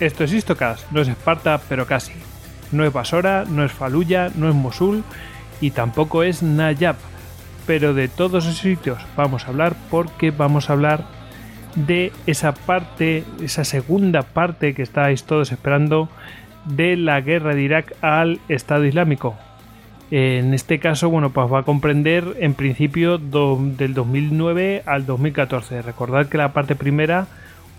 Esto 0.00 0.22
es 0.22 0.32
Istocast, 0.32 0.92
no 0.92 1.00
es 1.00 1.08
Esparta, 1.08 1.60
pero 1.68 1.84
casi. 1.86 2.12
No 2.70 2.84
es 2.84 2.92
Basora, 2.92 3.44
no 3.48 3.64
es 3.64 3.72
Faluya, 3.72 4.30
no 4.36 4.48
es 4.48 4.54
Mosul 4.54 5.02
y 5.60 5.72
tampoco 5.72 6.22
es 6.22 6.40
Nayab. 6.40 6.94
Pero 7.66 7.94
de 7.94 8.06
todos 8.06 8.46
esos 8.46 8.58
sitios 8.58 8.98
vamos 9.16 9.44
a 9.44 9.48
hablar 9.48 9.74
porque 9.90 10.30
vamos 10.30 10.70
a 10.70 10.74
hablar 10.74 11.04
de 11.74 12.12
esa 12.26 12.54
parte, 12.54 13.24
esa 13.42 13.64
segunda 13.64 14.22
parte 14.22 14.72
que 14.72 14.82
estáis 14.82 15.24
todos 15.24 15.50
esperando 15.50 16.08
de 16.64 16.96
la 16.96 17.20
guerra 17.20 17.56
de 17.56 17.62
Irak 17.62 17.94
al 18.00 18.38
Estado 18.48 18.84
Islámico. 18.84 19.36
En 20.12 20.54
este 20.54 20.78
caso, 20.78 21.10
bueno, 21.10 21.30
pues 21.30 21.52
va 21.52 21.60
a 21.60 21.64
comprender 21.64 22.36
en 22.38 22.54
principio 22.54 23.18
del 23.18 23.94
2009 23.94 24.84
al 24.86 25.06
2014. 25.06 25.82
Recordad 25.82 26.28
que 26.28 26.38
la 26.38 26.52
parte 26.52 26.76
primera 26.76 27.26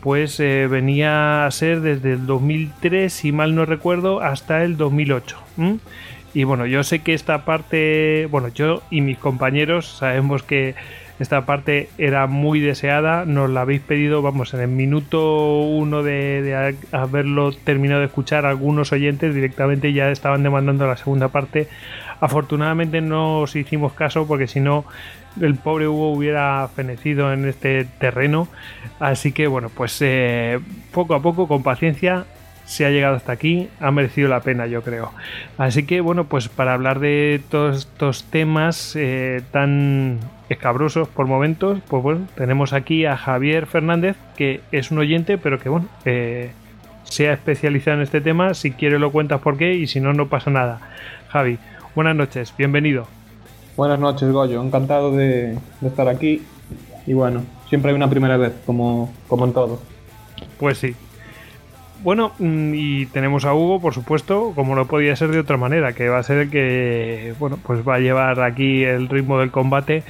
pues 0.02 0.40
eh, 0.40 0.68
venía 0.68 1.46
a 1.46 1.52
ser 1.52 1.82
desde 1.82 2.14
el 2.14 2.26
2003, 2.26 3.12
si 3.12 3.32
mal 3.32 3.56
no 3.56 3.66
recuerdo, 3.66 4.22
hasta 4.22 4.64
el 4.64 4.78
2008. 4.78 5.38
Y 6.34 6.44
bueno, 6.44 6.66
yo 6.66 6.84
sé 6.84 7.00
que 7.00 7.14
esta 7.14 7.44
parte, 7.44 8.28
bueno, 8.30 8.50
yo 8.50 8.82
y 8.90 9.02
mis 9.02 9.18
compañeros 9.18 9.88
sabemos 9.88 10.44
que 10.44 10.76
esta 11.20 11.46
parte 11.46 11.90
era 11.98 12.28
muy 12.28 12.62
deseada, 12.62 13.26
nos 13.26 13.50
la 13.50 13.62
habéis 13.62 13.82
pedido, 13.82 14.22
vamos, 14.22 14.54
en 14.54 14.62
el 14.62 14.70
minuto 14.70 15.64
uno 15.64 16.02
de, 16.02 16.78
haberlo 16.94 17.52
terminado 17.52 18.00
de 18.00 18.06
escuchar, 18.06 18.46
algunos 18.46 18.94
oyentes 18.94 19.36
directamente 19.36 19.92
ya 19.92 20.12
estaban 20.12 20.44
demandando 20.44 20.88
la 20.88 20.96
segunda 20.96 21.28
parte. 21.28 21.68
Afortunadamente 22.22 23.02
no 23.02 23.40
os 23.40 23.56
hicimos 23.56 23.94
caso 23.94 24.28
porque 24.28 24.48
si 24.48 24.62
no 24.62 24.86
el 25.42 25.56
pobre 25.56 25.88
Hugo 25.88 26.12
hubiera 26.12 26.68
fenecido 26.76 27.34
en 27.34 27.48
este 27.48 27.86
terreno. 27.86 28.48
Así 29.00 29.32
que 29.32 29.48
bueno, 29.48 29.70
pues 29.70 29.98
eh, 30.02 30.60
poco 30.92 31.16
a 31.16 31.22
poco, 31.22 31.48
con 31.48 31.64
paciencia, 31.64 32.26
se 32.70 32.86
ha 32.86 32.92
llegado 32.92 33.16
hasta 33.16 33.32
aquí, 33.32 33.68
ha 33.80 33.90
merecido 33.90 34.30
la 34.30 34.42
pena, 34.42 34.68
yo 34.68 34.84
creo. 34.84 35.12
Así 35.58 35.88
que 35.88 36.02
bueno, 36.02 36.26
pues 36.26 36.50
para 36.50 36.74
hablar 36.74 37.00
de 37.00 37.42
todos 37.50 37.78
estos 37.78 38.26
temas 38.26 38.96
eh, 38.96 39.42
tan 39.52 40.20
escabrosos 40.50 41.08
por 41.08 41.26
momentos, 41.26 41.80
pues 41.88 42.04
bueno, 42.04 42.28
tenemos 42.36 42.74
aquí 42.74 43.06
a 43.06 43.18
Javier 43.18 43.66
Fernández, 43.66 44.18
que 44.38 44.62
es 44.72 44.92
un 44.92 45.00
oyente, 45.00 45.40
pero 45.40 45.58
que 45.60 45.70
bueno, 45.70 45.88
eh, 46.06 46.52
se 47.06 47.30
ha 47.30 47.34
especializado 47.34 47.98
en 47.98 48.04
este 48.04 48.22
tema. 48.22 48.54
Si 48.54 48.72
quiere 48.72 49.00
lo 49.00 49.12
cuentas 49.12 49.42
por 49.42 49.58
qué 49.58 49.74
y 49.74 49.88
si 49.88 50.00
no, 50.00 50.14
no 50.14 50.28
pasa 50.28 50.52
nada. 50.52 50.80
Javi, 51.30 51.58
buenas 51.96 52.16
noches, 52.16 52.54
bienvenido. 52.56 53.19
Buenas 53.80 54.02
noches, 54.02 54.30
Goyo. 54.30 54.62
Encantado 54.62 55.16
de, 55.16 55.58
estar 55.82 56.10
aquí. 56.10 56.42
Y 57.08 57.14
bueno, 57.14 57.46
siempre 57.70 57.92
hay 57.92 57.96
una 57.96 58.10
primera 58.10 58.36
vez, 58.36 58.52
como, 58.66 59.10
como 59.30 59.46
en 59.46 59.54
todo. 59.54 59.80
Pues 60.58 60.80
sí. 60.80 60.96
Bueno, 62.04 62.34
mm, 62.40 62.74
y 62.76 63.06
tenemos 63.06 63.46
a 63.46 63.54
Hugo, 63.54 63.80
por 63.80 63.94
supuesto, 63.94 64.52
como 64.54 64.76
no 64.76 64.86
podía 64.86 65.16
ser 65.16 65.30
de 65.30 65.40
otra 65.40 65.56
manera, 65.56 65.94
que 65.94 66.10
va 66.10 66.18
a 66.18 66.24
ser 66.24 66.40
el 66.40 66.50
que, 66.50 67.34
bueno, 67.40 67.58
pues 67.64 67.88
va 67.88 67.96
a 67.96 68.00
llevar 68.00 68.42
aquí 68.42 68.84
el 68.84 69.08
ritmo 69.08 69.40
del 69.40 69.50
combate. 69.50 70.04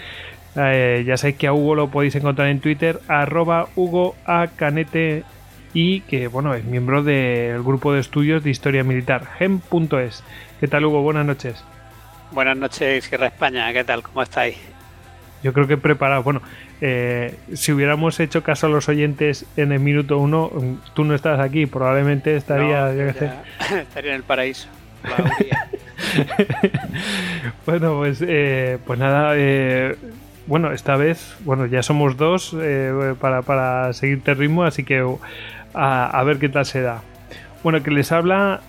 Eh, 0.56 1.03
ya 1.06 1.18
sabéis 1.18 1.38
que 1.38 1.46
a 1.46 1.53
Hugo 1.53 1.75
lo 1.75 1.91
podéis 1.91 2.16
encontrar 2.16 2.47
en 2.47 2.62
Twitter, 2.62 3.00
arroba 3.07 3.68
Hugo 3.75 4.16
A. 4.25 4.47
Canete, 4.56 5.25
y 5.75 6.00
que, 6.01 6.28
bueno, 6.28 6.56
es 6.56 6.66
miembro 6.66 7.03
del 7.03 7.62
grupo 7.62 7.94
de 7.94 8.00
estudios 8.00 8.44
de 8.44 8.50
historia 8.50 8.84
militar, 8.84 9.28
gem.es. 9.38 10.24
¿Qué 10.59 10.68
tal, 10.68 10.86
Hugo? 10.86 11.03
Buenas 11.03 11.28
noches. 11.28 11.63
Buenas 12.32 12.58
noches, 12.58 13.06
Sierra 13.06 13.28
España. 13.28 13.74
¿Qué 13.74 13.84
tal? 13.84 14.04
¿Cómo 14.04 14.22
estáis? 14.22 14.56
Yo 15.42 15.52
creo 15.52 15.68
que 15.68 15.78
preparado. 15.78 16.22
Bueno, 16.22 16.42
eh, 16.80 17.36
si 17.54 17.72
hubiéramos 17.72 18.20
hecho 18.20 18.44
caso 18.44 18.68
a 18.68 18.70
los 18.70 18.88
oyentes 18.88 19.46
en 19.58 19.72
el 19.72 19.80
minuto 19.80 20.20
uno, 20.20 20.52
tú 20.94 21.06
no 21.06 21.16
estás 21.16 21.40
aquí, 21.40 21.66
probablemente 21.66 22.36
estaría, 22.36 22.92
estaría 23.82 24.12
en 24.12 24.18
el 24.18 24.24
paraíso. 24.24 24.68
bueno, 27.66 27.98
pues, 27.98 28.24
eh, 28.26 28.78
pues 28.86 29.00
nada. 29.00 29.34
Eh, 29.36 29.96
bueno, 30.46 30.72
esta 30.72 30.98
vez, 30.98 31.36
bueno, 31.46 31.66
ya 31.66 31.82
somos 31.82 32.16
dos 32.16 32.56
para, 33.20 33.42
para 33.42 33.94
seguirte 33.94 34.34
ritmo, 34.36 34.64
así 34.64 34.84
que 34.84 35.04
a, 35.74 36.24
ver 36.24 36.38
qué 36.38 36.50
tal 36.50 36.66
se 36.66 36.82
da. 36.82 37.02
Bueno, 37.64 37.82
que 37.82 37.92
les 37.92 38.12
habla 38.12 38.62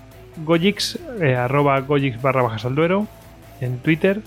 Gojix, 0.45 0.99
arroba 1.37 1.81
Gojix 1.81 2.21
barra 2.21 2.43
bajas 2.43 2.65
al 2.65 2.75
duero 2.75 3.07
en 3.61 3.79
Twitter. 3.79 4.23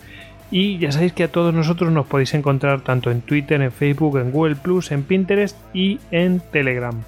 Y 0.52 0.78
ya 0.78 0.92
sabéis 0.92 1.14
que 1.14 1.24
a 1.24 1.32
todos 1.32 1.52
nosotros 1.52 1.92
nos 1.92 2.06
podéis 2.06 2.36
encontrar 2.36 2.82
tanto 2.82 3.10
en 3.10 3.22
Twitter, 3.22 3.60
en 3.62 3.72
Facebook, 3.72 4.20
en 4.20 4.32
Google 4.32 4.56
Plus, 4.56 4.92
en 4.92 5.02
Pinterest 5.02 5.58
y 5.74 6.00
en 6.12 6.42
Telegram. 6.52 7.02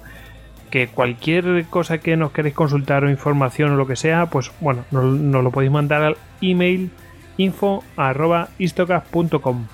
Que 0.70 0.88
cualquier 0.88 1.64
cosa 1.70 1.98
que 1.98 2.16
nos 2.16 2.32
queréis 2.32 2.56
consultar 2.56 3.04
o 3.04 3.10
información 3.10 3.70
o 3.70 3.76
lo 3.76 3.86
que 3.86 3.94
sea, 3.94 4.26
pues 4.26 4.50
bueno, 4.60 4.84
nos, 4.90 5.44
lo 5.44 5.52
podéis 5.52 5.70
mandar 5.70 6.02
al 6.02 6.16
email 6.40 6.90
info.istocast.com. 7.36 9.66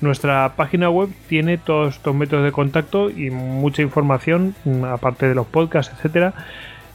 Nuestra 0.00 0.54
página 0.54 0.88
web 0.88 1.08
tiene 1.28 1.58
todos 1.58 1.96
estos 1.96 2.14
métodos 2.14 2.44
de 2.44 2.52
contacto 2.52 3.10
y 3.10 3.30
mucha 3.30 3.82
información, 3.82 4.54
aparte 4.88 5.26
de 5.26 5.34
los 5.34 5.48
podcasts, 5.48 5.92
etcétera. 5.96 6.32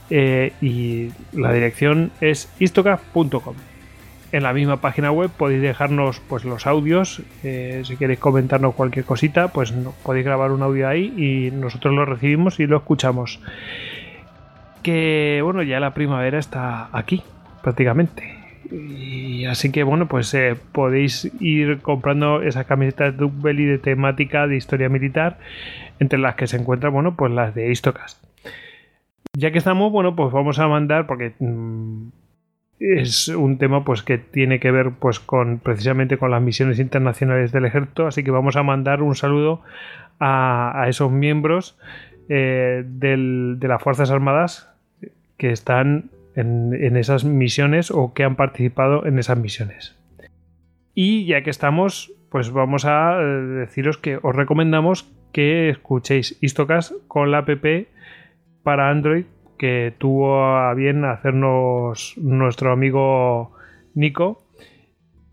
Eh, 0.10 0.54
y 0.62 1.12
la 1.34 1.52
dirección 1.52 2.14
es 2.22 2.50
istocast.com 2.58 3.56
en 4.32 4.44
la 4.44 4.54
misma 4.54 4.78
página 4.82 5.12
web. 5.12 5.30
Podéis 5.30 5.62
dejarnos 5.62 6.22
pues 6.28 6.46
los 6.46 6.68
audios. 6.68 7.22
Eh, 7.44 7.82
si 7.86 7.98
queréis 7.98 8.20
comentarnos 8.20 8.76
cualquier 8.76 9.06
cosita 9.06 9.50
pues 9.50 9.74
podéis 10.04 10.26
grabar 10.26 10.52
un 10.52 10.62
audio 10.62 10.88
ahí 10.88 11.14
y 11.18 11.52
nosotros 11.52 11.94
lo 11.94 12.06
recibimos 12.06 12.60
y 12.60 12.68
lo 12.68 12.78
escuchamos. 12.78 13.40
Que 14.84 15.42
bueno 15.44 15.64
ya 15.64 15.80
la 15.80 15.94
primavera 15.94 16.40
está 16.40 16.90
aquí 16.92 17.24
prácticamente. 17.62 18.36
Así 19.50 19.72
que 19.72 19.84
bueno 19.84 20.08
pues 20.08 20.34
eh, 20.34 20.56
podéis 20.72 21.32
ir 21.40 21.80
comprando 21.82 22.42
esas 22.44 22.66
camisetas 22.66 23.18
de 23.18 23.30
Belly 23.32 23.66
de 23.66 23.80
temática 23.80 24.48
de 24.48 24.58
historia 24.58 24.90
militar 24.90 25.40
entre 26.00 26.20
las 26.20 26.36
que 26.36 26.48
se 26.48 26.58
encuentran 26.58 26.94
bueno 26.94 27.16
pues 27.16 27.32
las 27.32 27.56
de 27.56 27.72
Histocast 27.72 28.24
ya 29.34 29.52
que 29.52 29.58
estamos 29.58 29.92
bueno 29.92 30.16
pues 30.16 30.32
vamos 30.32 30.60
a 30.60 30.68
mandar 30.68 31.08
porque 31.08 31.34
mm, 31.40 32.10
es 32.80 33.28
un 33.28 33.58
tema 33.58 33.84
pues 33.84 34.04
que 34.04 34.18
tiene 34.18 34.60
que 34.60 34.72
ver 34.72 34.92
pues 35.00 35.20
con 35.20 35.60
precisamente 35.60 36.18
con 36.18 36.32
las 36.32 36.42
misiones 36.42 36.80
internacionales 36.80 37.52
del 37.52 37.66
ejército. 37.66 38.08
Así 38.08 38.24
que 38.24 38.32
vamos 38.32 38.56
a 38.56 38.64
mandar 38.64 39.02
un 39.02 39.16
saludo 39.16 39.62
a, 40.20 40.86
esos 40.88 41.12
miembros 41.12 41.78
eh, 42.30 42.84
de 42.86 43.68
las 43.68 43.82
fuerzas 43.82 44.12
armadas 44.12 44.70
que 45.38 45.52
están 45.52 46.10
en, 46.36 46.96
esas 46.96 47.26
misiones 47.26 47.92
o 47.92 48.14
que 48.14 48.24
han 48.24 48.36
participado 48.36 49.06
en 49.06 49.20
esas 49.20 49.38
misiones. 49.38 49.96
Y 50.94 51.26
ya 51.26 51.44
que 51.44 51.50
estamos 51.50 52.14
pues 52.30 52.52
vamos 52.52 52.86
a 52.86 53.20
eh, 53.20 53.26
deciros 53.26 53.98
que 53.98 54.20
os 54.22 54.36
recomendamos 54.36 55.12
que 55.32 55.70
escuchéis 55.70 56.38
Istocas 56.42 56.94
con 57.08 57.32
la 57.32 57.40
app 57.40 57.50
para 58.64 58.90
Android 58.90 59.26
que 59.60 59.94
tuvo 59.98 60.44
a 60.44 60.74
bien 60.74 61.06
hacernos 61.06 62.16
nuestro 62.18 62.72
amigo 62.72 63.52
Nico. 63.94 64.44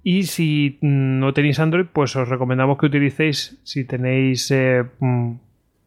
Y 0.02 0.24
si 0.24 0.78
no 0.82 1.32
tenéis 1.32 1.58
Android, 1.58 1.86
pues 1.90 2.14
os 2.16 2.28
recomendamos 2.28 2.76
que 2.78 2.86
utilicéis, 2.86 3.58
si 3.62 3.84
tenéis, 3.84 4.50
eh, 4.50 4.84
mm, 5.00 5.32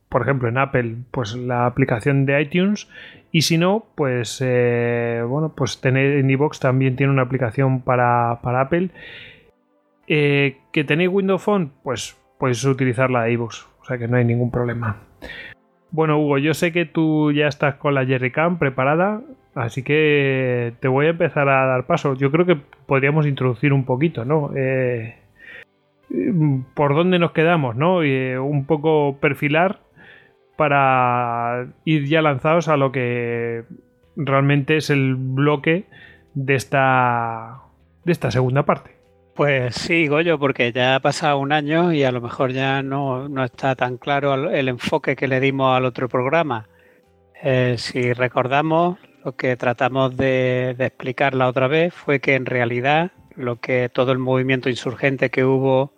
por 0.09 0.23
ejemplo, 0.23 0.49
en 0.49 0.57
Apple, 0.57 0.95
pues 1.11 1.35
la 1.35 1.65
aplicación 1.67 2.25
de 2.25 2.41
iTunes. 2.41 2.89
Y 3.31 3.43
si 3.43 3.57
no, 3.57 3.85
pues 3.95 4.39
eh, 4.43 5.21
bueno, 5.27 5.53
pues 5.55 5.79
tener 5.79 6.17
en 6.17 6.29
iBox 6.29 6.59
también 6.59 6.95
tiene 6.95 7.13
una 7.13 7.21
aplicación 7.21 7.81
para, 7.81 8.31
Apple. 8.31 8.89
Eh, 10.07 10.57
que 10.73 10.83
tenéis 10.83 11.09
Windows 11.11 11.43
Phone, 11.43 11.71
pues 11.83 12.17
podéis 12.39 12.63
utilizar 12.65 13.11
la 13.11 13.23
de 13.23 13.33
iBox. 13.33 13.67
O 13.81 13.85
sea 13.85 13.97
que 13.97 14.07
no 14.07 14.17
hay 14.17 14.25
ningún 14.25 14.49
problema. 14.49 15.08
Bueno, 15.91 16.19
Hugo, 16.19 16.37
yo 16.37 16.53
sé 16.53 16.71
que 16.71 16.85
tú 16.85 17.31
ya 17.31 17.47
estás 17.47 17.75
con 17.75 17.95
la 17.95 18.05
Jerrycam 18.05 18.59
preparada, 18.59 19.21
así 19.55 19.83
que 19.83 20.73
te 20.79 20.87
voy 20.87 21.07
a 21.07 21.09
empezar 21.09 21.49
a 21.49 21.65
dar 21.65 21.87
paso. 21.87 22.13
Yo 22.13 22.31
creo 22.31 22.45
que 22.45 22.57
podríamos 22.85 23.25
introducir 23.25 23.73
un 23.73 23.85
poquito, 23.85 24.23
¿no? 24.23 24.51
Eh, 24.55 25.15
por 26.75 26.95
dónde 26.95 27.17
nos 27.17 27.31
quedamos, 27.31 27.75
¿no? 27.75 28.03
Y, 28.03 28.11
eh, 28.11 28.39
un 28.39 28.65
poco 28.65 29.17
perfilar 29.19 29.79
para 30.57 31.67
ir 31.85 32.05
ya 32.05 32.21
lanzados 32.21 32.67
a 32.67 32.77
lo 32.77 32.91
que 32.91 33.63
realmente 34.15 34.77
es 34.77 34.89
el 34.89 35.15
bloque 35.15 35.85
de 36.35 36.55
esta, 36.55 37.61
de 38.05 38.11
esta 38.11 38.29
segunda 38.29 38.63
parte. 38.63 38.98
Pues 39.39 39.75
sí, 39.75 40.07
Goyo, 40.07 40.37
porque 40.37 40.73
ya 40.73 40.95
ha 40.95 40.99
pasado 40.99 41.39
un 41.39 41.53
año 41.53 41.93
y 41.93 42.03
a 42.03 42.11
lo 42.11 42.19
mejor 42.19 42.51
ya 42.51 42.83
no, 42.83 43.25
está 43.41 43.73
tan 43.73 43.95
claro 43.95 44.49
el 44.49 44.67
enfoque 44.67 45.15
que 45.15 45.29
le 45.29 45.39
dimos 45.39 45.77
al 45.77 45.85
otro 45.85 46.09
programa. 46.09 46.67
Eh, 47.41 47.75
si 47.77 48.11
recordamos, 48.11 48.97
lo 49.23 49.37
que 49.37 49.55
tratamos 49.55 50.17
de, 50.17 50.71
explicar 50.77 51.35
la 51.35 51.47
otra 51.47 51.69
vez 51.69 51.93
fue 51.93 52.19
que 52.19 52.35
en 52.35 52.45
realidad 52.45 53.13
lo 53.37 53.61
que 53.61 53.87
todo 53.87 54.11
el 54.11 54.17
movimiento 54.17 54.67
insurgente 54.67 55.29
que 55.29 55.45
hubo 55.45 55.93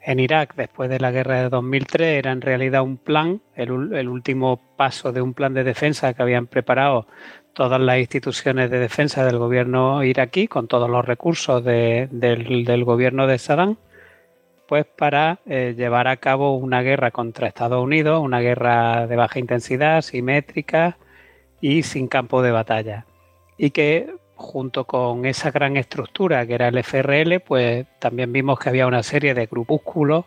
en 0.00 0.20
Irak 0.20 0.54
después 0.54 0.88
de 0.88 1.00
la 1.00 1.10
guerra 1.10 1.42
de 1.42 1.48
2003 1.48 2.18
era 2.18 2.30
en 2.30 2.42
realidad 2.42 2.82
un 2.82 2.98
plan, 2.98 3.42
el, 3.56 3.72
último 3.72 4.76
paso 4.76 5.10
de 5.10 5.20
un 5.20 5.34
plan 5.34 5.52
de 5.52 5.64
defensa 5.64 6.14
que 6.14 6.22
habían 6.22 6.46
preparado 6.46 7.08
todas 7.54 7.80
las 7.80 7.98
instituciones 7.98 8.70
de 8.70 8.78
defensa 8.78 9.24
del 9.24 9.38
gobierno 9.38 10.04
iraquí 10.04 10.48
con 10.48 10.66
todos 10.68 10.90
los 10.90 11.04
recursos 11.04 11.64
del, 11.64 12.84
gobierno 12.84 13.26
de 13.26 13.38
Saddam, 13.38 13.76
pues 14.68 14.84
para 14.84 15.38
eh, 15.46 15.74
llevar 15.76 16.08
a 16.08 16.16
cabo 16.16 16.56
una 16.56 16.82
guerra 16.82 17.10
contra 17.10 17.48
Estados 17.48 17.82
Unidos, 17.82 18.20
una 18.20 18.40
guerra 18.40 19.06
de 19.06 19.16
baja 19.16 19.38
intensidad, 19.38 20.02
simétrica 20.02 20.98
y 21.60 21.84
sin 21.84 22.08
campo 22.08 22.42
de 22.42 22.50
batalla. 22.50 23.06
Y 23.56 23.70
que 23.70 24.14
junto 24.34 24.84
con 24.84 25.24
esa 25.24 25.50
gran 25.50 25.76
estructura 25.76 26.46
que 26.46 26.54
era 26.54 26.68
el 26.68 26.82
FRL, 26.82 27.40
pues 27.40 27.86
también 28.00 28.32
vimos 28.32 28.58
que 28.58 28.68
había 28.68 28.86
una 28.86 29.02
serie 29.02 29.32
de 29.32 29.46
grupúsculos 29.46 30.24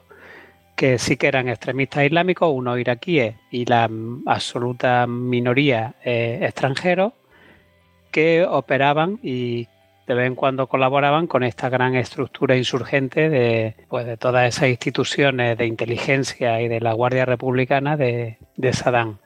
que 0.77 0.99
sí 0.99 1.17
que 1.17 1.27
eran 1.27 1.49
extremistas 1.49 2.05
islámicos, 2.05 2.53
unos 2.53 2.79
iraquíes 2.79 3.35
y 3.49 3.65
la 3.65 3.89
absoluta 4.27 5.07
minoría 5.07 5.95
eh, 6.05 6.39
extranjeros, 6.43 7.13
que 8.11 8.45
operaban 8.47 9.19
y 9.23 9.67
de 10.05 10.13
vez 10.13 10.27
en 10.27 10.35
cuando 10.35 10.67
colaboraban 10.67 11.25
con 11.25 11.43
esta 11.43 11.67
gran 11.69 11.95
estructura 11.95 12.55
insurgente 12.55 13.27
de, 13.27 13.75
pues, 13.89 14.05
de 14.05 14.17
todas 14.17 14.47
esas 14.47 14.69
instituciones 14.69 15.57
de 15.57 15.65
inteligencia 15.65 16.61
y 16.61 16.67
de 16.67 16.79
la 16.79 16.93
Guardia 16.93 17.25
Republicana 17.25 17.97
de, 17.97 18.37
de 18.55 18.71
Saddam. 18.71 19.17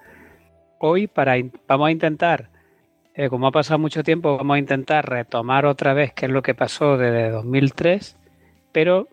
Hoy 0.79 1.07
para, 1.07 1.35
vamos 1.67 1.87
a 1.89 1.91
intentar 1.91 2.49
eh, 3.13 3.27
como 3.27 3.47
ha 3.47 3.51
pasado 3.51 3.77
mucho 3.77 4.03
tiempo, 4.03 4.37
vamos 4.37 4.55
a 4.55 4.59
intentar 4.59 5.09
retomar 5.09 5.65
otra 5.65 5.93
vez 5.93 6.13
qué 6.13 6.27
es 6.27 6.31
lo 6.31 6.41
que 6.41 6.55
pasó 6.55 6.97
desde 6.97 7.29
2003, 7.29 8.15
pero 8.71 9.09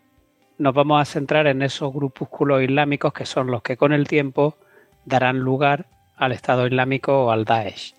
nos 0.58 0.75
vamos 0.75 1.00
a 1.00 1.05
centrar 1.05 1.46
en 1.46 1.62
esos 1.62 1.93
grupúsculos 1.93 2.62
islámicos 2.62 3.12
que 3.12 3.25
son 3.25 3.46
los 3.49 3.62
que 3.62 3.76
con 3.76 3.93
el 3.93 4.06
tiempo 4.06 4.56
darán 5.05 5.38
lugar 5.38 5.87
al 6.16 6.32
Estado 6.32 6.66
Islámico 6.66 7.26
o 7.26 7.31
al 7.31 7.44
Daesh. 7.44 7.94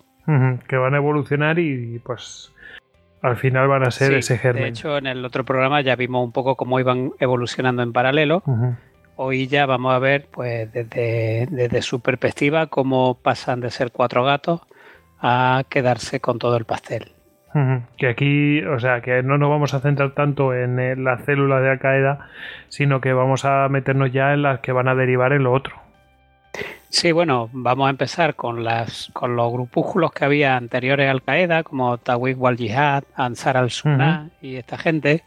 que 0.68 0.76
van 0.76 0.94
a 0.94 0.98
evolucionar 0.98 1.58
y 1.58 1.98
pues 1.98 2.52
al 3.22 3.36
final 3.36 3.68
van 3.68 3.82
a 3.82 3.90
ser 3.90 4.14
ese 4.14 4.38
germen. 4.38 4.62
De 4.62 4.68
hecho, 4.70 4.96
en 4.96 5.06
el 5.06 5.24
otro 5.24 5.44
programa 5.44 5.80
ya 5.80 5.96
vimos 5.96 6.24
un 6.24 6.32
poco 6.32 6.56
cómo 6.56 6.78
iban 6.80 7.12
evolucionando 7.18 7.82
en 7.82 7.92
paralelo. 7.92 8.42
Hoy 9.16 9.48
ya 9.48 9.66
vamos 9.66 9.92
a 9.92 9.98
ver, 9.98 10.28
pues 10.30 10.72
desde, 10.72 11.46
desde 11.50 11.82
su 11.82 12.00
perspectiva, 12.00 12.68
cómo 12.68 13.18
pasan 13.20 13.60
de 13.60 13.70
ser 13.70 13.92
cuatro 13.92 14.24
gatos 14.24 14.62
a 15.20 15.64
quedarse 15.68 16.20
con 16.20 16.38
todo 16.38 16.56
el 16.56 16.64
pastel. 16.64 17.12
Que 17.96 18.08
aquí, 18.08 18.62
o 18.62 18.78
sea, 18.78 19.00
que 19.00 19.22
no 19.22 19.36
nos 19.36 19.50
vamos 19.50 19.74
a 19.74 19.80
centrar 19.80 20.12
tanto 20.12 20.54
en 20.54 21.02
las 21.02 21.24
células 21.24 21.62
de 21.62 21.70
Al 21.70 21.78
Qaeda, 21.80 22.28
sino 22.68 23.00
que 23.00 23.12
vamos 23.12 23.44
a 23.44 23.68
meternos 23.68 24.12
ya 24.12 24.32
en 24.32 24.42
las 24.42 24.60
que 24.60 24.72
van 24.72 24.86
a 24.86 24.94
derivar 24.94 25.32
en 25.32 25.42
lo 25.42 25.52
otro. 25.52 25.74
Sí, 26.88 27.12
bueno, 27.12 27.48
vamos 27.52 27.86
a 27.86 27.90
empezar 27.90 28.34
con 28.34 28.64
las 28.64 29.10
con 29.12 29.36
los 29.36 29.52
grupúsculos 29.52 30.12
que 30.12 30.24
había 30.24 30.56
anteriores 30.56 31.08
a 31.08 31.12
Al 31.12 31.22
Qaeda, 31.22 31.62
como 31.62 31.98
Tawhid 31.98 32.36
wal 32.36 32.56
Jihad, 32.56 33.04
Ansar 33.14 33.56
al-Sunnah 33.56 34.28
y 34.40 34.56
esta 34.56 34.76
gente, 34.76 35.22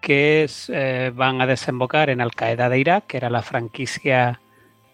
que 0.00 0.46
eh, 0.68 1.12
van 1.14 1.40
a 1.40 1.46
desembocar 1.46 2.08
en 2.10 2.20
Al 2.20 2.32
Qaeda 2.32 2.68
de 2.68 2.78
Irak, 2.78 3.06
que 3.06 3.18
era 3.18 3.30
la 3.30 3.42
franquicia 3.42 4.40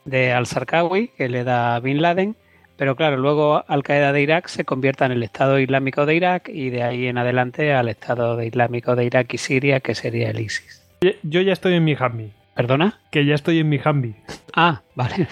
de 0.04 0.32
al-Sarkawi, 0.32 1.08
que 1.16 1.28
le 1.28 1.44
da 1.44 1.78
Bin 1.80 2.02
Laden, 2.02 2.36
pero 2.76 2.94
claro, 2.94 3.16
luego 3.16 3.64
Al 3.66 3.82
Qaeda 3.82 4.12
de 4.12 4.22
Irak 4.22 4.48
se 4.48 4.64
convierte 4.64 5.04
en 5.04 5.12
el 5.12 5.22
Estado 5.22 5.58
Islámico 5.58 6.04
de 6.06 6.14
Irak 6.14 6.48
y 6.48 6.70
de 6.70 6.82
ahí 6.82 7.06
en 7.06 7.18
adelante 7.18 7.72
al 7.72 7.88
Estado 7.88 8.42
Islámico 8.42 8.94
de 8.96 9.04
Irak 9.04 9.32
y 9.32 9.38
Siria, 9.38 9.80
que 9.80 9.94
sería 9.94 10.30
el 10.30 10.40
ISIS. 10.40 10.82
Yo 11.22 11.40
ya 11.40 11.52
estoy 11.52 11.74
en 11.74 11.84
mi 11.84 11.96
Hambi. 11.98 12.32
¿Perdona? 12.54 13.00
Que 13.10 13.24
ya 13.26 13.34
estoy 13.34 13.58
en 13.60 13.68
mi 13.68 13.78
Hambi. 13.82 14.14
Ah, 14.54 14.80
vale. 14.94 15.28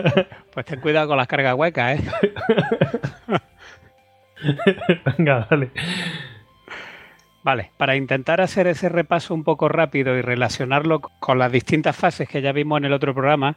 pues 0.54 0.66
ten 0.66 0.80
cuidado 0.80 1.08
con 1.08 1.16
las 1.18 1.26
cargas 1.26 1.54
huecas, 1.54 2.00
¿eh? 2.00 2.04
Venga, 5.18 5.46
dale. 5.50 5.70
Vale, 7.42 7.70
para 7.76 7.96
intentar 7.96 8.40
hacer 8.40 8.66
ese 8.66 8.88
repaso 8.88 9.34
un 9.34 9.44
poco 9.44 9.68
rápido 9.68 10.16
y 10.16 10.22
relacionarlo 10.22 11.00
con 11.00 11.38
las 11.38 11.52
distintas 11.52 11.94
fases 11.94 12.28
que 12.28 12.40
ya 12.40 12.52
vimos 12.52 12.78
en 12.78 12.86
el 12.86 12.94
otro 12.94 13.12
programa, 13.12 13.56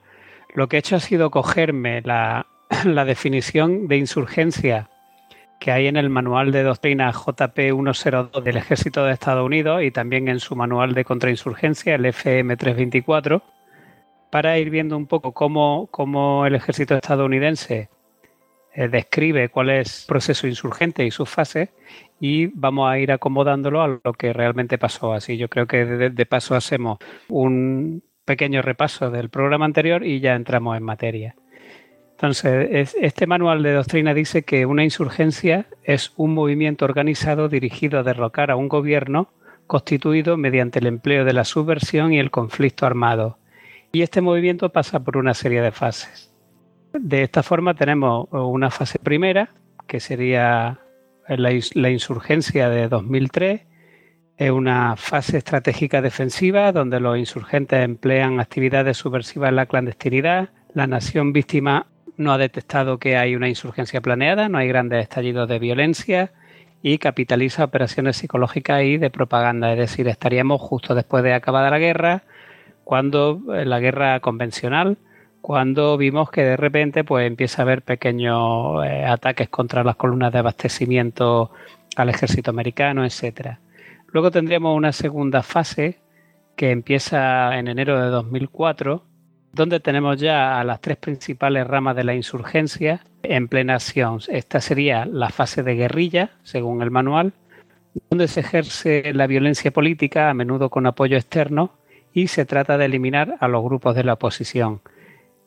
lo 0.53 0.67
que 0.67 0.75
he 0.75 0.79
hecho 0.79 0.97
ha 0.97 0.99
sido 0.99 1.31
cogerme 1.31 2.01
la, 2.01 2.47
la 2.85 3.05
definición 3.05 3.87
de 3.87 3.97
insurgencia 3.97 4.89
que 5.59 5.71
hay 5.71 5.87
en 5.87 5.97
el 5.97 6.09
manual 6.09 6.51
de 6.51 6.63
doctrina 6.63 7.11
JP 7.11 7.55
102 7.55 8.43
del 8.43 8.57
Ejército 8.57 9.03
de 9.03 9.13
Estados 9.13 9.45
Unidos 9.45 9.81
y 9.83 9.91
también 9.91 10.27
en 10.27 10.39
su 10.39 10.55
manual 10.55 10.93
de 10.93 11.03
contrainsurgencia, 11.03 11.95
el 11.95 12.05
FM 12.05 12.55
324, 12.57 13.41
para 14.29 14.57
ir 14.59 14.69
viendo 14.69 14.95
un 14.95 15.07
poco 15.07 15.33
cómo, 15.33 16.45
el 16.45 16.55
ejército 16.55 16.95
estadounidense 16.95 17.89
eh, 18.73 18.87
describe 18.87 19.49
cuál 19.49 19.71
es 19.71 20.01
el 20.01 20.07
proceso 20.07 20.47
insurgente 20.47 21.05
y 21.05 21.11
sus 21.11 21.29
fases 21.29 21.69
y 22.19 22.47
vamos 22.47 22.89
a 22.89 22.99
ir 22.99 23.11
acomodándolo 23.11 23.81
a 23.81 23.99
lo 24.03 24.13
que 24.13 24.33
realmente 24.33 24.77
pasó. 24.77 25.13
Así 25.13 25.37
yo 25.37 25.49
creo 25.49 25.65
que 25.65 25.85
de 25.85 26.25
paso 26.25 26.55
hacemos 26.55 26.99
un 27.29 28.03
pequeño 28.25 28.61
repaso 28.61 29.09
del 29.09 29.29
programa 29.29 29.65
anterior 29.65 30.05
y 30.05 30.19
ya 30.19 30.35
entramos 30.35 30.77
en 30.77 30.83
materia. 30.83 31.35
Entonces, 32.17 32.95
este 32.99 33.27
manual 33.27 33.61
de 33.61 33.73
doctrina 33.73 34.15
dice 34.15 34.41
que 34.41 34.65
una 34.65 34.83
insurgencia 34.83 35.67
es 35.83 36.13
un 36.15 36.33
movimiento 36.33 36.83
organizado 36.83 37.47
dirigido 37.47 37.99
a 37.99 38.03
derrocar 38.03 38.49
a 38.49 38.55
un 38.55 38.69
gobierno 38.69 39.29
constituido 39.67 40.35
mediante 40.35 40.79
el 40.79 40.87
empleo 40.87 41.25
de 41.25 41.33
la 41.33 41.45
subversión 41.45 42.13
y 42.13 42.17
el 42.17 42.31
conflicto 42.31 42.87
armado. 42.87 43.37
Y 43.91 44.01
este 44.01 44.21
movimiento 44.21 44.69
pasa 44.69 45.03
por 45.03 45.15
una 45.15 45.35
serie 45.35 45.61
de 45.61 45.71
fases. 45.71 46.33
De 46.91 47.21
esta 47.21 47.43
forma 47.43 47.75
tenemos 47.75 48.27
una 48.31 48.71
fase 48.71 48.97
primera, 48.97 49.53
que 49.85 49.99
sería 49.99 50.79
la, 51.27 51.91
insurgencia 51.91 52.67
de 52.69 52.87
2003, 52.87 53.61
es 54.37 54.49
una 54.49 54.95
fase 54.95 55.37
estratégica 55.37 56.01
defensiva 56.01 56.71
donde 56.71 56.99
los 56.99 57.15
insurgentes 57.19 57.79
emplean 57.85 58.39
actividades 58.39 58.97
subversivas 58.97 59.49
en 59.49 59.57
la 59.57 59.67
clandestinidad. 59.67 60.49
La 60.73 60.87
nación 60.87 61.31
víctima 61.31 61.85
no 62.17 62.33
ha 62.33 62.37
detectado 62.37 62.97
que 62.97 63.17
hay 63.17 63.35
una 63.35 63.47
insurgencia 63.47 64.01
planeada, 64.01 64.49
no 64.49 64.57
hay 64.57 64.67
grandes 64.67 65.03
estallidos 65.03 65.47
de 65.47 65.59
violencia 65.59 66.31
y 66.81 66.97
capitaliza 66.97 67.63
operaciones 67.63 68.17
psicológicas 68.17 68.83
y 68.83 68.97
de 68.97 69.09
propaganda. 69.09 69.71
Es 69.71 69.77
decir, 69.77 70.07
estaríamos 70.07 70.61
justo 70.61 70.95
después 70.95 71.23
de 71.23 71.33
acabada 71.33 71.69
la 71.69 71.79
guerra, 71.79 72.23
cuando 72.83 73.41
eh, 73.53 73.65
la 73.65 73.79
guerra 73.79 74.19
convencional, 74.19 74.97
cuando 75.41 75.97
vimos 75.97 76.29
que 76.31 76.43
de 76.43 76.57
repente 76.57 77.03
pues 77.03 77.27
empieza 77.27 77.61
a 77.61 77.63
haber 77.63 77.81
pequeños 77.81 78.85
eh, 78.85 79.05
ataques 79.05 79.49
contra 79.49 79.83
las 79.83 79.95
columnas 79.95 80.33
de 80.33 80.39
abastecimiento 80.39 81.51
al 81.95 82.09
ejército 82.09 82.51
americano, 82.51 83.05
etcétera. 83.05 83.59
Luego 84.07 84.31
tendríamos 84.31 84.75
una 84.75 84.91
segunda 84.91 85.43
fase 85.43 85.99
que 86.55 86.71
empieza 86.71 87.57
en 87.57 87.67
enero 87.67 88.01
de 88.01 88.09
2004 88.09 89.03
donde 89.57 89.79
tenemos 89.79 90.19
ya 90.19 90.59
a 90.59 90.63
las 90.63 90.79
tres 90.79 90.97
principales 90.97 91.67
ramas 91.67 91.95
de 91.95 92.03
la 92.03 92.15
insurgencia 92.15 93.01
en 93.23 93.47
plena 93.47 93.75
acción. 93.75 94.19
Esta 94.29 94.61
sería 94.61 95.05
la 95.05 95.29
fase 95.29 95.63
de 95.63 95.75
guerrilla, 95.75 96.29
según 96.43 96.81
el 96.81 96.91
manual, 96.91 97.33
donde 98.09 98.27
se 98.27 98.41
ejerce 98.41 99.11
la 99.13 99.27
violencia 99.27 99.71
política, 99.71 100.29
a 100.29 100.33
menudo 100.33 100.69
con 100.69 100.85
apoyo 100.85 101.17
externo, 101.17 101.71
y 102.13 102.27
se 102.27 102.45
trata 102.45 102.77
de 102.77 102.85
eliminar 102.85 103.35
a 103.39 103.47
los 103.47 103.63
grupos 103.63 103.95
de 103.95 104.03
la 104.03 104.13
oposición. 104.13 104.81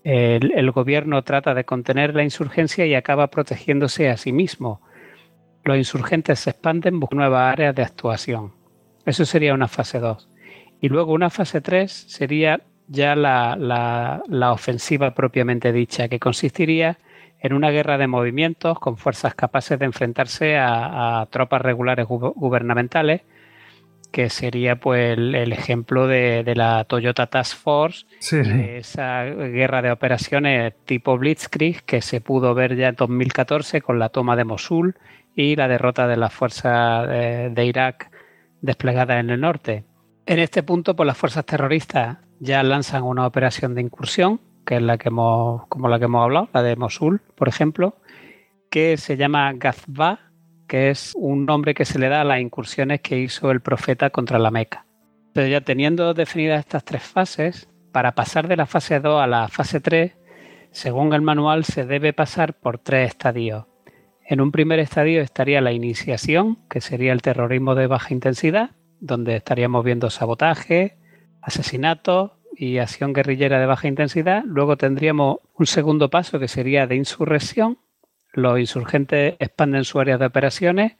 El, 0.02 0.71
gobierno 0.73 1.23
trata 1.23 1.55
de 1.55 1.64
contener 1.64 2.14
la 2.14 2.25
insurgencia 2.25 2.87
y 2.87 2.95
acaba 2.95 3.29
protegiéndose 3.29 4.09
a 4.09 4.17
sí 4.17 4.33
mismo. 4.33 4.81
Los 5.62 5.76
insurgentes 5.76 6.40
se 6.40 6.50
expanden 6.50 6.99
buscando 6.99 7.23
nuevas 7.23 7.52
áreas 7.52 7.75
de 7.75 7.83
actuación. 7.83 8.52
Eso 9.05 9.25
sería 9.25 9.55
una 9.55 9.69
fase 9.69 10.00
2. 10.00 10.29
Y 10.81 10.88
luego 10.88 11.12
una 11.12 11.29
fase 11.29 11.61
3 11.61 11.93
sería 11.93 12.62
ya 12.91 13.15
la, 13.15 14.53
ofensiva 14.53 15.15
propiamente 15.15 15.73
dicha, 15.73 16.09
que 16.09 16.19
consistiría 16.19 16.99
en 17.39 17.53
una 17.53 17.71
guerra 17.71 17.97
de 17.97 18.09
movimientos 18.09 18.79
con 18.81 18.97
fuerzas 18.97 19.35
capaces 19.35 19.79
de 19.79 19.87
enfrentarse 19.87 20.59
a, 20.59 21.27
tropas 21.31 21.63
regulares 21.63 22.07
gubernamentales, 22.07 23.23
que 24.11 24.29
sería 24.29 24.81
pues 24.81 25.17
el, 25.17 25.53
ejemplo 25.53 26.09
de, 26.09 26.43
la 26.57 26.85
Toyota 26.85 27.29
Task 27.29 27.57
Force, 27.57 28.07
esa 28.19 29.25
guerra 29.25 29.83
de 29.83 29.93
operaciones 29.93 30.75
tipo 30.85 31.17
Blitzkrieg 31.17 31.85
que 31.85 32.03
se 32.03 32.21
pudo 32.21 32.55
ver 32.55 32.75
ya 32.75 32.89
en 32.89 32.97
2014 32.97 33.83
con 33.83 34.01
la 34.01 34.09
toma 34.09 34.35
de 34.35 34.45
Mosul 34.45 34.97
y 35.37 35.55
la 35.55 35.69
derrota 35.69 36.09
de 36.09 36.17
las 36.17 36.35
fuerzas 36.35 37.09
de, 37.09 37.51
de 37.51 37.67
Irak 37.67 38.11
desplegadas 38.61 39.21
en 39.21 39.31
el 39.31 39.41
norte. 39.41 39.85
En 40.27 40.41
este 40.41 40.65
punto, 40.65 40.97
pues 40.97 41.07
las 41.07 41.17
fuerzas 41.17 41.47
terroristas 41.47 42.19
ya 42.41 42.63
lanzan 42.63 43.05
una 43.05 43.27
operación 43.27 43.75
de 43.75 43.83
incursión, 43.83 44.41
que 44.67 44.77
es 44.77 44.83
la 44.83 44.99
que 44.99 45.09
hemos, 45.09 45.67
como 45.69 45.89
la 45.89 45.99
que 45.99 46.07
hemos 46.07 46.25
hablado, 46.25 46.49
la 46.53 46.63
de 46.63 46.75
Mosul, 46.75 47.21
por 47.37 47.49
ejemplo, 47.49 47.97
que 48.71 48.97
se 48.97 49.17
llama 49.17 49.53
Gazba, 49.53 50.21
que 50.67 50.91
es 50.91 51.13
un 51.17 51.47
nombre 51.47 51.75
que 51.75 51.85
se 51.85 51.99
le 51.99 52.09
da 52.09 52.23
a 52.23 52.25
las 52.25 52.41
incursiones 52.41 53.01
que 53.01 53.19
hizo 53.19 53.51
el 53.51 53.61
profeta 53.61 54.11
contra 54.11 54.39
la 54.39 54.51
Meca. 54.51 54.87
Entonces 55.29 55.53
ya 55.53 55.61
teniendo 55.61 56.15
definidas 56.15 56.61
estas 56.61 56.85
tres 56.85 57.03
fases, 57.03 57.69
para 57.93 58.15
pasar 58.15 58.49
de 58.49 58.57
la 58.57 58.67
fase 58.67 59.01
2 59.01 59.23
a 59.23 59.27
la 59.27 59.49
fase 59.49 59.81
3, 59.81 60.17
según 60.71 61.13
el 61.13 61.23
manual 61.23 61.65
se 61.65 61.85
debe 61.85 62.13
pasar 62.13 62.55
por 62.55 62.79
tres 62.79 63.09
estadios. 63.09 63.67
En 64.25 64.41
un 64.41 64.53
primer 64.53 64.79
estadio 64.79 65.21
estaría 65.21 65.61
la 65.61 65.73
iniciación, 65.73 66.59
que 66.69 66.81
sería 66.81 67.13
el 67.13 67.23
terrorismo 67.23 67.75
de 67.75 67.89
baja 67.89 68.15
intensidad, 68.15 68.71
donde 69.01 69.35
estaríamos 69.37 69.85
viendo 69.85 70.09
sabotaje, 70.09 71.00
asesinatos 71.43 72.33
y 72.57 72.79
acción 72.79 73.13
guerrillera 73.13 73.59
de 73.59 73.67
baja 73.67 73.89
intensidad. 73.89 74.43
Luego 74.45 74.77
tendríamos 74.77 75.39
un 75.55 75.67
segundo 75.67 76.11
paso 76.11 76.39
que 76.39 76.49
sería 76.49 76.87
de 76.87 76.97
insurrección. 76.97 77.79
Los 78.33 78.59
insurgentes 78.59 79.37
expanden 79.39 79.85
su 79.85 79.99
área 79.99 80.19
de 80.19 80.27
operaciones 80.27 80.97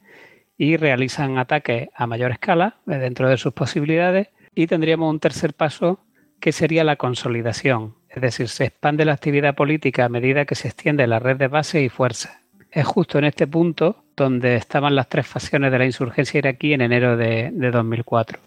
y 0.57 0.77
realizan 0.77 1.39
ataques 1.39 1.89
a 1.95 2.07
mayor 2.07 2.33
escala 2.33 2.81
eh, 2.87 2.97
dentro 2.97 3.29
de 3.29 3.37
sus 3.37 3.53
posibilidades. 3.53 4.29
Y 4.55 4.67
tendríamos 4.67 5.11
un 5.11 5.21
tercer 5.21 5.55
paso 5.55 6.01
que 6.41 6.53
sería 6.53 6.85
la 6.85 6.97
consolidación, 6.97 7.95
es 8.09 8.23
decir, 8.23 8.49
se 8.49 8.65
expande 8.65 9.05
la 9.05 9.13
actividad 9.13 9.55
política 9.55 10.07
a 10.07 10.09
medida 10.09 10.47
que 10.47 10.55
se 10.55 10.69
extiende 10.69 11.07
la 11.07 11.19
red 11.19 11.37
de 11.37 11.49
base 11.49 11.83
y 11.83 11.89
fuerza. 11.89 12.41
Es 12.71 12.87
justo 12.87 13.19
en 13.19 13.25
este 13.25 13.47
punto 13.47 14.05
donde 14.17 14.57
estaban 14.57 14.95
las 14.95 15.09
tres 15.09 15.27
facciones 15.27 15.71
de 15.71 15.79
la 15.79 15.87
insurgencia 15.87 16.39
iraquí 16.39 16.73
en 16.73 16.81
enero 16.83 17.17
de, 17.17 17.51
2004. 17.53 18.39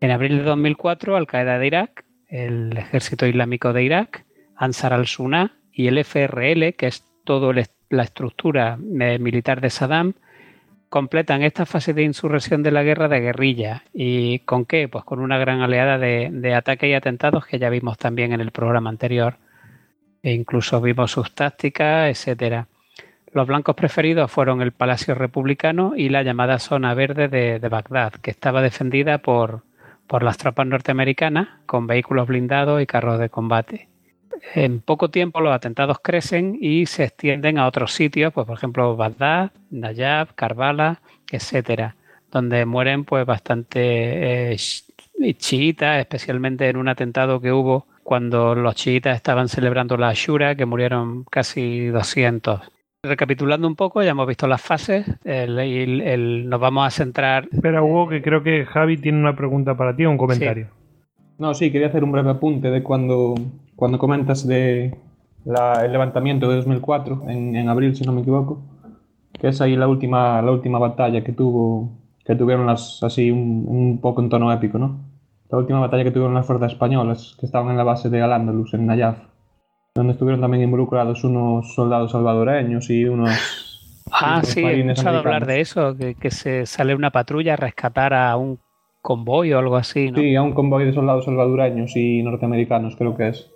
En 0.00 0.10
abril 0.10 0.38
de 0.38 0.42
2004, 0.42 1.16
Al-Qaeda 1.16 1.58
de 1.58 1.66
Irak, 1.66 2.04
el 2.28 2.76
Ejército 2.76 3.26
Islámico 3.26 3.72
de 3.72 3.82
Irak, 3.82 4.26
Ansar 4.56 4.92
al-Sunnah 4.92 5.52
y 5.72 5.86
el 5.86 5.98
FRL, 6.04 6.74
que 6.74 6.86
es 6.86 7.04
toda 7.24 7.52
la 7.90 8.02
estructura 8.02 8.78
eh, 9.00 9.18
militar 9.18 9.60
de 9.60 9.70
Saddam, 9.70 10.14
completan 10.88 11.42
esta 11.42 11.66
fase 11.66 11.94
de 11.94 12.02
insurrección 12.02 12.62
de 12.62 12.70
la 12.70 12.82
guerra 12.82 13.08
de 13.08 13.20
guerrilla. 13.20 13.84
¿Y 13.92 14.40
con 14.40 14.64
qué? 14.66 14.88
Pues 14.88 15.04
con 15.04 15.18
una 15.18 15.38
gran 15.38 15.60
oleada 15.60 15.98
de, 15.98 16.54
ataques 16.54 16.88
y 16.90 16.94
atentados 16.94 17.46
que 17.46 17.58
ya 17.58 17.70
vimos 17.70 17.98
también 17.98 18.32
en 18.32 18.40
el 18.40 18.50
programa 18.50 18.90
anterior. 18.90 19.36
E 20.22 20.32
incluso 20.32 20.80
vimos 20.80 21.10
sus 21.10 21.34
tácticas, 21.34 22.10
etcétera. 22.10 22.68
Los 23.32 23.46
blancos 23.46 23.76
preferidos 23.76 24.30
fueron 24.30 24.62
el 24.62 24.72
Palacio 24.72 25.14
Republicano 25.14 25.92
y 25.96 26.08
la 26.08 26.22
llamada 26.22 26.58
Zona 26.58 26.94
Verde 26.94 27.28
de, 27.28 27.58
de 27.58 27.68
Bagdad, 27.68 28.14
que 28.14 28.30
estaba 28.30 28.62
defendida 28.62 29.18
por, 29.18 29.62
por 30.06 30.22
las 30.22 30.36
tropas 30.38 30.66
norteamericanas 30.66 31.48
con 31.66 31.86
vehículos 31.86 32.26
blindados 32.26 32.82
y 32.82 32.86
carros 32.86 33.18
de 33.18 33.28
combate 33.28 33.88
en 34.54 34.80
poco 34.80 35.10
tiempo 35.10 35.40
los 35.40 35.52
atentados 35.54 35.98
crecen 36.02 36.58
y 36.60 36.86
se 36.86 37.04
extienden 37.04 37.58
a 37.58 37.66
otros 37.66 37.92
sitios, 37.92 38.32
pues 38.32 38.46
por 38.46 38.56
ejemplo 38.56 38.96
Bagdad, 38.96 39.52
Nayab, 39.70 40.34
Karbala, 40.34 41.00
etcétera, 41.30 41.96
donde 42.30 42.64
mueren 42.66 43.04
pues 43.04 43.26
bastante 43.26 44.52
eh, 44.52 44.56
chiitas, 45.36 46.00
especialmente 46.00 46.68
en 46.68 46.76
un 46.76 46.88
atentado 46.88 47.40
que 47.40 47.52
hubo 47.52 47.86
cuando 48.02 48.54
los 48.54 48.74
chiitas 48.76 49.16
estaban 49.16 49.48
celebrando 49.48 49.96
la 49.96 50.08
Ashura, 50.08 50.54
que 50.54 50.64
murieron 50.64 51.24
casi 51.24 51.88
200. 51.88 52.60
Recapitulando 53.06 53.66
un 53.66 53.76
poco, 53.76 54.02
ya 54.02 54.10
hemos 54.10 54.26
visto 54.26 54.46
las 54.46 54.60
fases, 54.60 55.06
nos 55.24 56.60
vamos 56.60 56.86
a 56.86 56.90
centrar... 56.90 57.48
Espera, 57.52 57.82
Hugo, 57.82 58.08
que 58.08 58.22
creo 58.22 58.42
que 58.42 58.64
Javi 58.64 58.96
tiene 58.98 59.18
una 59.18 59.36
pregunta 59.36 59.76
para 59.76 59.94
ti 59.94 60.04
o 60.04 60.10
un 60.10 60.18
comentario. 60.18 60.68
No, 61.38 61.54
sí, 61.54 61.70
quería 61.70 61.88
hacer 61.88 62.02
un 62.02 62.12
breve 62.12 62.30
apunte 62.30 62.70
de 62.70 62.82
cuando 62.82 63.34
cuando 63.76 63.98
comentas 63.98 64.46
de 64.46 64.96
el 65.44 65.92
levantamiento 65.92 66.48
de 66.48 66.56
2004, 66.56 67.24
en, 67.28 67.68
abril, 67.68 67.94
si 67.94 68.04
no 68.04 68.12
me 68.12 68.22
equivoco, 68.22 68.62
que 69.32 69.48
es 69.48 69.60
ahí 69.60 69.76
la 69.76 69.86
última, 69.86 70.42
la 70.42 70.50
última 70.50 70.80
batalla 70.80 71.22
que 71.22 71.32
tuvo, 71.32 71.92
que 72.24 72.34
tuvieron 72.34 72.66
las, 72.66 73.00
así 73.04 73.30
un, 73.30 74.00
poco 74.02 74.22
en 74.22 74.28
tono 74.28 74.52
épico, 74.52 74.78
¿no? 74.78 74.98
La 75.48 75.58
última 75.58 75.78
batalla 75.78 76.02
que 76.02 76.10
tuvieron 76.10 76.34
las 76.34 76.46
fuerzas 76.46 76.72
españolas, 76.72 77.36
que 77.38 77.46
estaban 77.46 77.70
en 77.70 77.76
la 77.76 77.84
base 77.84 78.10
de 78.10 78.20
Al-Ándalus, 78.22 78.74
en 78.74 78.86
Nayaf, 78.86 79.18
donde 79.96 80.12
estuvieron 80.12 80.40
también 80.40 80.62
involucrados 80.62 81.24
unos 81.24 81.74
soldados 81.74 82.12
salvadoreños 82.12 82.88
y 82.90 83.04
unos... 83.06 84.04
Ah, 84.12 84.40
sí, 84.44 84.64
he 84.64 84.80
escuchado 84.80 85.18
hablar 85.18 85.46
de 85.46 85.60
eso, 85.60 85.96
que, 85.96 86.14
que 86.14 86.30
se 86.30 86.64
sale 86.66 86.94
una 86.94 87.10
patrulla 87.10 87.54
a 87.54 87.56
rescatar 87.56 88.14
a 88.14 88.36
un 88.36 88.60
convoy 89.02 89.52
o 89.52 89.58
algo 89.58 89.76
así, 89.76 90.10
¿no? 90.10 90.18
Sí, 90.18 90.36
a 90.36 90.42
un 90.42 90.52
convoy 90.52 90.84
de 90.84 90.92
soldados 90.92 91.24
salvadoreños 91.24 91.96
y 91.96 92.22
norteamericanos, 92.22 92.94
creo 92.96 93.16
que 93.16 93.28
es. 93.28 93.50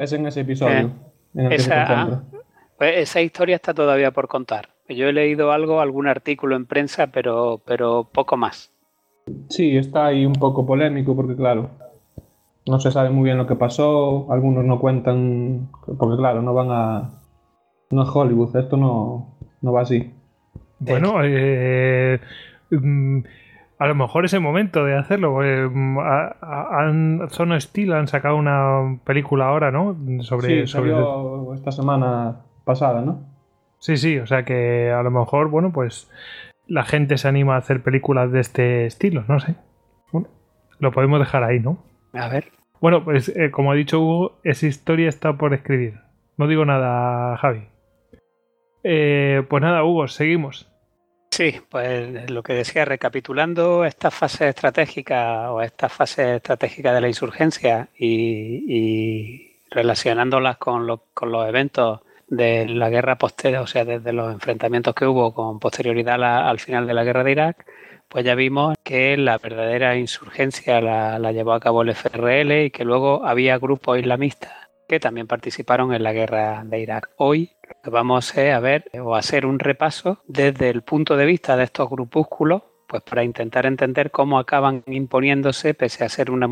Es 0.00 0.12
en 0.12 0.26
ese 0.26 0.40
episodio. 0.40 0.92
Eh, 1.34 1.48
esa, 1.50 2.22
pues 2.78 2.98
esa 2.98 3.20
historia 3.20 3.56
está 3.56 3.74
todavía 3.74 4.12
por 4.12 4.28
contar. 4.28 4.68
Yo 4.88 5.08
he 5.08 5.12
leído 5.12 5.52
algo, 5.52 5.80
algún 5.80 6.06
artículo 6.06 6.56
en 6.56 6.66
prensa, 6.66 7.08
pero, 7.08 7.60
pero 7.66 8.08
poco 8.12 8.36
más. 8.36 8.72
Sí, 9.48 9.76
está 9.76 10.06
ahí 10.06 10.24
un 10.24 10.32
poco 10.34 10.64
polémico 10.64 11.14
porque, 11.14 11.36
claro, 11.36 11.70
no 12.68 12.80
se 12.80 12.90
sabe 12.90 13.10
muy 13.10 13.24
bien 13.24 13.38
lo 13.38 13.46
que 13.46 13.56
pasó. 13.56 14.30
Algunos 14.30 14.64
no 14.64 14.78
cuentan, 14.78 15.68
porque, 15.98 16.16
claro, 16.16 16.42
no 16.42 16.54
van 16.54 16.70
a. 16.70 17.10
No 17.90 18.02
es 18.02 18.08
Hollywood, 18.12 18.54
esto 18.56 18.76
no, 18.76 19.38
no 19.62 19.72
va 19.72 19.82
así. 19.82 20.12
Bueno, 20.78 21.20
eh, 21.24 22.20
mm, 22.70 23.20
a 23.78 23.86
lo 23.86 23.94
mejor 23.94 24.24
es 24.24 24.32
el 24.34 24.40
momento 24.40 24.84
de 24.84 24.96
hacerlo. 24.96 25.38
Mm, 25.40 25.98
han, 25.98 27.28
Zona 27.30 27.58
Steel 27.60 27.92
han 27.92 28.08
sacado 28.08 28.36
una 28.36 28.98
película 29.04 29.46
ahora, 29.48 29.70
¿no? 29.70 29.96
Sobre, 30.22 30.66
sí, 30.66 30.72
salió 30.72 31.54
esta 31.54 31.72
semana 31.72 32.42
pasada, 32.64 33.00
¿no? 33.00 33.20
Sí, 33.78 33.96
sí, 33.96 34.18
o 34.18 34.26
sea 34.26 34.44
que 34.44 34.90
a 34.90 35.02
lo 35.02 35.10
mejor, 35.10 35.48
bueno, 35.48 35.72
pues 35.72 36.10
la 36.66 36.84
gente 36.84 37.16
se 37.16 37.28
anima 37.28 37.54
a 37.54 37.58
hacer 37.58 37.82
películas 37.82 38.30
de 38.32 38.40
este 38.40 38.86
estilo, 38.86 39.24
no 39.28 39.40
sé. 39.40 39.54
Bueno, 40.12 40.28
lo 40.78 40.92
podemos 40.92 41.18
dejar 41.20 41.44
ahí, 41.44 41.60
¿no? 41.60 41.78
A 42.12 42.28
ver. 42.28 42.57
Bueno, 42.80 43.04
pues 43.04 43.28
eh, 43.30 43.50
como 43.50 43.72
ha 43.72 43.74
dicho 43.74 44.00
Hugo, 44.00 44.38
esa 44.44 44.66
historia 44.66 45.08
está 45.08 45.36
por 45.36 45.54
escribir. 45.54 45.94
No 46.36 46.46
digo 46.46 46.64
nada, 46.64 47.36
Javi. 47.38 47.68
Eh, 48.84 49.42
pues 49.48 49.62
nada, 49.62 49.84
Hugo, 49.84 50.06
seguimos. 50.08 50.68
Sí, 51.30 51.60
pues 51.68 52.30
lo 52.30 52.42
que 52.42 52.54
decía, 52.54 52.84
recapitulando 52.84 53.84
esta 53.84 54.10
fase 54.10 54.48
estratégica 54.48 55.52
o 55.52 55.60
esta 55.60 55.88
fase 55.88 56.36
estratégica 56.36 56.92
de 56.92 57.00
la 57.00 57.08
insurgencia 57.08 57.88
y, 57.96 59.60
relacionándolas 59.70 60.56
con, 60.56 60.86
los 60.86 61.48
eventos 61.48 62.00
de 62.28 62.66
la 62.66 62.88
guerra 62.90 63.18
posterior, 63.18 63.62
o 63.62 63.66
sea, 63.66 63.84
desde 63.84 64.12
los 64.12 64.32
enfrentamientos 64.32 64.94
que 64.94 65.06
hubo 65.06 65.34
con 65.34 65.58
posterioridad 65.58 66.22
al 66.48 66.58
final 66.58 66.86
de 66.86 66.94
la 66.94 67.04
guerra 67.04 67.24
de 67.24 67.32
Irak, 67.32 67.66
pues 68.08 68.24
ya 68.24 68.34
vimos 68.34 68.76
que 68.82 69.16
la 69.16 69.38
verdadera 69.38 69.96
insurgencia 69.96 70.80
la, 70.80 71.32
llevó 71.32 71.52
a 71.52 71.60
cabo 71.60 71.82
el 71.82 71.94
FRL 71.94 72.64
y 72.64 72.70
que 72.70 72.84
luego 72.84 73.26
había 73.26 73.58
grupos 73.58 73.98
islamistas 73.98 74.52
que 74.88 74.98
también 74.98 75.26
participaron 75.26 75.92
en 75.92 76.02
la 76.02 76.14
guerra 76.14 76.62
de 76.64 76.80
Irak. 76.80 77.10
Hoy 77.16 77.52
lo 77.62 77.74
que 77.82 77.90
vamos 77.90 78.36
a 78.38 78.58
ver 78.60 78.90
o 78.98 79.14
hacer 79.14 79.44
un 79.44 79.58
repaso 79.58 80.22
desde 80.26 80.70
el 80.70 80.80
punto 80.82 81.16
de 81.16 81.26
vista 81.26 81.58
de 81.58 81.64
estos 81.64 81.90
grupúsculos, 81.90 82.62
pues 82.86 83.02
para 83.02 83.22
intentar 83.22 83.66
entender 83.66 84.10
cómo 84.10 84.38
acaban 84.38 84.82
imponiéndose, 84.86 85.74
pese 85.74 86.04
a 86.04 86.08
ser 86.08 86.30
una, 86.30 86.48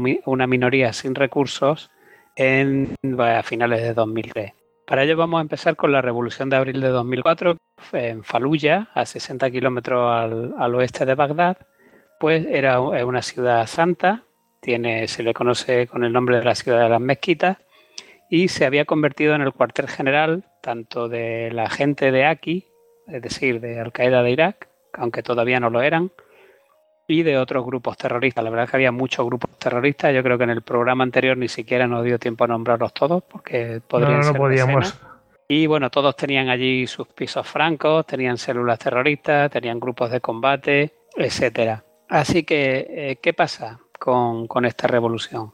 minoría 0.47 0.93
sin 0.93 1.15
recursos, 1.15 1.91
en, 2.37 2.95
a 3.19 3.43
finales 3.43 3.81
de 3.81 3.95
2003. 3.95 4.53
Para 4.87 5.03
ello 5.03 5.17
vamos 5.17 5.39
a 5.39 5.43
empezar 5.43 5.75
con 5.75 5.91
la 5.91 6.01
revolución 6.01 6.49
de 6.49 6.57
abril 6.57 6.81
de 6.81 6.89
2004 6.89 7.57
en 7.93 8.23
Fallujah, 8.23 8.89
a 8.95 9.05
60 9.05 9.51
kilómetros 9.51 10.13
al, 10.13 10.55
al, 10.57 10.75
oeste 10.77 11.05
de 11.05 11.17
Bagdad. 11.17 11.57
Pues 12.21 12.47
era 12.47 12.81
una 12.81 13.21
ciudad 13.21 13.67
santa, 13.67 14.23
tiene, 14.61 15.09
se 15.09 15.25
le 15.25 15.35
conoce 15.35 15.89
con 15.89 16.05
el 16.05 16.13
nombre 16.13 16.39
de 16.39 16.45
la 16.45 16.55
ciudad 16.55 16.85
de 16.85 16.89
las 16.89 17.01
mezquitas, 17.01 17.59
y 18.31 18.47
se 18.47 18.65
había 18.65 18.85
convertido 18.85 19.35
en 19.35 19.43
el 19.43 19.53
cuartel 19.53 19.89
general 19.89 20.45
tanto 20.63 21.09
de 21.09 21.51
la 21.53 21.69
gente 21.69 22.13
de 22.13 22.25
Aki, 22.25 22.65
es 23.09 23.23
decir, 23.23 23.61
de 23.61 23.81
Al 23.81 23.91
Qaeda 23.91 24.23
de 24.23 24.31
Irak, 24.31 24.69
aunque 24.93 25.25
todavía 25.25 25.59
no 25.59 25.69
lo 25.69 25.83
eran, 25.83 26.13
y 27.09 27.23
de 27.23 27.39
otros 27.39 27.65
grupos 27.65 27.97
terroristas. 27.97 28.43
La 28.43 28.51
verdad 28.51 28.65
es 28.65 28.71
que 28.71 28.77
había 28.77 28.93
muchos 28.93 29.25
grupos 29.27 29.51
terroristas. 29.59 30.15
Yo 30.15 30.23
creo 30.23 30.39
que 30.39 30.45
en 30.45 30.51
el 30.51 30.63
programa 30.63 31.05
anterior 31.05 31.37
ni 31.37 31.49
siquiera 31.49 31.87
nos 31.87 32.05
dio 32.05 32.19
tiempo 32.19 32.45
a 32.45 32.49
nombrarlos 32.49 32.93
todos, 32.93 33.23
porque 33.23 33.81
podrían 33.87 34.21
no, 34.21 34.33
no 34.33 34.35
podíamos. 34.35 34.99
Y 35.49 35.67
bueno, 35.67 35.91
todos 35.91 36.17
tenían 36.17 36.49
allí 36.49 36.87
sus 36.87 37.07
pisos 37.07 37.47
francos, 37.47 38.05
tenían 38.07 38.37
células 38.37 38.79
terroristas, 38.81 39.51
tenían 39.51 39.79
grupos 39.79 40.11
de 40.11 40.21
combate, 40.21 40.95
etcétera. 41.17 41.85
Así 42.09 42.43
que, 42.43 42.87
eh, 42.89 43.19
¿qué 43.23 43.33
pasa 43.33 43.79
con, 43.99 44.49
con 44.49 44.65
esta 44.65 44.89
revolución? 44.89 45.53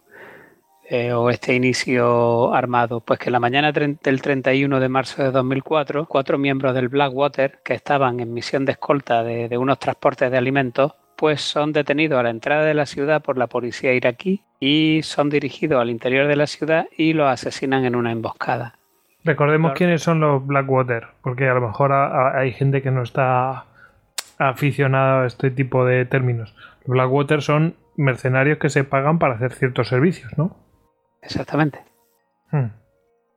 Eh, 0.95 1.13
o 1.13 1.31
este 1.31 1.55
inicio 1.55 2.53
armado? 2.53 3.01
Pues 3.01 3.19
que 3.19 3.31
la 3.31 3.41
mañana 3.41 3.73
del 3.73 4.21
31 4.21 4.79
de 4.79 4.89
marzo 4.91 5.23
de 5.23 5.31
2004, 5.31 6.07
cuatro 6.07 6.37
miembros 6.37 6.75
del 6.75 6.89
Blackwater 6.89 7.61
que 7.65 7.73
estaban 7.73 8.21
en 8.21 8.35
misión 8.35 8.67
de 8.67 8.73
escolta 8.73 9.23
de, 9.23 9.57
unos 9.57 9.79
transportes 9.79 10.31
de 10.31 10.37
alimentos, 10.37 10.93
pues 11.23 11.41
son 11.41 11.73
detenidos 11.73 12.19
a 12.19 12.25
la 12.25 12.31
entrada 12.31 12.65
de 12.65 12.75
la 12.75 12.85
ciudad 12.85 13.23
por 13.23 13.39
la 13.39 13.47
policía 13.47 13.95
iraquí 13.95 14.43
y 14.59 15.03
son 15.05 15.31
dirigidos 15.31 15.81
al 15.81 15.89
interior 15.89 16.27
de 16.27 16.35
la 16.35 16.49
ciudad 16.49 16.89
y 16.97 17.13
los 17.13 17.29
asesinan 17.29 17.85
en 17.85 17.95
una 17.95 18.11
emboscada. 18.11 18.75
Recordemos 19.23 19.75
quiénes 19.75 20.03
son 20.03 20.19
los 20.19 20.45
Blackwater, 20.45 21.07
porque 21.23 21.49
a 21.49 21.55
lo 21.55 21.61
mejor 21.61 21.93
hay 21.93 22.51
gente 22.51 22.83
que 22.83 22.91
no 22.91 23.05
está 23.05 23.67
aficionada 24.37 25.23
a 25.23 25.27
este 25.29 25.53
tipo 25.53 25.85
de 25.85 26.07
términos. 26.07 26.57
Blackwater 26.87 27.41
son 27.41 27.77
mercenarios 27.97 28.59
que 28.59 28.69
se 28.69 28.83
pagan 28.83 29.21
para 29.21 29.35
hacer 29.35 29.53
ciertos 29.53 29.87
servicios, 29.87 30.37
¿no? 30.37 30.57
Exactamente. 31.23 31.85
Hmm. 32.51 32.82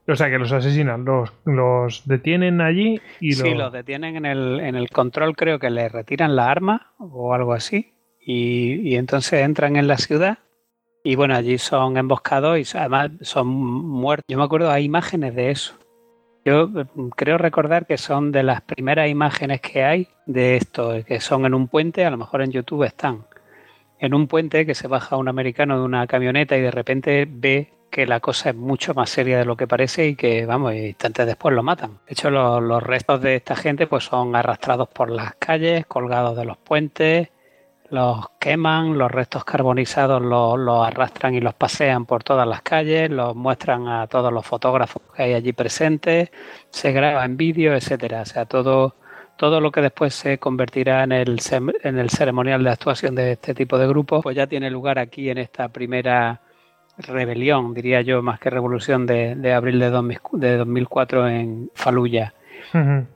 O 0.08 0.16
sea, 0.16 0.30
que 0.30 0.38
los 0.38 0.52
asesinan, 0.52 1.04
los, 1.04 1.34
los 1.46 2.08
detienen 2.08 2.62
allí 2.62 3.02
y 3.20 3.34
Sí, 3.34 3.50
los... 3.50 3.58
los 3.58 3.74
detienen 3.74 4.16
en 4.18 4.26
el, 4.26 4.60
en 4.60 4.76
el 4.76 4.90
control, 4.90 5.36
creo 5.36 5.58
que 5.58 5.70
les 5.70 5.92
retiran 5.92 6.36
la 6.36 6.52
arma 6.52 6.94
o 7.00 7.34
algo 7.34 7.54
así. 7.54 7.94
Y, 8.20 8.82
y 8.88 8.96
entonces 8.96 9.42
entran 9.42 9.76
en 9.76 9.88
la 9.88 9.98
ciudad 9.98 10.40
y 11.06 11.16
bueno, 11.16 11.36
allí 11.36 11.60
son 11.60 11.98
emboscados 11.98 12.58
y 12.58 12.78
además 12.78 13.12
son 13.22 13.46
muertos. 13.46 14.26
Yo 14.28 14.40
me 14.40 14.44
acuerdo, 14.44 14.72
hay 14.72 14.86
imágenes 14.86 15.36
de 15.36 15.52
eso. 15.52 15.76
Yo 16.44 16.68
mm, 16.68 17.10
creo 17.10 17.38
recordar 17.38 17.86
que 17.86 18.00
son 18.00 18.32
de 18.32 18.42
las 18.42 18.62
primeras 18.62 19.08
imágenes 19.08 19.62
que 19.62 19.84
hay 19.84 20.08
de 20.26 20.58
esto, 20.58 20.94
que 21.06 21.20
son 21.20 21.46
en 21.46 21.54
un 21.54 21.68
puente, 21.68 22.06
a 22.06 22.10
lo 22.10 22.18
mejor 22.18 22.42
en 22.42 22.52
YouTube 22.52 22.84
están. 22.84 23.24
En 24.00 24.14
un 24.14 24.28
puente 24.28 24.66
que 24.66 24.75
se 24.75 24.88
baja 24.88 25.18
un 25.18 25.28
americano 25.28 25.80
de 25.80 25.86
una 25.86 26.06
camioneta 26.08 26.58
y 26.58 26.62
de 26.62 26.72
repente 26.72 27.28
ve 27.30 27.72
que 27.96 28.06
la 28.06 28.20
cosa 28.20 28.50
es 28.50 28.56
mucho 28.56 28.94
más 28.94 29.10
seria 29.10 29.38
de 29.38 29.46
lo 29.46 29.56
que 29.56 29.68
parece 29.68 30.08
y 30.08 30.16
que, 30.18 30.46
vamos, 30.46 30.74
instantes 30.74 31.25
después 31.25 31.56
lo 31.56 31.64
matan. 31.64 32.00
De 32.06 32.12
hecho, 32.12 32.30
los, 32.30 32.84
restos 32.84 33.22
de 33.22 33.38
esta 33.38 33.56
gente 33.56 33.88
pues 33.88 34.04
son 34.04 34.36
arrastrados 34.36 34.90
por 34.90 35.10
las 35.10 35.36
calles, 35.36 35.86
colgados 35.86 36.36
de 36.36 36.44
los 36.44 36.58
puentes, 36.58 37.30
los 37.90 38.25
queman, 38.38 38.98
los 38.98 39.10
restos 39.10 39.46
carbonizados 39.46 40.22
los, 40.22 40.60
los 40.60 40.86
arrastran 40.86 41.36
y 41.36 41.40
los 41.40 41.54
pasean 41.54 42.06
por 42.06 42.22
todas 42.22 42.46
las 42.46 42.62
calles, 42.64 43.10
los 43.10 43.34
muestran 43.34 43.88
a 43.88 44.08
todos 44.08 44.34
los 44.34 44.46
fotógrafos 44.46 45.02
que 45.16 45.24
hay 45.24 45.34
allí 45.34 45.54
presentes, 45.54 46.32
se 46.70 46.92
graba 46.92 47.24
en 47.24 47.38
vídeo, 47.38 47.74
etcétera. 47.75 48.24
O 48.24 48.25
sea, 48.25 48.46
todo, 48.46 48.96
todo 49.38 49.60
lo 49.60 49.72
que 49.72 49.82
después 49.82 50.13
se 50.13 50.38
convertirá 50.38 51.04
en 51.04 51.12
el, 51.12 51.39
en 51.84 51.98
el 51.98 52.10
ceremonial 52.10 52.63
de 52.63 52.70
actuación 52.70 53.15
de 53.15 53.34
este 53.34 53.54
tipo 53.54 53.77
de 53.77 53.88
grupos, 53.88 54.24
pues 54.24 54.36
ya 54.36 54.48
tiene 54.48 54.70
lugar 54.70 55.00
aquí 55.00 55.30
en 55.30 55.38
esta 55.38 55.70
primera 55.70 56.42
rebelión, 56.98 57.74
diría 57.74 58.01
yo, 58.01 58.22
más 58.22 58.39
que 58.39 58.50
revolución 58.50 59.06
de, 59.06 59.36
de 59.36 59.54
abril 59.54 59.80
de, 59.80 59.89
2000 59.89 60.20
de 60.34 60.58
2004 60.58 61.27
en 61.27 61.72
Faluya. 61.74 62.34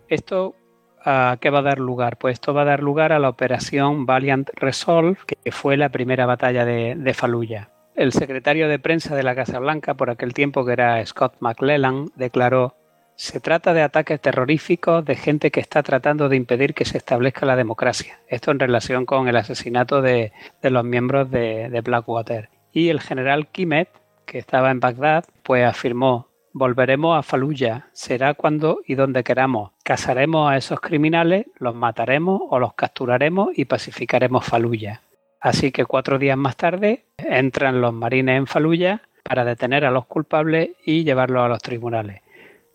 Esto 0.08 0.56
¿a 1.04 1.38
qué 1.40 1.50
va 1.50 1.60
a 1.60 1.64
dar 1.64 1.80
lugar? 1.80 2.18
Pues 2.18 2.34
esto 2.34 2.54
va 2.54 2.62
a 2.64 2.66
dar 2.66 2.82
lugar 2.82 3.12
a 3.12 3.20
la 3.20 3.30
operación 3.30 4.06
Valiant 4.06 4.50
Resolve, 4.54 5.18
que 5.26 5.52
fue 5.52 5.78
la 5.78 5.90
primera 5.90 6.26
batalla 6.26 6.66
de, 6.66 6.96
de 6.96 7.14
Fallujah. 7.14 7.70
El 7.96 8.14
secretario 8.14 8.70
de 8.70 8.80
prensa 8.80 9.16
de 9.16 9.24
la 9.24 9.36
Casa 9.36 9.60
Blanca, 9.60 9.96
por 9.96 10.10
aquel 10.10 10.34
tiempo 10.34 10.66
que 10.66 10.74
era 10.74 11.06
Scott 11.06 11.36
McClellan, 11.40 12.06
declaró 12.16 12.76
se 13.20 13.42
trata 13.42 13.74
de 13.74 13.82
ataques 13.82 14.22
terroríficos 14.22 15.04
de 15.04 15.18
gente 15.18 15.52
que 15.52 15.60
está 15.60 15.84
tratando 15.84 16.30
de 16.30 16.38
impedir 16.38 16.74
que 16.74 16.86
se 16.86 16.98
establezca 16.98 17.46
la 17.46 17.58
democracia. 17.58 18.22
Esto 18.30 18.52
en 18.52 18.60
relación 18.60 19.06
con 19.06 19.28
el 19.28 19.36
asesinato 19.36 20.02
de, 20.02 20.32
los 20.64 20.86
miembros 20.86 21.30
de, 21.30 21.82
Blackwater. 21.84 22.48
Y 22.72 22.88
el 22.88 23.02
general 23.02 23.48
Kimet, 23.48 23.90
que 24.26 24.38
estaba 24.38 24.72
en 24.72 24.80
Bagdad, 24.80 25.26
pues 25.44 25.66
afirmó 25.66 26.30
Volveremos 26.54 27.20
a 27.20 27.22
Fallujah. 27.22 27.90
Será 27.92 28.36
cuando 28.36 28.80
y 28.88 28.96
donde 28.96 29.26
queramos. 29.26 29.74
Cazaremos 29.84 30.50
a 30.50 30.56
esos 30.56 30.80
criminales, 30.80 31.48
los 31.58 31.76
mataremos 31.76 32.42
o 32.50 32.58
los 32.58 32.74
capturaremos 32.74 33.50
y 33.54 33.66
pacificaremos 33.66 34.46
Fallujah. 34.46 35.02
Así 35.42 35.74
que 35.74 35.84
cuatro 35.84 36.20
días 36.20 36.38
más 36.38 36.56
tarde 36.56 37.04
entran 37.18 37.82
los 37.82 37.94
marines 37.94 38.38
en 38.38 38.48
Fallujah 38.48 39.02
para 39.24 39.44
detener 39.44 39.84
a 39.84 39.92
los 39.92 40.06
culpables 40.06 40.70
y 40.86 41.04
llevarlos 41.04 41.44
a 41.44 41.50
los 41.50 41.62
tribunales. 41.62 42.22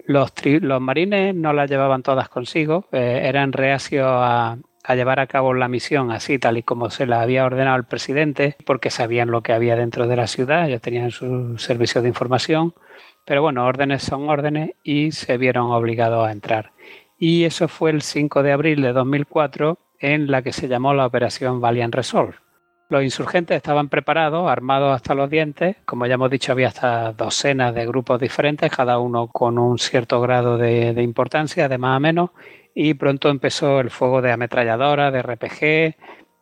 Los, 0.06 0.32
los 0.44 0.80
marines 0.80 1.34
no 1.34 1.52
las 1.52 1.70
llevaban 1.70 2.02
todas 2.02 2.28
consigo, 2.28 2.86
eh, 2.92 3.22
eran 3.24 3.52
reacios 3.52 4.06
a, 4.06 4.58
a 4.84 4.94
llevar 4.94 5.18
a 5.18 5.26
cabo 5.26 5.54
la 5.54 5.66
misión 5.66 6.10
así 6.10 6.38
tal 6.38 6.58
y 6.58 6.62
como 6.62 6.90
se 6.90 7.06
la 7.06 7.22
había 7.22 7.44
ordenado 7.46 7.76
el 7.76 7.84
presidente, 7.84 8.56
porque 8.66 8.90
sabían 8.90 9.30
lo 9.30 9.42
que 9.42 9.54
había 9.54 9.76
dentro 9.76 10.06
de 10.06 10.16
la 10.16 10.26
ciudad, 10.26 10.68
ellos 10.68 10.82
tenían 10.82 11.10
su 11.10 11.56
servicio 11.56 12.02
de 12.02 12.08
información, 12.08 12.74
pero 13.24 13.40
bueno, 13.40 13.64
órdenes 13.64 14.02
son 14.02 14.28
órdenes 14.28 14.72
y 14.82 15.12
se 15.12 15.38
vieron 15.38 15.70
obligados 15.70 16.28
a 16.28 16.32
entrar. 16.32 16.72
Y 17.18 17.44
eso 17.44 17.68
fue 17.68 17.90
el 17.90 18.02
5 18.02 18.42
de 18.42 18.52
abril 18.52 18.82
de 18.82 18.92
2004 18.92 19.78
en 19.98 20.30
la 20.30 20.42
que 20.42 20.52
se 20.52 20.68
llamó 20.68 20.92
la 20.92 21.06
Operación 21.06 21.60
Valiant 21.60 21.94
Resolve. 21.94 22.34
Los 22.90 23.03
insurgentes 23.03 23.57
estaban 23.57 23.88
preparados, 23.88 24.49
armados 24.49 24.94
hasta 24.94 25.14
los 25.14 25.31
dientes. 25.31 25.77
Como 25.87 26.07
ya 26.07 26.14
hemos 26.14 26.31
dicho, 26.31 26.53
había 26.53 26.68
hasta 26.68 27.12
docenas 27.12 27.75
de 27.75 27.87
grupos 27.87 28.20
diferentes, 28.20 28.70
cada 28.70 28.99
uno 28.99 29.29
con 29.29 29.59
un 29.59 29.79
cierto 29.79 30.20
grado 30.20 30.59
de, 30.59 31.03
importancia, 31.03 31.68
de 31.68 31.79
más 31.79 31.97
a 31.97 32.01
menos. 32.01 32.31
Y 32.75 32.94
pronto 32.94 33.31
empezó 33.31 33.81
el 33.81 33.90
fuego 33.90 34.20
de 34.20 34.33
ametralladoras, 34.33 35.12
de 35.12 35.23
RPG, 35.23 35.97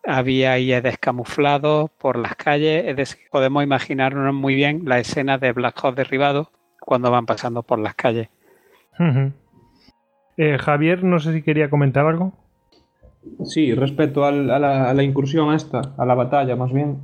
había 0.04 0.58
IEDs 0.58 0.98
camuflados 0.98 1.90
por 1.92 2.16
las 2.18 2.34
calles. 2.34 2.86
Es 2.86 2.96
decir, 2.96 3.20
podemos 3.30 3.62
imaginarnos 3.62 4.34
muy 4.34 4.54
bien 4.54 4.82
la 4.84 4.98
escena 4.98 5.38
de 5.38 5.52
Black 5.52 5.78
Hawk 5.82 5.94
derribado 5.94 6.50
cuando 6.80 7.10
van 7.10 7.26
pasando 7.26 7.62
por 7.62 7.78
las 7.78 7.94
calles. 7.94 8.28
Eh, 10.36 10.58
Javier, 10.58 11.04
no 11.04 11.20
sé 11.20 11.32
si 11.32 11.42
quería 11.42 11.70
comentar 11.70 12.06
algo. 12.06 12.32
Sí, 13.44 13.74
respecto 13.74 14.24
al- 14.24 14.50
a, 14.50 14.58
la, 14.58 14.90
a 14.90 14.94
la 14.94 15.02
incursión 15.02 15.54
esta, 15.54 15.80
a 15.96 16.04
la 16.06 16.14
batalla 16.14 16.56
más 16.56 16.72
bien, 16.72 16.98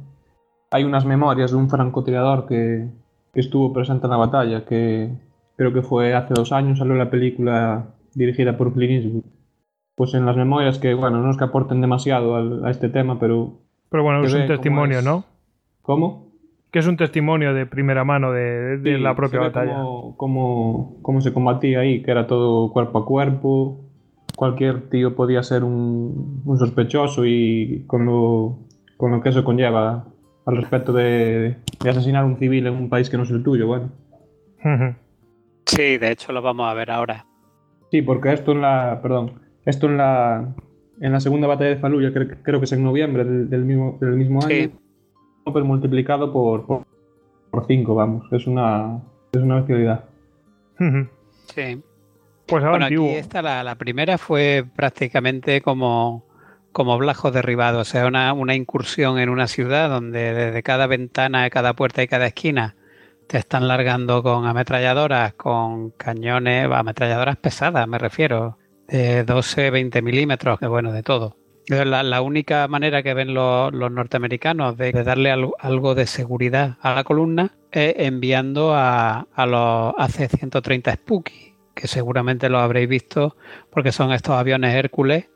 hay 0.70 0.84
unas 0.84 1.04
memorias 1.06 1.50
de 1.52 1.56
un 1.56 1.70
francotirador 1.70 2.46
que, 2.46 2.88
que 3.32 3.40
estuvo 3.40 3.72
presente 3.72 4.06
en 4.06 4.10
la 4.10 4.16
batalla, 4.16 4.64
que 4.64 5.10
creo 5.56 5.72
que 5.72 5.82
fue 5.82 6.14
hace 6.14 6.34
dos 6.34 6.52
años, 6.52 6.78
salió 6.78 6.94
la 6.94 7.10
película 7.10 7.94
dirigida 8.14 8.56
por 8.56 8.72
Clint 8.72 9.04
Eastwood. 9.04 9.24
Pues 9.94 10.14
en 10.14 10.26
las 10.26 10.36
memorias 10.36 10.78
que, 10.78 10.94
bueno, 10.94 11.20
no 11.22 11.30
es 11.30 11.36
que 11.36 11.44
aporten 11.44 11.80
demasiado 11.80 12.36
al- 12.36 12.64
a 12.64 12.70
este 12.70 12.88
tema, 12.88 13.18
pero... 13.18 13.58
Pero 13.90 14.02
bueno, 14.04 14.22
es 14.24 14.34
un 14.34 14.46
testimonio, 14.46 14.98
es. 14.98 15.04
¿no? 15.04 15.24
¿Cómo? 15.82 16.28
Que 16.70 16.80
es 16.80 16.86
un 16.86 16.96
testimonio 16.96 17.54
de 17.54 17.64
primera 17.66 18.04
mano 18.04 18.30
de, 18.32 18.76
de 18.78 18.96
Sí, 18.96 19.02
la 19.02 19.16
propia 19.16 19.40
batalla. 19.40 19.72
Cómo, 19.78 20.16
cómo- 20.16 20.96
cómo 21.02 21.20
se 21.20 21.32
combatía 21.32 21.80
ahí, 21.80 22.02
que 22.02 22.10
era 22.10 22.26
todo 22.26 22.70
cuerpo 22.72 22.98
a 22.98 23.06
cuerpo. 23.06 23.80
Cualquier 24.38 24.88
tío 24.88 25.16
podía 25.16 25.42
ser 25.42 25.64
un, 25.64 26.42
un 26.44 26.58
sospechoso 26.60 27.26
y 27.26 27.82
con 27.88 28.06
lo, 28.06 28.60
con 28.96 29.10
lo 29.10 29.20
que 29.20 29.30
eso 29.30 29.42
conlleva 29.42 30.04
al 30.46 30.56
respecto 30.56 30.92
de, 30.92 31.56
de 31.82 31.90
asesinar 31.90 32.22
a 32.22 32.26
un 32.26 32.38
civil 32.38 32.68
en 32.68 32.74
un 32.74 32.88
país 32.88 33.10
que 33.10 33.16
no 33.16 33.24
es 33.24 33.30
el 33.30 33.42
tuyo, 33.42 33.66
bueno. 33.66 33.90
Sí, 35.66 35.98
de 35.98 36.12
hecho 36.12 36.30
lo 36.32 36.40
vamos 36.40 36.70
a 36.70 36.74
ver 36.74 36.92
ahora. 36.92 37.26
Sí, 37.90 38.00
porque 38.00 38.32
esto 38.32 38.52
en 38.52 38.60
la, 38.60 39.00
perdón, 39.02 39.32
esto 39.64 39.88
en 39.88 39.96
la, 39.96 40.54
en 41.00 41.10
la 41.12 41.18
segunda 41.18 41.48
batalla 41.48 41.70
de 41.70 41.76
Fallujah, 41.78 42.12
creo, 42.12 42.28
creo 42.44 42.60
que 42.60 42.66
es 42.66 42.72
en 42.72 42.84
noviembre 42.84 43.24
del, 43.24 43.50
del 43.50 43.64
mismo, 43.64 43.98
del 44.00 44.12
mismo 44.14 44.38
año, 44.40 44.48
Sí. 44.48 44.72
pero 45.52 45.64
multiplicado 45.64 46.32
por, 46.32 46.64
por, 46.64 46.82
por 47.50 47.66
cinco, 47.66 47.96
vamos, 47.96 48.24
es 48.32 48.46
una, 48.46 49.00
es 49.32 49.42
una 49.42 49.56
bestialidad. 49.56 50.04
Sí. 51.52 51.82
Pues 52.48 52.64
ahora 52.64 52.88
Bueno, 52.88 53.06
aquí 53.10 53.16
esta, 53.16 53.42
la, 53.42 53.62
la 53.62 53.74
primera 53.74 54.16
fue 54.16 54.64
prácticamente 54.74 55.60
como, 55.60 56.24
como 56.72 56.96
Blajo 56.96 57.30
derribado, 57.30 57.80
o 57.80 57.84
sea, 57.84 58.06
una, 58.06 58.32
una 58.32 58.54
incursión 58.54 59.18
en 59.18 59.28
una 59.28 59.46
ciudad 59.48 59.90
donde 59.90 60.32
desde 60.32 60.62
cada 60.62 60.86
ventana, 60.86 61.50
cada 61.50 61.74
puerta 61.74 62.02
y 62.02 62.08
cada 62.08 62.26
esquina 62.26 62.74
te 63.26 63.36
están 63.36 63.68
largando 63.68 64.22
con 64.22 64.46
ametralladoras, 64.46 65.34
con 65.34 65.90
cañones, 65.90 66.70
ametralladoras 66.72 67.36
pesadas, 67.36 67.86
me 67.86 67.98
refiero, 67.98 68.56
de 68.86 69.24
12, 69.24 69.70
20 69.70 70.00
milímetros, 70.00 70.58
que 70.58 70.66
bueno, 70.66 70.92
de 70.92 71.02
todo. 71.02 71.36
La, 71.68 72.02
la 72.02 72.22
única 72.22 72.66
manera 72.66 73.02
que 73.02 73.12
ven 73.12 73.34
los, 73.34 73.74
los 73.74 73.92
norteamericanos 73.92 74.78
de, 74.78 74.90
de 74.90 75.04
darle 75.04 75.30
algo, 75.30 75.54
algo 75.58 75.94
de 75.94 76.06
seguridad 76.06 76.78
a 76.80 76.94
la 76.94 77.04
columna 77.04 77.52
es 77.70 77.94
enviando 77.98 78.72
a, 78.74 79.26
a 79.34 79.46
los 79.46 79.94
AC-130 79.98 80.94
Spooky, 80.94 81.47
que 81.78 81.86
seguramente 81.86 82.48
lo 82.48 82.58
habréis 82.58 82.88
visto 82.88 83.36
porque 83.70 83.92
son 83.92 84.12
estos 84.12 84.34
aviones 84.34 84.74
Hércules 84.74 85.28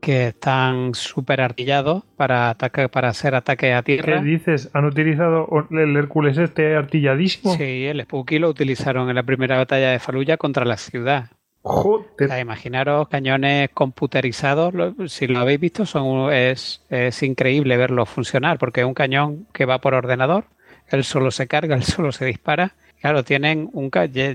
que 0.00 0.28
están 0.28 0.94
súper 0.94 1.40
artillados 1.40 2.02
para, 2.16 2.50
ataque, 2.50 2.88
para 2.88 3.08
hacer 3.08 3.36
ataques 3.36 3.72
a 3.72 3.82
¿Qué 3.82 3.96
tierra. 3.96 4.20
dices? 4.20 4.68
¿Han 4.74 4.84
utilizado 4.84 5.48
el 5.70 5.96
Hércules 5.96 6.38
este 6.38 6.74
artilladísimo? 6.74 7.54
Sí, 7.54 7.86
el 7.86 8.02
Spooky 8.02 8.40
lo 8.40 8.48
utilizaron 8.48 9.08
en 9.08 9.14
la 9.14 9.22
primera 9.22 9.56
batalla 9.56 9.90
de 9.92 10.00
Fallujah 10.00 10.36
contra 10.36 10.64
la 10.64 10.76
ciudad. 10.76 11.30
O 11.62 11.72
Joder. 11.72 12.28
sea, 12.28 12.40
imaginaros 12.40 13.08
cañones 13.08 13.70
computerizados, 13.70 14.74
si 15.06 15.26
lo 15.28 15.38
habéis 15.38 15.60
visto, 15.60 15.86
son, 15.86 16.32
es, 16.32 16.84
es 16.90 17.22
increíble 17.22 17.76
verlo 17.76 18.06
funcionar, 18.06 18.58
porque 18.58 18.80
es 18.80 18.86
un 18.86 18.94
cañón 18.94 19.46
que 19.52 19.64
va 19.66 19.80
por 19.80 19.94
ordenador, 19.94 20.46
él 20.88 21.04
solo 21.04 21.30
se 21.30 21.46
carga, 21.46 21.74
él 21.76 21.84
solo 21.84 22.10
se 22.12 22.24
dispara. 22.26 22.74
Claro, 23.06 23.22
tienen, 23.22 23.70
un, 23.72 23.88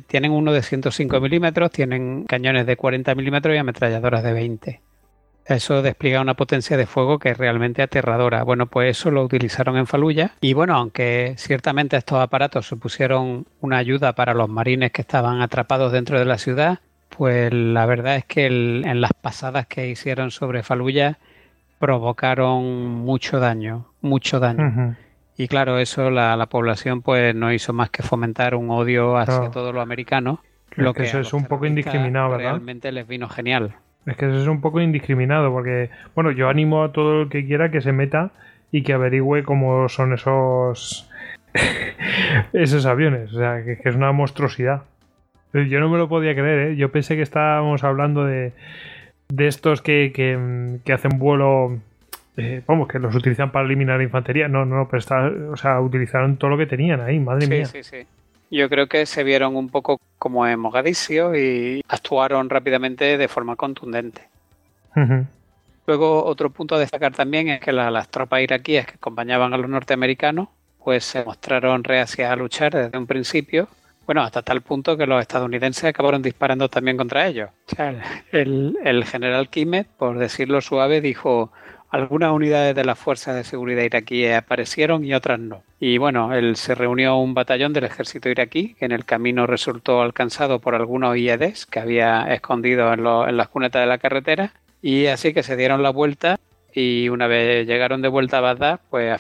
tienen 0.07 0.31
uno 0.31 0.53
de 0.53 0.61
105 0.61 1.19
milímetros, 1.19 1.71
tienen 1.71 2.23
cañones 2.23 2.65
de 2.65 2.77
40 2.77 3.13
milímetros 3.15 3.53
y 3.53 3.57
ametralladoras 3.57 4.23
de 4.23 4.31
20. 4.31 4.81
Eso 5.45 5.81
despliega 5.81 6.21
una 6.21 6.35
potencia 6.35 6.77
de 6.77 6.85
fuego 6.85 7.19
que 7.19 7.31
es 7.31 7.37
realmente 7.37 7.81
aterradora. 7.81 8.43
Bueno, 8.45 8.67
pues 8.67 8.97
eso 8.97 9.11
lo 9.11 9.25
utilizaron 9.25 9.75
en 9.75 9.87
Faluya. 9.87 10.35
Y 10.39 10.53
bueno, 10.53 10.73
aunque 10.77 11.33
ciertamente 11.37 11.97
estos 11.97 12.19
aparatos 12.19 12.65
supusieron 12.65 13.45
una 13.59 13.75
ayuda 13.75 14.13
para 14.13 14.33
los 14.33 14.47
marines 14.47 14.93
que 14.93 15.01
estaban 15.01 15.41
atrapados 15.41 15.91
dentro 15.91 16.17
de 16.17 16.23
la 16.23 16.37
ciudad, 16.37 16.79
pues 17.09 17.51
la 17.51 17.85
verdad 17.85 18.15
es 18.15 18.23
que 18.23 18.45
en 18.45 19.01
las 19.01 19.11
pasadas 19.11 19.67
que 19.67 19.89
hicieron 19.89 20.31
sobre 20.31 20.63
Faluya 20.63 21.19
provocaron 21.77 22.63
mucho 22.85 23.41
daño, 23.41 23.87
mucho 23.99 24.39
daño. 24.39 24.95
Y 25.37 25.47
claro, 25.47 25.79
eso 25.79 26.09
la, 26.11 26.35
la, 26.35 26.45
población 26.47 27.01
pues 27.01 27.33
no 27.33 27.51
hizo 27.51 27.73
más 27.73 27.89
que 27.89 28.03
fomentar 28.03 28.55
un 28.55 28.69
odio 28.69 29.17
hacia 29.17 29.49
todos 29.49 29.73
los 29.73 29.81
americanos. 29.81 30.39
Lo 30.75 30.93
que, 30.93 31.03
eso 31.03 31.19
es 31.19 31.33
un 31.33 31.45
poco 31.45 31.65
indiscriminado, 31.65 32.29
¿verdad? 32.29 32.51
Realmente 32.51 32.91
les 32.91 33.07
vino 33.07 33.27
genial. 33.27 33.75
Es 34.05 34.17
que 34.17 34.25
eso 34.25 34.39
es 34.39 34.47
un 34.47 34.61
poco 34.61 34.81
indiscriminado, 34.81 35.51
porque, 35.51 35.89
bueno, 36.15 36.31
yo 36.31 36.49
animo 36.49 36.83
a 36.83 36.91
todo 36.91 37.23
el 37.23 37.29
que 37.29 37.45
quiera 37.45 37.71
que 37.71 37.81
se 37.81 37.91
meta 37.91 38.31
y 38.71 38.83
que 38.83 38.93
averigüe 38.93 39.43
cómo 39.43 39.89
son 39.89 40.13
esos 40.13 41.09
esos 42.53 42.85
aviones. 42.85 43.33
O 43.33 43.37
sea, 43.37 43.63
que, 43.63 43.77
es 43.83 43.95
una 43.95 44.11
monstruosidad. 44.11 44.83
Yo 45.53 45.79
no 45.81 45.89
me 45.89 45.97
lo 45.97 46.07
podía 46.07 46.33
creer, 46.33 46.71
¿eh? 46.71 46.75
Yo 46.77 46.91
pensé 46.91 47.15
que 47.17 47.21
estábamos 47.21 47.83
hablando 47.83 48.23
de, 48.23 48.53
de 49.27 49.47
estos 49.47 49.81
que, 49.81 50.11
que, 50.13 50.93
hacen 50.93 51.19
vuelo. 51.19 51.79
Eh, 52.37 52.61
vamos, 52.65 52.87
que 52.87 52.99
los 52.99 53.13
utilizan 53.13 53.51
para 53.51 53.65
eliminar 53.65 54.01
infantería. 54.01 54.47
No, 54.47 54.65
no, 54.65 54.87
pero 54.87 54.99
está, 54.99 55.29
o 55.51 55.57
sea, 55.57 55.79
utilizaron 55.81 56.37
todo 56.37 56.51
lo 56.51 56.57
que 56.57 56.65
tenían 56.65 57.01
ahí, 57.01 57.19
madre 57.19 57.47
mía. 57.47 57.65
Sí, 57.65 57.83
sí. 57.83 58.05
Yo 58.49 58.69
creo 58.69 58.87
que 58.87 59.05
se 59.05 59.23
vieron 59.23 59.55
un 59.55 59.69
poco 59.69 59.99
como 60.17 60.45
en 60.45 60.59
Mogadiscio 60.59 61.35
y 61.35 61.83
actuaron 61.87 62.49
rápidamente 62.49 63.17
de 63.17 63.27
forma 63.27 63.55
contundente. 63.55 64.23
Luego, 65.87 66.25
otro 66.25 66.49
punto 66.49 66.75
a 66.75 66.79
destacar 66.79 67.13
también 67.13 67.47
es 67.47 67.61
que 67.61 67.71
las 67.71 68.09
tropas 68.09 68.41
iraquíes 68.41 68.85
que 68.85 68.95
acompañaban 68.95 69.53
a 69.53 69.57
los 69.57 69.69
norteamericanos 69.69 70.49
pues 70.83 71.05
se 71.05 71.23
mostraron 71.23 71.83
reacias 71.83 72.29
a 72.29 72.35
luchar 72.35 72.73
desde 72.73 72.97
un 72.97 73.05
principio 73.07 73.69
bueno, 74.05 74.23
hasta 74.23 74.41
tal 74.41 74.61
punto 74.61 74.97
que 74.97 75.05
los 75.05 75.21
estadounidenses 75.21 75.85
acabaron 75.85 76.21
disparando 76.21 76.67
también 76.69 76.97
contra 76.97 77.27
ellos. 77.27 77.49
O 77.71 77.75
sea, 77.75 77.95
el, 78.31 79.05
general 79.05 79.49
Kimet, 79.49 79.87
por 79.87 80.17
decirlo 80.17 80.59
suave, 80.59 80.99
dijo, 81.01 81.51
algunas 81.91 82.31
unidades 82.31 82.73
de 82.75 82.85
las 82.85 82.97
fuerzas 82.97 83.35
de 83.35 83.43
seguridad 83.43 83.83
iraquíes 83.83 84.35
aparecieron 84.35 85.03
y 85.03 85.13
otras 85.13 85.39
no. 85.39 85.61
Y 85.79 85.97
bueno, 85.97 86.33
él 86.33 86.55
se 86.55 86.73
reunió 86.73 87.11
a 87.11 87.21
un 87.21 87.33
batallón 87.33 87.73
del 87.73 87.83
ejército 87.83 88.29
iraquí, 88.29 88.75
que 88.75 88.85
en 88.85 88.91
el 88.91 89.05
camino 89.05 89.45
resultó 89.45 90.01
alcanzado 90.01 90.59
por 90.59 90.73
algunos 90.73 91.17
IEDs 91.17 91.65
que 91.65 91.79
había 91.79 92.33
escondido 92.33 92.91
en, 92.93 93.05
en 93.05 93.37
las 93.37 93.47
cunetas 93.49 93.81
de 93.81 93.87
la 93.87 93.97
carretera, 93.97 94.53
y 94.81 95.07
así 95.07 95.33
que 95.33 95.43
se 95.43 95.55
dieron 95.55 95.83
la 95.83 95.91
vuelta 95.91 96.39
y 96.73 97.09
una 97.09 97.27
vez 97.27 97.67
llegaron 97.67 98.01
de 98.01 98.07
vuelta 98.07 98.37
a 98.37 98.41
Bagdad, 98.41 98.79
pues 98.89 99.19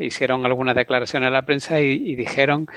hicieron 0.00 0.46
algunas 0.46 0.76
declaraciones 0.76 1.26
a 1.26 1.30
la 1.30 1.42
prensa 1.42 1.80
y 1.80 2.14
dijeron 2.14 2.68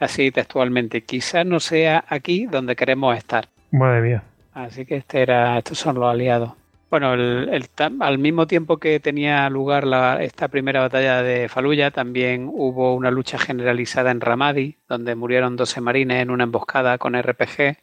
así 0.00 0.30
textualmente, 0.30 1.02
quizás 1.02 1.46
no 1.46 1.60
sea 1.60 2.04
aquí 2.08 2.46
donde 2.46 2.74
queremos 2.74 3.16
estar. 3.16 3.46
Madre 3.70 4.00
mía. 4.00 4.22
Así 4.52 4.84
que 4.84 4.96
este 4.96 5.22
era, 5.22 5.56
estos 5.58 5.78
son 5.78 5.96
los 5.96 6.10
aliados. 6.10 6.52
Bueno, 6.90 7.14
el, 7.14 7.68
al 8.00 8.18
mismo 8.18 8.48
tiempo 8.48 8.78
que 8.78 8.98
tenía 8.98 9.48
lugar 9.48 9.86
la, 9.86 10.24
esta 10.24 10.48
primera 10.48 10.80
batalla 10.80 11.22
de 11.22 11.48
Faluya, 11.48 11.92
también 11.92 12.50
hubo 12.52 12.96
una 12.96 13.12
lucha 13.12 13.38
generalizada 13.38 14.10
en 14.10 14.20
Ramadi, 14.20 14.76
donde 14.88 15.14
murieron 15.14 15.54
12 15.54 15.80
marines 15.82 16.20
en 16.20 16.30
una 16.30 16.44
emboscada 16.44 16.98
con 16.98 17.14
RPG. 17.14 17.76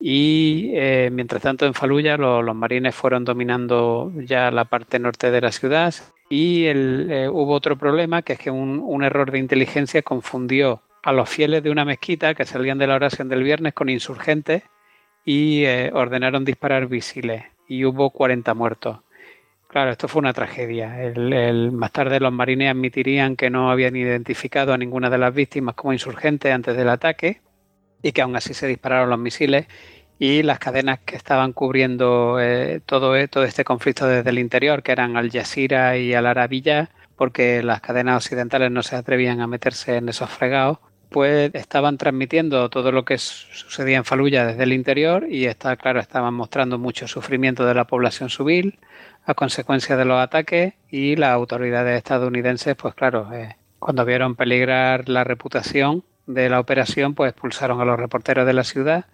Y 0.00 0.72
eh, 0.74 1.10
mientras 1.12 1.42
tanto 1.42 1.66
en 1.66 1.74
Faluya 1.74 2.16
los 2.16 2.56
marines 2.56 2.96
fueron 2.96 3.24
dominando 3.24 4.10
ya 4.16 4.50
la 4.50 4.64
parte 4.64 4.98
norte 4.98 5.30
de 5.30 5.40
la 5.40 5.52
ciudad. 5.52 5.94
Y 6.28 6.64
eh, 6.66 7.28
hubo 7.28 7.52
otro 7.52 7.76
problema, 7.78 8.22
que 8.22 8.32
es 8.32 8.40
que 8.40 8.50
un, 8.50 9.04
error 9.04 9.30
de 9.30 9.38
inteligencia 9.38 10.02
confundió 10.02 10.82
a 11.04 11.12
los 11.12 11.28
fieles 11.28 11.62
de 11.62 11.70
una 11.70 11.84
mezquita 11.84 12.34
que 12.34 12.44
salían 12.44 12.78
de 12.78 12.88
la 12.88 12.96
oración 12.96 13.28
del 13.28 13.44
viernes 13.44 13.72
con 13.72 13.88
insurgentes 13.88 14.64
y 15.24 15.62
eh, 15.64 15.92
ordenaron 15.94 16.44
disparar 16.44 16.88
visiles 16.88 17.44
y 17.72 17.86
hubo 17.86 18.10
40 18.10 18.52
muertos. 18.54 18.98
Claro, 19.66 19.90
esto 19.90 20.06
fue 20.06 20.20
una 20.20 20.34
tragedia. 20.34 21.02
El, 21.02 21.72
más 21.72 21.92
tarde 21.92 22.20
los 22.20 22.32
marines 22.32 22.70
admitirían 22.70 23.36
que 23.36 23.48
no 23.48 23.70
habían 23.70 23.96
identificado 23.96 24.74
a 24.74 24.78
ninguna 24.78 25.08
de 25.08 25.16
las 25.16 25.32
víctimas 25.32 25.74
como 25.74 25.94
insurgentes 25.94 26.52
antes 26.52 26.76
del 26.76 26.90
ataque 26.90 27.40
y 28.02 28.12
que 28.12 28.20
aún 28.20 28.36
así 28.36 28.52
se 28.52 28.66
dispararon 28.66 29.08
los 29.08 29.18
misiles 29.18 29.66
y 30.18 30.42
las 30.42 30.58
cadenas 30.58 31.00
que 31.00 31.16
estaban 31.16 31.54
cubriendo 31.54 32.38
eh, 32.38 32.82
todo, 32.84 33.16
eh, 33.16 33.28
todo 33.28 33.44
este 33.44 33.64
conflicto 33.64 34.06
desde 34.06 34.28
el 34.28 34.38
interior, 34.38 34.82
que 34.82 34.92
eran 34.92 35.16
Al 35.16 35.30
Jazeera 35.30 35.96
y 35.96 36.12
Al 36.12 36.26
Arabilla, 36.26 36.90
porque 37.16 37.62
las 37.62 37.80
cadenas 37.80 38.18
occidentales 38.18 38.70
no 38.70 38.82
se 38.82 38.96
atrevían 38.96 39.40
a 39.40 39.46
meterse 39.46 39.96
en 39.96 40.10
esos 40.10 40.28
fregados, 40.28 40.78
pues 41.12 41.54
estaban 41.54 41.98
transmitiendo 41.98 42.68
todo 42.70 42.90
lo 42.92 43.04
que 43.04 43.18
sucedía 43.18 43.98
en 43.98 44.04
Faluya 44.04 44.46
desde 44.46 44.62
el 44.62 44.72
interior 44.72 45.26
y 45.28 45.46
está 45.46 45.76
claro, 45.76 46.00
estaban 46.00 46.34
mostrando 46.34 46.78
mucho 46.78 47.06
sufrimiento 47.06 47.66
de 47.66 47.74
la 47.74 47.86
población 47.86 48.30
civil 48.30 48.78
a 49.24 49.34
consecuencia 49.34 49.96
de 49.96 50.04
los 50.04 50.20
ataques 50.20 50.74
y 50.90 51.16
las 51.16 51.30
autoridades 51.30 51.96
estadounidenses, 51.96 52.74
pues 52.74 52.94
claro, 52.94 53.32
eh, 53.32 53.56
cuando 53.78 54.04
vieron 54.04 54.34
peligrar 54.34 55.08
la 55.08 55.24
reputación 55.24 56.04
de 56.26 56.48
la 56.48 56.60
operación, 56.60 57.14
pues 57.14 57.30
expulsaron 57.30 57.80
a 57.80 57.84
los 57.84 57.98
reporteros 57.98 58.46
de 58.46 58.52
la 58.52 58.64
ciudad 58.64 59.06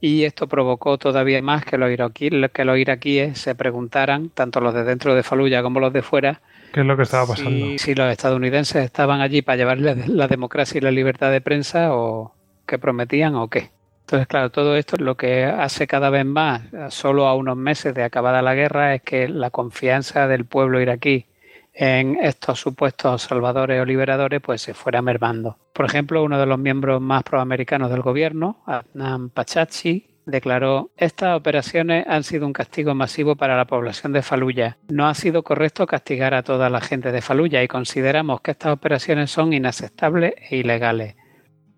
y 0.00 0.24
esto 0.24 0.46
provocó 0.46 0.98
todavía 0.98 1.42
más 1.42 1.64
que 1.64 1.78
los 1.78 1.90
iraquíes, 1.90 2.50
que 2.52 2.64
los 2.64 2.78
iraquíes 2.78 3.38
se 3.38 3.54
preguntaran, 3.54 4.30
tanto 4.30 4.60
los 4.60 4.74
de 4.74 4.84
dentro 4.84 5.14
de 5.14 5.22
Faluya 5.22 5.62
como 5.62 5.80
los 5.80 5.92
de 5.92 6.02
fuera, 6.02 6.40
¿Qué 6.72 6.80
es 6.80 6.86
lo 6.86 6.96
que 6.96 7.02
estaba 7.02 7.26
pasando? 7.26 7.78
Si, 7.78 7.94
los 7.94 8.10
estadounidenses 8.10 8.84
estaban 8.84 9.20
allí 9.20 9.42
para 9.42 9.56
llevarles 9.56 10.08
la 10.08 10.28
democracia 10.28 10.78
y 10.78 10.80
la 10.82 10.90
libertad 10.90 11.30
de 11.30 11.40
prensa 11.40 11.94
o 11.94 12.34
qué 12.66 12.78
prometían 12.78 13.34
o 13.34 13.48
qué. 13.48 13.70
Entonces, 14.00 14.26
claro, 14.26 14.50
todo 14.50 14.76
esto 14.76 14.96
lo 14.96 15.16
que 15.16 15.44
hace 15.44 15.86
cada 15.86 16.08
vez 16.08 16.24
más, 16.24 16.62
solo 16.88 17.26
a 17.26 17.34
unos 17.34 17.56
meses 17.56 17.94
de 17.94 18.04
acabada 18.04 18.40
la 18.40 18.54
guerra, 18.54 18.94
es 18.94 19.02
que 19.02 19.28
la 19.28 19.50
confianza 19.50 20.26
del 20.28 20.46
pueblo 20.46 20.80
iraquí 20.80 21.26
en 21.74 22.16
estos 22.20 22.58
supuestos 22.58 23.22
salvadores 23.22 23.80
o 23.80 23.84
liberadores 23.84 24.40
pues 24.40 24.62
se 24.62 24.74
fuera 24.74 25.00
mermando. 25.02 25.58
Por 25.72 25.86
ejemplo, 25.86 26.24
uno 26.24 26.38
de 26.38 26.46
los 26.46 26.58
miembros 26.58 27.00
más 27.00 27.22
proamericanos 27.22 27.90
del 27.90 28.02
gobierno, 28.02 28.62
Adnan 28.66 29.30
Pachachi, 29.30 30.07
declaró, 30.28 30.90
estas 30.96 31.36
operaciones 31.36 32.06
han 32.06 32.22
sido 32.22 32.46
un 32.46 32.52
castigo 32.52 32.94
masivo 32.94 33.34
para 33.34 33.56
la 33.56 33.66
población 33.66 34.12
de 34.12 34.22
Faluya. 34.22 34.76
No 34.88 35.08
ha 35.08 35.14
sido 35.14 35.42
correcto 35.42 35.86
castigar 35.86 36.34
a 36.34 36.42
toda 36.42 36.70
la 36.70 36.80
gente 36.80 37.10
de 37.10 37.22
Faluya 37.22 37.62
y 37.62 37.68
consideramos 37.68 38.42
que 38.42 38.52
estas 38.52 38.72
operaciones 38.72 39.30
son 39.30 39.52
inaceptables 39.52 40.34
e 40.50 40.58
ilegales. 40.58 41.16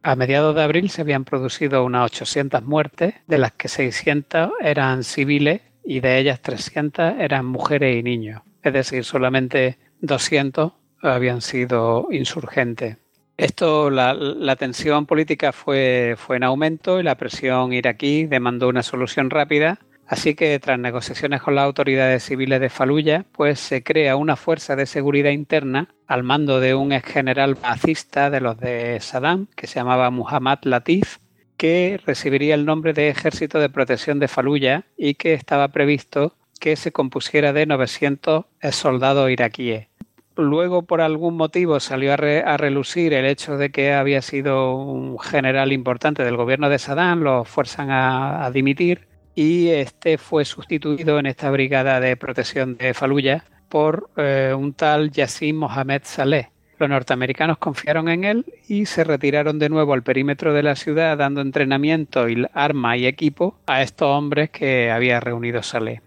A 0.03 0.17
mediados 0.17 0.55
de 0.55 0.63
abril 0.63 0.91
se 0.91 1.03
habían 1.03 1.25
producido 1.25 1.85
unas 1.85 2.07
800 2.07 2.65
muertes, 2.65 3.15
de 3.27 3.39
las 3.39 3.53
que 3.53 3.69
600 3.69 4.51
eran 4.61 5.05
civiles 5.05 5.61
y 5.85 6.01
de 6.01 6.19
ellas 6.19 6.41
300 6.41 7.15
eran 7.19 7.47
mujeres 7.47 7.97
y 7.97 8.03
niños. 8.03 8.43
Es 8.63 8.73
decir, 8.73 9.05
solamente 9.05 9.79
200 10.01 10.73
habían 11.03 11.41
sido 11.41 12.09
insurgentes. 12.11 12.97
Esto, 13.40 13.88
la, 13.88 14.55
tensión 14.57 15.07
política 15.07 15.53
fue, 15.53 16.14
fue 16.18 16.37
en 16.37 16.42
aumento 16.42 17.00
y 17.00 17.03
la 17.03 17.14
presión 17.14 17.72
iraquí 17.72 18.26
demandó 18.26 18.68
una 18.68 18.83
solución 18.83 19.31
rápida. 19.31 19.79
Así 20.07 20.35
que 20.35 20.59
tras 20.59 20.79
negociaciones 20.79 21.40
con 21.40 21.55
las 21.55 21.64
autoridades 21.64 22.22
civiles 22.22 22.61
de 22.61 22.68
Faluya, 22.68 23.24
pues 23.33 23.59
se 23.59 23.83
crea 23.83 24.16
una 24.16 24.37
fuerza 24.37 24.76
de 24.76 24.85
seguridad 24.85 25.31
interna 25.31 25.88
al 26.07 26.22
mando 26.22 26.61
de 26.61 26.74
un 26.74 26.92
ex 26.92 27.11
general 27.11 27.57
fascista 27.57 28.29
de 28.29 28.42
los 28.42 28.59
de 28.61 29.00
Saddam, 29.00 29.46
que 29.57 29.66
se 29.66 29.76
llamaba 29.76 30.11
Muhammad 30.11 30.59
Latif, 30.64 31.16
que 31.57 31.98
recibiría 32.05 32.55
el 32.55 32.66
nombre 32.66 32.92
de 32.92 33.09
Ejército 33.09 33.59
de 33.59 33.70
Protección 33.70 34.18
de 34.18 34.29
Faluya 34.29 34.85
y 34.98 35.14
que 35.14 35.33
estaba 35.33 35.68
previsto 35.68 36.37
que 36.61 36.76
se 36.76 36.92
compusiera 36.92 37.55
de 37.55 37.64
900 37.64 38.44
soldados 38.70 39.31
iraquíes. 39.31 39.89
Luego, 40.37 40.83
por 40.83 41.01
algún 41.01 41.37
motivo, 41.37 41.81
salió 41.81 42.12
a, 42.12 42.16
relucir 42.57 43.12
el 43.12 43.27
hecho 43.27 43.57
de 43.57 43.71
que 43.71 43.93
había 43.93 44.23
sido 44.23 44.75
un 44.77 45.19
general 45.19 45.73
importante 45.73 46.25
del 46.25 46.37
gobierno 46.37 46.69
de 46.69 46.79
Saddam, 46.79 47.21
lo 47.21 47.45
fuerzan 47.45 47.90
a, 47.90 48.51
dimitir 48.53 49.09
y 49.35 49.69
este 49.69 50.19
fue 50.19 50.45
sustituido 50.45 51.19
en 51.19 51.27
esta 51.27 51.51
brigada 51.51 52.01
de 52.01 52.16
protección 52.16 52.77
de 52.77 52.95
Faluya 52.95 53.45
por 53.69 54.11
eh, 54.16 54.55
un 54.57 54.73
tal 54.73 55.11
Yassim 55.11 55.57
Mohamed 55.57 56.03
Saleh. 56.05 56.51
Los 56.79 56.88
norteamericanos 56.88 57.59
confiaron 57.59 58.09
en 58.09 58.25
él 58.25 58.47
y 58.66 58.87
se 58.87 59.05
retiraron 59.05 59.59
de 59.59 59.69
nuevo 59.69 59.93
al 59.93 60.03
perímetro 60.03 60.55
de 60.55 60.62
la 60.62 60.77
ciudad 60.77 61.19
dando 61.19 61.43
entrenamiento, 61.43 62.29
y 62.29 62.47
arma 62.55 62.97
y 62.97 63.07
equipo 63.07 63.59
a 63.66 63.83
estos 63.83 64.09
hombres 64.09 64.49
que 64.49 64.90
había 64.90 65.21
reunido 65.21 65.62
Saleh. 65.62 66.01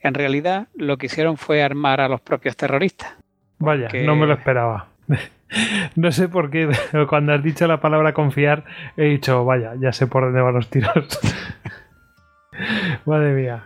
En 0.00 0.14
realidad, 0.14 0.66
lo 0.74 0.98
que 0.98 1.06
hicieron 1.06 1.36
fue 1.36 1.62
armar 1.62 2.00
a 2.00 2.08
los 2.08 2.20
propios 2.20 2.56
terroristas. 2.56 3.19
Vaya, 3.60 3.88
no 4.04 4.16
me 4.16 4.26
lo 4.26 4.32
esperaba. 4.32 4.86
no 5.96 6.10
sé 6.12 6.28
por 6.28 6.50
qué, 6.50 6.68
cuando 7.08 7.34
has 7.34 7.42
dicho 7.42 7.66
la 7.66 7.80
palabra 7.80 8.12
confiar, 8.12 8.64
he 8.96 9.04
dicho, 9.04 9.44
vaya, 9.44 9.74
ya 9.78 9.92
sé 9.92 10.06
por 10.06 10.24
dónde 10.24 10.40
van 10.40 10.54
los 10.54 10.68
tiros. 10.68 11.20
Madre 13.06 13.32
mía. 13.34 13.64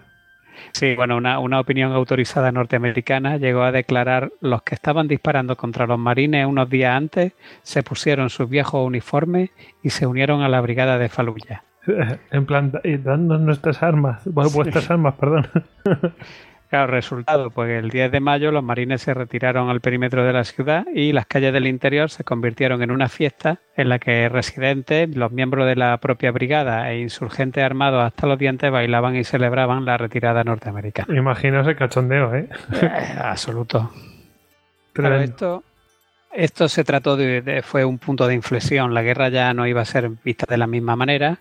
Sí, 0.73 0.97
bueno, 0.97 1.17
una, 1.17 1.39
una, 1.39 1.61
opinión 1.61 1.93
autorizada 1.93 2.51
norteamericana 2.51 3.37
llegó 3.37 3.63
a 3.63 3.71
declarar 3.71 4.33
los 4.41 4.63
que 4.63 4.75
estaban 4.75 5.07
disparando 5.07 5.57
contra 5.57 5.87
los 5.87 5.99
marines 5.99 6.47
unos 6.47 6.69
días 6.69 6.97
antes 6.97 7.33
se 7.63 7.85
pusieron 7.85 8.29
sus 8.29 8.49
viejos 8.49 8.85
uniformes 8.85 9.51
y 9.85 9.91
se 9.91 10.07
unieron 10.07 10.43
a 10.43 10.49
la 10.49 10.61
brigada 10.61 10.99
de 10.99 11.09
Fallujah. 11.09 11.63
En 12.33 12.47
plan, 12.47 12.73
dando 13.05 13.39
nuestras 13.39 13.83
armas, 13.83 14.23
vuestras 14.25 14.91
armas, 14.91 15.15
perdón. 15.15 15.47
Claro, 16.75 16.91
resultado, 16.91 17.51
pues 17.51 17.71
el 17.71 17.89
10 17.89 18.11
de 18.11 18.19
mayo 18.19 18.51
los 18.51 18.65
marines 18.65 19.01
se 19.01 19.15
retiraron 19.15 19.71
al 19.71 19.81
perímetro 19.81 20.25
de 20.25 20.33
la 20.33 20.43
ciudad 20.43 20.85
y 20.93 21.13
las 21.13 21.25
calles 21.25 21.53
del 21.53 21.69
interior 21.69 22.11
se 22.11 22.25
convirtieron 22.25 22.83
en 22.83 22.91
una 22.91 23.09
fiesta 23.09 23.61
en 23.77 23.89
la 23.89 24.01
que 24.01 24.29
residentes, 24.29 25.15
los 25.15 25.31
miembros 25.31 25.69
de 25.69 25.77
la 25.77 25.97
propia 25.99 26.33
brigada 26.33 26.91
e 26.91 26.99
insurgentes 26.99 27.63
armados 27.63 28.03
hasta 28.03 28.27
los 28.27 28.41
dientes 28.41 28.73
bailaban 28.73 29.15
y 29.15 29.23
celebraban 29.23 29.85
la 29.85 29.99
retirada 29.99 30.43
norteamericana. 30.43 31.17
Imaginaos 31.17 31.69
el 31.69 31.77
cachondeo, 31.77 32.35
¿eh? 32.35 32.49
eh 32.83 32.91
absoluto. 33.23 33.93
Pero 34.95 35.15
esto, 35.21 35.63
esto 36.33 36.69
se 36.69 36.83
trató 36.83 37.17
de, 37.17 37.63
fue 37.65 37.85
un 37.85 37.99
punto 37.99 38.27
de 38.27 38.35
inflexión. 38.35 38.95
La 38.95 39.03
guerra 39.03 39.29
ya 39.29 39.55
no 39.55 39.69
iba 39.69 39.81
a 39.81 39.85
ser 39.85 40.11
vista 40.25 40.47
de 40.49 40.59
la 40.59 40.67
misma 40.67 40.97
manera, 40.97 41.39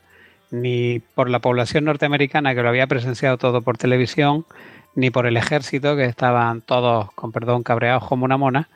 ni 0.51 0.99
por 0.99 1.27
la 1.27 1.39
población 1.39 1.85
norteamericana 1.85 2.53
que 2.53 2.61
lo 2.61 2.69
había 2.69 2.85
presenciado 2.85 3.39
todo 3.39 3.63
por 3.63 3.79
televisión, 3.79 4.45
ni 4.95 5.09
por 5.09 5.25
el 5.25 5.37
ejército, 5.37 5.95
que 5.95 6.05
estaban 6.05 6.61
todos, 6.61 7.11
con 7.13 7.31
perdón, 7.31 7.63
cabreados 7.63 8.05
como 8.07 8.25
una 8.25 8.37
mona, 8.37 8.69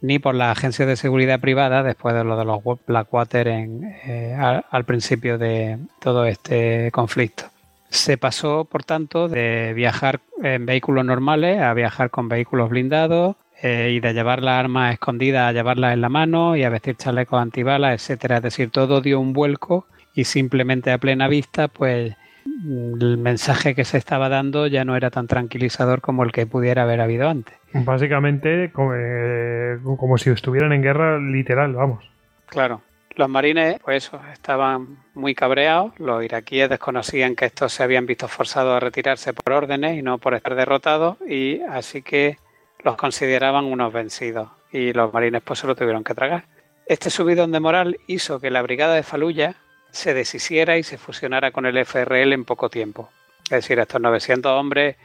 ni 0.00 0.18
por 0.18 0.34
la 0.34 0.50
agencia 0.50 0.84
de 0.84 0.96
seguridad 0.96 1.40
privada, 1.40 1.82
después 1.82 2.14
de 2.14 2.24
lo 2.24 2.36
de 2.36 2.44
los 2.44 2.60
Blackwater 2.86 3.48
en, 3.48 3.84
eh, 4.04 4.36
al, 4.36 4.84
principio 4.84 5.38
de 5.38 5.78
todo 6.00 6.26
este 6.26 6.90
conflicto. 6.90 7.44
Se 7.88 8.18
pasó, 8.18 8.64
por 8.64 8.84
tanto, 8.84 9.28
de 9.28 9.72
viajar 9.74 10.20
en 10.42 10.66
vehículos 10.66 11.04
normales 11.04 11.60
a 11.60 11.72
viajar 11.74 12.10
con 12.10 12.28
vehículos 12.28 12.70
blindados 12.70 13.36
eh, 13.62 13.92
y 13.94 14.00
de 14.00 14.12
llevar 14.12 14.42
las 14.42 14.58
armas 14.58 14.94
escondidas 14.94 15.48
a 15.48 15.52
llevarlas 15.52 15.92
en 15.92 16.00
la 16.00 16.08
mano 16.08 16.56
y 16.56 16.64
a 16.64 16.70
vestir 16.70 16.96
chalecos 16.96 17.40
antibalas, 17.40 17.94
etcétera. 17.94 18.38
Es 18.38 18.42
decir, 18.42 18.70
todo 18.70 19.02
dio 19.02 19.20
un 19.20 19.32
vuelco 19.32 19.86
y 20.14 20.24
simplemente 20.24 20.90
a 20.90 20.98
plena 20.98 21.28
vista, 21.28 21.68
pues 21.68 22.16
el 22.44 23.18
mensaje 23.18 23.74
que 23.74 23.84
se 23.84 23.98
estaba 23.98 24.28
dando 24.28 24.66
ya 24.66 24.84
no 24.84 24.96
era 24.96 25.10
tan 25.10 25.26
tranquilizador 25.26 26.00
como 26.00 26.24
el 26.24 26.32
que 26.32 26.46
pudiera 26.46 26.82
haber 26.82 27.00
habido 27.00 27.28
antes. 27.28 27.56
Básicamente 27.72 28.70
como, 28.72 28.92
eh, 28.94 29.78
como 29.82 30.18
si 30.18 30.30
estuvieran 30.30 30.72
en 30.72 30.82
guerra 30.82 31.18
literal, 31.18 31.74
vamos. 31.74 32.04
Claro. 32.46 32.82
Los 33.14 33.28
marines, 33.28 33.78
pues 33.84 34.06
eso, 34.06 34.20
estaban 34.32 34.98
muy 35.14 35.34
cabreados. 35.34 35.92
Los 35.98 36.24
iraquíes 36.24 36.70
desconocían 36.70 37.36
que 37.36 37.44
estos 37.44 37.72
se 37.72 37.82
habían 37.82 38.06
visto 38.06 38.26
forzados 38.26 38.74
a 38.74 38.80
retirarse 38.80 39.34
por 39.34 39.52
órdenes 39.52 39.98
y 39.98 40.02
no 40.02 40.16
por 40.16 40.34
estar 40.34 40.54
derrotados, 40.54 41.18
y 41.28 41.60
así 41.60 42.00
que 42.00 42.38
los 42.82 42.96
consideraban 42.96 43.66
unos 43.66 43.92
vencidos. 43.92 44.48
Y 44.72 44.94
los 44.94 45.12
marines, 45.12 45.42
pues 45.44 45.58
se 45.58 45.66
lo 45.66 45.74
tuvieron 45.74 46.04
que 46.04 46.14
tragar. 46.14 46.44
Este 46.86 47.10
subidón 47.10 47.52
de 47.52 47.60
moral 47.60 47.98
hizo 48.06 48.40
que 48.40 48.50
la 48.50 48.62
brigada 48.62 48.94
de 48.94 49.02
Faluya 49.02 49.56
se 49.92 50.14
deshiciera 50.14 50.78
y 50.78 50.82
se 50.82 50.98
fusionara 50.98 51.52
con 51.52 51.66
el 51.66 51.78
FRL 51.84 52.32
en 52.32 52.44
poco 52.44 52.68
tiempo. 52.68 53.10
Es 53.44 53.50
decir, 53.50 53.78
estos 53.78 54.00
900 54.00 54.50
hombres 54.50 54.96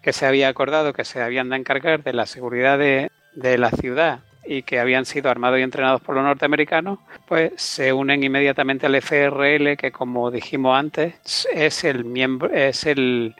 que 0.00 0.12
se 0.12 0.24
había 0.24 0.48
acordado 0.48 0.92
que 0.92 1.04
se 1.04 1.20
habían 1.20 1.50
de 1.50 1.56
encargar 1.56 2.02
de 2.02 2.12
la 2.12 2.26
seguridad 2.26 2.78
de, 2.78 3.10
la 3.58 3.70
ciudad 3.70 4.20
y 4.44 4.62
que 4.62 4.78
habían 4.78 5.04
sido 5.04 5.28
armados 5.30 5.58
y 5.58 5.62
entrenados 5.62 6.00
por 6.00 6.14
los 6.14 6.22
norteamericanos, 6.22 7.00
pues 7.26 7.52
se 7.56 7.92
unen 7.92 8.22
inmediatamente 8.22 8.86
al 8.86 8.94
FRL, 8.94 9.76
que 9.76 9.90
como 9.90 10.30
dijimos 10.30 10.78
antes, 10.78 11.48
es 11.52 11.82
el 11.82 12.04
miembro, 12.04 12.52
es 12.52 12.86
el, 12.86 13.34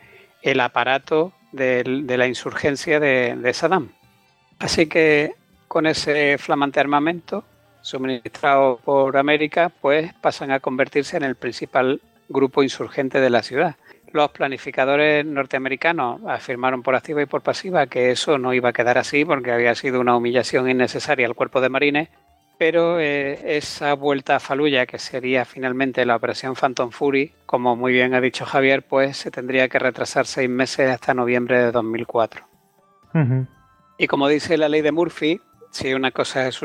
aparato 0.61 1.33
de, 1.53 1.85
la 1.85 2.27
insurgencia 2.27 2.99
de, 2.99 3.37
de 3.37 3.55
Saddam. 3.55 3.93
Así 4.59 4.87
que 4.87 5.35
con 5.69 5.87
ese 5.87 6.37
flamante 6.39 6.81
armamento 6.81 7.45
suministrados 7.87 8.81
por 8.81 9.17
América, 9.17 9.71
pues 9.81 10.13
pasan 10.15 10.51
a 10.51 10.61
convertirse 10.61 11.17
en 11.17 11.23
el 11.23 11.37
principal 11.37 12.01
grupo 12.29 12.63
insurgente 12.63 13.21
de 13.21 13.31
la 13.31 13.43
ciudad. 13.43 13.77
Los 14.13 14.31
planificadores 14.31 15.25
norteamericanos 15.25 16.21
afirmaron 16.27 16.83
por 16.83 16.97
activa 16.97 17.23
y 17.23 17.27
por 17.27 17.43
pasiva 17.43 17.87
que 17.87 18.11
eso 18.11 18.39
no 18.39 18.55
iba 18.55 18.71
a 18.71 18.73
quedar 18.73 18.99
así 18.99 19.25
porque 19.25 19.53
había 19.53 19.75
sido 19.75 20.01
una 20.01 20.17
humillación 20.17 20.69
innecesaria 20.69 21.27
al 21.27 21.35
cuerpo 21.35 21.61
de 21.61 21.69
marines, 21.69 22.09
pero 22.59 22.99
eh, 22.99 23.57
esa 23.57 23.95
vuelta 23.95 24.37
a 24.37 24.41
Faluya, 24.41 24.87
que 24.87 24.99
sería 24.99 25.45
finalmente 25.45 26.05
la 26.07 26.17
operación 26.17 26.55
Phantom 26.55 26.91
Fury, 26.91 27.33
como 27.45 27.77
muy 27.77 27.93
bien 27.93 28.15
ha 28.15 28.21
dicho 28.21 28.47
Javier, 28.47 28.83
pues 28.83 29.17
se 29.19 29.31
tendría 29.31 29.69
que 29.69 29.79
retrasar 29.79 30.27
seis 30.27 30.49
meses 30.49 30.91
hasta 30.91 31.15
noviembre 31.15 31.59
de 31.59 31.73
2004. 31.73 32.45
Y 33.99 34.09
como 34.09 34.29
dice 34.29 34.59
la 34.59 34.69
ley 34.69 34.83
de 34.83 34.93
Murphy, 34.93 35.41
si 35.77 35.95
una 35.95 36.11
cosa 36.11 36.49
es, 36.49 36.57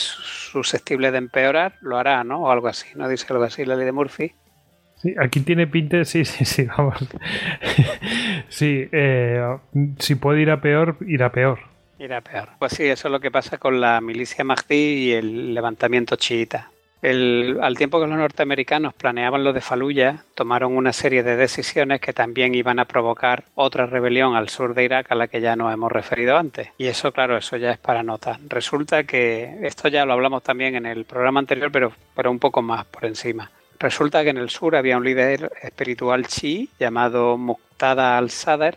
susceptible 0.00 1.10
de 1.10 1.18
empeorar, 1.18 1.74
lo 1.80 1.98
hará, 1.98 2.24
¿no? 2.24 2.44
O 2.44 2.50
algo 2.50 2.68
así, 2.68 2.88
¿no? 2.94 3.08
Dice 3.08 3.26
algo 3.30 3.44
así 3.44 3.64
la 3.64 3.76
ley 3.76 3.84
de 3.84 3.92
Murphy. 3.92 4.32
Sí, 4.96 5.14
aquí 5.18 5.40
tiene 5.40 5.66
pinte, 5.66 6.04
sí, 6.04 6.24
sí, 6.26 6.44
sí, 6.44 6.64
vamos. 6.64 6.96
sí, 8.48 8.88
eh, 8.92 9.56
si 9.98 10.14
puede 10.14 10.42
ir 10.42 10.50
a 10.50 10.60
peor, 10.60 10.96
irá 11.06 11.32
peor. 11.32 11.60
Irá 11.98 12.20
peor. 12.20 12.48
Pues 12.58 12.72
sí, 12.72 12.84
eso 12.84 13.08
es 13.08 13.12
lo 13.12 13.20
que 13.20 13.30
pasa 13.30 13.58
con 13.58 13.80
la 13.80 14.00
milicia 14.00 14.44
Mahdi 14.44 14.74
y 14.74 15.12
el 15.12 15.54
levantamiento 15.54 16.16
chiita 16.16 16.70
al 17.02 17.74
tiempo 17.76 18.00
que 18.00 18.06
los 18.06 18.18
norteamericanos 18.18 18.92
planeaban 18.94 19.42
lo 19.42 19.52
de 19.52 19.60
Faluya, 19.60 20.24
tomaron 20.34 20.76
una 20.76 20.92
serie 20.92 21.22
de 21.22 21.36
decisiones 21.36 22.00
que 22.00 22.12
también 22.12 22.54
iban 22.54 22.78
a 22.78 22.84
provocar 22.84 23.44
otra 23.54 23.86
rebelión 23.86 24.36
al 24.36 24.48
sur 24.50 24.74
de 24.74 24.84
Irak 24.84 25.10
a 25.10 25.14
la 25.14 25.28
que 25.28 25.40
ya 25.40 25.56
nos 25.56 25.72
hemos 25.72 25.90
referido 25.90 26.36
antes. 26.36 26.68
Y 26.76 26.86
eso, 26.86 27.12
claro, 27.12 27.36
eso 27.36 27.56
ya 27.56 27.70
es 27.72 27.78
para 27.78 28.02
notar. 28.02 28.38
Resulta 28.48 29.04
que 29.04 29.58
esto 29.62 29.88
ya 29.88 30.04
lo 30.04 30.12
hablamos 30.12 30.42
también 30.42 30.74
en 30.76 30.86
el 30.86 31.04
programa 31.04 31.40
anterior, 31.40 31.72
pero, 31.72 31.92
pero 32.14 32.30
un 32.30 32.38
poco 32.38 32.60
más 32.60 32.84
por 32.84 33.06
encima. 33.06 33.50
Resulta 33.78 34.22
que 34.22 34.30
en 34.30 34.36
el 34.36 34.50
sur 34.50 34.76
había 34.76 34.98
un 34.98 35.04
líder 35.04 35.50
espiritual 35.62 36.26
chií 36.26 36.68
llamado 36.78 37.38
Muqtada 37.38 38.18
al-Sadr 38.18 38.76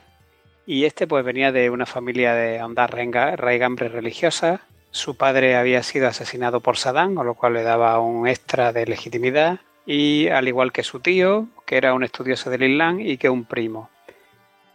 y 0.66 0.86
este 0.86 1.08
pues 1.08 1.26
venía 1.26 1.52
de 1.52 1.70
una 1.70 1.86
familia 1.86 2.34
de 2.34 2.64
ondas 2.64 2.90
raigambre 2.90 3.90
religiosas 3.90 4.62
su 4.94 5.18
padre 5.18 5.56
había 5.56 5.82
sido 5.82 6.08
asesinado 6.08 6.62
por 6.62 6.78
Saddam, 6.78 7.16
con 7.16 7.26
lo 7.26 7.34
cual 7.34 7.54
le 7.54 7.64
daba 7.64 8.00
un 8.00 8.28
extra 8.28 8.72
de 8.72 8.86
legitimidad, 8.86 9.60
y 9.88 10.28
al 10.28 10.48
igual 10.48 10.72
que 10.72 10.84
su 10.84 11.00
tío, 11.00 11.48
que 11.66 11.78
era 11.78 11.96
un 11.96 12.04
estudioso 12.04 12.52
del 12.52 12.64
Islam, 12.64 13.00
y 13.00 13.18
que 13.18 13.28
un 13.28 13.44
primo. 13.46 13.90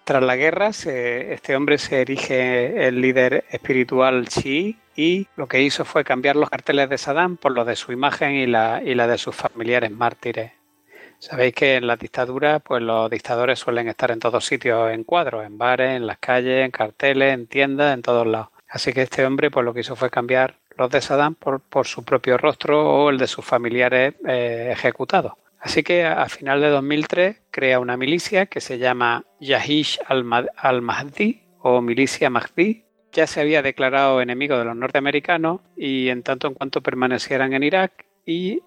Tras 0.03 0.23
la 0.23 0.35
guerra, 0.35 0.71
este 0.71 1.55
hombre 1.55 1.79
se 1.79 2.01
erige 2.01 2.89
el 2.89 3.01
líder 3.01 3.45
espiritual 3.51 4.27
chií 4.27 4.77
y 4.97 5.29
lo 5.37 5.47
que 5.47 5.63
hizo 5.63 5.85
fue 5.85 6.03
cambiar 6.03 6.35
los 6.35 6.51
carteles 6.51 6.89
de 6.89 6.99
Saddam 6.99 7.37
por 7.37 7.53
los 7.53 7.67
de 7.67 7.77
su 7.77 7.93
imagen 7.93 8.35
y 8.35 8.47
la, 8.47 8.83
y 8.85 8.95
la 8.95 9.07
de 9.07 9.19
sus 9.19 9.37
familiares 9.37 9.93
mártires. 9.93 10.51
Sabéis 11.21 11.55
que 11.55 11.77
en 11.77 11.87
la 11.87 11.97
dictadura, 11.97 12.59
pues 12.59 12.83
los 12.83 13.09
dictadores 13.09 13.61
suelen 13.61 13.87
estar 13.89 14.11
en 14.11 14.19
todos 14.19 14.45
sitios 14.45 14.91
en 14.91 15.05
cuadros, 15.05 15.47
en 15.47 15.59
bares, 15.59 15.95
en 15.95 16.07
las 16.07 16.19
calles, 16.19 16.65
en 16.65 16.73
carteles, 16.73 17.35
en 17.35 17.47
tiendas, 17.47 17.95
en 17.95 18.03
todos 18.03 18.27
lados. 18.27 18.58
Así 18.69 18.93
que 18.93 19.03
este 19.03 19.25
hombre 19.25 19.51
pues 19.51 19.65
lo 19.65 19.73
que 19.73 19.81
hizo 19.81 19.97
fue 19.97 20.11
cambiar 20.11 20.57
los 20.77 20.91
de 20.91 21.01
Saddam 21.01 21.35
por, 21.35 21.87
su 21.87 22.05
propio 22.05 22.39
rostro 22.39 22.89
o 22.89 23.11
el 23.11 23.19
de 23.19 23.27
sus 23.27 23.45
familiares 23.45 24.15
eh, 24.27 24.71
ejecutados. 24.73 25.33
Así 25.59 25.83
que 25.83 26.05
a, 26.05 26.29
final 26.29 26.61
de 26.61 26.69
2003 26.69 27.43
crea 27.51 27.81
una 27.81 27.97
milicia 27.97 28.47
que 28.47 28.61
se 28.61 28.79
llama 28.79 29.25
Yahish 29.41 29.99
al-Mahdi 30.07 31.43
o 31.61 31.81
Milicia 31.81 32.31
Mahdi. 32.31 32.85
Ya 33.13 33.27
se 33.27 33.41
había 33.41 33.63
declarado 33.63 34.21
enemigo 34.21 34.57
de 34.57 34.65
los 34.65 34.77
norteamericanos 34.77 35.61
y 35.77 36.11
en 36.11 36.23
tanto 36.23 36.47
en 36.47 36.55
cuanto 36.55 36.83
permanecieran 36.83 37.55
en 37.55 37.65
Irak 37.65 38.07
y 38.25 38.63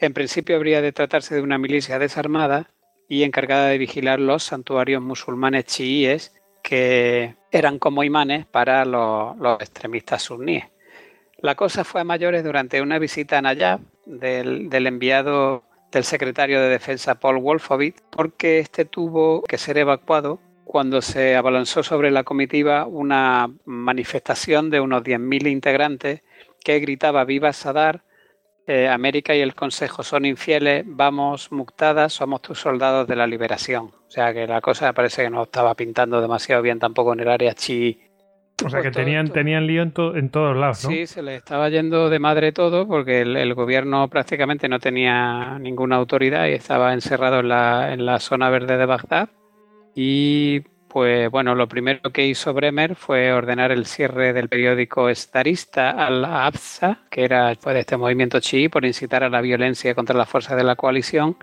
en 0.00 0.12
principio 0.12 0.56
habría 0.56 0.80
de 0.80 0.92
tratarse 0.92 1.36
de 1.36 1.42
una 1.42 1.58
milicia 1.58 1.98
desarmada 1.98 2.70
y 3.08 3.22
encargada 3.22 3.68
de 3.68 3.78
vigilar 3.78 4.18
los 4.18 4.42
santuarios 4.42 5.02
musulmanes 5.02 5.66
chiíes 5.66 6.34
que 6.62 7.36
eran 7.54 7.78
como 7.78 8.02
imanes 8.02 8.46
para 8.46 8.84
los, 8.84 9.36
extremistas 9.60 10.22
suníes. 10.22 10.64
La 11.38 11.54
cosa 11.54 11.84
fue 11.84 12.00
a 12.00 12.04
mayores 12.04 12.42
durante 12.42 12.82
una 12.82 12.98
visita 12.98 13.38
a 13.38 13.42
Nayab 13.42 13.80
del, 14.06 14.86
enviado 14.86 15.62
del 15.92 16.02
secretario 16.02 16.60
de 16.60 16.68
Defensa 16.68 17.14
Paul 17.14 17.38
Wolfowitz, 17.38 18.02
porque 18.10 18.58
este 18.58 18.84
tuvo 18.84 19.42
que 19.42 19.56
ser 19.56 19.78
evacuado 19.78 20.40
cuando 20.64 21.00
se 21.00 21.36
abalanzó 21.36 21.84
sobre 21.84 22.10
la 22.10 22.24
comitiva 22.24 22.86
una 22.86 23.48
manifestación 23.66 24.68
de 24.70 24.80
unos 24.80 25.04
10.000 25.04 25.48
integrantes 25.48 26.22
que 26.64 26.80
gritaba 26.80 27.24
Viva 27.24 27.52
Sadar, 27.52 28.02
eh, 28.66 28.88
América 28.88 29.34
y 29.34 29.40
el 29.40 29.54
Consejo 29.54 30.02
son 30.02 30.24
infieles, 30.24 30.84
vamos 30.86 31.52
muctadas, 31.52 32.14
somos 32.14 32.40
tus 32.40 32.58
soldados 32.58 33.06
de 33.06 33.16
la 33.16 33.26
liberación. 33.26 33.86
O 33.86 34.10
sea 34.10 34.32
que 34.32 34.46
la 34.46 34.60
cosa 34.60 34.92
parece 34.92 35.24
que 35.24 35.30
no 35.30 35.42
estaba 35.42 35.74
pintando 35.74 36.20
demasiado 36.20 36.62
bien 36.62 36.78
tampoco 36.78 37.12
en 37.12 37.20
el 37.20 37.28
área 37.28 37.54
chi. 37.54 38.00
O 38.64 38.70
sea 38.70 38.80
que 38.80 38.90
tenían, 38.90 39.30
tenían 39.30 39.66
lío 39.66 39.82
en, 39.82 39.92
en, 40.14 40.30
todos 40.30 40.56
lados, 40.56 40.84
¿no? 40.84 40.90
Sí, 40.90 41.06
se 41.06 41.22
les 41.22 41.38
estaba 41.38 41.68
yendo 41.68 42.08
de 42.08 42.18
madre 42.20 42.52
todo 42.52 42.86
porque 42.86 43.22
el, 43.22 43.54
gobierno 43.54 44.08
prácticamente 44.08 44.68
no 44.68 44.78
tenía 44.78 45.58
ninguna 45.58 45.96
autoridad 45.96 46.46
y 46.46 46.52
estaba 46.52 46.94
encerrado 46.94 47.40
en 47.40 47.48
la, 47.48 47.92
en 47.92 48.06
la 48.06 48.20
zona 48.20 48.50
verde 48.50 48.76
de 48.76 48.86
Bagdad. 48.86 49.28
Y 49.96 50.62
pues 50.94 51.28
bueno, 51.28 51.56
lo 51.56 51.66
primero 51.66 52.12
que 52.12 52.24
hizo 52.24 52.54
Bremer 52.54 52.94
fue 52.94 53.32
ordenar 53.32 53.72
el 53.72 53.84
cierre 53.84 54.32
del 54.32 54.48
periódico 54.48 55.08
estarista 55.08 55.90
al-Absa, 55.90 57.00
que 57.10 57.24
era 57.24 57.52
pues, 57.60 57.74
de 57.74 57.80
este 57.80 57.96
movimiento 57.96 58.38
chií, 58.38 58.68
por 58.68 58.84
incitar 58.84 59.24
a 59.24 59.28
la 59.28 59.40
violencia 59.40 59.92
contra 59.96 60.16
las 60.16 60.28
fuerzas 60.28 60.56
de 60.56 60.62
la 60.62 60.76
coalición. 60.76 61.36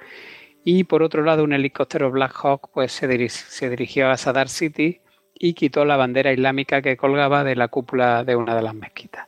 Y 0.64 0.86
por 0.86 1.04
otro 1.04 1.22
lado, 1.22 1.44
un 1.44 1.52
helicóptero 1.52 2.10
Black 2.12 2.34
Hawk 2.42 2.70
pues, 2.74 2.94
se, 2.94 3.10
dirigió 3.10 4.10
a 4.10 4.16
Sadar 4.16 4.48
City 4.48 5.02
y 5.38 5.54
quitó 5.54 5.84
la 5.84 5.98
bandera 5.98 6.32
islámica 6.32 6.82
que 6.82 6.96
colgaba 6.96 7.44
de 7.44 7.58
la 7.58 7.68
cúpula 7.68 8.24
de 8.24 8.38
una 8.38 8.56
de 8.56 8.62
las 8.62 8.74
mezquitas. 8.74 9.28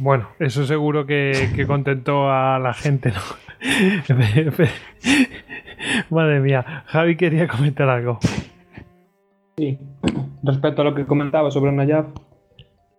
Bueno, 0.00 0.28
eso 0.38 0.64
seguro 0.66 1.04
que, 1.04 1.50
que 1.56 1.66
contentó 1.66 2.30
a 2.30 2.60
la 2.60 2.74
gente, 2.74 3.10
¿no? 3.10 3.20
Madre 6.10 6.38
mía, 6.38 6.84
Javi 6.86 7.16
quería 7.16 7.48
comentar 7.48 7.88
algo. 7.88 8.20
Sí, 9.56 9.78
respecto 10.42 10.82
a 10.82 10.84
lo 10.84 10.94
que 10.94 11.06
comentaba 11.06 11.50
sobre 11.50 11.70
Nayaf 11.70 12.06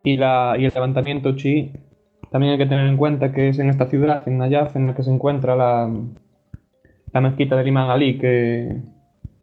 y, 0.04 0.16
la, 0.18 0.56
y 0.58 0.66
el 0.66 0.74
levantamiento 0.74 1.36
chi, 1.36 1.74
también 2.32 2.54
hay 2.54 2.58
que 2.58 2.66
tener 2.66 2.88
en 2.88 2.98
cuenta 2.98 3.34
que 3.34 3.50
es 3.50 3.60
en 3.60 3.70
esta 3.70 3.88
ciudad, 3.88 4.28
en 4.28 4.38
Nayaf, 4.38 4.76
en 4.76 4.88
la 4.88 4.96
que 4.96 5.04
se 5.04 5.12
encuentra 5.12 5.56
la, 5.56 5.92
la 7.12 7.22
mezquita 7.22 7.58
del 7.58 7.68
imán 7.68 7.90
Ali, 7.90 8.18
que, 8.18 8.78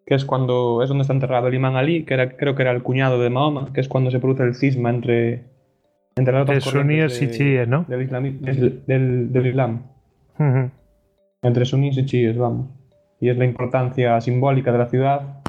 que 0.06 0.14
es 0.14 0.24
cuando 0.24 0.82
es 0.82 0.88
donde 0.88 1.02
está 1.02 1.12
enterrado 1.12 1.48
el 1.48 1.54
imán 1.54 1.76
Ali, 1.76 2.04
que 2.04 2.14
era, 2.14 2.36
creo 2.36 2.54
que 2.54 2.62
era 2.62 2.70
el 2.70 2.82
cuñado 2.82 3.20
de 3.20 3.28
Mahoma, 3.28 3.72
que 3.74 3.82
es 3.82 3.88
cuando 3.88 4.10
se 4.10 4.18
produce 4.18 4.44
el 4.44 4.54
cisma 4.54 4.88
entre, 4.88 5.44
entre 6.16 6.32
las 6.32 6.46
dos 6.46 6.64
suníes 6.64 7.20
y 7.20 7.30
chiíes, 7.30 7.68
¿no? 7.68 7.84
Del, 7.88 8.82
del, 8.86 9.32
del 9.32 9.46
Islam. 9.46 9.82
Entre 11.42 11.64
suníes 11.66 11.98
y 11.98 12.06
chiíes, 12.06 12.38
vamos. 12.38 12.68
Y 13.20 13.28
es 13.28 13.36
la 13.36 13.44
importancia 13.44 14.18
simbólica 14.20 14.72
de 14.72 14.78
la 14.78 14.86
ciudad 14.86 15.41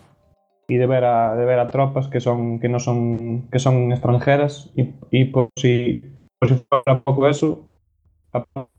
y 0.74 0.78
de 0.78 0.88
ver 0.88 1.04
a, 1.04 1.36
de 1.36 1.46
ver 1.46 1.60
a 1.60 1.68
tropas 1.68 2.08
que 2.08 2.20
son 2.20 2.60
que 2.60 2.68
no 2.68 2.80
son 2.80 3.48
que 3.52 3.60
son 3.60 3.92
extranjeras 3.92 4.72
y, 4.76 4.96
y 5.12 5.26
por 5.26 5.50
si 5.56 6.04
por 6.40 6.50
si 6.50 6.56
fuera 6.68 7.00
poco 7.02 7.30
eso 7.30 7.70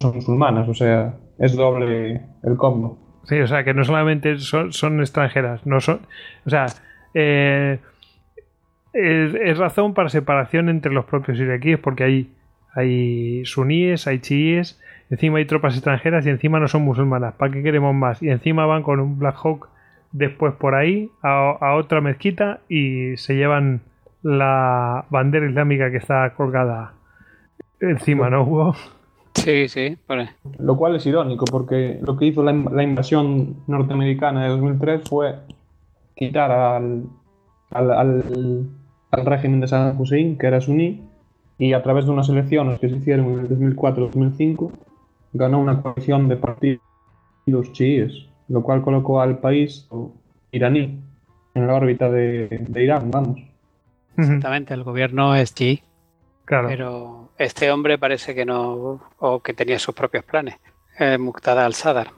son 0.00 0.14
musulmanas 0.16 0.68
o 0.68 0.74
sea 0.74 1.14
es 1.38 1.54
doble 1.54 2.20
el 2.42 2.56
combo 2.56 2.98
sí 3.28 3.38
o 3.38 3.46
sea 3.46 3.62
que 3.62 3.74
no 3.74 3.84
solamente 3.84 4.38
son, 4.38 4.72
son 4.72 4.98
extranjeras 4.98 5.64
no 5.66 5.80
son 5.80 6.00
o 6.44 6.50
sea 6.50 6.66
eh, 7.14 7.78
es, 8.92 9.34
es, 9.34 9.56
razón 9.56 9.94
para 9.94 10.08
separación 10.08 10.68
entre 10.68 10.92
los 10.92 11.04
propios 11.04 11.38
iraquíes 11.38 11.78
porque 11.78 12.02
hay 12.02 12.32
hay 12.74 13.44
suníes 13.44 14.08
hay 14.08 14.18
chiíes 14.18 14.80
encima 15.10 15.38
hay 15.38 15.44
tropas 15.44 15.74
extranjeras 15.74 16.26
y 16.26 16.30
encima 16.30 16.58
no 16.58 16.66
son 16.66 16.82
musulmanas 16.82 17.34
¿para 17.34 17.52
qué 17.52 17.62
queremos 17.62 17.94
más? 17.94 18.20
y 18.20 18.30
encima 18.30 18.66
van 18.66 18.82
con 18.82 18.98
un 18.98 19.16
Black 19.20 19.36
Hawk 19.44 19.68
después 20.14 20.54
por 20.54 20.76
ahí 20.76 21.10
a, 21.22 21.74
otra 21.74 22.00
mezquita 22.00 22.60
y 22.68 23.16
se 23.16 23.34
llevan 23.34 23.82
la 24.22 25.04
bandera 25.10 25.46
islámica 25.46 25.90
que 25.90 25.98
está 25.98 26.32
colgada 26.34 26.94
encima, 27.80 28.30
¿no, 28.30 28.44
Hugo? 28.44 28.74
Sí, 29.34 29.68
sí. 29.68 29.98
Vale. 30.08 30.30
Lo 30.58 30.76
cual 30.76 30.94
es 30.94 31.04
irónico 31.04 31.44
porque 31.44 31.98
lo 32.00 32.16
que 32.16 32.26
hizo 32.26 32.42
la, 32.44 32.82
invasión 32.82 33.56
norteamericana 33.66 34.44
de 34.44 34.50
2003 34.50 35.02
fue 35.08 35.34
quitar 36.14 36.52
al, 36.52 37.02
al, 37.72 37.90
al, 39.10 39.26
régimen 39.26 39.60
de 39.60 39.66
Saddam 39.66 40.00
Hussein, 40.00 40.38
que 40.38 40.46
era 40.46 40.60
suní, 40.60 41.02
y 41.58 41.72
a 41.72 41.82
través 41.82 42.06
de 42.06 42.12
unas 42.12 42.28
elecciones 42.28 42.78
que 42.78 42.88
se 42.88 42.96
hicieron 42.96 43.32
en 43.32 43.40
el 43.40 43.48
2004-2005 43.48 44.70
ganó 45.32 45.58
una 45.58 45.82
coalición 45.82 46.28
de 46.28 46.36
partidos 46.36 47.72
chiíes 47.72 48.28
lo 48.48 48.62
cual 48.62 48.82
colocó 48.82 49.20
al 49.20 49.38
país 49.38 49.88
iraní 50.52 51.00
en 51.54 51.66
la 51.66 51.74
órbita 51.74 52.10
de, 52.10 52.64
Irán, 52.76 53.10
vamos. 53.10 53.40
Exactamente, 54.16 54.74
el 54.74 54.82
gobierno 54.82 55.34
es 55.34 55.54
chi. 55.54 55.82
Claro. 56.44 56.68
Pero 56.68 57.30
este 57.38 57.70
hombre 57.70 57.98
parece 57.98 58.34
que 58.34 58.44
no, 58.44 59.00
o 59.18 59.40
que 59.40 59.54
tenía 59.54 59.78
sus 59.78 59.94
propios 59.94 60.24
planes, 60.24 60.56
eh, 60.98 61.16
Muqtada 61.18 61.64
al-Sadar. 61.64 62.08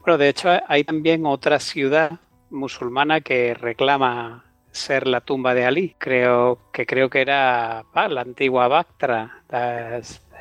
Bueno, 0.00 0.18
de 0.18 0.28
hecho 0.28 0.48
hay 0.68 0.84
también 0.84 1.26
otra 1.26 1.58
ciudad 1.58 2.20
musulmana 2.50 3.20
que 3.20 3.54
reclama 3.54 4.44
ser 4.70 5.06
la 5.06 5.20
tumba 5.20 5.54
de 5.54 5.64
Ali. 5.64 5.96
Creo 5.98 6.58
que 6.72 6.86
creo 6.86 7.10
que 7.10 7.20
era 7.20 7.84
ah, 7.92 8.08
la 8.08 8.20
antigua 8.20 8.68
Bactra, 8.68 9.42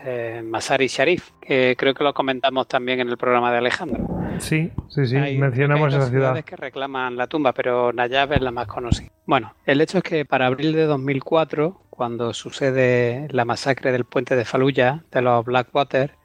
eh, 0.03 0.41
Masari 0.43 0.87
Sharif, 0.87 1.31
que 1.41 1.75
creo 1.77 1.93
que 1.93 2.03
lo 2.03 2.13
comentamos 2.13 2.67
también 2.67 2.99
en 2.99 3.09
el 3.09 3.17
programa 3.17 3.51
de 3.51 3.57
Alejandro. 3.59 4.07
Sí, 4.39 4.71
sí, 4.89 5.05
sí, 5.05 5.15
mencionamos 5.15 5.93
esa 5.93 6.09
ciudad. 6.09 6.43
que 6.43 6.55
reclaman 6.55 7.15
la 7.15 7.27
tumba, 7.27 7.53
pero 7.53 7.93
Nayab 7.93 8.33
es 8.33 8.41
la 8.41 8.51
más 8.51 8.67
conocida. 8.67 9.11
Bueno, 9.25 9.53
el 9.65 9.81
hecho 9.81 9.99
es 9.99 10.03
que 10.03 10.25
para 10.25 10.47
abril 10.47 10.73
de 10.73 10.85
2004, 10.85 11.81
cuando 11.89 12.33
sucede 12.33 13.27
la 13.29 13.45
masacre 13.45 13.91
del 13.91 14.05
puente 14.05 14.35
de 14.35 14.45
Fallujah 14.45 15.03
de 15.11 15.21
los 15.21 15.45
Blackwater, 15.45 16.15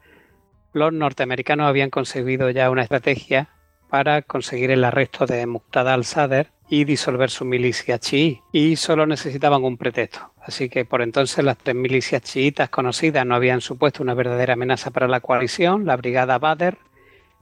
los 0.73 0.93
norteamericanos 0.93 1.67
habían 1.67 1.89
conseguido 1.89 2.49
ya 2.49 2.69
una 2.69 2.83
estrategia 2.83 3.49
para 3.89 4.21
conseguir 4.21 4.71
el 4.71 4.83
arresto 4.83 5.25
de 5.25 5.45
Muqtada 5.45 5.93
al-Sadr 5.93 6.47
y 6.69 6.83
disolver 6.83 7.29
su 7.29 7.45
milicia 7.45 7.99
chií, 7.99 8.41
y 8.51 8.75
solo 8.75 9.05
necesitaban 9.05 9.63
un 9.63 9.77
pretexto. 9.77 10.33
Así 10.41 10.69
que 10.69 10.85
por 10.85 11.01
entonces 11.01 11.43
las 11.43 11.57
tres 11.57 11.75
milicias 11.75 12.21
chiitas 12.21 12.69
conocidas 12.69 13.25
no 13.25 13.35
habían 13.35 13.61
supuesto 13.61 14.03
una 14.03 14.13
verdadera 14.13 14.53
amenaza 14.53 14.91
para 14.91 15.07
la 15.07 15.19
coalición, 15.19 15.85
la 15.85 15.97
brigada 15.97 16.39
Badr, 16.39 16.77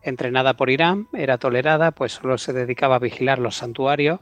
entrenada 0.02 0.56
por 0.56 0.70
Irán, 0.70 1.08
era 1.14 1.38
tolerada, 1.38 1.92
pues 1.92 2.14
solo 2.14 2.38
se 2.38 2.54
dedicaba 2.54 2.96
a 2.96 3.00
vigilar 3.00 3.40
los 3.40 3.58
santuarios 3.58 4.20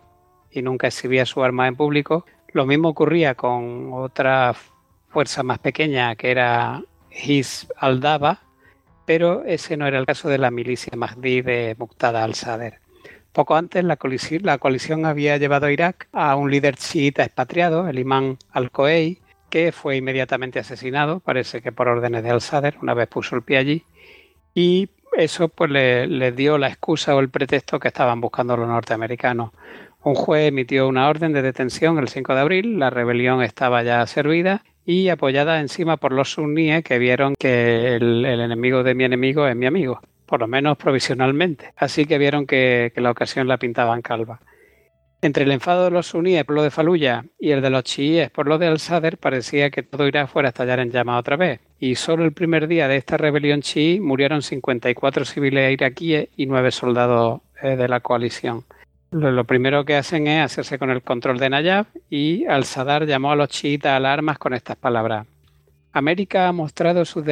y 0.50 0.62
nunca 0.62 0.88
exhibía 0.88 1.26
su 1.26 1.44
arma 1.44 1.68
en 1.68 1.76
público. 1.76 2.26
Lo 2.54 2.66
mismo 2.66 2.90
ocurría 2.90 3.36
con 3.36 3.92
otra 3.94 4.56
fuerza 5.10 5.44
más 5.44 5.60
pequeña 5.60 6.16
que 6.16 6.32
era 6.32 6.82
Hizb 7.12 7.72
al-Daba, 7.78 8.42
pero 9.06 9.44
ese 9.44 9.76
no 9.76 9.86
era 9.86 10.00
el 10.00 10.06
caso 10.06 10.30
de 10.30 10.38
la 10.38 10.52
milicia 10.52 10.94
Mahdi 10.96 11.42
de 11.42 11.76
Muqtada 11.78 12.24
al-Sadr. 12.24 12.83
Poco 13.34 13.56
antes, 13.56 13.84
la 13.84 13.98
coalición, 13.98 14.42
la 14.44 14.60
coalición, 14.60 15.06
había 15.06 15.38
llevado 15.38 15.66
a 15.66 15.72
Irak 15.72 16.08
a 16.14 16.36
un 16.36 16.52
líder 16.52 16.76
chiita 16.76 17.24
expatriado, 17.24 17.88
el 17.88 17.98
imán 17.98 18.38
al-Koei, 18.52 19.20
que 19.50 19.72
fue 19.72 19.98
inmediatamente 19.98 20.60
asesinado, 20.60 21.20
parece 21.20 21.62
que 21.62 21.72
por 21.72 21.88
órdenes 21.88 22.24
de 22.24 22.30
al-Sadr, 22.30 22.76
una 22.82 22.94
vez 22.94 23.08
puso 23.08 23.36
el 23.36 23.42
pie 23.42 23.58
allí, 23.58 23.84
y 24.54 24.90
eso 25.18 25.50
pues 25.50 25.72
le, 25.72 26.32
dio 26.32 26.58
la 26.58 26.68
excusa 26.68 27.16
o 27.16 27.20
el 27.20 27.30
pretexto 27.30 27.80
que 27.80 27.88
estaban 27.88 28.22
buscando 28.22 28.58
los 28.58 28.68
norteamericanos. 28.68 29.52
Un 30.04 30.16
juez 30.16 30.50
emitió 30.50 30.88
una 30.88 31.08
orden 31.08 31.34
de 31.34 31.42
detención 31.42 31.98
el 31.98 32.10
5 32.10 32.36
de 32.36 32.42
abril, 32.42 32.80
la 32.80 32.90
rebelión 32.90 33.42
estaba 33.42 33.84
ya 33.84 34.06
servida 34.06 34.64
y 34.86 35.10
apoyada 35.10 35.60
encima 35.60 35.98
por 35.98 36.12
los 36.12 36.34
suníes 36.34 36.84
que 36.84 37.00
vieron 37.00 37.36
que 37.40 37.96
el, 37.96 38.26
enemigo 38.26 38.84
de 38.84 38.96
mi 38.96 39.06
enemigo 39.06 39.48
es 39.48 39.56
mi 39.56 39.66
amigo, 39.66 40.02
por 40.34 40.40
lo 40.40 40.48
menos 40.48 40.80
provisionalmente. 40.80 41.74
Así 41.78 42.08
que 42.08 42.18
vieron 42.18 42.48
que, 42.48 42.92
la 42.96 43.12
ocasión 43.12 43.48
la 43.48 43.60
pintaban 43.60 44.02
calva. 44.02 44.40
Entre 45.22 45.44
el 45.44 45.52
enfado 45.52 45.84
de 45.84 45.92
los 45.92 46.08
suníes 46.08 46.44
por 46.44 46.56
lo 46.56 46.64
de 46.64 46.72
Faluya 46.72 47.26
y 47.40 47.52
el 47.52 47.62
de 47.62 47.70
los 47.70 47.84
chiíes 47.84 48.32
por 48.32 48.48
lo 48.48 48.58
de 48.58 48.66
Al-Sadr 48.66 49.18
parecía 49.18 49.70
que 49.70 49.84
todo 49.84 50.08
Irak 50.08 50.28
fuera 50.28 50.48
a 50.48 50.50
estallar 50.50 50.80
en 50.80 50.90
llamas 50.90 51.20
otra 51.20 51.36
vez. 51.36 51.60
Y 51.80 51.94
solo 51.94 52.26
el 52.26 52.34
primer 52.34 52.68
día 52.68 52.88
de 52.88 52.96
esta 52.96 53.16
rebelión 53.16 53.62
chií 53.62 54.00
murieron 54.00 54.42
54 54.42 55.24
civiles 55.24 55.72
iraquíes 55.72 56.30
y 56.36 56.48
9 56.48 56.72
soldados 56.72 57.42
eh, 57.62 57.76
de 57.76 57.88
la 57.88 58.00
coalición. 58.00 58.64
Lo, 59.12 59.44
primero 59.44 59.86
que 59.86 59.98
hacen 59.98 60.26
es 60.26 60.46
hacerse 60.46 60.80
con 60.80 60.90
el 60.90 61.04
control 61.04 61.38
de 61.38 61.52
Nayab 61.52 61.86
y 62.10 62.46
Al-Sadr 62.46 63.06
llamó 63.06 63.34
a 63.34 63.36
los 63.36 63.50
chiitas 63.50 63.92
a 63.92 64.00
las 64.00 64.14
armas 64.14 64.40
con 64.40 64.56
estas 64.56 64.78
palabras. 64.78 65.28
América 65.94 66.48
ha 66.48 66.52
mostrado 66.52 67.06
sus, 67.06 67.24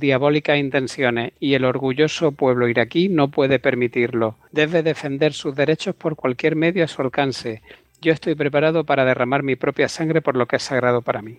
diabólicas 0.00 0.56
intenciones 0.56 1.32
y 1.38 1.52
el 1.52 1.66
orgulloso 1.66 2.32
pueblo 2.32 2.66
iraquí 2.66 3.10
no 3.10 3.28
puede 3.28 3.58
permitirlo. 3.58 4.36
Debe 4.50 4.82
defender 4.82 5.34
sus 5.34 5.54
derechos 5.54 5.94
por 5.94 6.16
cualquier 6.16 6.56
medio 6.56 6.84
a 6.84 6.88
su 6.88 7.02
alcance. 7.02 7.60
Yo 8.00 8.14
estoy 8.14 8.34
preparado 8.34 8.84
para 8.84 9.04
derramar 9.04 9.42
mi 9.42 9.56
propia 9.56 9.88
sangre 9.88 10.22
por 10.22 10.36
lo 10.36 10.46
que 10.46 10.56
es 10.56 10.62
sagrado 10.62 11.02
para 11.02 11.20
mí. 11.20 11.38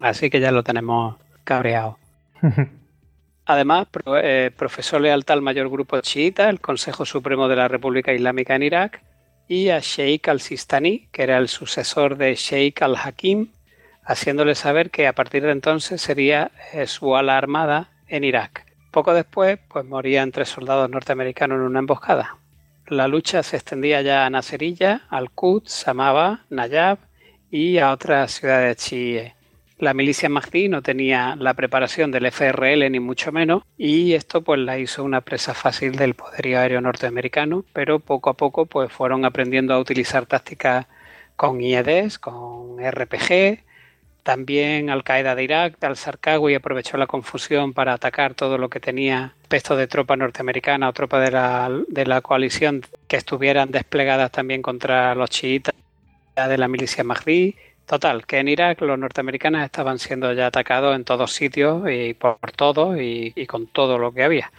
Así 0.00 0.28
que 0.28 0.40
ya 0.40 0.50
lo 0.50 0.64
tenemos 0.64 1.16
cabreado. 1.44 1.98
Además, 3.46 3.86
eh, 4.22 4.50
profesó 4.56 4.98
lealtad 4.98 5.34
al 5.34 5.42
mayor 5.42 5.68
grupo 5.68 6.00
chiita, 6.00 6.50
el 6.50 6.60
Consejo 6.60 7.04
Supremo 7.04 7.46
de 7.46 7.56
la 7.56 7.68
República 7.68 8.12
Islámica 8.12 8.56
en 8.56 8.64
Irak, 8.64 9.02
y 9.46 9.68
a 9.68 9.78
Sheikh 9.78 10.28
al-Sistani, 10.28 11.08
que 11.12 11.22
era 11.22 11.38
el 11.38 11.48
sucesor 11.48 12.16
de 12.16 12.34
Sheikh 12.34 12.82
al-Hakim, 12.82 13.50
haciéndole 14.04 14.54
saber 14.54 14.90
que 14.90 15.06
a 15.06 15.14
partir 15.14 15.42
de 15.42 15.52
entonces 15.52 16.00
sería 16.00 16.50
eh, 16.72 16.86
su 16.86 17.16
ala 17.16 17.38
armada 17.38 17.90
en 18.08 18.24
Irak. 18.24 18.66
Poco 18.90 19.14
después, 19.14 19.58
pues 19.68 19.84
morían 19.84 20.32
tres 20.32 20.48
soldados 20.50 20.90
norteamericanos 20.90 21.56
en 21.56 21.62
una 21.62 21.78
emboscada. 21.78 22.36
La 22.86 23.08
lucha 23.08 23.42
se 23.42 23.56
extendía 23.56 24.02
ya 24.02 24.26
a 24.26 24.30
Nasiriyah, 24.30 25.06
Al-Quds, 25.08 25.72
Samaba, 25.72 26.44
Nayab 26.50 26.98
y 27.50 27.78
a 27.78 27.92
otras 27.92 28.32
ciudades 28.32 28.76
chiíes. 28.76 29.32
La 29.78 29.94
milicia 29.94 30.28
Mahdi 30.28 30.68
no 30.68 30.82
tenía 30.82 31.34
la 31.36 31.54
preparación 31.54 32.12
del 32.12 32.26
FRL 32.26 32.88
ni 32.90 33.00
mucho 33.00 33.32
menos 33.32 33.62
y 33.76 34.12
esto 34.12 34.42
pues 34.42 34.60
la 34.60 34.78
hizo 34.78 35.02
una 35.02 35.22
presa 35.22 35.54
fácil 35.54 35.96
del 35.96 36.14
poderío 36.14 36.60
aéreo 36.60 36.80
norteamericano, 36.80 37.64
pero 37.72 37.98
poco 37.98 38.30
a 38.30 38.34
poco 38.34 38.66
pues 38.66 38.92
fueron 38.92 39.24
aprendiendo 39.24 39.74
a 39.74 39.80
utilizar 39.80 40.26
tácticas 40.26 40.86
con 41.34 41.60
IEDs, 41.60 42.18
con 42.18 42.76
RPG, 42.78 43.64
también 44.22 44.90
Al 44.90 45.04
Qaeda 45.04 45.34
de 45.34 45.44
Irak, 45.44 45.82
al-Sarkawi 45.82 46.54
aprovechó 46.54 46.96
la 46.96 47.06
confusión 47.06 47.72
para 47.72 47.92
atacar 47.92 48.34
todo 48.34 48.58
lo 48.58 48.68
que 48.68 48.80
tenía 48.80 49.34
pesto 49.48 49.76
de 49.76 49.86
tropa 49.86 50.16
norteamericana 50.16 50.88
o 50.88 50.92
tropa 50.92 51.20
de 51.20 51.30
la, 51.30 51.70
de 51.88 52.06
la 52.06 52.20
coalición 52.20 52.82
que 53.08 53.16
estuvieran 53.16 53.70
desplegadas 53.70 54.30
también 54.30 54.62
contra 54.62 55.14
los 55.14 55.30
chiitas. 55.30 55.74
de 56.36 56.58
la 56.58 56.68
milicia 56.68 57.04
Mahdi. 57.04 57.56
Total, 57.84 58.24
que 58.24 58.38
en 58.38 58.48
Irak 58.48 58.80
los 58.80 58.98
norteamericanos 58.98 59.64
estaban 59.64 59.98
siendo 59.98 60.32
ya 60.32 60.46
atacados 60.46 60.94
en 60.94 61.04
todos 61.04 61.32
sitios 61.32 61.82
y 61.90 62.14
por 62.14 62.38
todo 62.56 62.96
y, 63.00 63.32
con 63.46 63.66
todo 63.66 63.98
lo 63.98 64.12
que 64.12 64.22
había. 64.22 64.52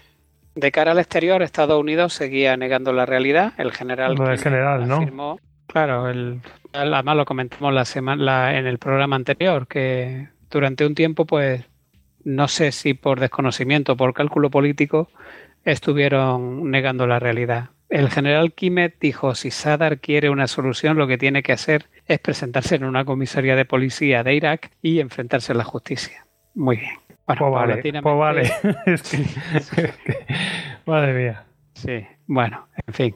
De 0.56 0.72
cara 0.72 0.92
al 0.92 1.00
exterior, 1.00 1.42
Estados 1.42 1.80
Unidos 1.80 2.14
seguía 2.14 2.58
negando 2.58 2.94
la 2.94 3.06
realidad. 3.06 3.54
El 3.58 3.72
general, 3.72 4.16
lo 4.16 4.38
general, 4.38 4.88
¿no? 4.88 5.40
Claro, 5.74 6.08
el, 6.08 6.40
además 6.72 7.18
lo 7.18 7.26
comentamos 7.26 7.74
la 7.74 7.84
semana 7.84 8.58
en 8.58 8.68
el 8.68 8.78
programa 8.78 9.16
anterior, 9.16 9.68
que 9.68 10.30
durante 10.50 10.86
un 10.86 10.96
tiempo, 10.96 11.26
pues, 11.26 11.66
no 12.24 12.48
sé 12.48 12.72
si 12.72 12.94
por 12.94 13.20
desconocimiento 13.20 13.94
o 13.94 13.98
por 13.98 14.14
cálculo 14.14 14.50
político, 14.50 15.10
estuvieron 15.66 16.70
negando 16.70 17.08
la 17.08 17.20
realidad. 17.20 17.70
El 17.90 18.10
general 18.10 18.54
Kimet 18.54 18.98
dijo, 19.00 19.36
si 19.36 19.52
Sadar 19.52 20.00
quiere 20.00 20.30
una 20.30 20.48
solución, 20.48 20.98
lo 20.98 21.08
que 21.08 21.18
tiene 21.18 21.44
que 21.44 21.54
hacer 21.54 21.88
es 22.08 22.20
presentarse 22.20 22.76
en 22.76 22.86
una 22.86 23.06
comisaría 23.06 23.56
de 23.56 23.66
policía 23.66 24.24
de 24.24 24.36
Irak 24.36 24.72
y 24.82 25.00
enfrentarse 25.00 25.52
a 25.52 25.56
la 25.56 25.64
justicia. 25.64 26.26
Muy 26.56 26.78
bien. 26.78 26.94
Bueno, 27.26 27.52
pues 28.02 28.18
vale, 28.18 28.52
pues 28.84 29.14
Madre 30.86 31.14
mía. 31.14 31.46
Sí, 31.74 32.06
bueno, 32.28 32.68
en 32.88 32.94
fin. 32.94 33.16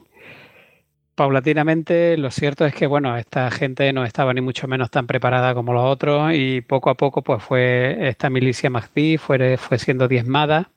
Paulatinamente, 1.18 2.16
lo 2.16 2.30
cierto 2.30 2.64
es 2.64 2.72
que, 2.72 2.86
bueno, 2.86 3.16
esta 3.16 3.50
gente 3.50 3.92
no 3.92 4.04
estaba 4.04 4.32
ni 4.32 4.40
mucho 4.40 4.68
menos 4.68 4.88
tan 4.88 5.08
preparada 5.08 5.52
como 5.52 5.72
los 5.72 5.82
otros 5.82 6.32
y 6.32 6.60
poco 6.60 6.90
a 6.90 6.94
poco, 6.94 7.22
pues 7.22 7.42
fue 7.42 8.08
esta 8.08 8.30
milicia 8.30 8.70
Mahdi 8.70 9.18
fue, 9.18 9.56
fue 9.56 9.80
siendo 9.80 10.06
diezmada 10.06 10.70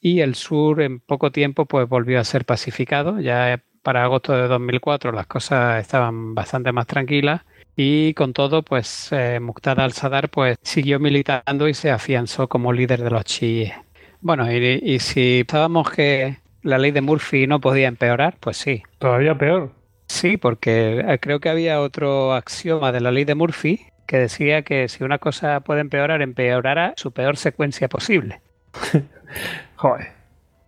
y 0.00 0.20
el 0.20 0.36
sur 0.36 0.82
en 0.82 1.00
poco 1.00 1.32
tiempo 1.32 1.66
pues 1.66 1.88
volvió 1.88 2.20
a 2.20 2.24
ser 2.24 2.44
pacificado. 2.44 3.18
Ya 3.18 3.60
para 3.82 4.04
agosto 4.04 4.34
de 4.34 4.46
2004 4.46 5.10
las 5.10 5.26
cosas 5.26 5.80
estaban 5.80 6.32
bastante 6.32 6.70
más 6.70 6.86
tranquilas 6.86 7.42
y 7.74 8.14
con 8.14 8.32
todo 8.32 8.62
pues 8.62 9.08
eh, 9.10 9.40
Muqtada 9.40 9.82
al-Sadar 9.82 10.28
pues 10.28 10.58
siguió 10.62 11.00
militando 11.00 11.66
y 11.66 11.74
se 11.74 11.90
afianzó 11.90 12.48
como 12.48 12.72
líder 12.72 13.02
de 13.02 13.10
los 13.10 13.24
chiíes. 13.24 13.72
Bueno, 14.20 14.48
y, 14.52 15.00
si 15.00 15.42
pensábamos 15.42 15.90
que 15.90 16.36
la 16.62 16.78
ley 16.78 16.92
de 16.92 17.00
Murphy 17.00 17.48
no 17.48 17.60
podía 17.60 17.88
empeorar, 17.88 18.36
pues 18.38 18.58
sí. 18.58 18.84
Todavía 19.00 19.36
peor. 19.36 19.77
Sí, 20.08 20.36
porque 20.36 21.04
eh, 21.06 21.18
creo 21.20 21.38
que 21.38 21.48
había 21.48 21.80
otro 21.80 22.32
axioma 22.32 22.92
de 22.92 23.00
la 23.00 23.12
ley 23.12 23.24
de 23.24 23.34
Murphy 23.34 23.86
que 24.06 24.18
decía 24.18 24.62
que 24.62 24.88
si 24.88 25.04
una 25.04 25.18
cosa 25.18 25.60
puede 25.60 25.82
empeorar, 25.82 26.22
empeorará 26.22 26.94
su 26.96 27.12
peor 27.12 27.36
secuencia 27.36 27.88
posible. 27.88 28.40
Joder. 29.76 30.18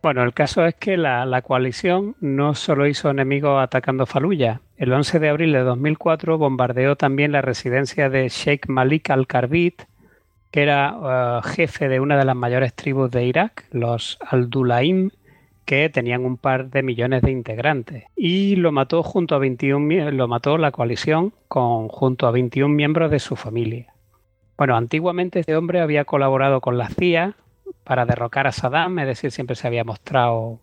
Bueno, 0.03 0.22
el 0.22 0.32
caso 0.32 0.64
es 0.64 0.74
que 0.74 0.97
la, 0.97 1.43
coalición 1.43 2.16
no 2.20 2.55
solo 2.55 2.86
hizo 2.86 3.11
enemigos 3.11 3.62
atacando 3.62 4.07
Faluya. 4.07 4.61
El 4.76 4.93
11 4.93 5.18
de 5.18 5.28
abril 5.28 5.53
de 5.53 5.61
2004 5.61 6.38
bombardeó 6.38 6.97
también 6.97 7.32
la 7.32 7.43
residencia 7.43 8.09
de 8.09 8.28
Sheikh 8.28 8.68
Malik 8.68 9.11
al-Karbit, 9.11 9.82
que 10.51 10.62
era 10.62 10.97
eh, 11.03 11.49
jefe 11.49 11.88
de 11.88 12.01
una 12.01 12.16
de 12.16 12.24
las 12.24 12.36
mayores 12.36 12.74
tribus 12.74 13.11
de 13.11 13.24
Irak, 13.24 13.66
los 13.72 14.18
Al-Dulaim, 14.26 15.11
que 15.65 15.89
tenían 15.89 16.25
un 16.25 16.37
par 16.37 16.71
de 16.71 16.83
millones 16.83 17.23
de 17.23 17.31
integrantes. 17.31 18.05
Y 18.17 18.57
lo 18.57 18.73
mató 18.73 19.03
junto 19.03 19.35
a 19.35 19.39
21 19.39 20.11
lo 20.11 20.29
mató 20.29 20.59
la 20.59 20.73
coalición 20.73 21.33
con 21.49 21.89
junto 21.89 22.27
a 22.27 22.31
21 22.31 22.75
miembros 22.75 23.11
de 23.11 23.19
su 23.19 23.37
familia. 23.37 23.95
Bueno, 24.57 24.77
antiguamente 24.77 25.41
este 25.41 25.57
hombre 25.57 25.81
había 25.81 26.05
colaborado 26.05 26.61
con 26.61 26.77
la 26.77 26.89
CIA, 26.89 27.37
para 27.85 28.07
derrocar 28.07 28.47
a 28.47 28.53
Saddam, 28.53 28.99
es 28.99 29.07
decir, 29.07 29.31
siempre 29.31 29.57
se 29.57 29.67
había 29.67 29.85
mostrado 29.85 30.61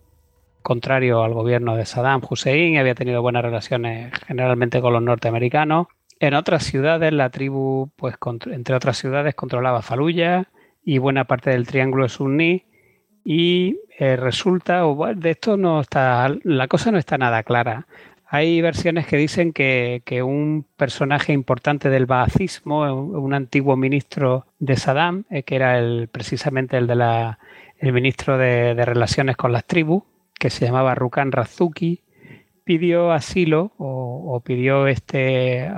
contrario 0.62 1.22
al 1.22 1.34
gobierno 1.34 1.76
de 1.76 1.86
Saddam 1.86 2.22
Hussein, 2.28 2.78
había 2.78 2.94
tenido 2.94 3.22
buenas 3.22 3.42
relaciones 3.42 4.12
generalmente 4.26 4.80
con 4.80 4.92
los 4.92 5.02
norteamericanos. 5.02 5.86
En 6.20 6.34
otras 6.34 6.64
ciudades, 6.64 7.12
la 7.12 7.30
tribu, 7.30 7.90
pues 7.96 8.16
entre 8.46 8.74
otras 8.74 8.98
ciudades, 8.98 9.34
controlaba 9.34 9.82
Faluya 9.82 10.48
y 10.84 10.98
buena 10.98 11.24
parte 11.24 11.50
del 11.50 11.66
triángulo 11.66 12.08
suní. 12.08 12.64
Y 13.30 13.80
eh, 13.98 14.16
resulta, 14.16 14.86
o 14.86 15.14
de 15.14 15.32
esto 15.32 15.58
no 15.58 15.82
está, 15.82 16.34
la 16.44 16.66
cosa 16.66 16.90
no 16.90 16.96
está 16.96 17.18
nada 17.18 17.42
clara. 17.42 17.86
Hay 18.24 18.62
versiones 18.62 19.06
que 19.06 19.18
dicen 19.18 19.52
que, 19.52 20.00
un 20.24 20.64
personaje 20.78 21.34
importante 21.34 21.90
del 21.90 22.06
baacismo, 22.06 22.90
un 22.90 23.34
antiguo 23.34 23.76
ministro 23.76 24.46
de 24.58 24.78
Saddam, 24.78 25.24
eh, 25.28 25.42
que 25.42 25.56
era 25.56 25.78
el, 25.78 26.08
precisamente 26.08 26.78
el 26.78 26.86
de 26.86 26.94
la, 26.94 27.38
ministro 27.82 28.38
de, 28.38 28.72
Relaciones 28.86 29.36
con 29.36 29.52
las 29.52 29.66
tribus, 29.66 30.04
que 30.40 30.48
se 30.48 30.64
llamaba 30.64 30.94
Rukan 30.94 31.30
Razuki, 31.30 32.00
pidió 32.64 33.12
asilo 33.12 33.72
o, 33.76 34.40
pidió 34.42 34.86
este 34.86 35.70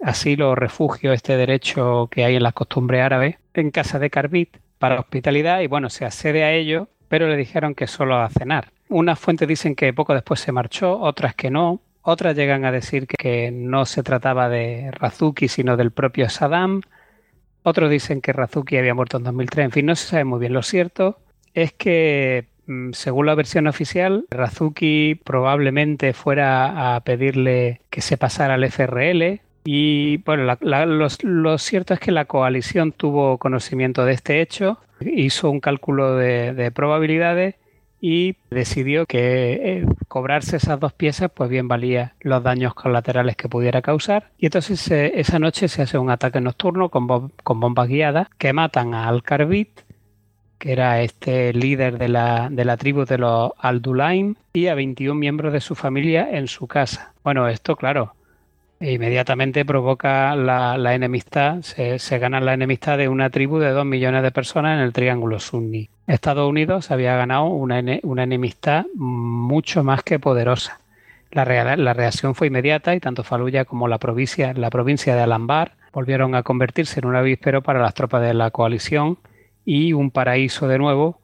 asilo 0.00 0.52
o 0.52 0.54
refugio, 0.54 1.12
este 1.12 1.36
derecho 1.36 2.08
que 2.10 2.24
hay 2.24 2.36
en 2.36 2.42
las 2.42 2.54
costumbres 2.54 3.02
árabes, 3.02 3.36
en 3.52 3.70
casa 3.70 3.98
de 3.98 4.08
Carbit 4.08 4.56
para 4.78 5.00
hospitalidad 5.00 5.60
y 5.60 5.66
bueno, 5.66 5.90
se 5.90 6.04
accede 6.04 6.44
a 6.44 6.52
ello, 6.52 6.88
pero 7.08 7.28
le 7.28 7.36
dijeron 7.36 7.74
que 7.74 7.86
solo 7.86 8.16
a 8.16 8.28
cenar. 8.28 8.70
Unas 8.88 9.18
fuentes 9.18 9.48
dicen 9.48 9.74
que 9.74 9.92
poco 9.92 10.14
después 10.14 10.40
se 10.40 10.52
marchó, 10.52 10.98
otras 11.00 11.34
que 11.34 11.50
no. 11.50 11.80
Otras 12.02 12.36
llegan 12.36 12.64
a 12.64 12.70
decir 12.70 13.08
que 13.08 13.50
no 13.50 13.84
se 13.84 14.04
trataba 14.04 14.48
de 14.48 14.90
Razuki, 14.92 15.48
sino 15.48 15.76
del 15.76 15.90
propio 15.90 16.28
Saddam. 16.28 16.82
Otros 17.64 17.90
dicen 17.90 18.20
que 18.20 18.32
Razuki 18.32 18.76
había 18.76 18.94
muerto 18.94 19.16
en 19.16 19.24
2003. 19.24 19.64
En 19.64 19.70
fin, 19.72 19.86
no 19.86 19.96
se 19.96 20.06
sabe 20.06 20.24
muy 20.24 20.38
bien. 20.38 20.52
Lo 20.52 20.62
cierto 20.62 21.18
es 21.52 21.72
que, 21.72 22.46
mm, 22.66 22.92
según 22.92 23.26
la 23.26 23.34
versión 23.34 23.66
oficial, 23.66 24.24
Razuki 24.30 25.16
probablemente 25.16 26.12
fuera 26.12 26.94
a 26.94 27.00
pedirle 27.00 27.80
que 27.90 28.02
se 28.02 28.16
pasara 28.16 28.54
al 28.54 28.62
FRL. 28.62 29.40
Y 29.66 30.18
bueno, 30.18 30.56
lo, 30.60 31.58
cierto 31.58 31.92
es 31.92 32.00
que 32.00 32.12
la 32.12 32.24
coalición 32.24 32.92
tuvo 32.92 33.36
conocimiento 33.36 34.06
de 34.06 34.14
este 34.14 34.40
hecho, 34.40 34.78
hizo 35.00 35.50
un 35.50 35.60
cálculo 35.60 36.16
de 36.16 36.70
probabilidades 36.72 37.56
y 38.00 38.36
decidió 38.50 39.06
que 39.06 39.52
eh, 39.54 39.86
cobrarse 40.08 40.58
esas 40.58 40.78
dos 40.78 40.92
piezas 40.92 41.30
pues 41.34 41.48
bien 41.50 41.68
valía 41.68 42.14
los 42.20 42.42
daños 42.42 42.74
colaterales 42.74 43.36
que 43.36 43.48
pudiera 43.48 43.82
causar 43.82 44.30
y 44.38 44.46
entonces 44.46 44.90
eh, 44.90 45.12
esa 45.16 45.38
noche 45.38 45.68
se 45.68 45.82
hace 45.82 45.98
un 45.98 46.10
ataque 46.10 46.40
nocturno 46.40 46.90
con, 46.90 47.06
bombas 47.06 47.88
guiadas 47.88 48.28
que 48.38 48.52
matan 48.52 48.94
a 48.94 49.08
Al-Karbit 49.08 49.80
que 50.58 50.72
era 50.72 51.02
este 51.02 51.52
líder 51.52 51.98
de 51.98 52.08
la, 52.08 52.48
de 52.50 52.64
la 52.64 52.76
tribu 52.76 53.04
de 53.04 53.18
los 53.18 53.52
Al-Dulaim 53.58 54.36
y 54.52 54.68
a 54.68 54.74
21 54.74 55.18
miembros 55.18 55.52
de 55.52 55.60
su 55.60 55.74
familia 55.74 56.30
en 56.30 56.48
su 56.48 56.66
casa. 56.66 57.12
Bueno, 57.22 57.46
esto 57.46 57.76
claro, 57.76 58.14
e 58.78 58.92
inmediatamente 58.92 59.64
provoca 59.64 60.34
la, 60.36 60.94
enemistad, 60.94 61.62
se, 61.62 62.18
gana 62.18 62.40
la 62.40 62.54
enemistad 62.54 62.98
de 62.98 63.08
una 63.08 63.30
tribu 63.30 63.58
de 63.58 63.70
dos 63.70 63.86
millones 63.86 64.22
de 64.22 64.30
personas 64.30 64.76
en 64.76 64.84
el 64.84 64.92
Triángulo 64.92 65.38
Sunni. 65.40 65.88
Estados 66.06 66.48
Unidos 66.48 66.90
había 66.90 67.16
ganado 67.16 67.46
una, 67.46 67.78
enemistad 67.78 68.84
mucho 68.94 69.82
más 69.82 70.02
que 70.02 70.18
poderosa. 70.18 70.80
La, 71.30 71.44
reacción 71.44 72.34
fue 72.34 72.48
inmediata 72.48 72.94
y 72.94 73.00
tanto 73.00 73.24
Faluya 73.24 73.64
como 73.64 73.88
la 73.88 73.98
provincia, 73.98 74.52
la 74.54 74.70
provincia 74.70 75.14
de 75.16 75.22
Alambar 75.22 75.72
volvieron 75.92 76.34
a 76.34 76.42
convertirse 76.42 77.00
en 77.00 77.06
un 77.06 77.16
avispero 77.16 77.62
para 77.62 77.80
las 77.80 77.94
tropas 77.94 78.22
de 78.22 78.34
la 78.34 78.50
coalición 78.50 79.18
y 79.64 79.94
un 79.94 80.10
paraíso 80.10 80.68
de 80.68 80.78
nuevo 80.78 81.18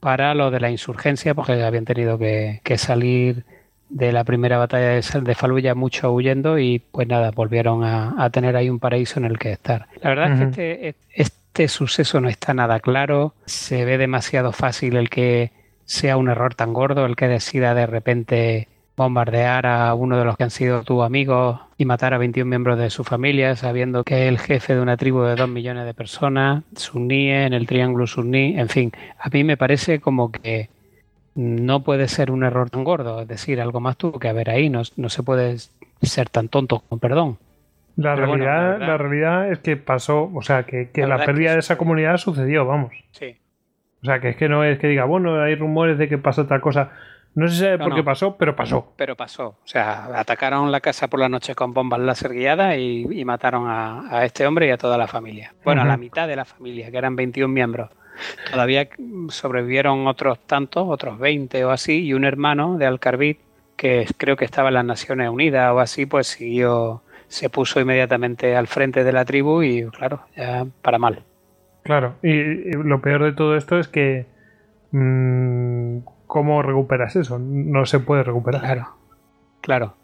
para 0.00 0.34
los 0.34 0.52
de 0.52 0.60
la 0.60 0.70
insurgencia 0.70 1.34
porque 1.34 1.62
habían 1.62 1.84
tenido 1.84 2.18
que 2.18 2.78
salir 2.78 3.44
de 3.88 4.12
la 4.12 4.24
primera 4.24 4.58
batalla 4.58 5.00
de, 5.00 5.34
Faluya 5.34 5.74
mucho 5.74 6.12
huyendo 6.12 6.58
y 6.58 6.78
pues 6.78 7.08
nada, 7.08 7.30
volvieron 7.30 7.84
a, 7.84 8.28
tener 8.30 8.56
ahí 8.56 8.68
un 8.70 8.78
paraíso 8.78 9.18
en 9.18 9.26
el 9.26 9.38
que 9.38 9.52
estar. 9.52 9.86
La 10.02 10.10
verdad 10.10 10.32
es 10.32 10.56
que 10.56 10.88
este, 10.88 10.96
este 11.18 11.68
suceso 11.68 12.20
no 12.20 12.28
está 12.28 12.54
nada 12.54 12.80
claro, 12.80 13.34
se 13.46 13.84
ve 13.84 13.98
demasiado 13.98 14.52
fácil 14.52 14.96
el 14.96 15.08
que 15.10 15.52
sea 15.84 16.16
un 16.16 16.28
error 16.28 16.54
tan 16.54 16.72
gordo, 16.72 17.06
el 17.06 17.16
que 17.16 17.28
decida 17.28 17.74
de 17.74 17.86
repente 17.86 18.68
bombardear 18.98 19.64
a 19.64 19.94
uno 19.94 20.18
de 20.18 20.24
los 20.24 20.36
que 20.36 20.42
han 20.42 20.50
sido 20.50 20.82
tus 20.82 21.02
amigos 21.02 21.60
y 21.78 21.84
matar 21.84 22.12
a 22.12 22.18
21 22.18 22.48
miembros 22.48 22.78
de 22.78 22.90
su 22.90 23.04
familia, 23.04 23.56
sabiendo 23.56 24.04
que 24.04 24.24
es 24.24 24.28
el 24.28 24.38
jefe 24.38 24.74
de 24.74 24.80
una 24.80 24.96
tribu 24.96 25.22
de 25.22 25.36
2 25.36 25.48
millones 25.48 25.86
de 25.86 25.94
personas, 25.94 26.64
suníes, 26.76 27.46
en 27.46 27.54
el 27.54 27.66
triángulo 27.66 28.06
suní, 28.06 28.58
en 28.58 28.68
fin, 28.68 28.92
a 29.18 29.28
mí 29.30 29.44
me 29.44 29.56
parece 29.56 30.00
como 30.00 30.30
que 30.30 30.68
no 31.38 31.84
puede 31.84 32.08
ser 32.08 32.32
un 32.32 32.42
error 32.42 32.68
tan 32.68 32.82
gordo, 32.82 33.22
es 33.22 33.28
decir, 33.28 33.60
algo 33.60 33.78
más 33.78 33.96
tuvo 33.96 34.18
que 34.18 34.28
haber 34.28 34.50
ahí, 34.50 34.68
no, 34.68 34.82
se 34.84 35.22
puede 35.22 35.56
ser 36.02 36.28
tan 36.28 36.48
tonto 36.48 36.80
con 36.88 36.98
perdón. 36.98 37.38
La 37.94 38.16
realidad, 38.16 38.80
la, 38.80 38.96
realidad 38.96 39.52
es 39.52 39.60
que 39.60 39.76
pasó, 39.76 40.32
o 40.34 40.42
sea, 40.42 40.64
que, 40.64 40.90
la, 40.96 41.24
pérdida 41.24 41.52
de 41.52 41.60
esa 41.60 41.78
comunidad 41.78 42.16
sucedió, 42.16 42.66
vamos. 42.66 42.92
Sí. 43.12 43.36
O 44.02 44.06
sea, 44.06 44.20
que 44.20 44.30
es 44.30 44.36
que 44.36 44.48
no 44.48 44.64
es 44.64 44.80
que 44.80 44.88
diga, 44.88 45.04
bueno, 45.04 45.40
hay 45.40 45.54
rumores 45.54 45.96
de 45.96 46.08
que 46.08 46.18
pasó 46.18 46.42
otra 46.42 46.60
cosa. 46.60 46.90
No 47.36 47.46
se 47.46 47.56
sabe 47.56 47.78
por 47.78 47.94
qué 47.94 48.02
pasó, 48.02 48.36
pero 48.36 48.56
pasó. 48.56 48.92
Pero 48.96 49.14
pasó. 49.14 49.48
O 49.48 49.66
sea, 49.66 50.06
atacaron 50.18 50.72
la 50.72 50.80
casa 50.80 51.06
por 51.06 51.20
la 51.20 51.28
noche 51.28 51.54
con 51.54 51.72
bombas 51.72 52.00
láser 52.00 52.32
guiadas 52.32 52.76
y, 52.78 53.24
mataron 53.24 53.66
a, 53.68 54.24
este 54.24 54.44
hombre 54.44 54.66
y 54.66 54.70
a 54.70 54.76
toda 54.76 54.98
la 54.98 55.06
familia. 55.06 55.54
Bueno, 55.64 55.82
a 55.82 55.84
la 55.84 55.96
mitad 55.96 56.26
de 56.26 56.34
la 56.34 56.44
familia, 56.44 56.90
que 56.90 56.98
eran 56.98 57.14
21 57.14 57.52
miembros. 57.52 57.90
Todavía 58.50 58.88
sobrevivieron 59.28 60.06
otros 60.06 60.38
tantos, 60.46 60.86
otros 60.88 61.18
20 61.18 61.64
o 61.64 61.70
así, 61.70 62.04
y 62.04 62.14
un 62.14 62.24
hermano 62.24 62.78
de 62.78 62.86
Alcarbit, 62.86 63.38
que 63.76 64.06
creo 64.16 64.36
que 64.36 64.44
estaba 64.44 64.68
en 64.68 64.74
las 64.74 64.84
Naciones 64.84 65.30
Unidas 65.30 65.72
o 65.72 65.80
así, 65.80 66.06
pues 66.06 66.26
siguió, 66.26 67.02
se 67.28 67.50
puso 67.50 67.80
inmediatamente 67.80 68.56
al 68.56 68.66
frente 68.66 69.04
de 69.04 69.12
la 69.12 69.24
tribu 69.24 69.62
y, 69.62 69.84
claro, 69.90 70.22
ya 70.36 70.66
para 70.82 70.98
mal. 70.98 71.22
Claro, 71.82 72.16
y, 72.22 72.72
lo 72.72 73.00
peor 73.00 73.24
de 73.24 73.32
todo 73.32 73.56
esto 73.56 73.78
es 73.78 73.88
que. 73.88 74.26
Mm, 74.90 75.98
¿Cómo 76.26 76.60
recuperas 76.60 77.16
eso? 77.16 77.38
No 77.38 77.86
se 77.86 78.00
puede 78.00 78.22
recuperar. 78.22 78.60
Claro, 78.60 78.88
claro. 79.62 79.94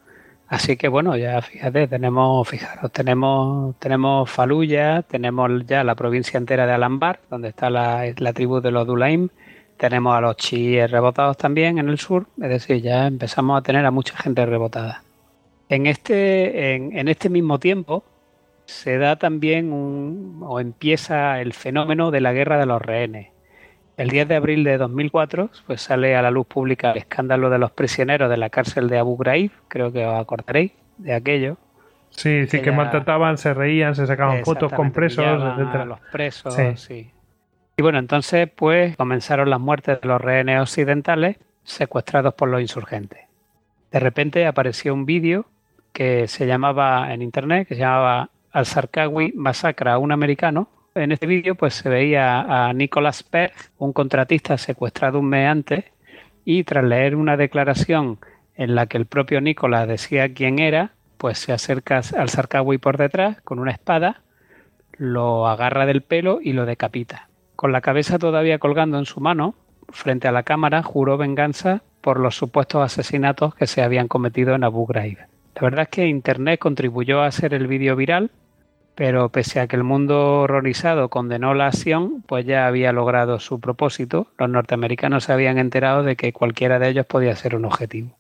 Así 0.47 0.77
que 0.77 0.89
bueno, 0.89 1.17
ya 1.17 1.41
fíjate, 1.41 1.89
tenemos, 1.89 2.47
fijaros, 2.47 2.93
tenemos, 2.93 3.77
tenemos 3.79 4.31
Faluya, 4.31 5.03
tenemos 5.03 5.67
ya 5.67 5.83
la 5.85 5.95
provincia 5.95 6.37
entera 6.37 6.67
de 6.67 6.73
Alambar, 6.73 7.21
donde 7.31 7.49
está 7.49 7.71
la, 7.71 8.13
tribu 8.35 8.61
de 8.61 8.71
los 8.71 8.87
Dulaim, 8.87 9.31
tenemos 9.79 10.15
a 10.15 10.21
los 10.21 10.37
chiíes 10.37 10.91
rebotados 10.91 11.37
también 11.39 11.79
en 11.79 11.89
el 11.89 11.99
sur, 11.99 12.27
es 12.41 12.49
decir, 12.49 12.83
ya 12.83 13.07
empezamos 13.07 13.59
a 13.59 13.63
tener 13.63 13.87
a 13.87 13.91
mucha 13.91 14.17
gente 14.19 14.45
rebotada. 14.45 15.03
En 15.71 15.87
este, 15.87 16.75
en, 16.75 17.09
este 17.09 17.31
mismo 17.31 17.59
tiempo 17.59 18.05
se 18.67 18.99
da 18.99 19.17
también 19.17 19.73
un, 19.73 20.43
o 20.45 20.61
empieza 20.61 21.41
el 21.41 21.55
fenómeno 21.55 22.11
de 22.11 22.21
la 22.21 22.33
guerra 22.35 22.59
de 22.59 22.67
los 22.67 22.83
rehenes. 22.83 23.34
El 23.97 24.09
10 24.09 24.29
de 24.29 24.35
abril 24.35 24.65
de 24.65 24.77
2004 24.77 25.51
pues 25.67 25.83
sale 25.83 26.17
a 26.17 26.23
la 26.23 26.31
luz 26.31 26.47
pública 26.47 26.93
el 26.93 26.99
escándalo 26.99 27.51
de 27.51 27.59
los 27.59 27.71
prisioneros 27.71 28.29
de 28.29 28.37
la 28.37 28.51
cárcel 28.51 28.89
de 28.89 28.99
Abu 28.99 29.17
Ghraib, 29.17 29.53
creo 29.69 29.93
que 29.93 30.05
os 30.05 30.19
acordaréis 30.19 30.73
de 30.99 31.15
aquello. 31.15 31.57
Sí, 32.11 32.47
sí, 32.47 32.63
que, 32.63 32.71
maltrataban, 32.71 33.39
se 33.39 33.55
reían, 33.55 33.97
se 33.97 34.07
sacaban 34.07 34.45
fotos 34.45 34.73
con 34.73 34.93
presos, 34.93 35.25
etcétera. 35.25 35.85
Los 35.85 36.01
presos, 36.13 36.55
sí. 36.77 37.11
Y 37.77 37.83
bueno, 37.83 37.99
entonces 37.99 38.49
pues 38.55 38.97
comenzaron 38.97 39.51
las 39.51 39.59
muertes 39.59 40.01
de 40.01 40.09
los 40.09 40.21
rehenes 40.21 40.61
occidentales 40.61 41.39
secuestrados 41.65 42.35
por 42.35 42.49
los 42.49 42.61
insurgentes. 42.61 43.21
De 43.91 43.99
repente 44.01 44.47
apareció 44.47 44.95
un 44.95 45.07
vídeo 45.07 45.47
que 45.93 46.29
se 46.29 46.47
llamaba 46.47 47.13
en 47.13 47.23
internet, 47.23 47.67
que 47.67 47.75
se 47.75 47.81
llamaba 47.81 48.31
Al-Sarkawi 48.53 49.33
masacra 49.35 49.95
a 49.95 49.99
un 49.99 50.13
americano. 50.13 50.69
En 50.97 51.11
este 51.11 51.27
vídeo 51.27 51.57
pues 51.57 51.75
se 51.75 51.89
veía 51.89 52.41
a 52.69 52.73
Nicholas 52.73 53.25
Berg, 53.29 53.53
un 53.79 53.93
contratista 53.93 54.57
secuestrado 54.57 55.19
un 55.19 55.29
mes 55.29 55.49
antes, 55.49 55.85
y 56.45 56.63
tras 56.63 56.85
leer 56.85 57.17
una 57.17 57.37
declaración 57.37 58.19
en 58.55 58.77
la 58.77 58.87
que 58.87 58.99
el 58.99 59.07
propio 59.07 59.41
Nicholas 59.41 59.89
decía 59.89 60.33
quién 60.33 60.61
era, 60.61 60.93
pues 61.19 61.39
se 61.39 61.53
acerca 61.53 62.01
al 62.17 62.29
Sarkawi 62.29 62.79
por 62.79 62.97
detrás 62.97 63.41
con 63.41 63.59
una 63.59 63.73
espada, 63.73 64.23
lo 64.93 65.49
agarra 65.49 65.85
del 65.85 66.03
pelo 66.03 66.39
y 66.41 66.53
lo 66.53 66.65
decapita. 66.65 67.29
Con 67.57 67.73
la 67.73 67.81
cabeza 67.81 68.21
todavía 68.21 68.61
colgando 68.61 68.97
en 68.97 69.05
su 69.07 69.21
mano, 69.21 69.57
frente 69.89 70.29
a 70.29 70.33
la 70.33 70.45
cámara, 70.45 70.85
juró 70.85 71.17
venganza 71.17 71.83
por 72.03 72.21
los 72.21 72.37
supuestos 72.37 72.85
asesinatos 72.85 73.57
que 73.57 73.67
se 73.67 73.83
habían 73.83 74.07
cometido 74.07 74.55
en 74.55 74.63
Abu 74.63 74.87
Ghraib. 74.87 75.19
La 75.57 75.63
verdad 75.63 75.83
es 75.83 75.89
que 75.89 76.07
Internet 76.07 76.61
contribuyó 76.61 77.21
a 77.21 77.27
hacer 77.27 77.53
el 77.53 77.67
vídeo 77.67 77.97
viral, 77.97 78.31
pero 78.95 79.29
pese 79.29 79.61
a 79.61 79.67
que 79.67 79.77
el 79.77 79.85
mundo 79.85 80.41
horrorizado 80.41 81.09
condenó 81.09 81.55
la 81.55 81.67
acción, 81.69 82.23
pues 82.27 82.47
ya 82.47 82.67
había 82.67 82.93
logrado 82.93 83.41
su 83.41 83.61
propósito. 83.61 84.29
Los 84.39 84.49
norteamericanos 84.49 85.25
se 85.25 85.33
habían 85.33 85.59
enterado 85.59 86.03
de 86.03 86.17
que 86.17 86.33
cualquiera 86.33 86.79
de 86.79 86.89
ellos 86.89 87.07
podía 87.07 87.35
ser 87.37 87.57
un 87.57 87.65
objetivo. 87.65 88.17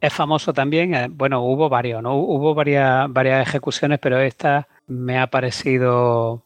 Es 0.00 0.12
famoso 0.12 0.52
también, 0.52 0.94
eh, 0.94 1.08
bueno, 1.10 1.42
hubo 1.42 1.68
varios, 1.68 2.02
¿no? 2.02 2.16
Hubo 2.16 2.54
varias, 2.54 3.12
varias 3.12 3.46
ejecuciones, 3.46 3.98
pero 4.00 4.18
esta 4.18 4.66
me 4.86 5.18
ha 5.18 5.28
parecido 5.28 6.42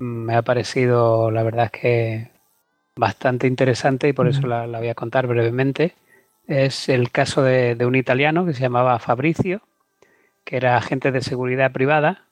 me 0.00 0.34
ha 0.34 0.42
parecido, 0.42 1.30
la 1.30 1.42
verdad 1.42 1.66
es 1.66 1.80
que 1.80 2.30
bastante 2.96 3.46
interesante 3.46 4.08
y 4.08 4.12
por 4.12 4.28
eso 4.28 4.46
la, 4.46 4.66
voy 4.66 4.88
a 4.88 4.94
contar 4.94 5.26
brevemente. 5.26 5.94
Es 6.46 6.88
el 6.88 7.10
caso 7.10 7.42
de, 7.42 7.76
un 7.86 7.94
italiano 7.94 8.44
que 8.44 8.54
se 8.54 8.62
llamaba 8.62 8.98
Fabricio, 8.98 9.60
que 10.50 10.56
era 10.56 10.76
agente 10.76 11.12
de 11.12 11.20
seguridad 11.20 11.70
privada, 11.70 12.24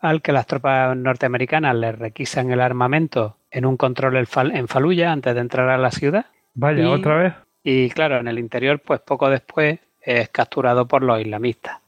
al 0.00 0.22
que 0.22 0.32
las 0.32 0.46
tropas 0.46 0.96
norteamericanas 0.96 1.76
le 1.76 1.92
requisan 1.92 2.50
el 2.50 2.62
armamento 2.62 3.36
en 3.50 3.66
un 3.66 3.76
control 3.76 4.16
en 4.16 4.66
Faluya 4.66 5.12
antes 5.12 5.34
de 5.34 5.40
entrar 5.42 5.68
a 5.68 5.76
la 5.76 5.90
ciudad. 5.90 6.24
Vaya, 6.54 6.90
otra 6.90 7.16
vez. 7.16 7.34
Y 7.62 7.90
claro, 7.90 8.16
en 8.16 8.28
el 8.28 8.38
interior, 8.38 8.80
pues 8.80 9.00
poco 9.00 9.28
después 9.28 9.78
es 10.00 10.30
capturado 10.30 10.88
por 10.88 11.02
los 11.02 11.20
islamistas. 11.20 11.80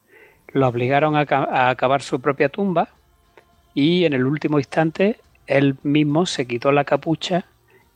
Lo 0.53 0.69
obligaron 0.69 1.17
a, 1.17 1.21
a 1.21 1.71
acabar 1.71 2.03
su 2.03 2.21
propia 2.21 2.51
tumba 2.51 2.89
y 3.73 4.05
en 4.05 4.13
el 4.13 4.27
último 4.27 4.59
instante 4.59 5.17
él 5.47 5.77
mismo 5.85 6.27
se 6.27 6.47
quitó 6.47 6.71
la 6.71 6.85
capucha 6.85 7.47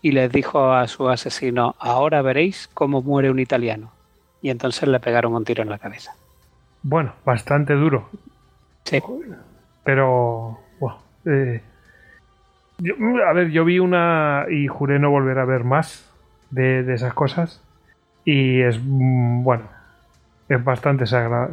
y 0.00 0.12
les 0.12 0.32
dijo 0.32 0.72
a 0.72 0.88
su 0.88 1.10
asesino, 1.10 1.76
ahora 1.78 2.22
veréis 2.22 2.70
cómo 2.72 3.02
muere 3.02 3.30
un 3.30 3.38
italiano. 3.38 3.92
Y 4.40 4.48
entonces 4.48 4.88
le 4.88 4.98
pegaron 4.98 5.34
un 5.34 5.44
tiro 5.44 5.62
en 5.62 5.68
la 5.68 5.78
cabeza. 5.78 6.16
Bueno, 6.82 7.14
bastante 7.24 7.74
duro. 7.74 8.08
Sí. 8.84 9.00
Pero, 9.84 10.58
eh, 11.24 11.60
a 13.26 13.32
ver, 13.32 13.50
yo 13.50 13.64
vi 13.64 13.78
una 13.78 14.46
y 14.50 14.66
juré 14.66 14.98
no 14.98 15.10
volver 15.10 15.38
a 15.38 15.44
ver 15.44 15.64
más 15.64 16.10
de, 16.50 16.92
esas 16.92 17.14
cosas. 17.14 17.62
Y 18.24 18.60
es, 18.60 18.80
mm, 18.82 19.42
bueno, 19.42 19.64
es 20.48 20.62
bastante 20.62 21.04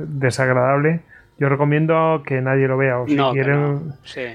desagradable 0.07 1.01
yo 1.39 1.47
recomiendo 1.47 2.21
que 2.25 2.41
nadie 2.41 2.67
lo 2.67 2.77
vea, 2.77 2.99
o 2.99 3.07
si 3.07 3.15
quieren, 3.15 3.93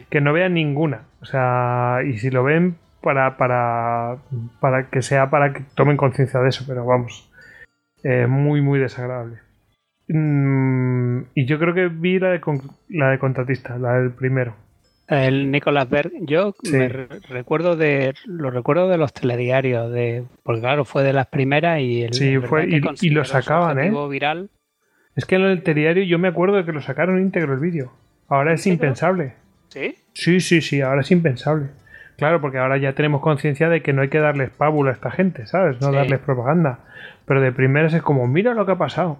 que 0.09 0.20
no. 0.22 0.32
vean 0.32 0.55
ninguna. 0.55 1.03
O 1.20 1.26
sea, 1.26 1.99
y 2.05 2.16
si 2.16 2.30
lo 2.30 2.42
ven, 2.42 2.76
para, 3.03 3.36
para, 3.36 4.16
para 4.59 4.88
que 4.88 5.03
sea 5.03 5.28
para 5.28 5.53
que 5.53 5.62
tomen 5.74 5.99
conciencia 5.99 6.40
de 6.40 6.49
eso, 6.49 6.64
pero 6.66 6.86
vamos, 6.86 7.30
eh, 8.03 8.26
muy, 8.26 8.62
muy 8.62 8.78
desagradable. 8.78 9.36
Mm, 10.09 11.20
y 11.34 11.46
yo 11.46 11.59
creo 11.59 11.74
que 11.74 11.88
vi 11.88 12.18
la 12.18 12.30
de, 12.30 12.40
la 12.88 13.11
de 13.11 13.18
contratista, 13.18 13.78
la 13.78 13.94
del 13.94 14.11
primero. 14.11 14.55
El 15.09 15.50
Nicolás 15.50 15.88
Berg, 15.90 16.12
yo 16.22 16.55
me 16.70 16.88
recuerdo 16.88 17.76
de 17.76 18.14
lo 18.24 18.50
recuerdo 18.50 18.88
de 18.88 18.96
los 18.96 19.12
telediarios, 19.12 19.92
de 19.92 20.24
porque 20.42 20.62
claro 20.62 20.86
fue 20.86 21.02
de 21.02 21.12
las 21.12 21.26
primeras 21.26 21.80
y 21.80 22.05
el 22.05 22.14
sí 22.14 22.38
fue 22.38 22.66
y, 22.66 23.11
lo 23.11 23.24
sacaban, 23.24 23.78
eh. 23.80 23.92
Viral, 24.09 24.48
es 25.14 25.26
que 25.26 25.36
en 25.36 25.42
el 25.42 25.62
telediario 25.62 26.05
yo 26.05 26.18
me 26.18 26.28
acuerdo 26.28 26.57
de 26.57 26.64
que 26.64 26.72
lo 26.72 26.80
sacaron 26.80 27.20
íntegro 27.20 27.52
el 27.52 27.61
vídeo. 27.61 27.92
Ahora 28.28 28.55
es 28.55 28.66
impensable. 28.66 29.34
¿Sí? 29.68 29.94
Sí, 30.14 30.40
sí, 30.40 30.62
sí, 30.62 30.80
ahora 30.80 31.02
es 31.02 31.11
impensable. 31.11 31.68
Claro, 32.16 32.40
porque 32.40 32.59
ahora 32.59 32.78
ya 32.78 32.94
tenemos 32.94 33.20
conciencia 33.20 33.68
de 33.68 33.82
que 33.82 33.92
no 33.92 34.02
hay 34.02 34.09
que 34.09 34.20
darles 34.20 34.50
pábula 34.50 34.90
a 34.90 34.94
esta 34.94 35.11
gente, 35.11 35.46
¿sabes? 35.46 35.80
No 35.80 35.92
darles 35.92 36.20
propaganda. 36.20 36.78
Pero 37.26 37.40
de 37.40 37.52
primeras 37.52 37.92
es 37.92 38.02
como, 38.02 38.26
mira 38.26 38.55
lo 38.55 38.64
que 38.66 38.72
ha 38.72 38.78
pasado. 38.78 39.18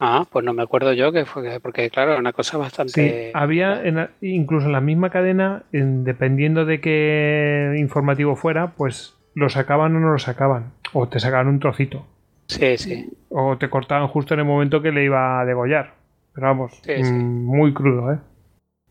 Ah, 0.00 0.26
pues 0.30 0.44
no 0.44 0.52
me 0.52 0.62
acuerdo 0.62 0.92
yo 0.92 1.12
que 1.12 1.24
fue, 1.24 1.60
porque 1.60 1.88
claro, 1.88 2.18
una 2.18 2.32
cosa 2.32 2.58
bastante... 2.58 3.26
Sí, 3.26 3.30
había 3.32 3.82
incluso 4.20 4.66
en 4.66 4.72
la 4.72 4.80
misma 4.80 5.10
cadena, 5.10 5.62
dependiendo 5.70 6.64
de 6.64 6.80
qué 6.80 7.74
informativo 7.78 8.36
fuera, 8.36 8.72
pues 8.72 9.16
lo 9.34 9.48
sacaban 9.48 9.94
o 9.96 10.00
no 10.00 10.12
lo 10.12 10.18
sacaban. 10.18 10.72
O 10.92 11.08
te 11.08 11.20
sacaban 11.20 11.48
un 11.48 11.60
trocito. 11.60 12.06
Sí, 12.46 12.76
sí. 12.76 13.10
O 13.30 13.56
te 13.56 13.70
cortaban 13.70 14.08
justo 14.08 14.34
en 14.34 14.40
el 14.40 14.46
momento 14.46 14.82
que 14.82 14.92
le 14.92 15.04
iba 15.04 15.40
a 15.40 15.44
degollar. 15.44 15.94
Pero 16.34 16.48
vamos, 16.48 16.82
mm, 16.86 17.44
muy 17.44 17.72
crudo, 17.72 18.12
¿eh? 18.12 18.18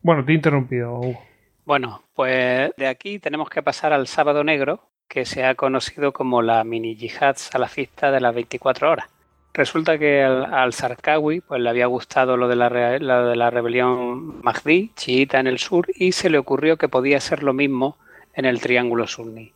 Bueno, 0.02 0.24
te 0.24 0.32
he 0.32 0.34
interrumpido, 0.34 0.98
Hugo. 0.98 1.20
Bueno, 1.64 2.02
pues 2.14 2.72
de 2.76 2.86
aquí 2.86 3.18
tenemos 3.18 3.48
que 3.48 3.62
pasar 3.62 3.92
al 3.92 4.06
sábado 4.06 4.44
negro, 4.44 4.90
que 5.08 5.24
se 5.24 5.44
ha 5.44 5.54
conocido 5.54 6.12
como 6.12 6.42
la 6.42 6.64
mini 6.64 6.96
yihad 6.96 7.36
salafista 7.36 8.10
de 8.10 8.20
las 8.20 8.34
24 8.34 8.90
horas. 8.90 9.13
Resulta 9.54 9.98
que 9.98 10.22
al, 10.22 10.72
Sarkawi 10.72 11.40
pues, 11.40 11.60
le 11.60 11.70
había 11.70 11.86
gustado 11.86 12.36
lo 12.36 12.48
de, 12.48 12.56
la, 12.56 12.68
de 12.68 13.36
la 13.36 13.50
rebelión 13.50 14.42
Mahdi, 14.42 14.90
chiita 14.96 15.38
en 15.38 15.46
el 15.46 15.58
sur, 15.58 15.86
y 15.94 16.10
se 16.10 16.28
le 16.28 16.38
ocurrió 16.38 16.76
que 16.76 16.88
podía 16.88 17.20
ser 17.20 17.44
lo 17.44 17.52
mismo 17.52 17.96
en 18.34 18.46
el 18.46 18.60
Triángulo 18.60 19.06
Sunni. 19.06 19.52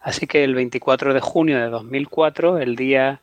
Así 0.00 0.26
que 0.26 0.42
el 0.42 0.54
24 0.54 1.12
de 1.12 1.20
junio 1.20 1.58
de 1.58 1.68
2004, 1.68 2.58
el 2.58 2.76
día 2.76 3.20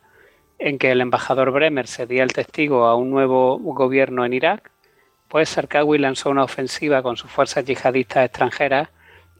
en 0.60 0.78
que 0.78 0.92
el 0.92 1.00
embajador 1.00 1.50
Bremer 1.50 1.88
cedía 1.88 2.22
el 2.22 2.32
testigo 2.32 2.84
a 2.84 2.94
un 2.94 3.10
nuevo 3.10 3.58
gobierno 3.58 4.24
en 4.24 4.32
Irak, 4.32 4.70
pues 5.26 5.48
Sarkawi 5.48 5.98
lanzó 5.98 6.30
una 6.30 6.44
ofensiva 6.44 7.02
con 7.02 7.16
sus 7.16 7.30
fuerzas 7.30 7.64
yihadistas 7.64 8.26
extranjeras 8.26 8.88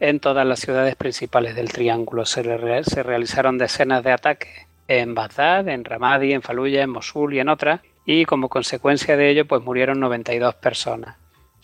en 0.01 0.19
todas 0.19 0.47
las 0.47 0.59
ciudades 0.59 0.97
principales 0.97 1.55
del 1.55 1.73
Triángulo. 1.73 2.25
Se, 2.27 2.43
realizaron 2.43 3.59
decenas 3.59 4.03
de 4.03 4.13
ataques 4.13 4.67
en 4.91 5.15
Bagdad, 5.15 5.69
en 5.69 5.85
Ramadi, 5.85 6.33
en 6.33 6.43
Faluya, 6.43 6.83
en 6.83 6.91
Mosul 6.91 7.35
y 7.35 7.39
en 7.39 7.49
otras, 7.49 7.81
y 8.05 8.25
como 8.25 8.49
consecuencia 8.49 9.17
de 9.17 9.31
ello 9.31 9.47
pues 9.47 9.63
murieron 9.63 10.01
92 10.01 10.57
personas. 10.57 11.17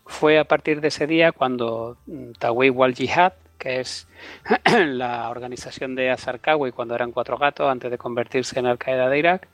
Fue 0.04 0.38
a 0.38 0.44
partir 0.44 0.80
de 0.80 0.88
ese 0.88 1.08
día 1.08 1.32
cuando 1.32 1.96
mm, 2.06 2.32
Tawhid 2.38 2.70
wal-Jihad, 2.70 3.32
que 3.58 3.80
es 3.80 4.06
la 4.86 5.28
organización 5.28 5.96
de 5.96 6.10
Azarkawi 6.10 6.70
cuando 6.70 6.94
eran 6.94 7.10
cuatro 7.10 7.36
gatos 7.36 7.68
antes 7.68 7.90
de 7.90 7.98
convertirse 7.98 8.60
en 8.60 8.66
Al 8.66 8.78
Qaeda 8.78 9.08
de 9.08 9.18
Irak 9.18 9.48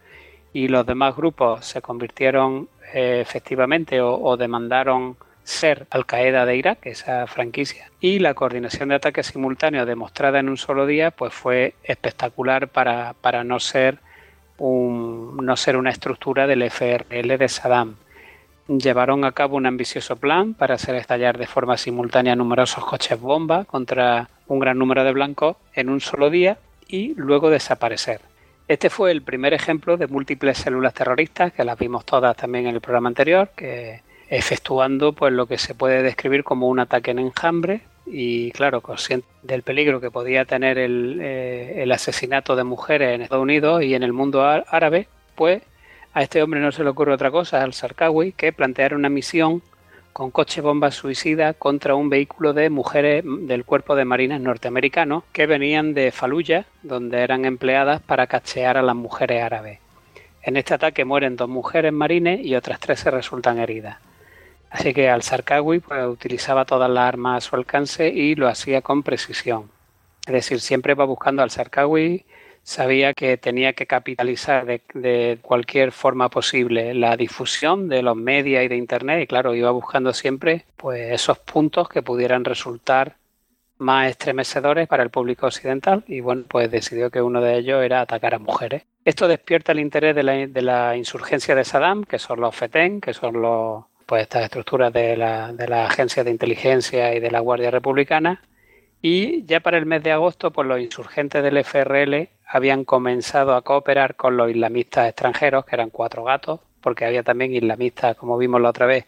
y 0.52 0.68
los 0.68 0.84
demás 0.84 1.16
grupos 1.16 1.64
se 1.64 1.80
convirtieron 1.80 2.68
eh, 2.92 3.20
efectivamente 3.22 4.02
o, 4.02 4.36
demandaron 4.36 5.16
ser 5.44 5.86
Al 5.90 6.06
Qaeda 6.06 6.46
de 6.46 6.56
Irak, 6.56 6.86
esa 6.86 7.26
franquicia. 7.26 7.90
Y 8.00 8.18
la 8.18 8.34
coordinación 8.34 8.90
de 8.90 8.96
ataques 8.96 9.26
simultáneos 9.26 9.86
demostrada 9.86 10.40
en 10.40 10.48
un 10.48 10.56
solo 10.56 10.86
día 10.86 11.10
pues 11.10 11.32
fue 11.32 11.74
espectacular 11.84 12.68
para, 12.68 13.44
no 13.44 13.60
ser 13.60 13.98
no 14.58 15.56
ser 15.56 15.76
una 15.76 15.90
estructura 15.90 16.46
del 16.46 16.62
FRL 16.62 17.36
de 17.36 17.48
Saddam. 17.48 17.96
llevaron 18.68 19.24
a 19.24 19.32
cabo 19.32 19.56
un 19.56 19.66
ambicioso 19.66 20.16
plan 20.16 20.54
para 20.54 20.74
hacer 20.76 20.94
estallar 20.94 21.36
de 21.36 21.48
forma 21.48 21.76
simultánea 21.76 22.36
numerosos 22.36 22.84
coches 22.84 23.18
bomba 23.20 23.64
contra 23.64 24.28
un 24.46 24.60
gran 24.60 24.78
número 24.78 25.02
de 25.02 25.12
blancos 25.12 25.56
en 25.74 25.88
un 25.88 26.00
solo 26.00 26.30
día 26.30 26.58
y 26.86 27.14
luego 27.16 27.50
desaparecer. 27.50 28.20
Este 28.68 28.88
fue 28.88 29.10
el 29.10 29.22
primer 29.22 29.52
ejemplo 29.52 29.96
de 29.96 30.06
múltiples 30.06 30.58
células 30.58 30.94
terroristas, 30.94 31.52
que 31.52 31.64
las 31.64 31.78
vimos 31.78 32.06
todas 32.06 32.36
también 32.36 32.66
en 32.66 32.74
el 32.74 32.80
programa 32.80 33.08
anterior, 33.08 33.50
que 33.56 34.02
efectuando 34.32 35.12
pues 35.12 35.30
lo 35.30 35.44
que 35.44 35.58
se 35.58 35.74
puede 35.74 36.02
describir 36.02 36.42
como 36.42 36.68
un 36.68 36.80
ataque 36.80 37.10
en 37.10 37.18
enjambre 37.18 37.82
y 38.06 38.50
claro, 38.52 38.80
consciente 38.80 39.26
del 39.42 39.62
peligro 39.62 40.00
que 40.00 40.10
podía 40.10 40.46
tener 40.46 40.78
el, 40.78 41.18
eh, 41.20 41.86
asesinato 41.92 42.56
de 42.56 42.64
mujeres 42.64 43.14
en 43.14 43.20
Estados 43.20 43.42
Unidos 43.42 43.82
y 43.82 43.94
en 43.94 44.02
el 44.02 44.14
mundo 44.14 44.42
árabe, 44.42 45.06
pues 45.34 45.62
a 46.14 46.22
este 46.22 46.42
hombre 46.42 46.60
no 46.60 46.72
se 46.72 46.82
le 46.82 46.88
ocurre 46.88 47.12
otra 47.12 47.30
cosa, 47.30 47.62
al 47.62 47.74
Sarkawi, 47.74 48.32
que 48.32 48.54
plantear 48.54 48.94
una 48.94 49.10
misión 49.10 49.62
con 50.14 50.30
coche 50.30 50.62
bomba 50.62 50.90
suicida 50.90 51.52
contra 51.52 51.94
un 51.94 52.08
vehículo 52.08 52.54
de 52.54 52.70
mujeres 52.70 53.24
del 53.26 53.66
cuerpo 53.66 53.94
de 53.96 54.06
marines 54.06 54.40
norteamericanos 54.40 55.24
que 55.32 55.46
venían 55.46 55.92
de 55.92 56.10
Fallujah, 56.10 56.64
donde 56.82 57.20
eran 57.20 57.44
empleadas 57.44 58.00
para 58.00 58.26
cachear 58.26 58.78
a 58.78 58.82
las 58.82 58.96
mujeres 58.96 59.42
árabes. 59.42 59.78
En 60.42 60.56
este 60.56 60.72
ataque 60.72 61.04
mueren 61.04 61.36
dos 61.36 61.50
mujeres 61.50 61.92
marines 61.92 62.40
y 62.42 62.54
otras 62.54 62.80
tres 62.80 63.00
se 63.00 63.10
resultan 63.10 63.58
heridas. 63.58 63.98
Así 64.72 64.94
que 64.94 65.10
al 65.10 65.22
Sarkawi 65.22 65.80
pues, 65.80 66.06
utilizaba 66.06 66.64
todas 66.64 66.90
las 66.90 67.06
armas 67.06 67.44
a 67.44 67.48
su 67.48 67.56
alcance 67.56 68.08
y 68.08 68.34
lo 68.34 68.48
hacía 68.48 68.80
con 68.80 69.02
precisión. 69.02 69.70
Es 70.26 70.32
decir, 70.32 70.60
siempre 70.60 70.94
va 70.94 71.04
buscando 71.04 71.42
al 71.42 71.50
Sarkawi 71.50 72.24
sabía 72.62 73.12
que 73.12 73.36
tenía 73.36 73.72
que 73.72 73.86
capitalizar 73.86 74.64
de, 74.66 75.38
cualquier 75.42 75.92
forma 75.92 76.28
posible 76.30 76.94
la 76.94 77.16
difusión 77.16 77.88
de 77.88 78.02
los 78.02 78.16
medios 78.16 78.64
y 78.64 78.68
de 78.68 78.76
Internet 78.76 79.22
y 79.22 79.26
claro, 79.26 79.54
iba 79.54 79.70
buscando 79.70 80.12
siempre 80.12 80.64
pues 80.76 81.12
esos 81.12 81.38
puntos 81.38 81.88
que 81.88 82.02
pudieran 82.02 82.44
resultar 82.44 83.16
más 83.78 84.10
estremecedores 84.10 84.86
para 84.86 85.02
el 85.02 85.10
público 85.10 85.46
occidental 85.46 86.04
y 86.06 86.20
bueno, 86.20 86.44
pues 86.48 86.70
decidió 86.70 87.10
que 87.10 87.20
uno 87.20 87.40
de 87.40 87.58
ellos 87.58 87.82
era 87.82 88.00
atacar 88.00 88.34
a 88.34 88.38
mujeres. 88.38 88.84
Esto 89.04 89.26
despierta 89.26 89.72
el 89.72 89.80
interés 89.80 90.14
de 90.14 90.22
la, 90.22 90.46
de 90.46 90.62
la 90.62 90.96
insurgencia 90.96 91.56
de 91.56 91.64
Saddam, 91.64 92.04
que 92.04 92.20
son 92.20 92.40
los 92.40 92.54
FETEN, 92.54 93.00
que 93.00 93.12
son 93.12 93.42
los, 93.42 93.84
pues 94.12 94.24
estas 94.24 94.44
estructuras 94.44 94.92
de 94.92 95.16
la, 95.16 95.54
de 95.54 95.66
la 95.66 95.86
agencia 95.86 96.22
de 96.22 96.30
inteligencia 96.30 97.14
y 97.14 97.18
de 97.18 97.30
la 97.30 97.40
Guardia 97.40 97.70
Republicana, 97.70 98.42
y 99.00 99.46
ya 99.46 99.60
para 99.60 99.78
el 99.78 99.86
mes 99.86 100.02
de 100.02 100.12
agosto, 100.12 100.52
pues 100.52 100.68
los 100.68 100.80
insurgentes 100.80 101.42
del 101.42 101.56
FRL 101.56 102.28
habían 102.46 102.84
comenzado 102.84 103.54
a 103.54 103.62
cooperar 103.62 104.14
con 104.16 104.36
los 104.36 104.50
islamistas 104.50 105.08
extranjeros, 105.08 105.64
que 105.64 105.76
eran 105.76 105.88
cuatro 105.88 106.24
gatos, 106.24 106.60
porque 106.82 107.06
había 107.06 107.22
también 107.22 107.54
islamistas, 107.54 108.14
como 108.14 108.36
vimos 108.36 108.60
la 108.60 108.68
otra 108.68 108.84
vez, 108.84 109.06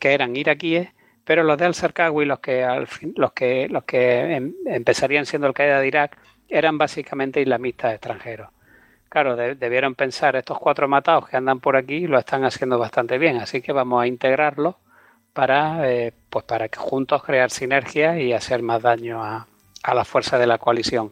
que 0.00 0.14
eran 0.14 0.34
iraquíes, 0.34 0.88
pero 1.26 1.42
los 1.42 1.58
de 1.58 1.66
al-Sarkawi, 1.66 2.24
los 2.24 2.38
que, 2.38 2.64
al 2.64 2.88
los 3.16 3.32
que, 3.32 3.68
los 3.68 3.84
que 3.84 4.34
em, 4.34 4.54
empezarían 4.64 5.26
siendo 5.26 5.46
el 5.46 5.52
Qaeda 5.52 5.78
de 5.78 5.88
Irak, 5.88 6.16
eran 6.48 6.78
básicamente 6.78 7.42
islamistas 7.42 7.92
extranjeros. 7.92 8.48
Claro, 9.08 9.36
debieron 9.36 9.94
pensar, 9.94 10.36
estos 10.36 10.58
cuatro 10.58 10.86
matados 10.86 11.28
que 11.28 11.36
andan 11.36 11.60
por 11.60 11.76
aquí 11.76 12.06
lo 12.06 12.18
están 12.18 12.44
haciendo 12.44 12.78
bastante 12.78 13.16
bien, 13.16 13.38
así 13.38 13.62
que 13.62 13.72
vamos 13.72 14.02
a 14.02 14.06
integrarlos 14.06 14.74
para, 15.32 15.90
eh, 15.90 16.12
pues 16.28 16.44
para 16.44 16.68
que 16.68 16.78
juntos 16.78 17.22
crear 17.22 17.50
sinergias 17.50 18.18
y 18.18 18.32
hacer 18.34 18.62
más 18.62 18.82
daño 18.82 19.24
a, 19.24 19.46
a 19.82 19.94
la 19.94 20.04
fuerza 20.04 20.38
de 20.38 20.46
la 20.46 20.58
coalición. 20.58 21.10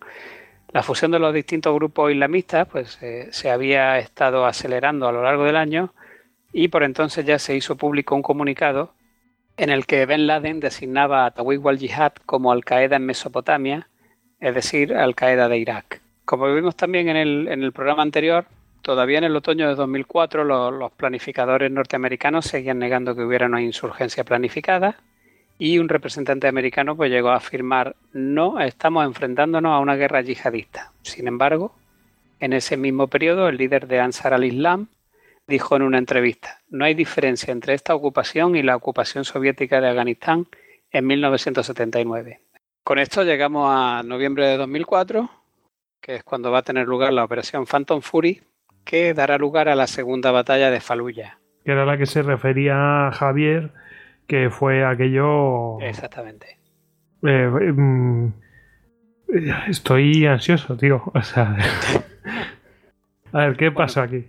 La 0.72 0.82
fusión 0.82 1.10
de 1.10 1.18
los 1.18 1.32
distintos 1.32 1.74
grupos 1.74 2.12
islamistas 2.12 2.68
pues, 2.68 2.98
eh, 3.02 3.28
se 3.30 3.50
había 3.50 3.98
estado 3.98 4.44
acelerando 4.44 5.08
a 5.08 5.12
lo 5.12 5.22
largo 5.22 5.44
del 5.44 5.56
año 5.56 5.94
y 6.52 6.68
por 6.68 6.82
entonces 6.82 7.24
ya 7.24 7.38
se 7.38 7.56
hizo 7.56 7.76
público 7.76 8.14
un 8.14 8.22
comunicado 8.22 8.92
en 9.56 9.70
el 9.70 9.86
que 9.86 10.04
Ben 10.04 10.26
Laden 10.26 10.60
designaba 10.60 11.24
a 11.24 11.30
Tawhid 11.30 11.60
wal-Jihad 11.60 12.12
como 12.26 12.52
Al-Qaeda 12.52 12.96
en 12.96 13.06
Mesopotamia, 13.06 13.88
es 14.38 14.54
decir, 14.54 14.94
Al-Qaeda 14.94 15.48
de 15.48 15.58
Irak. 15.58 16.02
Como 16.26 16.54
vimos 16.54 16.76
también 16.76 17.08
en 17.08 17.16
el, 17.16 17.48
en 17.48 17.62
el 17.62 17.72
programa 17.72 18.02
anterior, 18.02 18.44
Todavía 18.86 19.18
en 19.18 19.24
el 19.24 19.34
otoño 19.34 19.68
de 19.68 19.74
2004 19.74 20.44
los, 20.44 20.92
planificadores 20.92 21.72
norteamericanos 21.72 22.44
seguían 22.44 22.78
negando 22.78 23.16
que 23.16 23.24
hubiera 23.24 23.46
una 23.46 23.60
insurgencia 23.60 24.22
planificada 24.22 24.94
y 25.58 25.80
un 25.80 25.88
representante 25.88 26.46
americano 26.46 26.96
pues 26.96 27.10
llegó 27.10 27.30
a 27.30 27.38
afirmar 27.38 27.96
no 28.12 28.60
estamos 28.60 29.04
enfrentándonos 29.04 29.72
a 29.72 29.80
una 29.80 29.96
guerra 29.96 30.20
yihadista. 30.20 30.92
Sin 31.02 31.26
embargo, 31.26 31.74
en 32.38 32.52
ese 32.52 32.76
mismo 32.76 33.08
periodo 33.08 33.48
el 33.48 33.56
líder 33.56 33.88
de 33.88 33.98
Ansar 33.98 34.32
al-Islam 34.34 34.86
dijo 35.48 35.74
en 35.74 35.82
una 35.82 35.98
entrevista 35.98 36.60
no 36.68 36.84
hay 36.84 36.94
diferencia 36.94 37.50
entre 37.50 37.74
esta 37.74 37.92
ocupación 37.92 38.54
y 38.54 38.62
la 38.62 38.76
ocupación 38.76 39.24
soviética 39.24 39.80
de 39.80 39.88
Afganistán 39.88 40.46
en 40.92 41.08
1979. 41.08 42.40
Con 42.84 43.00
esto 43.00 43.24
llegamos 43.24 43.68
a 43.68 44.04
noviembre 44.04 44.46
de 44.46 44.58
2004, 44.58 45.28
que 46.00 46.16
es 46.16 46.24
cuando 46.24 46.50
va 46.50 46.58
a 46.58 46.62
tener 46.62 46.86
lugar 46.86 47.12
la 47.12 47.24
operación 47.24 47.66
Phantom 47.66 48.00
Fury, 48.00 48.42
que 48.84 49.14
dará 49.14 49.38
lugar 49.38 49.68
a 49.68 49.74
la 49.74 49.86
segunda 49.86 50.30
batalla 50.30 50.70
de 50.70 50.80
Faluya. 50.80 51.38
Que 51.64 51.72
era 51.72 51.84
la 51.84 51.98
que 51.98 52.06
se 52.06 52.22
refería 52.22 53.08
a 53.08 53.12
Javier, 53.12 53.72
que 54.26 54.50
fue 54.50 54.84
aquello. 54.84 55.80
Exactamente. 55.80 56.58
Eh, 57.22 57.48
mm, 57.48 58.32
estoy 59.68 60.26
ansioso, 60.26 60.76
tío. 60.76 61.02
O 61.12 61.22
sea. 61.22 61.56
a 63.32 63.38
ver, 63.38 63.56
¿qué 63.56 63.72
pasa 63.72 64.02
aquí? 64.02 64.26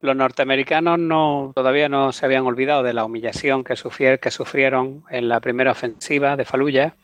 Los 0.00 0.16
norteamericanos 0.16 0.98
no, 0.98 1.52
todavía 1.54 1.88
no 1.88 2.10
se 2.12 2.26
habían 2.26 2.44
olvidado 2.44 2.82
de 2.82 2.92
la 2.92 3.04
humillación 3.04 3.62
que, 3.62 3.74
que 4.20 4.30
sufrieron 4.32 5.04
en 5.10 5.28
la 5.28 5.38
primera 5.40 5.70
ofensiva 5.70 6.36
de 6.36 6.44
Faluya 6.44 6.96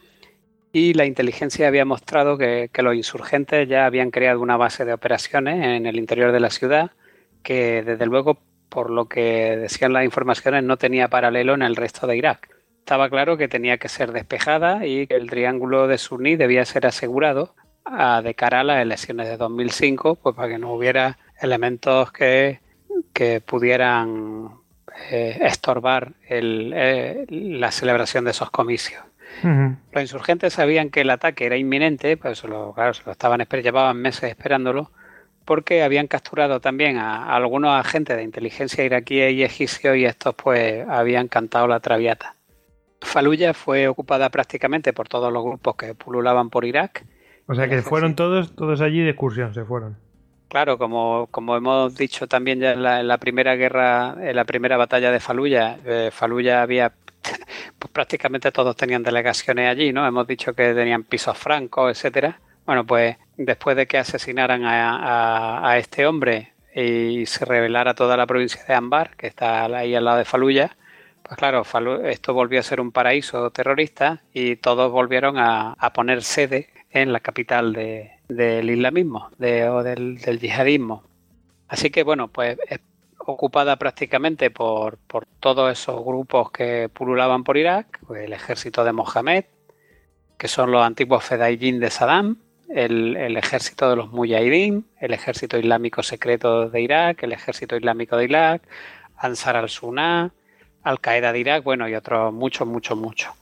y 0.72 0.94
la 0.94 1.06
inteligencia 1.06 1.68
había 1.68 1.84
mostrado 1.84 2.36
que, 2.36 2.70
los 2.78 2.94
insurgentes 2.94 3.68
ya 3.68 3.86
habían 3.86 4.10
creado 4.10 4.40
una 4.40 4.56
base 4.56 4.84
de 4.84 4.92
operaciones 4.92 5.64
en 5.64 5.86
el 5.86 5.96
interior 5.96 6.32
de 6.32 6.40
la 6.40 6.50
ciudad 6.50 6.90
que 7.42 7.82
desde 7.82 8.06
luego 8.06 8.38
por 8.68 8.90
lo 8.90 9.08
que 9.08 9.56
decían 9.56 9.92
las 9.92 10.04
informaciones 10.04 10.62
no 10.64 10.76
tenía 10.76 11.08
paralelo 11.08 11.54
en 11.54 11.62
el 11.62 11.76
resto 11.76 12.06
de 12.06 12.16
Irak. 12.16 12.48
Estaba 12.80 13.08
claro 13.08 13.36
que 13.36 13.48
tenía 13.48 13.78
que 13.78 13.88
ser 13.88 14.12
despejada 14.12 14.86
y 14.86 15.06
que 15.06 15.14
el 15.14 15.28
triángulo 15.30 15.86
de 15.86 15.98
Sunni 15.98 16.36
debía 16.36 16.64
ser 16.64 16.86
asegurado 16.86 17.54
a, 17.84 18.22
de 18.22 18.34
cara 18.34 18.60
a 18.60 18.64
las 18.64 18.82
elecciones 18.82 19.28
de 19.28 19.36
2005, 19.36 20.16
pues 20.16 20.34
para 20.34 20.48
que 20.48 20.58
no 20.58 20.72
hubiera 20.72 21.18
elementos 21.40 22.12
que, 22.12 22.60
que 23.12 23.40
pudieran 23.40 24.50
eh, 25.10 25.38
estorbar 25.42 26.12
eh, 26.28 27.24
la 27.28 27.70
celebración 27.70 28.24
de 28.24 28.32
esos 28.32 28.50
comicios. 28.50 29.02
Los 29.42 30.02
insurgentes 30.02 30.54
sabían 30.54 30.90
que 30.90 31.02
el 31.02 31.10
ataque 31.10 31.46
era 31.46 31.56
inminente, 31.56 32.16
pues 32.16 32.42
lo, 32.44 32.72
claro, 32.72 32.94
se 32.94 33.02
lo 33.04 33.12
estaban 33.12 33.40
llevaban 33.40 33.96
meses 33.96 34.30
esperándolo, 34.30 34.90
porque 35.44 35.82
habían 35.82 36.08
capturado 36.08 36.60
también 36.60 36.98
a, 36.98 37.34
algunos 37.34 37.70
agentes 37.70 38.16
de 38.16 38.22
inteligencia 38.22 38.84
iraquíes 38.84 39.32
y 39.32 39.44
egipcios 39.44 39.96
y 39.96 40.04
estos 40.04 40.34
pues 40.34 40.86
habían 40.88 41.28
cantado 41.28 41.66
la 41.66 41.80
traviata. 41.80 42.34
Faluya 43.00 43.54
fue 43.54 43.86
ocupada 43.86 44.28
prácticamente 44.28 44.92
por 44.92 45.08
todos 45.08 45.32
los 45.32 45.44
grupos 45.44 45.76
que 45.76 45.94
pululaban 45.94 46.50
por 46.50 46.64
Irak. 46.64 47.04
O 47.46 47.54
sea 47.54 47.68
que 47.68 47.80
fueron 47.82 48.14
todos, 48.14 48.54
todos 48.54 48.80
allí 48.80 49.00
de 49.00 49.10
excursión, 49.10 49.54
se 49.54 49.64
fueron. 49.64 49.96
Claro, 50.48 50.78
como, 50.78 51.28
como 51.30 51.56
hemos 51.56 51.94
dicho 51.94 52.26
también 52.26 52.60
ya 52.60 52.72
en 52.72 52.82
la, 52.82 53.18
primera 53.18 53.54
guerra, 53.54 54.16
en 54.20 54.34
la 54.34 54.44
primera 54.44 54.78
batalla 54.78 55.10
de 55.10 55.20
Faluya, 55.20 55.78
eh, 55.84 56.10
Faluya 56.10 56.62
había 56.62 56.92
pues 57.78 57.92
prácticamente 57.92 58.52
todos 58.52 58.76
tenían 58.76 59.02
delegaciones 59.02 59.68
allí, 59.68 59.92
¿no? 59.92 60.06
Hemos 60.06 60.26
dicho 60.26 60.54
que 60.54 60.74
tenían 60.74 61.04
pisos 61.04 61.36
francos, 61.36 61.90
etcétera. 61.90 62.40
Bueno, 62.66 62.84
pues 62.84 63.16
después 63.36 63.76
de 63.76 63.86
que 63.86 63.98
asesinaran 63.98 64.62
a, 64.64 65.78
este 65.78 66.06
hombre 66.06 66.52
y 66.74 67.24
se 67.26 67.44
revelara 67.44 67.94
toda 67.94 68.16
la 68.16 68.26
provincia 68.26 68.62
de 68.66 68.74
Ambar, 68.74 69.16
que 69.16 69.26
está 69.26 69.64
ahí 69.64 69.94
al 69.94 70.04
lado 70.04 70.18
de 70.18 70.24
Faluya, 70.24 70.76
pues 71.22 71.38
claro, 71.38 71.62
esto 72.04 72.34
volvió 72.34 72.60
a 72.60 72.62
ser 72.62 72.80
un 72.80 72.92
paraíso 72.92 73.50
terrorista 73.50 74.22
y 74.32 74.56
todos 74.56 74.92
volvieron 74.92 75.38
a, 75.38 75.74
poner 75.94 76.22
sede 76.22 76.68
en 76.90 77.12
la 77.12 77.20
capital 77.20 77.72
del 77.72 78.70
islamismo 78.70 79.30
o 79.38 79.82
del, 79.82 80.18
del, 80.18 80.38
yihadismo. 80.38 81.04
Así 81.68 81.90
que 81.90 82.02
bueno, 82.02 82.28
pues 82.28 82.58
ocupada 83.32 83.76
prácticamente 83.76 84.50
por, 84.50 84.96
por 85.06 85.26
todos 85.38 85.70
esos 85.70 86.02
grupos 86.02 86.50
que 86.50 86.88
pululaban 86.88 87.44
por 87.44 87.58
Irak, 87.58 88.00
pues 88.06 88.24
el 88.24 88.32
ejército 88.32 88.84
de 88.84 88.92
Mohamed, 88.92 89.44
que 90.38 90.48
son 90.48 90.70
los 90.70 90.82
antiguos 90.82 91.24
Fedayín 91.24 91.78
de 91.78 91.90
Saddam, 91.90 92.38
el, 92.70 93.36
ejército 93.36 93.90
de 93.90 93.96
los 93.96 94.10
Mujahideen, 94.12 94.86
el 94.98 95.12
ejército 95.12 95.58
islámico 95.58 96.02
secreto 96.02 96.70
de 96.70 96.80
Irak, 96.80 97.22
el 97.22 97.32
ejército 97.32 97.76
islámico 97.76 98.16
de 98.16 98.24
Irak, 98.24 98.62
Ansar 99.16 99.56
al-Sunnah, 99.56 100.32
Al-Qaeda 100.82 101.32
de 101.32 101.40
Irak, 101.40 101.64
bueno, 101.64 101.86
y 101.86 101.94
otros 101.94 102.32
muchos, 102.32 102.66
muchos, 102.66 102.96
muchos. 102.96 103.32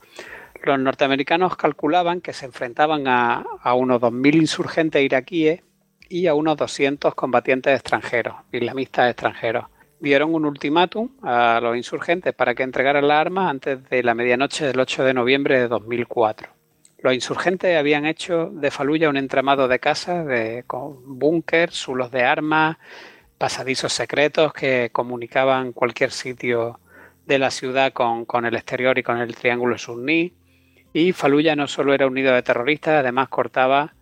Los 0.63 0.79
norteamericanos 0.79 1.55
calculaban 1.55 2.19
que 2.19 2.33
se 2.33 2.45
enfrentaban 2.45 3.07
a, 3.07 3.45
a 3.61 3.73
unos 3.73 4.01
2.000 4.01 4.35
insurgentes 4.35 5.01
iraquíes 5.01 5.61
y 6.09 6.27
a 6.27 6.33
unos 6.33 6.57
200 6.57 7.15
combatientes 7.15 7.73
extranjeros, 7.73 8.35
islamistas 8.51 9.11
extranjeros 9.11 9.65
dieron 9.99 10.33
un 10.33 10.45
ultimátum 10.45 11.09
a 11.23 11.59
los 11.61 11.75
insurgentes 11.75 12.33
para 12.33 12.55
que 12.55 12.63
entregaran 12.63 13.07
las 13.07 13.19
armas 13.19 13.49
antes 13.49 13.89
de 13.89 14.03
la 14.03 14.13
medianoche 14.13 14.65
del 14.65 14.79
8 14.79 15.03
de 15.03 15.13
noviembre 15.13 15.59
de 15.59 15.67
2004. 15.67 16.49
Los 16.99 17.13
insurgentes 17.13 17.77
habían 17.77 18.05
hecho 18.05 18.49
de 18.51 18.71
Faluya 18.71 19.09
un 19.09 19.17
entramado 19.17 19.67
de 19.67 19.79
casas 19.79 20.25
de, 20.25 20.63
con 20.65 21.19
búnker, 21.19 21.71
sulos 21.71 22.11
de 22.11 22.23
armas, 22.23 22.77
pasadizos 23.37 23.93
secretos 23.93 24.51
que 24.53 24.89
comunicaban 24.91 25.73
cualquier 25.73 26.11
sitio 26.11 26.79
de 27.25 27.39
la 27.39 27.51
ciudad 27.51 27.93
con, 27.93 28.25
con 28.25 28.45
el 28.45 28.55
exterior 28.55 28.97
y 28.97 29.03
con 29.03 29.19
el 29.19 29.35
triángulo 29.35 29.77
sunní. 29.77 30.33
Y 30.93 31.11
Faluya 31.11 31.55
no 31.55 31.67
solo 31.67 31.93
era 31.93 32.07
un 32.07 32.15
nido 32.15 32.33
de 32.33 32.41
terroristas, 32.41 33.01
además 33.01 33.29
cortaba 33.29 33.93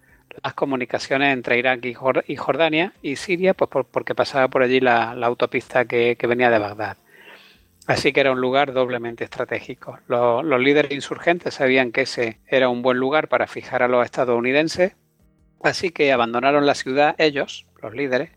las 0.43 0.53
comunicaciones 0.53 1.33
entre 1.33 1.57
Irak 1.57 1.85
y 1.85 2.35
Jordania 2.35 2.93
y 3.01 3.15
Siria, 3.15 3.53
pues 3.53 3.85
porque 3.91 4.15
pasaba 4.15 4.47
por 4.47 4.63
allí 4.63 4.79
la, 4.79 5.11
autopista 5.11 5.85
que, 5.85 6.17
venía 6.27 6.49
de 6.49 6.59
Bagdad. 6.59 6.97
Así 7.87 8.13
que 8.13 8.19
era 8.19 8.31
un 8.31 8.41
lugar 8.41 8.73
doblemente 8.73 9.23
estratégico. 9.23 9.99
Los, 10.07 10.59
líderes 10.59 10.91
insurgentes 10.91 11.53
sabían 11.53 11.91
que 11.91 12.01
ese 12.01 12.39
era 12.47 12.69
un 12.69 12.81
buen 12.81 12.97
lugar 12.97 13.27
para 13.27 13.47
fijar 13.47 13.83
a 13.83 13.87
los 13.87 14.03
estadounidenses, 14.03 14.95
así 15.63 15.91
que 15.91 16.11
abandonaron 16.11 16.65
la 16.65 16.75
ciudad 16.75 17.15
ellos, 17.17 17.65
los 17.81 17.93
líderes, 17.93 18.31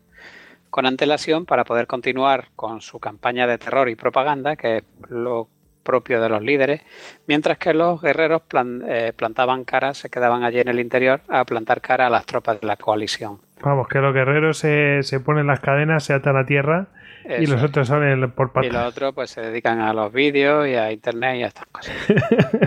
con 0.69 0.85
antelación 0.85 1.45
para 1.45 1.63
poder 1.63 1.87
continuar 1.87 2.49
con 2.55 2.81
su 2.81 2.99
campaña 2.99 3.47
de 3.47 3.57
terror 3.57 3.89
y 3.89 3.95
propaganda, 3.95 4.55
que 4.55 4.77
es 4.77 4.83
lo 5.09 5.49
propio 5.83 6.21
de 6.21 6.29
los 6.29 6.41
líderes, 6.41 6.81
mientras 7.27 7.57
que 7.57 7.73
los 7.73 8.01
guerreros 8.01 8.43
eh, 8.87 9.13
plantaban 9.15 9.63
cara, 9.63 9.93
se 9.93 10.09
quedaban 10.09 10.43
allí 10.43 10.59
en 10.59 10.67
el 10.67 10.79
interior 10.79 11.21
a 11.27 11.45
plantar 11.45 11.81
cara 11.81 12.07
a 12.07 12.09
las 12.09 12.25
tropas 12.25 12.59
de 12.61 12.67
la 12.67 12.75
coalición. 12.75 13.39
Vamos, 13.61 13.87
que 13.87 13.99
los 13.99 14.13
guerreros 14.13 14.57
se, 14.57 15.01
ponen 15.23 15.47
las 15.47 15.59
cadenas, 15.59 16.03
se 16.03 16.13
atan 16.13 16.37
a 16.37 16.45
tierra 16.45 16.87
y 17.25 17.45
los 17.45 17.61
otros 17.61 17.87
salen 17.87 18.31
por 18.31 18.51
patas. 18.53 18.69
Y 18.69 18.73
los 18.73 18.85
otros 18.85 19.13
pues 19.13 19.31
se 19.31 19.41
dedican 19.41 19.81
a 19.81 19.93
los 19.93 20.13
vídeos 20.13 20.67
y 20.67 20.75
a 20.75 20.91
internet 20.91 21.37
y 21.37 21.43
a 21.43 21.47
estas 21.47 21.65
cosas. 21.65 21.93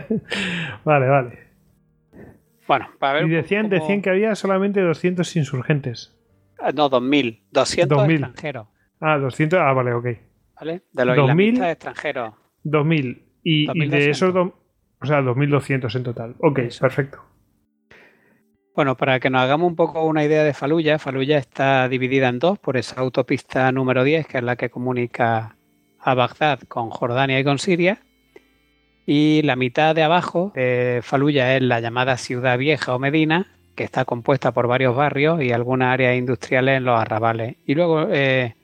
vale, 0.85 1.09
vale. 1.09 1.39
Bueno, 2.69 2.89
para 2.99 3.15
ver 3.15 3.25
Y 3.27 3.31
decían, 3.31 3.69
decían 3.69 4.03
que 4.03 4.11
había 4.11 4.35
solamente 4.35 4.81
200 4.81 5.37
insurgentes. 5.37 6.17
Ah, 6.59 6.71
no, 6.73 6.89
2000. 6.89 7.43
200 7.51 8.09
extranjeros. 8.09 8.69
Ah, 9.01 9.19
200. 9.19 9.59
Ah, 9.59 9.73
vale, 9.73 9.95
ok. 9.95 10.07
¿Vale? 10.61 10.83
De 10.93 11.05
los 11.05 11.17
2000, 11.17 11.63
extranjeros. 11.65 12.35
2000. 12.65 13.23
Y, 13.45 13.89
de 13.89 14.11
esos, 14.11 14.35
o 14.35 15.07
sea, 15.07 15.21
2200 15.21 15.95
en 15.97 16.03
total. 16.03 16.35
Ok, 16.39 16.61
perfecto. 16.81 17.19
Bueno, 18.75 18.97
para 18.97 19.21
que 19.21 19.29
nos 19.29 19.43
hagamos 19.43 19.69
un 19.69 19.77
poco 19.77 20.07
una 20.07 20.25
idea 20.25 20.45
de 20.45 20.55
Faluya, 20.55 20.99
Faluya 20.99 21.37
está 21.37 21.89
dividida 21.89 22.29
en 22.29 22.39
dos 22.39 22.59
por 22.59 22.79
esa 22.79 23.01
autopista 23.01 23.71
número 23.71 24.03
10, 24.03 24.27
que 24.27 24.39
es 24.39 24.45
la 24.45 24.57
que 24.57 24.71
comunica 24.71 25.57
a 26.01 26.15
Bagdad 26.15 26.61
con 26.69 26.89
Jordania 26.89 27.39
y 27.39 27.45
con 27.45 27.59
Siria. 27.59 28.01
Y 29.05 29.43
la 29.43 29.57
mitad 29.57 29.95
de 29.95 30.05
abajo 30.05 30.53
de 30.55 31.01
Faluya 31.03 31.55
es 31.55 31.63
la 31.63 31.81
llamada 31.81 32.17
Ciudad 32.17 32.57
Vieja 32.57 32.95
o 32.95 32.99
Medina, 32.99 33.47
que 33.75 33.85
está 33.85 34.07
compuesta 34.07 34.53
por 34.53 34.69
varios 34.69 34.97
barrios 34.97 35.43
y 35.43 35.53
algunas 35.53 35.93
áreas 35.93 36.17
industriales 36.17 36.79
en 36.79 36.85
los 36.85 36.99
arrabales. 36.99 37.57
Y 37.67 37.75
luego 37.75 38.07
eh, 38.11 38.55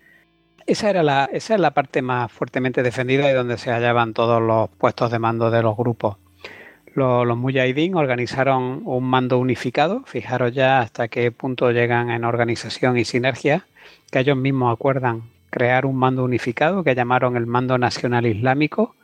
esa 0.69 0.91
era 0.91 1.03
la, 1.03 1.29
esa 1.33 1.55
es 1.55 1.61
la 1.61 1.73
parte 1.73 2.03
más 2.03 2.31
fuertemente 2.31 2.83
defendida 2.83 3.31
y 3.31 3.35
donde 3.35 3.57
se 3.57 3.71
hallaban 3.71 4.13
todos 4.13 4.43
los 4.43 4.69
puestos 4.71 5.11
de 5.11 5.19
mando 5.19 5.51
de 5.51 5.63
los 5.63 5.77
grupos. 5.77 6.17
Los, 6.95 7.27
los 7.27 7.39
Mujahideen 7.39 7.95
organizaron 7.95 8.83
un 8.85 9.05
mando 9.05 9.39
unificado, 9.39 10.03
fijaros 10.05 10.53
ya 10.53 10.81
hasta 10.81 11.09
qué 11.09 11.33
punto 11.33 11.71
llegan 11.71 12.11
en 12.11 12.25
organización 12.25 12.99
y 12.99 13.05
sinergia, 13.05 13.67
que 14.11 14.19
ellos 14.19 14.37
mismos 14.37 14.75
acuerdan 14.75 15.23
crear 15.51 15.87
un 15.87 15.97
mando 15.97 16.23
unificado 16.23 16.85
que 16.85 16.95
llamaron 16.95 17.37
el 17.37 17.47
Mando 17.47 17.79
Nacional 17.79 18.27
Islámico, 18.27 18.95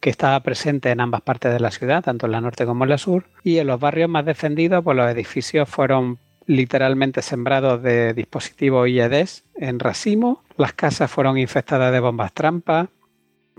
que 0.00 0.10
estaba 0.10 0.40
presente 0.40 0.90
en 0.90 1.00
ambas 1.00 1.20
partes 1.20 1.52
de 1.52 1.60
la 1.60 1.70
ciudad, 1.70 2.02
tanto 2.02 2.26
en 2.26 2.32
la 2.32 2.40
norte 2.40 2.66
como 2.66 2.84
en 2.84 2.90
la 2.90 2.98
sur, 2.98 3.26
y 3.44 3.58
en 3.58 3.68
los 3.68 3.78
barrios 3.78 4.08
más 4.08 4.24
defendidos, 4.24 4.82
pues 4.82 4.96
los 4.96 5.08
edificios 5.08 5.68
fueron 5.68 6.18
literalmente 6.50 7.22
sembrados 7.22 7.80
de 7.80 8.12
dispositivos 8.12 8.88
IEDs 8.88 9.44
en 9.54 9.78
racimo, 9.78 10.42
las 10.56 10.72
casas 10.72 11.08
fueron 11.08 11.38
infectadas 11.38 11.92
de 11.92 12.00
bombas 12.00 12.32
trampa 12.32 12.88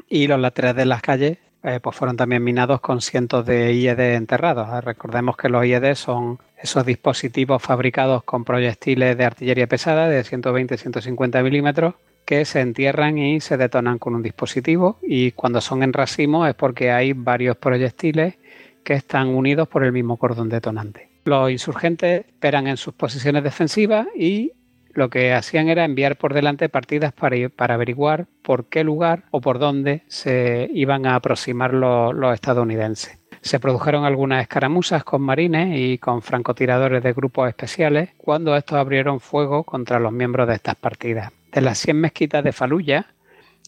y 0.09 0.27
los 0.27 0.39
laterales 0.39 0.75
de 0.75 0.85
las 0.85 1.01
calles 1.01 1.37
eh, 1.63 1.79
pues 1.81 1.95
fueron 1.95 2.17
también 2.17 2.43
minados 2.43 2.81
con 2.81 3.01
cientos 3.01 3.45
de 3.45 3.73
IED 3.73 4.15
enterrados. 4.15 4.67
Ah, 4.69 4.81
recordemos 4.81 5.37
que 5.37 5.47
los 5.47 5.63
IED 5.63 5.95
son 5.95 6.39
esos 6.57 6.85
dispositivos 6.85 7.61
fabricados 7.61 8.23
con 8.23 8.43
proyectiles 8.43 9.17
de 9.17 9.23
artillería 9.23 9.67
pesada 9.67 10.09
de 10.09 10.23
120-150 10.23 11.43
milímetros 11.43 11.93
que 12.25 12.43
se 12.43 12.59
entierran 12.59 13.17
y 13.17 13.39
se 13.39 13.57
detonan 13.57 13.99
con 13.99 14.15
un 14.15 14.23
dispositivo 14.23 14.97
y 15.01 15.31
cuando 15.31 15.61
son 15.61 15.83
en 15.83 15.93
racimo 15.93 16.45
es 16.45 16.55
porque 16.55 16.91
hay 16.91 17.13
varios 17.13 17.55
proyectiles 17.55 18.35
que 18.83 18.95
están 18.95 19.29
unidos 19.29 19.69
por 19.69 19.85
el 19.85 19.93
mismo 19.93 20.17
cordón 20.17 20.49
detonante. 20.49 21.10
Los 21.23 21.51
insurgentes 21.51 22.25
esperan 22.25 22.67
en 22.67 22.77
sus 22.77 22.93
posiciones 22.93 23.43
defensivas 23.43 24.07
y 24.15 24.53
lo 24.93 25.09
que 25.09 25.33
hacían 25.33 25.69
era 25.69 25.85
enviar 25.85 26.17
por 26.17 26.33
delante 26.33 26.69
partidas 26.69 27.13
para, 27.13 27.49
para 27.49 27.75
averiguar 27.75 28.27
por 28.41 28.65
qué 28.65 28.83
lugar 28.83 29.23
o 29.31 29.41
por 29.41 29.59
dónde 29.59 30.03
se 30.07 30.69
iban 30.73 31.05
a 31.05 31.15
aproximar 31.15 31.73
los, 31.73 32.33
estadounidenses. 32.33 33.17
Se 33.41 33.59
produjeron 33.59 34.05
algunas 34.05 34.41
escaramuzas 34.41 35.03
con 35.03 35.21
marines 35.21 35.75
y 35.77 35.97
con 35.97 36.21
francotiradores 36.21 37.01
de 37.01 37.13
grupos 37.13 37.49
especiales 37.49 38.09
cuando 38.17 38.55
estos 38.55 38.77
abrieron 38.77 39.19
fuego 39.19 39.63
contra 39.63 39.99
los 39.99 40.11
miembros 40.11 40.47
de 40.47 40.55
estas 40.55 40.75
partidas. 40.75 41.31
De 41.51 41.61
las 41.61 41.79
100 41.79 41.97
mezquitas 41.99 42.43
de 42.43 42.51
Faluya, 42.51 43.07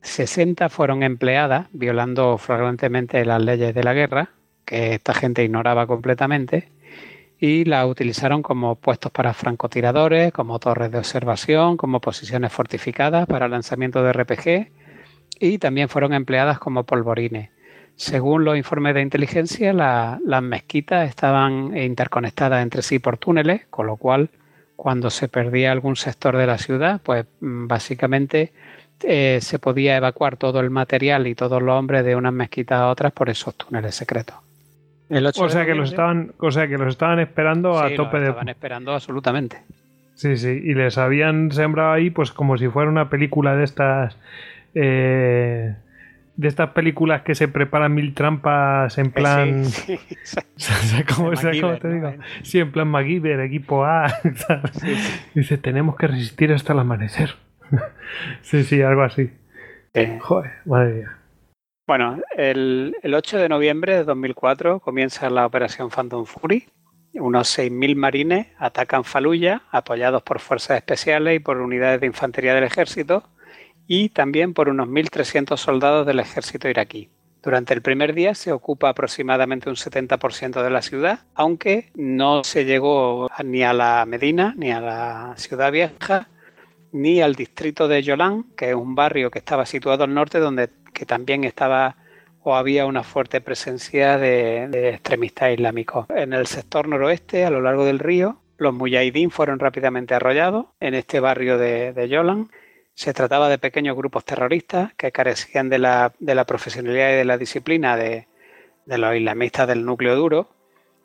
60 0.02 0.70
fueron 0.70 1.02
empleadas 1.02 1.68
violando 1.72 2.38
flagrantemente 2.38 3.26
las 3.26 3.42
leyes 3.42 3.74
de 3.74 3.84
la 3.84 3.94
guerra, 3.94 4.30
que 4.66 4.94
esta 4.94 5.14
gente 5.14 5.44
ignoraba 5.44 5.88
completamente, 5.88 6.70
y 7.46 7.66
la 7.66 7.86
utilizaron 7.86 8.42
como 8.42 8.76
puestos 8.76 9.12
para 9.12 9.34
francotiradores, 9.34 10.32
como 10.32 10.60
torres 10.60 10.90
de 10.92 11.00
observación, 11.00 11.76
como 11.76 12.00
posiciones 12.00 12.54
fortificadas 12.54 13.28
para 13.28 13.50
lanzamiento 13.50 14.02
de 14.02 14.14
RPG 14.14 14.72
y 15.42 15.58
también 15.58 15.90
fueron 15.90 16.14
empleadas 16.14 16.58
como 16.58 16.86
polvorines. 16.86 17.50
Según 17.98 18.46
los 18.46 18.56
informes 18.56 18.94
de 18.94 19.02
inteligencia, 19.02 19.74
las 19.74 20.42
mezquitas 20.42 21.10
estaban 21.10 21.76
interconectadas 21.76 22.64
entre 22.64 22.82
sí 22.82 23.00
por 23.00 23.18
túneles, 23.18 23.66
con 23.70 23.88
lo 23.88 23.98
cual 23.98 24.30
cuando 24.78 25.10
se 25.10 25.28
perdía 25.28 25.74
algún 25.74 25.98
sector 25.98 26.38
de 26.38 26.48
la 26.48 26.58
ciudad, 26.58 27.02
pues 27.04 27.26
mm, 27.42 27.68
básicamente 27.68 28.54
eh, 29.02 29.40
se 29.42 29.60
podía 29.60 29.98
evacuar 29.98 30.38
todo 30.38 30.62
el 30.62 30.70
material 30.70 31.28
y 31.28 31.36
todos 31.36 31.62
los 31.62 31.78
hombres 31.78 32.06
de 32.06 32.16
unas 32.16 32.32
mezquitas 32.32 32.80
a 32.80 32.88
otras 32.88 33.12
por 33.12 33.30
esos 33.30 33.54
túneles 33.56 33.96
secretos 33.96 34.43
o 35.36 35.50
sea 35.50 35.66
que 35.66 35.76
los 35.76 35.90
estaban, 35.90 36.34
o 36.38 36.52
sea 36.52 36.68
que 36.68 36.78
los 36.78 36.88
estaban 36.90 37.20
esperando 37.20 37.80
a 37.80 37.94
tope 37.96 38.20
de. 38.20 38.28
Estaban 38.28 38.50
esperando 38.50 38.94
absolutamente. 38.94 39.64
Sí, 40.16 40.38
sí, 40.38 40.62
y 40.64 40.74
les 40.74 40.98
habían 40.98 41.52
sembrado 41.52 41.94
ahí, 41.94 42.10
pues 42.10 42.32
como 42.32 42.58
si 42.58 42.68
fuera 42.68 42.90
una 42.90 43.10
película 43.10 43.56
de 43.56 43.64
estas. 43.64 44.18
Eh, 44.76 45.76
de 46.36 46.48
estas 46.48 46.72
películas 46.72 47.22
que 47.22 47.36
se 47.36 47.48
preparan 47.48 47.94
mil 47.94 48.14
trampas 48.14 48.98
en 48.98 49.12
plan. 49.12 49.66
Sí, 49.66 50.00
sí. 50.56 51.04
¿Cómo, 51.16 51.32
te 51.32 51.52
digo? 51.52 51.78
Sí, 52.42 52.60
en 52.60 52.72
plan 52.72 52.88
MacGyver, 52.88 53.40
equipo 53.42 53.86
A. 53.86 54.08
Dice, 55.36 55.58
tenemos 55.58 55.96
que 55.96 56.08
resistir 56.08 56.52
hasta 56.52 56.74
el 56.74 56.80
amanecer. 56.80 57.36
sí, 58.42 58.64
sí, 58.64 58.82
algo 58.82 59.04
así. 59.04 59.32
Joder, 60.22 60.52
madre 60.66 60.94
mía. 60.94 61.18
Bueno, 61.86 62.22
el, 62.38 62.96
8 63.04 63.40
de 63.40 63.50
noviembre 63.50 63.98
de 63.98 64.04
2004 64.06 64.80
comienza 64.80 65.30
la 65.30 65.46
operación 65.46 65.90
Phantom 65.90 66.26
Fury. 66.26 66.70
Unos 67.16 67.60
6.000 67.60 67.96
marines 67.98 68.48
atacan 68.58 69.04
Faluya, 69.04 69.64
apoyados 69.70 70.24
por 70.24 70.40
fuerzas 70.40 70.78
especiales 70.78 71.36
y 71.36 71.40
por 71.40 71.58
unidades 71.58 72.00
de 72.00 72.08
infantería 72.08 72.56
del 72.56 72.64
ejército, 72.64 73.24
y 73.86 74.10
también 74.10 74.54
por 74.54 74.70
unos 74.70 74.88
1.300 74.88 75.58
soldados 75.58 76.08
del 76.08 76.22
ejército 76.22 76.70
iraquí. 76.70 77.10
Durante 77.44 77.74
el 77.74 77.82
primer 77.82 78.14
día 78.14 78.34
se 78.34 78.54
ocupa 78.54 78.88
aproximadamente 78.88 79.70
un 79.70 79.76
70% 79.76 80.64
de 80.64 80.70
la 80.70 80.82
ciudad, 80.82 81.20
aunque 81.36 81.92
no 81.96 82.46
se 82.46 82.64
llegó 82.64 83.28
ni 83.44 83.64
a 83.64 83.74
la 83.74 84.06
Medina 84.06 84.54
ni 84.56 84.72
a 84.72 84.80
la 84.80 85.34
ciudad 85.36 85.70
vieja, 85.70 86.30
ni 86.94 87.22
al 87.22 87.36
distrito 87.36 87.90
de 87.90 88.02
Yolán, 88.04 88.46
que 88.56 88.70
es 88.70 88.76
un 88.76 88.96
barrio 88.96 89.30
que 89.30 89.40
estaba 89.40 89.66
situado 89.66 90.06
al 90.06 90.14
norte 90.14 90.40
donde 90.40 90.70
que 90.94 91.06
también 91.06 91.44
estaba 91.44 91.98
o 92.44 92.56
había 92.56 92.86
una 92.86 93.04
fuerte 93.04 93.42
presencia 93.42 94.18
de, 94.18 94.90
extremistas 94.90 95.54
islámicos. 95.54 96.06
En 96.10 96.34
el 96.34 96.46
sector 96.46 96.88
noroeste, 96.88 97.46
a 97.46 97.50
lo 97.50 97.62
largo 97.62 97.86
del 97.86 98.00
río, 98.00 98.38
los 98.58 98.74
mujahidín 98.74 99.32
fueron 99.32 99.60
rápidamente 99.60 100.14
arrollados 100.14 100.68
en 100.80 100.94
este 100.94 101.20
barrio 101.20 101.58
de, 101.58 101.94
de 101.94 102.10
Yolan. 102.10 102.50
Se 102.94 103.14
trataba 103.14 103.50
de 103.50 103.58
pequeños 103.58 103.96
grupos 103.96 104.26
terroristas 104.26 104.94
que 104.96 105.12
carecían 105.12 105.70
de 105.70 105.80
la, 105.80 106.14
profesionalidad 106.46 107.12
y 107.12 107.16
de 107.16 107.26
la 107.26 107.38
disciplina 107.38 107.96
de, 107.96 108.28
los 108.86 109.16
islamistas 109.16 109.68
del 109.68 109.86
núcleo 109.86 110.16
duro. 110.16 110.50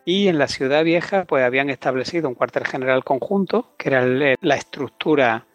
Y 0.05 0.28
en 0.28 0.39
la 0.39 0.49
ciudad 0.49 0.84
vieja, 0.84 1.24
pues 1.24 1.45
habían 1.45 1.70
establecido 1.70 2.28
un 2.28 2.34
cuartel 2.34 2.66
general 2.66 3.05
conjunto, 3.05 3.74
que 3.76 3.91
era 3.91 4.05
la 4.05 4.57
estructura 4.57 5.47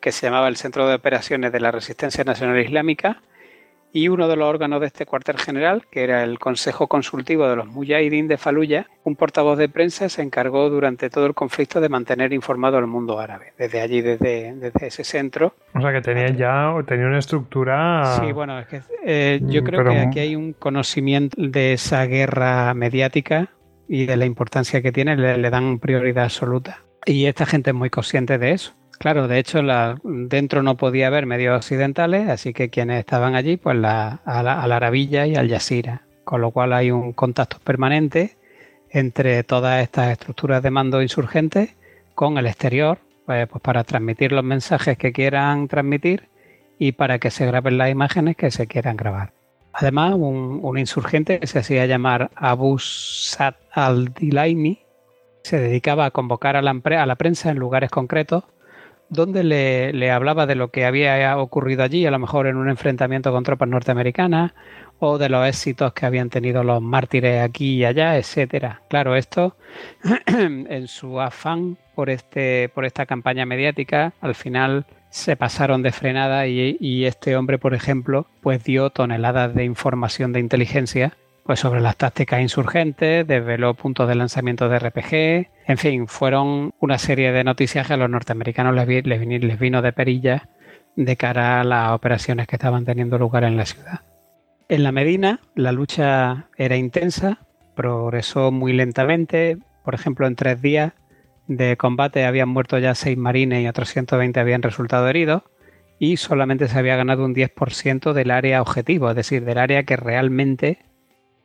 que 0.00 0.12
se 0.12 0.26
llamaba 0.26 0.48
el 0.48 0.56
Centro 0.56 0.88
de 0.88 0.94
Operaciones 0.94 1.52
de 1.52 1.60
la 1.60 1.70
Resistencia 1.70 2.24
Nacional 2.24 2.58
Islámica, 2.58 3.22
y 3.92 4.08
uno 4.08 4.28
de 4.28 4.36
los 4.36 4.48
órganos 4.48 4.80
de 4.80 4.86
este 4.86 5.06
cuartel 5.06 5.38
general, 5.38 5.84
que 5.90 6.04
era 6.04 6.22
el 6.22 6.38
Consejo 6.38 6.86
Consultivo 6.86 7.48
de 7.48 7.56
los 7.56 7.66
Mujahideen 7.66 8.28
de 8.28 8.36
Faluya, 8.36 8.86
un 9.04 9.16
portavoz 9.16 9.58
de 9.58 9.68
prensa 9.68 10.08
se 10.08 10.22
encargó 10.22 10.70
durante 10.70 11.10
todo 11.10 11.26
el 11.26 11.34
conflicto 11.34 11.80
de 11.80 11.88
mantener 11.88 12.32
informado 12.32 12.78
al 12.78 12.86
mundo 12.86 13.18
árabe, 13.18 13.52
desde 13.58 13.80
allí, 13.80 14.00
desde, 14.00 14.54
desde 14.54 14.86
ese 14.86 15.04
centro. 15.04 15.54
O 15.74 15.80
sea 15.80 15.92
que 15.92 16.00
tenía 16.00 16.28
ya 16.30 16.74
tenía 16.86 17.06
una 17.06 17.18
estructura... 17.18 18.18
Sí, 18.20 18.32
bueno, 18.32 18.58
es 18.58 18.66
que 18.66 18.80
eh, 19.04 19.40
yo 19.42 19.62
mm, 19.62 19.64
creo 19.64 19.84
que 19.84 19.98
aquí 19.98 20.18
hay 20.20 20.36
un 20.36 20.52
conocimiento 20.52 21.36
de 21.40 21.72
esa 21.72 22.04
guerra 22.06 22.72
mediática 22.74 23.50
y 23.88 24.06
de 24.06 24.16
la 24.16 24.24
importancia 24.24 24.82
que 24.82 24.92
tiene, 24.92 25.16
le 25.16 25.50
dan 25.50 25.80
prioridad 25.80 26.24
absoluta. 26.24 26.84
Y 27.06 27.26
esta 27.26 27.46
gente 27.46 27.70
es 27.70 27.76
muy 27.76 27.90
consciente 27.90 28.38
de 28.38 28.52
eso. 28.52 28.74
Claro, 29.00 29.28
de 29.28 29.38
hecho, 29.38 29.62
dentro 30.04 30.62
no 30.62 30.76
podía 30.76 31.06
haber 31.06 31.24
medios 31.24 31.56
occidentales, 31.56 32.28
así 32.28 32.52
que 32.52 32.68
quienes 32.68 32.98
estaban 32.98 33.34
allí, 33.34 33.56
pues 33.56 33.82
a, 33.82 34.20
la, 34.26 34.62
Arabilla 34.62 35.26
y 35.26 35.36
al 35.36 35.48
Yasira. 35.48 36.02
Con 36.24 36.42
lo 36.42 36.50
cual 36.50 36.74
hay 36.74 36.90
un 36.90 37.14
contacto 37.14 37.56
permanente 37.64 38.36
entre 38.90 39.42
todas 39.42 39.82
estas 39.82 40.10
estructuras 40.12 40.62
de 40.62 40.70
mando 40.70 41.00
insurgentes 41.00 41.76
con 42.14 42.36
el 42.36 42.46
exterior, 42.46 42.98
pues, 43.24 43.48
pues, 43.48 43.62
para 43.62 43.84
transmitir 43.84 44.32
los 44.32 44.44
mensajes 44.44 44.98
que 44.98 45.12
quieran 45.12 45.66
transmitir 45.66 46.28
y 46.78 46.92
para 46.92 47.18
que 47.18 47.30
se 47.30 47.46
graben 47.46 47.78
las 47.78 47.88
imágenes 47.88 48.36
que 48.36 48.50
se 48.50 48.66
quieran 48.66 48.98
grabar. 48.98 49.32
Además, 49.72 50.12
un, 50.14 50.76
insurgente 50.76 51.40
que 51.40 51.46
se 51.46 51.60
hacía 51.60 51.86
llamar 51.86 52.30
Abu 52.34 52.78
Sad 52.78 53.54
al-Dilaini 53.72 54.78
se 55.42 55.58
dedicaba 55.58 56.04
a 56.04 56.10
convocar 56.10 56.56
a 56.56 56.58
a 56.60 57.06
la 57.06 57.14
prensa 57.16 57.50
en 57.50 57.58
lugares 57.58 57.90
concretos 57.90 58.44
donde 59.10 59.42
le, 59.92 60.10
hablaba 60.10 60.46
de 60.46 60.54
lo 60.54 60.70
que 60.70 60.86
había 60.86 61.36
ocurrido 61.36 61.82
allí, 61.82 62.06
a 62.06 62.10
lo 62.10 62.18
mejor 62.18 62.46
en 62.46 62.56
un 62.56 62.70
enfrentamiento 62.70 63.32
con 63.32 63.44
tropas 63.44 63.68
norteamericanas, 63.68 64.52
o 65.00 65.18
de 65.18 65.28
los 65.28 65.46
éxitos 65.46 65.92
que 65.92 66.06
habían 66.06 66.30
tenido 66.30 66.62
los 66.62 66.80
mártires 66.80 67.42
aquí 67.42 67.76
y 67.76 67.84
allá, 67.84 68.16
etcétera. 68.16 68.82
Claro, 68.88 69.16
esto 69.16 69.56
en 70.26 70.86
su 70.86 71.20
afán 71.20 71.76
por 71.94 72.08
este, 72.08 72.68
por 72.68 72.84
esta 72.84 73.04
campaña 73.04 73.44
mediática, 73.46 74.12
al 74.20 74.34
final 74.34 74.86
se 75.10 75.36
pasaron 75.36 75.82
de 75.82 75.90
frenada 75.90 76.46
y, 76.46 76.76
y 76.78 77.06
este 77.06 77.36
hombre, 77.36 77.58
por 77.58 77.74
ejemplo, 77.74 78.26
pues 78.40 78.62
dio 78.62 78.90
toneladas 78.90 79.54
de 79.54 79.64
información 79.64 80.32
de 80.32 80.40
inteligencia 80.40 81.16
pues 81.50 81.58
sobre 81.58 81.80
las 81.80 81.96
tácticas 81.96 82.40
insurgentes, 82.40 83.26
desveló 83.26 83.74
puntos 83.74 84.06
de 84.06 84.14
lanzamiento 84.14 84.68
de 84.68 84.78
RPG, 84.78 85.50
en 85.66 85.78
fin, 85.78 86.06
fueron 86.06 86.74
una 86.78 86.96
serie 86.96 87.32
de 87.32 87.42
noticias 87.42 87.88
que 87.88 87.94
a 87.94 87.96
los 87.96 88.08
norteamericanos 88.08 88.72
les, 88.76 89.58
vino 89.58 89.82
de 89.82 89.92
perilla 89.92 90.48
de 90.94 91.16
cara 91.16 91.60
a 91.60 91.64
las 91.64 91.90
operaciones 91.90 92.46
que 92.46 92.54
estaban 92.54 92.84
teniendo 92.84 93.18
lugar 93.18 93.42
en 93.42 93.56
la 93.56 93.66
ciudad. 93.66 94.02
En 94.68 94.84
la 94.84 94.92
Medina 94.92 95.40
la 95.56 95.72
lucha 95.72 96.46
era 96.56 96.76
intensa, 96.76 97.40
progresó 97.74 98.52
muy 98.52 98.72
lentamente, 98.72 99.58
por 99.84 99.96
ejemplo 99.96 100.28
en 100.28 100.36
tres 100.36 100.62
días 100.62 100.92
de 101.48 101.76
combate 101.76 102.26
habían 102.26 102.50
muerto 102.50 102.78
ya 102.78 102.94
seis 102.94 103.18
marines 103.18 103.64
y 103.64 103.66
otros 103.66 103.88
120 103.88 104.38
habían 104.38 104.62
resultado 104.62 105.08
heridos 105.08 105.42
y 105.98 106.16
solamente 106.16 106.68
se 106.68 106.78
había 106.78 106.94
ganado 106.94 107.24
un 107.24 107.34
10% 107.34 108.12
del 108.12 108.30
área 108.30 108.62
objetivo, 108.62 109.10
es 109.10 109.16
decir, 109.16 109.44
del 109.44 109.58
área 109.58 109.82
que 109.82 109.96
realmente 109.96 110.78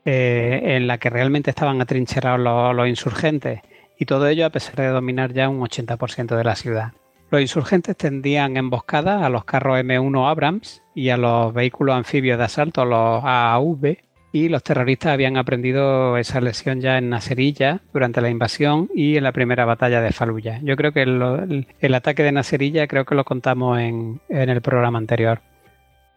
eh, 0.05 0.61
en 0.63 0.87
la 0.87 0.99
que 0.99 1.09
realmente 1.09 1.49
estaban 1.49 1.81
atrincherados 1.81 2.39
los, 2.75 2.87
insurgentes 2.87 3.61
y 3.97 4.05
todo 4.05 4.27
ello 4.27 4.45
a 4.45 4.51
pesar 4.51 4.75
de 4.75 4.87
dominar 4.87 5.33
ya 5.33 5.49
un 5.49 5.61
80% 5.61 6.35
de 6.35 6.43
la 6.43 6.55
ciudad. 6.55 6.93
Los 7.31 7.41
insurgentes 7.41 7.97
tendían 7.97 8.55
emboscadas 8.55 9.23
a 9.23 9.29
los 9.29 9.45
carros 9.45 9.79
M1 9.79 10.29
Abrams 10.29 10.83
y 10.93 11.09
a 11.09 11.17
los 11.17 11.53
vehículos 11.53 11.95
anfibios 11.95 12.37
de 12.37 12.43
asalto, 12.43 12.85
los 12.85 13.23
AAV, 13.23 13.97
y 14.31 14.49
los 14.49 14.63
terroristas 14.63 15.13
habían 15.13 15.37
aprendido 15.37 16.17
esa 16.17 16.41
lesión 16.41 16.81
ya 16.81 16.97
en 16.97 17.09
Nacerilla 17.09 17.79
durante 17.93 18.21
la 18.21 18.29
invasión 18.29 18.89
y 18.93 19.15
en 19.15 19.23
la 19.23 19.31
primera 19.31 19.65
batalla 19.65 20.01
de 20.01 20.11
Faluya. 20.11 20.59
Yo 20.61 20.75
creo 20.75 20.91
que 20.91 21.03
el, 21.03 21.95
ataque 21.95 22.21
de 22.21 22.33
Nacerilla 22.33 22.85
creo 22.85 23.05
que 23.05 23.15
lo 23.15 23.23
contamos 23.23 23.79
en 23.79 24.19
el 24.29 24.61
programa 24.61 24.97
anterior. 24.97 25.41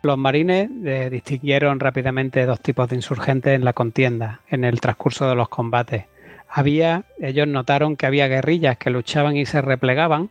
Los 0.08 0.16
marines 0.16 0.70
eh, 0.86 1.10
distinguieron 1.12 1.80
rápidamente 1.80 2.46
dos 2.46 2.60
tipos 2.60 2.88
de 2.88 2.96
insurgentes 2.96 3.54
en 3.54 3.62
la 3.62 3.74
contienda, 3.74 4.40
en 4.48 4.64
el 4.64 4.80
transcurso 4.80 5.28
de 5.28 5.34
los 5.34 5.50
combates. 5.50 6.06
Había, 6.48 7.04
ellos 7.20 7.46
notaron 7.46 7.94
que 7.94 8.06
había 8.06 8.26
guerrillas 8.26 8.78
que 8.78 8.88
luchaban 8.88 9.36
y 9.36 9.44
se 9.44 9.60
replegaban, 9.60 10.30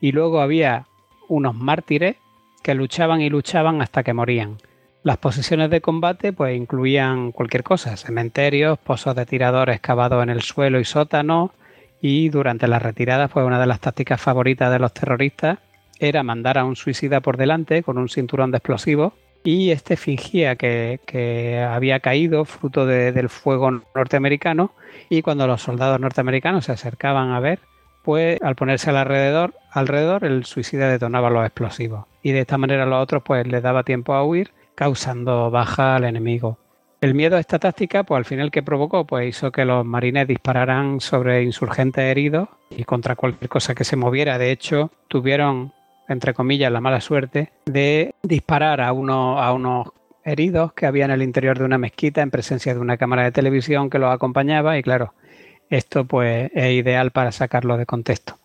y 0.00 0.12
luego 0.12 0.40
había 0.40 0.86
unos 1.28 1.54
mártires 1.54 2.16
que 2.62 2.74
luchaban 2.74 3.20
y 3.20 3.28
luchaban 3.28 3.82
hasta 3.82 4.02
que 4.02 4.14
morían. 4.14 4.56
Las 5.02 5.18
posiciones 5.18 5.68
de 5.68 5.82
combate 5.82 6.32
pues 6.32 6.56
incluían 6.56 7.30
cualquier 7.30 7.62
cosa, 7.62 7.98
cementerios, 7.98 8.78
pozos 8.78 9.14
de 9.14 9.26
tiradores 9.26 9.76
excavados 9.76 10.22
en 10.22 10.30
el 10.30 10.40
suelo 10.40 10.80
y 10.80 10.86
sótanos, 10.86 11.50
y 12.00 12.30
durante 12.30 12.68
las 12.68 12.80
retiradas 12.80 13.30
pues 13.30 13.44
una 13.44 13.60
de 13.60 13.66
las 13.66 13.80
tácticas 13.80 14.18
favoritas 14.18 14.72
de 14.72 14.78
los 14.78 14.94
terroristas 14.94 15.58
era 16.00 16.22
mandar 16.22 16.58
a 16.58 16.64
un 16.64 16.76
suicida 16.76 17.20
por 17.20 17.36
delante 17.36 17.82
con 17.82 17.98
un 17.98 18.08
cinturón 18.08 18.50
de 18.50 18.56
explosivos 18.56 19.12
y 19.44 19.70
este 19.70 19.96
fingía 19.96 20.56
que, 20.56 21.64
había 21.70 22.00
caído 22.00 22.44
fruto 22.44 22.86
del 22.86 23.28
fuego 23.28 23.70
norteamericano 23.94 24.72
y 25.08 25.22
cuando 25.22 25.46
los 25.46 25.62
soldados 25.62 26.00
norteamericanos 26.00 26.66
se 26.66 26.72
acercaban 26.72 27.30
a 27.30 27.40
ver, 27.40 27.60
pues 28.02 28.40
al 28.42 28.56
ponerse 28.56 28.90
alrededor, 28.90 29.54
alrededor 29.70 30.24
el 30.24 30.44
suicida 30.44 30.88
detonaba 30.88 31.30
los 31.30 31.44
explosivos 31.44 32.06
y 32.22 32.32
de 32.32 32.40
esta 32.40 32.58
manera 32.58 32.86
los 32.86 33.02
otros 33.02 33.22
pues 33.22 33.46
les 33.46 33.62
daba 33.62 33.82
tiempo 33.82 34.14
a 34.14 34.24
huir 34.24 34.52
causando 34.74 35.50
baja 35.50 35.96
al 35.96 36.04
enemigo. 36.04 36.58
El 37.00 37.14
miedo 37.14 37.36
a 37.36 37.40
esta 37.40 37.58
táctica, 37.58 38.02
pues 38.04 38.18
al 38.18 38.24
final 38.26 38.50
que 38.50 38.62
provocó, 38.62 39.06
pues 39.06 39.26
hizo 39.26 39.50
que 39.50 39.64
los 39.64 39.86
marines 39.86 40.28
dispararan 40.28 41.00
sobre 41.00 41.42
insurgentes 41.42 42.04
heridos 42.04 42.48
y 42.68 42.84
contra 42.84 43.16
cualquier 43.16 43.48
cosa 43.48 43.74
que 43.74 43.84
se 43.84 43.96
moviera. 43.96 44.36
De 44.36 44.50
hecho, 44.50 44.90
tuvieron 45.08 45.72
entre 46.10 46.34
comillas, 46.34 46.72
la 46.72 46.80
mala 46.80 47.00
suerte 47.00 47.50
de 47.66 48.14
disparar 48.22 48.80
a, 48.80 48.92
uno, 48.92 49.38
a 49.38 49.52
unos 49.52 49.92
heridos 50.24 50.72
que 50.72 50.86
había 50.86 51.04
en 51.04 51.12
el 51.12 51.22
interior 51.22 51.58
de 51.58 51.64
una 51.64 51.78
mezquita 51.78 52.20
en 52.20 52.30
presencia 52.30 52.74
de 52.74 52.80
una 52.80 52.96
cámara 52.96 53.22
de 53.22 53.32
televisión 53.32 53.90
que 53.90 53.98
los 53.98 54.12
acompañaba 54.12 54.76
y 54.76 54.82
claro, 54.82 55.14
esto 55.68 56.04
pues 56.04 56.50
es 56.52 56.72
ideal 56.72 57.12
para 57.12 57.30
sacarlo 57.32 57.76
de 57.76 57.86
contexto. 57.86 58.36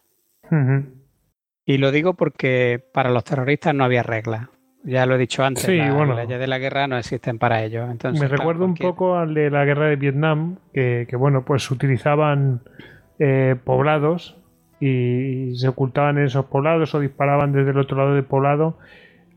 Y 1.66 1.78
lo 1.80 1.92
digo 1.92 2.14
porque 2.14 2.84
para 2.94 3.10
los 3.10 3.24
terroristas 3.24 3.74
no 3.74 3.84
había 3.84 4.04
reglas. 4.04 4.48
Ya 4.84 5.08
lo 5.08 5.16
he 5.16 5.18
dicho 5.18 5.44
antes, 5.44 5.68
las 5.68 6.16
leyes 6.16 6.40
de 6.40 6.46
la 6.46 6.60
guerra 6.60 6.88
no 6.88 6.96
existen 6.96 7.40
para 7.40 7.64
ellos. 7.64 7.90
Entonces, 7.90 8.22
Me 8.22 8.28
recuerdo 8.28 8.66
un 8.66 8.76
poco 8.76 9.16
al 9.18 9.34
de 9.34 9.50
la 9.50 9.66
guerra 9.66 9.88
de 9.88 9.96
Vietnam, 9.96 10.58
que, 10.72 11.08
bueno, 11.18 11.44
pues 11.44 11.72
utilizaban 11.72 12.62
eh, 13.18 13.56
poblados 13.64 14.38
y 14.80 15.56
se 15.56 15.68
ocultaban 15.68 16.18
en 16.18 16.26
esos 16.26 16.46
poblados 16.46 16.94
o 16.96 17.00
disparaban 17.00 17.54
desde 17.54 17.72
el 17.72 17.78
otro 17.78 17.98
lado 17.98 18.14
del 18.14 18.26
poblado 18.26 18.78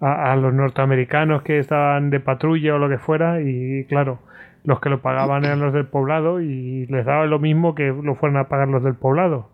a, 0.00 0.36
los 0.36 0.54
norteamericanos 0.54 1.42
que 1.42 1.58
estaban 1.58 2.10
de 2.10 2.20
patrulla 2.20 2.74
o 2.74 2.78
lo 2.78 2.88
que 2.88 2.98
fuera 2.98 3.40
y 3.40 3.84
claro, 3.84 4.20
los 4.64 4.80
que 4.80 4.90
lo 4.90 5.00
pagaban 5.00 5.44
eran 5.44 5.60
los 5.60 5.72
del 5.72 5.86
poblado 5.86 6.40
y 6.40 6.86
les 6.86 7.04
daba 7.04 7.26
lo 7.26 7.38
mismo 7.38 7.74
que 7.74 7.88
lo 7.88 8.14
fueran 8.14 8.38
a 8.38 8.48
pagar 8.48 8.68
los 8.68 8.82
del 8.82 8.94
poblado. 8.94 9.50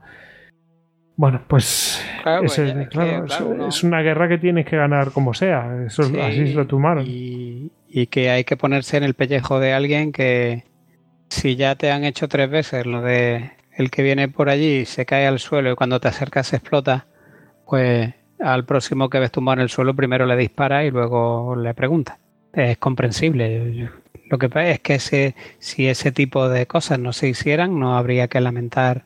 Bueno, 1.17 1.41
pues, 1.47 2.05
pues 2.41 2.59
es, 2.59 3.85
una 3.85 4.03
guerra 4.03 4.29
que 4.29 4.39
tienes 4.39 4.67
que 4.67 4.77
ganar 4.77 5.13
como 5.13 5.33
sea, 5.33 5.85
eso 5.87 6.03
así 6.03 6.49
se 6.49 6.55
lo 6.55 6.67
tomaron. 6.67 7.05
Y, 7.07 7.71
y 7.89 8.09
que 8.09 8.31
hay 8.31 8.43
que 8.43 8.57
ponerse 8.57 8.97
en 8.97 9.05
el 9.05 9.15
pellejo 9.15 9.61
de 9.61 9.73
alguien 9.73 10.11
que 10.11 10.65
si 11.29 11.55
ya 11.55 11.77
te 11.77 11.93
han 11.93 12.03
hecho 12.03 12.27
tres 12.29 12.51
veces 12.51 12.85
lo 12.85 13.01
de 13.01 13.53
el 13.77 13.91
que 13.91 14.03
viene 14.03 14.29
por 14.29 14.49
allí 14.49 14.85
se 14.85 15.07
cae 15.07 15.27
al 15.27 15.39
suelo 15.39 15.73
y 15.73 15.75
cuando 15.75 16.01
te 16.01 16.09
acercas 16.09 16.49
se 16.49 16.57
explota, 16.57 17.07
pues 17.67 18.15
al 18.41 18.65
próximo 18.65 19.09
que 19.09 19.19
ves 19.19 19.33
tumbado 19.33 19.55
en 19.55 19.63
el 19.63 19.69
suelo 19.69 19.95
primero 19.95 20.27
le 20.27 20.37
dispara 20.37 20.85
y 20.85 20.91
luego 20.91 21.57
le 21.57 21.75
pregunta. 21.75 22.19
Es 22.53 22.79
comprensible. 22.79 23.91
Lo 24.31 24.39
que 24.39 24.49
pasa 24.49 24.71
es 24.71 24.81
que 24.81 24.95
ese, 24.95 25.35
si 25.59 25.89
ese 25.89 26.13
tipo 26.13 26.49
de 26.49 26.67
cosas 26.67 26.99
no 26.99 27.13
se 27.13 27.29
hicieran, 27.29 27.79
no 27.79 27.97
habría 27.97 28.29
que 28.29 28.41
lamentar 28.41 29.05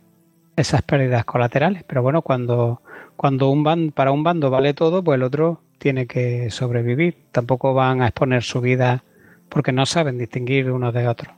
esas 0.57 0.83
pérdidas 0.83 1.25
colaterales. 1.25 1.85
Pero 1.85 2.03
bueno, 2.03 2.23
cuando, 2.23 2.83
cuando 3.17 3.49
un 3.49 3.65
bando, 3.65 3.93
para 3.93 4.13
un 4.13 4.23
bando 4.23 4.51
vale 4.51 4.75
todo, 4.75 5.03
pues 5.03 5.17
el 5.17 5.23
otro 5.23 5.63
tiene 5.79 6.07
que 6.07 6.51
sobrevivir. 6.51 7.17
Tampoco 7.33 7.75
van 7.75 8.03
a 8.03 8.09
exponer 8.09 8.43
su 8.43 8.61
vida 8.61 9.05
porque 9.49 9.73
no 9.73 9.87
saben 9.87 10.19
distinguir 10.19 10.71
uno 10.71 10.93
de 10.93 11.09
otro. 11.09 11.38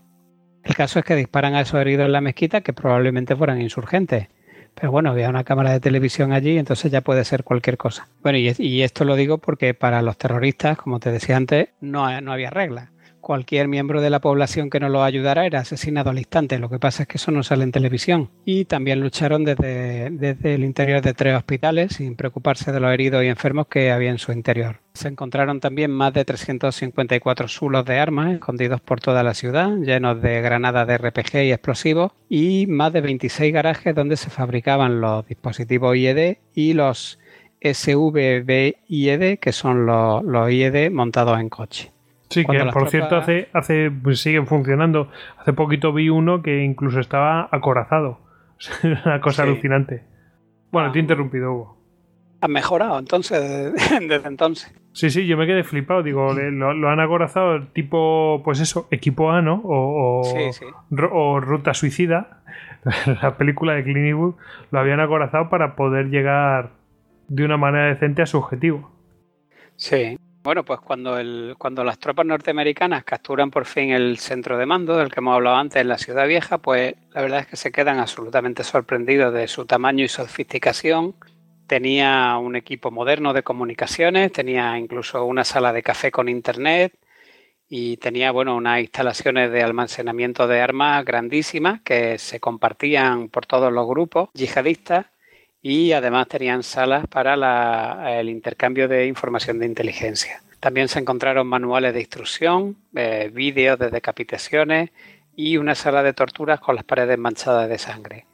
El 0.65 0.75
caso 0.75 0.99
es 0.99 1.05
que 1.05 1.17
disparan 1.17 1.55
a 1.55 1.63
esos 1.63 1.81
heridos 1.81 2.07
en 2.07 2.13
la 2.13 2.21
mezquita 2.21 2.61
que 2.61 2.73
probablemente 2.73 3.37
fueran 3.37 3.61
insurgentes. 3.61 4.29
Pero 4.75 4.93
bueno, 4.93 5.11
había 5.11 5.29
una 5.29 5.45
cámara 5.45 5.73
de 5.73 5.81
televisión 5.81 6.33
allí, 6.33 6.57
entonces 6.57 6.93
ya 6.93 7.01
puede 7.01 7.25
ser 7.25 7.45
cualquier 7.45 7.77
cosa. 7.77 8.09
Bueno, 8.23 8.39
y, 8.39 8.83
esto 8.83 9.05
lo 9.05 9.17
digo 9.17 9.39
porque 9.39 9.75
para 9.75 10.01
los 10.01 10.17
terroristas, 10.17 10.79
como 10.79 11.01
te 11.01 11.11
decía 11.11 11.37
antes, 11.37 11.69
no, 11.81 12.21
no 12.21 12.33
había 12.33 12.51
reglas. 12.51 12.89
Cualquier 13.21 13.68
miembro 13.68 14.01
de 14.01 14.11
la 14.11 14.21
población 14.21 14.71
que 14.71 14.81
no 14.81 14.89
lo 14.89 15.03
ayudara 15.03 15.47
era 15.47 15.61
asesinado 15.61 16.11
al 16.11 16.18
instante. 16.18 16.59
Lo 16.59 16.68
que 16.68 16.79
pasa 16.79 17.03
es 17.03 17.09
que 17.09 17.18
eso 17.18 17.31
no 17.31 17.43
sale 17.43 17.64
en 17.64 17.73
televisión. 17.73 18.31
Y 18.45 18.64
también 18.64 19.01
lucharon 19.01 19.45
desde, 19.45 20.11
desde 20.11 20.55
el 20.55 20.64
interior 20.64 21.03
de 21.03 21.14
tres 21.14 21.37
hospitales 21.37 21.95
sin 21.95 22.16
preocuparse 22.16 22.73
de 22.73 22.81
los 22.81 22.93
heridos 22.93 23.23
y 23.23 23.29
enfermos 23.29 23.66
que 23.68 23.91
había 23.93 24.11
en 24.11 24.18
su 24.18 24.33
interior. 24.33 24.81
Se 24.95 25.09
encontraron 25.09 25.61
también 25.61 25.91
más 25.91 26.12
de 26.12 26.25
354 26.25 27.49
sulos 27.49 27.85
de 27.85 27.99
armas 27.99 28.35
escondidos 28.35 28.81
por 28.81 29.01
toda 29.01 29.23
la 29.23 29.35
ciudad, 29.35 29.77
llenos 29.77 30.21
de 30.21 30.41
granadas 30.41 30.87
de 30.87 30.99
RPG 30.99 31.37
y 31.45 31.53
explosivos, 31.53 32.12
y 32.29 32.66
más 32.66 32.93
de 32.93 33.01
26 33.01 33.53
garajes 33.53 33.95
donde 33.95 34.16
se 34.16 34.31
fabricaban 34.31 35.01
los 35.01 35.27
dispositivos 35.27 35.97
IED 35.97 36.39
y 36.55 36.73
los 36.73 37.18
SVB-IED, 37.61 39.39
que 39.39 39.53
son 39.53 39.87
los, 39.87 40.25
los 40.25 40.51
IED 40.51 40.91
montados 40.91 41.39
en 41.39 41.49
coche. 41.49 41.93
Sí, 42.31 42.45
que 42.45 42.64
por 42.72 42.89
cierto 42.89 43.16
hace, 43.16 43.49
hace 43.53 43.91
pues 43.91 44.20
siguen 44.20 44.47
funcionando. 44.47 45.11
Hace 45.37 45.53
poquito 45.53 45.93
vi 45.93 46.09
uno 46.09 46.43
que 46.43 46.62
incluso 46.62 47.01
estaba 47.01 47.49
acorazado. 47.51 48.20
Una 49.05 49.20
cosa 49.20 49.43
alucinante. 49.43 50.05
Bueno, 50.70 50.93
te 50.93 51.01
he 51.01 51.03
interrumpido, 51.03 51.53
Hugo. 51.53 51.76
¿Has 52.41 52.49
mejorado 52.49 52.99
entonces 53.01 53.74
desde 54.01 54.28
entonces? 54.28 54.72
Sí, 54.93 55.11
sí, 55.11 55.26
yo 55.26 55.37
me 55.37 55.47
quedé 55.47 55.64
flipado. 55.64 56.05
Digo, 56.05 56.33
lo, 56.33 56.89
han 56.89 57.01
acorazado 57.01 57.66
tipo, 57.68 58.43
pues 58.45 58.61
eso, 58.61 58.87
equipo 58.93 59.33
A, 59.33 59.43
¿no? 59.43 59.61
O, 59.64 60.22
o 61.12 61.41
Ruta 61.41 61.74
Suicida, 61.74 62.43
la 63.22 63.37
película 63.37 63.74
de 63.74 63.83
Clint 63.83 64.07
Eastwood, 64.07 64.35
lo 64.70 64.78
habían 64.78 65.01
acorazado 65.01 65.51
para 65.51 65.74
poder 65.74 66.11
llegar 66.11 66.70
de 67.26 67.45
una 67.45 67.57
manera 67.57 67.87
decente 67.87 68.22
a 68.22 68.26
su 68.26 68.39
objetivo. 68.39 68.91
Sí. 69.74 70.16
Bueno, 70.43 70.64
pues 70.64 70.80
cuando, 70.80 71.18
el, 71.18 71.55
cuando 71.59 71.84
las 71.84 71.99
tropas 71.99 72.24
norteamericanas 72.24 73.05
capturan 73.05 73.51
por 73.51 73.66
fin 73.66 73.91
el 73.91 74.16
centro 74.16 74.57
de 74.57 74.64
mando 74.64 74.97
del 74.97 75.11
que 75.11 75.20
hemos 75.20 75.34
hablado 75.34 75.57
antes 75.57 75.82
en 75.82 75.88
la 75.88 75.99
ciudad 75.99 76.26
vieja, 76.26 76.57
pues 76.57 76.95
la 77.11 77.20
verdad 77.20 77.41
es 77.41 77.47
que 77.47 77.57
se 77.57 77.70
quedan 77.70 77.99
absolutamente 77.99 78.64
sorprendidos 78.64 79.34
de 79.34 79.47
su 79.49 79.66
tamaño 79.66 80.03
y 80.03 80.09
sofisticación. 80.09 81.14
Tenía 81.66 82.38
un 82.38 82.57
equipo 82.57 82.91
moderno 82.91 83.34
de 83.34 83.43
comunicaciones, 83.43 84.32
tenía 84.32 84.78
incluso 84.78 85.26
una 85.26 85.45
sala 85.45 85.74
de 85.74 85.82
café 85.82 86.11
con 86.11 86.26
internet 86.30 86.95
y 87.68 87.99
tenía 87.99 88.32
bueno 88.32 88.57
unas 88.57 88.80
instalaciones 88.80 89.53
de 89.53 89.62
almacenamiento 89.62 90.49
de 90.49 90.62
armas 90.62 91.05
grandísimas 91.05 91.82
que 91.82 92.16
se 92.18 92.41
compartían 92.41 93.28
por 93.28 93.45
todos 93.45 93.70
los 93.70 93.86
grupos 93.86 94.30
yihadistas 94.32 95.07
y 95.63 95.93
además 95.93 96.29
tenían 96.29 96.63
salas 96.63 97.07
para 97.07 98.19
el 98.19 98.29
intercambio 98.29 98.89
de 98.89 99.07
información 99.07 99.59
de 99.59 99.67
inteligencia. 99.67 100.43
También 100.59 100.89
se 100.89 100.99
encontraron 100.99 101.47
manuales 101.47 101.95
de 101.95 102.01
instrucción, 102.01 102.77
eh, 102.95 103.31
vídeos 103.33 103.79
de 103.79 103.91
decapitaciones 103.91 104.91
y 105.35 105.57
una 105.57 105.75
sala 105.75 106.03
de 106.03 106.13
torturas 106.13 106.61
con 106.61 106.75
las 106.75 106.85
paredes 106.85 107.19
manchadas 107.19 107.69
de 107.69 107.79
sangre. 107.79 108.27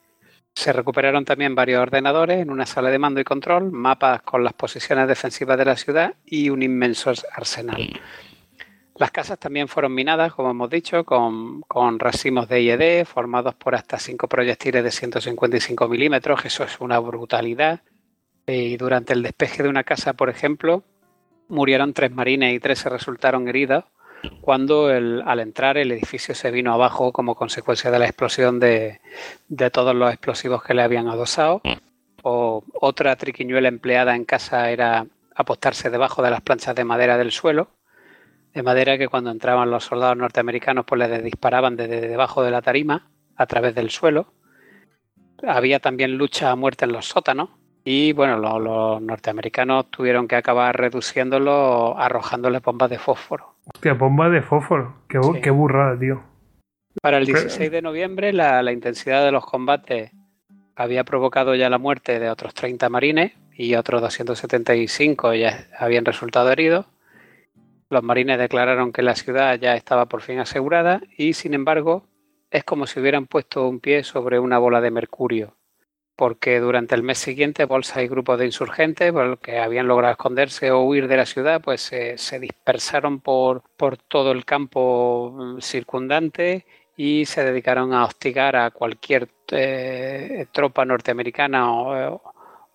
Se 0.54 0.72
recuperaron 0.72 1.24
también 1.24 1.54
varios 1.54 1.82
ordenadores 1.82 2.40
en 2.40 2.50
una 2.50 2.66
sala 2.66 2.90
de 2.90 2.98
mando 2.98 3.20
y 3.20 3.24
control, 3.24 3.70
mapas 3.70 4.22
con 4.22 4.42
las 4.42 4.54
posiciones 4.54 5.06
defensivas 5.06 5.58
de 5.58 5.64
la 5.66 5.76
ciudad 5.76 6.14
y 6.24 6.48
un 6.48 6.62
inmenso 6.62 7.12
arsenal. 7.32 8.00
Las 8.98 9.10
casas 9.10 9.38
también 9.38 9.68
fueron 9.68 9.92
minadas, 9.92 10.32
como 10.32 10.50
hemos 10.50 10.70
dicho, 10.70 11.04
con, 11.04 11.62
racimos 11.98 12.48
de 12.48 12.62
IED 12.62 13.04
formados 13.04 13.54
por 13.54 13.74
hasta 13.74 13.98
cinco 13.98 14.26
proyectiles 14.26 14.82
de 14.82 14.90
155 14.90 15.86
milímetros. 15.86 16.44
Eso 16.46 16.64
es 16.64 16.80
una 16.80 16.98
brutalidad. 16.98 17.82
Y 18.46 18.78
durante 18.78 19.12
el 19.12 19.22
despeje 19.22 19.62
de 19.62 19.68
una 19.68 19.84
casa, 19.84 20.14
por 20.14 20.30
ejemplo, 20.30 20.82
murieron 21.48 21.92
tres 21.92 22.10
marines 22.10 22.54
y 22.54 22.60
tres 22.60 22.78
se 22.78 22.88
resultaron 22.88 23.48
heridos 23.48 23.84
cuando 24.40 24.86
al 24.86 25.40
entrar 25.40 25.76
el 25.76 25.92
edificio 25.92 26.34
se 26.34 26.50
vino 26.50 26.72
abajo 26.72 27.12
como 27.12 27.34
consecuencia 27.34 27.90
de 27.90 27.98
la 27.98 28.06
explosión 28.06 28.58
de, 28.58 29.00
de 29.48 29.70
todos 29.70 29.94
los 29.94 30.10
explosivos 30.10 30.62
que 30.62 30.72
le 30.72 30.82
habían 30.82 31.08
adosado. 31.08 31.60
O 32.22 32.64
otra 32.80 33.14
triquiñuela 33.16 33.68
empleada 33.68 34.16
en 34.16 34.24
casa 34.24 34.70
era 34.70 35.06
apostarse 35.34 35.90
debajo 35.90 36.22
de 36.22 36.30
las 36.30 36.40
planchas 36.40 36.74
de 36.74 36.84
madera 36.84 37.18
del 37.18 37.30
suelo 37.30 37.75
de 38.56 38.62
manera 38.62 38.96
que 38.96 39.06
cuando 39.08 39.30
entraban 39.30 39.70
los 39.70 39.84
soldados 39.84 40.16
norteamericanos 40.16 40.86
pues 40.86 40.98
les 40.98 41.22
disparaban 41.22 41.76
desde 41.76 42.08
debajo 42.08 42.42
de 42.42 42.50
la 42.50 42.62
tarima 42.62 43.06
a 43.36 43.44
través 43.44 43.74
del 43.74 43.90
suelo. 43.90 44.32
Había 45.46 45.78
también 45.78 46.16
lucha 46.16 46.50
a 46.50 46.56
muerte 46.56 46.86
en 46.86 46.92
los 46.92 47.04
sótanos 47.04 47.50
y 47.84 48.14
bueno, 48.14 48.38
los, 48.38 49.02
norteamericanos 49.02 49.90
tuvieron 49.90 50.26
que 50.26 50.36
acabar 50.36 50.74
reduciéndolo 50.74 51.98
arrojándole 51.98 52.60
bombas 52.60 52.88
de 52.88 52.98
fósforo. 52.98 53.56
Hostia, 53.74 53.92
bombas 53.92 54.32
de 54.32 54.40
fósforo, 54.40 55.02
qué, 55.06 55.50
burrada, 55.50 55.98
tío. 55.98 56.22
Para 57.02 57.18
el 57.18 57.26
16 57.26 57.70
de 57.70 57.82
noviembre 57.82 58.32
la, 58.32 58.62
la 58.62 58.72
intensidad 58.72 59.22
de 59.22 59.32
los 59.32 59.44
combates 59.44 60.12
había 60.74 61.04
provocado 61.04 61.54
ya 61.54 61.68
la 61.68 61.76
muerte 61.76 62.18
de 62.18 62.30
otros 62.30 62.54
30 62.54 62.88
marines 62.88 63.32
y 63.52 63.74
otros 63.74 64.00
275 64.00 65.34
ya 65.34 65.66
habían 65.78 66.06
resultado 66.06 66.50
heridos 66.50 66.86
los 67.88 68.02
marines 68.02 68.38
declararon 68.38 68.92
que 68.92 69.02
la 69.02 69.14
ciudad 69.14 69.58
ya 69.58 69.74
estaba 69.74 70.06
por 70.06 70.22
fin 70.22 70.38
asegurada 70.38 71.00
y, 71.16 71.34
sin 71.34 71.54
embargo, 71.54 72.04
es 72.50 72.64
como 72.64 72.86
si 72.86 73.00
hubieran 73.00 73.26
puesto 73.26 73.68
un 73.68 73.80
pie 73.80 74.02
sobre 74.02 74.38
una 74.38 74.58
bola 74.58 74.80
de 74.80 74.90
mercurio, 74.90 75.56
porque 76.16 76.60
durante 76.60 76.94
el 76.94 77.02
mes 77.02 77.18
siguiente 77.18 77.64
bolsas 77.64 78.02
y 78.02 78.08
grupos 78.08 78.38
de 78.38 78.46
insurgentes 78.46 79.12
que 79.42 79.58
habían 79.58 79.86
logrado 79.86 80.12
esconderse 80.12 80.70
o 80.70 80.82
huir 80.82 81.08
de 81.08 81.16
la 81.16 81.26
ciudad, 81.26 81.60
pues 81.60 81.82
se 81.82 82.40
dispersaron 82.40 83.20
por, 83.20 83.62
por 83.76 83.96
todo 83.96 84.32
el 84.32 84.44
campo 84.44 85.32
mm, 85.36 85.60
circundante 85.60 86.66
y 86.96 87.26
se 87.26 87.44
dedicaron 87.44 87.92
a 87.92 88.04
hostigar 88.04 88.56
a 88.56 88.70
cualquier 88.70 89.28
eh, 89.52 90.46
tropa 90.52 90.84
norteamericana 90.84 91.66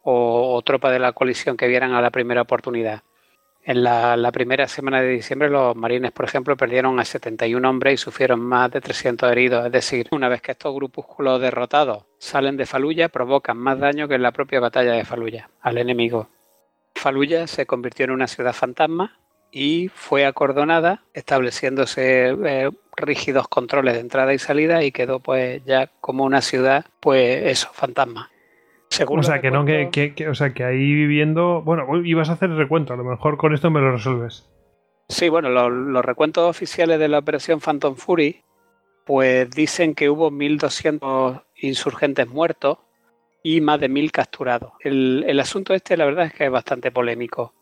o 0.03 0.61
tropa 0.63 0.91
de 0.91 0.99
la 0.99 1.13
colisión 1.13 1.57
que 1.57 1.67
vieran 1.67 1.93
a 1.93 2.01
la 2.01 2.11
primera 2.11 2.43
oportunidad. 2.43 3.03
En 3.63 3.83
la, 3.83 4.31
primera 4.31 4.67
semana 4.67 5.01
de 5.01 5.09
diciembre 5.09 5.49
los 5.49 5.75
marines, 5.75 6.11
por 6.11 6.25
ejemplo, 6.25 6.57
perdieron 6.57 6.99
a 6.99 7.05
71 7.05 7.69
hombres 7.69 7.93
y 7.93 7.97
sufrieron 7.97 8.39
más 8.39 8.71
de 8.71 8.81
300 8.81 9.31
heridos. 9.31 9.65
Es 9.67 9.71
decir, 9.71 10.07
una 10.11 10.29
vez 10.29 10.41
que 10.41 10.53
estos 10.53 10.73
grupúsculos 10.73 11.39
derrotados 11.39 12.05
salen 12.17 12.57
de 12.57 12.65
Faluya, 12.65 13.09
provocan 13.09 13.57
más 13.57 13.79
daño 13.79 14.07
que 14.07 14.15
en 14.15 14.23
la 14.23 14.31
propia 14.31 14.59
batalla 14.59 14.93
de 14.93 15.05
Faluya 15.05 15.49
al 15.61 15.77
enemigo. 15.77 16.27
Faluya 16.95 17.45
se 17.45 17.67
convirtió 17.67 18.05
en 18.05 18.11
una 18.11 18.27
ciudad 18.27 18.53
fantasma 18.53 19.19
y 19.51 19.89
fue 19.89 20.25
acordonada, 20.25 21.03
estableciéndose 21.13 22.29
eh, 22.43 22.71
rígidos 22.97 23.47
controles 23.47 23.93
de 23.93 23.99
entrada 23.99 24.33
y 24.33 24.39
salida 24.39 24.83
y 24.83 24.91
quedó 24.91 25.19
pues 25.19 25.63
ya 25.65 25.91
como 25.99 26.23
una 26.23 26.41
ciudad, 26.41 26.85
pues 26.99 27.45
eso, 27.45 27.69
fantasma 27.73 28.30
o 29.07 29.23
sea, 29.23 29.41
que 29.41 29.51
no, 29.51 29.65
que, 29.65 30.27
o 30.29 30.35
sea, 30.35 30.53
que 30.53 30.63
ahí 30.63 30.93
viviendo. 30.93 31.61
Bueno, 31.61 31.85
ibas 32.03 32.29
a 32.29 32.33
hacer 32.33 32.49
el 32.49 32.57
recuento, 32.57 32.93
a 32.93 32.97
lo 32.97 33.03
mejor 33.03 33.37
con 33.37 33.53
esto 33.53 33.69
me 33.69 33.81
lo 33.81 33.91
resuelves. 33.91 34.49
Sí, 35.09 35.27
bueno, 35.29 35.49
los, 35.49 36.05
recuentos 36.05 36.49
oficiales 36.49 36.97
de 36.97 37.09
la 37.09 37.19
operación 37.19 37.59
Phantom 37.59 37.95
Fury, 37.95 38.43
pues 39.05 39.49
dicen 39.51 39.93
que 39.93 40.09
hubo 40.09 40.31
1.200 40.31 41.43
insurgentes 41.57 42.29
muertos 42.29 42.77
y 43.43 43.59
más 43.59 43.79
de 43.81 43.89
1.000 43.89 44.11
capturados. 44.11 44.71
El, 44.79 45.25
el 45.27 45.39
asunto 45.39 45.73
este, 45.73 45.97
la 45.97 46.05
verdad 46.05 46.27
es 46.27 46.33
que 46.33 46.45
es 46.45 46.51
bastante 46.51 46.91
polémico, 46.91 47.53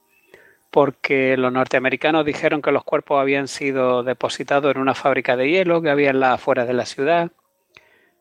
porque 0.70 1.38
los 1.38 1.52
norteamericanos 1.52 2.24
dijeron 2.24 2.62
que 2.62 2.72
los 2.72 2.84
cuerpos 2.84 3.20
habían 3.20 3.48
sido 3.48 4.04
depositados 4.04 4.76
en 4.76 4.82
una 4.82 4.94
fábrica 4.94 5.36
de 5.36 5.50
hielo 5.50 5.82
que 5.82 5.90
había 5.90 6.12
en 6.12 6.20
las 6.20 6.36
afueras 6.36 6.68
de 6.68 6.74
la 6.74 6.86
ciudad. 6.86 7.32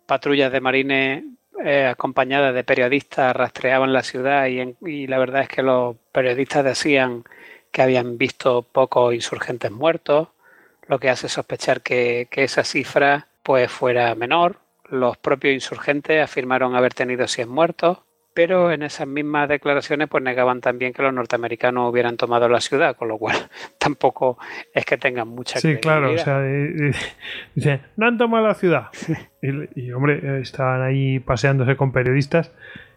Patrullas 0.06 0.50
de 0.50 0.60
marines 0.62 1.24
eh, 1.64 1.86
acompañadas 1.86 2.54
de 2.54 2.64
periodistas 2.64 3.34
rastreaban 3.34 3.92
la 3.92 4.02
ciudad 4.02 4.46
y, 4.46 5.06
la 5.06 5.18
verdad 5.18 5.42
es 5.42 5.48
que 5.48 5.62
los 5.62 5.96
periodistas 6.12 6.64
decían 6.64 7.24
que 7.72 7.82
habían 7.82 8.18
visto 8.18 8.62
pocos 8.62 9.14
insurgentes 9.14 9.70
muertos, 9.70 10.28
lo 10.86 10.98
que 10.98 11.10
hace 11.10 11.28
sospechar 11.28 11.82
que, 11.82 12.28
que 12.30 12.44
esa 12.44 12.64
cifra 12.64 13.28
pues 13.42 13.70
fuera 13.70 14.14
menor. 14.14 14.60
Los 14.84 15.16
propios 15.18 15.54
insurgentes 15.54 16.22
afirmaron 16.22 16.74
haber 16.74 16.94
tenido 16.94 17.28
100 17.28 17.48
muertos 17.48 17.98
pero 18.38 18.70
en 18.70 18.84
esas 18.84 19.08
mismas 19.08 19.48
declaraciones 19.48 20.08
pues 20.08 20.22
negaban 20.22 20.60
también 20.60 20.92
que 20.92 21.02
los 21.02 21.12
norteamericanos 21.12 21.90
hubieran 21.90 22.16
tomado 22.16 22.48
la 22.48 22.60
ciudad, 22.60 22.94
con 22.94 23.08
lo 23.08 23.18
cual 23.18 23.34
tampoco 23.78 24.38
es 24.72 24.84
que 24.84 24.96
tengan 24.96 25.26
mucha 25.26 25.58
Sí, 25.58 25.74
claro, 25.78 26.12
o 26.12 26.18
sea, 26.18 26.40
dice, 27.56 27.80
no 27.96 28.06
han 28.06 28.16
tomado 28.16 28.46
la 28.46 28.54
ciudad. 28.54 28.86
Y, 29.74 29.90
hombre, 29.90 30.40
estaban 30.40 30.82
ahí 30.82 31.18
paseándose 31.18 31.76
con 31.76 31.90
periodistas. 31.90 32.54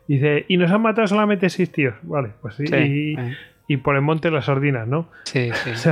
Y 0.07 0.15
dice, 0.15 0.45
y 0.47 0.57
nos 0.57 0.69
han 0.69 0.83
matado 0.83 1.07
solamente 1.07 1.49
seis 1.49 1.71
tíos. 1.71 1.95
Vale, 2.03 2.33
pues 2.39 2.55
sí. 2.55 2.65
Eh. 2.71 3.35
y, 3.67 3.77
por 3.77 3.95
el 3.95 4.01
monte 4.03 4.29
las 4.29 4.45
sardinas, 4.45 4.87
¿no? 4.87 5.09
Sí, 5.23 5.49
sí. 5.53 5.89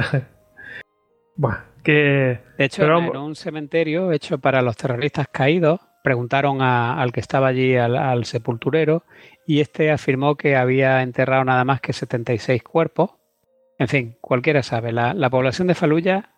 bueno, 1.36 1.58
que... 1.84 2.40
De 2.56 2.66
hecho, 2.66 2.84
en 2.86 3.18
un 3.18 3.36
cementerio 3.36 4.12
hecho 4.12 4.38
para 4.38 4.62
los 4.62 4.78
terroristas 4.78 5.28
caídos, 5.28 5.80
preguntaron 6.04 6.62
al 6.62 7.12
que 7.12 7.20
estaba 7.20 7.48
allí, 7.48 7.76
al, 7.76 8.26
sepulturero, 8.26 9.04
y 9.50 9.62
este 9.62 9.90
afirmó 9.90 10.36
que 10.36 10.56
había 10.56 11.02
enterrado 11.02 11.44
nada 11.44 11.66
más 11.66 11.82
que 11.82 11.92
76 11.92 12.62
cuerpos. 12.62 13.16
En 13.80 13.88
fin, 13.88 14.16
cualquiera 14.22 14.62
sabe, 14.62 14.92
la, 14.92 15.30
población 15.32 15.68
de 15.68 15.74
Faluya 15.74 16.36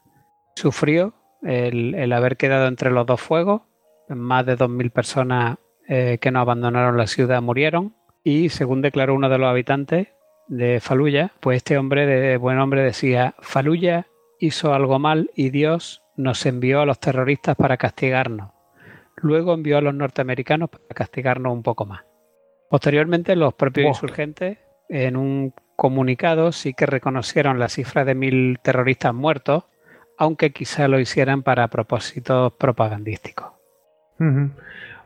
sufrió 0.55 1.13
el, 1.43 2.13
haber 2.13 2.37
quedado 2.37 2.67
entre 2.69 2.89
los 2.89 3.05
dos 3.05 3.19
fuegos. 3.19 3.63
Más 4.07 4.45
de 4.45 4.57
2.000 4.57 4.91
personas 4.91 5.57
eh, 5.89 6.19
que 6.21 6.31
no 6.31 6.39
abandonaron 6.39 6.95
la 6.95 7.05
ciudad 7.05 7.41
murieron. 7.41 7.93
Y 8.23 8.47
según 8.47 8.81
declaró 8.81 9.13
uno 9.13 9.27
de 9.27 9.39
los 9.39 9.49
habitantes 9.49 10.07
de 10.47 10.79
Faluya, 10.79 11.33
pues 11.41 11.57
este 11.57 11.77
hombre, 11.77 12.05
de 12.05 12.37
buen 12.37 12.59
hombre, 12.59 12.81
decía, 12.81 13.35
Faluya 13.41 14.07
hizo 14.39 14.73
algo 14.73 14.99
mal 14.99 15.31
y 15.35 15.49
Dios 15.49 16.01
nos 16.15 16.45
envió 16.45 16.79
a 16.79 16.85
los 16.85 17.01
terroristas 17.01 17.57
para 17.57 17.75
castigarnos. 17.75 18.51
Luego 19.17 19.53
envió 19.53 19.79
a 19.79 19.81
los 19.81 19.93
norteamericanos 19.93 20.69
para 20.69 20.85
castigarnos 20.95 21.51
un 21.51 21.61
poco 21.61 21.85
más. 21.85 22.03
Posteriormente, 22.71 23.35
los 23.35 23.53
propios 23.53 23.87
insurgentes, 23.87 24.57
en 24.87 25.17
un 25.17 25.53
comunicado, 25.75 26.53
sí 26.53 26.73
que 26.73 26.85
reconocieron 26.85 27.59
la 27.59 27.67
cifra 27.67 28.05
de 28.05 28.15
mil 28.15 28.59
terroristas 28.63 29.13
muertos, 29.13 29.65
aunque 30.17 30.53
quizá 30.53 30.87
lo 30.87 30.97
hicieran 30.97 31.43
para 31.43 31.67
propósitos 31.67 32.53
propagandísticos. 32.53 33.51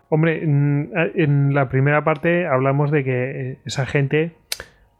Hombre, 0.09 0.43
en 0.43 1.55
la 1.55 1.67
primera 1.67 2.03
parte 2.03 2.45
hablamos 2.45 2.91
de 2.91 3.03
que 3.03 3.57
esa 3.65 3.87
gente, 3.87 4.33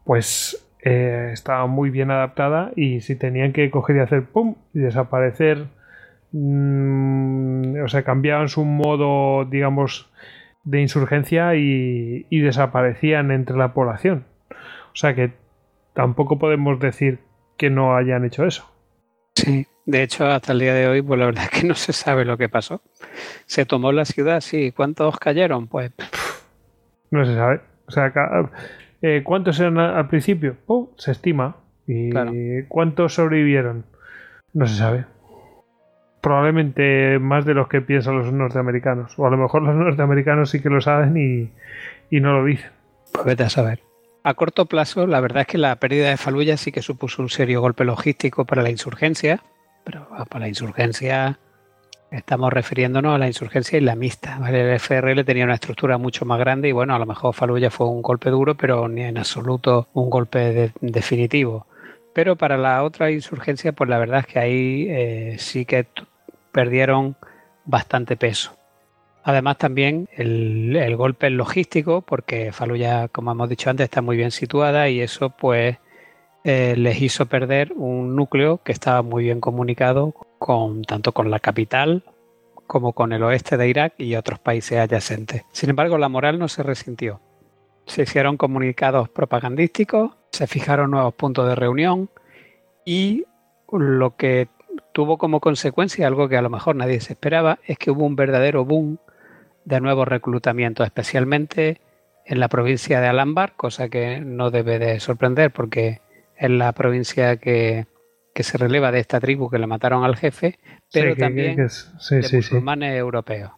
pues, 0.04 0.68
eh, 0.82 1.30
estaba 1.32 1.68
muy 1.68 1.90
bien 1.90 2.10
adaptada 2.10 2.72
y 2.74 3.00
si 3.00 3.14
tenían 3.14 3.52
que 3.52 3.70
coger 3.70 3.94
y 3.94 4.00
hacer 4.00 4.24
pum 4.24 4.56
y 4.74 4.80
desaparecer, 4.80 5.66
mm, 6.32 7.80
o 7.84 7.88
sea, 7.88 8.02
cambiaban 8.02 8.48
su 8.48 8.64
modo, 8.64 9.44
digamos, 9.44 10.10
de 10.66 10.82
insurgencia 10.82 11.54
y, 11.54 12.26
desaparecían 12.30 13.30
entre 13.30 13.56
la 13.56 13.72
población. 13.72 14.26
O 14.50 14.96
sea 14.96 15.14
que 15.14 15.32
tampoco 15.94 16.38
podemos 16.38 16.78
decir 16.80 17.20
que 17.56 17.70
no 17.70 17.96
hayan 17.96 18.24
hecho 18.24 18.44
eso. 18.44 18.70
Sí, 19.34 19.66
de 19.86 20.02
hecho, 20.02 20.26
hasta 20.26 20.52
el 20.52 20.58
día 20.58 20.74
de 20.74 20.88
hoy, 20.88 21.02
pues 21.02 21.18
la 21.18 21.26
verdad 21.26 21.44
es 21.44 21.60
que 21.60 21.66
no 21.66 21.74
se 21.74 21.92
sabe 21.92 22.24
lo 22.24 22.36
que 22.36 22.48
pasó. 22.48 22.82
Se 23.46 23.64
tomó 23.64 23.92
la 23.92 24.04
ciudad, 24.04 24.40
sí. 24.40 24.72
¿Cuántos 24.72 25.18
cayeron? 25.18 25.68
Pues. 25.68 25.92
No 27.10 27.24
se 27.24 27.34
sabe. 27.34 27.60
O 27.86 27.90
sea, 27.92 28.12
eh, 29.02 29.22
¿cuántos 29.24 29.60
eran 29.60 29.78
al 29.78 30.08
principio? 30.08 30.56
Oh, 30.66 30.92
se 30.96 31.12
estima. 31.12 31.56
¿Y 31.86 32.10
cuántos 32.64 33.14
sobrevivieron? 33.14 33.86
No 34.52 34.66
se 34.66 34.74
sabe 34.74 35.04
probablemente 36.26 37.20
más 37.20 37.44
de 37.44 37.54
los 37.54 37.68
que 37.68 37.80
piensan 37.80 38.18
los 38.18 38.32
norteamericanos. 38.32 39.16
O 39.16 39.28
a 39.28 39.30
lo 39.30 39.36
mejor 39.36 39.62
los 39.62 39.76
norteamericanos 39.76 40.50
sí 40.50 40.60
que 40.60 40.68
lo 40.68 40.80
saben 40.80 41.16
y, 41.16 42.18
no 42.18 42.32
lo 42.32 42.44
dicen. 42.44 42.72
Pues 43.12 43.24
vete 43.24 43.44
a 43.44 43.48
saber. 43.48 43.78
A 44.24 44.34
corto 44.34 44.66
plazo, 44.66 45.06
la 45.06 45.20
verdad 45.20 45.42
es 45.42 45.46
que 45.46 45.56
la 45.56 45.76
pérdida 45.76 46.10
de 46.10 46.16
Faluya 46.16 46.56
sí 46.56 46.72
que 46.72 46.82
supuso 46.82 47.22
un 47.22 47.28
serio 47.28 47.60
golpe 47.60 47.84
logístico 47.84 48.44
para 48.44 48.62
la 48.62 48.70
insurgencia, 48.70 49.44
pero 49.84 50.08
para 50.28 50.40
la 50.40 50.48
insurgencia 50.48 51.38
estamos 52.10 52.52
refiriéndonos 52.52 53.14
a 53.14 53.18
la 53.18 53.28
insurgencia 53.28 53.78
islamista. 53.78 54.40
El 54.48 54.80
FRL 54.80 55.24
tenía 55.24 55.44
una 55.44 55.54
estructura 55.54 55.96
mucho 55.96 56.24
más 56.24 56.40
grande 56.40 56.70
y 56.70 56.72
bueno, 56.72 56.96
a 56.96 56.98
lo 56.98 57.06
mejor 57.06 57.34
Faluya 57.34 57.70
fue 57.70 57.86
un 57.86 58.02
golpe 58.02 58.30
duro, 58.30 58.56
pero 58.56 58.88
ni 58.88 59.02
en 59.02 59.18
absoluto 59.18 59.86
un 59.92 60.10
golpe 60.10 60.72
definitivo. 60.80 61.68
Pero 62.12 62.34
para 62.34 62.56
la 62.56 62.82
otra 62.82 63.12
insurgencia, 63.12 63.70
pues 63.70 63.88
la 63.88 63.98
verdad 63.98 64.20
es 64.20 64.26
que 64.26 64.38
ahí 64.40 64.86
eh, 64.88 65.36
sí 65.38 65.64
que 65.66 65.86
perdieron 66.56 67.16
bastante 67.66 68.16
peso. 68.16 68.56
Además 69.22 69.58
también 69.58 70.08
el, 70.16 70.96
golpe 70.96 71.28
logístico, 71.28 72.00
porque 72.00 72.50
Faluya, 72.50 73.08
como 73.08 73.30
hemos 73.30 73.50
dicho 73.50 73.68
antes, 73.68 73.84
está 73.84 74.00
muy 74.00 74.16
bien 74.16 74.30
situada 74.30 74.88
y 74.88 75.02
eso 75.02 75.28
pues 75.28 75.76
eh, 76.44 76.74
les 76.78 77.02
hizo 77.02 77.26
perder 77.26 77.74
un 77.74 78.16
núcleo 78.16 78.62
que 78.64 78.72
estaba 78.72 79.02
muy 79.02 79.24
bien 79.24 79.38
comunicado 79.42 80.14
con 80.38 80.82
tanto 80.82 81.12
con 81.12 81.30
la 81.30 81.40
capital 81.40 82.04
como 82.66 82.94
con 82.94 83.12
el 83.12 83.22
oeste 83.22 83.58
de 83.58 83.68
Irak 83.68 83.92
y 83.98 84.14
otros 84.14 84.38
países 84.38 84.78
adyacentes. 84.78 85.42
Sin 85.52 85.68
embargo, 85.68 85.98
la 85.98 86.08
moral 86.08 86.38
no 86.38 86.48
se 86.48 86.62
resintió. 86.62 87.20
Se 87.84 88.04
hicieron 88.04 88.38
comunicados 88.38 89.10
propagandísticos, 89.10 90.12
se 90.32 90.46
fijaron 90.46 90.90
nuevos 90.90 91.12
puntos 91.12 91.46
de 91.46 91.54
reunión 91.54 92.08
y 92.86 93.26
lo 93.70 94.16
que 94.16 94.48
tuvo 94.92 95.18
como 95.18 95.40
consecuencia 95.40 96.06
algo 96.06 96.28
que 96.28 96.36
a 96.36 96.42
lo 96.42 96.50
mejor 96.50 96.76
nadie 96.76 97.00
se 97.00 97.14
esperaba, 97.14 97.58
es 97.66 97.78
que 97.78 97.90
hubo 97.90 98.04
un 98.04 98.16
verdadero 98.16 98.64
boom 98.64 98.98
de 99.64 99.80
nuevos 99.80 100.06
reclutamientos, 100.06 100.86
especialmente 100.86 101.80
en 102.24 102.40
la 102.40 102.48
provincia 102.48 103.00
de 103.00 103.08
Alambar, 103.08 103.54
cosa 103.56 103.88
que 103.88 104.20
no 104.20 104.50
debe 104.50 104.78
de 104.78 105.00
sorprender 105.00 105.50
porque 105.50 106.00
es 106.36 106.50
la 106.50 106.72
provincia 106.72 107.36
que, 107.36 107.86
se 108.34 108.58
releva 108.58 108.92
de 108.92 109.00
esta 109.00 109.18
tribu 109.18 109.48
que 109.48 109.58
le 109.58 109.66
mataron 109.66 110.04
al 110.04 110.16
jefe, 110.16 110.58
pero 110.92 111.16
también 111.16 111.56
de 111.56 112.28
musulmanes 112.32 112.96
europeos. 112.96 113.52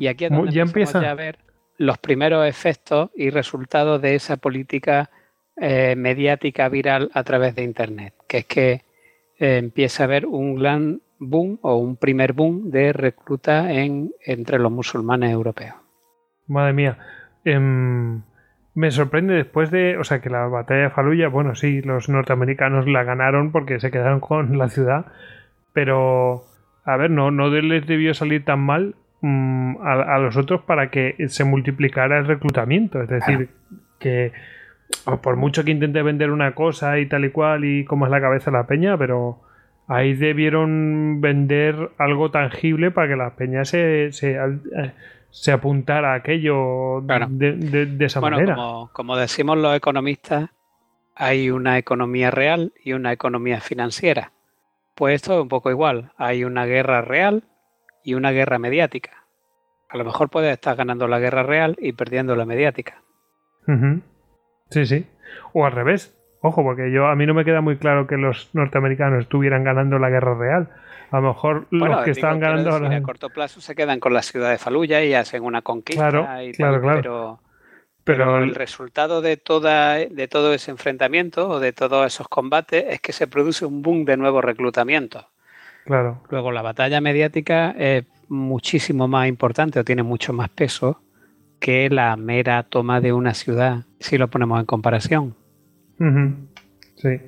Y 0.00 0.08
aquí 0.08 0.24
es 0.24 0.30
donde 0.30 0.52
ya 0.52 0.62
empieza. 0.62 0.98
a 0.98 1.14
ver 1.14 1.38
los 1.76 1.98
primeros 1.98 2.46
efectos 2.46 3.10
y 3.14 3.30
resultados 3.30 4.00
de 4.00 4.14
esa 4.14 4.36
política 4.36 5.10
eh, 5.56 5.94
mediática 5.96 6.68
viral 6.68 7.10
a 7.14 7.22
través 7.22 7.54
de 7.54 7.62
Internet, 7.62 8.14
que 8.28 8.38
es 8.38 8.46
que 8.46 8.82
eh, 9.38 9.58
empieza 9.58 10.02
a 10.02 10.06
haber 10.06 10.26
un 10.26 10.54
gran 10.56 11.00
boom 11.18 11.58
o 11.62 11.76
un 11.76 11.96
primer 11.96 12.32
boom 12.32 12.70
de 12.70 12.92
recluta 12.92 13.72
en, 13.72 14.12
entre 14.24 14.58
los 14.58 14.70
musulmanes 14.70 15.32
europeos. 15.32 15.74
Madre 16.46 16.72
mía. 16.72 16.98
Em, 17.44 18.22
me 18.74 18.90
sorprende 18.90 19.34
después 19.34 19.70
de, 19.70 19.96
o 19.98 20.04
sea, 20.04 20.20
que 20.20 20.30
la 20.30 20.46
batalla 20.48 20.84
de 20.84 20.90
Faluya, 20.90 21.28
bueno, 21.28 21.54
sí, 21.54 21.80
los 21.82 22.08
norteamericanos 22.08 22.86
la 22.86 23.04
ganaron 23.04 23.52
porque 23.52 23.80
se 23.80 23.90
quedaron 23.90 24.20
con 24.20 24.58
la 24.58 24.68
ciudad, 24.68 25.06
pero, 25.72 26.44
a 26.84 26.96
ver, 26.96 27.10
no, 27.10 27.30
no 27.30 27.48
les 27.48 27.86
debió 27.86 28.14
salir 28.14 28.44
tan 28.44 28.60
mal 28.60 28.96
mm, 29.20 29.76
a, 29.82 30.18
los 30.18 30.36
otros 30.36 30.62
para 30.62 30.90
que 30.90 31.16
se 31.28 31.44
multiplicara 31.44 32.18
el 32.18 32.26
reclutamiento. 32.26 33.00
Es 33.00 33.08
decir, 33.08 33.48
que 33.98 34.32
por 35.22 35.36
mucho 35.36 35.64
que 35.64 35.70
intente 35.70 36.02
vender 36.02 36.30
una 36.30 36.54
cosa 36.54 36.98
y 36.98 37.06
tal 37.06 37.24
y 37.24 37.30
cual 37.30 37.64
y 37.64 37.84
como 37.84 38.06
es 38.06 38.10
la 38.10 38.20
cabeza 38.20 38.50
de 38.50 38.56
la 38.56 38.66
peña, 38.66 38.96
pero 38.96 39.40
ahí 39.86 40.14
debieron 40.14 41.20
vender 41.20 41.90
algo 41.98 42.30
tangible 42.30 42.90
para 42.90 43.08
que 43.08 43.16
la 43.16 43.36
peña 43.36 43.64
se, 43.64 44.12
se, 44.12 44.38
se 45.30 45.52
apuntara 45.52 46.12
a 46.12 46.16
aquello 46.16 47.02
de, 47.02 47.96
esa 48.00 48.20
manera. 48.20 48.54
Como, 48.54 48.90
como 48.92 49.16
decimos 49.16 49.58
los 49.58 49.76
economistas, 49.76 50.50
hay 51.14 51.50
una 51.50 51.78
economía 51.78 52.30
real 52.30 52.72
y 52.82 52.92
una 52.92 53.12
economía 53.12 53.60
financiera. 53.60 54.32
Pues 54.94 55.16
esto 55.16 55.34
es 55.34 55.42
un 55.42 55.48
poco 55.48 55.70
igual. 55.70 56.12
Hay 56.16 56.44
una 56.44 56.66
guerra 56.66 57.02
real 57.02 57.44
y 58.04 58.14
una 58.14 58.30
guerra 58.30 58.58
mediática. 58.58 59.24
A 59.88 59.96
lo 59.96 60.04
mejor 60.04 60.28
puedes 60.28 60.52
estar 60.52 60.76
ganando 60.76 61.08
la 61.08 61.18
guerra 61.18 61.42
real 61.42 61.76
y 61.78 61.92
perdiendo 61.92 62.36
la 62.36 62.44
mediática. 62.44 63.02
Sí, 64.70 64.86
sí. 64.86 65.06
O 65.52 65.64
al 65.66 65.72
revés. 65.72 66.14
Ojo, 66.40 66.62
porque 66.62 66.92
yo 66.92 67.06
a 67.06 67.16
mí 67.16 67.26
no 67.26 67.32
me 67.32 67.44
queda 67.44 67.62
muy 67.62 67.76
claro 67.78 68.06
que 68.06 68.16
los 68.16 68.50
norteamericanos 68.54 69.22
estuvieran 69.22 69.64
ganando 69.64 69.98
la 69.98 70.10
guerra 70.10 70.34
real. 70.34 70.68
A 71.10 71.20
lo 71.20 71.28
mejor 71.28 71.66
los 71.70 72.04
que 72.04 72.10
estaban 72.10 72.38
ganando 72.38 72.70
ahora... 72.70 72.94
A 72.94 73.02
corto 73.02 73.30
plazo 73.30 73.60
se 73.60 73.74
quedan 73.74 74.00
con 74.00 74.12
la 74.12 74.22
ciudad 74.22 74.50
de 74.50 74.58
Faluya 74.58 75.02
y 75.02 75.14
hacen 75.14 75.42
una 75.42 75.62
conquista. 75.62 76.10
Claro, 76.10 76.28
claro, 76.56 76.80
claro. 76.80 77.40
Pero, 78.04 78.38
el 78.42 78.54
resultado 78.54 79.22
de, 79.22 79.38
toda, 79.38 79.94
de 79.96 80.28
todo 80.28 80.52
ese 80.52 80.70
enfrentamiento 80.70 81.48
o 81.48 81.60
de 81.60 81.72
todos 81.72 82.06
esos 82.06 82.28
combates 82.28 82.84
es 82.90 83.00
que 83.00 83.12
se 83.12 83.26
produce 83.26 83.64
un 83.64 83.80
boom 83.80 84.04
de 84.04 84.18
nuevos 84.18 84.44
reclutamientos. 84.44 85.24
Claro. 85.86 86.20
Luego 86.28 86.52
la 86.52 86.60
batalla 86.60 87.00
mediática 87.00 87.74
es 87.78 88.04
muchísimo 88.28 89.08
más 89.08 89.28
importante 89.28 89.78
o 89.78 89.84
tiene 89.84 90.02
mucho 90.02 90.34
más 90.34 90.50
peso 90.50 91.00
que 91.60 91.88
la 91.90 92.16
mera 92.16 92.62
toma 92.64 93.00
de 93.00 93.12
una 93.12 93.34
ciudad, 93.34 93.84
si 93.98 94.18
lo 94.18 94.28
ponemos 94.28 94.60
en 94.60 94.66
comparación. 94.66 95.34
Sí. 96.96 97.20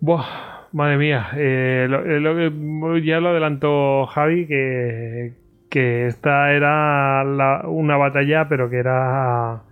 Buah, 0.00 0.68
madre 0.72 0.96
mía. 0.96 1.28
Eh, 1.36 1.88
eh, 1.90 3.02
ya 3.04 3.20
lo 3.20 3.30
adelantó 3.30 4.06
Javi, 4.06 4.46
que, 4.46 5.32
que 5.70 6.06
esta 6.06 6.52
era 6.52 7.22
una 7.66 7.96
batalla, 7.96 8.48
pero 8.48 8.70
que 8.70 8.76
era 8.76 9.62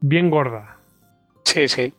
bien 0.00 0.30
gorda. 0.30 0.76
Sí, 1.44 1.68
sí. 1.68 1.92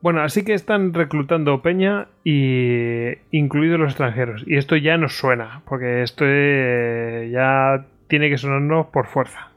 Bueno, 0.00 0.22
así 0.22 0.44
que 0.44 0.54
están 0.54 0.94
reclutando 0.94 1.62
Peña 1.62 2.06
y 2.22 3.08
incluidos 3.32 3.80
los 3.80 3.90
extranjeros. 3.90 4.44
Y 4.46 4.56
esto 4.56 4.76
ya 4.76 4.96
nos 4.96 5.14
suena, 5.14 5.62
porque 5.66 6.02
esto 6.02 6.24
eh, 6.26 7.30
ya 7.32 7.86
tiene 8.06 8.30
que 8.30 8.38
sonarnos 8.38 8.86
por 8.86 9.06
fuerza. 9.06 9.50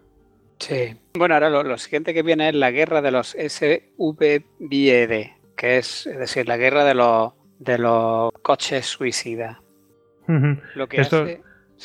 Sí. 0.60 0.96
Bueno, 1.14 1.36
ahora 1.36 1.50
lo, 1.50 1.78
siguiente 1.78 2.14
que 2.14 2.22
viene 2.22 2.50
es 2.50 2.56
la 2.56 2.72
guerra 2.72 3.02
de 3.02 3.12
los 3.12 3.30
SVBED, 3.30 4.32
que 5.56 5.78
es, 5.78 6.06
es 6.06 6.20
decir, 6.20 6.48
la 6.48 6.58
guerra 6.58 6.84
de 6.84 6.94
los, 6.96 7.34
de 7.60 7.78
los 7.78 8.32
coches 8.42 8.86
suicidas. 8.86 9.58
Lo 10.76 10.88
que 10.88 11.02
esto, 11.02 11.26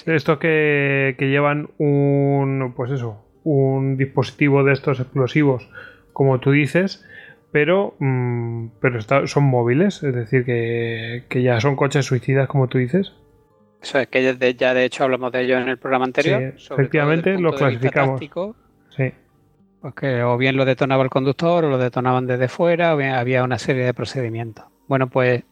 esto 0.07 0.39
que, 0.39 1.15
que, 1.19 1.31
llevan 1.31 1.71
un, 1.79 2.75
pues 2.77 2.91
eso, 2.91 3.25
un 3.43 3.97
dispositivo 3.97 4.65
de 4.65 4.73
estos 4.75 5.01
explosivos, 5.01 5.69
como 6.13 6.41
tú 6.41 6.51
dices, 6.51 7.07
pero, 7.53 7.95
mm, 8.01 8.67
pero 8.81 9.01
son 9.29 9.45
móviles, 9.45 10.03
es 10.03 10.15
decir, 10.15 10.45
que, 10.45 11.43
ya 11.43 11.61
son 11.61 11.77
coches 11.77 12.05
suicidas, 12.05 12.49
como 12.49 12.69
tú 12.69 12.79
dices. 12.79 13.13
Eso 13.81 13.99
es 14.01 14.09
que 14.09 14.55
ya 14.57 14.75
de 14.75 14.85
hecho 14.85 15.05
hablamos 15.05 15.31
de 15.31 15.43
ello 15.43 15.59
en 15.59 15.69
el 15.69 15.79
programa 15.79 16.07
anterior. 16.07 16.55
Sí, 16.57 16.73
efectivamente, 16.73 17.39
lo 17.39 17.55
clasificamos. 17.55 18.21
Sí. 18.97 19.13
Pues 19.81 19.95
que 19.95 20.23
o 20.23 20.39
bien 20.39 20.57
lo 20.57 20.65
detonaba 20.65 21.03
el 21.03 21.11
conductor 21.11 21.65
o 21.65 21.71
lo 21.71 21.79
detonaban 21.79 22.27
desde 22.27 22.49
fuera, 22.49 22.95
o 22.95 22.97
bien 22.97 23.13
había 23.13 23.45
una 23.45 23.59
serie 23.59 23.85
de 23.85 23.95
procedimientos. 23.95 24.65
Bueno, 24.89 25.09
pues 25.09 25.43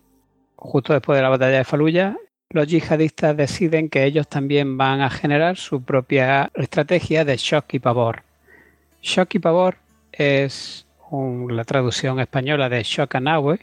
justo 0.57 0.93
después 0.93 1.17
de 1.17 1.23
la 1.23 1.29
batalla 1.29 1.59
de 1.59 1.65
Faluya, 1.65 2.17
los 2.51 2.67
yihadistas 2.67 3.37
deciden 3.37 3.89
que 3.89 4.05
ellos 4.05 4.29
también 4.29 4.77
van 4.77 5.01
a 5.01 5.11
generar 5.11 5.57
su 5.57 5.83
propia 5.83 6.51
estrategia 6.55 7.25
de 7.25 7.37
shock 7.37 7.75
y 7.75 7.79
pavor. 7.79 8.23
Shock 9.03 9.35
y 9.35 9.39
pavor 9.39 9.77
es 10.13 10.87
la 11.49 11.65
traducción 11.65 12.21
española 12.21 12.69
de 12.69 12.83
shock 12.83 13.15
and 13.17 13.29
awe, 13.29 13.59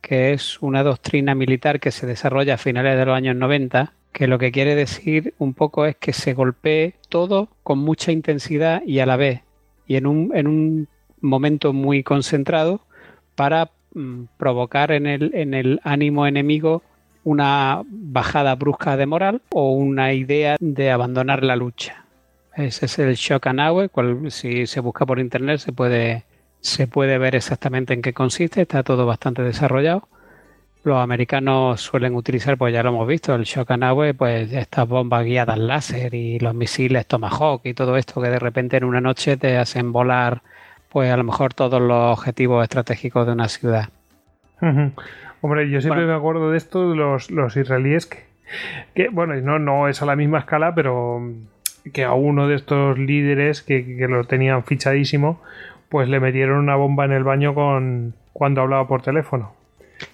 que 0.00 0.32
es 0.32 0.60
una 0.62 0.82
doctrina 0.82 1.34
militar 1.34 1.80
que 1.80 1.90
se 1.90 2.06
desarrolla 2.06 2.54
a 2.54 2.58
finales 2.58 2.96
de 2.96 3.06
los 3.06 3.16
años 3.16 3.36
90, 3.36 3.92
que 4.12 4.26
lo 4.26 4.38
que 4.38 4.52
quiere 4.52 4.74
decir 4.74 5.34
un 5.38 5.54
poco 5.54 5.86
es 5.86 5.96
que 5.96 6.12
se 6.12 6.34
golpee 6.34 6.94
todo 7.08 7.48
con 7.62 7.78
mucha 7.78 8.12
intensidad 8.12 8.82
y 8.84 8.98
a 9.00 9.06
la 9.06 9.16
vez, 9.16 9.42
y 9.86 9.96
en 9.96 10.06
un, 10.06 10.32
en 10.34 10.46
un 10.46 10.88
momento 11.20 11.72
muy 11.72 12.02
concentrado 12.02 12.80
para 13.34 13.70
mm, 13.94 14.24
provocar 14.36 14.92
en 14.92 15.06
el, 15.06 15.34
en 15.34 15.54
el 15.54 15.80
ánimo 15.84 16.26
enemigo 16.26 16.82
una 17.24 17.82
bajada 17.86 18.54
brusca 18.54 18.96
de 18.96 19.06
moral 19.06 19.42
o 19.50 19.72
una 19.72 20.12
idea 20.12 20.56
de 20.58 20.90
abandonar 20.90 21.44
la 21.44 21.56
lucha. 21.56 22.04
Ese 22.56 22.86
es 22.86 22.98
el 22.98 23.14
shock 23.14 23.46
and 23.46 23.60
awe, 23.60 23.88
cual 23.88 24.30
si 24.30 24.66
se 24.66 24.80
busca 24.80 25.06
por 25.06 25.18
internet 25.18 25.60
se 25.60 25.72
puede, 25.72 26.24
se 26.60 26.86
puede 26.86 27.18
ver 27.18 27.34
exactamente 27.34 27.94
en 27.94 28.02
qué 28.02 28.12
consiste, 28.12 28.62
está 28.62 28.82
todo 28.82 29.06
bastante 29.06 29.42
desarrollado. 29.42 30.08
Los 30.82 30.98
americanos 30.98 31.82
suelen 31.82 32.14
utilizar, 32.14 32.56
pues 32.56 32.72
ya 32.72 32.82
lo 32.82 32.88
hemos 32.88 33.06
visto, 33.06 33.34
el 33.34 33.44
shock 33.44 33.70
and 33.72 33.84
awe, 33.84 34.14
pues 34.14 34.50
estas 34.52 34.88
bombas 34.88 35.24
guiadas 35.24 35.58
láser 35.58 36.14
y 36.14 36.38
los 36.38 36.54
misiles 36.54 37.06
Tomahawk 37.06 37.60
y 37.64 37.74
todo 37.74 37.96
esto 37.98 38.20
que 38.22 38.28
de 38.28 38.38
repente 38.38 38.78
en 38.78 38.84
una 38.84 39.00
noche 39.00 39.36
te 39.36 39.58
hacen 39.58 39.92
volar, 39.92 40.42
pues 40.88 41.12
a 41.12 41.16
lo 41.16 41.24
mejor 41.24 41.52
todos 41.52 41.82
los 41.82 42.18
objetivos 42.18 42.62
estratégicos 42.62 43.26
de 43.26 43.32
una 43.32 43.48
ciudad. 43.48 43.90
Hombre, 45.42 45.70
yo 45.70 45.80
siempre 45.80 46.06
me 46.06 46.14
acuerdo 46.14 46.50
de 46.50 46.58
esto, 46.58 46.90
de 46.90 46.96
los, 46.96 47.30
los 47.30 47.56
israelíes 47.56 48.06
que, 48.06 49.08
bueno, 49.10 49.34
no, 49.36 49.58
no 49.58 49.88
es 49.88 50.02
a 50.02 50.06
la 50.06 50.16
misma 50.16 50.40
escala, 50.40 50.74
pero 50.74 51.22
que 51.92 52.04
a 52.04 52.12
uno 52.12 52.48
de 52.48 52.56
estos 52.56 52.98
líderes 52.98 53.62
que, 53.62 53.82
lo 54.08 54.24
tenían 54.24 54.64
fichadísimo, 54.64 55.40
pues 55.90 56.08
le 56.08 56.20
metieron 56.20 56.58
una 56.58 56.76
bomba 56.76 57.04
en 57.04 57.12
el 57.12 57.24
baño 57.24 57.54
con 57.54 58.14
cuando 58.32 58.62
hablaba 58.62 58.88
por 58.88 59.02
teléfono. 59.02 59.52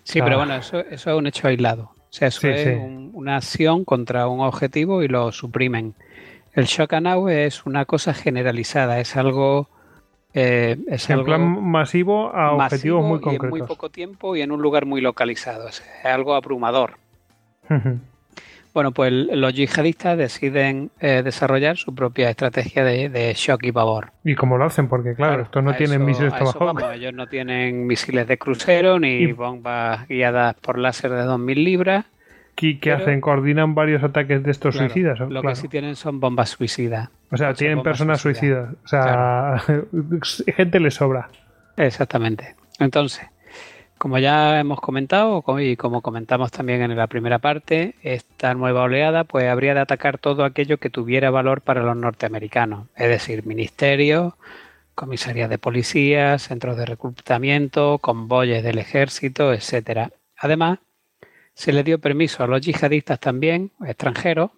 Sí, 0.03 0.21
pero 0.21 0.39
bueno, 0.39 0.57
eso, 0.57 0.81
eso, 0.81 1.11
es 1.11 1.17
un 1.17 1.29
hecho 1.29 1.47
aislado. 1.47 1.93
O 1.95 2.13
sea, 2.17 2.29
eso 2.29 2.49
es 2.49 2.81
una 3.13 3.37
acción 3.37 3.85
contra 3.85 4.27
un 4.27 4.41
objetivo 4.41 5.03
y 5.03 5.09
lo 5.09 5.31
suprimen. 5.31 5.95
El 6.55 6.65
shock 6.65 6.95
and 6.95 7.07
awe 7.07 7.45
es 7.45 7.67
una 7.67 7.85
cosa 7.85 8.15
generalizada, 8.15 8.99
es 8.99 9.17
algo 9.17 9.69
eh, 10.39 10.77
es 10.89 11.09
en 11.09 11.25
plan 11.25 11.63
masivo 11.63 12.29
a 12.35 12.53
objetivos 12.53 13.03
muy 13.03 13.21
concretos. 13.21 13.45
en 13.45 13.51
muy 13.51 13.63
poco 13.63 13.89
tiempo 13.89 14.37
y 14.37 14.43
en 14.43 14.53
un 14.53 14.61
lugar 14.61 14.85
muy 14.85 15.01
localizado. 15.01 15.67
Es, 15.69 15.83
algo 16.05 16.35
abrumador. 16.35 16.99
Bueno, 18.77 18.93
pues 18.93 19.11
los 19.11 19.55
yihadistas 19.55 20.19
deciden 20.19 20.91
eh, 21.01 21.23
desarrollar 21.25 21.79
su 21.79 21.95
propia 21.95 22.29
estrategia 22.29 22.85
de, 22.85 23.33
shock 23.35 23.65
y 23.65 23.73
pavor. 23.73 24.13
¿Y 24.23 24.35
cómo 24.35 24.59
lo 24.59 24.67
hacen? 24.67 24.87
Porque 24.87 25.15
claro, 25.15 25.45
estos 25.45 25.65
no 25.65 25.75
tienen 25.77 26.05
misiles 26.05 26.35
Tomahawk. 26.37 26.93
ellos 26.93 27.15
no 27.15 27.27
tienen 27.27 27.87
misiles 27.87 28.29
de 28.29 28.37
crucero 28.37 28.99
ni 28.99 29.33
bombas 29.33 30.07
guiadas 30.09 30.57
por 30.57 30.77
láser 30.77 31.11
de 31.11 31.23
2.000 31.23 31.55
libras 31.55 32.05
¿Qué, 32.55 32.93
hacen? 32.93 33.23
¿Coordinan 33.23 33.75
varios 33.75 34.03
ataques 34.03 34.43
de 34.43 34.51
estos 34.51 34.77
suicidas? 34.77 35.21
Lo 35.21 35.41
que 35.41 35.57
sí 35.57 35.69
tienen 35.69 35.97
son 35.97 36.21
bombas 36.21 36.51
suicidas. 36.51 37.09
O 37.31 37.39
sea, 37.39 37.55
tienen 37.55 37.83
personas 37.83 38.21
suicidas. 38.21 38.75
O 38.85 38.89
sea, 38.89 39.57
gente 40.55 40.81
le 40.81 40.91
sobra. 40.91 41.31
Exactamente. 41.79 42.57
Entonces, 42.79 43.27
como 43.99 44.19
ya 44.19 44.61
hemos 44.61 44.81
comentado 44.81 45.43
y 45.59 45.77
como 45.77 46.03
comentamos 46.03 46.51
también 46.51 46.83
en 46.83 46.97
la 46.97 47.07
primera 47.07 47.39
parte, 47.39 47.95
esta 48.03 48.55
nueva 48.55 48.83
oleada 48.83 49.25
pues 49.25 49.49
habría 49.49 49.75
de 49.75 49.81
atacar 49.81 50.19
todo 50.19 50.45
aquello 50.45 50.79
que 50.79 50.91
tuviera 50.91 51.31
valor 51.31 51.63
para 51.63 51.83
los 51.83 51.97
norteamericanos, 51.97 52.89
es 52.97 53.09
decir, 53.09 53.47
ministerios, 53.47 54.35
comisarías 54.95 55.51
de 55.51 55.59
policía, 55.59 56.39
centros 56.39 56.77
de 56.77 56.87
reclutamiento, 56.87 57.99
convoyes 57.99 58.63
del 58.63 58.79
ejército, 58.79 59.53
etcétera. 59.53 60.11
Además, 60.39 60.79
se 61.55 61.73
le 61.73 61.83
dio 61.83 61.99
permiso 61.99 62.45
a 62.45 62.47
los 62.47 62.61
yihadistas 62.61 63.19
también, 63.19 63.73
extranjeros, 63.85 64.51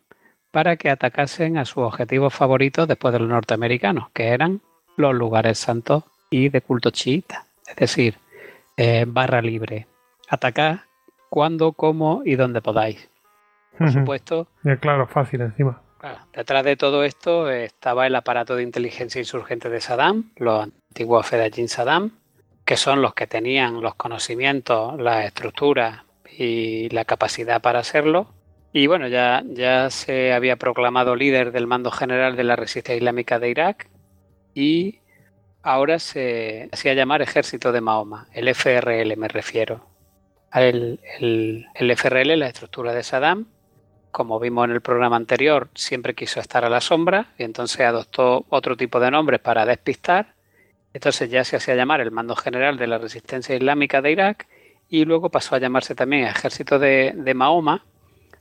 para 0.50 0.76
que 0.76 0.90
atacasen 0.90 1.58
a 1.58 1.64
sus 1.64 1.84
objetivos 1.84 2.34
favoritos 2.34 2.88
después 2.88 3.12
de 3.12 3.20
los 3.20 3.28
norteamericanos, 3.28 4.10
que 4.10 4.28
eran 4.28 4.60
los 4.96 5.14
lugares 5.14 5.58
santos 5.58 6.04
y 6.30 6.48
de 6.48 6.60
culto 6.60 6.90
chiita. 6.90 7.46
Es 7.68 7.76
decir, 7.76 8.16
eh, 8.78 9.04
barra 9.06 9.42
libre. 9.42 9.86
Atacad 10.28 10.78
cuando, 11.28 11.72
cómo 11.72 12.22
y 12.24 12.36
donde 12.36 12.62
podáis. 12.62 13.10
Por 13.76 13.92
supuesto. 13.92 14.48
claro, 14.80 15.06
fácil 15.06 15.40
encima. 15.42 15.82
detrás 16.32 16.64
de 16.64 16.76
todo 16.76 17.04
esto 17.04 17.50
estaba 17.50 18.06
el 18.06 18.14
aparato 18.14 18.56
de 18.56 18.62
inteligencia 18.62 19.20
insurgente 19.20 19.68
de 19.68 19.80
Saddam, 19.80 20.32
los 20.36 20.64
antiguos 20.64 21.26
Fedayeen 21.26 21.68
Saddam, 21.68 22.12
que 22.64 22.76
son 22.76 23.02
los 23.02 23.14
que 23.14 23.26
tenían 23.26 23.80
los 23.80 23.94
conocimientos, 23.94 24.98
las 25.00 25.26
estructuras 25.26 26.04
y 26.36 26.88
la 26.90 27.04
capacidad 27.04 27.60
para 27.60 27.80
hacerlo. 27.80 28.32
Y 28.72 28.86
bueno, 28.86 29.08
ya, 29.08 29.42
ya 29.46 29.90
se 29.90 30.32
había 30.32 30.56
proclamado 30.56 31.16
líder 31.16 31.52
del 31.52 31.66
mando 31.66 31.90
general 31.90 32.36
de 32.36 32.44
la 32.44 32.56
resistencia 32.56 32.96
islámica 32.96 33.38
de 33.38 33.50
Irak 33.50 33.88
y 34.54 35.00
ahora 35.68 35.98
se 35.98 36.70
hacía 36.72 36.94
llamar 36.94 37.20
Ejército 37.20 37.72
de 37.72 37.82
Mahoma, 37.82 38.26
el 38.32 38.48
FRL 38.48 39.14
me 39.18 39.28
refiero. 39.28 39.84
El, 40.50 40.98
FRL, 41.74 42.38
la 42.38 42.46
estructura 42.46 42.94
de 42.94 43.02
Saddam, 43.02 43.46
como 44.10 44.40
vimos 44.40 44.64
en 44.64 44.70
el 44.70 44.80
programa 44.80 45.16
anterior, 45.16 45.68
siempre 45.74 46.14
quiso 46.14 46.40
estar 46.40 46.64
a 46.64 46.70
la 46.70 46.80
sombra 46.80 47.26
y 47.36 47.42
entonces 47.42 47.80
adoptó 47.80 48.46
otro 48.48 48.78
tipo 48.78 48.98
de 48.98 49.10
nombres 49.10 49.40
para 49.40 49.66
despistar. 49.66 50.32
Entonces 50.94 51.30
ya 51.30 51.44
se 51.44 51.56
hacía 51.56 51.74
llamar 51.74 52.00
el 52.00 52.12
Mando 52.12 52.34
General 52.34 52.78
de 52.78 52.86
la 52.86 52.96
Resistencia 52.96 53.54
Islámica 53.54 54.00
de 54.00 54.10
Irak 54.10 54.46
y 54.88 55.04
luego 55.04 55.28
pasó 55.28 55.54
a 55.54 55.58
llamarse 55.58 55.94
también 55.94 56.24
Ejército 56.24 56.78
de, 56.78 57.12
Mahoma, 57.36 57.84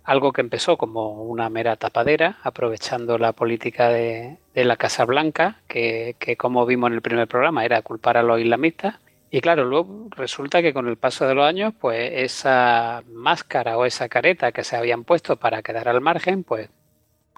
algo 0.08 0.32
que 0.32 0.40
empezó 0.40 0.78
como 0.78 1.22
una 1.24 1.50
mera 1.50 1.76
tapadera, 1.76 2.38
aprovechando 2.42 3.18
la 3.18 3.34
política 3.34 3.90
de, 3.90 4.38
la 4.54 4.78
Casa 4.78 5.04
Blanca, 5.04 5.60
que, 5.68 6.16
como 6.38 6.66
vimos 6.66 6.88
en 6.88 6.94
el 6.94 7.02
primer 7.02 7.28
programa 7.28 7.66
era 7.66 7.82
culpar 7.82 8.16
a 8.16 8.24
los 8.24 8.40
islamistas. 8.40 8.96
Y 9.32 9.42
claro, 9.42 9.66
luego 9.66 10.08
resulta 10.16 10.62
que 10.62 10.74
con 10.74 10.88
el 10.88 10.96
paso 10.96 11.28
de 11.28 11.36
los 11.36 11.46
años, 11.46 11.74
pues 11.78 12.10
esa 12.14 13.04
máscara 13.12 13.78
o 13.78 13.84
esa 13.84 14.08
careta 14.08 14.54
que 14.54 14.64
se 14.64 14.78
habían 14.78 15.04
puesto 15.04 15.36
para 15.36 15.62
quedar 15.62 15.90
al 15.90 16.00
margen, 16.00 16.46
pues 16.46 16.70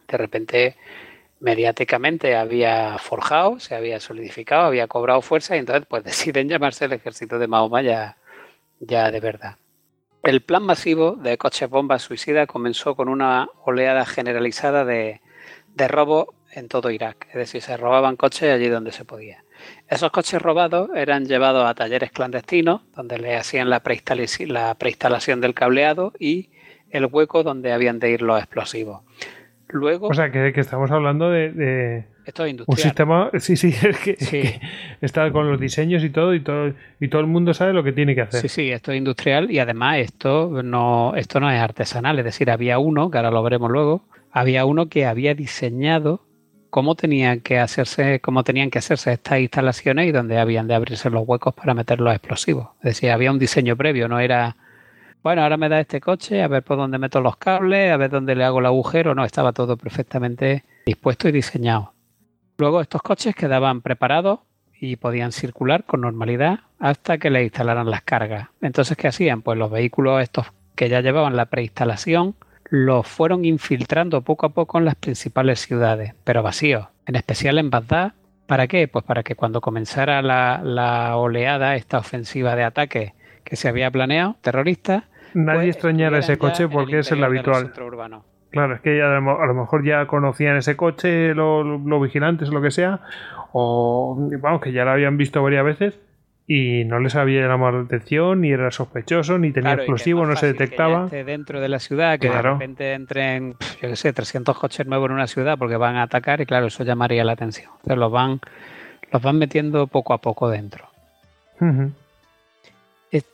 de 0.08 0.18
repente 0.18 0.76
mediáticamente 1.40 2.36
había 2.36 3.00
forjado, 3.00 3.60
se 3.60 3.74
había 3.74 4.00
solidificado, 4.00 4.68
había 4.68 4.86
cobrado 4.86 5.24
fuerza 5.24 5.56
y 5.56 5.60
entonces 5.60 5.88
pues 5.90 6.04
deciden 6.12 6.48
llamarse 6.48 6.86
el 6.86 6.94
ejército 6.94 7.40
de 7.40 7.48
Mahoma 7.48 7.82
ya, 7.82 8.18
ya 8.80 9.10
de 9.10 9.20
verdad. 9.20 9.58
El 10.24 10.42
plan 10.42 10.64
masivo 10.64 11.14
de 11.14 11.38
coches 11.38 11.70
bombas 11.70 12.02
suicida 12.02 12.46
comenzó 12.46 12.96
con 12.96 13.08
una 13.08 13.50
oleada 13.64 14.06
generalizada 14.06 14.84
de, 14.84 15.22
de 15.76 15.88
robo 15.88 16.36
en 16.52 16.68
todo 16.68 16.92
Irak, 16.92 17.28
es 17.30 17.36
decir, 17.36 17.62
se 17.62 17.78
robaban 17.78 18.16
coches 18.16 18.52
allí 18.52 18.68
donde 18.68 18.92
se 18.92 19.06
podía. 19.06 19.44
Esos 19.88 20.12
coches 20.12 20.42
robados 20.42 20.90
eran 20.96 21.26
llevados 21.26 21.66
a 21.66 21.74
talleres 21.74 22.12
clandestinos 22.12 22.82
donde 22.96 23.18
le 23.20 23.36
hacían 23.38 23.70
la, 23.70 23.82
preinstalación 23.82 25.42
del 25.42 25.54
cableado 25.54 26.14
y 26.20 26.50
el 26.90 27.06
hueco 27.06 27.44
donde 27.44 27.72
habían 27.72 28.00
de 28.00 28.12
ir 28.12 28.22
los 28.22 28.40
explosivos. 28.40 29.02
Luego, 29.70 30.08
o 30.08 30.14
sea, 30.14 30.32
que, 30.32 30.52
estamos 30.56 30.92
hablando 30.92 31.30
de 31.30 32.06
esto 32.30 32.46
es 32.46 32.56
Un 32.68 32.78
sistema, 32.78 33.32
sí, 33.40 33.58
sí, 33.58 33.74
es 33.82 33.98
que, 33.98 34.62
está 35.02 35.32
con 35.32 35.50
los 35.50 35.60
diseños 35.60 36.04
y 36.04 36.12
todo, 36.12 36.36
y 36.36 36.42
todo, 36.42 36.74
y 37.00 37.08
todo 37.08 37.22
el 37.22 37.28
mundo 37.28 37.56
sabe 37.56 37.74
lo 37.74 37.84
que 37.84 37.92
tiene 37.92 38.14
que 38.14 38.22
hacer. 38.22 38.42
Sí, 38.42 38.50
sí, 38.50 38.72
esto 38.72 38.92
es 38.92 39.00
industrial 39.00 39.50
y 39.50 39.58
además 39.58 39.98
esto 39.98 40.62
no, 40.64 41.16
esto 41.16 41.40
no 41.40 41.50
es 41.50 41.60
artesanal, 41.60 42.20
es 42.20 42.26
decir, 42.26 42.52
había 42.52 42.78
uno, 42.78 43.10
que 43.10 43.18
ahora 43.18 43.32
lo 43.32 43.42
veremos 43.42 43.72
luego, 43.72 44.04
había 44.32 44.66
uno 44.66 44.90
que 44.90 45.08
había 45.08 45.34
diseñado 45.34 46.22
cómo 46.70 46.94
tenían 46.94 47.40
que 47.40 47.58
hacerse, 47.58 48.20
cómo 48.20 48.44
tenían 48.44 48.70
que 48.70 48.78
hacerse 48.78 49.14
estas 49.14 49.40
instalaciones 49.40 50.08
y 50.08 50.12
dónde 50.12 50.38
habían 50.38 50.68
de 50.68 50.76
abrirse 50.76 51.10
los 51.10 51.28
huecos 51.28 51.56
para 51.56 51.74
meter 51.74 52.00
los 52.00 52.14
explosivos. 52.14 52.68
Es 52.82 52.96
decir, 52.96 53.10
había 53.10 53.32
un 53.32 53.40
diseño 53.40 53.76
previo, 53.76 54.08
no 54.08 54.20
era 54.20 54.56
bueno, 55.22 55.44
ahora 55.44 55.58
me 55.58 55.70
da 55.70 55.80
este 55.80 56.00
coche, 56.00 56.42
a 56.42 56.48
ver 56.48 56.64
por 56.64 56.78
dónde 56.78 56.98
meto 56.98 57.20
los 57.20 57.38
cables, 57.38 57.92
a 57.92 57.98
ver 57.98 58.10
dónde 58.10 58.36
le 58.36 58.44
hago 58.44 58.60
el 58.60 58.66
agujero. 58.66 59.14
No, 59.16 59.26
estaba 59.26 59.52
todo 59.52 59.76
perfectamente 59.76 60.64
dispuesto 60.86 61.28
y 61.28 61.32
diseñado. 61.32 61.94
Luego 62.58 62.82
estos 62.82 63.02
coches 63.02 63.36
quedaban 63.36 63.82
preparados 63.82 64.40
y 64.80 64.96
podían 64.96 65.32
circular 65.32 65.84
con 65.84 66.02
normalidad 66.02 66.60
hasta 66.80 67.18
que 67.18 67.30
le 67.30 67.44
instalaran 67.44 67.90
las 67.90 68.02
cargas. 68.02 68.48
Entonces, 68.62 68.96
¿qué 68.96 69.08
hacían? 69.08 69.42
Pues 69.42 69.58
los 69.58 69.70
vehículos 69.70 70.22
estos 70.22 70.48
que 70.76 70.88
ya 70.88 71.02
llevaban 71.02 71.36
la 71.36 71.48
preinstalación 71.48 72.36
los 72.70 73.06
fueron 73.08 73.44
infiltrando 73.44 74.22
poco 74.22 74.46
a 74.46 74.50
poco 74.50 74.78
en 74.78 74.86
las 74.86 74.96
principales 74.96 75.60
ciudades, 75.60 76.14
pero 76.24 76.44
vacíos, 76.44 76.88
en 77.06 77.16
especial 77.16 77.58
en 77.58 77.70
Bagdad. 77.70 78.14
¿Para 78.46 78.68
qué? 78.68 78.88
Pues 78.88 79.04
para 79.04 79.24
que 79.24 79.36
cuando 79.36 79.60
comenzara 79.60 80.22
la, 80.22 80.62
la 80.64 81.18
oleada, 81.18 81.76
esta 81.76 81.98
ofensiva 81.98 82.56
de 82.56 82.64
ataque 82.64 83.14
que 83.50 83.56
se 83.56 83.68
había 83.68 83.90
planeado, 83.92 84.36
terrorista, 84.42 85.06
Nadie 85.34 85.60
pues, 85.60 85.76
extrañara 85.76 86.18
ese 86.20 86.38
coche 86.38 86.68
porque 86.68 87.00
es 87.00 87.12
el 87.12 87.24
habitual. 87.24 87.72
Claro, 88.52 88.74
es 88.76 88.82
que 88.82 88.98
ya 88.98 89.06
a 89.16 89.20
lo 89.20 89.46
lo 89.46 89.54
mejor 89.54 89.84
ya 89.86 90.08
conocían 90.08 90.58
ese 90.58 90.76
coche, 90.76 91.36
los 91.36 91.66
los 91.86 92.02
vigilantes 92.02 92.50
o 92.50 92.52
lo 92.52 92.62
que 92.64 92.72
sea, 92.72 93.02
o 93.52 94.18
vamos, 94.42 94.62
que 94.62 94.72
ya 94.72 94.86
lo 94.86 94.92
habían 94.92 95.18
visto 95.18 95.44
varias 95.44 95.64
veces 95.64 96.00
y 96.48 96.84
no 96.86 97.00
les 97.00 97.16
había 97.16 97.48
llamado 97.48 97.74
la 97.78 97.84
atención, 97.84 98.42
ni 98.42 98.50
era 98.52 98.72
sospechoso, 98.72 99.38
ni 99.38 99.52
tenía 99.52 99.70
Claro, 99.76 99.82
explosivo, 99.84 100.26
no 100.26 100.32
se 100.36 100.48
fácil 100.48 100.50
que 100.54 100.58
ya 100.58 100.64
detectaba. 100.64 101.06
esté 101.06 101.24
dentro 101.24 101.60
de 101.62 101.70
la 101.70 101.78
ciudad, 101.78 102.18
que 102.18 102.28
Claro. 102.28 102.50
de 102.50 102.54
repente 102.56 102.94
entren, 102.94 103.52
yo 103.80 103.88
qué 103.90 103.96
sé, 103.96 104.14
300 104.14 104.58
coches 104.58 104.88
nuevos 104.88 105.10
en 105.10 105.14
una 105.14 105.28
ciudad 105.28 105.60
porque 105.60 105.76
van 105.78 105.96
a 105.98 106.02
atacar 106.02 106.42
y 106.42 106.48
claro, 106.48 106.66
eso 106.66 106.84
llamaría 106.84 107.24
la 107.24 107.34
atención. 107.34 107.70
Entonces 107.76 107.98
los 108.00 108.12
van, 108.12 108.40
los 109.12 109.22
van 109.22 109.38
metiendo 109.38 109.86
poco 109.86 110.14
a 110.14 110.18
poco 110.18 110.50
dentro. 110.50 110.86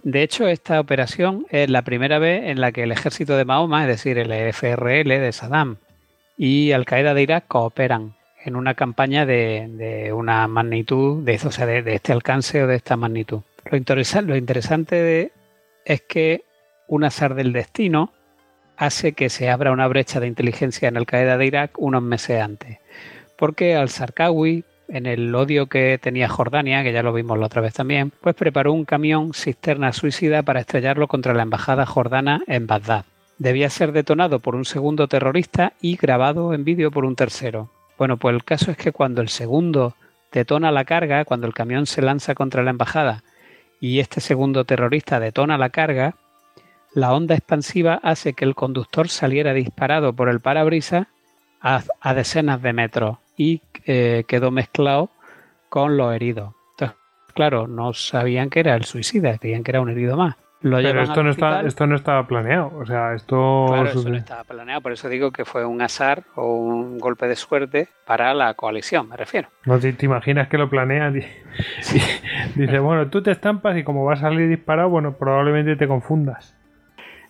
De 0.03 0.23
hecho, 0.23 0.47
esta 0.47 0.79
operación 0.79 1.45
es 1.49 1.69
la 1.69 1.81
primera 1.81 2.17
vez 2.17 2.43
en 2.45 2.61
la 2.61 2.71
que 2.71 2.83
el 2.83 2.91
ejército 2.91 3.35
de 3.35 3.43
Mahoma, 3.45 3.81
es 3.83 3.87
decir, 3.89 4.17
el 4.17 4.31
FRL 4.53 5.09
de 5.09 5.31
Saddam 5.33 5.77
y 6.37 6.71
Al 6.71 6.85
Qaeda 6.85 7.13
de 7.13 7.21
Irak 7.23 7.45
cooperan 7.47 8.15
en 8.45 8.55
una 8.55 8.73
campaña 8.75 9.25
de, 9.25 10.11
una 10.15 10.47
magnitud, 10.47 11.23
de, 11.23 11.35
o 11.43 11.51
sea, 11.51 11.65
de, 11.65 11.93
este 11.93 12.13
alcance 12.13 12.63
o 12.63 12.67
de 12.67 12.75
esta 12.75 12.95
magnitud. 12.95 13.41
Lo, 13.69 13.77
interesa- 13.77 14.21
lo 14.21 14.35
interesante 14.37 15.31
es 15.83 16.01
que 16.01 16.43
un 16.87 17.03
azar 17.03 17.35
del 17.35 17.51
destino 17.51 18.13
hace 18.77 19.13
que 19.13 19.29
se 19.29 19.49
abra 19.49 19.71
una 19.71 19.87
brecha 19.87 20.19
de 20.19 20.27
inteligencia 20.27 20.87
en 20.87 20.95
Al 20.97 21.05
Qaeda 21.05 21.37
de 21.37 21.45
Irak 21.47 21.71
unos 21.79 22.03
meses 22.03 22.39
antes. 22.41 22.77
Porque 23.37 23.75
al-Sarkawi, 23.75 24.63
en 24.87 25.05
el 25.05 25.33
odio 25.33 25.67
que 25.67 25.99
tenía 26.01 26.29
Jordania, 26.29 26.83
que 26.83 26.93
ya 26.93 27.03
lo 27.03 27.13
vimos 27.13 27.37
la 27.37 27.47
otra 27.47 27.61
vez 27.61 27.73
también, 27.73 28.11
pues 28.21 28.35
preparó 28.35 28.73
un 28.73 28.85
camión 28.85 29.33
cisterna 29.33 29.93
suicida 29.93 30.43
para 30.43 30.61
estrellarlo 30.61 31.07
contra 31.07 31.33
la 31.33 31.43
embajada 31.43 31.85
jordana 31.85 32.41
en 32.47 32.67
Bagdad. 32.67 33.05
Debía 33.37 33.69
ser 33.69 33.91
detonado 33.91 34.39
por 34.39 34.55
un 34.55 34.65
segundo 34.65 35.07
terrorista 35.07 35.73
y 35.81 35.97
grabado 35.97 36.53
en 36.53 36.63
vídeo 36.63 36.91
por 36.91 37.05
un 37.05 37.15
tercero. 37.15 37.69
Bueno, 37.97 38.17
pues 38.17 38.35
el 38.35 38.43
caso 38.43 38.71
es 38.71 38.77
que 38.77 38.91
cuando 38.91 39.21
el 39.21 39.29
segundo 39.29 39.95
detona 40.31 40.71
la 40.71 40.85
carga, 40.85 41.25
cuando 41.25 41.47
el 41.47 41.53
camión 41.53 41.85
se 41.85 42.01
lanza 42.01 42.35
contra 42.35 42.63
la 42.63 42.71
embajada 42.71 43.23
y 43.79 43.99
este 43.99 44.21
segundo 44.21 44.65
terrorista 44.65 45.19
detona 45.19 45.57
la 45.57 45.69
carga, 45.69 46.15
la 46.93 47.13
onda 47.13 47.35
expansiva 47.35 47.99
hace 48.03 48.33
que 48.33 48.45
el 48.45 48.55
conductor 48.55 49.09
saliera 49.09 49.53
disparado 49.53 50.13
por 50.13 50.29
el 50.29 50.39
parabrisas 50.39 51.07
a, 51.61 51.83
a 51.99 52.13
decenas 52.13 52.61
de 52.61 52.73
metros 52.73 53.17
y 53.37 53.61
eh, 53.85 54.23
quedó 54.27 54.51
mezclado 54.51 55.09
con 55.69 55.97
los 55.97 56.13
heridos. 56.13 56.53
Entonces, 56.71 56.97
claro, 57.33 57.67
no 57.67 57.93
sabían 57.93 58.49
que 58.49 58.61
era 58.61 58.75
el 58.75 58.85
suicida, 58.85 59.37
creían 59.37 59.63
que 59.63 59.71
era 59.71 59.81
un 59.81 59.89
herido 59.89 60.17
más. 60.17 60.35
Lo 60.61 60.77
Pero 60.77 61.03
esto 61.03 61.21
no, 61.21 61.29
está, 61.29 61.61
esto 61.61 61.85
no 61.85 61.95
estaba 61.95 62.25
planeado. 62.25 62.71
O 62.75 62.85
sea, 62.87 63.13
esto. 63.13 63.65
Claro, 63.67 63.87
eso 63.87 64.09
no 64.09 64.15
estaba 64.15 64.43
planeado, 64.45 64.81
por 64.81 64.93
eso 64.93 65.07
digo 65.09 65.31
que 65.31 65.45
fue 65.45 65.63
un 65.63 65.79
azar 65.79 66.23
o 66.33 66.55
un 66.55 66.97
golpe 66.97 67.27
de 67.27 67.35
suerte 67.35 67.87
para 68.07 68.33
la 68.33 68.55
coalición, 68.55 69.07
me 69.07 69.15
refiero. 69.15 69.49
No 69.65 69.77
te, 69.77 69.93
te 69.93 70.05
imaginas 70.07 70.47
que 70.47 70.57
lo 70.57 70.67
planean 70.67 71.13
dice, 72.55 72.79
bueno, 72.79 73.09
tú 73.09 73.21
te 73.21 73.29
estampas 73.29 73.77
y 73.77 73.83
como 73.83 74.05
vas 74.05 74.19
a 74.19 74.23
salir 74.23 74.49
disparado, 74.49 74.89
bueno, 74.89 75.13
probablemente 75.17 75.75
te 75.75 75.87
confundas. 75.87 76.55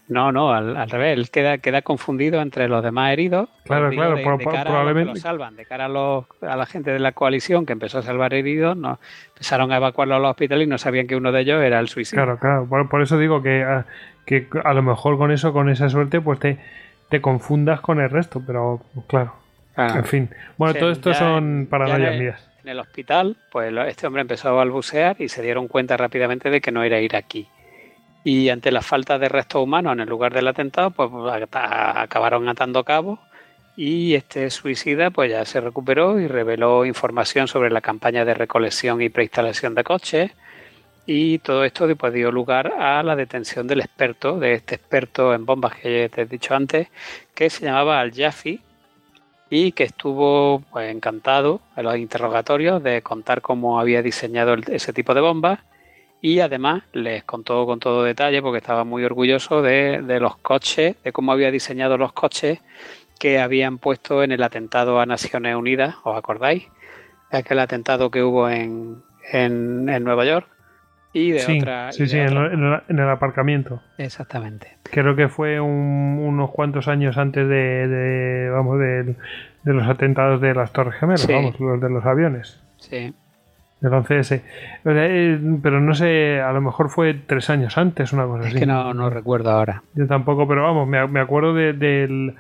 No, 0.08 0.32
no, 0.32 0.54
al, 0.54 0.78
al 0.78 0.88
revés, 0.90 1.18
él 1.18 1.30
queda, 1.32 1.58
queda 1.58 1.82
confundido 1.82 2.40
entre 2.42 2.68
los 2.68 2.84
demás 2.84 3.12
heridos. 3.12 3.50
Claro, 3.64 3.90
claro, 3.90 4.16
de, 4.16 4.24
por- 4.24 4.38
de 4.38 4.44
por- 4.44 4.54
cara 4.54 4.62
a 4.62 4.64
los 4.66 4.66
que 4.66 4.70
probablemente- 4.84 5.14
lo 5.14 5.20
salvan, 5.20 5.56
de 5.56 5.66
cara 5.66 5.86
a, 5.86 5.90
los, 5.90 6.26
a 6.42 6.56
la 6.56 6.66
gente 6.68 6.92
de 6.92 7.00
la 7.00 7.14
coalición 7.14 7.66
que 7.66 7.74
empezó 7.74 7.98
a 7.98 8.02
salvar 8.04 8.34
heridos, 8.36 8.78
no, 8.78 9.00
empezaron 9.30 9.72
a 9.72 9.78
evacuarlos 9.78 10.18
a 10.18 10.20
los 10.20 10.30
hospitales 10.30 10.68
y 10.68 10.70
no 10.70 10.78
sabían 10.78 11.08
que 11.08 11.16
uno 11.16 11.32
de 11.32 11.42
ellos 11.42 11.60
era 11.64 11.80
el 11.80 11.88
suicida. 11.90 12.22
Claro, 12.24 12.38
claro. 12.38 12.68
Por, 12.70 12.88
por 12.88 13.02
eso 13.02 13.18
digo 13.18 13.42
que 13.42 13.64
a, 13.64 13.88
que 14.28 14.48
a 14.64 14.74
lo 14.76 14.84
mejor 14.84 15.18
con 15.18 15.32
eso, 15.32 15.52
con 15.54 15.70
esa 15.70 15.90
suerte, 15.90 16.22
pues 16.22 16.38
te, 16.40 16.60
te 17.10 17.20
confundas 17.20 17.82
con 17.82 18.00
el 18.00 18.12
resto. 18.12 18.44
Pero 18.46 18.82
claro, 19.08 19.34
en 19.76 20.06
fin. 20.06 20.30
Bueno, 20.58 20.76
todo 20.76 20.92
esto 20.92 21.16
son 21.16 21.68
paranoias 21.68 22.14
en- 22.14 22.20
mías. 22.20 22.50
En 22.64 22.70
el 22.70 22.80
hospital, 22.80 23.38
pues 23.52 23.72
este 23.88 24.06
hombre 24.08 24.22
empezó 24.22 24.50
a 24.50 24.52
balbucear 24.52 25.16
y 25.20 25.30
se 25.30 25.42
dieron 25.44 25.68
cuenta 25.68 25.98
rápidamente 25.98 26.50
de 26.50 26.62
que 26.62 26.72
no 26.72 26.84
era 26.84 27.00
iraquí. 27.00 27.48
Y 28.26 28.50
ante 28.50 28.72
la 28.72 28.82
falta 28.82 29.20
de 29.20 29.30
restos 29.30 29.62
humanos 29.62 29.94
en 29.94 30.00
el 30.00 30.10
lugar 30.10 30.34
del 30.34 30.48
atentado, 30.48 30.90
pues 30.90 31.12
acabaron 31.54 32.50
atando 32.50 32.84
cabos 32.84 33.20
y 33.78 34.16
este 34.16 34.50
suicida 34.50 35.12
pues 35.12 35.30
ya 35.30 35.46
se 35.46 35.62
recuperó 35.62 36.20
y 36.20 36.28
reveló 36.28 36.86
información 36.86 37.48
sobre 37.48 37.70
la 37.70 37.82
campaña 37.82 38.26
de 38.26 38.34
recolección 38.34 39.00
y 39.04 39.10
preinstalación 39.10 39.76
de 39.76 39.84
coches. 39.84 40.32
Y 41.06 41.38
todo 41.38 41.64
esto 41.66 41.88
pues, 41.96 42.14
dio 42.14 42.32
lugar 42.32 42.74
a 42.80 43.04
la 43.04 43.16
detención 43.16 43.68
del 43.68 43.82
experto, 43.82 44.40
de 44.40 44.54
este 44.54 44.74
experto 44.74 45.36
en 45.36 45.46
bombas 45.46 45.76
que 45.76 46.10
te 46.10 46.24
he 46.24 46.26
dicho 46.26 46.56
antes, 46.56 46.88
que 47.36 47.52
se 47.52 47.66
llamaba 47.66 48.00
Al-Jafi 48.00 48.60
y 49.52 49.72
que 49.74 49.84
estuvo 49.84 50.64
pues, 50.72 50.92
encantado 50.92 51.62
en 51.78 51.84
los 51.84 51.96
interrogatorios 51.98 52.82
de 52.82 53.04
contar 53.04 53.42
cómo 53.42 53.80
había 53.80 54.02
diseñado 54.02 54.56
ese 54.56 54.94
tipo 54.94 55.14
de 55.14 55.22
bombas 55.22 55.60
y 56.28 56.40
además 56.40 56.82
les 56.92 57.24
contó 57.24 57.68
con 57.68 57.80
todo 57.80 58.04
detalle 58.04 58.42
porque 58.42 58.58
estaba 58.58 58.84
muy 58.84 59.04
orgulloso 59.04 59.62
de, 59.62 60.02
de 60.02 60.20
los 60.20 60.38
coches, 60.38 60.96
de 61.04 61.12
cómo 61.12 61.32
había 61.32 61.52
diseñado 61.52 61.98
los 62.00 62.14
coches 62.14 62.62
que 63.20 63.40
habían 63.40 63.78
puesto 63.78 64.24
en 64.24 64.32
el 64.32 64.42
atentado 64.42 65.00
a 65.00 65.06
Naciones 65.06 65.56
Unidas, 65.56 65.96
¿os 66.04 66.18
acordáis? 66.18 66.68
De 67.32 67.38
aquel 67.38 67.60
atentado 67.60 68.10
que 68.10 68.24
hubo 68.24 68.50
en, 68.50 69.04
en, 69.32 69.88
en 69.88 70.04
Nueva 70.04 70.26
York 70.26 70.48
y 71.14 71.32
de 71.32 71.40
Sí, 71.40 71.60
otra... 71.60 71.90
y 71.92 71.94
sí, 71.94 72.04
de 72.04 72.10
sí, 72.10 72.18
en, 72.18 72.28
otra- 72.38 72.54
en 72.54 72.64
el- 72.64 72.82
en 72.90 73.00
el 73.00 73.10
aparcamiento. 73.10 73.82
Exactamente. 74.00 74.78
Creo 74.92 75.16
que 75.16 75.30
fue 75.30 75.60
un- 75.62 76.20
unos 76.24 76.50
cuantos 76.50 76.88
años 76.88 77.18
antes 77.20 77.48
de, 77.48 77.88
de, 77.88 78.50
vamos, 78.50 78.80
del- 78.80 79.16
de 79.64 79.74
los 79.74 79.88
atentados 79.88 80.42
de 80.42 80.56
las 80.56 80.74
Torres 80.74 80.96
Gemelas, 81.00 81.22
Sí. 81.22 81.32
vamos, 81.34 81.60
los 81.60 81.80
de 81.80 81.90
los 81.92 82.04
aviones. 82.04 82.62
Sí. 82.78 83.14
Del 83.90 83.94
11S. 83.94 84.42
O 84.84 84.92
sea, 84.92 85.06
eh, 85.08 85.40
Pero 85.62 85.80
no 85.80 85.94
sé, 85.96 86.42
a 86.42 86.52
lo 86.52 86.62
mejor 86.62 86.90
fue 86.90 87.14
tres 87.14 87.50
años 87.50 87.78
antes, 87.78 88.12
una 88.14 88.26
cosa 88.26 88.42
Es 88.44 88.48
así. 88.50 88.60
que 88.60 88.66
no, 88.66 88.94
no 88.94 89.10
recuerdo 89.10 89.52
ahora. 89.52 89.84
Yo 89.94 90.08
tampoco, 90.08 90.48
pero 90.48 90.64
vamos, 90.64 90.88
me, 90.88 91.06
me 91.08 91.20
acuerdo 91.20 91.54
de- 91.54 91.74
del. 91.74 92.36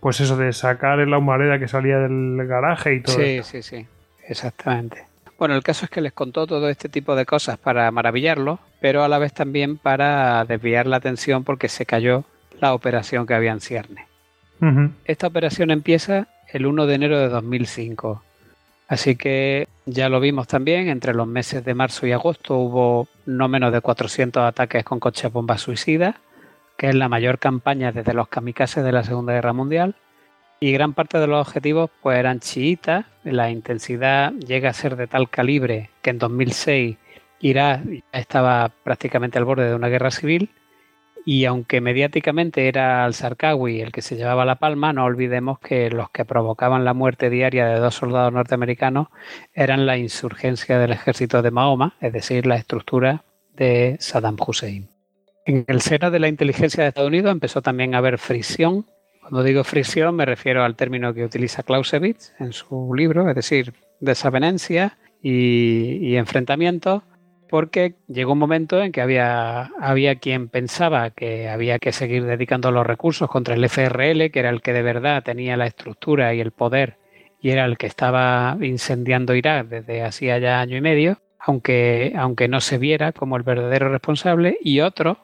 Pues 0.00 0.20
eso, 0.20 0.36
de 0.36 0.52
sacar 0.52 0.98
la 0.98 1.16
humareda 1.18 1.58
que 1.58 1.66
salía 1.66 1.98
del 1.98 2.46
garaje 2.46 2.94
y 2.94 3.00
todo. 3.00 3.16
Sí, 3.16 3.22
esto. 3.22 3.50
sí, 3.50 3.62
sí, 3.62 3.86
exactamente. 4.28 5.04
Bueno, 5.38 5.54
el 5.56 5.62
caso 5.62 5.86
es 5.86 5.90
que 5.90 6.00
les 6.00 6.12
contó 6.12 6.46
todo 6.46 6.68
este 6.68 6.88
tipo 6.88 7.16
de 7.16 7.24
cosas 7.26 7.56
para 7.58 7.90
maravillarlos, 7.90 8.60
pero 8.80 9.02
a 9.02 9.08
la 9.08 9.18
vez 9.18 9.32
también 9.32 9.78
para 9.78 10.44
desviar 10.44 10.86
la 10.86 10.96
atención 10.96 11.42
porque 11.42 11.68
se 11.68 11.86
cayó 11.86 12.24
la 12.60 12.72
operación 12.74 13.26
que 13.26 13.34
había 13.34 13.50
en 13.52 13.60
cierne. 13.60 14.06
Ujú. 14.60 14.90
Esta 15.06 15.26
operación 15.26 15.70
empieza 15.70 16.28
el 16.52 16.66
1 16.66 16.86
de 16.86 16.94
enero 16.94 17.18
de 17.18 17.28
2005. 17.30 18.22
Así 18.94 19.16
que 19.16 19.66
ya 19.86 20.08
lo 20.08 20.20
vimos 20.20 20.46
también, 20.46 20.86
entre 20.88 21.14
los 21.14 21.26
meses 21.26 21.64
de 21.64 21.74
marzo 21.74 22.06
y 22.06 22.12
agosto 22.12 22.56
hubo 22.58 23.08
no 23.26 23.48
menos 23.48 23.72
de 23.72 23.80
400 23.80 24.44
ataques 24.44 24.84
con 24.84 25.00
coches 25.00 25.32
bombas 25.32 25.62
suicidas, 25.62 26.14
que 26.76 26.90
es 26.90 26.94
la 26.94 27.08
mayor 27.08 27.40
campaña 27.40 27.90
desde 27.90 28.14
los 28.14 28.28
kamikazes 28.28 28.84
de 28.84 28.92
la 28.92 29.02
Segunda 29.02 29.32
Guerra 29.32 29.52
Mundial. 29.52 29.96
Y 30.60 30.70
gran 30.70 30.92
parte 30.92 31.18
de 31.18 31.26
los 31.26 31.44
objetivos 31.44 31.90
pues 32.02 32.20
eran 32.20 32.38
chiitas, 32.38 33.04
la 33.24 33.50
intensidad 33.50 34.32
llega 34.34 34.70
a 34.70 34.74
ser 34.74 34.94
de 34.94 35.08
tal 35.08 35.28
calibre 35.28 35.90
que 36.00 36.10
en 36.10 36.20
2006 36.20 36.96
Irak 37.40 37.80
estaba 38.12 38.70
prácticamente 38.84 39.38
al 39.38 39.44
borde 39.44 39.70
de 39.70 39.74
una 39.74 39.88
guerra 39.88 40.12
civil 40.12 40.50
y 41.24 41.46
aunque 41.46 41.80
mediáticamente 41.80 42.68
era 42.68 43.04
al-Sarkawi 43.04 43.80
el 43.80 43.92
que 43.92 44.02
se 44.02 44.16
llevaba 44.16 44.44
la 44.44 44.56
palma, 44.56 44.92
no 44.92 45.04
olvidemos 45.04 45.58
que 45.58 45.90
los 45.90 46.10
que 46.10 46.24
provocaban 46.24 46.84
la 46.84 46.92
muerte 46.92 47.30
diaria 47.30 47.66
de 47.66 47.78
dos 47.78 47.94
soldados 47.94 48.32
norteamericanos 48.32 49.08
eran 49.54 49.86
la 49.86 49.96
insurgencia 49.96 50.78
del 50.78 50.92
ejército 50.92 51.40
de 51.40 51.50
Mahoma, 51.50 51.94
es 52.00 52.12
decir, 52.12 52.46
la 52.46 52.56
estructura 52.56 53.24
de 53.56 53.96
Saddam 54.00 54.36
Hussein. 54.46 54.88
En 55.46 55.64
el 55.68 55.80
seno 55.80 56.10
de 56.10 56.20
la 56.20 56.28
inteligencia 56.28 56.82
de 56.82 56.88
Estados 56.88 57.08
Unidos 57.08 57.32
empezó 57.32 57.62
también 57.62 57.94
a 57.94 57.98
haber 57.98 58.18
fricción. 58.18 58.86
Cuando 59.20 59.42
digo 59.42 59.64
fricción 59.64 60.14
me 60.16 60.26
refiero 60.26 60.62
al 60.62 60.76
término 60.76 61.14
que 61.14 61.24
utiliza 61.24 61.62
Clausewitz 61.62 62.32
en 62.38 62.52
su 62.52 62.92
libro, 62.94 63.28
es 63.30 63.34
decir, 63.34 63.72
desavenencia 64.00 64.98
y, 65.22 65.96
y 66.06 66.16
enfrentamientos 66.16 67.02
porque 67.54 67.94
llegó 68.08 68.32
un 68.32 68.40
momento 68.40 68.82
en 68.82 68.90
que 68.90 69.00
había, 69.00 69.70
había 69.80 70.16
quien 70.16 70.48
pensaba 70.48 71.10
que 71.10 71.48
había 71.48 71.78
que 71.78 71.92
seguir 71.92 72.24
dedicando 72.24 72.72
los 72.72 72.84
recursos 72.84 73.30
contra 73.30 73.54
el 73.54 73.64
FRL, 73.68 74.32
que 74.32 74.40
era 74.40 74.50
el 74.50 74.60
que 74.60 74.72
de 74.72 74.82
verdad 74.82 75.22
tenía 75.22 75.56
la 75.56 75.68
estructura 75.68 76.34
y 76.34 76.40
el 76.40 76.50
poder 76.50 76.96
y 77.40 77.50
era 77.50 77.64
el 77.64 77.78
que 77.78 77.86
estaba 77.86 78.58
incendiando 78.60 79.36
Irak 79.36 79.68
desde 79.68 80.02
hacía 80.02 80.38
ya 80.38 80.60
año 80.60 80.76
y 80.76 80.80
medio, 80.80 81.18
aunque, 81.38 82.12
aunque 82.16 82.48
no 82.48 82.60
se 82.60 82.76
viera 82.76 83.12
como 83.12 83.36
el 83.36 83.44
verdadero 83.44 83.88
responsable, 83.88 84.58
y 84.60 84.80
otro, 84.80 85.18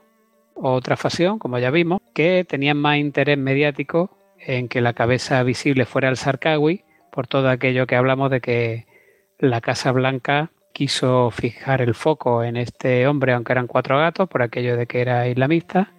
otra 0.54 0.96
facción, 0.96 1.40
como 1.40 1.58
ya 1.58 1.72
vimos, 1.72 2.00
que 2.14 2.46
tenían 2.48 2.76
más 2.76 2.98
interés 2.98 3.38
mediático 3.38 4.16
en 4.38 4.68
que 4.68 4.80
la 4.80 4.92
cabeza 4.92 5.42
visible 5.42 5.84
fuera 5.84 6.08
el 6.08 6.16
Sarkawi, 6.16 6.84
por 7.10 7.26
todo 7.26 7.48
aquello 7.48 7.88
que 7.88 7.96
hablamos 7.96 8.30
de 8.30 8.40
que 8.40 8.86
la 9.40 9.60
Casa 9.60 9.90
Blanca 9.90 10.52
quiso 10.72 11.30
fijar 11.30 11.82
el 11.82 11.94
foco 11.94 12.44
en 12.44 12.56
este 12.56 13.06
hombre, 13.06 13.32
aunque 13.32 13.52
eran 13.52 13.66
cuatro 13.66 13.98
gatos, 13.98 14.28
por 14.28 14.42
aquello 14.42 14.76
de 14.76 14.86
que 14.86 15.00
era 15.00 15.28
islamista, 15.28 15.92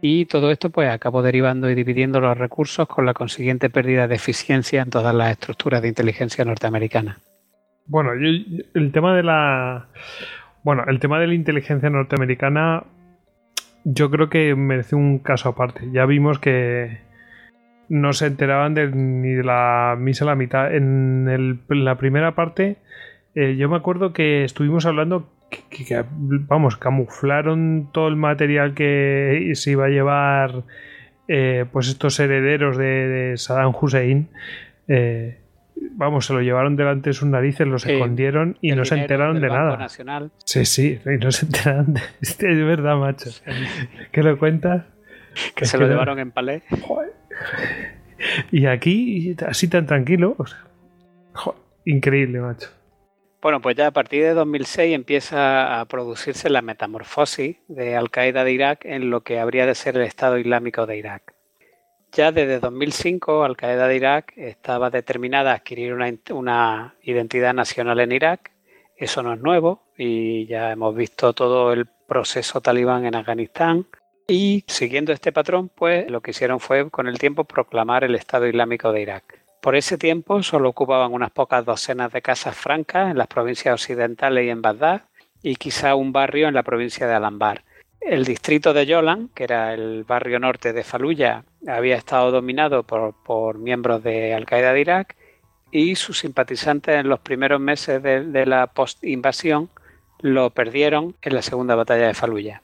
y 0.00 0.26
todo 0.26 0.50
esto 0.50 0.70
pues 0.70 0.90
acabó 0.90 1.22
derivando 1.22 1.70
y 1.70 1.74
dividiendo 1.74 2.20
los 2.20 2.36
recursos 2.36 2.86
con 2.88 3.06
la 3.06 3.14
consiguiente 3.14 3.70
pérdida 3.70 4.06
de 4.06 4.16
eficiencia 4.16 4.82
en 4.82 4.90
todas 4.90 5.14
las 5.14 5.30
estructuras 5.30 5.82
de 5.82 5.88
inteligencia 5.88 6.44
norteamericana. 6.44 7.18
Bueno, 7.86 8.12
el 8.12 8.92
tema 8.92 9.14
de 9.14 9.22
la 9.22 9.88
bueno, 10.64 10.84
el 10.88 10.98
tema 10.98 11.20
de 11.20 11.26
la 11.26 11.34
inteligencia 11.34 11.90
norteamericana 11.90 12.84
yo 13.84 14.10
creo 14.10 14.30
que 14.30 14.54
merece 14.54 14.96
un 14.96 15.18
caso 15.18 15.50
aparte. 15.50 15.90
Ya 15.92 16.06
vimos 16.06 16.38
que 16.38 17.00
no 17.90 18.14
se 18.14 18.26
enteraban 18.26 18.74
ni 18.74 19.34
de 19.34 19.44
la 19.44 19.94
misa 19.98 20.24
a 20.24 20.28
la 20.28 20.34
mitad. 20.34 20.74
En, 20.74 21.60
la 21.68 21.98
primera 21.98 22.34
parte, 22.34 22.78
eh, 23.34 23.56
yo 23.56 23.68
me 23.68 23.76
acuerdo 23.76 24.12
que 24.12 24.44
estuvimos 24.44 24.86
hablando 24.86 25.28
que, 25.70 26.04
vamos, 26.48 26.76
camuflaron 26.76 27.88
todo 27.92 28.08
el 28.08 28.16
material 28.16 28.74
que 28.74 29.52
se 29.54 29.72
iba 29.72 29.86
a 29.86 29.88
llevar 29.88 30.62
eh, 31.26 31.64
pues 31.72 31.88
estos 31.88 32.18
herederos 32.20 32.76
de, 32.76 33.34
Saddam 33.36 33.74
Hussein. 33.80 34.28
Eh, 34.88 35.38
vamos, 35.92 36.26
se 36.26 36.32
lo 36.32 36.42
llevaron 36.42 36.76
delante 36.76 37.10
de 37.10 37.14
sus 37.14 37.28
narices, 37.28 37.66
los 37.66 37.86
escondieron 37.86 38.56
y 38.60 38.72
no 38.72 38.84
se 38.84 38.96
enteraron 38.96 39.40
de 39.40 39.48
nada. 39.48 39.76
Nacional. 39.76 40.30
Sí, 40.44 40.64
sí, 40.64 41.00
y 41.04 41.24
no 41.24 41.32
se 41.32 41.46
enteraron 41.46 41.94
de... 41.94 42.00
Es 42.20 42.38
verdad, 42.38 42.96
macho. 42.96 43.30
¿Qué 44.12 44.22
lo 44.22 44.38
cuentas? 44.38 44.84
Que 45.56 45.64
se 45.64 45.78
lo 45.78 45.88
llevaron 45.88 46.20
en 46.20 46.30
palé. 46.30 46.62
Y 48.52 48.66
aquí, 48.66 49.34
así 49.46 49.66
tan 49.68 49.86
tranquilo. 49.86 50.36
increíble, 51.84 52.40
macho. 52.40 52.70
Bueno, 53.44 53.60
pues 53.60 53.76
ya 53.76 53.88
a 53.88 53.90
partir 53.90 54.22
de 54.22 54.32
2006 54.32 54.94
empieza 54.94 55.78
a 55.78 55.84
producirse 55.84 56.48
la 56.48 56.62
metamorfosis 56.62 57.58
de 57.68 57.94
Al 57.94 58.08
Qaeda 58.10 58.42
de 58.42 58.52
Irak 58.52 58.86
en 58.86 59.10
lo 59.10 59.20
que 59.20 59.38
habría 59.38 59.66
de 59.66 59.74
ser 59.74 59.98
el 59.98 60.04
Estado 60.04 60.38
Islámico 60.38 60.86
de 60.86 60.96
Irak. 60.96 61.34
Ya 62.12 62.32
desde 62.32 62.58
2005 62.58 63.44
Al 63.44 63.58
Qaeda 63.58 63.86
de 63.86 63.96
Irak 63.96 64.32
estaba 64.36 64.88
determinada 64.88 65.52
a 65.52 65.56
adquirir 65.56 65.92
una, 65.92 66.10
una 66.30 66.94
identidad 67.02 67.52
nacional 67.52 68.00
en 68.00 68.12
Irak. 68.12 68.50
Eso 68.96 69.22
no 69.22 69.34
es 69.34 69.40
nuevo 69.42 69.82
y 69.98 70.46
ya 70.46 70.72
hemos 70.72 70.96
visto 70.96 71.34
todo 71.34 71.74
el 71.74 71.84
proceso 71.84 72.62
talibán 72.62 73.04
en 73.04 73.14
Afganistán. 73.14 73.86
Y 74.26 74.64
siguiendo 74.68 75.12
este 75.12 75.32
patrón, 75.32 75.68
pues 75.68 76.10
lo 76.10 76.22
que 76.22 76.30
hicieron 76.30 76.60
fue 76.60 76.88
con 76.88 77.08
el 77.08 77.18
tiempo 77.18 77.44
proclamar 77.44 78.04
el 78.04 78.14
Estado 78.14 78.46
Islámico 78.46 78.90
de 78.90 79.02
Irak. 79.02 79.43
Por 79.64 79.76
ese 79.76 79.96
tiempo 79.96 80.42
solo 80.42 80.68
ocupaban 80.68 81.14
unas 81.14 81.30
pocas 81.30 81.64
docenas 81.64 82.12
de 82.12 82.20
casas 82.20 82.54
francas 82.54 83.10
en 83.10 83.16
las 83.16 83.28
provincias 83.28 83.72
occidentales 83.72 84.44
y 84.44 84.50
en 84.50 84.60
Bagdad, 84.60 85.04
y 85.42 85.56
quizá 85.56 85.94
un 85.94 86.12
barrio 86.12 86.48
en 86.48 86.54
la 86.54 86.62
provincia 86.62 87.06
de 87.06 87.14
Alambar. 87.14 87.64
El 87.98 88.26
distrito 88.26 88.74
de 88.74 88.84
Yolan, 88.84 89.30
que 89.34 89.44
era 89.44 89.72
el 89.72 90.04
barrio 90.04 90.38
norte 90.38 90.74
de 90.74 90.84
Faluya, 90.84 91.44
había 91.66 91.96
estado 91.96 92.30
dominado 92.30 92.82
por, 92.82 93.56
miembros 93.56 94.02
de 94.02 94.34
Al 94.34 94.44
Qaeda 94.44 94.74
de 94.74 94.80
Irak 94.82 95.16
y 95.70 95.96
sus 95.96 96.18
simpatizantes 96.18 96.96
en 96.96 97.08
los 97.08 97.20
primeros 97.20 97.58
meses 97.58 98.02
de, 98.02 98.44
la 98.44 98.66
post-invasión 98.66 99.70
lo 100.20 100.50
perdieron 100.50 101.16
en 101.22 101.34
la 101.34 101.40
segunda 101.40 101.74
batalla 101.74 102.08
de 102.08 102.12
Faluya. 102.12 102.60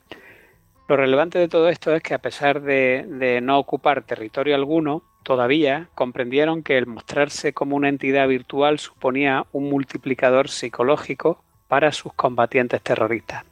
Lo 0.87 0.99
relevante 0.99 1.39
de 1.39 1.49
todo 1.49 1.71
esto 1.71 1.95
es 1.95 2.03
que 2.03 2.13
a 2.13 2.19
pesar 2.19 2.61
de 2.61 3.41
no 3.43 3.59
ocupar 3.59 4.03
territorio 4.03 4.55
alguno, 4.55 5.03
Todavía 5.23 5.89
comprendieron 5.95 6.63
que 6.63 6.79
el 6.79 6.87
mostrarse 6.87 7.53
como 7.53 7.77
una 7.77 7.89
entidad 7.89 8.27
virtual 8.27 8.79
suponía 8.79 9.47
un 9.53 9.69
multiplicador 9.69 10.49
psicológico 10.49 11.43
para 11.69 11.93
sus 11.93 12.13
combatientes 12.15 12.81
terroristas. 12.83 13.45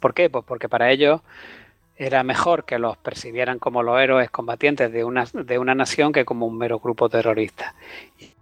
¿Por 0.00 0.14
qué? 0.14 0.30
Pues 0.30 0.44
porque 0.46 0.68
para 0.68 0.90
ellos 0.90 1.20
era 1.96 2.22
mejor 2.22 2.64
que 2.64 2.78
los 2.78 2.96
percibieran 2.96 3.58
como 3.58 3.82
los 3.82 4.00
héroes 4.00 4.30
combatientes 4.30 4.92
de 4.92 5.02
una, 5.02 5.24
de 5.32 5.58
una 5.58 5.74
nación 5.74 6.12
que 6.12 6.24
como 6.24 6.46
un 6.46 6.56
mero 6.56 6.78
grupo 6.78 7.08
terrorista. 7.08 7.74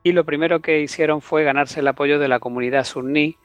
Y 0.02 0.12
lo 0.12 0.24
primero 0.24 0.60
que 0.60 0.80
hicieron 0.80 1.22
fue 1.22 1.42
ganarse 1.42 1.80
el 1.80 1.88
apoyo 1.88 2.18
de 2.18 2.28
la 2.28 2.38
comunidad 2.38 2.84
suní 2.84 3.38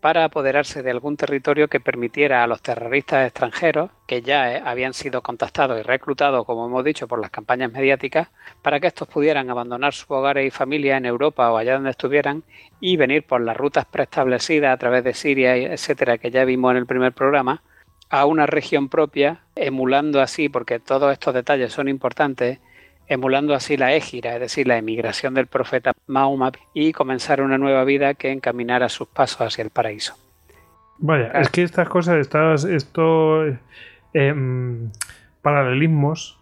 para 0.00 0.24
apoderarse 0.24 0.82
de 0.82 0.90
algún 0.90 1.16
territorio 1.16 1.68
que 1.68 1.80
permitiera 1.80 2.42
a 2.42 2.46
los 2.46 2.62
terroristas 2.62 3.26
extranjeros, 3.26 3.90
que 4.06 4.22
ya 4.22 4.54
eh, 4.54 4.62
habían 4.64 4.94
sido 4.94 5.22
contactados 5.22 5.78
y 5.78 5.82
reclutados, 5.82 6.44
como 6.46 6.66
hemos 6.66 6.84
dicho, 6.84 7.08
por 7.08 7.20
las 7.20 7.30
campañas 7.30 7.72
mediáticas, 7.72 8.28
para 8.62 8.80
que 8.80 8.86
estos 8.86 9.08
pudieran 9.08 9.50
abandonar 9.50 9.92
sus 9.92 10.10
hogares 10.10 10.46
y 10.46 10.50
familias 10.50 10.98
en 10.98 11.06
Europa 11.06 11.50
o 11.50 11.56
allá 11.56 11.74
donde 11.74 11.90
estuvieran 11.90 12.44
y 12.80 12.96
venir 12.96 13.24
por 13.26 13.40
las 13.40 13.56
rutas 13.56 13.86
preestablecidas 13.86 14.72
a 14.72 14.78
través 14.78 15.02
de 15.04 15.14
Siria, 15.14 15.56
etcétera, 15.56 16.18
que 16.18 16.30
ya 16.30 16.44
vimos 16.44 16.70
en 16.72 16.78
el 16.78 16.86
primer 16.86 17.12
programa, 17.12 17.62
a 18.10 18.24
una 18.24 18.46
región 18.46 18.88
propia, 18.88 19.42
emulando 19.54 20.20
así, 20.20 20.48
porque 20.48 20.78
todos 20.78 21.12
estos 21.12 21.34
detalles 21.34 21.72
son 21.72 21.88
importantes, 21.88 22.58
emulando 23.08 23.54
así 23.54 23.76
la 23.76 23.94
égira, 23.94 24.34
es 24.34 24.40
decir, 24.40 24.68
la 24.68 24.76
emigración 24.76 25.34
del 25.34 25.46
profeta 25.46 25.92
Mahoma, 26.06 26.52
y 26.74 26.92
comenzar 26.92 27.40
una 27.40 27.58
nueva 27.58 27.84
vida 27.84 28.14
que 28.14 28.30
encaminara 28.30 28.88
sus 28.88 29.08
pasos 29.08 29.40
hacia 29.40 29.62
el 29.62 29.70
paraíso. 29.70 30.14
Vaya, 30.98 31.28
es 31.28 31.48
que 31.50 31.62
estas 31.62 31.88
cosas, 31.88 32.16
estas, 32.16 32.64
estos 32.64 33.54
em, 34.12 34.90
paralelismos, 35.42 36.38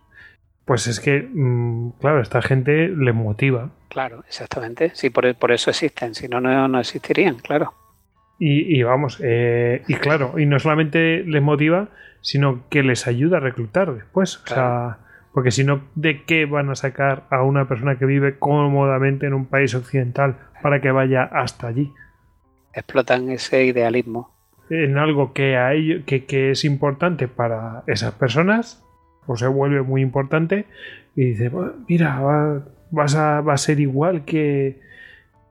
pues 0.65 0.87
es 0.87 0.99
que, 0.99 1.29
mm, 1.33 1.91
claro, 2.01 2.21
esta 2.21 2.43
gente 2.43 2.89
le 2.89 3.13
motiva. 3.13 3.71
Claro, 3.89 4.25
exactamente. 4.27 4.91
Sí, 4.95 5.11
por, 5.11 5.33
por 5.37 5.53
eso 5.53 5.71
existen, 5.71 6.15
si 6.15 6.27
no, 6.27 6.41
no, 6.41 6.81
existirían, 6.81 7.37
claro. 7.37 7.75
Y, 8.39 8.83
vamos, 8.83 9.19
eh, 9.23 9.83
y 9.89 9.95
claro, 9.95 10.39
y 10.39 10.45
no 10.45 10.59
solamente 10.59 11.23
les 11.25 11.41
motiva, 11.41 11.89
sino 12.21 12.69
que 12.69 12.83
les 12.83 13.07
ayuda 13.07 13.39
a 13.39 13.41
reclutar 13.41 13.95
después. 13.95 14.43
O 14.45 14.47
sea, 14.47 14.99
porque 15.37 15.51
si 15.51 15.65
no, 15.65 15.83
¿de 15.95 16.23
qué 16.23 16.47
van 16.47 16.71
a 16.71 16.75
sacar 16.75 17.25
a 17.29 17.43
una 17.43 17.69
persona 17.69 17.99
que 17.99 18.07
vive 18.07 18.39
cómodamente 18.39 19.27
en 19.27 19.35
un 19.35 19.45
país 19.45 19.75
occidental 19.75 20.37
para 20.63 20.81
que 20.81 20.91
vaya 20.91 21.25
hasta 21.25 21.67
allí? 21.67 21.93
Explotan 22.73 23.29
ese 23.29 23.67
idealismo. 23.67 24.31
En 24.71 24.97
algo 24.97 25.35
que, 25.35 25.59
a 25.59 25.73
que, 26.07 26.51
es 26.53 26.65
importante 26.65 27.29
para 27.29 27.83
esas 27.87 28.15
personas, 28.15 28.83
o 29.27 29.37
se 29.37 29.47
vuelve 29.47 29.83
muy 29.83 30.01
importante, 30.01 30.65
y 31.15 31.27
dice, 31.27 31.51
mira, 31.87 32.19
va, 32.19 32.65
vas 32.91 33.15
a, 33.15 33.43
va 33.43 33.53
a 33.53 33.59
ser 33.59 33.79
igual 33.79 34.25
que, 34.25 34.81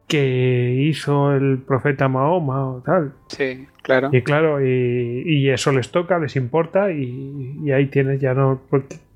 que 0.08 0.78
hizo 0.80 1.32
el 1.36 1.60
profeta 1.60 2.08
Mahoma 2.08 2.70
o 2.72 2.82
tal. 2.82 3.14
Sí, 3.28 3.68
claro. 3.84 4.10
Y 4.12 4.24
claro, 4.24 4.66
y, 4.66 5.48
eso 5.48 5.72
les 5.72 5.92
toca, 5.92 6.18
les 6.18 6.36
importa, 6.36 6.92
y, 6.92 7.60
y 7.64 7.72
ahí 7.72 7.86
tienes 7.86 8.20
ya 8.20 8.34
no 8.34 8.62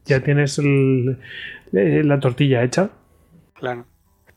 ya 0.10 0.22
tienes 0.22 0.60
la 1.72 2.20
tortilla 2.20 2.64
hecha. 2.64 2.90
Claro. 3.54 3.86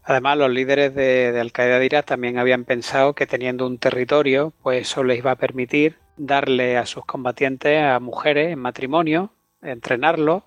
Además, 0.04 0.36
los 0.36 0.50
líderes 0.50 0.94
de, 0.94 1.38
Al 1.40 1.52
Qaeda 1.52 1.78
de 1.78 1.86
Irak 1.86 2.06
también 2.06 2.38
habían 2.38 2.64
pensado 2.64 3.14
que 3.14 3.26
teniendo 3.26 3.66
un 3.66 3.78
territorio, 3.78 4.52
pues 4.62 4.88
eso 4.88 5.04
les 5.04 5.18
iba 5.18 5.30
a 5.30 5.36
permitir 5.36 5.96
darle 6.16 6.76
a 6.76 6.86
sus 6.86 7.04
combatientes, 7.04 7.82
a 7.82 8.00
mujeres 8.00 8.52
en 8.52 8.58
matrimonio, 8.58 9.32
entrenarlos 9.62 10.42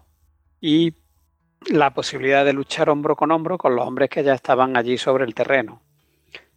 y 0.59 0.95
la 1.67 1.93
posibilidad 1.93 2.45
de 2.45 2.53
luchar 2.53 2.89
hombro 2.89 3.15
con 3.15 3.31
hombro 3.31 3.57
con 3.57 3.75
los 3.75 3.87
hombres 3.87 4.09
que 4.09 4.23
ya 4.23 4.33
estaban 4.33 4.75
allí 4.75 4.97
sobre 4.97 5.23
el 5.23 5.33
terreno. 5.33 5.81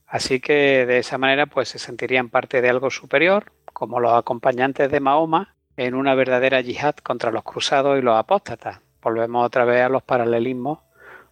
Así 0.06 0.40
que 0.40 0.86
de 0.86 0.98
esa 0.98 1.18
manera 1.18 1.46
pues 1.46 1.68
se 1.68 1.78
sentirían 1.78 2.30
parte 2.30 2.60
de 2.60 2.68
algo 2.68 2.90
superior, 2.90 3.52
como 3.72 4.00
los 4.00 4.12
acompañantes 4.12 4.90
de 4.90 5.00
Mahoma, 5.00 5.54
en 5.78 5.94
una 5.94 6.16
verdadera 6.16 6.60
yihad 6.60 6.96
contra 6.96 7.30
los 7.30 7.44
cruzados 7.44 7.98
y 7.98 8.02
los 8.02 8.16
apóstatas. 8.16 8.80
Volvemos 9.00 9.46
otra 9.46 9.64
vez 9.64 9.82
a 9.82 9.88
los 9.88 10.02
paralelismos 10.02 10.80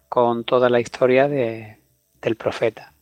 con 0.07 0.45
toda 0.45 0.69
la 0.69 0.79
historia 0.79 1.27
de, 1.27 1.81
del 2.21 2.37
profeta. 2.37 2.93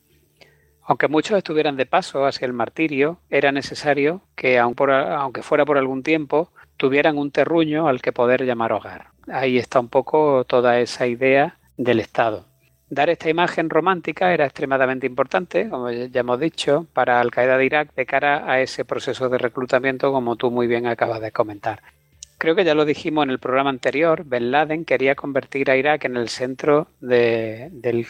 Aunque 0.82 1.08
muchos 1.08 1.38
estuvieran 1.38 1.78
de 1.78 1.86
paso 1.86 2.26
hacia 2.26 2.48
el 2.48 2.54
martirio, 2.54 3.20
era 3.30 3.52
necesario 3.52 4.22
que, 4.36 4.58
aunque 4.58 5.44
fuera 5.44 5.66
por 5.66 5.78
algún 5.78 6.02
tiempo, 6.02 6.50
tuvieran 6.78 7.20
un 7.20 7.30
terruño 7.30 7.88
al 7.88 8.02
que 8.02 8.12
poder 8.12 8.44
llamar 8.44 8.74
hogar. 8.74 9.10
Ahí 9.32 9.60
está 9.60 9.80
un 9.80 9.90
poco 9.90 10.46
toda 10.46 10.80
esa 10.80 11.06
idea 11.06 11.60
del 11.78 12.00
Estado. 12.00 12.46
Dar 12.90 13.10
esta 13.10 13.30
imagen 13.30 13.70
romántica 13.70 14.34
era 14.34 14.46
extremadamente 14.46 15.08
importante, 15.08 15.70
como 15.70 15.90
ya 15.90 16.20
hemos 16.20 16.40
dicho, 16.40 16.86
para 16.94 17.20
Al 17.20 17.32
Qaeda 17.32 17.58
de 17.58 17.66
Irak 17.66 17.94
de 17.96 18.06
cara 18.06 18.50
a 18.50 18.62
ese 18.62 18.86
proceso 18.86 19.28
de 19.28 19.40
reclutamiento, 19.40 20.12
como 20.12 20.36
tú 20.36 20.52
muy 20.52 20.68
bien 20.68 20.86
acabas 20.86 21.20
de 21.20 21.32
comentar. 21.32 21.82
Creo 22.38 22.54
que 22.56 22.64
ya 22.64 22.76
lo 22.76 22.86
dijimos 22.86 23.24
en 23.24 23.32
el 23.32 23.40
programa 23.40 23.72
anterior, 23.72 24.24
Bin 24.24 24.52
Laden 24.52 24.86
quería 24.86 25.16
convertir 25.16 25.72
a 25.72 25.78
Irak 25.78 26.06
en 26.06 26.16
el 26.16 26.30
centro 26.30 26.88
del 27.00 28.06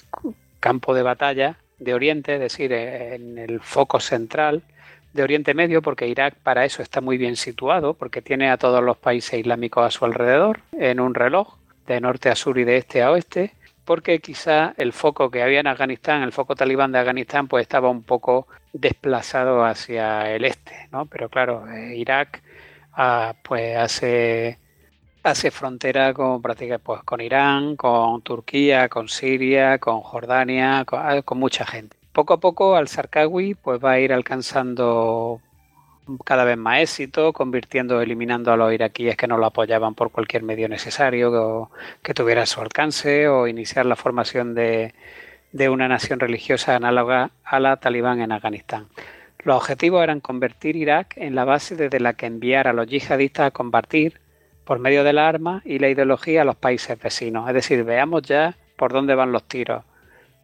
campo 0.59 0.93
de 0.93 1.03
batalla 1.03 1.57
de 1.79 1.93
Oriente, 1.93 2.33
es 2.33 2.39
decir, 2.41 2.73
en 2.73 3.37
el 3.37 3.61
foco 3.61 3.99
central 3.99 4.63
de 5.13 5.23
Oriente 5.23 5.53
Medio, 5.53 5.81
porque 5.81 6.07
Irak 6.07 6.35
para 6.43 6.65
eso 6.65 6.81
está 6.81 6.99
muy 6.99 7.17
bien 7.17 7.37
situado, 7.37 7.93
porque 7.93 8.21
tiene 8.21 8.49
a 8.49 8.57
todos 8.57 8.83
los 8.83 8.97
países 8.97 9.39
islámicos 9.39 9.85
a 9.85 9.91
su 9.91 10.03
alrededor, 10.03 10.59
en 10.73 10.99
un 10.99 11.13
reloj, 11.13 11.55
de 11.87 12.01
norte 12.01 12.29
a 12.29 12.35
sur 12.35 12.57
y 12.57 12.65
de 12.65 12.77
este 12.77 13.03
a 13.03 13.11
oeste, 13.11 13.53
porque 13.85 14.19
quizá 14.19 14.73
el 14.77 14.93
foco 14.93 15.29
que 15.29 15.43
había 15.43 15.59
en 15.59 15.67
Afganistán, 15.67 16.23
el 16.23 16.31
foco 16.31 16.55
talibán 16.55 16.91
de 16.91 16.99
Afganistán, 16.99 17.47
pues 17.47 17.61
estaba 17.61 17.89
un 17.89 18.03
poco 18.03 18.47
desplazado 18.73 19.63
hacia 19.63 20.31
el 20.31 20.43
este, 20.45 20.89
¿no? 20.91 21.05
Pero 21.05 21.29
claro, 21.29 21.67
eh, 21.71 21.95
Irak 21.95 22.41
ah, 22.93 23.35
pues 23.43 23.77
hace, 23.77 24.57
hace 25.23 25.51
frontera 25.51 26.13
con 26.13 26.41
prácticamente 26.41 26.83
pues, 26.83 27.03
con 27.03 27.21
Irán, 27.21 27.75
con 27.75 28.21
Turquía, 28.21 28.89
con 28.89 29.07
Siria, 29.07 29.77
con 29.77 30.01
Jordania, 30.01 30.83
con, 30.85 30.99
ah, 31.03 31.21
con 31.21 31.37
mucha 31.39 31.65
gente. 31.65 31.95
Poco 32.11 32.33
a 32.33 32.39
poco 32.39 32.75
Al-Sarkawi 32.75 33.55
pues 33.55 33.83
va 33.83 33.91
a 33.91 33.99
ir 33.99 34.13
alcanzando 34.13 35.41
cada 36.23 36.43
vez 36.43 36.57
más 36.57 36.79
éxito, 36.79 37.33
convirtiendo, 37.33 38.01
eliminando 38.01 38.51
a 38.51 38.57
los 38.57 38.73
iraquíes 38.73 39.17
que 39.17 39.27
no 39.27 39.37
lo 39.37 39.45
apoyaban 39.45 39.95
por 39.95 40.11
cualquier 40.11 40.43
medio 40.43 40.69
necesario 40.69 41.69
que 42.01 42.13
tuviera 42.13 42.45
su 42.45 42.61
alcance, 42.61 43.27
o 43.27 43.47
iniciar 43.47 43.85
la 43.85 43.95
formación 43.95 44.53
de, 44.55 44.93
de 45.51 45.69
una 45.69 45.87
nación 45.87 46.19
religiosa 46.19 46.75
análoga 46.75 47.31
a 47.43 47.59
la 47.59 47.77
talibán 47.77 48.21
en 48.21 48.31
Afganistán. 48.31 48.87
Los 49.43 49.57
objetivos 49.57 50.03
eran 50.03 50.19
convertir 50.21 50.75
Irak 50.75 51.13
en 51.17 51.35
la 51.35 51.45
base 51.45 51.75
desde 51.75 51.99
la 51.99 52.13
que 52.13 52.25
enviar 52.25 52.67
a 52.67 52.73
los 52.73 52.87
yihadistas 52.87 53.47
a 53.47 53.51
combatir 53.51 54.19
por 54.65 54.79
medio 54.79 55.03
de 55.03 55.13
la 55.13 55.27
arma 55.27 55.61
y 55.63 55.79
la 55.79 55.87
ideología 55.87 56.41
a 56.41 56.45
los 56.45 56.55
países 56.55 56.99
vecinos. 56.99 57.47
Es 57.47 57.53
decir, 57.53 57.83
veamos 57.83 58.23
ya 58.23 58.57
por 58.75 58.91
dónde 58.91 59.15
van 59.15 59.31
los 59.31 59.43
tiros. 59.43 59.83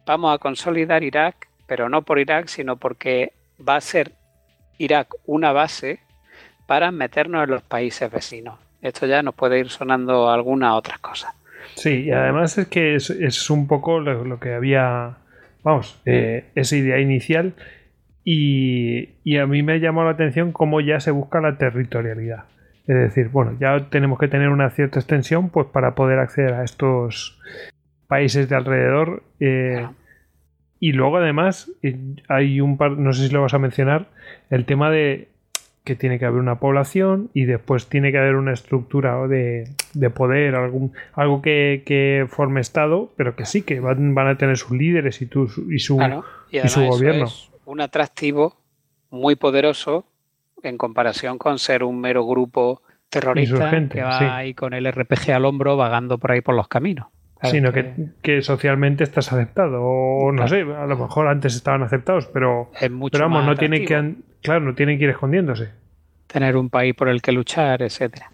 Vamos 0.06 0.34
a 0.34 0.38
consolidar 0.38 1.02
Irak, 1.02 1.48
pero 1.66 1.88
no 1.88 2.02
por 2.02 2.18
Irak, 2.18 2.46
sino 2.46 2.76
porque 2.76 3.32
va 3.68 3.76
a 3.76 3.80
ser 3.80 4.12
Irak 4.82 5.14
una 5.26 5.52
base 5.52 6.00
para 6.66 6.90
meternos 6.90 7.44
en 7.44 7.50
los 7.50 7.62
países 7.62 8.10
vecinos. 8.10 8.58
Esto 8.80 9.06
ya 9.06 9.22
nos 9.22 9.34
puede 9.34 9.58
ir 9.58 9.68
sonando 9.68 10.30
algunas 10.30 10.74
otras 10.74 10.98
cosas. 10.98 11.34
Sí, 11.74 12.04
y 12.04 12.10
además 12.10 12.58
es 12.58 12.66
que 12.66 12.96
es, 12.96 13.50
un 13.50 13.66
poco 13.66 14.00
lo, 14.00 14.40
que 14.40 14.54
había, 14.54 15.16
vamos, 15.62 16.00
eh, 16.04 16.46
esa 16.54 16.76
idea 16.76 16.98
inicial 16.98 17.54
y, 18.24 19.10
y, 19.24 19.38
a 19.38 19.46
mí 19.46 19.62
me 19.62 19.74
ha 19.74 19.76
llamado 19.76 20.06
la 20.06 20.14
atención 20.14 20.52
cómo 20.52 20.80
ya 20.80 21.00
se 21.00 21.10
busca 21.10 21.40
la 21.40 21.56
territorialidad. 21.58 22.44
Es 22.86 22.96
decir, 22.96 23.28
bueno, 23.28 23.56
ya 23.60 23.88
tenemos 23.90 24.18
que 24.18 24.28
tener 24.28 24.48
una 24.48 24.70
cierta 24.70 24.98
extensión 24.98 25.50
pues 25.50 25.66
para 25.68 25.94
poder 25.94 26.18
acceder 26.18 26.54
a 26.54 26.64
estos 26.64 27.38
países 28.08 28.48
de 28.48 28.56
alrededor. 28.56 29.22
Eh, 29.40 29.86
y 30.82 30.90
luego 30.90 31.18
además 31.18 31.70
eh, 31.84 31.96
hay 32.26 32.60
un 32.60 32.76
par, 32.76 32.98
no 32.98 33.12
sé 33.12 33.28
si 33.28 33.32
lo 33.32 33.40
vas 33.40 33.54
a 33.54 33.60
mencionar, 33.60 34.08
el 34.50 34.64
tema 34.64 34.90
de 34.90 35.28
que 35.84 35.94
tiene 35.94 36.18
que 36.18 36.24
haber 36.24 36.40
una 36.40 36.58
población 36.58 37.30
y 37.34 37.44
después 37.44 37.86
tiene 37.86 38.10
que 38.10 38.18
haber 38.18 38.34
una 38.34 38.52
estructura 38.52 39.28
de, 39.28 39.70
de 39.94 40.10
poder, 40.10 40.56
algún, 40.56 40.92
algo 41.12 41.40
que, 41.40 42.26
forme 42.28 42.60
Estado, 42.60 43.12
pero 43.16 43.36
que 43.36 43.46
sí, 43.46 43.62
que 43.62 43.78
van, 43.78 44.16
van 44.16 44.26
a 44.26 44.36
tener 44.36 44.56
sus 44.56 44.72
líderes 44.72 45.22
y, 45.22 45.26
tu, 45.26 45.44
y 45.70 45.78
su, 45.78 46.00
y, 46.50 46.68
su 46.68 46.84
gobierno. 46.84 47.26
Es 47.26 47.48
un 47.64 47.80
atractivo 47.80 48.56
muy 49.08 49.36
poderoso 49.36 50.04
en 50.64 50.78
comparación 50.78 51.38
con 51.38 51.60
ser 51.60 51.84
un 51.84 52.00
mero 52.00 52.26
grupo 52.26 52.82
terrorista 53.08 53.70
que 53.88 54.02
va 54.02 54.36
ahí 54.36 54.52
con 54.52 54.74
el 54.74 54.90
RPG 54.90 55.30
al 55.30 55.44
hombro 55.44 55.76
vagando 55.76 56.18
por 56.18 56.32
ahí 56.32 56.40
por 56.40 56.56
los 56.56 56.66
caminos 56.66 57.06
sino 57.42 57.72
que, 57.72 58.42
socialmente 58.42 59.04
estás 59.04 59.32
aceptado. 59.32 59.82
O 59.82 60.32
no 60.32 60.46
sé, 60.48 60.62
a 60.62 60.86
lo 60.86 60.96
mejor 60.96 61.28
antes 61.28 61.54
estaban 61.54 61.82
aceptados, 61.82 62.26
pero, 62.26 62.70
pero 62.78 62.98
vamos, 63.20 63.44
no 63.44 63.56
tienen 63.56 63.84
que, 63.84 64.14
claro, 64.42 64.60
no 64.60 64.74
tienen 64.74 64.98
que 64.98 65.04
ir 65.04 65.10
escondiéndose. 65.10 65.70
Tener 66.26 66.56
un 66.56 66.70
país 66.70 66.94
por 66.94 67.08
el 67.08 67.20
que 67.20 67.32
luchar, 67.32 67.82
etcétera. 67.82 68.30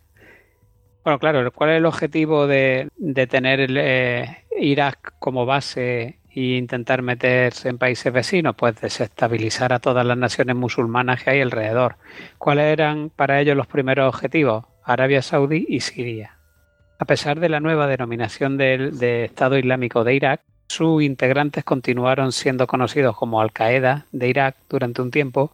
Bueno, 1.04 1.18
claro, 1.18 1.52
¿cuál 1.52 1.70
es 1.70 1.76
el 1.78 1.86
objetivo 1.86 2.46
de, 2.46 2.88
tener 3.30 3.66
eh, 3.70 4.44
Irak 4.60 5.14
como 5.18 5.46
base 5.46 6.18
e 6.30 6.40
intentar 6.40 7.02
meterse 7.02 7.70
en 7.70 7.78
países 7.78 8.12
vecinos? 8.12 8.54
Pues 8.56 8.80
desestabilizar 8.80 9.72
a 9.72 9.78
todas 9.78 10.04
las 10.04 10.18
naciones 10.18 10.54
musulmanas 10.54 11.22
que 11.22 11.30
hay 11.30 11.40
alrededor. 11.40 11.96
¿Cuáles 12.36 12.66
eran 12.66 13.10
para 13.10 13.40
ellos 13.40 13.56
los 13.56 13.66
primeros 13.66 14.14
objetivos? 14.14 14.66
Arabia 14.84 15.22
Saudí 15.22 15.64
y 15.68 15.80
Siria. 15.80 16.37
A 17.00 17.04
pesar 17.04 17.38
de 17.38 17.48
la 17.48 17.60
nueva 17.60 17.86
denominación 17.86 18.56
de, 18.56 19.24
Estado 19.24 19.56
Islámico 19.56 20.02
de 20.02 20.14
Irak, 20.14 20.40
sus 20.66 21.00
integrantes 21.00 21.62
continuaron 21.62 22.32
siendo 22.32 22.66
conocidos 22.66 23.16
como 23.16 23.40
Al-Qaeda 23.40 24.06
de 24.10 24.28
Irak 24.28 24.56
durante 24.68 25.00
un 25.00 25.12
tiempo 25.12 25.52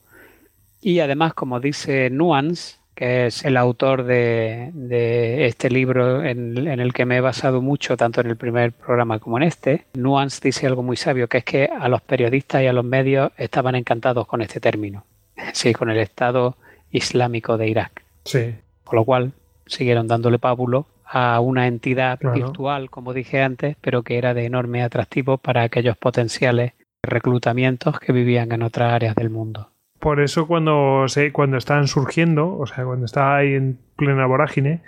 y 0.81 1.01
además, 1.01 1.35
como 1.35 1.61
dice 1.61 2.09
Nuance, 2.09 2.77
que 2.95 3.27
es 3.27 3.45
el 3.45 3.59
autor 3.59 4.05
de, 4.05 5.47
este 5.47 5.69
libro 5.69 6.25
en, 6.25 6.57
el 6.67 6.93
que 6.95 7.05
me 7.05 7.19
he 7.19 7.21
basado 7.21 7.61
mucho, 7.61 7.99
tanto 7.99 8.23
en 8.23 8.29
el 8.29 8.37
primer 8.37 8.73
programa 8.73 9.19
como 9.19 9.37
en 9.37 9.43
este, 9.43 9.85
Nuance 9.93 10.41
dice 10.43 10.67
algo 10.67 10.83
muy 10.83 10.97
sabio, 10.97 11.29
que 11.29 11.39
es 11.39 11.45
que 11.45 11.67
a 11.67 11.89
los 11.89 12.01
periodistas 12.01 12.63
y 12.63 12.67
a 12.69 12.73
los 12.73 12.85
medios 12.87 13.33
estaban 13.37 13.75
encantados 13.75 14.27
con 14.27 14.41
este 14.41 14.61
término, 14.61 15.05
sí, 15.53 15.75
con 15.75 15.91
el 15.91 15.99
Estado 15.99 16.57
Islámico 16.91 17.59
de 17.59 17.69
Irak. 17.69 18.03
Sí. 18.25 18.55
Con 18.85 18.97
lo 18.97 19.05
cual 19.05 19.33
siguieron 19.67 20.09
dándole 20.09 20.39
pábulo 20.39 20.87
a 21.05 21.41
una 21.41 21.67
entidad 21.67 22.19
virtual, 22.21 22.91
como 22.91 23.13
dije 23.13 23.43
antes, 23.43 23.77
pero 23.81 24.03
que 24.03 24.19
era 24.19 24.35
de 24.35 24.47
enorme 24.47 24.83
atractivo 24.83 25.39
para 25.39 25.63
aquellos 25.63 25.97
potenciales 25.97 26.73
reclutamientos 27.03 28.01
que 28.01 28.13
vivían 28.13 28.53
en 28.53 28.63
otras 28.63 28.93
áreas 28.93 29.15
del 29.15 29.31
mundo. 29.31 29.71
Por 30.01 30.21
eso 30.21 30.47
cuando, 30.47 31.07
se, 31.09 31.33
cuando 31.33 31.57
estaban 31.57 31.89
surgiendo, 31.89 32.57
o 32.57 32.67
sea, 32.67 32.85
cuando 32.85 33.07
estaba 33.07 33.37
ahí 33.37 33.55
en 33.55 33.79
plena 33.97 34.27
vorágine, 34.27 34.83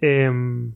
em, 0.00 0.72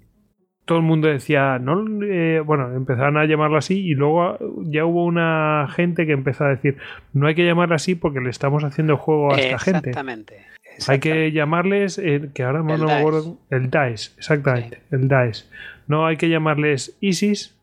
todo 0.65 0.79
el 0.79 0.85
mundo 0.85 1.09
decía, 1.09 1.59
no, 1.59 1.85
eh, 2.05 2.41
bueno, 2.41 2.73
empezaron 2.75 3.17
a 3.17 3.25
llamarlo 3.25 3.59
así 3.59 3.81
y 3.81 3.95
luego 3.95 4.39
ya 4.63 4.85
hubo 4.85 5.05
una 5.05 5.67
gente 5.75 6.07
que 6.07 6.13
empezó 6.13 6.45
a 6.45 6.51
decir, 6.51 6.77
no 7.13 7.27
hay 7.27 7.35
que 7.35 7.45
llamarlo 7.45 7.75
así 7.75 7.95
porque 7.95 8.21
le 8.21 8.31
estamos 8.31 8.63
haciendo 8.63 8.97
juego 8.97 9.33
a 9.33 9.37
esta 9.39 9.59
gente. 9.59 9.91
Exactamente. 9.91 10.47
Hay 10.89 11.01
que 11.01 11.33
llamarles, 11.33 11.99
eh, 11.99 12.31
que 12.35 12.43
ahora 12.43 12.63
no 12.63 12.79
me 12.79 12.93
acuerdo, 12.93 13.39
el 13.51 13.71
Daesh, 13.71 14.13
exactamente, 14.17 14.83
el 14.91 15.09
Daesh. 15.09 15.47
No 15.87 16.07
hay 16.07 16.17
que 16.17 16.29
llamarles 16.29 16.97
ISIS, 17.01 17.57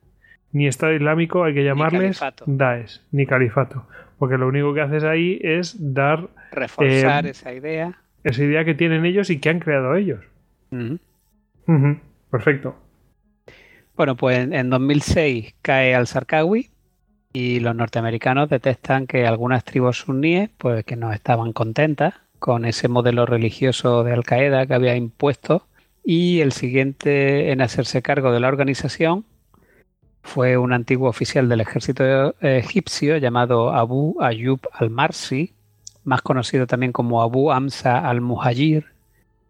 ni 0.52 0.68
Estado 0.68 0.94
Islámico, 0.94 1.44
hay 1.44 1.54
que 1.54 1.64
llamarles 1.64 2.20
Daesh, 2.46 3.02
ni 3.12 3.26
Califato. 3.26 3.86
Porque 4.18 4.38
lo 4.38 4.48
único 4.48 4.74
que 4.74 4.82
haces 4.82 5.04
ahí 5.04 5.40
es 5.42 5.94
dar... 5.94 6.30
Reforzar 6.52 7.26
eh, 7.26 7.30
esa 7.30 7.54
idea. 7.54 8.00
Esa 8.24 8.44
idea 8.44 8.66
que 8.66 8.74
tienen 8.74 9.06
ellos 9.06 9.30
y 9.30 9.40
que 9.40 9.50
han 9.50 9.60
creado 9.60 9.96
ellos. 9.96 10.20
Perfecto. 12.30 12.76
Bueno, 13.96 14.16
pues 14.16 14.40
en 14.52 14.70
2006 14.70 15.56
cae 15.62 15.96
al-Sarkawi 15.96 16.70
y 17.34 17.60
los 17.60 17.76
norteamericanos 17.76 18.50
detectan 18.50 19.08
que 19.08 19.28
algunas 19.28 19.64
tribus 19.64 20.00
suníes, 20.00 20.50
pues 20.58 20.84
que 20.84 20.96
no 20.96 21.14
estaban 21.14 21.54
contentas 21.54 22.16
con 22.40 22.66
ese 22.66 22.88
modelo 22.88 23.26
religioso 23.26 24.04
de 24.04 24.14
Al 24.14 24.24
Qaeda 24.24 24.66
que 24.66 24.74
había 24.74 24.96
impuesto 24.96 25.68
y 26.04 26.42
el 26.42 26.54
siguiente 26.54 27.52
en 27.52 27.62
hacerse 27.62 28.02
cargo 28.02 28.32
de 28.32 28.40
la 28.40 28.48
organización 28.48 29.26
fue 30.24 30.58
un 30.58 30.74
antiguo 30.74 31.10
oficial 31.10 31.50
del 31.50 31.62
ejército 31.62 32.36
egipcio 32.42 33.18
llamado 33.18 33.72
Abu 33.72 34.18
Ayyub 34.22 34.60
al-Marsi, 34.74 35.54
más 36.04 36.22
conocido 36.22 36.68
también 36.68 36.92
como 36.92 37.22
Abu 37.22 37.52
Amsa 37.52 38.00
al-Muhajir, 38.10 38.86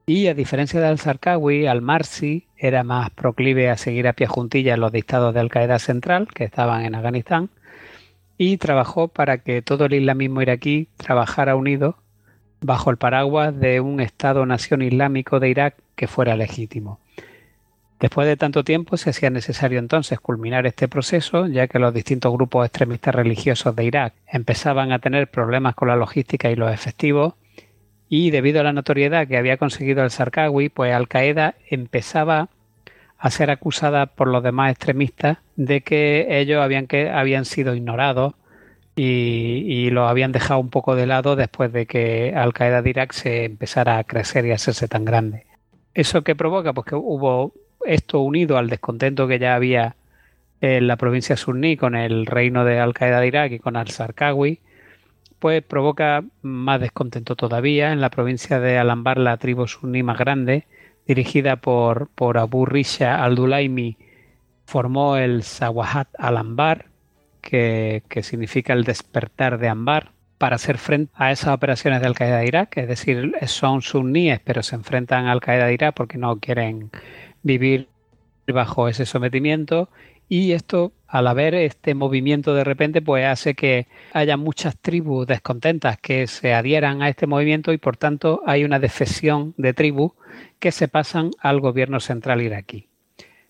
y 0.06 0.28
a 0.28 0.34
diferencia 0.34 0.80
de 0.80 0.88
al-Zarqawi, 0.88 1.68
al-Marsi 1.68 2.48
era 2.58 2.84
más 2.84 3.10
proclive 3.12 3.70
a 3.70 3.78
seguir 3.78 4.08
a 4.08 4.14
pie 4.14 4.28
juntillas 4.28 4.80
los 4.80 4.92
dictados 4.92 5.34
de 5.34 5.40
Al-Qaeda 5.40 5.80
Central, 5.80 6.28
que 6.34 6.46
estaban 6.46 6.84
en 6.84 6.96
Afganistán, 6.96 7.50
y 8.38 8.58
trabajó 8.58 9.08
para 9.10 9.40
que 9.40 9.62
todo 9.62 9.86
el 9.86 9.94
islamismo 9.94 10.42
iraquí 10.42 10.88
trabajara 10.98 11.56
unido 11.56 11.98
bajo 12.62 12.90
el 12.90 12.98
paraguas 12.98 13.58
de 13.60 13.80
un 13.80 14.00
Estado-nación 14.00 14.82
islámico 14.82 15.40
de 15.40 15.50
Irak 15.50 15.76
que 15.96 16.08
fuera 16.08 16.36
legítimo. 16.36 17.00
Después 18.00 18.28
de 18.28 18.38
tanto 18.38 18.64
tiempo 18.64 18.96
se 18.96 19.10
hacía 19.10 19.30
necesario 19.30 19.78
entonces 19.78 20.20
culminar 20.20 20.66
este 20.66 20.88
proceso, 20.88 21.48
ya 21.48 21.68
que 21.68 21.80
los 21.80 21.94
distintos 21.94 22.32
grupos 22.32 22.66
extremistas 22.66 23.14
religiosos 23.14 23.76
de 23.76 23.84
Irak 23.84 24.14
empezaban 24.26 24.94
a 24.94 25.00
tener 25.00 25.30
problemas 25.30 25.76
con 25.76 25.90
la 25.90 25.98
logística 25.98 26.50
y 26.50 26.56
los 26.56 26.74
efectivos, 26.74 27.34
y 28.08 28.32
debido 28.32 28.62
a 28.62 28.64
la 28.64 28.74
notoriedad 28.74 29.28
que 29.28 29.38
había 29.38 29.58
conseguido 29.58 30.04
el 30.04 30.12
Sarkawi, 30.12 30.70
pues 30.70 30.94
Al 30.94 31.08
Qaeda 31.08 31.56
empezaba 31.70 32.50
a 33.18 33.30
ser 33.32 33.52
acusada 33.52 34.06
por 34.06 34.30
los 34.30 34.42
demás 34.42 34.72
extremistas 34.72 35.38
de 35.58 35.82
que 35.82 36.40
ellos 36.40 36.62
habían, 36.64 36.88
que, 36.88 37.10
habían 37.10 37.44
sido 37.44 37.76
ignorados 37.76 38.34
y, 39.02 39.90
lo 39.92 40.08
habían 40.08 40.34
dejado 40.34 40.60
un 40.60 40.70
poco 40.70 40.96
de 40.96 41.08
lado 41.08 41.38
después 41.38 41.72
de 41.72 41.86
que 41.86 42.34
Al 42.36 42.54
Qaeda 42.54 42.82
de 42.82 42.90
Irak 42.90 43.14
se 43.14 43.46
empezara 43.46 43.98
a 43.98 44.04
crecer 44.04 44.46
y 44.46 44.52
a 44.52 44.56
hacerse 44.56 44.90
tan 44.90 45.06
grande. 45.06 45.46
¿Eso 45.94 46.24
qué 46.24 46.36
provoca? 46.36 46.74
Pues 46.74 46.86
que 46.88 46.96
hubo 46.96 47.54
esto 47.86 48.20
unido 48.20 48.58
al 48.58 48.70
descontento 48.70 49.28
que 49.28 49.40
ya 49.40 49.56
había 49.56 49.96
en 50.60 50.88
la 50.88 50.98
provincia 50.98 51.38
suní 51.38 51.78
con 51.78 51.96
el 51.96 52.26
reino 52.26 52.66
de 52.66 52.80
Al 52.80 52.94
Qaeda 52.94 53.22
de 53.22 53.28
Irak 53.28 53.52
y 53.54 53.60
con 53.60 53.78
al-Sarkawi, 53.78 54.60
pues 55.40 55.64
provoca 55.64 56.26
más 56.42 56.82
descontento 56.82 57.38
todavía. 57.38 57.94
En 57.94 58.02
la 58.02 58.10
provincia 58.10 58.60
de 58.60 58.78
Alambar, 58.78 59.18
la 59.18 59.38
tribu 59.38 59.66
suní 59.66 60.04
más 60.04 60.18
grande, 60.18 60.66
dirigida 61.08 61.56
por, 61.56 62.10
por 62.16 62.38
Abu 62.38 62.66
Risha 62.66 63.24
al-Dulaimi, 63.24 63.96
formó 64.66 65.16
el 65.16 65.44
Sawahat 65.44 66.10
al-Ambar, 66.18 66.88
que, 67.42 68.04
significa 68.22 68.74
el 68.74 68.84
despertar 68.84 69.58
de 69.58 69.68
Ambar, 69.68 70.12
para 70.38 70.56
hacer 70.56 70.78
frente 70.78 71.12
a 71.16 71.32
esas 71.32 71.54
operaciones 71.54 72.00
de 72.00 72.08
Al-Qaeda 72.08 72.38
de 72.38 72.48
Irak, 72.48 72.78
es 72.78 72.88
decir, 72.88 73.34
son 73.46 73.82
suníes, 73.82 74.40
pero 74.40 74.64
se 74.64 74.76
enfrentan 74.76 75.26
a 75.26 75.34
Al-Qaeda 75.34 75.66
de 75.66 75.74
Irak 75.74 75.96
porque 75.96 76.18
no 76.18 76.40
quieren 76.40 76.92
vivir 77.44 77.90
bajo 78.48 78.88
ese 78.88 79.06
sometimiento 79.06 79.90
y 80.30 80.52
esto 80.54 80.94
al 81.08 81.28
haber 81.28 81.56
este 81.56 81.96
movimiento 81.96 82.54
de 82.54 82.64
repente 82.64 83.02
pues 83.02 83.26
hace 83.26 83.56
que 83.56 83.88
haya 84.14 84.38
muchas 84.38 84.78
tribus 84.78 85.26
descontentas 85.26 85.98
que 85.98 86.28
se 86.28 86.54
adhieran 86.54 87.02
a 87.02 87.10
este 87.10 87.26
movimiento 87.26 87.74
y 87.74 87.78
por 87.78 87.98
tanto 87.98 88.42
hay 88.46 88.64
una 88.64 88.80
defección 88.80 89.56
de 89.58 89.74
tribus 89.74 90.12
que 90.60 90.72
se 90.72 90.88
pasan 90.88 91.32
al 91.40 91.60
gobierno 91.60 92.00
central 92.00 92.42
iraquí. 92.42 92.89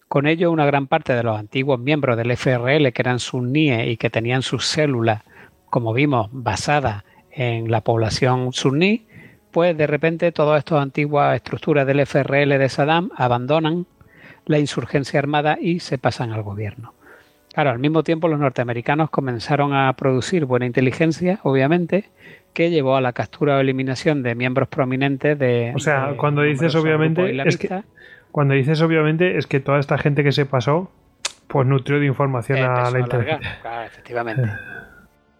Con 0.10 0.28
ello 0.28 0.52
una 0.52 0.66
gran 0.66 0.88
parte 0.88 1.14
de 1.14 1.24
los 1.24 1.40
antiguos 1.40 1.80
miembros 1.80 2.18
del 2.18 2.36
FRL 2.36 2.92
que 2.92 3.02
eran 3.02 3.20
suníes 3.20 3.88
y 3.88 3.96
que 3.96 4.10
tenían 4.10 4.42
sus 4.42 4.66
células 4.66 5.22
como 5.70 5.94
vimos, 5.94 6.30
basada 6.32 7.06
en 7.32 7.70
la 7.70 7.82
población 7.82 8.52
suní, 8.54 9.06
pues 9.52 9.78
de 9.78 9.88
repente 9.88 10.32
todas 10.32 10.60
estas 10.60 10.82
antiguas 10.82 11.36
estructuras 11.36 11.86
del 11.86 12.00
FRL 12.06 12.58
de 12.58 12.70
Saddam 12.70 13.12
abandonan 13.16 13.86
la 14.46 14.60
insurgencia 14.60 15.20
armada 15.20 15.58
y 15.62 15.80
se 15.80 15.98
pasan 15.98 16.32
al 16.32 16.42
gobierno. 16.42 16.94
Claro, 17.54 17.72
al 17.72 17.80
mismo 17.80 18.04
tiempo 18.04 18.28
los 18.28 18.40
norteamericanos 18.40 19.10
comenzaron 19.10 19.74
a 19.74 19.92
producir 19.94 20.46
buena 20.46 20.66
inteligencia, 20.66 21.40
obviamente, 21.44 22.06
que 22.54 22.70
llevó 22.70 22.96
a 22.96 23.02
la 23.02 23.14
captura 23.14 23.58
o 23.58 23.60
eliminación 23.60 24.24
de 24.24 24.36
miembros 24.36 24.70
prominentes 24.70 25.38
de... 25.38 25.72
O 25.76 25.80
sea, 25.80 26.16
cuando 26.18 26.42
dices 26.44 26.74
obviamente, 26.76 27.42
es 27.48 27.58
que, 27.58 27.84
cuando 28.32 28.54
dices 28.54 28.82
obviamente 28.82 29.38
es 29.38 29.48
que 29.48 29.60
toda 29.60 29.80
esta 29.80 29.98
gente 29.98 30.24
que 30.24 30.32
se 30.32 30.46
pasó, 30.46 30.92
pues 31.48 31.68
nutrió 31.68 32.00
de 32.00 32.06
información 32.06 32.60
a 32.60 32.90
la 32.92 33.00
inteligencia. 33.00 33.60
Claro, 33.62 33.84
efectivamente. 33.86 34.50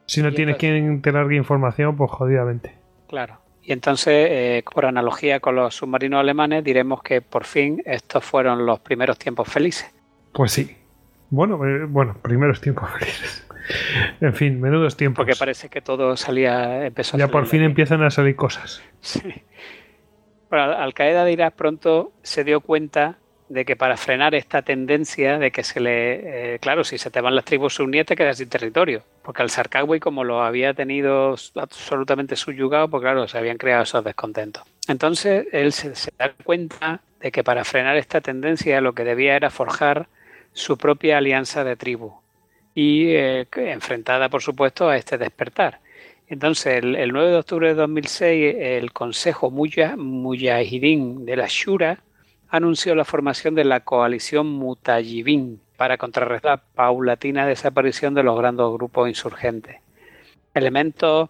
Si 0.06 0.24
no 0.24 0.32
tienes 0.32 0.58
quien 0.58 1.04
te 1.04 1.12
largue 1.12 1.36
información, 1.36 1.96
pues 1.96 2.10
jodidamente. 2.10 2.74
Claro. 3.08 3.38
Y 3.62 3.74
entonces, 3.74 4.28
eh, 4.28 4.64
por 4.74 4.88
analogía 4.88 5.40
con 5.40 5.56
los 5.56 5.76
submarinos 5.76 6.20
alemanes, 6.20 6.64
diremos 6.64 7.04
que 7.04 7.22
por 7.22 7.44
fin 7.46 7.84
estos 7.86 8.26
fueron 8.26 8.66
los 8.66 8.80
primeros 8.80 9.20
tiempos 9.20 9.48
felices. 9.48 9.94
Pues 10.34 10.52
sí. 10.52 10.76
Bueno, 11.30 11.64
eh, 11.64 11.86
bueno, 11.86 12.18
primeros 12.24 12.60
tiempos 12.60 12.90
felices. 12.98 13.48
En 14.20 14.34
fin, 14.34 14.60
menudos 14.60 14.98
tiempos. 14.98 15.24
Porque 15.24 15.38
parece 15.38 15.70
que 15.70 15.82
todo 15.82 16.18
salía, 16.18 16.88
empezó 16.88 17.16
Ya 17.16 17.28
por 17.28 17.46
fin 17.46 17.62
empiezan 17.62 18.02
a 18.02 18.10
salir 18.10 18.36
cosas. 18.36 18.82
Sí. 19.02 19.22
Bueno, 20.50 20.66
Al 20.66 20.94
Qaeda 20.94 21.26
de 21.26 21.32
Irak 21.32 21.54
pronto 21.56 22.12
se 22.24 22.44
dio 22.44 22.62
cuenta 22.62 23.18
de 23.50 23.66
que 23.66 23.76
para 23.76 23.98
frenar 23.98 24.36
esta 24.36 24.62
tendencia 24.62 25.40
de 25.40 25.52
que 25.52 25.64
se 25.64 25.80
le, 25.80 26.54
eh, 26.54 26.60
claro, 26.60 26.84
si 26.84 26.98
se 26.98 27.10
te 27.10 27.20
van 27.20 27.36
las 27.36 27.46
tribus 27.46 27.76
suníes 27.76 28.06
te 28.06 28.16
quedas 28.16 28.38
sin 28.38 28.48
territorio, 28.48 29.04
porque 29.24 29.42
al 29.42 29.50
Sarkawi 29.50 30.00
como 30.00 30.24
lo 30.24 30.44
había 30.44 30.74
tenido 30.76 31.36
absolutamente 31.56 32.36
subyugado, 32.36 32.88
pues 32.90 33.02
claro, 33.02 33.28
se 33.28 33.38
habían 33.38 33.58
creado 33.58 33.84
esos 33.84 34.04
descontentos. 34.04 34.64
Entonces 34.88 35.48
él 35.52 35.74
se, 35.74 35.94
da 36.18 36.32
cuenta 36.44 37.02
de 37.20 37.32
que 37.32 37.44
para 37.44 37.64
frenar 37.66 37.98
esta 37.98 38.22
tendencia 38.22 38.82
lo 38.82 38.94
que 38.94 39.04
debía 39.04 39.36
era 39.36 39.50
forjar 39.50 40.08
su 40.54 40.78
propia 40.78 41.18
alianza 41.18 41.64
de 41.64 41.76
tribu 41.76 42.14
y 42.76 43.10
eh, 43.10 43.48
enfrentada 43.56 44.30
por 44.30 44.44
supuesto 44.44 44.90
a 44.90 44.98
este 44.98 45.18
despertar. 45.18 45.80
Entonces, 46.30 46.84
el, 46.84 47.12
9 47.12 47.32
de 47.32 47.38
octubre 47.38 47.70
de 47.70 47.74
2006, 47.74 48.56
el 48.60 48.94
Consejo 48.94 49.50
Mujahidin 49.50 51.26
de 51.26 51.36
la 51.36 51.48
Shura 51.50 52.04
anunció 52.50 52.94
la 52.94 53.04
formación 53.04 53.56
de 53.56 53.64
la 53.64 53.80
coalición 53.80 54.46
Mutallibin 54.46 55.60
para 55.76 55.98
contrarrestar 55.98 56.52
la 56.52 56.64
paulatina 56.76 57.48
desaparición 57.48 58.14
de 58.14 58.22
los 58.22 58.38
grandes 58.38 58.68
grupos 58.68 59.10
insurgentes. 59.10 59.78
Elementos 60.54 61.30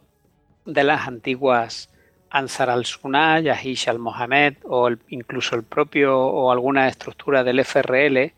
de 0.65 0.83
las 0.83 1.07
antiguas 1.07 1.89
Ansar 2.29 2.69
al-Sunnah, 2.69 3.39
Yahish 3.39 3.87
al-Mohamed 3.87 4.55
o 4.65 4.89
incluso 5.07 5.55
el 5.55 5.63
propio 5.63 6.19
o 6.19 6.51
alguna 6.51 6.89
estructura 6.89 7.45
del 7.45 7.63
FRL 7.63 8.33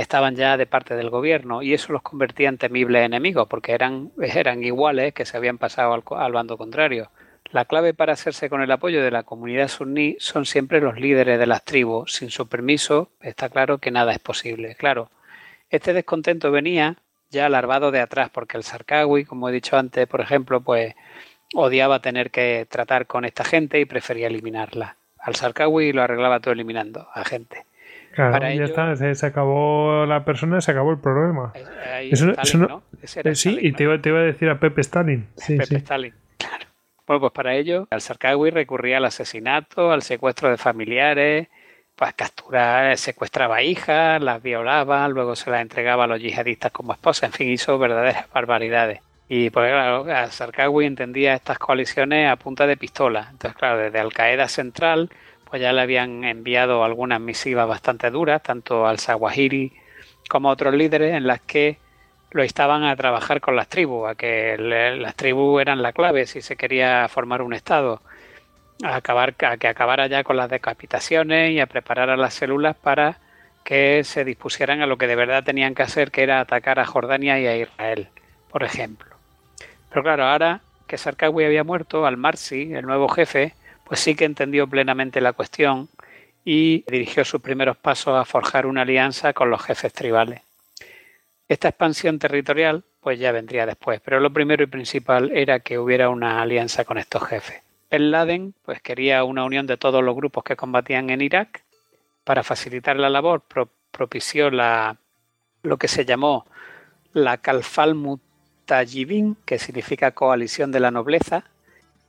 estaban 0.00 0.36
ya 0.36 0.56
de 0.56 0.66
parte 0.66 0.96
del 0.96 1.10
gobierno 1.10 1.62
y 1.62 1.74
eso 1.74 1.92
los 1.92 2.02
convertía 2.02 2.48
en 2.48 2.58
temibles 2.58 3.04
enemigos 3.04 3.46
porque 3.48 3.72
eran, 3.72 4.12
eran 4.20 4.62
iguales 4.64 5.12
que 5.14 5.26
se 5.26 5.36
habían 5.36 5.58
pasado 5.58 5.92
al, 5.92 6.02
al 6.18 6.32
bando 6.32 6.56
contrario. 6.56 7.10
La 7.52 7.64
clave 7.64 7.94
para 7.94 8.12
hacerse 8.12 8.48
con 8.48 8.62
el 8.62 8.70
apoyo 8.70 9.02
de 9.02 9.10
la 9.10 9.24
comunidad 9.24 9.68
suní 9.68 10.16
son 10.20 10.46
siempre 10.46 10.80
los 10.80 11.00
líderes 11.00 11.38
de 11.38 11.46
las 11.46 11.64
tribus. 11.64 12.12
Sin 12.12 12.30
su 12.30 12.48
permiso, 12.48 13.10
está 13.20 13.48
claro 13.48 13.78
que 13.78 13.90
nada 13.90 14.12
es 14.12 14.20
posible. 14.20 14.76
Claro, 14.76 15.10
este 15.68 15.92
descontento 15.92 16.52
venía 16.52 16.96
ya 17.30 17.48
larvado 17.48 17.90
de 17.90 18.00
atrás, 18.00 18.30
porque 18.30 18.56
el 18.56 18.62
Sarkawi, 18.62 19.24
como 19.24 19.48
he 19.48 19.52
dicho 19.52 19.76
antes, 19.76 20.06
por 20.06 20.20
ejemplo, 20.20 20.60
pues 20.60 20.94
odiaba 21.54 22.00
tener 22.00 22.30
que 22.30 22.66
tratar 22.68 23.06
con 23.06 23.24
esta 23.24 23.44
gente 23.44 23.80
y 23.80 23.84
prefería 23.84 24.28
eliminarla. 24.28 24.96
Al 25.18 25.34
Sarkawi 25.34 25.92
lo 25.92 26.02
arreglaba 26.02 26.40
todo 26.40 26.52
eliminando 26.52 27.08
a 27.12 27.24
gente. 27.24 27.64
Claro, 28.12 28.50
ya 28.50 28.64
está, 28.64 28.96
se, 28.96 29.26
acabó 29.26 30.04
la 30.06 30.24
persona, 30.24 30.60
se 30.60 30.72
acabó 30.72 30.90
el 30.90 30.98
problema. 30.98 31.52
sí, 33.34 33.58
y 33.60 33.72
te 33.72 33.84
iba, 33.84 33.94
a 33.94 34.22
decir 34.22 34.48
a 34.50 34.58
Pepe 34.58 34.80
Stalin. 34.80 35.28
Sí, 35.36 35.56
Pepe 35.56 35.76
Stalin, 35.76 36.14
claro. 36.36 36.66
Bueno, 37.06 37.20
pues 37.20 37.32
para 37.32 37.54
ello, 37.54 37.86
al 37.90 38.00
Sarkawi 38.00 38.50
recurría 38.50 38.98
al 38.98 39.04
asesinato, 39.04 39.92
al 39.92 40.02
secuestro 40.02 40.50
de 40.50 40.56
familiares, 40.56 41.48
pues 41.94 42.14
capturar, 42.14 42.96
secuestraba 42.96 43.62
hijas, 43.62 44.22
las 44.22 44.42
violaba, 44.42 45.08
luego 45.08 45.36
se 45.36 45.50
las 45.50 45.60
entregaba 45.60 46.04
a 46.04 46.06
los 46.06 46.20
yihadistas 46.20 46.72
como 46.72 46.92
esposa, 46.92 47.26
en 47.26 47.32
fin, 47.32 47.48
hizo 47.50 47.78
verdaderas 47.78 48.30
barbaridades. 48.34 49.00
Y 49.28 49.50
pues 49.50 49.70
claro, 49.70 50.06
Sarkawi 50.30 50.86
entendía 50.86 51.34
estas 51.34 51.58
coaliciones 51.58 52.28
a 52.28 52.34
punta 52.34 52.66
de 52.66 52.76
pistola. 52.76 53.28
Entonces, 53.30 53.56
claro, 53.56 53.78
desde 53.78 54.00
Al 54.00 54.12
Qaeda 54.12 54.48
Central, 54.48 55.08
pues 55.50 55.60
ya 55.60 55.72
le 55.72 55.80
habían 55.80 56.24
enviado 56.24 56.84
algunas 56.84 57.20
misivas 57.20 57.66
bastante 57.66 58.10
duras, 58.10 58.42
tanto 58.42 58.86
al 58.86 59.00
Zawahiri 59.00 59.72
como 60.28 60.48
a 60.48 60.52
otros 60.52 60.74
líderes, 60.74 61.14
en 61.14 61.26
las 61.26 61.40
que 61.40 61.78
lo 62.30 62.44
instaban 62.44 62.84
a 62.84 62.94
trabajar 62.94 63.40
con 63.40 63.56
las 63.56 63.68
tribus, 63.68 64.08
a 64.08 64.14
que 64.14 64.56
las 64.56 65.16
tribus 65.16 65.60
eran 65.60 65.82
la 65.82 65.92
clave 65.92 66.26
si 66.26 66.40
se 66.40 66.56
quería 66.56 67.08
formar 67.08 67.42
un 67.42 67.52
estado, 67.52 68.00
a, 68.84 68.94
acabar, 68.94 69.34
a 69.44 69.56
que 69.56 69.66
acabara 69.66 70.06
ya 70.06 70.22
con 70.22 70.36
las 70.36 70.48
decapitaciones 70.48 71.50
y 71.50 71.58
a 71.58 71.66
preparar 71.66 72.10
a 72.10 72.16
las 72.16 72.34
células 72.34 72.76
para 72.76 73.18
que 73.64 74.04
se 74.04 74.24
dispusieran 74.24 74.80
a 74.82 74.86
lo 74.86 74.98
que 74.98 75.08
de 75.08 75.16
verdad 75.16 75.42
tenían 75.42 75.74
que 75.74 75.82
hacer, 75.82 76.12
que 76.12 76.22
era 76.22 76.40
atacar 76.40 76.78
a 76.78 76.86
Jordania 76.86 77.40
y 77.40 77.46
a 77.48 77.56
Israel, 77.56 78.08
por 78.50 78.62
ejemplo. 78.62 79.16
Pero 79.88 80.04
claro, 80.04 80.24
ahora 80.24 80.60
que 80.86 80.96
Sarkawi 80.96 81.44
había 81.44 81.64
muerto, 81.64 82.06
al 82.06 82.16
Marsi, 82.16 82.72
el 82.72 82.86
nuevo 82.86 83.08
jefe, 83.08 83.54
pues 83.90 83.98
sí 83.98 84.14
que 84.14 84.24
entendió 84.24 84.68
plenamente 84.68 85.20
la 85.20 85.32
cuestión 85.32 85.88
y 86.44 86.84
dirigió 86.88 87.24
sus 87.24 87.40
primeros 87.40 87.76
pasos 87.76 88.14
a 88.14 88.24
forjar 88.24 88.66
una 88.66 88.82
alianza 88.82 89.32
con 89.32 89.50
los 89.50 89.60
jefes 89.64 89.92
tribales. 89.92 90.42
Esta 91.48 91.70
expansión 91.70 92.20
territorial 92.20 92.84
pues 93.00 93.18
ya 93.18 93.32
vendría 93.32 93.66
después, 93.66 94.00
pero 94.00 94.20
lo 94.20 94.32
primero 94.32 94.62
y 94.62 94.68
principal 94.68 95.32
era 95.32 95.58
que 95.58 95.76
hubiera 95.76 96.08
una 96.08 96.40
alianza 96.40 96.84
con 96.84 96.98
estos 96.98 97.24
jefes. 97.24 97.62
El 97.90 98.12
Laden 98.12 98.54
pues 98.64 98.80
quería 98.80 99.24
una 99.24 99.42
unión 99.42 99.66
de 99.66 99.76
todos 99.76 100.04
los 100.04 100.14
grupos 100.14 100.44
que 100.44 100.54
combatían 100.54 101.10
en 101.10 101.20
Irak. 101.20 101.64
Para 102.22 102.44
facilitar 102.44 102.96
la 102.96 103.10
labor 103.10 103.42
propició 103.90 104.52
la, 104.52 104.98
lo 105.64 105.78
que 105.78 105.88
se 105.88 106.04
llamó 106.04 106.46
la 107.12 107.38
Kalfal 107.38 107.96
Mutajibin, 107.96 109.36
que 109.44 109.58
significa 109.58 110.12
coalición 110.12 110.70
de 110.70 110.78
la 110.78 110.92
nobleza, 110.92 111.42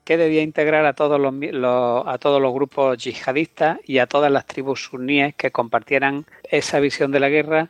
que 0.04 0.18
debía 0.18 0.42
integrar 0.42 0.86
a 0.86 0.94
todos 0.94 1.20
los, 1.20 1.34
a 2.08 2.18
todos 2.18 2.42
los 2.42 2.54
grupos 2.54 2.98
yihadistas 2.98 3.80
y 3.86 4.00
a 4.00 4.08
todas 4.08 4.32
las 4.32 4.46
tribus 4.46 4.84
suníes 4.86 5.36
que 5.36 5.52
compartieran 5.52 6.26
esa 6.44 6.80
visión 6.80 7.12
de 7.12 7.20
la 7.20 7.30
guerra 7.30 7.70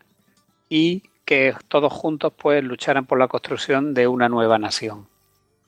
y 0.70 1.04
que 1.26 1.54
todos 1.68 1.92
juntos 1.94 2.34
pues 2.36 2.64
lucharan 2.64 3.06
por 3.06 3.20
la 3.20 3.28
construcción 3.28 3.94
de 3.94 4.08
una 4.08 4.30
nueva 4.30 4.58
nación. 4.58 5.08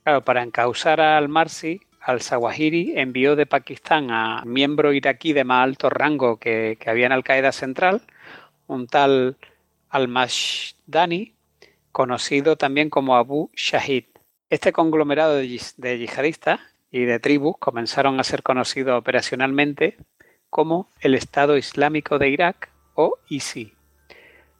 Claro, 0.03 0.21
para 0.21 0.43
encausar 0.43 0.99
al 0.99 1.29
Marsi, 1.29 1.79
al 2.01 2.21
Sawahiri 2.21 2.93
envió 2.97 3.35
de 3.35 3.45
Pakistán 3.45 4.11
a 4.11 4.43
miembro 4.45 4.91
iraquí 4.91 5.31
de 5.31 5.45
más 5.45 5.63
alto 5.63 5.89
rango 5.89 6.37
que, 6.37 6.77
había 6.85 7.05
en 7.05 7.13
Al 7.13 7.23
Qaeda 7.23 7.53
Central, 7.53 8.01
un 8.67 8.87
tal 8.87 9.37
al-Mashdani, 9.89 11.33
conocido 11.93 12.57
también 12.57 12.89
como 12.89 13.15
Abu 13.15 13.49
Shahid. 13.55 14.05
Este 14.53 14.71
conglomerado 14.71 15.37
de, 15.37 15.97
yihadistas 15.97 16.59
y 16.91 17.05
de 17.05 17.19
tribus 17.19 17.55
comenzaron 17.57 18.19
a 18.19 18.23
ser 18.23 18.43
conocidos 18.43 18.95
operacionalmente 18.99 19.97
como 20.51 20.91
el 20.99 21.15
Estado 21.15 21.57
Islámico 21.57 22.19
de 22.19 22.29
Irak 22.29 22.69
o 22.93 23.17
ISI. 23.29 23.73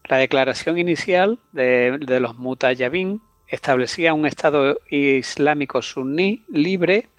La 0.05 0.17
declaración 0.17 0.79
inicial 0.79 1.37
de, 1.51 1.99
los 2.19 2.39
Mutayabin 2.39 3.21
establecía 3.47 4.15
un 4.15 4.25
Estado 4.25 4.79
islámico 4.89 5.83
suní 5.83 6.43
libre 6.49 7.09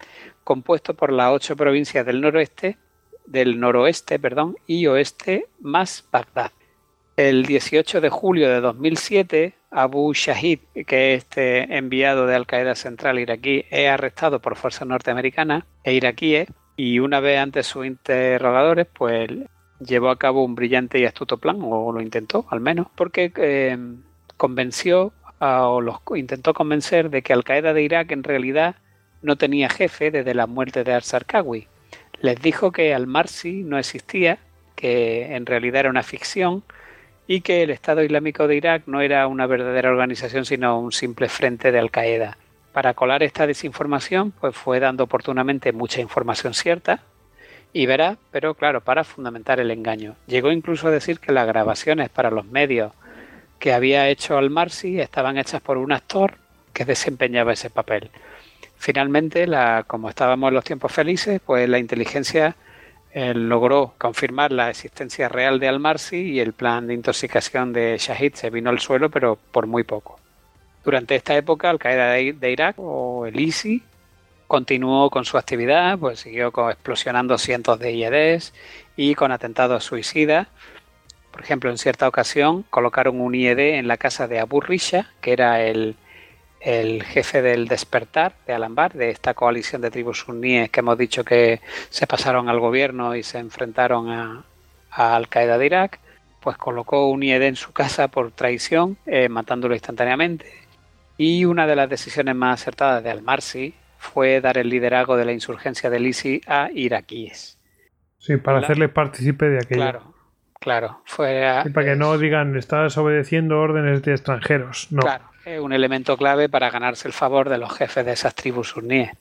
compuesto 0.42 0.94
por 0.94 1.12
las 1.12 1.30
ocho 1.30 1.54
provincias 1.54 2.04
del 2.04 2.20
noroeste, 2.20 2.76
del 3.24 3.60
noroeste, 3.60 4.18
y 4.66 4.88
oeste 4.88 5.46
más 5.60 6.08
Bagdad. 6.10 6.50
El 7.16 7.46
18 7.46 8.00
de 8.00 8.10
julio 8.10 8.48
de 8.48 8.60
2007, 8.60 9.54
Abu 9.70 10.12
Shahid, 10.12 10.58
que 10.84 11.14
es 11.14 11.22
este 11.22 11.76
enviado 11.76 12.26
de 12.26 12.34
Al 12.34 12.44
Qaeda 12.44 12.74
Central 12.74 13.20
iraquí, 13.20 13.66
es 13.70 13.88
arrestado 13.88 14.40
por 14.40 14.56
fuerzas 14.56 14.88
norteamericanas 14.88 15.62
e 15.84 15.94
iraquíes 15.94 16.48
y 16.76 16.98
una 16.98 17.20
vez 17.20 17.38
antes 17.38 17.68
sus 17.68 17.86
interrogadores, 17.86 18.88
pues 18.92 19.30
llevó 19.78 20.10
a 20.10 20.18
cabo 20.18 20.44
un 20.44 20.56
brillante 20.56 20.98
y 20.98 21.04
astuto 21.04 21.38
plan, 21.38 21.58
o 21.62 21.92
lo 21.92 22.00
intentó 22.00 22.46
al 22.50 22.58
menos, 22.58 22.88
porque 22.96 23.32
eh, 23.36 23.78
convenció 24.36 25.12
o 25.38 25.80
los 25.80 25.98
intentó 26.16 26.52
convencer 26.52 27.10
de 27.10 27.22
que 27.22 27.32
Al 27.32 27.44
Qaeda 27.44 27.74
de 27.74 27.82
Irak 27.82 28.10
en 28.10 28.24
realidad 28.24 28.74
no 29.22 29.36
tenía 29.36 29.68
jefe 29.68 30.10
desde 30.10 30.34
la 30.34 30.48
muerte 30.48 30.82
de 30.82 30.94
Al-Sarkawi. 30.94 31.68
Les 32.20 32.42
dijo 32.42 32.72
que 32.72 32.92
Al-Marsi 32.92 33.62
no 33.62 33.78
existía, 33.78 34.38
que 34.74 35.36
en 35.36 35.46
realidad 35.46 35.80
era 35.80 35.90
una 35.90 36.02
ficción 36.02 36.64
y 37.26 37.40
que 37.40 37.62
el 37.62 37.70
Estado 37.70 38.02
Islámico 38.02 38.46
de 38.46 38.56
Irak 38.56 38.82
no 38.86 39.00
era 39.00 39.26
una 39.26 39.46
verdadera 39.46 39.90
organización 39.90 40.44
sino 40.44 40.78
un 40.78 40.92
simple 40.92 41.28
frente 41.28 41.72
de 41.72 41.78
Al-Qaeda. 41.78 42.36
Para 42.72 42.94
colar 42.94 43.22
esta 43.22 43.46
desinformación, 43.46 44.32
pues 44.32 44.54
fue 44.56 44.80
dando 44.80 45.04
oportunamente 45.04 45.72
mucha 45.72 46.00
información 46.00 46.54
cierta, 46.54 47.02
y 47.72 47.86
verá, 47.86 48.16
pero 48.30 48.54
claro, 48.54 48.80
para 48.80 49.02
fundamentar 49.02 49.58
el 49.58 49.70
engaño. 49.70 50.14
Llegó 50.26 50.52
incluso 50.52 50.86
a 50.88 50.92
decir 50.92 51.18
que 51.18 51.32
las 51.32 51.46
grabaciones 51.46 52.08
para 52.08 52.30
los 52.30 52.46
medios 52.46 52.92
que 53.58 53.72
había 53.72 54.08
hecho 54.08 54.38
al 54.38 54.48
Marsi 54.48 55.00
estaban 55.00 55.38
hechas 55.38 55.60
por 55.60 55.76
un 55.78 55.92
actor 55.92 56.36
que 56.72 56.84
desempeñaba 56.84 57.52
ese 57.52 57.70
papel. 57.70 58.10
Finalmente, 58.76 59.46
la, 59.46 59.84
como 59.86 60.08
estábamos 60.08 60.48
en 60.48 60.54
los 60.54 60.64
tiempos 60.64 60.92
felices, 60.92 61.40
pues 61.44 61.68
la 61.68 61.78
inteligencia 61.78 62.54
logró 63.14 63.94
confirmar 63.96 64.50
la 64.50 64.70
existencia 64.70 65.28
real 65.28 65.60
de 65.60 65.68
Al-Marsi 65.68 66.16
y 66.16 66.40
el 66.40 66.52
plan 66.52 66.88
de 66.88 66.94
intoxicación 66.94 67.72
de 67.72 67.96
Shahid 67.98 68.34
se 68.34 68.50
vino 68.50 68.70
al 68.70 68.80
suelo, 68.80 69.08
pero 69.08 69.38
por 69.52 69.66
muy 69.66 69.84
poco. 69.84 70.18
Durante 70.84 71.14
esta 71.14 71.36
época, 71.36 71.70
Al-Qaeda 71.70 72.10
de, 72.10 72.50
Irak 72.50 72.76
o 72.78 73.26
el 73.26 73.38
ISI 73.38 73.82
continuó 74.48 75.10
con 75.10 75.24
su 75.24 75.38
actividad, 75.38 75.98
pues 75.98 76.20
siguió 76.20 76.52
explosionando 76.70 77.38
cientos 77.38 77.78
de 77.78 77.92
IEDs 77.92 78.52
y 78.96 79.14
con 79.14 79.32
atentados 79.32 79.84
suicidas. 79.84 80.48
Por 81.30 81.42
ejemplo, 81.42 81.70
en 81.70 81.78
cierta 81.78 82.06
ocasión 82.08 82.64
colocaron 82.68 83.20
un 83.20 83.34
IED 83.34 83.78
en 83.78 83.88
la 83.88 83.96
casa 83.96 84.28
de 84.28 84.40
Abu 84.40 84.60
Risha, 84.60 85.10
que 85.20 85.32
era 85.32 85.62
el, 85.62 85.96
jefe 87.02 87.42
del 87.42 87.68
despertar 87.68 88.32
de 88.46 88.54
Alambar, 88.54 88.94
de 88.94 89.10
esta 89.10 89.34
coalición 89.34 89.82
de 89.82 89.90
tribus 89.90 90.20
suníes 90.20 90.70
que 90.70 90.80
hemos 90.80 90.96
dicho 90.96 91.22
que 91.22 91.60
se 91.90 92.06
pasaron 92.06 92.48
al 92.48 92.58
gobierno 92.58 93.14
y 93.14 93.22
se 93.22 93.38
enfrentaron 93.38 94.10
a, 94.10 94.44
Al 94.90 95.28
Qaeda 95.28 95.58
de 95.58 95.66
Irak, 95.66 96.00
pues 96.40 96.56
colocó 96.56 97.10
un 97.10 97.22
IED 97.22 97.42
en 97.42 97.56
su 97.56 97.72
casa 97.72 98.08
por 98.08 98.30
traición, 98.30 98.96
eh, 99.04 99.28
matándolo 99.28 99.74
instantáneamente. 99.74 100.46
Y 101.18 101.44
una 101.44 101.66
de 101.66 101.76
las 101.76 101.88
decisiones 101.88 102.34
más 102.34 102.62
acertadas 102.62 103.04
de 103.04 103.10
Al-Marsi 103.10 103.74
fue 103.98 104.40
dar 104.40 104.58
el 104.58 104.68
liderazgo 104.68 105.16
de 105.16 105.24
la 105.24 105.32
insurgencia 105.32 105.90
del 105.90 106.06
ISI 106.06 106.40
a 106.46 106.70
iraquíes. 106.72 107.58
Sí, 108.18 108.38
para 108.38 108.58
hacerle 108.58 108.88
partícipe 108.88 109.50
de 109.50 109.58
aquello. 109.58 109.80
Claro, 109.82 110.14
claro. 110.60 111.02
Fue 111.04 111.62
para 111.74 111.86
que 111.86 111.96
no 111.96 112.16
digan, 112.16 112.56
estás 112.56 112.96
obedeciendo 112.96 113.60
órdenes 113.60 114.02
de 114.02 114.12
extranjeros. 114.12 114.88
No. 114.90 115.02
Claro, 115.02 115.24
es 115.44 115.60
un 115.60 115.72
elemento 115.72 116.16
clave 116.16 116.48
para 116.48 116.70
ganarse 116.70 117.08
el 117.08 117.14
favor 117.14 117.48
de 117.48 117.58
los 117.58 117.72
jefes 117.76 118.04
de 118.06 118.12
esas 118.12 118.34
tribus 118.34 118.68
suníes. 118.68 119.12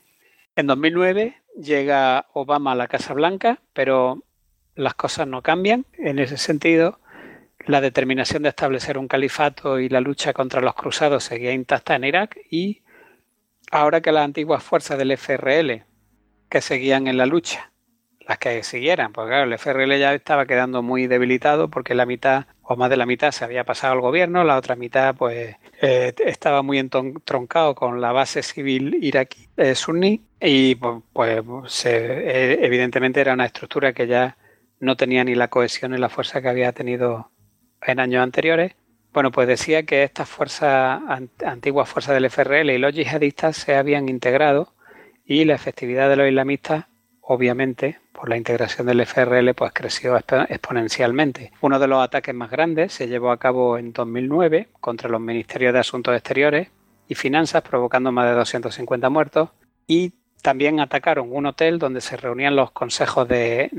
En 0.55 0.67
2009 0.67 1.35
llega 1.61 2.27
Obama 2.33 2.71
a 2.71 2.75
la 2.75 2.87
Casa 2.87 3.13
Blanca, 3.13 3.59
pero 3.73 4.23
las 4.75 4.93
cosas 4.93 5.27
no 5.27 5.41
cambian. 5.41 5.85
En 5.97 6.19
ese 6.19 6.37
sentido, 6.37 6.99
la 7.65 7.81
determinación 7.81 8.43
de 8.43 8.49
establecer 8.49 8.97
un 8.97 9.07
califato 9.07 9.79
y 9.79 9.89
la 9.89 10.01
lucha 10.01 10.33
contra 10.33 10.61
los 10.61 10.75
cruzados 10.75 11.25
seguía 11.25 11.51
intacta 11.51 11.95
en 11.95 12.05
Irak 12.05 12.37
y 12.49 12.81
ahora 13.71 14.01
que 14.01 14.11
las 14.11 14.25
antiguas 14.25 14.63
fuerzas 14.63 14.97
del 14.97 15.11
FRL 15.17 15.83
que 16.49 16.61
seguían 16.61 17.07
en 17.07 17.17
la 17.17 17.25
lucha, 17.25 17.71
las 18.27 18.37
que 18.37 18.63
siguieran, 18.63 19.11
porque 19.11 19.29
claro, 19.29 19.43
el 19.45 19.53
FRL 19.53 19.97
ya 19.99 20.13
estaba 20.13 20.45
quedando 20.45 20.81
muy 20.81 21.07
debilitado 21.07 21.69
porque 21.69 21.93
la 21.93 22.05
mitad 22.05 22.45
o 22.61 22.75
más 22.75 22.89
de 22.89 22.97
la 22.97 23.05
mitad 23.05 23.31
se 23.31 23.43
había 23.43 23.65
pasado 23.65 23.93
al 23.93 24.01
gobierno, 24.01 24.43
la 24.43 24.57
otra 24.57 24.75
mitad 24.75 25.15
pues 25.15 25.55
eh, 25.81 26.13
estaba 26.25 26.61
muy 26.61 26.79
entroncado 26.79 27.75
con 27.75 27.99
la 27.99 28.11
base 28.13 28.41
civil 28.43 28.97
iraquí 29.01 29.49
eh, 29.57 29.75
suní 29.75 30.21
y 30.39 30.75
pues, 30.75 31.01
pues 31.11 31.85
evidentemente 31.85 33.19
era 33.21 33.33
una 33.33 33.45
estructura 33.45 33.93
que 33.93 34.07
ya 34.07 34.37
no 34.79 34.97
tenía 34.97 35.23
ni 35.23 35.35
la 35.35 35.47
cohesión 35.47 35.91
ni 35.91 35.97
la 35.97 36.09
fuerza 36.09 36.41
que 36.41 36.49
había 36.49 36.71
tenido 36.73 37.31
en 37.81 37.99
años 37.99 38.21
anteriores. 38.21 38.75
Bueno, 39.13 39.31
pues 39.31 39.47
decía 39.47 39.83
que 39.83 40.03
estas 40.03 40.27
fuerzas, 40.27 41.01
antiguas 41.45 41.87
fuerzas 41.87 42.15
del 42.15 42.25
FRL 42.25 42.71
y 42.71 42.77
los 42.77 42.93
yihadistas 42.93 43.57
se 43.57 43.75
habían 43.75 44.09
integrado 44.09 44.73
y 45.25 45.45
la 45.45 45.55
efectividad 45.55 46.09
de 46.09 46.15
los 46.15 46.27
islamistas, 46.27 46.85
obviamente, 47.25 47.99
por 48.11 48.29
la 48.29 48.37
integración 48.37 48.85
del 48.87 49.05
FRL, 49.05 49.53
pues 49.55 49.71
creció 49.73 50.17
exponencialmente. 50.17 51.51
Uno 51.61 51.79
de 51.79 51.87
los 51.87 52.03
ataques 52.03 52.35
más 52.35 52.51
grandes 52.51 52.93
se 52.93 53.07
llevó 53.07 53.31
a 53.31 53.37
cabo 53.37 53.77
en 53.77 53.93
2009 53.93 54.67
contra 54.79 55.09
los 55.09 55.21
Ministerios 55.21 55.73
de 55.73 55.79
Asuntos 55.79 56.13
Exteriores 56.13 56.69
y 57.07 57.15
Finanzas, 57.15 57.63
provocando 57.63 58.11
más 58.11 58.27
de 58.27 58.33
250 58.33 59.09
muertos, 59.09 59.49
y 59.87 60.13
también 60.41 60.81
atacaron 60.81 61.29
un 61.31 61.45
hotel 61.45 61.79
donde 61.79 62.01
se 62.01 62.17
reunían 62.17 62.55
los 62.55 62.71
consejos 62.71 63.27
del 63.27 63.69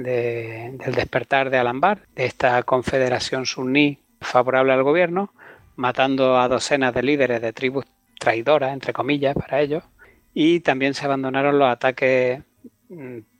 despertar 0.78 1.50
de 1.50 1.58
Alambar, 1.58 2.06
de 2.14 2.24
esta 2.24 2.62
confederación 2.62 3.44
suní 3.44 3.98
favorable 4.20 4.72
al 4.72 4.82
gobierno, 4.82 5.34
matando 5.76 6.38
a 6.38 6.48
docenas 6.48 6.94
de 6.94 7.02
líderes 7.02 7.42
de 7.42 7.52
tribus 7.52 7.84
traidoras, 8.18 8.72
entre 8.72 8.94
comillas, 8.94 9.34
para 9.34 9.60
ellos, 9.60 9.84
y 10.32 10.60
también 10.60 10.94
se 10.94 11.04
abandonaron 11.04 11.58
los 11.58 11.68
ataques 11.68 12.42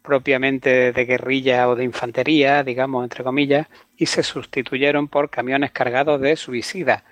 propiamente 0.02 0.92
de 0.92 1.04
guerrilla 1.04 1.68
o 1.68 1.76
de 1.76 1.84
infantería, 1.84 2.62
digamos, 2.62 3.04
entre 3.04 3.24
comillas, 3.24 3.66
y 3.96 4.06
se 4.06 4.22
sustituyeron 4.22 5.08
por 5.08 5.30
camiones 5.30 5.70
cargados 5.72 6.20
de 6.20 6.36
suicidas. 6.36 7.02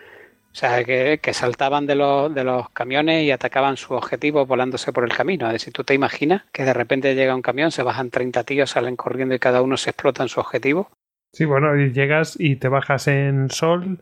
O 0.52 0.54
sea, 0.54 0.84
que, 0.84 1.18
saltaban 1.32 1.86
de 1.86 1.94
los, 1.94 2.34
de 2.34 2.44
los 2.44 2.68
camiones 2.70 3.24
y 3.24 3.30
atacaban 3.30 3.78
su 3.78 3.94
objetivo 3.94 4.44
volándose 4.44 4.92
por 4.92 5.04
el 5.04 5.16
camino. 5.16 5.46
Es 5.46 5.54
decir, 5.54 5.72
tú 5.72 5.82
te 5.82 5.94
imaginas 5.94 6.42
que 6.52 6.64
de 6.64 6.74
repente 6.74 7.14
llega 7.14 7.34
un 7.34 7.40
camión, 7.40 7.70
se 7.70 7.82
bajan 7.82 8.10
30 8.10 8.44
tíos, 8.44 8.70
salen 8.70 8.96
corriendo 8.96 9.34
y 9.34 9.38
cada 9.38 9.62
uno 9.62 9.78
se 9.78 9.90
explota 9.90 10.22
en 10.22 10.28
su 10.28 10.40
objetivo. 10.40 10.90
Sí, 11.32 11.46
bueno, 11.46 11.74
y 11.80 11.92
llegas 11.92 12.36
y 12.38 12.56
te 12.56 12.68
bajas 12.68 13.09
en 13.09 13.48
sol 13.48 13.98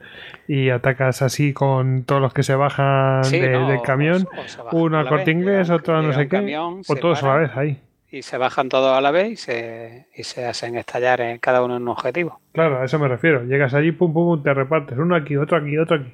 y 0.48 0.70
atacas 0.70 1.22
así 1.22 1.52
con 1.52 2.02
todos 2.02 2.20
los 2.20 2.34
que 2.34 2.42
se 2.42 2.56
bajan 2.56 3.22
del 3.30 3.82
camión. 3.82 4.26
uno 4.72 4.98
al 4.98 5.08
corte 5.08 5.30
inglés, 5.30 5.70
otro 5.70 5.96
a 5.96 6.02
no 6.02 6.12
sé 6.12 6.28
qué. 6.28 6.58
o 6.58 6.96
todos 6.96 7.22
a 7.22 7.28
la 7.28 7.36
vez 7.36 7.56
ahí. 7.56 7.80
Y 8.10 8.22
se 8.22 8.38
bajan 8.38 8.68
todos 8.68 8.96
a 8.96 9.00
la 9.00 9.10
vez 9.10 9.30
y 9.30 9.36
se, 9.36 10.08
y 10.14 10.24
se 10.24 10.44
hacen 10.44 10.76
estallar 10.76 11.20
en 11.20 11.38
cada 11.38 11.62
uno 11.62 11.76
en 11.76 11.82
un 11.82 11.88
objetivo. 11.88 12.40
Claro, 12.52 12.80
a 12.80 12.84
eso 12.84 12.98
me 12.98 13.08
refiero. 13.08 13.44
Llegas 13.44 13.72
allí, 13.74 13.92
pum, 13.92 14.12
pum, 14.12 14.36
pum, 14.36 14.42
te 14.42 14.52
repartes. 14.52 14.98
Uno 14.98 15.14
aquí, 15.14 15.36
otro 15.36 15.56
aquí, 15.56 15.78
otro 15.78 15.96
aquí. 15.96 16.12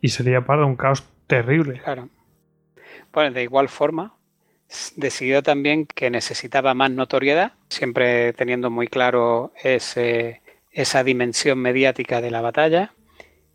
Y 0.00 0.08
sería 0.08 0.40
para 0.40 0.66
un 0.66 0.76
caos 0.76 1.04
terrible. 1.26 1.80
Claro. 1.84 2.08
Bueno, 3.12 3.32
de 3.32 3.42
igual 3.42 3.68
forma, 3.68 4.14
decidió 4.96 5.42
también 5.42 5.86
que 5.86 6.10
necesitaba 6.10 6.74
más 6.74 6.90
notoriedad, 6.90 7.52
siempre 7.68 8.32
teniendo 8.32 8.70
muy 8.70 8.88
claro 8.88 9.52
ese, 9.62 10.42
esa 10.70 11.02
dimensión 11.04 11.58
mediática 11.58 12.20
de 12.20 12.30
la 12.30 12.40
batalla, 12.40 12.92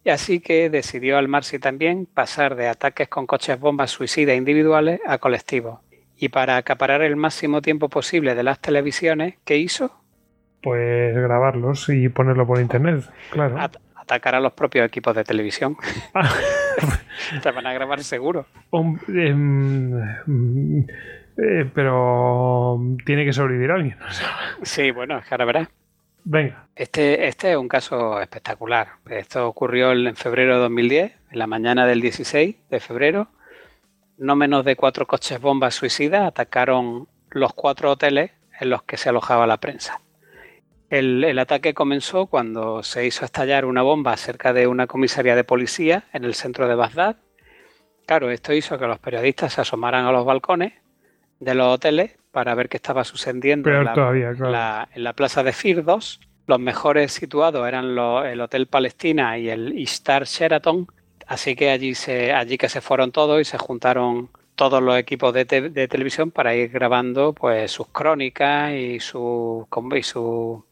y 0.03 0.09
así 0.09 0.39
que 0.39 0.69
decidió 0.69 1.17
al 1.17 1.27
Marsi 1.27 1.57
también 1.57 2.05
pasar 2.05 2.55
de 2.55 2.67
ataques 2.67 3.07
con 3.07 3.25
coches 3.25 3.59
bombas 3.59 3.91
suicidas 3.91 4.37
individuales 4.37 4.99
a 5.05 5.17
colectivos. 5.17 5.79
Y 6.17 6.29
para 6.29 6.57
acaparar 6.57 7.01
el 7.01 7.15
máximo 7.15 7.61
tiempo 7.61 7.89
posible 7.89 8.35
de 8.35 8.43
las 8.43 8.59
televisiones, 8.59 9.35
¿qué 9.43 9.57
hizo? 9.57 9.91
Pues 10.61 11.15
grabarlos 11.15 11.89
y 11.89 12.09
ponerlo 12.09 12.47
por 12.47 12.59
internet, 12.59 13.03
claro. 13.29 13.57
atacar 13.95 14.35
a 14.35 14.39
los 14.39 14.53
propios 14.53 14.85
equipos 14.87 15.15
de 15.15 15.23
televisión. 15.23 15.77
Te 17.43 17.51
van 17.51 17.67
a 17.67 17.73
grabar 17.73 18.03
seguro. 18.03 18.45
Em, 19.07 20.85
eh, 21.37 21.69
pero 21.73 22.79
tiene 23.05 23.25
que 23.25 23.33
sobrevivir 23.33 23.71
alguien. 23.71 23.97
sí, 24.63 24.91
bueno, 24.91 25.17
es 25.19 25.25
que 25.25 25.33
ahora 25.33 25.45
verás. 25.45 25.67
Venga. 26.23 26.67
Este, 26.75 27.27
este 27.27 27.51
es 27.51 27.57
un 27.57 27.67
caso 27.67 28.19
espectacular. 28.19 28.87
Esto 29.07 29.47
ocurrió 29.47 29.91
en 29.91 30.15
febrero 30.15 30.55
de 30.55 30.61
2010, 30.61 31.13
en 31.31 31.39
la 31.39 31.45
mañana 31.45 31.85
del 31.85 32.01
16 32.01 32.55
de 32.69 32.79
febrero. 32.79 33.27
No 34.17 34.35
menos 34.35 34.65
de 34.65 34.75
cuatro 34.75 35.05
coches 35.05 35.39
bombas 35.41 35.75
suicidas 35.75 36.25
atacaron 36.25 37.07
los 37.29 37.53
cuatro 37.53 37.91
hoteles 37.91 38.31
en 38.59 38.69
los 38.69 38.83
que 38.83 38.97
se 38.97 39.09
alojaba 39.09 39.47
la 39.47 39.57
prensa. 39.57 40.01
El, 40.89 41.23
el, 41.23 41.39
ataque 41.39 41.73
comenzó 41.73 42.27
cuando 42.27 42.83
se 42.83 43.05
hizo 43.05 43.25
estallar 43.25 43.65
una 43.65 43.81
bomba 43.81 44.15
cerca 44.17 44.53
de 44.53 44.67
una 44.67 44.87
comisaría 44.87 45.35
de 45.35 45.43
policía 45.43 46.05
en 46.13 46.23
el 46.23 46.35
centro 46.35 46.67
de 46.67 46.75
Bagdad 46.75 47.17
Claro, 48.05 48.29
esto 48.29 48.53
hizo 48.53 48.77
que 48.77 48.85
los 48.85 48.99
periodistas 48.99 49.53
se 49.53 49.61
asomaran 49.61 50.05
a 50.05 50.11
los 50.11 50.25
balcones 50.25 50.73
de 51.39 51.55
los 51.55 51.73
hoteles 51.73 52.17
para 52.31 52.53
ver 52.53 52.69
qué 52.69 52.77
estaba 52.77 53.03
sucediendo 53.03 53.69
en 53.69 53.83
la, 53.83 54.89
en 54.93 55.03
la, 55.03 55.13
plaza 55.13 55.43
de 55.43 55.53
Firdos. 55.53 56.19
Los 56.45 56.59
mejores 56.59 57.13
situados 57.13 57.67
eran 57.67 57.97
el 57.97 58.41
Hotel 58.41 58.67
Palestina 58.67 59.37
y 59.37 59.49
el 59.49 59.77
Star 59.83 60.25
Sheraton, 60.25 60.87
así 61.27 61.55
que 61.55 61.69
allí, 61.69 61.95
se, 61.95 62.33
allí 62.33 62.57
que 62.57 62.69
se 62.69 62.81
fueron 62.81 63.11
todos 63.11 63.41
y 63.41 63.45
se 63.45 63.57
juntaron 63.57 64.29
todos 64.55 64.81
los 64.81 64.97
equipos 64.97 65.33
de, 65.33 65.45
televisión 65.45 66.31
para 66.31 66.55
ir 66.55 66.69
grabando 66.69 67.33
pues 67.33 67.71
sus 67.71 67.87
crónicas 67.87 68.73
y 68.73 68.99
su, 68.99 69.67
y 69.95 70.03
su 70.03 70.65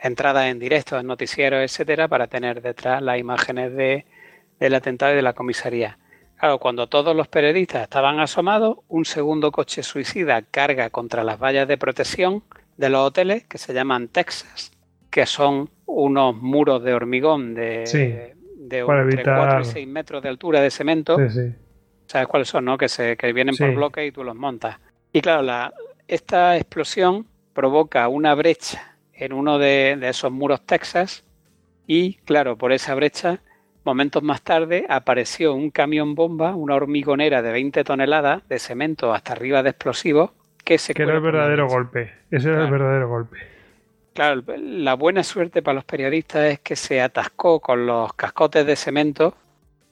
entradas 0.00 0.46
en 0.46 0.58
directo 0.58 0.98
en 0.98 1.06
noticieros, 1.06 1.62
etcétera, 1.62 2.08
para 2.08 2.26
tener 2.26 2.62
detrás 2.62 3.02
las 3.02 3.18
imágenes 3.18 3.74
de, 3.74 4.04
del 4.60 4.74
atentado 4.74 5.12
y 5.12 5.16
de 5.16 5.22
la 5.22 5.32
comisaría. 5.32 5.98
Claro, 6.38 6.58
cuando 6.58 6.88
todos 6.88 7.16
los 7.16 7.28
periodistas 7.28 7.84
estaban 7.84 8.20
asomados, 8.20 8.78
un 8.88 9.04
segundo 9.04 9.50
coche 9.50 9.82
suicida 9.82 10.42
carga 10.42 10.90
contra 10.90 11.24
las 11.24 11.40
vallas 11.40 11.66
de 11.66 11.78
protección 11.78 12.42
de 12.76 12.90
los 12.90 13.00
hoteles 13.06 13.44
que 13.44 13.56
se 13.56 13.72
llaman 13.72 14.08
Texas, 14.08 14.72
que 15.10 15.26
son 15.26 15.70
unos 15.86 16.36
muros 16.36 16.82
de 16.82 16.92
hormigón 16.92 17.54
de, 17.54 18.33
de 18.68 18.80
entre 18.80 19.22
4 19.22 19.60
y 19.60 19.64
6 19.64 19.88
metros 19.88 20.22
de 20.22 20.28
altura 20.28 20.60
de 20.60 20.70
cemento. 20.70 21.16
¿Sabes 22.06 22.28
cuáles 22.28 22.48
son, 22.48 22.64
no? 22.64 22.76
Que, 22.76 22.88
se, 22.88 23.16
que 23.16 23.32
vienen 23.32 23.56
por 23.56 23.74
bloque 23.74 24.06
y 24.06 24.12
tú 24.12 24.24
los 24.24 24.36
montas. 24.36 24.78
Y 25.12 25.20
claro, 25.20 25.42
la, 25.42 25.72
esta 26.06 26.56
explosión 26.56 27.26
provoca 27.52 28.08
una 28.08 28.34
brecha 28.34 28.96
en 29.12 29.32
uno 29.32 29.58
de, 29.58 29.96
de 29.98 30.08
esos 30.08 30.30
muros 30.30 30.60
Texas 30.66 31.24
y, 31.86 32.14
claro, 32.24 32.56
por 32.56 32.72
esa 32.72 32.94
brecha 32.94 33.40
Momentos 33.84 34.22
más 34.22 34.40
tarde 34.40 34.86
apareció 34.88 35.52
un 35.52 35.70
camión 35.70 36.14
bomba, 36.14 36.54
una 36.54 36.74
hormigonera 36.74 37.42
de 37.42 37.52
20 37.52 37.84
toneladas 37.84 38.48
de 38.48 38.58
cemento 38.58 39.12
hasta 39.12 39.34
arriba 39.34 39.62
de 39.62 39.70
explosivos 39.70 40.30
que 40.64 40.78
se... 40.78 40.94
Que 40.94 41.02
era 41.02 41.14
el 41.14 41.20
verdadero 41.20 41.68
golpe. 41.68 42.10
Ese 42.30 42.48
era 42.48 42.64
el 42.64 42.70
verdadero 42.70 43.08
golpe. 43.08 43.36
Claro, 44.14 44.44
la 44.56 44.94
buena 44.94 45.24
suerte 45.24 45.60
para 45.60 45.74
los 45.74 45.84
periodistas 45.84 46.44
es 46.44 46.60
que 46.60 46.76
se 46.76 47.00
atascó 47.02 47.58
con 47.58 47.84
los 47.84 48.12
cascotes 48.14 48.64
de 48.64 48.76
cemento 48.76 49.34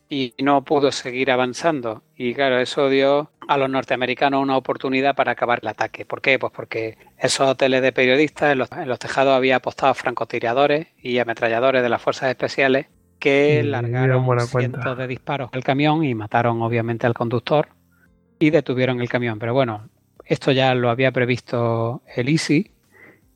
y 0.08 0.32
no 0.38 0.62
pudo 0.62 0.92
seguir 0.92 1.32
avanzando. 1.32 2.02
Y 2.16 2.32
claro, 2.32 2.60
eso 2.60 2.88
dio 2.88 3.32
a 3.48 3.56
los 3.56 3.68
norteamericanos 3.68 4.40
una 4.40 4.56
oportunidad 4.56 5.16
para 5.16 5.32
acabar 5.32 5.58
el 5.62 5.68
ataque. 5.68 6.04
¿Por 6.04 6.20
qué? 6.20 6.38
Pues 6.38 6.52
porque 6.54 6.98
esos 7.18 7.48
hoteles 7.48 7.82
de 7.82 7.90
periodistas 7.90 8.52
en 8.52 8.58
los, 8.58 8.70
en 8.70 8.88
los 8.88 9.00
tejados 9.00 9.34
había 9.34 9.56
apostado 9.56 9.92
francotiradores 9.94 10.86
y 11.02 11.18
ametralladores 11.18 11.82
de 11.82 11.88
las 11.88 12.00
fuerzas 12.00 12.30
especiales 12.30 12.86
que 13.18 13.64
largaron 13.64 14.38
cientos 14.46 14.98
de 14.98 15.06
disparos 15.08 15.50
al 15.52 15.64
camión 15.64 16.04
y 16.04 16.14
mataron 16.14 16.62
obviamente 16.62 17.08
al 17.08 17.14
conductor 17.14 17.68
y 18.38 18.50
detuvieron 18.50 19.00
el 19.00 19.08
camión. 19.08 19.40
Pero 19.40 19.52
bueno, 19.52 19.88
esto 20.24 20.52
ya 20.52 20.74
lo 20.76 20.90
había 20.90 21.10
previsto 21.10 22.02
el 22.14 22.28
ISI 22.28 22.70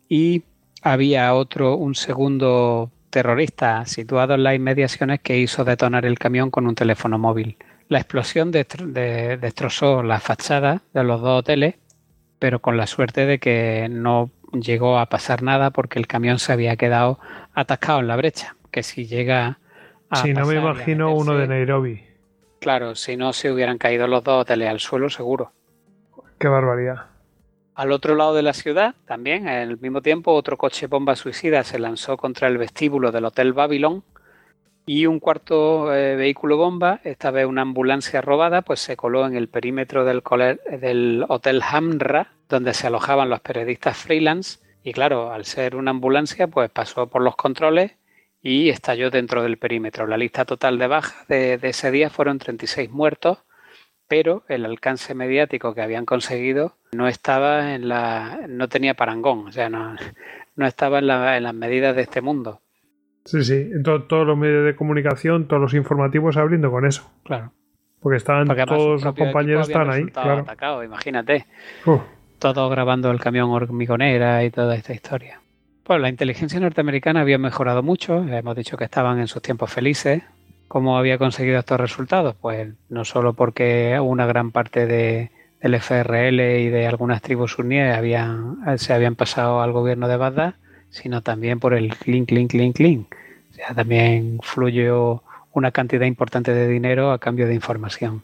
y 0.09 0.43
había 0.93 1.35
otro, 1.35 1.77
un 1.77 1.97
segundo 1.97 2.93
terrorista 3.11 3.85
situado 3.87 4.35
en 4.35 4.45
las 4.45 4.55
inmediaciones 4.55 5.21
que 5.21 5.39
hizo 5.39 5.65
detonar 5.65 6.07
el 6.07 6.19
camión 6.19 6.51
con 6.51 6.67
un 6.67 6.77
teléfono 6.77 7.19
móvil. 7.19 7.57
La 7.89 7.99
explosión 7.99 8.53
destrozó 8.53 10.05
la 10.05 10.21
fachada 10.21 10.83
de 10.95 11.03
los 11.03 11.21
dos 11.21 11.41
hoteles, 11.41 11.75
pero 12.39 12.61
con 12.61 12.77
la 12.77 12.87
suerte 12.87 13.27
de 13.27 13.39
que 13.41 13.89
no 13.91 14.31
llegó 14.53 14.99
a 14.99 15.07
pasar 15.07 15.43
nada 15.43 15.71
porque 15.71 15.99
el 15.99 16.07
camión 16.07 16.39
se 16.39 16.53
había 16.53 16.77
quedado 16.77 17.19
atascado 17.53 17.99
en 17.99 18.07
la 18.07 18.17
brecha, 18.17 18.55
que 18.71 18.85
si 18.85 19.07
llega 19.07 19.59
si 20.23 20.33
no 20.33 20.47
me 20.47 20.55
imagino 20.55 21.13
uno 21.13 21.37
de 21.37 21.49
Nairobi. 21.49 22.05
Claro, 22.61 22.95
si 22.95 23.17
no 23.17 23.33
se 23.33 23.51
hubieran 23.51 23.79
caído 23.79 24.07
los 24.07 24.23
dos 24.23 24.43
hoteles 24.43 24.69
al 24.69 24.79
suelo, 24.79 25.11
seguro. 25.11 25.51
Qué 26.39 26.47
barbaridad. 26.47 27.07
Al 27.77 27.93
otro 27.93 28.15
lado 28.15 28.35
de 28.35 28.43
la 28.43 28.55
ciudad, 28.55 28.95
también, 29.05 29.49
al 29.49 29.79
mismo 29.79 30.01
tiempo, 30.01 30.33
otro 30.33 30.57
coche 30.57 30.87
bomba 30.87 31.15
suicida 31.15 31.63
se 31.63 31.79
lanzó 31.79 32.17
contra 32.17 32.49
el 32.49 32.57
vestíbulo 32.57 33.13
del 33.13 33.27
Hotel 33.27 33.53
Babylon 33.53 34.03
y 34.87 35.05
un 35.05 35.21
cuarto 35.21 35.95
eh, 35.95 36.17
vehículo 36.17 36.57
bomba, 36.57 37.01
esta 37.05 37.31
vez 37.31 37.45
una 37.45 37.61
ambulancia 37.61 38.23
robada, 38.23 38.63
pues 38.63 38.81
se 38.81 38.97
coló 38.97 39.27
en 39.27 39.37
el 39.37 39.49
perímetro 39.49 40.07
del, 40.07 41.25
Hotel 41.29 41.63
Hamra, 41.71 42.33
donde 42.49 42.73
se 42.73 42.87
alojaban 42.87 43.29
los 43.29 43.41
periodistas 43.41 43.99
freelance. 43.99 44.61
Y 44.83 44.95
claro, 44.95 45.31
al 45.31 45.45
ser 45.45 45.77
una 45.77 45.91
ambulancia, 45.91 46.47
pues 46.47 46.71
pasó 46.71 47.09
por 47.09 47.21
los 47.21 47.37
controles 47.37 47.93
y 48.41 48.71
estalló 48.71 49.11
dentro 49.11 49.43
del 49.43 49.59
perímetro. 49.59 50.07
La 50.07 50.17
lista 50.17 50.47
total 50.47 50.79
de 50.79 50.87
bajas 50.87 51.29
de, 51.29 51.59
ese 51.61 51.91
día 51.91 52.09
fueron 52.09 52.39
36 52.39 52.89
muertos, 52.91 53.39
pero 54.09 54.45
el 54.49 54.65
alcance 54.65 55.15
mediático 55.15 55.75
que 55.75 55.83
habían 55.83 56.05
conseguido 56.05 56.77
no 56.93 57.09
estaba 57.09 57.75
en 57.75 57.89
la, 57.89 58.41
no 58.49 58.69
tenía 58.69 58.95
parangón, 58.95 59.49
o 59.49 59.53
sea, 59.53 59.69
no, 59.69 59.97
no 60.57 60.67
estaba 60.67 60.99
en, 60.99 61.07
las 61.07 61.55
medidas 61.55 61.95
de 61.97 62.03
este 62.03 62.21
mundo. 62.21 62.61
Sí, 63.25 63.45
sí, 63.45 63.71
todos 63.83 64.27
los 64.27 64.39
medios 64.39 64.65
de 64.65 64.77
comunicación, 64.77 65.49
todos 65.49 65.61
los 65.61 65.75
informativos 65.75 66.37
abriendo 66.37 66.71
con 66.71 66.87
eso. 66.87 67.11
Claro. 67.25 67.53
Porque 68.01 68.19
estaban 68.19 68.47
todos 68.47 69.03
los 69.03 69.15
compañeros 69.15 69.69
están 69.69 69.91
ahí. 69.91 70.05
Claro. 70.05 70.85
imagínate. 70.85 71.47
Todos 72.39 72.71
grabando 72.71 73.11
el 73.11 73.19
camión 73.19 73.51
hormigonera 73.51 74.45
y 74.45 74.51
toda 74.51 74.77
esta 74.77 74.93
historia. 74.93 75.41
Pues 75.83 76.01
la 76.01 76.09
inteligencia 76.09 76.61
norteamericana 76.61 77.21
había 77.21 77.39
mejorado 77.39 77.83
mucho, 77.83 78.23
hemos 78.23 78.57
dicho 78.57 78.77
que 78.77 78.85
estaban 78.85 79.19
en 79.19 79.27
sus 79.27 79.43
tiempos 79.43 79.73
felices. 79.73 80.23
¿Cómo 80.69 80.99
había 80.99 81.19
conseguido 81.19 81.59
estos 81.59 81.81
resultados? 81.81 82.35
Pues 82.41 82.73
no 82.89 83.05
solo 83.05 83.35
porque 83.35 83.99
una 84.01 84.27
gran 84.27 84.51
parte 84.51 84.87
de, 84.87 85.31
del 85.61 85.75
FRL 85.75 86.41
y 86.61 86.69
de 86.69 86.87
algunas 86.87 87.23
tribus 87.23 87.53
suníes 87.53 87.97
habían, 87.97 88.59
se 88.79 88.93
habían 88.93 89.15
pasado 89.15 89.61
al 89.63 89.73
gobierno 89.73 90.09
de 90.09 90.17
Bagdad, 90.17 90.55
sino 90.91 91.23
también 91.23 91.61
por 91.61 91.75
el 91.75 91.95
clink, 91.97 92.29
clink, 92.29 92.51
clink, 92.51 92.77
clink. 92.77 93.15
O 93.51 93.55
sea, 93.55 93.75
también 93.75 94.39
fluyó 94.43 95.23
una 95.53 95.71
cantidad 95.71 96.07
importante 96.07 96.53
de 96.53 96.69
dinero 96.69 97.13
a 97.13 97.19
cambio 97.19 97.47
de 97.47 97.55
información. 97.55 98.23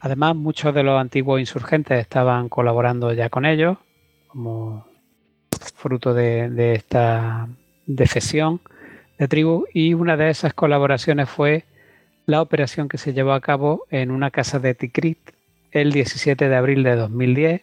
Además, 0.00 0.34
muchos 0.34 0.74
de 0.74 0.82
los 0.82 1.00
antiguos 1.00 1.38
insurgentes 1.38 2.00
estaban 2.00 2.48
colaborando 2.48 3.12
ya 3.12 3.28
con 3.28 3.46
ellos, 3.46 3.78
como 4.26 4.86
fruto 5.76 6.12
de, 6.14 6.74
esta 6.74 7.48
defesión 7.86 8.60
tribu 9.28 9.66
y 9.72 9.94
una 9.94 10.16
de 10.16 10.30
esas 10.30 10.54
colaboraciones 10.54 11.28
fue 11.28 11.64
la 12.26 12.40
operación 12.40 12.88
que 12.88 12.98
se 12.98 13.12
llevó 13.12 13.32
a 13.32 13.40
cabo 13.40 13.86
en 13.90 14.10
una 14.10 14.30
casa 14.30 14.58
de 14.58 14.74
Tikrit 14.74 15.18
el 15.72 15.92
17 15.92 16.48
de 16.48 16.56
abril 16.56 16.82
de 16.82 16.96
2010 16.96 17.62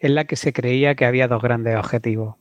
en 0.00 0.14
la 0.14 0.24
que 0.24 0.36
se 0.36 0.52
creía 0.52 0.94
que 0.94 1.04
había 1.04 1.28
dos 1.28 1.42
grandes 1.42 1.76
objetivos. 1.76 2.36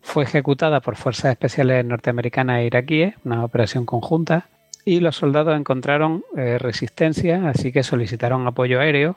Fue 0.00 0.24
ejecutada 0.24 0.80
por 0.80 0.96
fuerzas 0.96 1.32
especiales 1.32 1.84
norteamericanas 1.84 2.60
e 2.60 2.66
iraquíes, 2.66 3.14
una 3.24 3.44
operación 3.44 3.86
conjunta, 3.86 4.48
y 4.84 5.00
los 5.00 5.16
soldados 5.16 5.58
encontraron 5.58 6.24
eh, 6.36 6.58
resistencia, 6.58 7.48
así 7.48 7.72
que 7.72 7.82
solicitaron 7.82 8.46
apoyo 8.46 8.80
aéreo 8.80 9.16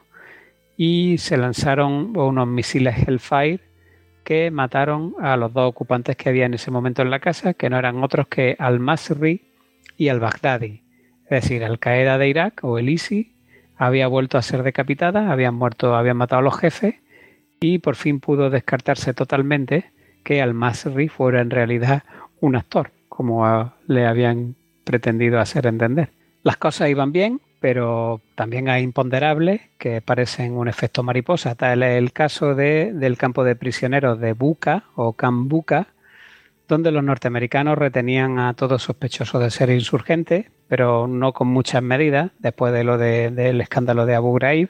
y 0.77 1.17
se 1.17 1.37
lanzaron 1.37 2.17
unos 2.17 2.47
misiles 2.47 3.07
Hellfire 3.07 3.59
que 4.27 4.51
mataron 4.51 5.15
a 5.21 5.37
los 5.37 5.53
dos 5.53 5.69
ocupantes 5.69 6.17
que 6.17 6.27
había 6.27 6.47
en 6.47 6.53
ese 6.53 6.69
momento 6.69 7.01
en 7.01 7.09
la 7.09 7.19
casa, 7.19 7.53
que 7.53 7.69
no 7.69 7.79
eran 7.79 8.03
otros 8.03 8.27
que 8.27 8.57
al-Masri 8.59 9.39
y 9.95 10.09
al-Baghdadi. 10.09 10.81
Es 11.29 11.43
decir, 11.43 11.63
Al-Qaeda 11.63 12.17
de 12.17 12.27
Irak 12.27 12.59
o 12.61 12.77
el 12.77 12.89
ISI 12.89 13.31
había 13.77 14.09
vuelto 14.09 14.37
a 14.37 14.41
ser 14.41 14.63
decapitada, 14.63 15.31
habían 15.31 15.55
muerto, 15.55 15.95
habían 15.95 16.17
matado 16.17 16.41
a 16.41 16.43
los 16.43 16.59
jefes 16.59 16.95
y 17.61 17.77
por 17.79 17.95
fin 17.95 18.19
pudo 18.19 18.49
descartarse 18.49 19.13
totalmente 19.13 19.91
que 20.25 20.41
al-Masri 20.41 21.07
fuera 21.07 21.39
en 21.39 21.49
realidad 21.49 22.03
un 22.41 22.57
actor, 22.57 22.91
como 23.07 23.71
le 23.87 24.05
habían 24.07 24.55
pretendido 24.83 25.39
hacer 25.39 25.67
entender. 25.67 26.09
Las 26.43 26.57
cosas 26.57 26.89
iban 26.89 27.13
bien, 27.13 27.39
pero 27.59 28.21
también 28.35 28.69
hay 28.69 28.83
imponderables 28.83 29.61
que 29.77 30.01
parecen 30.01 30.53
un 30.53 30.67
efecto 30.67 31.03
mariposa. 31.03 31.55
Tal 31.55 31.83
es 31.83 31.97
el 31.97 32.11
caso 32.11 32.55
de, 32.55 32.91
del 32.93 33.17
campo 33.17 33.43
de 33.43 33.55
prisioneros 33.55 34.19
de 34.19 34.33
Buca 34.33 34.85
o 34.95 35.13
Cambuca, 35.13 35.87
donde 36.67 36.91
los 36.91 37.03
norteamericanos 37.03 37.77
retenían 37.77 38.39
a 38.39 38.53
todos 38.53 38.83
sospechosos 38.83 39.41
de 39.41 39.49
ser 39.49 39.69
insurgentes, 39.69 40.47
pero 40.67 41.07
no 41.07 41.33
con 41.33 41.47
muchas 41.47 41.81
medidas, 41.81 42.31
después 42.39 42.73
de 42.73 42.83
lo 42.83 42.97
del 42.97 43.61
escándalo 43.61 44.05
de 44.05 44.15
Abu 44.15 44.33
Ghraib, 44.33 44.69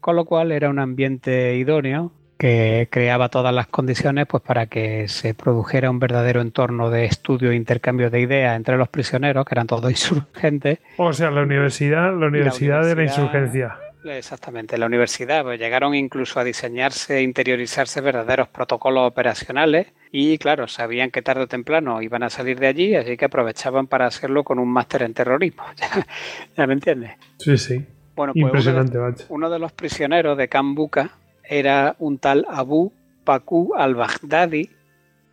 con 0.00 0.16
lo 0.16 0.24
cual 0.24 0.50
era 0.50 0.70
un 0.70 0.78
ambiente 0.78 1.56
idóneo 1.56 2.12
que 2.38 2.88
creaba 2.90 3.28
todas 3.28 3.54
las 3.54 3.66
condiciones 3.66 4.26
pues 4.26 4.42
para 4.42 4.66
que 4.66 5.08
se 5.08 5.34
produjera 5.34 5.90
un 5.90 5.98
verdadero 5.98 6.40
entorno 6.40 6.90
de 6.90 7.06
estudio 7.06 7.50
e 7.50 7.56
intercambio 7.56 8.10
de 8.10 8.20
ideas 8.20 8.56
entre 8.56 8.76
los 8.76 8.88
prisioneros, 8.88 9.44
que 9.44 9.54
eran 9.54 9.66
todos 9.66 9.90
insurgentes. 9.90 10.78
O 10.98 11.12
sea, 11.12 11.30
la 11.30 11.42
universidad, 11.42 12.14
la 12.16 12.26
universidad, 12.26 12.84
de 12.84 12.94
la 12.94 13.02
insurgencia. 13.04 13.78
Exactamente, 14.04 14.78
la 14.78 14.86
universidad 14.86 15.42
pues, 15.42 15.58
llegaron 15.58 15.94
incluso 15.94 16.38
a 16.38 16.44
diseñarse 16.44 17.16
e 17.16 17.22
interiorizarse 17.22 18.00
verdaderos 18.00 18.46
protocolos 18.46 19.08
operacionales 19.08 19.88
y 20.12 20.38
claro, 20.38 20.68
sabían 20.68 21.10
que 21.10 21.22
tarde 21.22 21.42
o 21.42 21.46
temprano 21.48 22.00
iban 22.02 22.22
a 22.22 22.30
salir 22.30 22.60
de 22.60 22.68
allí, 22.68 22.94
así 22.94 23.16
que 23.16 23.24
aprovechaban 23.24 23.88
para 23.88 24.06
hacerlo 24.06 24.44
con 24.44 24.60
un 24.60 24.68
máster 24.68 25.02
en 25.02 25.12
terrorismo. 25.12 25.64
¿Ya 26.56 26.66
me 26.68 26.74
entiendes? 26.74 27.12
Sí, 27.38 27.58
sí. 27.58 27.84
Bueno, 28.14 28.32
pues 28.32 28.44
Impresionante, 28.44 28.96
uno, 28.96 29.10
de, 29.10 29.24
uno 29.28 29.50
de 29.50 29.58
los 29.58 29.72
prisioneros 29.72 30.38
de 30.38 30.48
Kambuka 30.48 31.10
era 31.48 31.96
un 31.98 32.18
tal 32.18 32.46
Abu 32.48 32.92
Paku 33.24 33.74
al-Baghdadi, 33.76 34.70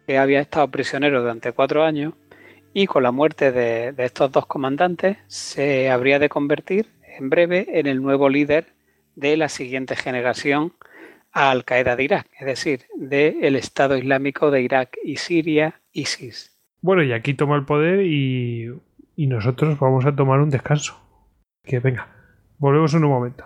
que 0.06 0.18
había 0.18 0.42
estado 0.42 0.68
prisionero 0.70 1.22
durante 1.22 1.52
cuatro 1.54 1.84
años 1.84 2.14
y 2.74 2.88
con 2.88 3.04
la 3.04 3.12
muerte 3.12 3.52
de, 3.52 3.92
de 3.94 4.06
estos 4.06 4.32
dos 4.32 4.46
comandantes 4.46 5.18
se 5.28 5.90
habría 5.90 6.20
de 6.20 6.30
convertir 6.30 6.88
en 7.18 7.30
breve 7.30 7.80
en 7.80 7.88
el 7.88 8.02
nuevo 8.02 8.30
líder 8.30 8.74
de 9.16 9.38
la 9.38 9.48
siguiente 9.48 9.96
generación 9.96 10.74
a 11.32 11.52
Al 11.52 11.66
Qaeda 11.66 11.96
de 11.96 12.04
Irak, 12.04 12.28
es 12.40 12.46
decir, 12.46 12.86
del 12.96 13.56
Estado 13.56 13.98
Islámico 13.98 14.52
de 14.52 14.62
Irak 14.62 14.98
y 15.04 15.18
Siria, 15.18 15.82
ISIS. 15.92 16.60
Bueno, 16.82 17.04
y 17.04 17.14
aquí 17.14 17.34
toma 17.34 17.56
el 17.56 17.66
poder 17.66 18.06
y 18.06 18.72
nosotros 19.16 19.80
vamos 19.80 20.06
a 20.06 20.16
tomar 20.16 20.40
un 20.40 20.50
descanso. 20.50 21.00
Que 21.64 21.80
venga, 21.80 22.08
volvemos 22.58 22.94
en 22.94 23.06
un 23.06 23.10
momento. 23.10 23.46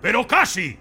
pero 0.00 0.26
casi. 0.26 0.78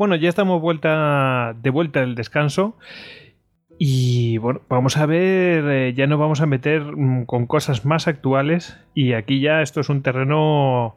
Bueno, 0.00 0.16
ya 0.16 0.30
estamos 0.30 0.62
vuelta, 0.62 1.54
de 1.60 1.68
vuelta 1.68 2.00
del 2.00 2.14
descanso. 2.14 2.78
Y 3.82 4.36
bueno, 4.36 4.60
vamos 4.68 4.98
a 4.98 5.06
ver, 5.06 5.64
eh, 5.66 5.94
ya 5.94 6.06
nos 6.06 6.18
vamos 6.18 6.42
a 6.42 6.46
meter 6.46 6.82
mm, 6.82 7.24
con 7.24 7.46
cosas 7.46 7.86
más 7.86 8.08
actuales. 8.08 8.78
Y 8.94 9.14
aquí 9.14 9.40
ya 9.40 9.62
esto 9.62 9.80
es 9.80 9.88
un 9.88 10.02
terreno. 10.02 10.96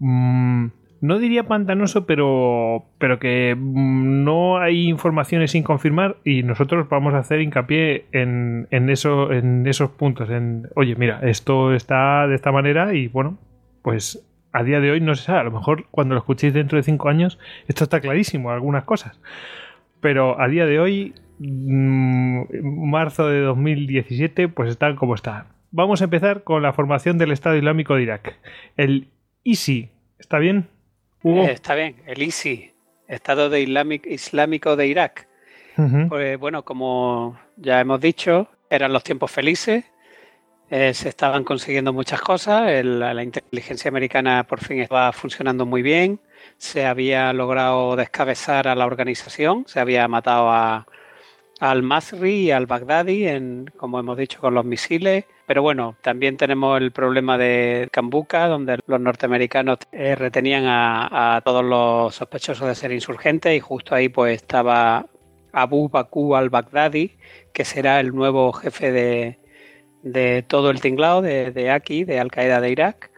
mm, 0.00 0.66
no 1.00 1.18
diría 1.18 1.44
pantanoso, 1.44 2.04
pero, 2.04 2.84
pero 2.98 3.18
que 3.18 3.56
mm, 3.58 4.22
no 4.22 4.58
hay 4.58 4.90
informaciones 4.90 5.52
sin 5.52 5.62
confirmar. 5.62 6.18
Y 6.22 6.42
nosotros 6.42 6.90
vamos 6.90 7.14
a 7.14 7.20
hacer 7.20 7.40
hincapié 7.40 8.04
en, 8.12 8.68
en, 8.70 8.90
eso, 8.90 9.32
en 9.32 9.66
esos 9.66 9.88
puntos. 9.92 10.28
En, 10.28 10.68
oye, 10.76 10.96
mira, 10.96 11.20
esto 11.22 11.72
está 11.72 12.26
de 12.26 12.34
esta 12.34 12.52
manera 12.52 12.92
y 12.92 13.08
bueno, 13.08 13.38
pues 13.80 14.22
a 14.52 14.62
día 14.62 14.80
de 14.80 14.90
hoy 14.90 15.00
no 15.00 15.14
se 15.14 15.24
sabe. 15.24 15.40
A 15.40 15.44
lo 15.44 15.52
mejor 15.52 15.86
cuando 15.90 16.14
lo 16.16 16.18
escuchéis 16.18 16.52
dentro 16.52 16.76
de 16.76 16.82
cinco 16.82 17.08
años, 17.08 17.38
esto 17.66 17.84
está 17.84 18.00
clarísimo, 18.00 18.50
algunas 18.50 18.84
cosas. 18.84 19.18
Pero 20.02 20.38
a 20.38 20.48
día 20.48 20.66
de 20.66 20.80
hoy, 20.80 21.14
marzo 21.40 23.28
de 23.28 23.40
2017, 23.40 24.48
pues 24.48 24.70
está 24.70 24.94
como 24.96 25.14
está. 25.14 25.46
Vamos 25.70 26.00
a 26.00 26.04
empezar 26.04 26.42
con 26.44 26.62
la 26.62 26.72
formación 26.72 27.16
del 27.18 27.32
Estado 27.32 27.56
Islámico 27.56 27.94
de 27.94 28.02
Irak. 28.02 28.36
El 28.76 29.08
ISI, 29.44 29.88
¿está 30.18 30.38
bien? 30.38 30.68
Hugo. 31.22 31.44
Eh, 31.44 31.52
está 31.52 31.74
bien, 31.74 31.96
el 32.06 32.22
ISI, 32.22 32.72
Estado 33.08 33.48
de 33.50 33.60
Islamic- 33.62 34.06
Islámico 34.06 34.76
de 34.76 34.86
Irak. 34.86 35.26
Pues 36.08 36.38
bueno, 36.38 36.62
como 36.64 37.38
ya 37.56 37.80
hemos 37.80 38.00
dicho, 38.02 38.48
eran 38.68 38.92
los 38.92 39.02
tiempos 39.02 39.30
felices, 39.30 39.84
eh, 40.68 40.92
se 40.92 41.08
estaban 41.08 41.42
consiguiendo 41.42 41.92
muchas 41.94 42.20
cosas, 42.20 42.68
el- 42.70 43.00
la 43.00 43.22
inteligencia 43.22 43.88
americana 43.88 44.44
por 44.44 44.60
fin 44.60 44.80
estaba 44.80 45.10
funcionando 45.12 45.64
muy 45.64 45.80
bien, 45.80 46.20
se 46.58 46.84
había 46.84 47.32
logrado 47.32 47.96
descabezar 47.96 48.68
a 48.68 48.74
la 48.74 48.84
organización, 48.84 49.64
se 49.66 49.80
había 49.80 50.06
matado 50.06 50.50
a, 50.50 50.86
al 51.60 51.82
Masri 51.82 52.46
y 52.46 52.50
al 52.50 52.66
Baghdadi, 52.66 53.28
en, 53.28 53.70
como 53.76 54.00
hemos 54.00 54.16
dicho, 54.16 54.40
con 54.40 54.54
los 54.54 54.64
misiles. 54.64 55.26
Pero 55.46 55.62
bueno, 55.62 55.96
también 56.00 56.36
tenemos 56.36 56.80
el 56.80 56.90
problema 56.90 57.36
de 57.36 57.88
Kambuka, 57.92 58.46
donde 58.48 58.78
los 58.86 59.00
norteamericanos 59.00 59.78
eh, 59.92 60.14
retenían 60.14 60.64
a, 60.66 61.42
todos 61.44 61.64
los 61.64 62.14
sospechosos 62.14 62.66
de 62.66 62.74
ser 62.74 62.92
insurgentes 62.92 63.54
y 63.54 63.60
justo 63.60 63.94
ahí 63.94 64.08
pues 64.08 64.36
estaba 64.36 65.06
Abu 65.52 65.88
Bakr 65.88 66.34
al-Baghdadi, 66.36 67.18
que 67.52 67.64
será 67.64 68.00
el 68.00 68.14
nuevo 68.14 68.52
jefe 68.52 68.90
de, 68.90 69.38
de 70.02 70.42
todo 70.42 70.70
el 70.70 70.80
tinglado 70.80 71.20
de, 71.20 71.50
de 71.50 71.70
aquí, 71.70 72.04
de 72.04 72.20
Al 72.20 72.30
Qaeda 72.30 72.60
de 72.60 72.70
Irak. 72.70 73.09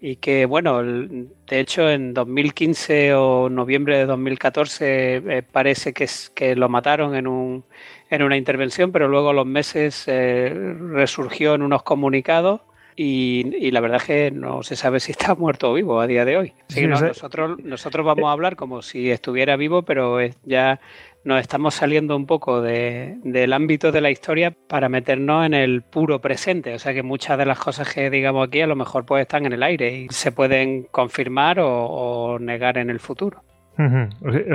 Y 0.00 0.16
que, 0.16 0.46
bueno, 0.46 0.80
de 0.82 1.26
hecho 1.50 1.90
en 1.90 2.14
2015 2.14 3.14
o 3.14 3.48
noviembre 3.48 3.98
de 3.98 4.06
2014 4.06 5.16
eh, 5.16 5.42
parece 5.42 5.92
que, 5.92 6.04
es, 6.04 6.30
que 6.30 6.54
lo 6.54 6.68
mataron 6.68 7.16
en, 7.16 7.26
un, 7.26 7.64
en 8.08 8.22
una 8.22 8.36
intervención, 8.36 8.92
pero 8.92 9.08
luego 9.08 9.30
a 9.30 9.32
los 9.34 9.46
meses 9.46 10.04
eh, 10.06 10.54
resurgió 10.92 11.54
en 11.56 11.62
unos 11.62 11.82
comunicados 11.82 12.60
y, 12.94 13.54
y 13.56 13.70
la 13.72 13.80
verdad 13.80 13.98
es 13.98 14.04
que 14.04 14.30
no 14.30 14.62
se 14.62 14.74
sabe 14.76 15.00
si 15.00 15.12
está 15.12 15.34
muerto 15.34 15.70
o 15.70 15.74
vivo 15.74 16.00
a 16.00 16.06
día 16.06 16.24
de 16.24 16.36
hoy. 16.36 16.52
Sí, 16.68 16.86
no, 16.86 16.94
esa- 16.96 17.08
nosotros, 17.08 17.58
nosotros 17.64 18.06
vamos 18.06 18.28
a 18.28 18.32
hablar 18.32 18.54
como 18.56 18.82
si 18.82 19.10
estuviera 19.10 19.56
vivo, 19.56 19.82
pero 19.82 20.20
es- 20.20 20.36
ya 20.44 20.80
nos 21.24 21.40
estamos 21.40 21.74
saliendo 21.74 22.16
un 22.16 22.26
poco 22.26 22.62
de- 22.62 23.16
del 23.22 23.52
ámbito 23.52 23.92
de 23.92 24.00
la 24.00 24.10
historia 24.10 24.52
para 24.68 24.88
meternos 24.88 25.44
en 25.46 25.54
el 25.54 25.82
puro 25.82 26.20
presente. 26.20 26.74
O 26.74 26.78
sea 26.78 26.94
que 26.94 27.02
muchas 27.02 27.36
de 27.36 27.44
las 27.46 27.58
cosas 27.58 27.92
que 27.92 28.08
digamos 28.08 28.46
aquí 28.46 28.60
a 28.60 28.66
lo 28.66 28.76
mejor 28.76 29.04
pues 29.04 29.22
están 29.22 29.44
en 29.46 29.52
el 29.52 29.62
aire 29.62 29.92
y 29.92 30.08
se 30.10 30.32
pueden 30.32 30.84
confirmar 30.84 31.58
o, 31.60 32.38
negar 32.40 32.78
en 32.78 32.88
el 32.90 33.00
futuro. 33.00 33.42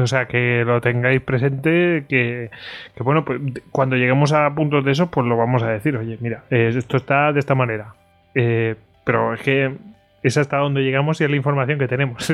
O 0.02 0.08
sea- 0.08 0.26
que 0.28 0.64
lo 0.66 0.82
tengáis 0.82 1.22
presente, 1.22 2.06
que, 2.10 2.50
bueno, 3.00 3.24
pues 3.24 3.40
cuando 3.72 3.96
lleguemos 3.96 4.34
a 4.34 4.54
puntos 4.54 4.84
de 4.84 4.92
esos, 4.92 5.10
pues 5.10 5.26
lo 5.26 5.38
vamos 5.38 5.64
a 5.64 5.70
decir, 5.70 5.96
oye, 5.96 6.18
mira, 6.20 6.44
eh, 6.50 6.74
esto 6.76 6.98
está 6.98 7.32
de 7.32 7.40
esta 7.40 7.56
manera. 7.56 7.94
Eh, 8.36 8.76
pero 9.06 9.34
es 9.34 9.42
que 9.42 9.72
es 10.24 10.38
hasta 10.38 10.58
donde 10.58 10.82
llegamos 10.82 11.20
y 11.22 11.26
es 11.26 11.30
la 11.30 11.36
información 11.36 11.78
que 11.80 11.88
tenemos. 11.88 12.34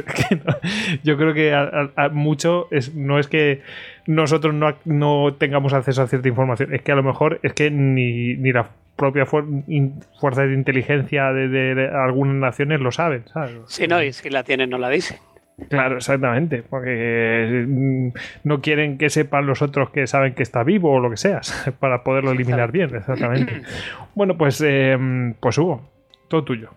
Yo 1.04 1.18
creo 1.18 1.34
que 1.34 1.54
a, 1.54 1.62
a- 1.96 2.06
a 2.06 2.10
mucho 2.10 2.68
es, 2.72 2.94
no 2.96 3.20
es 3.20 3.28
que 3.28 3.62
nosotros 4.08 4.54
no, 4.54 4.76
no 4.86 5.34
tengamos 5.38 5.74
acceso 5.74 6.02
a 6.04 6.08
cierta 6.08 6.28
información, 6.28 6.74
es 6.74 6.82
que 6.82 6.92
a 6.92 6.96
lo 6.96 7.04
mejor 7.04 7.40
es 7.44 7.54
que 7.54 7.72
ni, 7.72 8.36
ni 8.36 8.52
la 8.52 8.70
propia 8.96 9.26
fuer- 9.26 9.94
fuerza 10.20 10.44
de 10.44 10.54
inteligencia 10.54 11.32
de, 11.34 11.48
de- 11.48 11.76
de 11.76 11.88
algunas 11.88 12.36
naciones 12.36 12.80
lo 12.82 12.92
saben, 12.92 13.24
¿sabes? 13.34 13.54
Si 13.68 13.88
no, 13.88 14.02
y 14.04 14.14
si 14.14 14.30
la 14.30 14.44
tienen, 14.44 14.70
no 14.70 14.78
la 14.78 14.90
dicen. 14.90 15.18
Claro, 15.70 15.98
exactamente, 15.98 16.64
porque 16.64 17.66
mm, 17.68 18.10
no 18.46 18.62
quieren 18.62 18.98
que 18.98 19.10
sepan 19.10 19.46
los 19.46 19.62
otros 19.62 19.90
que 19.90 20.08
saben 20.08 20.34
que 20.34 20.42
está 20.44 20.64
vivo 20.64 20.92
o 20.94 21.00
lo 21.02 21.10
que 21.10 21.18
sea, 21.18 21.42
para 21.80 22.04
poderlo 22.04 22.32
eliminar 22.32 22.72
bien, 22.72 22.96
exactamente. 22.96 23.62
Bueno, 24.16 24.38
pues, 24.38 24.62
eh, 24.66 24.98
pues 25.40 25.58
Hugo, 25.58 25.90
todo 26.30 26.44
tuyo. 26.46 26.70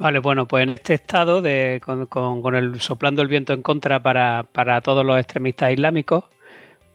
Vale, 0.00 0.18
bueno, 0.20 0.46
pues 0.48 0.62
en 0.64 0.70
este 0.70 0.94
estado 0.94 1.42
de 1.42 1.80
con, 1.84 2.06
con- 2.06 2.54
el 2.56 2.80
soplando 2.80 3.20
el 3.22 3.28
viento 3.28 3.52
en 3.52 3.60
contra 3.62 4.02
para, 4.02 4.44
para 4.52 4.80
todos 4.80 5.04
los 5.04 5.18
extremistas 5.18 5.72
islámicos, 5.72 6.24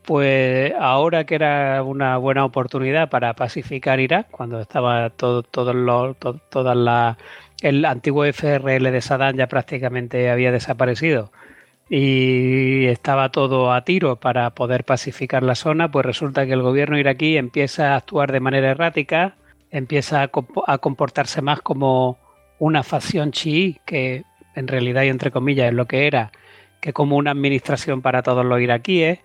pues 0.03 0.73
ahora 0.79 1.25
que 1.25 1.35
era 1.35 1.83
una 1.83 2.17
buena 2.17 2.45
oportunidad 2.45 3.09
para 3.09 3.35
pacificar 3.35 3.99
Irak, 4.01 4.29
cuando 4.31 4.59
estaba 4.61 5.09
todo, 5.11 5.43
todos 5.43 5.75
los, 5.75 6.17
to- 6.19 6.39
todas 6.49 6.77
las 6.77 7.17
el 7.61 7.85
antiguo 7.85 8.25
FRL 8.25 8.91
de 8.91 9.01
Saddam 9.01 9.37
ya 9.37 9.47
prácticamente 9.47 10.29
había 10.31 10.51
desaparecido 10.51 11.31
y 11.89 12.85
estaba 12.87 13.29
todo 13.31 13.73
a 13.73 13.83
tiro 13.85 14.17
para 14.17 14.51
poder 14.51 14.85
pacificar 14.85 15.43
la 15.43 15.55
zona, 15.55 15.91
pues 15.91 16.05
resulta 16.05 16.45
que 16.47 16.53
el 16.53 16.61
gobierno 16.63 16.97
iraquí 16.99 17.37
empieza 17.37 17.93
a 17.93 17.97
actuar 17.97 18.31
de 18.31 18.39
manera 18.41 18.71
errática, 18.71 19.35
empieza 19.71 20.29
a 20.67 20.77
comportarse 20.79 21.41
más 21.41 21.61
como 21.61 22.17
una 22.65 22.81
facción 22.81 23.31
chií, 23.31 23.79
que 23.85 24.23
en 24.55 24.67
realidad 24.67 25.03
y 25.03 25.09
entre 25.09 25.29
comillas 25.29 25.67
es 25.67 25.73
lo 25.73 25.85
que 25.85 26.07
era, 26.07 26.31
que 26.81 26.93
como 26.93 27.15
una 27.15 27.31
administración 27.31 28.01
para 28.01 28.23
todos 28.23 28.43
los 28.43 28.59
iraquíes, 28.59 29.19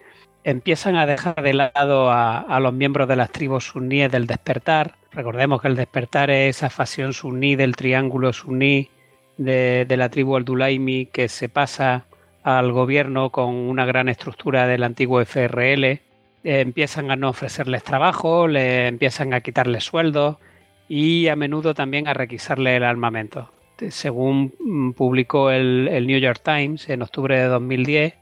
empiezan 0.45 0.97
a 0.97 1.07
dejar 1.07 1.43
de 1.43 1.55
lado 1.55 2.11
a, 2.11 2.61
los 2.61 2.75
miembros 2.75 3.09
de 3.09 3.17
las 3.17 3.31
tribus 3.31 3.65
suníes 3.65 4.13
del 4.13 4.27
despertar. 4.27 4.95
Recordemos 5.13 5.63
que 5.63 5.69
el 5.69 5.77
despertar 5.77 6.31
es 6.31 6.57
esa 6.57 6.69
facción 6.69 7.15
suní 7.15 7.57
del 7.57 7.77
triángulo 7.77 8.33
suní 8.35 8.91
de, 9.39 9.87
la 9.89 10.11
tribu 10.11 10.37
al-Dulaimi 10.37 11.07
que 11.07 11.29
se 11.29 11.49
pasa 11.49 12.05
al 12.43 12.73
gobierno 12.73 13.31
con 13.31 13.55
una 13.55 13.87
gran 13.87 14.11
estructura 14.11 14.67
del 14.67 14.83
antiguo 14.83 15.25
FRL. 15.25 15.85
Eh, 15.85 16.01
empiezan 16.43 17.11
a 17.11 17.17
no 17.17 17.31
ofrecerles 17.31 17.85
trabajo, 17.85 18.49
le 18.49 18.87
empiezan 18.87 19.33
a 19.33 19.41
quitarles 19.41 19.85
sueldos 19.85 20.37
y 20.91 21.29
a 21.29 21.37
menudo 21.37 21.73
también 21.73 22.09
a 22.09 22.15
requisarle 22.15 22.75
el 22.75 22.83
armamento. 22.83 23.49
Según 23.91 24.53
mm, 24.59 24.91
publicó 24.91 25.53
el, 25.53 25.87
el 25.87 26.05
New 26.09 26.19
York 26.19 26.41
Times 26.45 26.89
en 26.89 27.03
octubre 27.03 27.39
de 27.39 27.45
2010, 27.45 28.15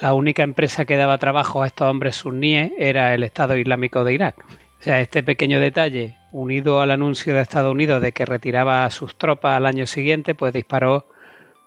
la 0.00 0.14
única 0.14 0.42
empresa 0.42 0.86
que 0.86 0.96
daba 0.96 1.18
trabajo 1.18 1.62
a 1.62 1.66
estos 1.66 1.86
hombres 1.86 2.16
suníes 2.16 2.72
era 2.78 3.12
el 3.12 3.22
Estado 3.22 3.54
Islámico 3.58 4.02
de 4.02 4.14
Irak. 4.14 4.46
O 4.80 4.82
sea, 4.82 5.02
este 5.02 5.22
pequeño 5.22 5.60
detalle, 5.60 6.16
unido 6.32 6.80
al 6.80 6.90
anuncio 6.90 7.34
de 7.34 7.42
Estados 7.42 7.72
Unidos 7.72 8.00
de 8.00 8.12
que 8.12 8.24
retiraba 8.24 8.86
a 8.86 8.90
sus 8.90 9.16
tropas 9.16 9.54
al 9.54 9.66
año 9.66 9.86
siguiente, 9.86 10.34
pues 10.34 10.54
disparó 10.54 11.06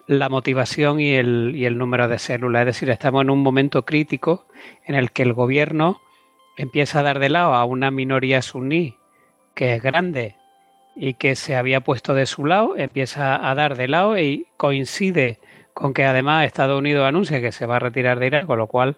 la 0.08 0.28
motivación 0.28 0.98
y 0.98 1.12
el, 1.12 1.52
y 1.54 1.64
el 1.64 1.78
número 1.78 2.08
de 2.08 2.18
células. 2.18 2.62
Es 2.62 2.74
decir, 2.74 2.90
estamos 2.90 3.22
en 3.22 3.30
un 3.30 3.40
momento 3.40 3.84
crítico 3.84 4.48
en 4.84 4.96
el 4.96 5.12
que 5.12 5.22
el 5.22 5.32
gobierno 5.32 6.00
empieza 6.56 6.98
a 6.98 7.02
dar 7.04 7.20
de 7.20 7.28
lado 7.28 7.54
a 7.54 7.64
una 7.64 7.92
minoría 7.92 8.42
suní 8.42 8.97
que 9.58 9.74
es 9.74 9.82
grande 9.82 10.36
y 10.94 11.14
que 11.14 11.34
se 11.34 11.56
había 11.56 11.80
puesto 11.80 12.14
de 12.14 12.26
su 12.26 12.46
lado, 12.46 12.76
empieza 12.76 13.50
a 13.50 13.56
dar 13.56 13.76
de 13.76 13.88
lado 13.88 14.16
y 14.16 14.46
coincide 14.56 15.40
con 15.74 15.94
que 15.94 16.04
además 16.04 16.46
Estados 16.46 16.78
Unidos 16.78 17.04
anuncia 17.04 17.40
que 17.40 17.50
se 17.50 17.66
va 17.66 17.74
a 17.74 17.78
retirar 17.80 18.20
de 18.20 18.28
Irak, 18.28 18.46
con 18.46 18.56
lo 18.56 18.68
cual 18.68 18.96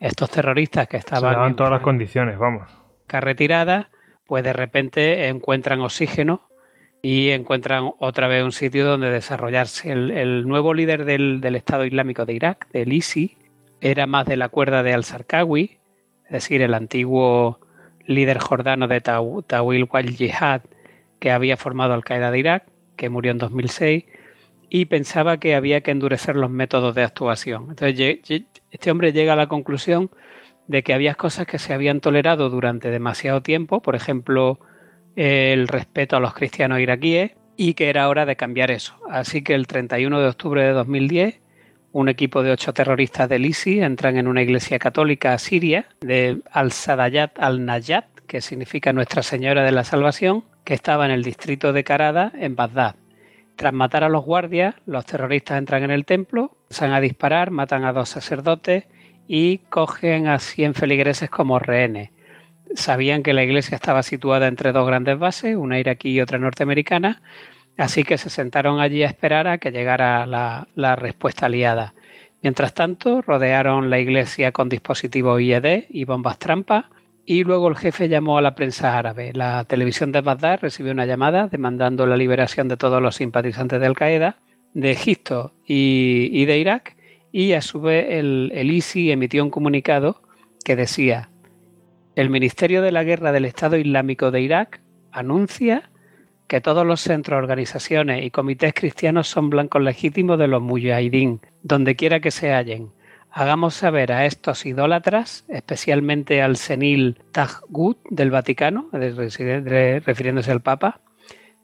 estos 0.00 0.28
terroristas 0.28 0.86
que 0.86 0.98
estaban... 0.98 1.48
en 1.48 1.56
todas 1.56 1.72
las 1.72 1.80
condiciones, 1.80 2.36
vamos. 2.36 2.70
Retirada, 3.08 3.88
pues 4.26 4.44
de 4.44 4.52
repente 4.52 5.28
encuentran 5.28 5.80
oxígeno 5.80 6.42
y 7.00 7.30
encuentran 7.30 7.92
otra 7.98 8.28
vez 8.28 8.44
un 8.44 8.52
sitio 8.52 8.84
donde 8.84 9.10
desarrollarse. 9.10 9.92
El, 9.92 10.46
nuevo 10.46 10.74
líder 10.74 11.06
del, 11.06 11.42
Estado 11.56 11.86
Islámico 11.86 12.26
de 12.26 12.34
Irak, 12.34 12.68
del 12.70 12.92
ISI, 12.92 13.38
era 13.80 14.06
más 14.06 14.26
de 14.26 14.36
la 14.36 14.50
cuerda 14.50 14.82
de 14.82 14.92
al-Sarkawi, 14.92 15.78
es 16.26 16.30
decir, 16.30 16.60
el 16.60 16.74
antiguo 16.74 17.60
líder 18.06 18.38
jordano 18.38 18.88
de 18.88 19.00
Tawil 19.00 19.88
wal-Jihad 19.90 20.62
que 21.18 21.30
había 21.30 21.56
formado 21.56 21.94
Al-Qaeda 21.94 22.30
de 22.30 22.38
Irak, 22.38 22.64
que 22.96 23.08
murió 23.08 23.32
en 23.32 23.38
2006 23.38 24.04
y 24.68 24.86
pensaba 24.86 25.36
que 25.36 25.54
había 25.54 25.82
que 25.82 25.90
endurecer 25.90 26.34
los 26.34 26.50
métodos 26.50 26.94
de 26.94 27.02
actuación. 27.02 27.66
Entonces, 27.68 28.20
este 28.70 28.90
hombre 28.90 29.12
llega 29.12 29.34
a 29.34 29.36
la 29.36 29.46
conclusión 29.46 30.10
de 30.66 30.82
que 30.82 30.94
había 30.94 31.14
cosas 31.14 31.46
que 31.46 31.58
se 31.58 31.74
habían 31.74 32.00
tolerado 32.00 32.48
durante 32.48 32.90
demasiado 32.90 33.42
tiempo, 33.42 33.82
por 33.82 33.94
ejemplo, 33.94 34.58
el 35.14 35.68
respeto 35.68 36.16
a 36.16 36.20
los 36.20 36.32
cristianos 36.32 36.80
iraquíes, 36.80 37.32
y 37.54 37.74
que 37.74 37.90
era 37.90 38.08
hora 38.08 38.24
de 38.24 38.34
cambiar 38.34 38.70
eso. 38.70 38.96
Así 39.10 39.42
que 39.42 39.54
el 39.54 39.66
31 39.66 40.20
de 40.20 40.26
octubre 40.26 40.62
de 40.64 40.72
2010, 40.72 41.41
un 41.92 42.08
equipo 42.08 42.42
de 42.42 42.50
ocho 42.50 42.72
terroristas 42.72 43.28
del 43.28 43.46
ISI 43.46 43.80
entran 43.80 44.16
en 44.16 44.26
una 44.26 44.42
iglesia 44.42 44.78
católica 44.78 45.36
siria 45.38 45.86
de 46.00 46.40
Al-Sadayat 46.50 47.38
al-Najat, 47.38 48.06
que 48.26 48.40
significa 48.40 48.92
Nuestra 48.92 49.22
Señora 49.22 49.62
de 49.62 49.72
la 49.72 49.84
Salvación, 49.84 50.44
que 50.64 50.74
estaba 50.74 51.04
en 51.04 51.10
el 51.12 51.22
distrito 51.22 51.72
de 51.72 51.84
Karada, 51.84 52.32
en 52.34 52.56
Bagdad. 52.56 52.96
Tras 53.56 53.74
matar 53.74 54.04
a 54.04 54.08
los 54.08 54.24
guardias, 54.24 54.74
los 54.86 55.04
terroristas 55.04 55.58
entran 55.58 55.82
en 55.82 55.90
el 55.90 56.06
templo, 56.06 56.56
empiezan 56.62 56.92
a 56.92 57.00
disparar, 57.00 57.50
matan 57.50 57.84
a 57.84 57.92
dos 57.92 58.08
sacerdotes 58.08 58.84
y 59.28 59.58
cogen 59.68 60.28
a 60.28 60.38
100 60.38 60.74
feligreses 60.74 61.28
como 61.28 61.58
rehenes. 61.58 62.10
Sabían 62.74 63.22
que 63.22 63.34
la 63.34 63.44
iglesia 63.44 63.74
estaba 63.74 64.02
situada 64.02 64.46
entre 64.46 64.72
dos 64.72 64.86
grandes 64.86 65.18
bases, 65.18 65.56
una 65.56 65.78
iraquí 65.78 66.12
y 66.12 66.20
otra 66.22 66.38
norteamericana, 66.38 67.20
así 67.76 68.04
que 68.04 68.18
se 68.18 68.30
sentaron 68.30 68.80
allí 68.80 69.02
a 69.02 69.06
esperar 69.06 69.48
a 69.48 69.58
que 69.58 69.70
llegara 69.70 70.26
la, 70.26 70.96
respuesta 70.96 71.46
aliada. 71.46 71.94
Mientras 72.42 72.74
tanto, 72.74 73.22
rodearon 73.22 73.90
la 73.90 74.00
iglesia 74.00 74.52
con 74.52 74.68
dispositivos 74.68 75.40
IED 75.40 75.84
y 75.88 76.04
bombas 76.04 76.38
trampa 76.38 76.90
y 77.24 77.44
luego 77.44 77.68
el 77.68 77.76
jefe 77.76 78.08
llamó 78.08 78.38
a 78.38 78.42
la 78.42 78.54
prensa 78.54 78.98
árabe. 78.98 79.32
La 79.32 79.64
televisión 79.64 80.10
de 80.10 80.22
Bagdad 80.22 80.58
recibió 80.60 80.92
una 80.92 81.06
llamada 81.06 81.46
demandando 81.46 82.06
la 82.06 82.16
liberación 82.16 82.66
de 82.68 82.76
todos 82.76 83.00
los 83.00 83.14
simpatizantes 83.14 83.80
de 83.80 83.86
Al-Qaeda, 83.86 84.36
de 84.74 84.90
Egipto 84.90 85.52
y, 85.64 86.44
de 86.44 86.58
Irak, 86.58 86.96
y 87.30 87.52
a 87.52 87.62
su 87.62 87.80
vez 87.80 88.06
el, 88.10 88.50
el 88.54 88.70
ISI 88.72 89.12
emitió 89.12 89.44
un 89.44 89.50
comunicado 89.50 90.20
que 90.64 90.74
decía, 90.74 91.28
el 92.16 92.28
Ministerio 92.28 92.82
de 92.82 92.92
la 92.92 93.04
Guerra 93.04 93.32
del 93.32 93.44
Estado 93.44 93.76
Islámico 93.76 94.30
de 94.30 94.40
Irak 94.40 94.80
anuncia 95.12 95.90
que 96.46 96.60
todos 96.60 96.86
los 96.86 97.00
centros, 97.00 97.38
organizaciones 97.38 98.24
y 98.24 98.30
comités 98.30 98.74
cristianos 98.74 99.28
son 99.28 99.50
blancos 99.50 99.82
legítimos 99.82 100.38
de 100.38 100.48
los 100.48 100.62
mujahidín, 100.62 101.40
donde 101.62 101.96
quiera 101.96 102.20
que 102.20 102.30
se 102.30 102.52
hallen 102.52 102.90
hagamos 103.32 103.74
saber 103.74 104.12
a 104.12 104.26
estos 104.26 104.66
idólatras, 104.66 105.44
especialmente 105.48 106.42
al 106.42 106.56
senil 106.56 107.18
Taghut 107.32 107.98
del 108.10 108.30
Vaticano, 108.30 108.88
refiriéndose 108.92 110.52
al 110.52 110.60
Papa, 110.60 111.00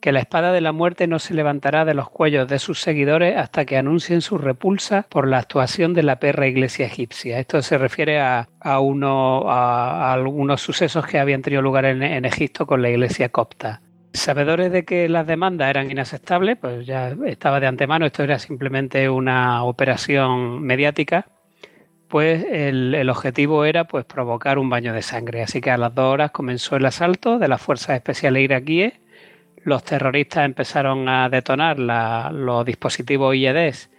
que 0.01 0.13
la 0.13 0.21
espada 0.21 0.53
de 0.53 0.61
la 0.61 0.73
muerte 0.73 1.09
no 1.09 1.19
se 1.19 1.35
levantará 1.35 1.85
de 1.85 1.93
los 1.93 2.09
cuellos 2.09 2.49
de 2.49 2.61
sus 2.61 2.81
seguidores 2.81 3.37
hasta 3.37 3.65
que 3.65 3.77
anuncien 3.77 4.21
su 4.23 4.39
repulsa 4.39 5.07
por 5.09 5.27
la 5.27 5.39
actuación 5.39 5.93
de 5.93 6.05
la 6.05 6.21
perra 6.21 6.47
iglesia 6.47 6.87
egipcia. 6.87 7.39
Esto 7.39 7.61
se 7.63 7.79
refiere 7.79 8.21
a, 8.21 8.47
uno, 8.81 9.51
a, 9.51 10.13
algunos 10.13 10.63
sucesos 10.63 11.05
que 11.05 11.19
habían 11.19 11.43
tenido 11.43 11.63
lugar 11.63 11.85
en 11.85 12.25
Egipto 12.25 12.65
con 12.65 12.81
la 12.81 12.91
iglesia 12.91 13.29
copta. 13.31 13.81
Sabedores 14.13 14.73
de 14.73 14.85
que 14.85 15.09
las 15.09 15.27
demandas 15.27 15.71
eran 15.71 15.91
inaceptables, 15.91 16.59
pues 16.59 16.87
ya 16.87 17.11
estaba 17.27 17.61
de 17.61 17.67
antemano, 17.67 18.07
esto 18.07 18.23
era 18.23 18.39
simplemente 18.39 19.09
una 19.09 19.65
operación 19.65 20.63
mediática 20.63 21.27
pues 22.09 22.45
el, 22.51 23.09
objetivo 23.11 23.65
era 23.65 23.85
pues 23.85 24.05
provocar 24.05 24.59
un 24.59 24.71
baño 24.71 24.93
de 24.93 25.03
sangre. 25.03 25.43
Así 25.43 25.61
que 25.61 25.71
a 25.71 25.77
las 25.77 25.95
dos 25.95 26.13
horas 26.13 26.31
comenzó 26.31 26.77
el 26.77 26.87
asalto 26.87 27.39
de 27.39 27.49
las 27.49 27.61
fuerzas 27.61 27.97
especiales 27.97 28.43
iraquíes. 28.43 28.95
Los 29.63 29.85
terroristas 29.85 30.47
empezaron 30.47 31.09
a 31.09 31.29
detonar 31.29 31.79
los 31.79 32.65
dispositivos 32.65 33.37
IEDs 33.37 33.91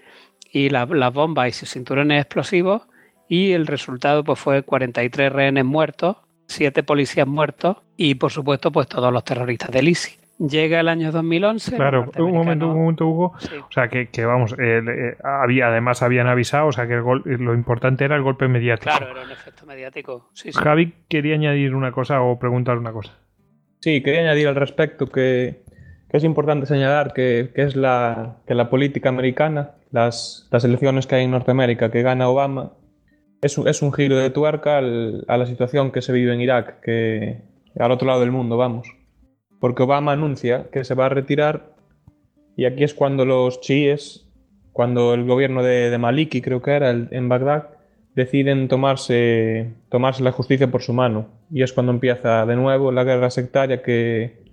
y 0.52 0.70
las 0.70 1.14
bombas 1.14 1.50
y 1.50 1.52
sus 1.52 1.70
cinturones 1.70 2.22
explosivos 2.22 2.82
y 3.28 3.52
el 3.52 3.68
resultado 3.68 4.24
pues 4.24 4.40
fue 4.40 4.64
43 4.64 5.32
rehenes 5.32 5.66
muertos, 5.66 6.18
7 6.50 6.84
policías 6.84 7.28
muertos 7.28 7.78
y 7.96 8.16
por 8.16 8.32
supuesto 8.32 8.72
pues 8.72 8.88
todos 8.88 9.14
los 9.14 9.24
terroristas 9.24 9.70
del 9.72 9.88
ISIS. 9.88 10.20
Llega 10.40 10.80
el 10.80 10.88
año 10.88 11.12
2011. 11.12 11.76
Claro, 11.76 12.10
un 12.18 12.32
momento, 12.32 12.70
un 12.70 12.80
momento, 12.80 13.08
Hugo. 13.08 13.34
O 13.36 13.72
sea, 13.72 13.90
que, 13.90 14.08
vamos, 14.26 14.56
eh, 14.58 15.18
había, 15.22 15.68
además 15.68 16.02
habían 16.02 16.28
avisado, 16.28 16.68
o 16.68 16.72
sea, 16.72 16.88
que 16.88 16.96
lo 16.96 17.54
importante 17.54 18.06
era 18.06 18.16
el 18.16 18.22
golpe 18.22 18.48
mediático. 18.48 18.90
Claro, 18.90 19.12
era 19.12 19.26
un 19.26 19.32
efecto 19.32 19.66
mediático. 19.66 20.30
Javi 20.56 20.94
quería 21.10 21.36
añadir 21.36 21.76
una 21.76 21.92
cosa 21.92 22.22
o 22.22 22.40
preguntar 22.40 22.78
una 22.78 22.94
cosa. 22.94 23.18
Sí, 23.82 24.02
quería 24.02 24.22
añadir 24.22 24.48
al 24.48 24.56
respecto 24.56 25.08
que, 25.08 25.62
es 26.10 26.24
importante 26.24 26.66
señalar 26.66 27.12
que, 27.12 27.52
es 27.56 27.76
la, 27.76 28.38
que 28.48 28.56
la 28.56 28.70
política 28.70 29.10
americana, 29.10 29.72
las, 29.92 30.48
las 30.52 30.64
elecciones 30.64 31.06
que 31.06 31.16
hay 31.16 31.26
en 31.26 31.32
Norteamérica, 31.32 31.92
que 31.92 32.02
gana 32.02 32.30
Obama, 32.30 32.72
es 33.42 33.58
es 33.58 33.82
un 33.82 33.94
giro 33.94 34.18
de 34.18 34.30
tuerca 34.30 34.78
a 34.80 34.82
la 35.38 35.46
situación 35.46 35.92
que 35.92 36.02
se 36.02 36.14
vive 36.14 36.34
en 36.34 36.42
Irak, 36.42 36.82
que 36.82 37.42
al 37.78 37.92
otro 37.92 38.08
lado 38.08 38.20
del 38.22 38.32
mundo, 38.32 38.58
vamos 38.58 38.88
porque 39.60 39.84
Obama 39.84 40.14
anuncia 40.14 40.70
que 40.72 40.84
se 40.84 40.96
va 40.96 41.08
a 41.08 41.10
retirar 41.10 41.76
y 42.56 42.66
aquí 42.66 42.84
es 42.84 42.94
cuando 42.94 43.26
los 43.26 43.62
chiíes, 43.62 44.28
cuando 44.74 45.14
el 45.14 45.26
gobierno 45.26 45.64
de, 45.64 45.96
Maliki, 45.98 46.42
creo 46.42 46.62
que 46.62 46.72
era, 46.72 46.92
en 46.92 47.30
Bagdad, 47.30 47.70
deciden 48.16 48.68
tomarse, 48.68 49.74
tomarse 49.90 50.24
la 50.24 50.34
justicia 50.34 50.70
por 50.70 50.82
su 50.82 50.92
mano. 50.92 51.30
Y 51.52 51.64
es 51.64 51.72
cuando 51.72 51.94
empieza 51.94 52.46
de 52.46 52.58
nuevo 52.58 52.92
la 52.92 53.06
guerra 53.06 53.30
sectaria 53.30 53.82
que, 53.82 54.44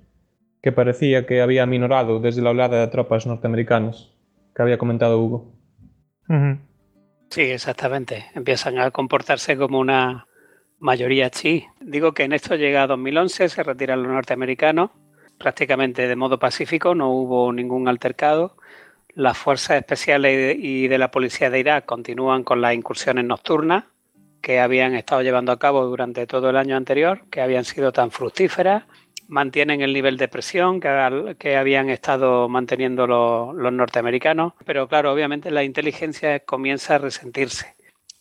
que 0.63 0.71
parecía 0.71 1.27
que 1.27 1.41
había 1.41 1.67
minorado 1.67 2.21
desde 2.21 2.43
la 2.43 2.51
oleada 2.51 2.81
de 2.81 2.87
tropas 2.89 3.27
norteamericanas 3.27 4.13
que 4.55 4.63
había 4.63 4.79
comentado 4.79 5.21
Hugo. 5.21 5.53
Sí, 7.31 7.43
exactamente. 7.43 8.27
Empiezan 8.35 8.79
a 8.79 8.91
comportarse 8.91 9.57
como 9.57 9.79
una 9.79 10.27
mayoría 10.79 11.31
chi. 11.31 11.67
Digo 11.81 12.13
que 12.13 12.25
en 12.25 12.33
esto 12.33 12.55
llega 12.55 12.83
a 12.83 12.87
2011, 12.87 13.49
se 13.49 13.63
retiran 13.63 14.03
los 14.03 14.13
norteamericanos, 14.13 14.91
prácticamente 15.39 16.07
de 16.07 16.17
modo 16.17 16.39
pacífico, 16.39 16.95
no 16.95 17.11
hubo 17.11 17.53
ningún 17.53 17.89
altercado. 17.89 18.57
Las 19.15 19.39
fuerzas 19.39 19.79
especiales 19.79 20.57
y 20.59 20.89
de 20.89 20.99
la 20.99 21.11
policía 21.11 21.51
de 21.51 21.61
Irak 21.61 21.87
continúan 21.87 22.45
con 22.45 22.61
las 22.61 22.75
incursiones 22.75 23.25
nocturnas 23.25 23.85
que 24.43 24.61
habían 24.61 24.95
estado 24.95 25.23
llevando 25.23 25.53
a 25.53 25.59
cabo 25.59 25.85
durante 25.87 26.27
todo 26.27 26.51
el 26.51 26.57
año 26.57 26.77
anterior, 26.77 27.23
que 27.31 27.41
habían 27.41 27.65
sido 27.65 27.93
tan 27.93 28.11
fructíferas, 28.11 28.85
mantienen 29.29 29.81
el 29.81 29.93
nivel 29.93 30.17
de 30.17 30.29
presión 30.29 30.81
que, 30.81 31.57
habían 31.57 31.91
estado 31.91 32.49
manteniendo 32.49 33.07
los 33.07 33.73
norteamericanos, 33.73 34.53
pero 34.65 34.89
claro, 34.89 35.13
obviamente 35.13 35.51
la 35.51 35.65
inteligencia 35.65 36.41
comienza 36.41 36.97
a 36.97 36.99
resentirse. 36.99 37.75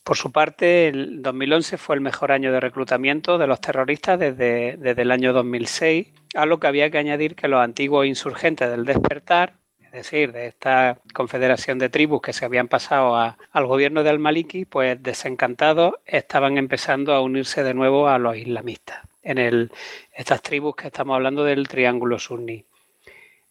Por 0.03 0.17
su 0.17 0.31
parte, 0.31 0.87
el 0.87 1.21
2011 1.23 1.77
fue 1.77 1.95
el 1.95 2.01
mejor 2.01 2.31
año 2.31 2.51
de 2.51 2.59
reclutamiento 2.59 3.37
de 3.37 3.47
los 3.47 3.59
terroristas 3.59 4.19
desde, 4.19 4.77
desde 4.77 5.01
el 5.01 5.11
año 5.11 5.33
2006, 5.33 6.07
a 6.35 6.45
lo 6.45 6.59
que 6.59 6.67
había 6.67 6.91
que 6.91 6.99
añadir 6.99 7.35
que 7.35 7.47
los 7.47 7.59
antiguos 7.59 8.05
insurgentes 8.05 8.69
del 8.69 8.85
despertar 8.85 9.53
es 9.95 10.11
decir, 10.11 10.33
de 10.33 10.47
esta 10.47 10.97
confederación 11.13 11.79
de 11.79 11.87
tribus 11.87 12.21
que 12.21 12.33
se 12.33 12.43
habían 12.43 12.67
pasado 12.67 13.15
al 13.15 13.65
gobierno 13.65 14.03
de 14.03 14.09
Al-Maliki, 14.09 14.65
pues 14.65 15.01
desencantados 15.01 15.93
estaban 16.05 16.57
empezando 16.57 17.13
a 17.13 17.21
unirse 17.21 17.63
de 17.63 17.73
nuevo 17.73 18.09
a 18.09 18.19
los 18.19 18.35
islamistas, 18.35 18.99
en 19.25 19.69
estas 20.13 20.41
tribus 20.41 20.75
que 20.75 20.87
estamos 20.87 21.15
hablando 21.15 21.43
del 21.43 21.67
Triángulo 21.67 22.19
Sunni. 22.19 22.63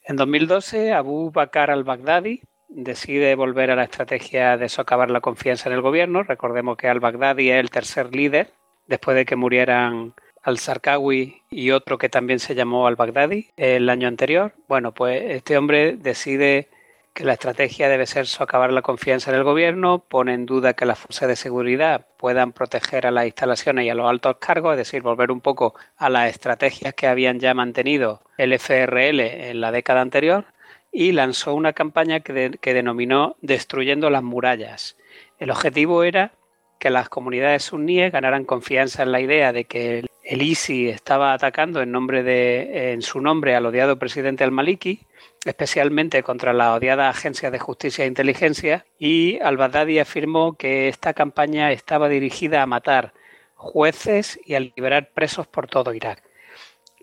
En 0.05 0.17
2012, 0.17 0.93
Abu 0.93 1.31
Bakr 1.31 1.71
al-Baghdadi 1.71 2.41
decide 2.69 3.35
volver 3.35 3.71
a 3.71 3.77
la 3.77 3.85
estrategia 3.85 4.57
de 4.57 4.69
socavar 4.69 5.11
la 5.11 5.21
confianza 5.21 5.69
en 5.69 5.75
el 5.75 5.81
gobierno. 5.81 6.23
Recordemos 6.23 6.77
que 6.77 6.89
al-Baghdadi 6.89 7.51
es 7.51 7.61
el 7.61 7.71
tercer 7.71 8.15
líder 8.15 8.53
después 8.87 9.17
de 9.17 9.25
que 9.25 9.37
murieran 9.37 10.15
al-Sarkawi 10.43 11.43
y 11.51 11.71
otro 11.71 11.99
que 11.99 12.09
también 12.09 12.39
se 12.39 12.55
llamó 12.55 12.87
al-Baghdadi 12.87 13.49
el 13.57 13.89
año 13.89 14.09
anterior. 14.09 14.55
Bueno, 14.69 14.93
pues 14.93 15.23
este 15.31 15.57
hombre 15.57 15.97
decide 15.97 16.69
que 17.15 17.25
la 17.25 17.35
estrategia 17.35 17.89
debe 17.89 18.07
ser 18.07 18.27
socavar 18.27 18.73
la 18.73 18.83
confianza 18.83 19.31
en 19.31 19.37
el 19.37 19.45
gobierno, 19.45 20.01
pone 20.01 20.35
en 20.35 20.47
duda 20.47 20.75
que 20.75 20.85
las 20.85 20.99
fuerzas 20.99 21.29
de 21.29 21.37
seguridad 21.37 22.07
puedan 22.19 22.53
proteger 22.53 23.07
a 23.07 23.13
las 23.13 23.27
instalaciones 23.27 23.87
y 23.87 23.91
a 23.91 23.95
los 23.95 24.11
altos 24.11 24.37
cargos, 24.39 24.73
es 24.73 24.79
decir, 24.79 25.01
volver 25.01 25.31
un 25.31 25.41
poco 25.41 25.75
a 25.97 26.11
las 26.11 26.29
estrategias 26.29 26.93
que 26.95 27.07
habían 27.07 27.39
ya 27.39 27.55
mantenido 27.55 28.21
el 28.37 28.53
FRL 28.53 29.21
en 29.21 29.61
la 29.61 29.71
década 29.71 30.01
anterior 30.01 30.47
y 30.91 31.13
lanzó 31.13 31.55
una 31.55 31.73
campaña 31.73 32.21
que, 32.21 32.59
que 32.61 32.75
denominó 32.75 33.37
Destruyendo 33.41 34.11
las 34.11 34.25
murallas. 34.25 34.97
El 35.39 35.53
objetivo 35.53 36.03
era 36.03 36.33
que 36.81 36.91
las 36.91 37.09
comunidades 37.09 37.63
suníes 37.63 38.13
ganaran 38.13 38.45
confianza 38.45 39.05
en 39.05 39.13
la 39.13 39.21
idea 39.21 39.53
de 39.53 39.65
que 39.65 40.05
el 40.25 40.43
ISI 40.43 40.89
estaba 40.89 41.33
atacando 41.33 41.81
en, 41.81 41.93
nombre 41.93 42.23
de, 42.23 42.93
en 42.93 43.03
su 43.03 43.21
nombre 43.21 43.55
al 43.55 43.67
odiado 43.67 43.99
presidente 43.99 44.43
al-Maliki, 44.43 45.07
especialmente 45.45 46.23
contra 46.23 46.53
la 46.53 46.75
odiada 46.75 47.09
Agencia 47.09 47.51
de 47.51 47.59
Justicia 47.59 48.05
e 48.05 48.09
Inteligencia, 48.09 48.87
y 48.99 49.39
al-Baghdadi 49.41 49.99
afirmó 49.99 50.57
que 50.57 50.89
esta 50.89 51.15
campaña 51.15 51.73
estaba 51.73 52.09
dirigida 52.09 52.63
a 52.63 52.67
matar 52.67 53.13
jueces 53.55 54.41
y 54.45 54.55
a 54.55 54.61
liberar 54.61 55.11
presos 55.13 55.47
por 55.47 55.67
todo 55.67 55.95
Irak. 55.95 56.23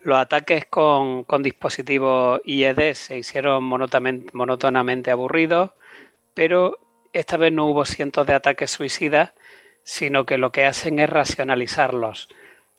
Los 0.04 0.18
ataques 0.18 0.66
con, 0.66 1.24
con 1.24 1.44
dispositivos 1.44 2.42
IED 2.44 2.94
se 2.96 3.20
hicieron 3.20 3.64
monótonamente 3.64 5.12
aburridos, 5.12 5.72
pero 6.34 6.80
esta 7.14 7.38
vez 7.38 7.52
no 7.52 7.68
hubo 7.68 7.86
cientos 7.86 8.26
de 8.26 8.34
ataques 8.34 8.72
suicidas, 8.72 9.34
sino 9.84 10.26
que 10.26 10.38
lo 10.38 10.52
que 10.52 10.66
hacen 10.66 11.00
es 11.00 11.10
racionalizarlos 11.10 12.30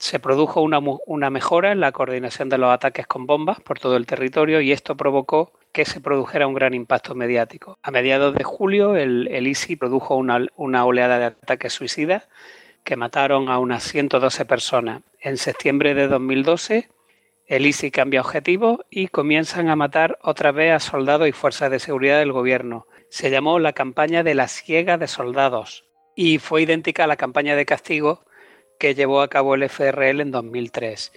se 0.03 0.19
produjo 0.19 0.61
una, 0.63 1.31
mejora 1.31 1.71
en 1.71 1.79
la 1.79 1.93
coordinación 1.93 2.49
de 2.49 2.59
los 2.59 2.73
ataques 2.73 3.07
con 3.07 3.25
bombas 3.25 3.61
por 3.61 3.79
todo 3.79 3.97
el 3.97 4.05
territorio 4.05 4.61
y 4.61 4.73
esto 4.73 4.97
provocó 4.97 5.53
que 5.71 5.85
se 5.85 6.01
produjera 6.01 6.49
un 6.49 6.55
gran 6.55 6.75
impacto 6.75 7.15
mediático. 7.15 7.79
A 7.85 7.93
mediados 7.93 8.35
de 8.35 8.43
julio, 8.43 8.97
el, 8.97 9.47
ISI 9.47 9.77
produjo 9.77 10.17
una, 10.17 10.45
una, 10.57 10.85
oleada 10.87 11.21
de 11.21 11.25
ataques 11.27 11.73
suicidas 11.73 12.29
que 12.83 12.97
mataron 12.97 13.49
a 13.49 13.61
unas 13.61 13.85
112 13.85 14.45
personas. 14.45 15.03
En 15.21 15.37
septiembre 15.37 15.95
de 15.95 16.09
2012, 16.09 16.89
el 17.47 17.65
ISI 17.65 17.93
cambia 17.93 18.23
objetivo 18.23 18.85
y 18.91 19.07
comienzan 19.07 19.69
a 19.69 19.77
matar 19.77 20.19
otra 20.21 20.51
vez 20.51 20.73
a 20.73 20.81
soldados 20.81 21.29
y 21.29 21.33
fuerzas 21.33 21.71
de 21.71 21.79
seguridad 21.79 22.19
del 22.19 22.33
gobierno. 22.33 22.89
Se 23.09 23.31
llamó 23.31 23.61
la 23.61 23.73
campaña 23.73 24.25
de 24.25 24.35
la 24.35 24.49
ciega 24.49 24.99
de 24.99 25.07
soldados 25.07 25.85
y 26.17 26.41
fue 26.41 26.63
idéntica 26.63 27.05
a 27.05 27.07
la 27.07 27.17
campaña 27.17 27.55
de 27.55 27.67
castigo 27.67 28.25
que 28.79 28.95
llevó 28.95 29.21
a 29.21 29.29
cabo 29.29 29.55
el 29.55 29.69
FRL 29.69 30.21
en 30.21 30.31
2003. 30.31 31.13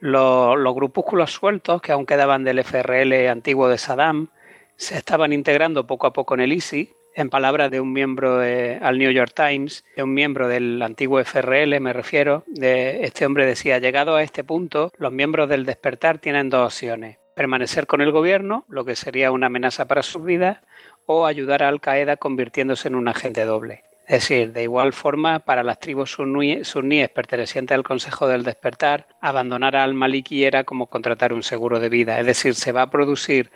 Los, 0.00 0.74
grupúsculos 0.74 1.32
sueltos 1.32 1.80
que 1.80 1.92
aún 1.92 2.04
quedaban 2.04 2.44
del 2.44 2.58
FRL 2.58 3.28
antiguo 3.28 3.68
de 3.68 3.78
Saddam 3.78 4.28
se 4.76 4.98
estaban 4.98 5.32
integrando 5.32 5.86
poco 5.86 6.06
a 6.06 6.12
poco 6.12 6.34
en 6.34 6.40
el 6.40 6.52
ISI. 6.52 6.92
En 7.14 7.30
palabras 7.30 7.70
de 7.70 7.80
un 7.80 7.92
miembro 7.92 8.40
al 8.40 8.98
New 8.98 9.10
York 9.12 9.32
Times, 9.34 9.84
de 9.96 10.02
un 10.02 10.12
miembro 10.12 10.48
del 10.48 10.82
antiguo 10.82 11.20
FRL, 11.20 11.80
me 11.80 11.92
refiero, 11.92 12.42
de 12.46 13.04
este 13.04 13.24
hombre 13.24 13.46
decía, 13.46 13.78
llegado 13.78 14.16
a 14.16 14.22
este 14.22 14.44
punto, 14.44 14.92
los 14.98 15.12
miembros 15.12 15.48
del 15.48 15.64
despertar 15.64 16.18
tienen 16.18 16.50
dos 16.50 16.66
opciones. 16.66 17.18
Permanecer 17.36 17.86
con 17.86 18.00
el 18.00 18.12
gobierno, 18.12 18.64
lo 18.68 18.84
que 18.84 18.96
sería 18.96 19.30
una 19.30 19.46
amenaza 19.46 19.86
para 19.86 20.02
sus 20.02 20.24
vidas, 20.24 20.58
o 21.06 21.24
ayudar 21.24 21.62
a 21.62 21.68
Al 21.68 21.80
Qaeda 21.80 22.16
convirtiéndose 22.16 22.88
en 22.88 22.96
un 22.96 23.08
agente 23.08 23.44
doble. 23.44 23.84
Es 24.06 24.28
decir, 24.28 24.52
de 24.52 24.64
igual 24.64 24.92
forma, 24.92 25.38
para 25.38 25.62
las 25.62 25.80
tribus 25.80 26.10
suníes 26.10 27.08
pertenecientes 27.08 27.74
al 27.74 27.82
Consejo 27.82 28.28
del 28.28 28.44
Despertar, 28.44 29.06
abandonar 29.20 29.76
al 29.76 29.94
Maliki 29.94 30.44
era 30.44 30.64
como 30.64 30.88
contratar 30.88 31.32
un 31.32 31.42
seguro 31.42 31.80
de 31.80 31.88
vida. 31.88 32.20
Es 32.20 32.26
decir, 32.26 32.54
se 32.54 32.72
va 32.72 32.82
a 32.82 32.90
producir 32.90 33.50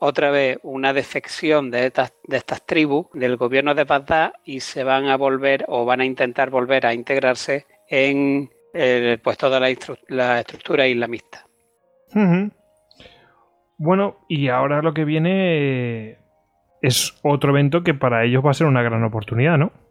otra 0.00 0.30
vez 0.32 0.58
una 0.62 0.92
defección 0.92 1.70
de 1.70 1.86
estas, 1.86 2.12
tribus 2.66 3.06
del 3.14 3.36
gobierno 3.36 3.74
de 3.74 3.84
Bagdad 3.84 4.32
y 4.44 4.60
se 4.60 4.82
van 4.82 5.06
a 5.06 5.16
volver 5.16 5.64
o 5.68 5.84
van 5.84 6.00
a 6.00 6.04
intentar 6.04 6.50
volver 6.50 6.86
a 6.86 6.92
integrarse 6.92 7.66
en 7.88 8.50
pues 9.22 9.38
toda 9.38 9.60
la, 9.60 9.68
la 10.08 10.40
estructura 10.40 10.88
islamista. 10.88 11.46
Bueno, 13.76 14.26
y 14.28 14.48
ahora 14.48 14.82
lo 14.82 14.92
que 14.92 15.04
viene 15.04 16.18
es 16.82 17.16
otro 17.22 17.50
evento 17.50 17.84
que 17.84 17.94
para 17.94 18.24
ellos 18.24 18.44
va 18.44 18.50
a 18.50 18.54
ser 18.54 18.66
una 18.66 18.82
gran 18.82 19.04
oportunidad, 19.04 19.56
¿no? 19.56 19.83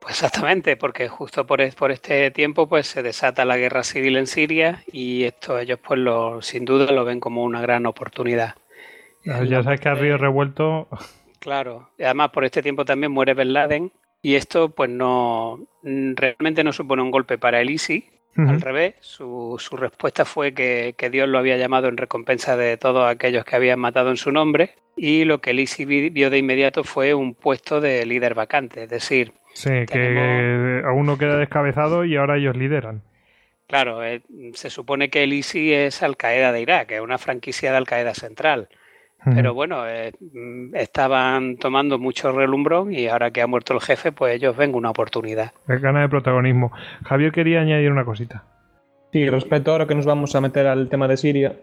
Pues 0.00 0.14
exactamente, 0.14 0.76
porque 0.76 1.08
justo 1.08 1.46
por, 1.46 1.60
por, 1.74 1.90
este 1.90 2.30
tiempo 2.30 2.66
pues 2.66 2.86
se 2.86 3.02
desata 3.02 3.44
la 3.44 3.58
guerra 3.58 3.84
civil 3.84 4.16
en 4.16 4.26
Siria 4.26 4.82
y 4.90 5.24
esto 5.24 5.58
ellos 5.58 5.78
pues 5.86 6.00
lo, 6.00 6.40
sin 6.40 6.64
duda 6.64 6.90
lo 6.90 7.04
ven 7.04 7.20
como 7.20 7.44
una 7.44 7.60
gran 7.60 7.84
oportunidad. 7.84 8.54
Ya, 9.24 9.62
sabes 9.62 9.80
que 9.80 9.88
ha 9.90 9.94
río 9.94 10.16
revuelto. 10.16 10.88
Claro, 11.38 11.90
y 11.98 12.04
además 12.04 12.30
por 12.30 12.44
este 12.44 12.62
tiempo 12.62 12.86
también 12.86 13.12
muere 13.12 13.34
Ben 13.34 13.52
Laden 13.52 13.92
y 14.22 14.36
esto 14.36 14.70
pues 14.70 14.88
no 14.88 15.60
realmente 15.82 16.64
no 16.64 16.72
supone 16.72 17.02
un 17.02 17.10
golpe 17.10 17.36
para 17.36 17.60
el 17.60 17.70
ISI, 17.70 18.04
al 18.36 18.60
revés, 18.60 18.94
su, 19.00 19.56
su 19.58 19.76
respuesta 19.76 20.24
fue 20.24 20.54
que, 20.54 20.94
que, 20.96 21.10
Dios 21.10 21.28
lo 21.28 21.38
había 21.38 21.58
llamado 21.58 21.88
en 21.88 21.98
recompensa 21.98 22.56
de 22.56 22.78
todos 22.78 23.06
aquellos 23.06 23.44
que 23.44 23.56
habían 23.56 23.80
matado 23.80 24.08
en 24.08 24.16
su 24.16 24.32
nombre 24.32 24.76
y 24.96 25.24
lo 25.24 25.40
que 25.40 25.50
el 25.50 25.60
ISI 25.60 25.84
vio 25.84 26.30
de 26.30 26.38
inmediato 26.38 26.84
fue 26.84 27.12
un 27.12 27.34
puesto 27.34 27.80
de 27.80 28.06
líder 28.06 28.34
vacante, 28.34 28.84
es 28.84 28.88
decir, 28.88 29.32
Sí, 29.52 29.70
que 29.86 30.82
aún 30.84 31.06
no 31.06 31.18
queda 31.18 31.36
descabezado 31.36 32.04
y 32.04 32.16
ahora 32.16 32.36
ellos 32.36 32.56
lideran. 32.56 33.02
Claro, 33.66 34.02
eh, 34.04 34.22
se 34.54 34.68
supone 34.68 35.10
que 35.10 35.22
el 35.22 35.32
ISI 35.32 35.72
es 35.72 36.02
Al 36.02 36.16
Qaeda 36.16 36.50
de 36.50 36.60
Irak, 36.60 36.90
es 36.90 37.00
una 37.00 37.18
franquicia 37.18 37.70
de 37.70 37.76
Al 37.76 37.86
Qaeda 37.86 38.14
central. 38.14 38.68
Pero 39.22 39.52
bueno, 39.52 39.86
eh, 39.86 40.12
estaban 40.72 41.58
tomando 41.58 41.98
mucho 41.98 42.32
relumbrón 42.32 42.94
y 42.94 43.06
ahora 43.06 43.30
que 43.30 43.42
ha 43.42 43.46
muerto 43.46 43.74
el 43.74 43.80
jefe, 43.80 44.12
pues 44.12 44.34
ellos 44.34 44.56
ven 44.56 44.74
una 44.74 44.88
oportunidad. 44.88 45.52
Es 45.68 45.82
gana 45.82 46.00
de 46.00 46.08
protagonismo. 46.08 46.72
Javier 47.04 47.30
quería 47.30 47.60
añadir 47.60 47.92
una 47.92 48.06
cosita. 48.06 48.44
Sí, 49.12 49.28
respecto 49.28 49.72
ahora 49.72 49.86
que 49.86 49.94
nos 49.94 50.06
vamos 50.06 50.34
a 50.34 50.40
meter 50.40 50.66
al 50.66 50.88
tema 50.88 51.06
de 51.06 51.18
Siria, 51.18 51.54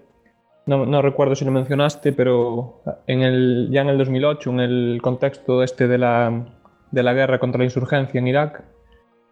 no, 0.68 0.86
no, 0.86 1.02
recuerdo 1.02 1.34
si 1.36 1.46
lo 1.46 1.52
mencionaste, 1.52 2.12
pero 2.12 2.82
en 3.08 3.22
el, 3.22 3.70
ya 3.72 3.82
en 3.82 3.90
el 3.90 3.98
2008, 3.98 4.50
en 4.52 4.60
el 4.60 5.00
contexto 5.02 5.64
este 5.64 5.88
de 5.88 5.98
la 5.98 6.46
de 6.92 7.04
la 7.04 7.14
guerra 7.14 7.40
contra 7.40 7.60
la 7.60 7.66
insurgencia 7.66 8.20
en 8.20 8.28
Irak, 8.28 8.64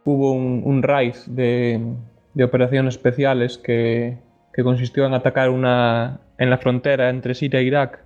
hubo 0.05 0.31
un, 0.31 0.83
raid 0.83 1.15
de, 1.27 1.81
operaciones 2.43 2.95
especiales 2.95 3.57
que, 3.57 4.17
consistió 4.63 5.05
en 5.05 5.13
atacar 5.13 5.49
una, 5.49 6.21
en 6.37 6.49
la 6.49 6.57
frontera 6.57 7.09
entre 7.09 7.35
Siria 7.35 7.59
e 7.59 7.63
Irak, 7.63 7.99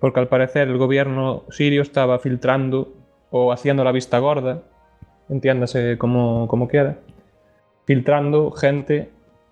porque 0.00 0.20
al 0.20 0.28
parecer 0.28 0.68
el 0.68 0.78
gobierno 0.78 1.44
sirio 1.50 1.82
estaba 1.82 2.20
filtrando 2.20 2.94
o 3.30 3.52
haciendo 3.52 3.82
la 3.82 3.90
vista 3.90 4.18
gorda, 4.18 4.62
entiéndase 5.28 5.98
como, 5.98 6.46
como 6.46 6.68
quiera, 6.68 6.98
filtrando 7.86 8.52
gente, 8.52 9.10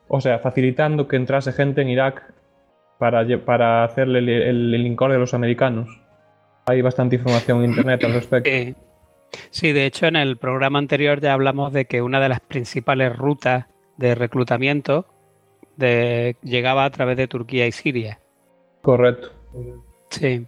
o 0.08 0.20
sea, 0.20 0.38
facilitando 0.38 1.08
que 1.08 1.16
entrase 1.16 1.52
gente 1.52 1.82
en 1.82 1.88
Irak 1.88 2.22
para, 2.98 3.26
para 3.44 3.82
hacerle 3.82 4.20
el, 4.20 4.28
el, 4.28 4.74
el 4.74 4.96
a 4.98 5.08
los 5.18 5.34
americanos. 5.34 6.00
Hay 6.66 6.82
bastante 6.82 7.16
información 7.16 7.64
en 7.64 7.70
internet 7.70 8.04
al 8.04 8.14
respecto. 8.14 8.50
Sí, 9.50 9.72
de 9.72 9.86
hecho 9.86 10.06
en 10.06 10.16
el 10.16 10.36
programa 10.36 10.78
anterior 10.78 11.20
ya 11.20 11.32
hablamos 11.32 11.72
de 11.72 11.86
que 11.86 12.02
una 12.02 12.20
de 12.20 12.28
las 12.28 12.40
principales 12.40 13.16
rutas 13.16 13.66
de 13.96 14.14
reclutamiento 14.14 15.06
de, 15.76 16.36
llegaba 16.42 16.84
a 16.84 16.90
través 16.90 17.16
de 17.16 17.28
Turquía 17.28 17.66
y 17.66 17.72
Siria. 17.72 18.20
Correcto. 18.82 19.32
Sí. 20.10 20.46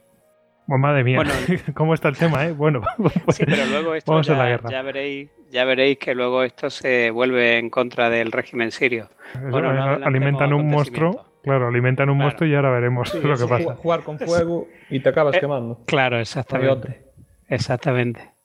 Pues 0.66 0.80
madre 0.80 1.02
mía, 1.02 1.22
¿cómo 1.74 1.94
está 1.94 2.08
el 2.08 2.16
tema? 2.18 2.44
Eh? 2.44 2.52
Bueno, 2.52 2.82
sí, 3.28 3.44
pero 3.46 3.64
luego 3.66 3.94
esto 3.94 4.12
vamos 4.12 4.26
ya, 4.26 4.34
a 4.34 4.38
la 4.38 4.48
guerra. 4.50 4.70
ya 4.70 4.82
veréis, 4.82 5.30
ya 5.50 5.64
veréis 5.64 5.98
que 5.98 6.14
luego 6.14 6.42
esto 6.42 6.68
se 6.68 7.10
vuelve 7.10 7.58
en 7.58 7.70
contra 7.70 8.10
del 8.10 8.32
régimen 8.32 8.70
sirio. 8.70 9.08
bueno, 9.50 9.70
alimentan 9.70 10.52
un 10.52 10.68
monstruo, 10.68 11.24
claro, 11.42 11.68
alimentan 11.68 12.10
un 12.10 12.18
monstruo 12.18 12.50
y 12.50 12.54
ahora 12.54 12.70
veremos 12.70 13.14
lo 13.14 13.36
que 13.38 13.46
pasa. 13.46 13.76
Jugar 13.76 14.02
con 14.02 14.18
fuego 14.18 14.68
y 14.90 15.00
te 15.00 15.08
acabas 15.08 15.36
eh, 15.36 15.40
quemando. 15.40 15.80
Claro, 15.86 16.20
exactamente. 16.20 17.02
Exactamente. 17.48 18.37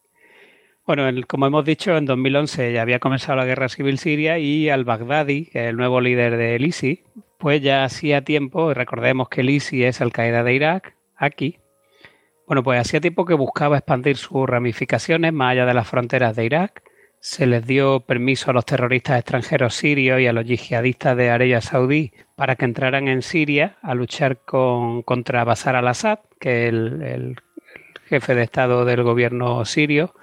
Bueno, 0.86 1.10
como 1.28 1.48
hemos 1.48 1.64
dicho, 1.64 1.96
en 1.96 2.06
2011 2.06 2.74
ya 2.74 2.82
había 2.82 3.00
comenzado 3.00 3.38
la 3.38 3.46
guerra 3.46 3.70
civil 3.70 3.98
siria 3.98 4.38
y 4.38 4.70
al-Baghdadi, 4.70 5.50
el 5.54 5.78
nuevo 5.78 6.02
líder 6.02 6.36
del 6.36 6.66
ISI, 6.66 7.04
pues 7.38 7.62
ya 7.62 7.86
hacía 7.86 8.26
tiempo, 8.26 8.74
recordemos 8.74 9.30
que 9.30 9.42
el 9.42 9.50
ISI 9.50 9.86
es 9.86 10.02
Al-Qaeda 10.02 10.44
de 10.44 10.54
Irak, 10.54 10.96
aquí, 11.16 11.60
bueno, 12.46 12.64
pues 12.64 12.82
hacía 12.82 13.00
tiempo 13.00 13.24
que 13.24 13.34
buscaba 13.34 13.78
expandir 13.78 14.18
sus 14.18 14.46
ramificaciones 14.46 15.32
más 15.32 15.54
allá 15.54 15.66
de 15.66 15.74
las 15.74 15.88
fronteras 15.88 16.36
de 16.36 16.44
Irak. 16.44 16.84
Se 17.22 17.46
les 17.46 17.66
dio 17.66 18.02
permiso 18.02 18.52
a 18.52 18.54
los 18.54 18.66
terroristas 18.66 19.18
extranjeros 19.18 19.76
sirios 19.76 20.20
y 20.20 20.28
a 20.28 20.34
los 20.34 20.44
yihadistas 20.44 21.16
de 21.16 21.30
Arabia 21.30 21.62
Saudí 21.62 22.12
para 22.36 22.58
que 22.58 22.66
entraran 22.66 23.08
en 23.08 23.22
Siria 23.22 23.78
a 23.82 23.96
luchar 23.96 24.42
contra 24.44 25.46
Bashar 25.46 25.78
al-Assad, 25.78 26.20
que 26.38 26.68
es 26.68 26.74
el 26.74 27.38
jefe 28.08 28.36
de 28.36 28.44
Estado 28.44 28.84
del 28.84 29.04
gobierno 29.04 29.64
sirio, 29.64 30.14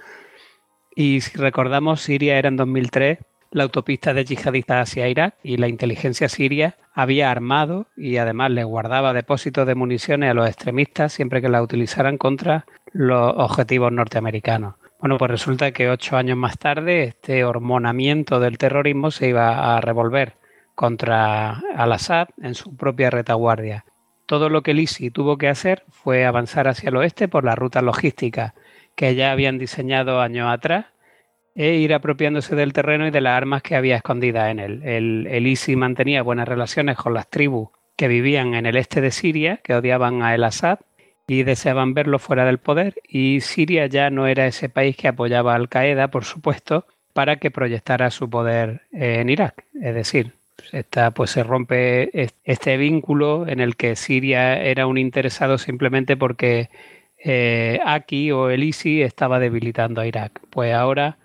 y 0.95 1.21
si 1.21 1.37
recordamos, 1.39 2.01
Siria 2.01 2.39
era 2.39 2.49
en 2.49 2.57
2003 2.57 3.19
la 3.53 3.65
autopista 3.65 4.15
de 4.15 4.25
yihadistas 4.25 4.89
hacia 4.89 5.09
Irak 5.09 5.35
y 5.43 5.57
la 5.57 5.69
inteligencia 5.69 6.29
siria 6.29 6.77
había 6.93 7.31
armado 7.31 7.87
y 7.97 8.17
además 8.17 8.51
le 8.53 8.65
guardaba 8.65 9.13
depósitos 9.13 9.67
de 9.67 9.75
municiones 9.75 10.31
a 10.31 10.35
los 10.35 10.47
extremistas 10.47 11.13
siempre 11.13 11.43
que 11.43 11.49
la 11.49 11.63
utilizaran 11.63 12.17
contra 12.17 12.67
los 12.93 13.35
objetivos 13.37 13.93
norteamericanos. 13.93 14.75
Bueno, 15.01 15.19
pues 15.19 15.31
resulta 15.31 15.73
que 15.73 15.89
ocho 15.89 16.17
años 16.17 16.37
más 16.37 16.59
tarde 16.59 17.05
este 17.05 17.45
hormonamiento 17.45 18.39
del 18.39 18.59
terrorismo 18.59 19.11
se 19.11 19.29
iba 19.29 19.77
a 19.77 19.81
revolver 19.81 20.35
contra 20.75 21.61
al-Assad 21.75 22.29
en 22.41 22.55
su 22.55 22.77
propia 22.77 23.11
retaguardia. 23.11 23.85
Todo 24.27 24.49
lo 24.49 24.63
que 24.63 24.71
el 24.73 24.81
ISI 24.81 25.11
tuvo 25.11 25.39
que 25.39 25.49
hacer 25.49 25.85
fue 25.91 26.25
avanzar 26.25 26.69
hacia 26.69 26.91
el 26.91 26.97
oeste 26.97 27.27
por 27.27 27.45
la 27.45 27.57
ruta 27.57 27.83
logística 27.83 28.55
que 28.95 29.15
ya 29.15 29.33
habían 29.33 29.59
diseñado 29.59 30.21
años 30.21 30.49
atrás 30.51 30.87
e 31.55 31.75
ir 31.75 31.95
apropiándose 31.95 32.55
del 32.55 32.73
terreno 32.73 33.07
y 33.07 33.11
de 33.11 33.21
las 33.21 33.37
armas 33.37 33.63
que 33.63 33.77
había 33.77 33.97
escondidas 33.97 34.51
en 34.51 34.61
él. 34.61 34.83
El, 34.85 35.27
el 35.29 35.47
ISI 35.47 35.77
mantenía 35.77 36.23
buenas 36.23 36.49
relaciones 36.49 36.97
con 36.97 37.15
las 37.15 37.29
tribus 37.29 37.69
que 37.97 38.09
vivían 38.09 38.55
en 38.55 38.67
el 38.67 38.77
este 38.77 39.01
de 39.01 39.11
Siria, 39.11 39.59
que 39.63 39.75
odiaban 39.75 40.23
a 40.23 40.35
el 40.35 40.45
Assad 40.45 40.79
y 41.27 41.43
deseaban 41.43 41.95
verlo 41.95 42.19
fuera 42.19 42.45
del 42.45 42.59
poder, 42.59 42.95
y 43.07 43.41
Siria 43.41 43.87
ya 43.87 44.11
no 44.11 44.27
era 44.27 44.47
ese 44.47 44.69
país 44.69 44.97
que 44.97 45.09
apoyaba 45.09 45.55
Al 45.55 45.69
Qaeda, 45.69 46.09
por 46.09 46.25
supuesto, 46.25 46.87
para 47.13 47.37
que 47.37 47.51
proyectara 47.51 48.11
su 48.11 48.31
poder 48.31 48.83
en 48.91 49.29
Irak. 49.29 49.65
Es 49.81 49.95
decir, 49.95 50.33
esta, 50.73 51.11
pues 51.11 51.31
se 51.31 51.43
rompe 51.43 52.11
este 52.45 52.77
vínculo 52.77 53.47
en 53.47 53.61
el 53.61 53.77
que 53.77 53.97
Siria 53.97 54.61
era 54.61 54.87
un 54.87 54.99
interesado 54.99 55.59
simplemente 55.59 56.17
porque 56.17 56.71
eh, 57.23 57.81
o 58.33 58.49
el 58.49 58.65
ISI 58.65 59.03
estaba 59.03 59.39
debilitando 59.39 60.01
a 60.01 60.07
Irak. 60.07 60.41
Pues 60.51 60.75
ahora 60.75 61.19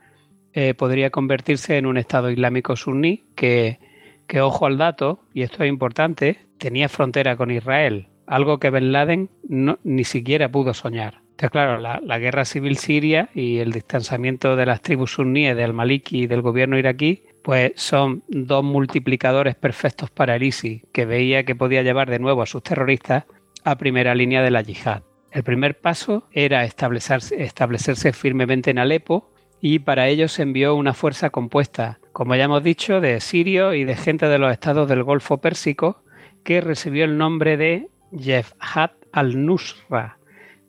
eh, 0.54 0.74
podría 0.74 1.10
convertirse 1.10 1.78
en 1.78 1.86
un 1.86 1.98
Estado 1.98 2.32
Islámico 2.32 2.76
suní 2.76 3.26
que, 3.36 3.80
que, 4.28 4.42
ojo 4.42 4.66
al 4.66 4.78
dato, 4.78 5.20
y 5.34 5.42
esto 5.42 5.64
es 5.64 5.70
importante, 5.70 6.40
tenía 6.58 6.90
frontera 6.90 7.36
con 7.36 7.52
Israel, 7.52 8.08
algo 8.28 8.60
que 8.60 8.70
Ben 8.70 8.92
Laden 8.92 9.30
ni 9.44 10.04
siquiera 10.04 10.50
pudo 10.50 10.74
soñar. 10.74 11.26
Entonces, 11.36 11.52
claro, 11.52 11.80
la, 11.80 12.20
guerra 12.20 12.46
civil 12.46 12.78
siria 12.78 13.28
y 13.34 13.58
el 13.58 13.74
distanciamiento 13.74 14.56
de 14.56 14.66
las 14.66 14.82
tribus 14.82 15.12
suníes 15.12 15.58
del 15.58 15.74
Maliki 15.74 16.24
y 16.24 16.28
del 16.28 16.42
gobierno 16.42 16.78
iraquí, 16.78 17.24
pues 17.44 17.74
son 17.76 18.24
dos 18.30 18.64
multiplicadores 18.64 19.56
perfectos 19.56 20.10
para 20.10 20.38
el 20.38 20.44
ISI, 20.44 20.84
que 20.94 21.06
veía 21.06 21.44
que 21.44 21.54
podía 21.54 21.84
llevar 21.84 22.10
de 22.10 22.20
nuevo 22.20 22.42
a 22.42 22.46
sus 22.46 22.64
terroristas 22.64 23.26
a 23.66 23.78
primera 23.78 24.16
línea 24.16 24.42
de 24.42 24.52
la 24.52 24.62
yihad. 24.62 25.04
El 25.36 25.44
primer 25.44 25.78
paso 25.78 26.24
era 26.32 26.64
establecerse, 26.64 27.44
establecerse 27.44 28.14
firmemente 28.14 28.72
en 28.72 28.80
Alepo 28.80 29.30
y 29.60 29.80
para 29.80 30.08
ello 30.08 30.30
se 30.30 30.44
envió 30.44 30.76
una 30.76 30.94
fuerza 30.94 31.30
compuesta, 31.30 32.00
como 32.14 32.38
ya 32.38 32.46
hemos 32.46 32.64
dicho, 32.64 33.02
de 33.02 33.20
sirios 33.20 33.76
y 33.76 33.84
de 33.84 33.98
gente 33.98 34.28
de 34.28 34.40
los 34.40 34.50
estados 34.50 34.88
del 34.88 35.04
Golfo 35.04 35.40
Pérsico 35.40 36.02
que 36.46 36.62
recibió 36.62 37.04
el 37.04 37.18
nombre 37.18 37.58
de 37.58 37.90
Jefhat 38.18 38.94
al-Nusra, 39.12 40.20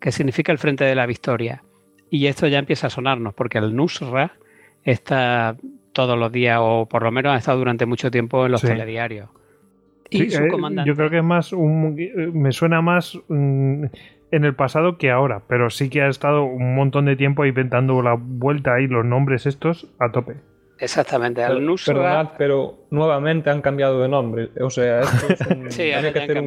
que 0.00 0.10
significa 0.10 0.50
el 0.50 0.58
Frente 0.58 0.82
de 0.82 0.96
la 0.96 1.06
Victoria. 1.06 1.62
Y 2.10 2.26
esto 2.26 2.48
ya 2.48 2.58
empieza 2.58 2.88
a 2.88 2.90
sonarnos, 2.90 3.34
porque 3.34 3.58
al-Nusra 3.58 4.32
está 4.82 5.56
todos 5.92 6.18
los 6.18 6.32
días, 6.32 6.58
o 6.60 6.86
por 6.86 7.04
lo 7.04 7.12
menos 7.12 7.34
ha 7.34 7.36
estado 7.36 7.58
durante 7.58 7.86
mucho 7.86 8.10
tiempo 8.10 8.46
en 8.46 8.50
los 8.50 8.62
telediarios. 8.62 9.30
Y 10.10 10.28
su 10.28 10.42
eh, 10.42 10.48
comandante... 10.48 10.88
Yo 10.88 10.96
creo 10.96 11.10
que 11.10 11.18
es 11.18 11.24
más 11.24 11.52
un, 11.52 11.94
me 12.34 12.50
suena 12.50 12.82
más 12.82 13.16
en 14.30 14.44
el 14.44 14.54
pasado 14.54 14.98
que 14.98 15.10
ahora, 15.10 15.42
pero 15.48 15.70
sí 15.70 15.88
que 15.88 16.02
ha 16.02 16.08
estado 16.08 16.44
un 16.44 16.74
montón 16.74 17.04
de 17.06 17.16
tiempo 17.16 17.44
inventando 17.44 18.00
la 18.02 18.16
vuelta 18.18 18.80
y 18.80 18.86
los 18.86 19.04
nombres 19.04 19.46
estos 19.46 19.86
a 19.98 20.10
tope. 20.12 20.36
Exactamente, 20.78 21.42
al 21.42 21.64
Nusra... 21.64 22.34
pero 22.36 22.86
nuevamente 22.90 23.48
han 23.48 23.62
cambiado 23.62 24.02
de 24.02 24.08
nombre. 24.08 24.50
O 24.60 24.68
sea, 24.68 25.00
esto 25.00 25.26
es 25.32 25.40
un, 25.46 25.70
sí, 25.70 25.84
que 25.84 25.94
hacer 25.94 26.38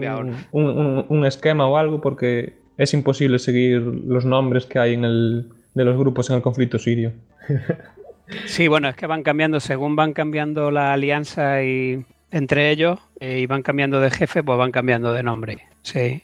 un, 0.52 1.26
esquema 1.26 1.68
o 1.68 1.78
algo 1.78 2.00
porque 2.00 2.54
es 2.78 2.94
imposible 2.94 3.40
seguir 3.40 3.82
los 3.82 4.26
nombres 4.26 4.66
que 4.66 4.78
hay 4.78 4.94
en 4.94 5.06
el, 5.06 5.50
de 5.74 5.86
los 5.86 5.98
grupos 5.98 6.30
en 6.30 6.38
el 6.38 6.42
conflicto 6.42 6.80
sirio. 6.80 7.14
Sí, 8.46 8.68
bueno, 8.68 8.90
es 8.90 8.96
que 8.96 9.08
van 9.08 9.24
cambiando 9.24 9.60
según 9.60 9.96
van 9.96 10.14
cambiando 10.14 10.70
la 10.70 10.94
alianza 10.94 11.64
y 11.64 12.06
entre 12.30 12.70
ellos 12.70 13.00
eh, 13.20 13.40
y 13.40 13.48
van 13.48 13.64
cambiando 13.64 14.00
de 14.00 14.12
jefe, 14.12 14.44
pues 14.44 14.56
van 14.56 14.72
cambiando 14.72 15.14
de 15.14 15.24
nombre. 15.24 15.58
Sí. 15.82 16.22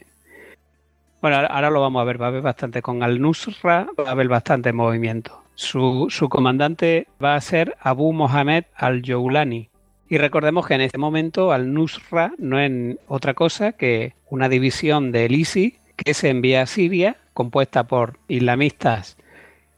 Bueno, 1.21 1.37
ahora 1.37 1.69
lo 1.69 1.81
vamos 1.81 2.01
a 2.01 2.05
ver, 2.05 2.21
va 2.21 2.25
a 2.25 2.29
haber 2.29 2.41
bastante. 2.41 2.81
Con 2.81 3.03
Al-Nusra 3.03 3.87
va 3.99 4.09
a 4.09 4.11
haber 4.11 4.27
bastante 4.27 4.73
movimiento. 4.73 5.41
Su, 5.55 6.09
comandante 6.29 7.07
va 7.23 7.35
a 7.35 7.41
ser 7.41 7.75
Abu 7.79 8.13
Mohamed 8.13 8.65
al-Joulani. 8.75 9.69
Y 10.07 10.17
recordemos 10.17 10.67
que 10.67 10.75
en 10.75 10.81
este 10.81 10.97
momento 10.97 11.51
Al-Nusra 11.51 12.33
no 12.37 12.59
es 12.59 12.97
otra 13.07 13.33
cosa 13.33 13.71
que 13.71 14.13
una 14.29 14.49
división 14.49 15.11
del 15.11 15.33
ISI 15.33 15.77
que 15.95 16.13
se 16.13 16.29
envía 16.29 16.61
a 16.61 16.65
Siria, 16.65 17.17
compuesta 17.33 17.85
por 17.85 18.19
islamistas 18.27 19.17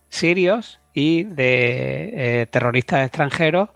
sirios 0.09 0.80
y 0.93 1.23
de 1.23 2.41
eh, 2.41 2.45
terroristas 2.47 3.05
extranjeros 3.05 3.69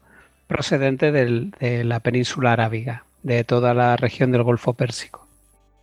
procedentes 0.48 1.14
de 1.14 1.84
la 1.86 2.00
península 2.00 2.54
arábiga, 2.54 3.06
de 3.24 3.44
toda 3.44 3.74
la 3.74 3.96
región 3.96 4.32
del 4.32 4.44
Golfo 4.44 4.74
Pérsico. 4.74 5.31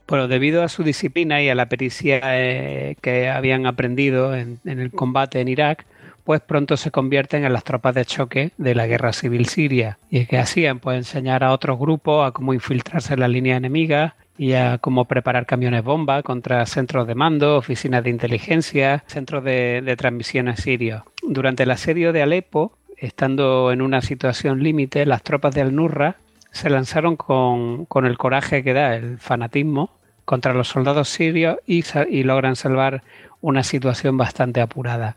Bueno, 0.08 0.26
debido 0.26 0.62
a 0.62 0.68
su 0.68 0.82
disciplina 0.82 1.42
y 1.42 1.50
a 1.50 1.54
la 1.54 1.68
pericia 1.68 2.20
eh, 2.22 2.96
que 3.02 3.28
habían 3.28 3.66
aprendido 3.66 4.34
en, 4.34 4.58
el 4.64 4.90
combate 4.90 5.40
en 5.40 5.48
Irak, 5.48 5.84
pues 6.24 6.40
pronto 6.40 6.78
se 6.78 6.90
convierten 6.90 7.44
en 7.44 7.52
las 7.52 7.62
tropas 7.62 7.94
de 7.94 8.06
choque 8.06 8.52
de 8.56 8.74
la 8.74 8.86
guerra 8.86 9.12
civil 9.12 9.46
siria. 9.46 9.98
¿Y 10.10 10.24
que 10.24 10.38
hacían? 10.38 10.78
Pues 10.78 10.96
enseñar 10.96 11.44
a 11.44 11.52
otros 11.52 11.78
grupos 11.78 12.26
a 12.26 12.32
cómo 12.32 12.54
infiltrarse 12.54 13.14
en 13.14 13.20
la 13.20 13.28
línea 13.28 13.56
enemiga 13.56 14.16
y 14.38 14.54
a 14.54 14.78
cómo 14.78 15.04
preparar 15.04 15.44
camiones 15.44 15.84
bomba 15.84 16.22
contra 16.22 16.64
centros 16.64 17.06
de 17.06 17.14
mando, 17.14 17.58
oficinas 17.58 18.02
de 18.02 18.10
inteligencia, 18.10 19.04
centros 19.08 19.44
de, 19.44 19.82
de 19.84 19.96
transmisiones 19.96 20.60
sirios. 20.60 21.02
Durante 21.22 21.64
el 21.64 21.70
asedio 21.70 22.14
de 22.14 22.22
Alepo, 22.22 22.72
estando 22.96 23.72
en 23.72 23.82
una 23.82 24.00
situación 24.00 24.62
límite, 24.62 25.04
las 25.04 25.22
tropas 25.22 25.54
de 25.54 25.60
Al-Nurra 25.60 26.16
se 26.50 26.70
lanzaron 26.70 27.16
con, 27.16 27.84
con, 27.86 28.06
el 28.06 28.18
coraje 28.18 28.62
que 28.62 28.72
da 28.72 28.96
el 28.96 29.18
fanatismo 29.18 29.90
contra 30.28 30.52
los 30.52 30.68
soldados 30.68 31.08
sirios 31.08 31.56
y, 31.66 31.82
logran 32.22 32.54
salvar 32.54 33.02
una 33.40 33.62
situación 33.62 34.18
bastante 34.18 34.60
apurada. 34.60 35.16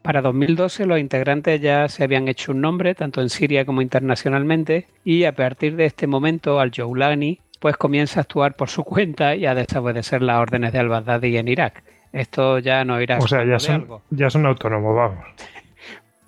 Para 0.00 0.22
2012 0.22 0.86
los 0.86 0.98
integrantes 0.98 1.60
ya 1.60 1.86
se 1.88 2.02
habían 2.02 2.28
hecho 2.28 2.52
un 2.52 2.62
nombre 2.62 2.94
tanto 2.94 3.20
en 3.20 3.28
Siria 3.28 3.66
como 3.66 3.82
internacionalmente 3.82 4.86
y 5.04 5.24
a 5.24 5.32
partir 5.32 5.76
de 5.76 5.84
este 5.84 6.06
momento 6.06 6.60
al-Joulani 6.60 7.40
pues 7.60 7.76
comienza 7.76 8.20
a 8.20 8.22
actuar 8.22 8.54
por 8.54 8.70
su 8.70 8.84
cuenta 8.84 9.34
y 9.34 9.44
a 9.44 9.54
desobedecer 9.54 10.22
las 10.22 10.38
órdenes 10.38 10.72
de 10.72 10.78
al-Baghdadi 10.78 11.36
en 11.36 11.48
Irak. 11.48 11.82
Esto 12.12 12.58
ya 12.58 12.86
no 12.86 13.02
irá 13.02 13.18
O 13.18 13.28
sea, 13.28 13.44
ya 13.44 13.58
son, 13.58 13.86
ya 14.08 14.30
son 14.30 14.46
autónomos, 14.46 14.96
vamos. 14.96 15.26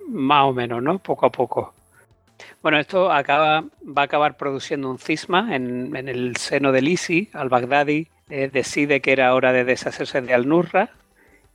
Más 0.08 0.44
o 0.44 0.52
menos, 0.52 0.82
¿no? 0.82 0.98
Poco 0.98 1.24
a 1.24 1.30
poco. 1.30 1.72
Bueno, 2.62 2.78
esto 2.78 3.10
acaba, 3.10 3.64
va 3.82 4.02
a 4.02 4.04
acabar 4.04 4.36
produciendo 4.36 4.90
un 4.90 4.98
cisma 4.98 5.54
en, 5.54 5.96
el 5.96 6.36
seno 6.36 6.72
del 6.72 6.88
ISI. 6.88 7.30
Al-Baghdadi 7.32 8.08
eh, 8.28 8.50
decide 8.52 9.00
que 9.00 9.12
era 9.12 9.34
hora 9.34 9.52
de 9.52 9.64
deshacerse 9.64 10.20
de 10.20 10.34
Al-Nurra 10.34 10.90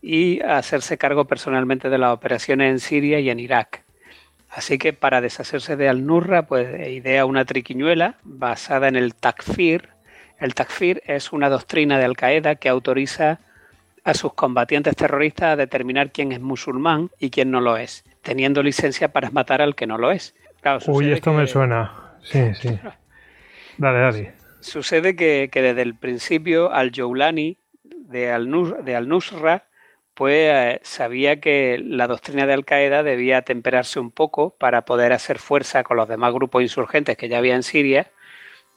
y 0.02 0.42
hacerse 0.42 0.98
cargo 0.98 1.26
personalmente 1.26 1.90
de 1.90 1.98
las 1.98 2.14
operaciones 2.14 2.72
en 2.72 2.80
Siria 2.80 3.20
y 3.20 3.30
en 3.30 3.40
Irak. 3.40 3.84
Así 4.50 4.78
que 4.78 4.94
para 4.94 5.22
deshacerse 5.22 5.76
de 5.76 5.90
Al-Nurra, 5.90 6.48
pues 6.48 6.88
idea 6.90 7.26
una 7.26 7.44
triquiñuela 7.46 8.16
basada 8.24 8.88
en 8.88 8.96
el 8.96 9.14
takfir. 9.14 9.90
El 10.40 10.54
takfir 10.54 11.02
es 11.06 11.34
una 11.34 11.50
doctrina 11.50 11.98
de 11.98 12.06
Al-Qaeda 12.06 12.56
que 12.56 12.70
autoriza 12.70 13.40
a 14.06 14.14
sus 14.14 14.34
combatientes 14.34 14.96
terroristas 14.96 15.54
a 15.54 15.56
determinar 15.56 16.12
quién 16.12 16.32
es 16.32 16.40
musulmán 16.40 17.10
y 17.20 17.32
quién 17.32 17.52
no 17.52 17.60
lo 17.60 17.76
es, 17.76 18.06
teniendo 18.22 18.62
licencia 18.62 19.12
para 19.12 19.32
matar 19.32 19.62
al 19.62 19.76
que 19.76 19.88
no 19.88 19.98
lo 19.98 20.12
es. 20.12 20.36
Uy, 20.88 21.12
esto 21.12 21.34
me 21.34 21.48
suena. 21.48 22.16
Sí, 22.24 22.54
sí. 22.56 22.70
Dale, 23.78 24.00
dale. 24.00 24.34
Sucede 24.62 25.18
que, 25.18 25.50
desde 25.54 25.82
el 25.82 25.96
principio 25.96 26.72
al-Joulani 26.72 27.58
de 27.84 28.32
Al-Nusra 28.32 29.66
pues 30.16 30.50
eh, 30.50 30.80
sabía 30.82 31.42
que 31.42 31.78
la 31.78 32.08
doctrina 32.08 32.48
de 32.48 32.54
Al 32.54 32.64
Qaeda 32.64 33.04
debía 33.04 33.42
temperarse 33.42 34.00
un 34.00 34.12
poco 34.12 34.56
para 34.58 34.86
poder 34.86 35.12
hacer 35.12 35.40
fuerza 35.40 35.84
con 35.84 35.98
los 35.98 36.08
demás 36.08 36.34
grupos 36.34 36.62
insurgentes 36.62 37.18
que 37.18 37.28
ya 37.28 37.38
había 37.38 37.54
en 37.54 37.64
Siria 37.64 38.12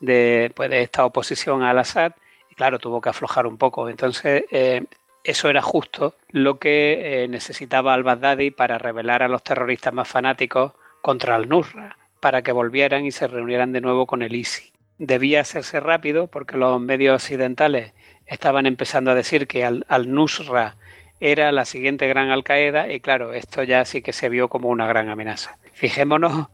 de, 0.01 0.51
pues, 0.55 0.69
de 0.69 0.83
esta 0.83 1.05
oposición 1.05 1.63
al 1.63 1.79
Assad. 1.79 2.13
Y 2.51 2.57
claro, 2.57 2.81
tuvo 2.81 3.01
que 3.01 3.11
aflojar 3.11 3.47
un 3.47 3.57
poco. 3.57 3.89
Entonces, 3.89 4.45
eh, 4.51 4.85
eso 5.23 5.49
era 5.49 5.63
justo 5.63 6.17
lo 6.31 6.59
que 6.59 7.23
eh, 7.23 7.29
necesitaba 7.29 7.95
al-Baghdadi 7.95 8.51
para 8.51 8.77
revelar 8.77 9.23
a 9.23 9.29
los 9.29 9.45
terroristas 9.45 9.95
más 9.95 10.09
fanáticos 10.09 10.73
contra 11.03 11.35
al-Nusra, 11.35 11.97
para 12.21 12.43
que 12.43 12.53
volvieran 12.53 13.05
y 13.05 13.11
se 13.11 13.27
reunieran 13.29 13.73
de 13.73 13.81
nuevo 13.81 14.07
con 14.07 14.23
el 14.23 14.35
ISI. 14.35 14.73
Debía 14.99 15.41
hacerse 15.41 15.81
rápido 15.81 16.27
porque 16.27 16.57
los 16.57 16.81
medios 16.81 17.23
occidentales 17.23 17.93
estaban 18.27 18.67
empezando 18.67 19.11
a 19.11 19.15
decir 19.15 19.47
que 19.47 19.65
al-Nusra 19.65 20.77
era 21.21 21.51
la 21.53 21.65
siguiente 21.65 22.07
gran 22.09 22.31
Al-Qaeda 22.31 22.93
y 22.93 23.01
claro, 23.01 23.33
esto 23.33 23.63
ya 23.63 23.85
sí 23.85 24.03
que 24.03 24.13
se 24.13 24.29
vio 24.29 24.49
como 24.49 24.69
una 24.69 24.87
gran 24.87 25.09
amenaza. 25.09 25.57
Fijémonos 25.73 26.49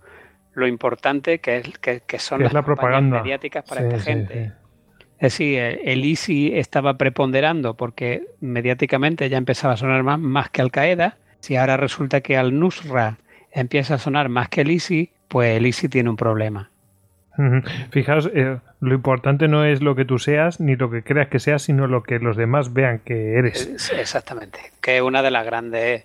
lo 0.54 0.66
importante 0.66 1.40
que, 1.40 1.58
es, 1.58 1.78
que, 1.78 2.18
son 2.18 2.42
las 2.42 2.52
la 2.52 2.62
propaganda 2.62 3.20
mediáticas 3.22 3.64
para 3.64 3.82
esta 3.82 3.98
gente. 3.98 4.52
Es 5.18 5.32
decir, 5.32 5.80
el 5.84 6.04
ISI 6.04 6.52
estaba 6.54 6.96
preponderando 6.96 7.76
porque 7.76 8.26
mediáticamente 8.40 9.28
ya 9.28 9.38
empezaba 9.38 9.74
a 9.74 9.76
sonar 9.76 10.02
más, 10.02 10.18
más 10.18 10.50
que 10.50 10.62
Al-Qaeda. 10.62 11.18
Si 11.40 11.56
ahora 11.56 11.76
resulta 11.76 12.20
que 12.20 12.36
Al-Nusra 12.36 13.18
empieza 13.54 13.94
a 13.94 13.98
sonar 13.98 14.28
más 14.28 14.48
que 14.48 14.62
el 14.62 14.70
ISI, 14.70 15.10
pues 15.28 15.56
el 15.56 15.66
ISI 15.66 15.88
tiene 15.88 16.10
un 16.10 16.16
problema. 16.16 16.70
Fijaos, 17.90 18.30
eh, 18.32 18.58
lo 18.80 18.94
importante 18.94 19.48
no 19.48 19.64
es 19.64 19.82
lo 19.82 19.96
que 19.96 20.04
tú 20.04 20.20
seas 20.20 20.60
ni 20.60 20.76
lo 20.76 20.88
que 20.88 21.02
creas 21.02 21.28
que 21.28 21.40
seas, 21.40 21.62
sino 21.62 21.88
lo 21.88 22.04
que 22.04 22.20
los 22.20 22.36
demás 22.36 22.72
vean 22.72 23.00
que 23.00 23.34
eres. 23.34 23.90
Exactamente, 23.92 24.60
que 24.80 24.98
es 24.98 25.02
una 25.02 25.20
de 25.20 25.32
las 25.32 25.44
grandes, 25.44 26.04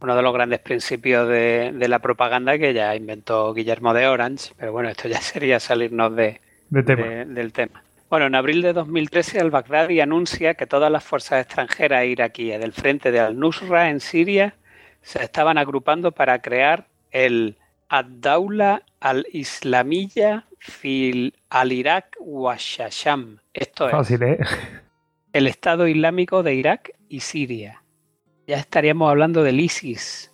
uno 0.00 0.16
de 0.16 0.22
los 0.22 0.32
grandes 0.32 0.60
principios 0.60 1.28
de, 1.28 1.74
la 1.86 1.98
propaganda 1.98 2.56
que 2.56 2.72
ya 2.72 2.96
inventó 2.96 3.52
Guillermo 3.52 3.92
de 3.92 4.06
Orange, 4.06 4.54
pero 4.56 4.72
bueno, 4.72 4.88
esto 4.88 5.06
ya 5.06 5.18
sería 5.20 5.60
salirnos 5.60 6.16
de, 6.16 6.40
del 6.70 7.52
tema. 7.52 7.82
Bueno, 8.08 8.26
en 8.26 8.34
abril 8.34 8.62
de 8.62 8.72
2013 8.72 9.40
al-Baghdadi 9.40 10.00
anuncia 10.00 10.54
que 10.54 10.66
todas 10.66 10.90
las 10.90 11.04
fuerzas 11.04 11.44
extranjeras 11.44 12.06
iraquíes 12.06 12.60
del 12.60 12.72
frente 12.72 13.10
de 13.10 13.20
al-Nusra 13.20 13.90
en 13.90 14.00
Siria 14.00 14.54
se 15.04 15.22
estaban 15.22 15.58
agrupando 15.58 16.12
para 16.12 16.40
crear 16.40 16.88
el 17.10 17.56
Ad-Daula 17.88 18.82
al-Islamiyya 19.00 20.46
fil 20.58 21.34
al-Irak 21.50 22.16
wa 22.20 22.56
Shasham. 22.58 23.38
Esto 23.52 24.00
es 24.00 24.10
¿eh? 24.10 24.38
el 25.34 25.46
Estado 25.46 25.86
Islámico 25.86 26.42
de 26.42 26.54
Irak 26.54 26.92
y 27.08 27.20
Siria. 27.20 27.82
Ya 28.46 28.56
estaríamos 28.56 29.10
hablando 29.10 29.42
del 29.42 29.60
ISIS. 29.60 30.32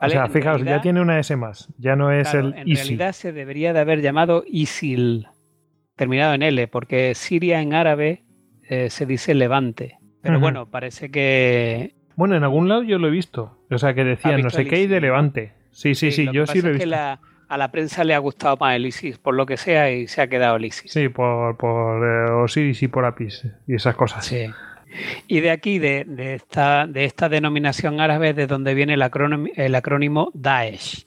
O 0.00 0.08
sea, 0.08 0.28
fijaos, 0.28 0.62
ya 0.62 0.80
tiene 0.80 1.00
una 1.00 1.18
S 1.18 1.34
más, 1.34 1.68
ya 1.78 1.96
no 1.96 2.12
es 2.12 2.32
el 2.34 2.54
En 2.54 2.76
realidad 2.76 3.12
se 3.12 3.32
debería 3.32 3.72
de 3.72 3.80
haber 3.80 4.00
llamado 4.00 4.44
ISIL, 4.46 5.26
terminado 5.96 6.34
en 6.34 6.42
L, 6.42 6.68
porque 6.68 7.16
Siria 7.16 7.60
en 7.60 7.74
árabe 7.74 8.22
eh, 8.62 8.90
se 8.90 9.06
dice 9.06 9.34
levante. 9.34 9.98
Pero 10.22 10.38
bueno, 10.38 10.70
parece 10.70 11.10
que... 11.10 11.96
Bueno, 12.16 12.36
en 12.36 12.44
algún 12.44 12.68
lado 12.68 12.82
yo 12.82 12.98
lo 12.98 13.08
he 13.08 13.10
visto. 13.10 13.56
O 13.70 13.78
sea, 13.78 13.94
que 13.94 14.04
decían 14.04 14.40
no 14.40 14.50
sé 14.50 14.66
qué 14.66 14.82
y 14.82 14.86
de 14.86 15.00
levante. 15.00 15.52
Sí, 15.70 15.94
sí, 15.94 16.12
sí, 16.12 16.28
yo 16.32 16.46
sí 16.46 16.62
lo 16.62 16.68
he 16.68 16.72
visto. 16.72 16.94
a 16.94 17.58
la 17.58 17.70
prensa 17.70 18.04
le 18.04 18.14
ha 18.14 18.18
gustado 18.18 18.56
más 18.58 18.76
el 18.76 18.86
ISIS, 18.86 19.18
por 19.18 19.34
lo 19.34 19.46
que 19.46 19.56
sea, 19.56 19.90
y 19.90 20.06
se 20.06 20.22
ha 20.22 20.28
quedado 20.28 20.56
el 20.56 20.64
ISIS. 20.64 20.92
Sí, 20.92 21.08
por, 21.08 21.56
por 21.56 22.04
eh, 22.04 22.30
Osiris 22.32 22.82
y 22.82 22.88
por 22.88 23.04
Apis 23.04 23.46
y 23.66 23.74
esas 23.74 23.96
cosas. 23.96 24.24
Sí. 24.24 24.46
Y 25.26 25.40
de 25.40 25.50
aquí, 25.50 25.78
de, 25.78 26.06
esta, 26.34 26.86
de 26.86 27.04
esta 27.04 27.28
denominación 27.28 28.00
árabe, 28.00 28.32
de 28.32 28.46
donde 28.46 28.74
viene 28.74 28.94
el 28.94 29.02
acrónimo, 29.02 29.48
el 29.56 29.74
acrónimo 29.74 30.30
Daesh. 30.34 31.06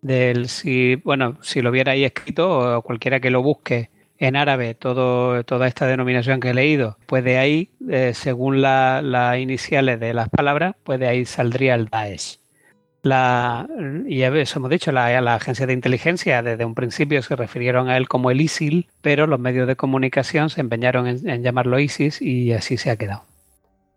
Del, 0.00 0.48
si, 0.48 0.94
bueno, 0.96 1.38
si 1.42 1.60
lo 1.60 1.70
hubiera 1.70 1.92
ahí 1.92 2.04
escrito, 2.04 2.78
o 2.78 2.82
cualquiera 2.82 3.20
que 3.20 3.30
lo 3.30 3.42
busque 3.42 3.90
en 4.18 4.36
árabe, 4.36 4.74
todo, 4.74 5.44
toda 5.44 5.66
esta 5.66 5.86
denominación 5.86 6.40
que 6.40 6.50
he 6.50 6.54
leído, 6.54 6.96
pues 7.06 7.24
de 7.24 7.38
ahí, 7.38 7.70
eh, 7.88 8.12
según 8.14 8.62
las 8.62 9.38
iniciales 9.38 10.00
de 10.00 10.14
las 10.14 10.28
palabras, 10.28 10.74
pues 10.84 10.98
de 11.00 11.08
ahí 11.08 11.24
saldría 11.24 11.74
el 11.74 11.86
Daesh. 11.86 12.38
La, 13.02 13.68
y 14.08 14.22
eso 14.22 14.58
hemos 14.58 14.70
dicho, 14.70 14.90
la, 14.90 15.20
la, 15.20 15.36
agencia 15.36 15.64
de 15.66 15.72
inteligencia 15.72 16.42
desde 16.42 16.64
un 16.64 16.74
principio 16.74 17.22
se 17.22 17.36
refirieron 17.36 17.88
a 17.88 17.96
él 17.96 18.08
como 18.08 18.32
el 18.32 18.40
ISIL, 18.40 18.88
pero 19.00 19.28
los 19.28 19.38
medios 19.38 19.68
de 19.68 19.76
comunicación 19.76 20.50
se 20.50 20.60
empeñaron 20.60 21.06
en, 21.06 21.42
llamarlo 21.42 21.78
ISIS 21.78 22.20
y 22.20 22.52
así 22.52 22.76
se 22.76 22.90
ha 22.90 22.96
quedado. 22.96 23.22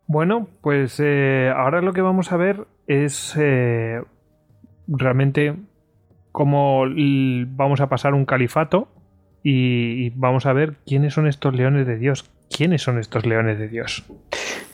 Bueno, 0.06 0.48
pues 0.62 1.00
eh, 1.04 1.52
ahora 1.56 1.82
lo 1.82 1.94
que 1.94 2.02
vamos 2.02 2.32
a 2.32 2.38
ver 2.38 2.68
es 2.86 3.36
eh, 3.36 4.02
realmente 4.88 5.56
cómo 6.32 6.86
vamos 7.48 7.82
a 7.82 7.90
pasar 7.90 8.14
un 8.14 8.26
califato 8.26 8.90
y 9.44 10.10
vamos 10.12 10.46
a 10.46 10.54
ver 10.54 10.76
quiénes 10.86 11.14
son 11.14 11.28
estos 11.28 11.54
leones 11.54 11.88
de 11.88 11.98
Dios. 11.98 12.30
¿Quiénes 12.50 12.82
son 12.82 13.00
estos 13.00 13.26
leones 13.26 13.60
de 13.60 13.68
Dios? 13.68 14.04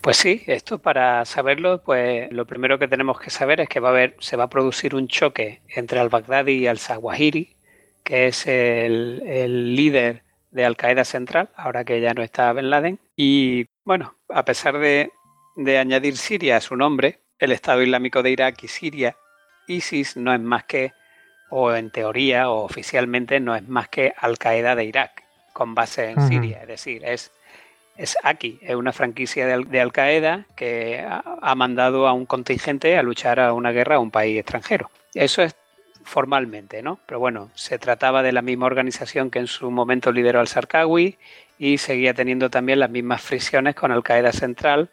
Pues 0.01 0.17
sí, 0.17 0.43
esto 0.47 0.79
para 0.79 1.25
saberlo, 1.25 1.81
pues 1.83 2.31
lo 2.31 2.45
primero 2.45 2.79
que 2.79 2.87
tenemos 2.87 3.19
que 3.19 3.29
saber 3.29 3.59
es 3.59 3.69
que 3.69 3.79
va 3.79 3.89
a 3.89 3.91
haber, 3.91 4.15
se 4.19 4.37
va 4.37 4.45
a 4.45 4.49
producir 4.49 4.95
un 4.95 5.07
choque 5.07 5.61
entre 5.67 5.99
al-Baghdadi 5.99 6.53
y 6.53 6.67
al-Zawahiri, 6.67 7.55
que 8.03 8.27
es 8.27 8.45
el, 8.47 9.75
líder 9.75 10.23
de 10.51 10.63
Al 10.63 10.77
Qaeda 10.77 11.03
Central, 11.03 11.49
ahora 11.55 11.83
que 11.83 11.99
ya 12.01 12.13
no 12.13 12.21
está 12.21 12.53
Ben 12.53 12.69
Laden. 12.69 12.99
Y 13.15 13.65
bueno, 13.83 14.15
a 14.29 14.45
pesar 14.45 14.77
de, 14.77 15.11
de 15.55 15.77
añadir 15.77 16.17
Siria 16.17 16.57
a 16.57 16.61
su 16.61 16.75
nombre, 16.75 17.19
el 17.39 17.51
Estado 17.51 17.81
Islámico 17.81 18.23
de 18.23 18.31
Irak 18.31 18.63
y 18.63 18.67
Siria, 18.67 19.17
ISIS 19.67 20.15
no 20.17 20.33
es 20.33 20.39
más 20.39 20.65
que, 20.65 20.93
o 21.49 21.73
en 21.73 21.91
teoría 21.91 22.49
o 22.49 22.63
oficialmente, 22.63 23.39
no 23.39 23.55
es 23.55 23.67
más 23.67 23.89
que 23.89 24.13
Al 24.17 24.37
Qaeda 24.37 24.75
de 24.75 24.85
Irak, 24.85 25.23
con 25.53 25.75
base 25.75 26.11
en 26.11 26.27
Siria. 26.27 26.61
Es 26.61 26.67
decir, 26.67 27.05
es 27.05 27.31
es 27.97 28.17
aquí, 28.23 28.59
es 28.61 28.75
una 28.75 28.91
franquicia 28.91 29.45
de, 29.45 29.81
Al 29.81 29.93
Qaeda 29.93 30.45
que 30.55 31.05
ha, 31.07 31.55
mandado 31.55 32.07
a 32.07 32.13
un 32.13 32.25
contingente 32.25 32.97
a 32.97 33.03
luchar 33.03 33.39
a 33.39 33.53
una 33.53 33.71
guerra 33.71 33.95
a 33.95 33.99
un 33.99 34.11
país 34.11 34.37
extranjero. 34.37 34.89
Eso 35.13 35.41
es 35.41 35.55
formalmente, 36.03 36.81
¿no? 36.83 36.99
Pero 37.05 37.19
bueno, 37.19 37.51
se 37.55 37.79
trataba 37.79 38.21
de 38.21 38.33
la 38.33 38.41
misma 38.41 38.65
organización 38.65 39.31
que 39.31 39.39
en 39.39 39.47
su 39.47 39.71
momento 39.71 40.11
lideró 40.11 40.39
al 40.39 40.47
Sarkawi 40.47 41.17
y 41.57 41.77
seguía 41.77 42.13
teniendo 42.13 42.49
también 42.49 42.79
las 42.79 42.89
mismas 42.89 43.21
fricciones 43.21 43.75
con 43.75 43.91
Al 43.91 44.03
Qaeda 44.03 44.33
Central 44.33 44.89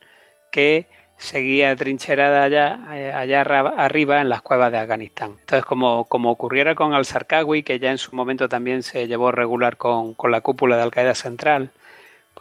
que 0.52 0.86
seguía 1.16 1.74
trincherada 1.76 2.44
allá, 2.44 2.80
eh, 2.92 3.12
allá 3.12 3.42
arriba 3.42 4.20
en 4.20 4.28
las 4.28 4.42
cuevas 4.42 4.72
de 4.72 4.78
Afganistán. 4.78 5.36
Entonces, 5.40 5.64
como, 5.64 6.04
como 6.06 6.30
ocurriera 6.30 6.74
con 6.74 6.94
Al 6.94 7.04
Sarkawi, 7.04 7.62
que 7.62 7.78
ya 7.78 7.90
en 7.90 7.98
su 7.98 8.14
momento 8.16 8.48
también 8.48 8.82
se 8.82 9.06
llevó 9.06 9.30
regular 9.30 9.76
con, 9.76 10.14
con 10.14 10.30
la 10.30 10.40
cúpula 10.40 10.76
de 10.76 10.82
Al 10.82 10.90
Qaeda 10.90 11.14
Central, 11.14 11.70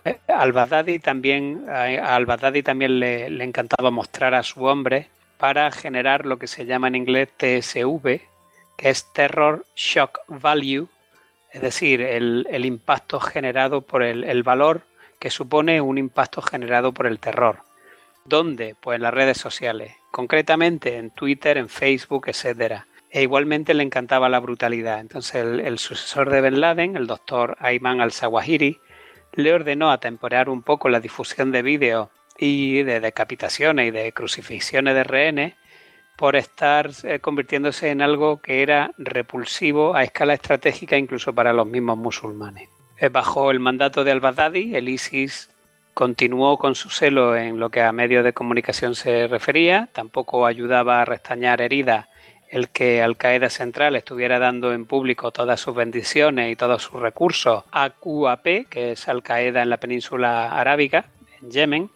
eh, 0.03 0.19
al-Baghdadi 0.27 0.99
también, 0.99 1.69
al 1.69 2.25
también 2.63 2.99
le, 2.99 3.43
encantaba 3.43 3.91
mostrar 3.91 4.33
a 4.33 4.43
su 4.43 4.63
hombre 4.63 5.09
para 5.37 5.71
generar 5.71 6.25
lo 6.25 6.37
que 6.37 6.47
se 6.47 6.65
llama 6.65 6.87
en 6.87 6.95
inglés 6.95 7.29
TSV, 7.37 8.21
que 8.77 8.89
es 8.89 9.11
Terror 9.13 9.65
Shock 9.75 10.19
Value, 10.27 10.87
es 11.51 11.61
decir, 11.61 12.01
el, 12.01 12.65
impacto 12.65 13.19
generado 13.19 13.81
por 13.81 14.01
el, 14.01 14.23
el, 14.23 14.43
valor 14.43 14.81
que 15.19 15.29
supone 15.29 15.81
un 15.81 15.97
impacto 15.97 16.41
generado 16.41 16.93
por 16.93 17.05
el 17.05 17.19
terror. 17.19 17.59
¿Dónde? 18.25 18.75
Pues 18.79 18.97
en 18.97 19.03
las 19.03 19.13
redes 19.13 19.37
sociales, 19.37 19.95
concretamente 20.11 20.97
en 20.97 21.11
Twitter, 21.11 21.57
en 21.57 21.69
Facebook, 21.69 22.27
etc. 22.27 22.83
E 23.09 23.23
igualmente 23.23 23.73
le 23.73 23.83
encantaba 23.83 24.29
la 24.29 24.39
brutalidad. 24.39 24.99
Entonces 24.99 25.35
el, 25.35 25.59
el 25.59 25.79
sucesor 25.79 26.29
de 26.29 26.41
Bin 26.41 26.61
Laden, 26.61 26.95
el 26.95 27.07
doctor 27.07 27.57
Ayman 27.59 28.01
al-Zawahiri, 28.01 28.79
le 29.33 29.53
ordenó 29.53 29.91
atemporar 29.91 30.49
un 30.49 30.61
poco 30.61 30.89
la 30.89 30.99
difusión 30.99 31.51
de 31.51 31.61
vídeos 31.61 32.09
y 32.37 32.83
de 32.83 32.99
decapitaciones 32.99 33.87
y 33.87 33.91
de 33.91 34.11
crucifixiones 34.11 34.95
de 34.95 35.03
rehenes 35.03 35.53
por 36.17 36.35
estar 36.35 36.91
eh, 37.03 37.19
convirtiéndose 37.19 37.89
en 37.89 38.01
algo 38.01 38.41
que 38.41 38.61
era 38.61 38.91
repulsivo 38.97 39.95
a 39.95 40.03
escala 40.03 40.33
estratégica 40.33 40.97
incluso 40.97 41.33
para 41.33 41.53
los 41.53 41.67
mismos 41.67 41.97
musulmanes. 41.97 42.69
Eh, 42.97 43.09
bajo 43.09 43.51
el 43.51 43.59
mandato 43.59 44.03
de 44.03 44.11
al-Baghdadi, 44.11 44.75
el 44.75 44.89
ISIS 44.89 45.49
continuó 45.93 46.57
con 46.57 46.75
su 46.75 46.89
celo 46.89 47.35
en 47.35 47.59
lo 47.59 47.69
que 47.69 47.81
a 47.81 47.91
medios 47.91 48.23
de 48.23 48.33
comunicación 48.33 48.95
se 48.95 49.27
refería, 49.27 49.89
tampoco 49.93 50.45
ayudaba 50.45 51.01
a 51.01 51.05
restañar 51.05 51.61
heridas 51.61 52.07
el 52.49 52.67
que 52.69 53.01
Al 53.01 53.15
Qaeda 53.15 53.49
Central 53.49 53.95
estuviera 53.95 54.37
dando 54.37 54.73
en 54.73 54.85
público 54.85 55.31
todas 55.31 55.59
sus 55.59 55.73
bendiciones 55.73 56.51
y 56.51 56.57
todos 56.57 56.83
sus 56.83 56.99
recursos 56.99 57.63
a 57.71 57.89
QAP, 57.91 58.67
que 58.69 58.91
es 58.91 59.07
Al 59.07 59.23
Qaeda 59.23 59.63
en 59.63 59.69
la 59.69 59.77
península 59.77 60.51
arábiga, 60.51 61.05
en 61.41 61.49
Yemen, 61.49 61.89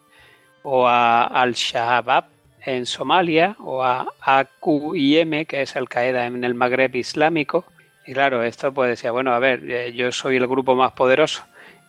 o 0.64 0.88
a 0.88 1.26
Al-Shabaab 1.26 2.26
en 2.66 2.86
Somalia, 2.86 3.58
o 3.60 3.84
a 3.84 4.08
AQIM, 4.22 5.46
que 5.46 5.62
es 5.62 5.76
Al 5.76 5.90
Qaeda 5.90 6.26
en 6.26 6.44
el 6.44 6.56
Magreb 6.56 6.96
Islámico. 6.96 7.66
Y 8.08 8.14
claro, 8.14 8.42
esto 8.42 8.74
pues 8.74 8.90
decía, 8.90 9.12
bueno, 9.12 9.34
a 9.34 9.40
ver, 9.40 9.70
eh, 9.70 9.94
yo 9.94 10.12
soy 10.14 10.38
el 10.38 10.48
grupo 10.48 10.74
más 10.74 10.94
poderoso 10.94 11.44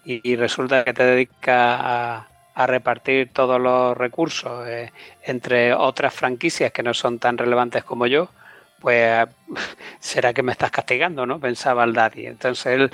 y, 0.07 0.37
resulta 0.37 0.85
que 0.85 0.95
te 0.95 1.05
dedica 1.05 2.21
a, 2.55 2.67
repartir 2.67 3.31
todos 3.35 3.61
los 3.61 3.95
recursos 3.95 4.67
eh, 4.67 4.91
entre 5.25 5.75
otras 5.75 6.15
franquicias 6.15 6.73
que 6.73 6.83
no 6.83 6.95
son 6.95 7.19
tan 7.19 7.37
relevantes 7.37 7.85
como 7.85 8.07
yo, 8.07 8.31
pues 8.81 9.29
será 10.01 10.33
que 10.33 10.43
me 10.43 10.53
estás 10.53 10.71
castigando, 10.71 11.27
¿no? 11.27 11.39
Pensaba 11.39 11.85
el 11.85 11.93
Daddy. 11.93 12.27
Entonces 12.27 12.67
él, 12.67 12.91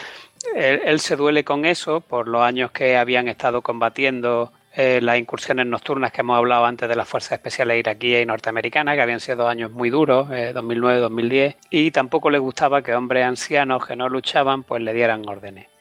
él, 0.57 1.01
se 1.01 1.15
duele 1.15 1.45
con 1.45 1.65
eso 1.65 2.01
por 2.01 2.27
los 2.27 2.43
años 2.43 2.73
que 2.73 2.97
habían 2.97 3.29
estado 3.29 3.63
combatiendo 3.63 4.53
eh, 4.75 5.01
las 5.03 5.19
incursiones 5.19 5.67
nocturnas 5.67 6.13
que 6.13 6.23
hemos 6.23 6.39
hablado 6.39 6.65
antes 6.65 6.89
de 6.89 6.97
las 6.97 7.07
fuerzas 7.07 7.33
especiales 7.33 7.79
iraquíes 7.79 8.23
y 8.23 8.27
norteamericanas, 8.27 8.95
que 8.97 9.03
habían 9.03 9.21
sido 9.21 9.47
años 9.47 9.71
muy 9.71 9.91
duros, 9.91 10.29
2009-2010, 10.29 11.35
eh, 11.35 11.57
y 11.69 11.91
tampoco 11.91 12.31
le 12.31 12.39
gustaba 12.39 12.83
que 12.83 12.95
hombres 12.95 13.25
ancianos 13.27 13.87
que 13.87 13.97
no 13.97 14.09
luchaban, 14.09 14.63
pues 14.63 14.83
le 14.83 14.95
dieran 14.95 15.29
órdenes. 15.29 15.72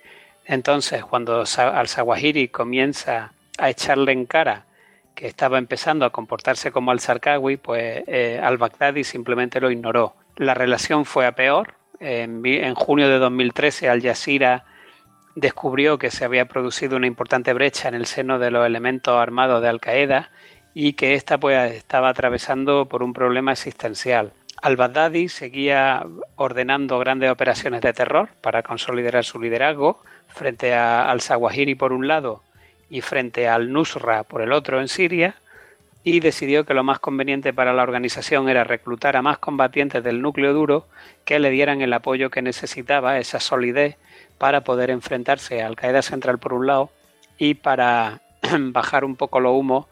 Entonces, 0.52 1.06
cuando 1.06 1.45
al-Zawahiri 1.57 2.49
comienza 2.49 3.32
a 3.57 3.69
echarle 3.69 4.11
en 4.11 4.26
cara 4.26 4.65
que 5.15 5.28
estaba 5.28 5.57
empezando 5.57 6.03
a 6.03 6.10
comportarse 6.10 6.73
como 6.73 6.91
al-Sarkawi, 6.91 7.56
pues 7.56 8.03
eh, 8.06 8.38
al-Baghdadi 8.44 9.06
simplemente 9.06 9.61
lo 9.61 9.72
ignoró. 9.72 10.14
La 10.36 10.53
relación 10.53 11.06
fue 11.06 11.26
a 11.26 11.32
peor. 11.32 11.76
En, 12.02 12.76
junio 12.76 13.07
de 13.07 13.18
2013, 13.19 13.88
Al 13.88 14.02
Jazeera 14.02 14.65
descubrió 15.36 15.98
que 15.98 16.11
se 16.11 16.26
había 16.26 16.49
producido 16.49 16.98
una 16.98 17.07
importante 17.07 17.53
brecha 17.53 17.88
en 17.88 17.95
el 17.95 18.06
seno 18.06 18.38
de 18.38 18.52
los 18.52 18.65
elementos 18.65 19.15
armados 19.15 19.61
de 19.61 19.69
Al-Qaeda 19.69 20.32
y 20.73 20.94
que 20.94 21.14
ésta 21.14 21.38
pues, 21.38 21.76
estaba 21.76 22.10
atravesando 22.10 22.90
por 22.90 23.03
un 23.03 23.14
problema 23.14 23.53
existencial. 23.53 24.34
Al-Baghdadi 24.61 25.30
seguía 25.30 26.06
ordenando 26.36 26.99
grandes 26.99 27.32
operaciones 27.32 27.80
de 27.80 27.94
terror 27.94 28.32
para 28.41 28.64
consolidar 28.64 29.23
su 29.23 29.40
liderazgo 29.40 30.03
frente 30.34 30.74
a 30.74 31.10
al-Zawahiri 31.10 31.76
por 31.76 31.94
un 31.94 32.08
lado 32.08 32.44
y 32.90 33.02
frente 33.02 33.48
al 33.48 33.72
Nusra 33.72 34.24
por 34.24 34.41
el 34.41 34.52
otro 34.52 34.82
en 34.82 34.88
Siria, 34.88 35.36
y 36.03 36.20
decidió 36.20 36.66
que 36.66 36.74
lo 36.74 36.84
más 36.84 36.99
conveniente 36.99 37.53
para 37.53 37.74
la 37.74 37.84
organización 37.84 38.49
era 38.49 38.64
reclutar 38.64 39.16
a 39.16 39.22
más 39.22 39.38
combatientes 39.38 40.03
del 40.03 40.22
núcleo 40.22 40.53
duro 40.53 40.88
que 41.26 41.40
le 41.40 41.52
dieran 41.52 41.82
el 41.82 41.94
apoyo 41.94 42.30
que 42.30 42.41
necesitaba, 42.41 43.20
esa 43.20 43.40
solidez, 43.40 43.98
para 44.38 44.62
poder 44.62 44.90
enfrentarse 44.90 45.62
a 45.62 45.68
Al 45.68 45.76
Qaeda 45.76 46.02
Central 46.02 46.40
por 46.40 46.53
un 46.53 46.66
lado 46.66 46.90
y 47.38 47.53
para 47.53 48.22
bajar 48.60 49.06
un 49.06 49.16
poco 49.16 49.40
lo 49.40 49.53
humo 49.53 49.88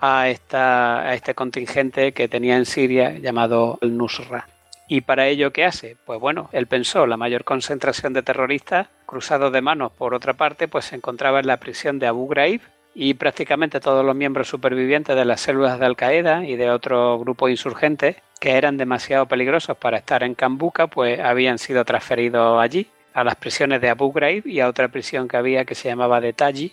a, 0.00 0.28
esta, 0.28 1.00
a 1.00 1.14
este 1.14 1.34
contingente 1.34 2.12
que 2.12 2.28
tenía 2.28 2.56
en 2.56 2.64
Siria 2.64 3.18
llamado 3.18 3.78
el 3.80 3.96
Nusra. 3.96 4.46
¿Y 4.90 5.02
para 5.02 5.28
ello 5.28 5.52
qué 5.52 5.66
hace? 5.66 5.96
Pues 6.06 6.18
bueno, 6.18 6.48
él 6.52 6.66
pensó 6.66 7.06
la 7.06 7.18
mayor 7.18 7.44
concentración 7.44 8.14
de 8.14 8.22
terroristas 8.22 8.88
cruzados 9.04 9.52
de 9.52 9.60
manos 9.60 9.92
por 9.92 10.14
otra 10.14 10.32
parte, 10.32 10.66
pues 10.66 10.86
se 10.86 10.96
encontraba 10.96 11.40
en 11.40 11.46
la 11.46 11.58
prisión 11.58 11.98
de 11.98 12.06
Abu 12.06 12.26
Ghraib 12.26 12.62
y 12.94 13.12
prácticamente 13.14 13.80
todos 13.80 14.04
los 14.04 14.16
miembros 14.16 14.48
supervivientes 14.48 15.14
de 15.14 15.26
las 15.26 15.42
células 15.42 15.78
de 15.78 15.84
Al 15.84 15.94
Qaeda 15.94 16.46
y 16.46 16.56
de 16.56 16.70
otros 16.70 17.20
grupos 17.20 17.50
insurgentes 17.50 18.16
que 18.40 18.52
eran 18.52 18.78
demasiado 18.78 19.26
peligrosos 19.26 19.76
para 19.76 19.98
estar 19.98 20.22
en 20.22 20.34
Kambuka, 20.34 20.86
pues 20.86 21.20
habían 21.20 21.58
sido 21.58 21.84
transferidos 21.84 22.58
allí 22.58 22.88
a 23.12 23.24
las 23.24 23.36
prisiones 23.36 23.82
de 23.82 23.90
Abu 23.90 24.10
Ghraib 24.10 24.46
y 24.46 24.60
a 24.60 24.68
otra 24.68 24.88
prisión 24.88 25.28
que 25.28 25.36
había 25.36 25.66
que 25.66 25.74
se 25.74 25.88
llamaba 25.88 26.20
de 26.22 26.32
Taji. 26.32 26.72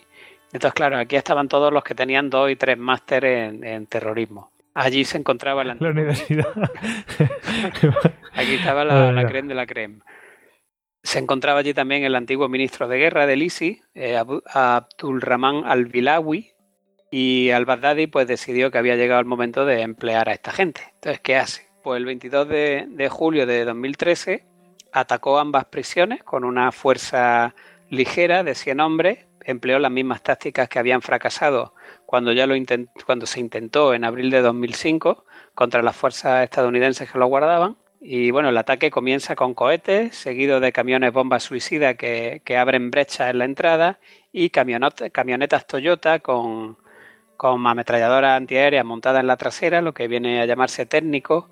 Entonces, 0.53 0.73
claro, 0.73 0.97
aquí 0.97 1.17
estaban 1.17 1.49
todos 1.49 1.73
los 1.73 1.83
que 1.83 1.95
tenían 1.95 2.29
dos 2.29 2.49
y 2.49 2.55
tres 2.55 2.77
másteres 2.77 3.53
en 3.61 3.87
terrorismo. 3.87 4.51
Allí 4.75 5.05
se 5.05 5.17
encontraba 5.17 5.63
la, 5.63 5.77
universidad. 5.79 6.49
Aquí 8.33 8.55
estaba 8.55 8.83
la, 8.83 9.13
la, 9.13 9.25
creme 9.25 9.47
de 9.47 9.55
la 9.55 9.65
creme. 9.65 9.99
Se 11.01 11.17
encontraba 11.17 11.59
allí 11.59 11.73
también 11.73 12.03
el 12.03 12.13
antiguo 12.13 12.49
ministro 12.49 12.89
de 12.89 12.97
guerra 12.97 13.25
del 13.25 13.41
ISI, 13.41 13.79
eh, 13.93 14.17
Abdul 14.17 15.21
Rahman 15.21 15.63
al-Bilawi, 15.65 16.51
y 17.09 17.51
al-Baghdadi 17.51 18.07
pues 18.07 18.27
decidió 18.27 18.69
que 18.69 18.77
había 18.77 18.97
llegado 18.97 19.21
el 19.21 19.25
momento 19.25 19.65
de 19.65 19.81
emplear 19.81 20.27
a 20.27 20.33
esta 20.33 20.51
gente. 20.51 20.81
Entonces, 20.95 21.21
¿qué 21.21 21.37
hace? 21.37 21.69
Pues 21.81 21.97
el 21.97 22.05
22 22.05 22.49
de, 22.49 22.85
de 22.89 23.07
julio 23.07 23.45
de 23.45 23.63
2013 23.63 24.43
atacó 24.91 25.39
ambas 25.39 25.65
prisiones 25.65 26.21
con 26.21 26.43
una 26.43 26.73
fuerza 26.73 27.55
ligera 27.89 28.43
de 28.43 28.55
100 28.55 28.79
hombres, 28.81 29.25
empleó 29.41 29.79
las 29.79 29.91
mismas 29.91 30.21
tácticas 30.21 30.67
que 30.67 30.79
habían 30.79 31.01
fracasado 31.01 31.75
cuando 32.15 32.31
ya 32.31 32.47
lo 32.47 32.55
cuando 33.05 33.25
se 33.25 33.41
intentó 33.41 33.93
en 33.93 34.05
abril 34.05 34.31
de 34.31 34.39
2005 34.39 35.25
contra 35.53 35.81
las 35.81 35.97
fuerzas 35.97 36.45
estadounidenses 36.45 37.11
que 37.11 37.19
lo 37.19 37.27
guardaban. 37.27 37.75
Y 37.99 38.31
bueno, 38.31 38.47
el 38.47 38.57
ataque 38.57 38.89
comienza 38.89 39.35
con 39.35 39.53
cohetes, 39.53 40.15
seguido 40.15 40.61
de 40.61 40.71
camiones 40.71 41.11
bombas 41.11 41.43
suicidas 41.43 41.95
que, 41.97 42.41
abren 42.57 42.89
brechas 42.89 43.31
en 43.31 43.39
la 43.39 43.43
entrada 43.43 43.99
y 44.31 44.49
camionetas 44.49 45.67
Toyota 45.67 46.19
con, 46.19 46.77
con 47.35 47.67
ametralladoras 47.67 48.37
antiaéreas 48.37 48.85
montadas 48.85 49.19
en 49.19 49.27
la 49.27 49.35
trasera, 49.35 49.81
lo 49.81 49.93
que 49.93 50.07
viene 50.07 50.39
a 50.39 50.45
llamarse 50.45 50.85
técnico, 50.85 51.49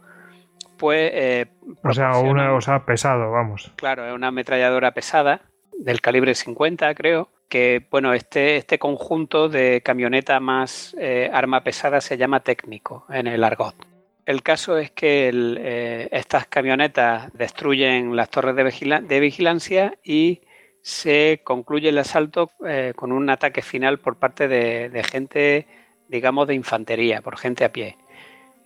pues... 0.78 1.12
Eh, 1.14 1.48
o 1.84 1.92
sea, 1.92 2.20
una 2.20 2.52
cosa 2.52 2.86
pesado, 2.86 3.32
vamos. 3.32 3.74
Claro, 3.76 4.08
es 4.08 4.14
una 4.14 4.30
ametralladora 4.30 4.94
pesada, 4.94 5.42
del 5.78 6.02
calibre 6.02 6.36
50 6.36 6.94
creo, 6.96 7.30
que 7.50 7.86
bueno, 7.92 8.14
este, 8.14 8.58
este 8.58 8.80
conjunto 8.80 9.50
de 9.50 9.82
camioneta 9.82 10.40
más 10.40 10.96
eh, 11.00 11.30
arma 11.32 11.64
pesada 11.64 12.02
se 12.02 12.18
llama 12.18 12.40
técnico 12.40 13.06
en 13.10 13.28
el 13.28 13.44
argot. 13.44 13.76
El 14.26 14.42
caso 14.42 14.78
es 14.78 14.92
que 14.92 15.30
eh, 15.34 16.08
estas 16.12 16.48
camionetas 16.48 17.32
destruyen 17.34 18.16
las 18.16 18.30
torres 18.30 18.56
de, 18.56 19.20
vigilancia 19.20 19.98
y 20.04 20.42
se 20.82 21.42
concluye 21.44 21.90
el 21.90 21.98
asalto 21.98 22.52
eh, 22.66 22.94
con 22.96 23.12
un 23.12 23.30
ataque 23.30 23.62
final 23.62 24.00
por 24.00 24.16
parte 24.18 24.48
de, 24.48 24.90
de, 24.90 25.04
gente, 25.04 25.68
digamos, 26.08 26.48
de 26.48 26.56
infantería, 26.56 27.22
por 27.22 27.38
gente 27.38 27.66
a 27.66 27.72
pie. 27.74 27.98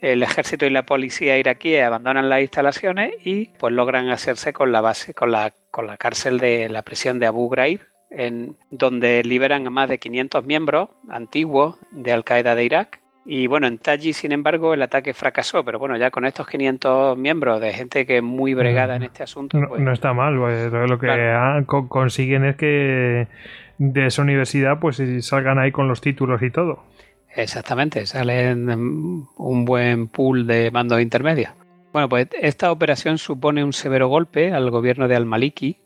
El 0.01 0.21
ejército 0.23 0.65
y 0.65 0.69
la 0.69 0.83
policía 0.83 1.37
iraquí 1.37 1.77
abandonan 1.77 2.29
las 2.29 2.41
instalaciones 2.41 3.13
y 3.23 3.49
pues 3.59 3.73
logran 3.73 4.09
hacerse 4.09 4.53
con 4.53 4.71
la 4.71 4.81
base, 4.81 5.13
con 5.13 5.31
la, 5.31 5.53
con 5.71 5.87
la 5.87 5.97
cárcel 5.97 6.39
de 6.39 6.69
la 6.69 6.83
prisión 6.83 7.19
de 7.19 7.25
Abu 7.25 7.49
Ghraib, 7.49 7.81
en 8.11 8.55
donde 8.69 9.23
liberan 9.23 9.65
a 9.65 9.69
más 9.69 9.89
de 9.89 9.97
500 9.97 10.45
miembros 10.45 10.89
antiguos 11.09 11.77
de 11.91 12.13
Al 12.13 12.23
Qaeda 12.23 12.55
de 12.55 12.65
Irak. 12.65 13.01
Y 13.25 13.47
bueno, 13.47 13.67
en 13.67 13.77
Taji, 13.77 14.13
sin 14.13 14.31
embargo, 14.31 14.73
el 14.73 14.81
ataque 14.81 15.13
fracasó, 15.13 15.65
pero 15.65 15.79
bueno, 15.79 15.97
ya 15.97 16.11
con 16.11 16.25
estos 16.25 16.47
500 16.47 17.17
miembros 17.17 17.59
de 17.59 17.73
gente 17.73 18.05
que 18.05 18.17
es 18.17 18.23
muy 18.23 18.53
bregada 18.53 18.95
en 18.95 19.03
este 19.03 19.23
asunto. 19.23 19.59
No, 19.59 19.67
pues 19.67 19.81
no 19.81 19.91
está 19.91 20.13
mal, 20.13 20.37
pues, 20.37 20.71
lo 20.71 20.97
que 20.97 21.65
consiguen 21.89 22.45
es 22.45 22.55
que 22.55 23.27
de 23.79 24.05
esa 24.05 24.21
universidad 24.21 24.79
pues 24.79 25.01
salgan 25.21 25.59
ahí 25.59 25.71
con 25.71 25.87
los 25.87 26.01
títulos 26.01 26.41
y 26.41 26.51
todo. 26.51 26.83
Exactamente, 27.35 28.05
salen 28.05 28.69
un 28.69 29.65
buen 29.65 30.07
pool 30.07 30.47
de 30.47 30.71
mandos 30.71 31.01
intermedios. 31.01 31.51
Bueno, 31.93 32.09
pues 32.09 32.27
esta 32.41 32.71
operación 32.71 33.17
supone 33.17 33.63
un 33.63 33.73
severo 33.73 34.07
golpe 34.07 34.51
al 34.53 34.69
gobierno 34.71 35.07
de 35.07 35.15
Al-Maliki, 35.15 35.77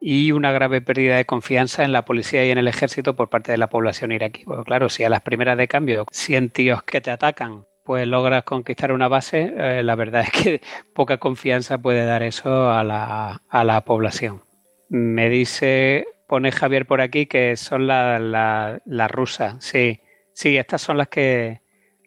y 0.00 0.32
una 0.32 0.52
grave 0.52 0.80
pérdida 0.80 1.16
de 1.16 1.24
confianza 1.24 1.82
en 1.82 1.92
la 1.92 2.04
policía 2.04 2.44
y 2.46 2.50
en 2.50 2.58
el 2.58 2.68
ejército 2.68 3.16
por 3.16 3.28
parte 3.28 3.52
de 3.52 3.58
la 3.58 3.68
población 3.68 4.12
iraquí. 4.12 4.44
claro, 4.64 4.88
si 4.88 5.04
a 5.04 5.08
las 5.08 5.22
primeras 5.22 5.56
de 5.56 5.68
cambio 5.68 6.06
100 6.12 6.50
tíos 6.50 6.82
que 6.82 7.00
te 7.00 7.10
atacan 7.10 7.64
pues 7.86 8.06
logras 8.06 8.42
conquistar 8.42 8.90
una 8.90 9.06
base, 9.06 9.54
eh, 9.56 9.82
la 9.84 9.94
verdad 9.94 10.22
es 10.22 10.30
que 10.30 10.60
poca 10.94 11.18
confianza 11.18 11.78
puede 11.78 12.04
dar 12.04 12.24
eso 12.24 12.70
a 12.70 12.82
la, 12.82 13.42
a 13.48 13.64
la 13.64 13.80
población. 13.82 14.42
Me 14.88 15.30
dice, 15.30 16.06
pone 16.26 16.50
Javier 16.50 16.86
por 16.86 17.00
aquí 17.00 17.26
que 17.26 17.56
son 17.56 17.86
las 17.86 18.20
la, 18.20 19.08
rusas. 19.08 19.56
Sí, 19.60 20.00
sí, 20.36 20.56
estas 20.56 20.82
son 20.82 20.98
las 20.98 21.08
que, 21.08 21.62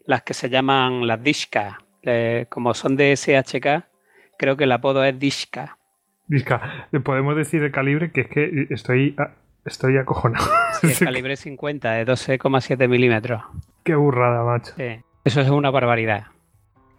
las 0.06 0.22
que 0.22 0.34
se 0.34 0.50
llaman 0.50 1.08
las 1.08 1.22
Dishka. 1.22 1.80
Eh, 2.04 2.46
como 2.48 2.74
son 2.74 2.96
de 2.96 3.16
SHK, 3.16 3.86
creo 4.38 4.56
que 4.56 4.64
el 4.64 4.72
apodo 4.72 5.04
es 5.04 5.18
Dishka. 5.20 5.78
Disca, 6.28 6.88
podemos 7.04 7.36
decir 7.36 7.64
el 7.64 7.72
calibre 7.72 8.12
que 8.12 8.22
es 8.22 8.28
que 8.28 8.68
estoy, 8.70 9.16
estoy 9.66 9.98
acojonado. 9.98 10.46
Sí, 10.80 10.88
el 10.88 11.00
calibre 11.00 11.36
50 11.36 11.92
de 11.92 12.06
12,7 12.06 12.88
milímetros. 12.88 13.42
Qué 13.84 13.96
burrada, 13.96 14.44
macho. 14.44 14.74
Sí, 14.78 15.02
eso 15.26 15.42
es 15.42 15.50
una 15.50 15.72
barbaridad. 15.72 16.28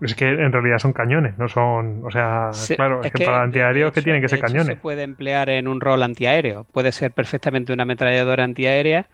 Es 0.01 0.15
que 0.15 0.29
en 0.29 0.51
realidad 0.51 0.79
son 0.79 0.93
cañones, 0.93 1.39
no 1.39 1.49
son. 1.49 2.05
O 2.05 2.11
sea, 2.11 2.51
claro, 2.75 3.03
es, 3.05 3.13
que, 3.13 3.25
para 3.25 3.43
antiaéreos 3.43 3.93
que 3.93 4.03
tienen 4.03 4.21
que 4.21 4.29
ser 4.29 4.41
cañones. 4.41 4.67
Se 4.67 4.77
puede 4.77 5.03
emplear 5.03 5.49
en 5.51 5.69
un 5.69 5.81
rol 5.81 6.03
antiaéreo. 6.03 6.65
Puede 6.65 6.91
ser 6.91 7.13
perfectamente 7.13 7.73
una 7.73 7.85
ametralladora 7.85 8.45
antiaérea. 8.45 9.07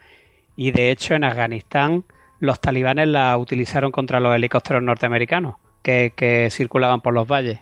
Y 0.57 0.73
de 0.73 0.91
hecho, 0.91 1.15
en 1.15 1.24
Afganistán, 1.24 2.05
los 2.41 2.61
talibanes 2.61 3.09
la 3.09 3.37
utilizaron 3.37 3.93
contra 3.93 4.20
los 4.20 4.35
helicópteros 4.35 4.83
norteamericanos 4.83 5.57
que, 5.83 6.49
circulaban 6.51 7.01
por 7.01 7.15
los 7.15 7.28
valles. 7.28 7.61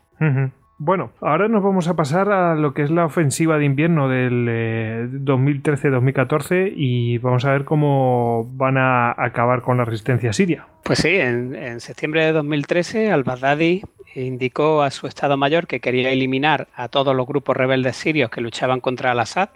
Bueno, 0.78 1.12
ahora 1.20 1.46
nos 1.48 1.62
vamos 1.62 1.86
a 1.86 1.94
pasar 1.94 2.30
a 2.30 2.56
lo 2.56 2.74
que 2.74 2.82
es 2.82 2.90
la 2.90 3.04
ofensiva 3.04 3.58
de 3.58 3.64
invierno 3.64 4.08
del 4.08 5.24
2013-2014 5.24 6.52
eh, 6.52 6.72
y 6.76 7.18
vamos 7.18 7.44
a 7.44 7.52
ver 7.52 7.64
cómo 7.64 8.50
van 8.54 8.76
a 8.76 9.14
acabar 9.16 9.62
con 9.62 9.76
la 9.76 9.84
resistencia 9.84 10.32
siria. 10.32 10.66
Pues 10.82 10.98
sí, 10.98 11.16
en, 11.16 11.80
septiembre 11.80 12.24
de 12.24 12.32
2013 12.32 13.12
al-Baghdadi 13.12 13.82
indicó 14.16 14.82
a 14.82 14.90
su 14.90 15.06
Estado 15.06 15.36
Mayor 15.36 15.68
que 15.68 15.80
quería 15.80 16.10
eliminar 16.10 16.66
a 16.74 16.88
todos 16.88 17.14
los 17.14 17.26
grupos 17.26 17.56
rebeldes 17.56 17.96
sirios 17.96 18.30
que 18.30 18.40
luchaban 18.40 18.80
contra 18.80 19.12
al-Assad, 19.12 19.50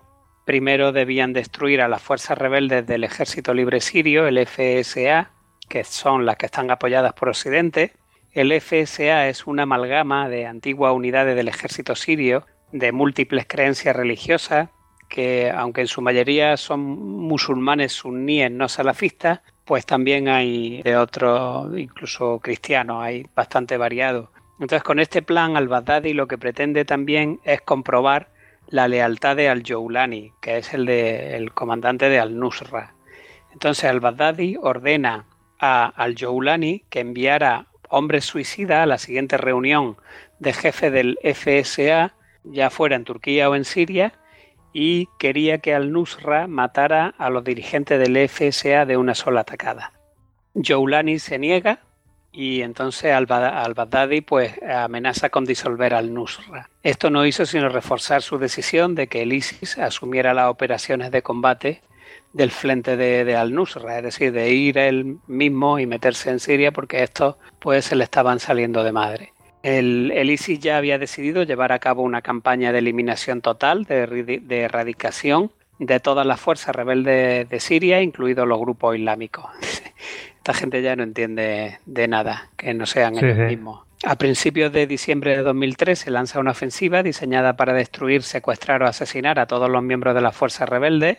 Primero 0.48 0.92
debían 0.92 1.34
destruir 1.34 1.82
a 1.82 1.88
las 1.88 2.00
fuerzas 2.00 2.38
rebeldes 2.38 2.86
del 2.86 3.04
Ejército 3.04 3.52
Libre 3.52 3.82
Sirio, 3.82 4.26
el 4.26 4.38
FSA, 4.46 5.30
que 5.68 5.84
son 5.84 6.24
las 6.24 6.38
que 6.38 6.46
están 6.46 6.70
apoyadas 6.70 7.12
por 7.12 7.28
Occidente. 7.28 7.92
El 8.32 8.58
FSA 8.58 9.28
es 9.28 9.46
una 9.46 9.64
amalgama 9.64 10.30
de 10.30 10.46
antiguas 10.46 10.94
unidades 10.94 11.36
del 11.36 11.48
ejército 11.48 11.94
sirio 11.94 12.46
de 12.72 12.92
múltiples 12.92 13.44
creencias 13.46 13.94
religiosas 13.94 14.70
que, 15.10 15.52
aunque 15.54 15.82
en 15.82 15.86
su 15.86 16.00
mayoría 16.00 16.56
son 16.56 16.80
musulmanes 16.80 17.92
suníes 17.92 18.50
no 18.50 18.70
salafistas, 18.70 19.40
pues 19.66 19.84
también 19.84 20.28
hay 20.28 20.80
de 20.80 20.96
otros, 20.96 21.78
incluso 21.78 22.40
cristianos, 22.40 23.02
hay 23.02 23.26
bastante 23.36 23.76
variado. 23.76 24.32
Entonces, 24.52 24.82
con 24.82 24.98
este 24.98 25.20
plan, 25.20 25.58
al-Baghdadi 25.58 26.14
lo 26.14 26.26
que 26.26 26.38
pretende 26.38 26.86
también 26.86 27.38
es 27.44 27.60
comprobar 27.60 28.37
la 28.70 28.88
lealtad 28.88 29.36
de 29.36 29.48
al-Joulani, 29.48 30.32
que 30.40 30.58
es 30.58 30.74
el, 30.74 30.86
de, 30.86 31.36
el 31.36 31.52
comandante 31.52 32.08
de 32.08 32.18
al-Nusra. 32.18 32.94
Entonces, 33.52 33.84
al-Baghdadi 33.84 34.56
ordena 34.60 35.26
a 35.58 35.86
al-Joulani 35.86 36.84
que 36.90 37.00
enviara 37.00 37.66
hombres 37.88 38.24
suicidas 38.24 38.82
a 38.82 38.86
la 38.86 38.98
siguiente 38.98 39.36
reunión 39.36 39.96
de 40.38 40.52
jefe 40.52 40.90
del 40.90 41.18
FSA, 41.22 42.14
ya 42.44 42.70
fuera 42.70 42.96
en 42.96 43.04
Turquía 43.04 43.50
o 43.50 43.54
en 43.54 43.64
Siria, 43.64 44.12
y 44.72 45.08
quería 45.18 45.58
que 45.58 45.74
al-Nusra 45.74 46.46
matara 46.46 47.14
a 47.18 47.30
los 47.30 47.42
dirigentes 47.44 47.98
del 47.98 48.28
FSA 48.28 48.84
de 48.84 48.96
una 48.96 49.14
sola 49.14 49.40
atacada. 49.40 49.92
Joulani 50.54 51.18
se 51.18 51.38
niega 51.38 51.80
y 52.32 52.62
entonces 52.62 53.12
al-Baghdadi 53.12 54.20
pues 54.20 54.54
amenaza 54.62 55.30
con 55.30 55.44
disolver 55.44 55.94
al-Nusra. 55.94 56.68
Esto 56.82 57.10
no 57.10 57.26
hizo 57.26 57.46
sino 57.46 57.68
reforzar 57.68 58.22
su 58.22 58.38
decisión 58.38 58.94
de 58.94 59.06
que 59.06 59.22
el 59.22 59.32
ISIS 59.32 59.78
asumiera 59.78 60.34
las 60.34 60.48
operaciones 60.48 61.10
de 61.10 61.22
combate 61.22 61.82
del 62.32 62.50
frente 62.50 62.96
de, 62.96 63.36
al-Nusra, 63.36 63.98
es 63.98 64.04
decir, 64.04 64.32
de 64.32 64.50
ir 64.50 64.78
él 64.78 65.18
mismo 65.26 65.78
y 65.78 65.86
meterse 65.86 66.30
en 66.30 66.40
Siria 66.40 66.72
porque 66.72 67.02
estos 67.02 67.36
pues 67.58 67.86
se 67.86 67.96
le 67.96 68.04
estaban 68.04 68.38
saliendo 68.38 68.84
de 68.84 68.92
madre. 68.92 69.32
El, 69.62 70.12
ISIS 70.30 70.60
ya 70.60 70.76
había 70.76 70.98
decidido 70.98 71.42
llevar 71.42 71.72
a 71.72 71.78
cabo 71.78 72.02
una 72.02 72.22
campaña 72.22 72.72
de 72.72 72.78
eliminación 72.78 73.40
total, 73.40 73.84
de, 73.84 74.40
erradicación 74.50 75.50
de 75.78 76.00
todas 76.00 76.26
las 76.26 76.40
fuerzas 76.40 76.74
rebeldes 76.74 77.48
de 77.48 77.60
Siria, 77.60 78.02
incluidos 78.02 78.46
los 78.46 78.58
grupos 78.58 78.96
islámicos. 78.96 79.46
Esta 80.48 80.60
gente 80.60 80.80
ya 80.80 80.96
no 80.96 81.02
entiende 81.02 81.78
de 81.84 82.08
nada, 82.08 82.48
que 82.56 82.72
no 82.72 82.86
sean 82.86 83.18
ellos 83.18 83.36
mismos. 83.36 83.82
A 84.02 84.16
principios 84.16 84.72
de 84.72 84.86
diciembre 84.86 85.36
de 85.36 85.42
2003 85.42 85.98
se 85.98 86.10
lanza 86.10 86.40
una 86.40 86.52
ofensiva 86.52 87.02
diseñada 87.02 87.54
para 87.54 87.74
destruir, 87.74 88.22
secuestrar 88.22 88.82
o 88.82 88.86
asesinar 88.86 89.38
a 89.38 89.44
todos 89.44 89.68
los 89.68 89.82
miembros 89.82 90.14
de 90.14 90.22
las 90.22 90.34
fuerzas 90.34 90.66
rebeldes 90.66 91.18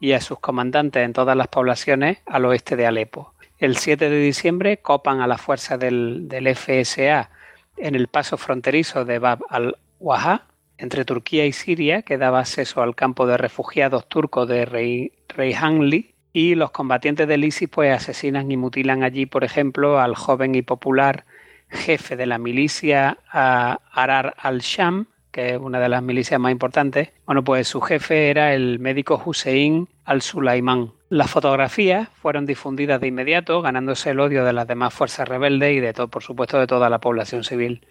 y 0.00 0.12
a 0.12 0.22
sus 0.22 0.38
comandantes 0.38 1.04
en 1.04 1.12
todas 1.12 1.36
las 1.36 1.48
poblaciones 1.48 2.22
al 2.24 2.46
oeste 2.46 2.74
de 2.74 2.86
Alepo. 2.86 3.34
El 3.58 3.76
7 3.76 4.08
de 4.08 4.18
diciembre 4.18 4.78
copan 4.78 5.20
a 5.20 5.26
las 5.26 5.42
fuerzas 5.42 5.78
del, 5.78 6.30
FSA 6.30 7.28
en 7.76 7.94
el 7.94 8.08
paso 8.08 8.38
fronterizo 8.38 9.04
de 9.04 9.18
Bab 9.18 9.40
al-Wahha 9.50 10.46
entre 10.78 11.04
Turquía 11.04 11.44
y 11.44 11.52
Siria, 11.52 12.00
que 12.00 12.16
daba 12.16 12.40
acceso 12.40 12.80
al 12.80 12.94
campo 12.94 13.26
de 13.26 13.36
refugiados 13.36 14.08
turcos 14.08 14.48
de 14.48 14.64
Rey, 14.64 15.12
Reyhanli, 15.28 16.14
y 16.32 16.54
los 16.54 16.70
combatientes 16.70 17.26
del 17.28 17.44
ISIS 17.44 17.68
pues 17.68 17.92
asesinan 17.94 18.50
y 18.50 18.56
mutilan 18.56 19.02
allí, 19.02 19.26
por 19.26 19.44
ejemplo, 19.44 20.00
al 20.00 20.14
joven 20.14 20.54
y 20.54 20.62
popular 20.62 21.24
jefe 21.70 22.16
de 22.16 22.26
la 22.26 22.38
milicia 22.38 23.18
Arar 23.30 24.34
al-Sham, 24.38 25.06
que 25.30 25.50
es 25.50 25.58
una 25.58 25.78
de 25.78 25.88
las 25.88 26.02
milicias 26.02 26.40
más 26.40 26.50
importantes, 26.50 27.10
bueno, 27.24 27.44
pues 27.44 27.68
su 27.68 27.80
jefe 27.80 28.30
era 28.30 28.54
el 28.54 28.80
médico 28.80 29.22
Hussein 29.24 29.88
al-Sulaimán. 30.04 30.92
Las 31.08 31.30
fotografías 31.30 32.08
fueron 32.20 32.46
difundidas 32.46 33.00
de 33.00 33.08
inmediato, 33.08 33.62
ganándose 33.62 34.10
el 34.10 34.20
odio 34.20 34.44
de 34.44 34.52
las 34.52 34.66
demás 34.66 34.92
fuerzas 34.92 35.28
rebeldes 35.28 35.76
y 35.76 35.80
de 35.80 35.92
todo, 35.92 36.08
por 36.08 36.22
supuesto, 36.22 36.58
de 36.58 36.66
toda 36.66 36.90
la 36.90 36.98
población 36.98 37.44
civil. 37.44 37.86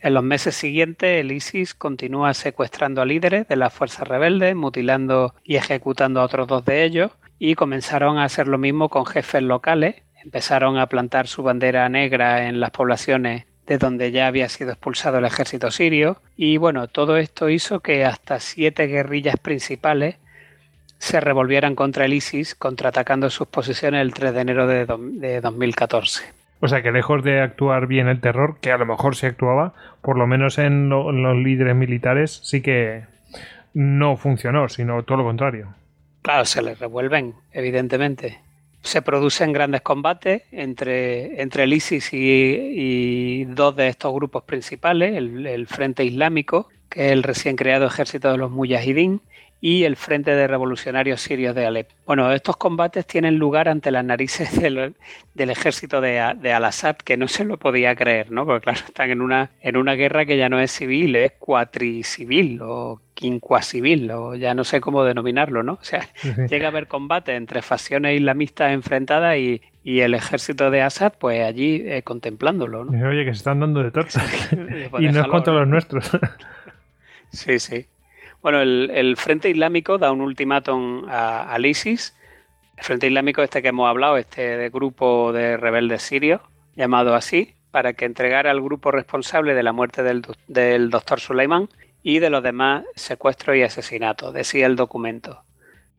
En 0.00 0.14
los 0.14 0.22
meses 0.22 0.54
siguientes, 0.54 1.20
el 1.20 1.32
ISIS 1.32 1.74
continúa 1.74 2.34
secuestrando 2.34 3.02
a 3.02 3.06
líderes 3.06 3.48
de 3.48 3.56
las 3.56 3.72
fuerzas 3.72 4.06
rebeldes, 4.06 4.54
mutilando 4.54 5.34
y 5.42 5.56
ejecutando 5.56 6.20
a 6.20 6.24
otros 6.24 6.46
dos 6.46 6.64
de 6.64 6.84
ellos, 6.84 7.10
y 7.38 7.54
comenzaron 7.54 8.18
a 8.18 8.24
hacer 8.24 8.48
lo 8.48 8.58
mismo 8.58 8.88
con 8.88 9.06
jefes 9.06 9.42
locales. 9.42 9.96
Empezaron 10.22 10.78
a 10.78 10.86
plantar 10.86 11.26
su 11.26 11.42
bandera 11.42 11.88
negra 11.88 12.48
en 12.48 12.60
las 12.60 12.70
poblaciones 12.70 13.44
de 13.66 13.78
donde 13.78 14.12
ya 14.12 14.26
había 14.26 14.48
sido 14.48 14.70
expulsado 14.70 15.18
el 15.18 15.24
ejército 15.24 15.70
sirio. 15.70 16.20
Y 16.36 16.56
bueno, 16.56 16.88
todo 16.88 17.16
esto 17.16 17.48
hizo 17.48 17.80
que 17.80 18.04
hasta 18.04 18.40
siete 18.40 18.86
guerrillas 18.86 19.36
principales 19.38 20.16
se 20.98 21.20
revolvieran 21.20 21.74
contra 21.74 22.06
el 22.06 22.14
ISIS, 22.14 22.54
contraatacando 22.54 23.28
sus 23.28 23.48
posiciones 23.48 24.00
el 24.00 24.14
3 24.14 24.34
de 24.34 24.40
enero 24.40 24.66
de, 24.66 25.40
2014. 25.40 26.24
O 26.60 26.68
sea 26.68 26.82
que 26.82 26.90
lejos 26.90 27.22
de 27.22 27.40
actuar 27.42 27.86
bien 27.86 28.08
el 28.08 28.20
terror, 28.20 28.58
que 28.60 28.72
a 28.72 28.78
lo 28.78 28.86
mejor 28.86 29.14
se 29.14 29.26
actuaba, 29.26 29.74
por 30.00 30.16
lo 30.16 30.26
menos 30.26 30.58
en, 30.58 30.90
en 30.90 31.22
los 31.22 31.36
líderes 31.36 31.76
militares 31.76 32.40
sí 32.42 32.62
que 32.62 33.04
no 33.74 34.16
funcionó, 34.16 34.68
sino 34.70 35.02
todo 35.02 35.18
lo 35.18 35.24
contrario. 35.24 35.74
Claro, 36.26 36.44
se 36.44 36.60
les 36.60 36.76
revuelven, 36.80 37.36
evidentemente. 37.52 38.40
Se 38.82 39.00
producen 39.00 39.52
grandes 39.52 39.82
combates 39.82 40.42
entre, 40.50 41.40
entre 41.40 41.62
el 41.62 41.72
ISIS 41.72 42.08
y, 42.12 43.44
dos 43.44 43.76
de 43.76 43.86
estos 43.86 44.12
grupos 44.12 44.42
principales, 44.42 45.16
el, 45.16 45.68
Frente 45.68 46.04
Islámico, 46.04 46.68
que 46.88 47.06
es 47.06 47.12
el 47.12 47.22
recién 47.22 47.54
creado 47.54 47.86
ejército 47.86 48.32
de 48.32 48.38
los 48.38 48.50
Mujahideen, 48.50 49.20
y 49.60 49.84
el 49.84 49.96
Frente 49.96 50.32
de 50.32 50.46
Revolucionarios 50.46 51.20
Sirios 51.20 51.54
de 51.54 51.66
Alep. 51.66 51.88
Bueno, 52.04 52.30
estos 52.32 52.56
combates 52.56 53.06
tienen 53.06 53.38
lugar 53.38 53.68
ante 53.68 53.90
las 53.90 54.04
narices 54.04 54.60
del, 54.60 54.94
ejército 55.34 56.00
de, 56.00 56.20
Al-Assad, 56.20 56.96
que 56.96 57.16
no 57.16 57.26
se 57.28 57.44
lo 57.44 57.58
podía 57.58 57.94
creer, 57.96 58.30
¿no? 58.30 58.44
Porque 58.44 58.64
claro, 58.64 58.80
están 58.86 59.10
en 59.10 59.20
una, 59.20 59.50
en 59.60 59.76
una 59.76 59.94
guerra 59.94 60.26
que 60.26 60.36
ya 60.36 60.48
no 60.48 60.60
es 60.60 60.70
civil, 60.70 61.16
es 61.16 61.32
cuatricivil 61.38 62.60
o 62.62 63.00
quincuacivil, 63.14 64.10
o 64.10 64.34
ya 64.34 64.54
no 64.54 64.64
sé 64.64 64.80
cómo 64.80 65.04
denominarlo, 65.04 65.62
¿no? 65.62 65.74
O 65.74 65.84
sea, 65.84 66.06
llega 66.50 66.66
a 66.66 66.70
haber 66.70 66.86
combate 66.86 67.34
entre 67.34 67.62
facciones 67.62 68.16
islamistas 68.16 68.72
enfrentadas 68.72 69.36
y, 69.38 69.62
el 69.84 70.14
ejército 70.14 70.72
de 70.72 70.82
Assad, 70.82 71.12
pues 71.16 71.44
allí 71.44 71.80
eh, 71.86 72.02
contemplándolo, 72.02 72.84
¿no? 72.84 73.08
Oye, 73.08 73.24
que 73.24 73.30
se 73.30 73.38
están 73.38 73.60
dando 73.60 73.84
de 73.84 73.92
torta. 73.92 74.20
y 74.98 75.08
no 75.08 75.20
es 75.20 75.26
contra 75.28 75.54
los 75.54 75.68
nuestros. 75.68 76.10
sí, 77.30 77.60
sí. 77.60 77.86
Bueno, 78.46 78.60
el, 78.60 79.16
Frente 79.16 79.50
Islámico 79.50 79.98
da 79.98 80.12
un 80.12 80.20
ultimátum 80.20 81.04
al 81.08 81.66
ISIS. 81.66 82.14
El 82.76 82.84
Frente 82.84 83.08
Islámico, 83.08 83.42
este 83.42 83.60
que 83.60 83.70
hemos 83.70 83.88
hablado, 83.88 84.18
este 84.18 84.68
grupo 84.68 85.32
de 85.32 85.56
rebeldes 85.56 86.02
sirios, 86.02 86.42
llamado 86.76 87.16
así, 87.16 87.56
para 87.72 87.94
que 87.94 88.04
entregara 88.04 88.52
al 88.52 88.62
grupo 88.62 88.92
responsable 88.92 89.54
de 89.54 89.64
la 89.64 89.72
muerte 89.72 90.04
del, 90.04 90.22
del 90.46 90.90
doctor 90.90 91.18
Suleiman 91.18 91.68
y 92.04 92.20
de 92.20 92.30
los 92.30 92.40
demás 92.40 92.84
secuestros 92.94 93.56
y 93.56 93.62
asesinatos, 93.62 94.32
decía 94.32 94.66
el 94.66 94.76
documento. 94.76 95.42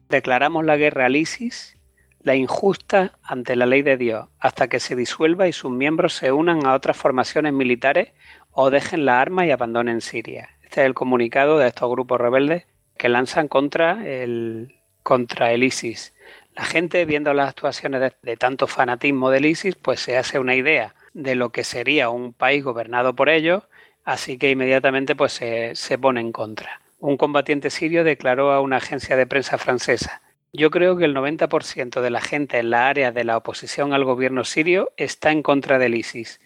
Declaramos 0.07 0.63
la 0.63 0.77
guerra 0.77 1.07
al 1.07 1.17
ISIS, 1.17 1.77
la 2.21 2.35
injusta 2.35 3.11
ante 3.23 3.57
la 3.57 3.65
ley 3.65 3.81
de 3.81 3.97
Dios, 3.97 4.29
hasta 4.39 4.69
que 4.69 4.79
se 4.79 4.95
disuelva 4.95 5.49
y 5.49 5.51
sus 5.51 5.71
miembros 5.71 6.13
se 6.13 6.31
unan 6.31 6.65
a 6.65 6.75
otras 6.75 6.95
formaciones 6.95 7.51
militares 7.51 8.13
o 8.51 8.69
dejen 8.69 9.03
la 9.03 9.19
arma 9.19 9.45
y 9.45 9.51
abandonen 9.51 9.99
Siria. 9.99 10.47
Este 10.67 10.81
es 10.81 10.87
el 10.87 10.93
comunicado 10.95 11.57
de 11.57 11.69
estos 11.69 11.89
grupos 11.89 12.19
rebeldes 12.19 12.65
que 12.97 13.07
lanzan 13.07 13.47
contra 13.47 14.05
el, 14.05 14.75
contra 15.01 15.53
el 15.53 15.63
ISIS. 15.63 16.13
La 16.57 16.65
gente, 16.65 17.05
viendo 17.05 17.33
las 17.33 17.47
actuaciones 17.47 18.11
de, 18.21 18.35
tanto 18.35 18.67
fanatismo 18.67 19.29
del 19.29 19.45
ISIS, 19.45 19.75
pues 19.75 20.01
se 20.01 20.17
hace 20.17 20.39
una 20.39 20.55
idea 20.55 20.93
de 21.13 21.35
lo 21.35 21.51
que 21.51 21.63
sería 21.63 22.09
un 22.09 22.33
país 22.33 22.65
gobernado 22.65 23.15
por 23.15 23.29
ellos, 23.29 23.63
así 24.03 24.37
que 24.37 24.51
inmediatamente 24.51 25.15
pues 25.15 25.31
se, 25.31 25.73
se 25.73 25.97
pone 25.97 26.19
en 26.19 26.33
contra. 26.33 26.81
Un 26.99 27.15
combatiente 27.15 27.69
sirio 27.69 28.03
declaró 28.03 28.51
a 28.51 28.59
una 28.59 28.75
agencia 28.75 29.15
de 29.15 29.25
prensa 29.25 29.57
francesa 29.57 30.21
yo 30.53 30.71
creo 30.71 30.97
que 30.97 31.05
el 31.05 31.15
90% 31.15 32.01
de 32.01 32.09
la 32.09 32.21
gente 32.21 32.57
en 32.57 32.69
la 32.69 32.87
área 32.87 33.11
de 33.11 33.23
la 33.23 33.37
oposición 33.37 33.93
al 33.93 34.05
gobierno 34.05 34.43
sirio 34.43 34.91
está 34.97 35.31
en 35.31 35.43
contra 35.43 35.77
del 35.77 35.93
ISIS 35.93 36.39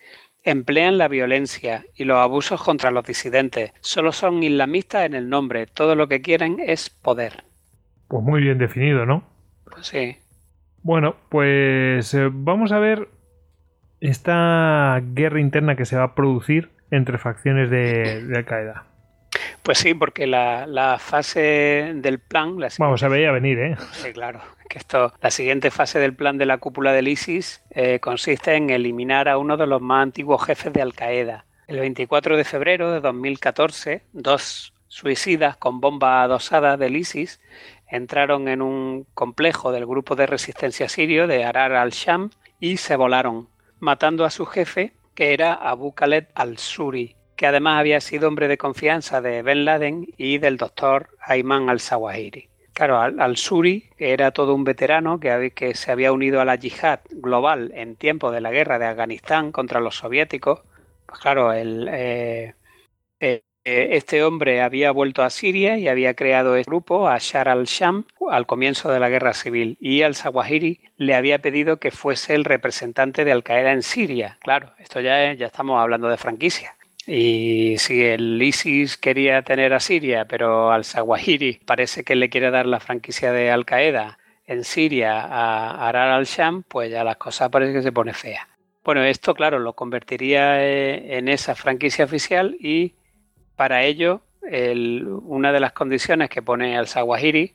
Emplean 0.44 0.98
la 0.98 1.08
violencia 1.08 1.86
y 1.96 2.06
los 2.06 2.18
abusos 2.18 2.62
contra 2.64 2.92
los 2.92 3.06
disidentes. 3.06 3.74
Solo 3.82 4.12
son 4.12 4.42
islamistas 4.42 5.06
en 5.06 5.14
el 5.14 5.30
nombre. 5.30 5.68
Todo 5.68 5.96
lo 5.96 6.08
que 6.08 6.22
quieren 6.22 6.58
es 6.60 6.90
poder. 6.90 7.44
Pues 8.08 8.24
muy 8.24 8.42
bien 8.42 8.58
definido, 8.58 9.06
¿no? 9.06 9.24
Pues 9.72 9.88
sí. 9.88 10.18
Bueno, 10.84 11.16
pues 11.30 12.14
eh, 12.14 12.30
vamos 12.32 12.72
a 12.72 12.80
ver 12.80 13.08
esta 14.00 15.00
guerra 15.14 15.40
interna 15.40 15.76
que 15.76 15.86
se 15.86 15.96
va 15.96 16.04
a 16.04 16.16
producir 16.16 16.72
entre 16.90 17.20
facciones 17.20 17.70
de, 17.70 18.26
de 18.26 18.38
Al-Qaeda. 18.38 18.91
Pues 19.64 19.78
sí, 19.78 19.94
porque 19.94 20.26
la, 20.28 20.98
fase 21.00 21.94
del 21.96 22.20
plan... 22.20 22.58
Vamos, 22.80 23.00
se 23.00 23.08
veía 23.08 23.32
venir, 23.32 23.60
¿eh? 23.60 23.76
Sí, 23.92 24.12
claro. 24.12 24.42
Que 24.68 24.80
esto, 24.80 25.14
la 25.22 25.32
siguiente 25.32 25.70
fase 25.70 26.00
del 26.00 26.16
plan 26.16 26.38
de 26.38 26.46
la 26.46 26.58
cúpula 26.58 26.94
del 26.94 27.08
ISIS 27.08 27.62
eh, 27.72 28.00
consiste 28.00 28.56
en 28.56 28.70
eliminar 28.70 29.30
a 29.30 29.38
uno 29.38 29.58
de 29.58 29.68
los 29.68 29.82
más 29.82 30.04
antiguos 30.04 30.44
jefes 30.44 30.74
de 30.74 30.82
Al-Qaeda. 30.82 31.46
El 31.68 31.80
24 31.80 32.38
de 32.38 32.44
febrero 32.44 32.92
de 32.92 33.02
2014, 33.02 34.04
dos 34.14 34.74
suicidas 34.88 35.58
con 35.58 35.80
bomba 35.80 36.24
adosada 36.24 36.76
del 36.76 36.98
ISIS 36.98 37.40
entraron 37.88 38.48
en 38.48 38.62
un 38.62 39.06
complejo 39.14 39.72
del 39.72 39.86
grupo 39.86 40.16
de 40.16 40.26
resistencia 40.26 40.90
sirio 40.90 41.28
de 41.28 41.44
Arar 41.44 41.74
al-Sham 41.74 42.32
y 42.60 42.78
se 42.78 42.96
volaron, 42.96 43.50
matando 43.80 44.26
a 44.26 44.30
su 44.30 44.46
jefe, 44.46 44.94
que 45.14 45.34
era 45.34 45.54
Abu 45.54 45.94
Khaled 45.94 46.28
al-Suri, 46.34 47.16
que 47.42 47.48
además 47.48 47.80
había 47.80 48.00
sido 48.02 48.28
hombre 48.28 48.48
de 48.48 48.60
confianza 48.60 49.20
de 49.20 49.42
Ben 49.42 49.66
Laden 49.66 50.06
y 50.16 50.38
del 50.38 50.58
doctor 50.58 51.10
Ayman 51.22 51.72
al-Zawahiri. 51.72 52.50
Claro, 52.72 53.00
al-Suri, 53.00 53.90
que 53.98 54.14
era 54.14 54.30
todo 54.30 54.54
un 54.54 54.64
veterano 54.64 55.20
que, 55.20 55.52
que 55.56 55.74
se 55.74 55.92
había 55.92 56.12
unido 56.12 56.40
a 56.40 56.46
la 56.46 56.56
yihad 56.56 57.00
global 57.10 57.72
en 57.74 57.96
tiempo 57.96 58.30
de 58.30 58.42
la 58.42 58.52
guerra 58.52 58.78
de 58.78 58.86
Afganistán 58.86 59.52
contra 59.52 59.80
los 59.80 59.96
soviéticos, 59.96 60.62
pues 61.08 61.20
claro, 61.20 61.52
el, 61.52 61.90
eh, 61.92 62.54
eh, 63.20 63.42
este 63.64 64.24
hombre 64.24 64.62
había 64.62 64.92
vuelto 64.92 65.24
a 65.24 65.32
Siria 65.32 65.80
y 65.80 65.88
había 65.88 66.14
creado 66.14 66.56
el 66.56 66.64
grupo, 66.64 67.08
Ashar 67.08 67.50
al-Sham, 67.50 68.06
al 68.30 68.46
comienzo 68.46 68.92
de 68.92 69.00
la 69.00 69.10
guerra 69.10 69.34
civil. 69.34 69.78
Y 69.80 70.04
al-Zawahiri 70.04 70.80
le 70.98 71.16
había 71.16 71.40
pedido 71.40 71.78
que 71.78 71.90
fuese 71.90 72.36
el 72.36 72.46
representante 72.46 73.26
de 73.26 73.32
Al-Qaeda 73.32 73.72
en 73.72 73.82
Siria. 73.82 74.38
Claro, 74.42 74.74
esto 74.78 75.00
ya, 75.00 75.34
ya 75.34 75.48
estamos 75.48 75.82
hablando 75.82 76.08
de 76.08 76.18
franquicia. 76.18 76.76
Y 77.08 77.78
si 77.80 78.04
el 78.04 78.42
ISIS 78.42 78.98
quería 78.98 79.42
tener 79.42 79.74
a 79.74 79.80
Siria, 79.80 80.26
pero 80.26 80.72
al-Zawahiri 80.72 81.62
parece 81.66 82.04
que 82.04 82.16
le 82.16 82.30
quiere 82.30 82.52
dar 82.52 82.68
la 82.68 82.80
franquicia 82.80 83.32
de 83.32 83.50
Al-Qaeda 83.50 84.20
en 84.46 84.64
Siria 84.64 85.22
a 85.22 85.88
Arar 85.88 86.10
al-Sham, 86.10 86.64
pues 86.64 86.92
ya 86.92 87.04
las 87.04 87.18
cosas 87.18 87.50
parece 87.50 87.74
que 87.74 87.82
se 87.82 87.92
pone 87.92 88.14
fea. 88.14 88.48
Bueno, 88.84 89.04
esto, 89.04 89.34
claro, 89.34 89.60
lo 89.60 89.74
convertiría 89.74 90.64
eh, 90.64 91.18
en 91.18 91.28
esa 91.28 91.56
franquicia 91.56 92.06
oficial 92.06 92.56
y 92.60 92.96
para 93.56 93.84
ello 93.84 94.22
una 94.44 95.52
de 95.52 95.60
las 95.60 95.72
condiciones 95.72 96.30
que 96.30 96.42
pone 96.42 96.76
al-Zawahiri 96.76 97.54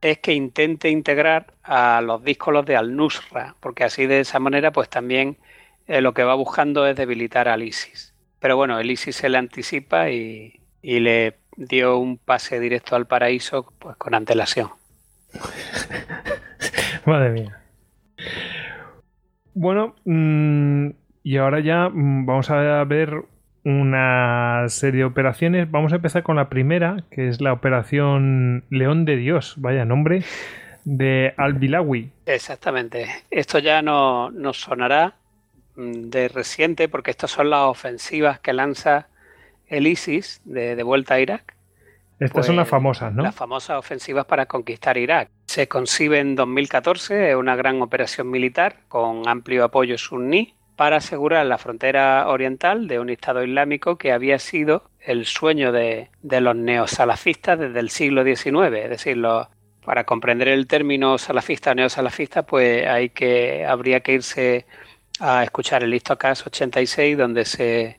es 0.00 0.18
que 0.18 0.32
intente 0.32 0.90
integrar 0.90 1.54
a 1.62 2.00
los 2.00 2.22
díscolos 2.24 2.66
de 2.66 2.76
al-Nusra, 2.76 3.54
porque 3.60 3.84
así 3.84 4.06
de 4.06 4.20
esa 4.20 4.40
manera 4.40 4.72
pues 4.72 4.88
también 4.88 5.38
eh, 5.86 6.00
lo 6.00 6.14
que 6.14 6.24
va 6.24 6.34
buscando 6.34 6.86
es 6.86 6.96
debilitar 6.96 7.48
al 7.48 7.62
ISIS. 7.62 8.15
Pero 8.38 8.56
bueno, 8.56 8.78
el 8.78 8.90
ISIS 8.90 9.16
se 9.16 9.28
le 9.28 9.38
anticipa 9.38 10.10
y, 10.10 10.60
le 10.82 11.36
dio 11.56 11.98
un 11.98 12.18
pase 12.18 12.60
directo 12.60 12.96
al 12.96 13.06
paraíso 13.06 13.72
pues 13.78 13.96
con 13.96 14.14
antelación. 14.14 14.70
Madre 17.06 17.30
mía. 17.30 17.60
Bueno, 19.54 19.96
mm, 20.04 20.90
y 21.22 21.36
ahora 21.38 21.60
ya 21.60 21.88
mm, 21.88 22.26
vamos 22.26 22.50
a 22.50 22.84
ver 22.84 23.24
una 23.64 24.64
serie 24.68 25.00
de 25.00 25.06
operaciones. 25.06 25.68
Vamos 25.70 25.92
a 25.92 25.96
empezar 25.96 26.22
con 26.22 26.36
la 26.36 26.48
primera, 26.48 26.98
que 27.10 27.28
es 27.28 27.40
la 27.40 27.52
operación 27.52 28.64
León 28.70 29.04
de 29.04 29.16
Dios, 29.16 29.54
vaya 29.56 29.84
nombre, 29.84 30.22
de 30.84 31.34
Al-Bilawi. 31.36 32.12
Exactamente. 32.26 33.08
Esto 33.28 33.58
ya 33.58 33.82
no 33.82 34.30
nos 34.30 34.60
sonará 34.60 35.14
de 35.76 36.28
reciente 36.28 36.88
porque 36.88 37.10
estas 37.10 37.30
son 37.30 37.50
las 37.50 37.62
ofensivas 37.62 38.40
que 38.40 38.52
lanza 38.52 39.08
el 39.68 39.86
ISIS 39.86 40.40
de, 40.44 40.82
vuelta 40.82 41.14
a 41.14 41.20
Irak. 41.20 41.54
Estas 42.18 42.46
son 42.46 42.56
las 42.56 42.64
pues, 42.64 42.70
famosas, 42.70 43.12
¿no? 43.12 43.22
Las 43.22 43.34
famosas 43.34 43.78
ofensivas 43.78 44.24
para 44.24 44.46
conquistar 44.46 44.96
Irak. 44.96 45.28
Se 45.46 45.68
concibe 45.68 46.18
en 46.18 46.34
2014, 46.34 47.30
es 47.30 47.36
una 47.36 47.56
gran 47.56 47.82
operación 47.82 48.30
militar 48.30 48.76
con 48.88 49.28
amplio 49.28 49.64
apoyo 49.64 49.98
suní 49.98 50.54
para 50.76 50.96
asegurar 50.96 51.44
la 51.46 51.58
frontera 51.58 52.28
oriental 52.28 52.86
de 52.86 53.00
un 53.00 53.10
Estado 53.10 53.42
islámico 53.42 53.96
que 53.96 54.12
había 54.12 54.38
sido 54.38 54.90
el 55.00 55.24
sueño 55.24 55.72
de, 55.72 56.08
los 56.22 56.56
neosalafistas 56.56 57.58
desde 57.58 57.80
el 57.80 57.90
siglo 57.90 58.24
XIX. 58.24 58.76
Es 58.76 58.90
decir, 58.90 59.22
para 59.84 60.04
comprender 60.04 60.48
el 60.48 60.66
término 60.66 61.16
salafista 61.16 61.72
o 61.72 61.74
neosalafista, 61.74 62.44
pues 62.44 62.86
hay 62.86 63.10
que, 63.10 63.64
habría 63.64 64.00
que 64.00 64.12
irse 64.12 64.66
a 65.20 65.44
escuchar 65.44 65.82
el 65.82 65.94
Histocast 65.94 66.46
86, 66.46 67.16
donde 67.16 67.44
se, 67.44 67.98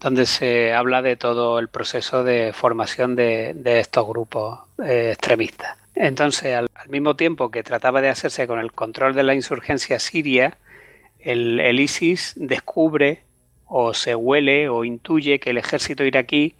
donde 0.00 0.26
se 0.26 0.72
habla 0.72 1.02
de 1.02 1.16
todo 1.16 1.58
el 1.58 1.68
proceso 1.68 2.24
de 2.24 2.52
formación 2.52 3.16
de, 3.16 3.54
estos 3.64 4.06
grupos 4.06 4.60
eh, 4.84 5.10
extremistas. 5.12 5.76
Entonces, 5.94 6.56
al, 6.56 6.68
mismo 6.88 7.16
tiempo 7.16 7.50
que 7.50 7.62
trataba 7.62 8.00
de 8.00 8.08
hacerse 8.08 8.46
con 8.46 8.58
el 8.58 8.72
control 8.72 9.14
de 9.14 9.22
la 9.22 9.34
insurgencia 9.34 9.98
siria, 9.98 10.58
el, 11.20 11.60
el 11.60 11.80
ISIS 11.80 12.32
descubre 12.36 13.22
o 13.66 13.94
se 13.94 14.14
huele 14.14 14.68
o 14.68 14.84
intuye 14.84 15.38
que 15.38 15.50
el 15.50 15.58
ejército 15.58 16.04
iraquí 16.04 16.56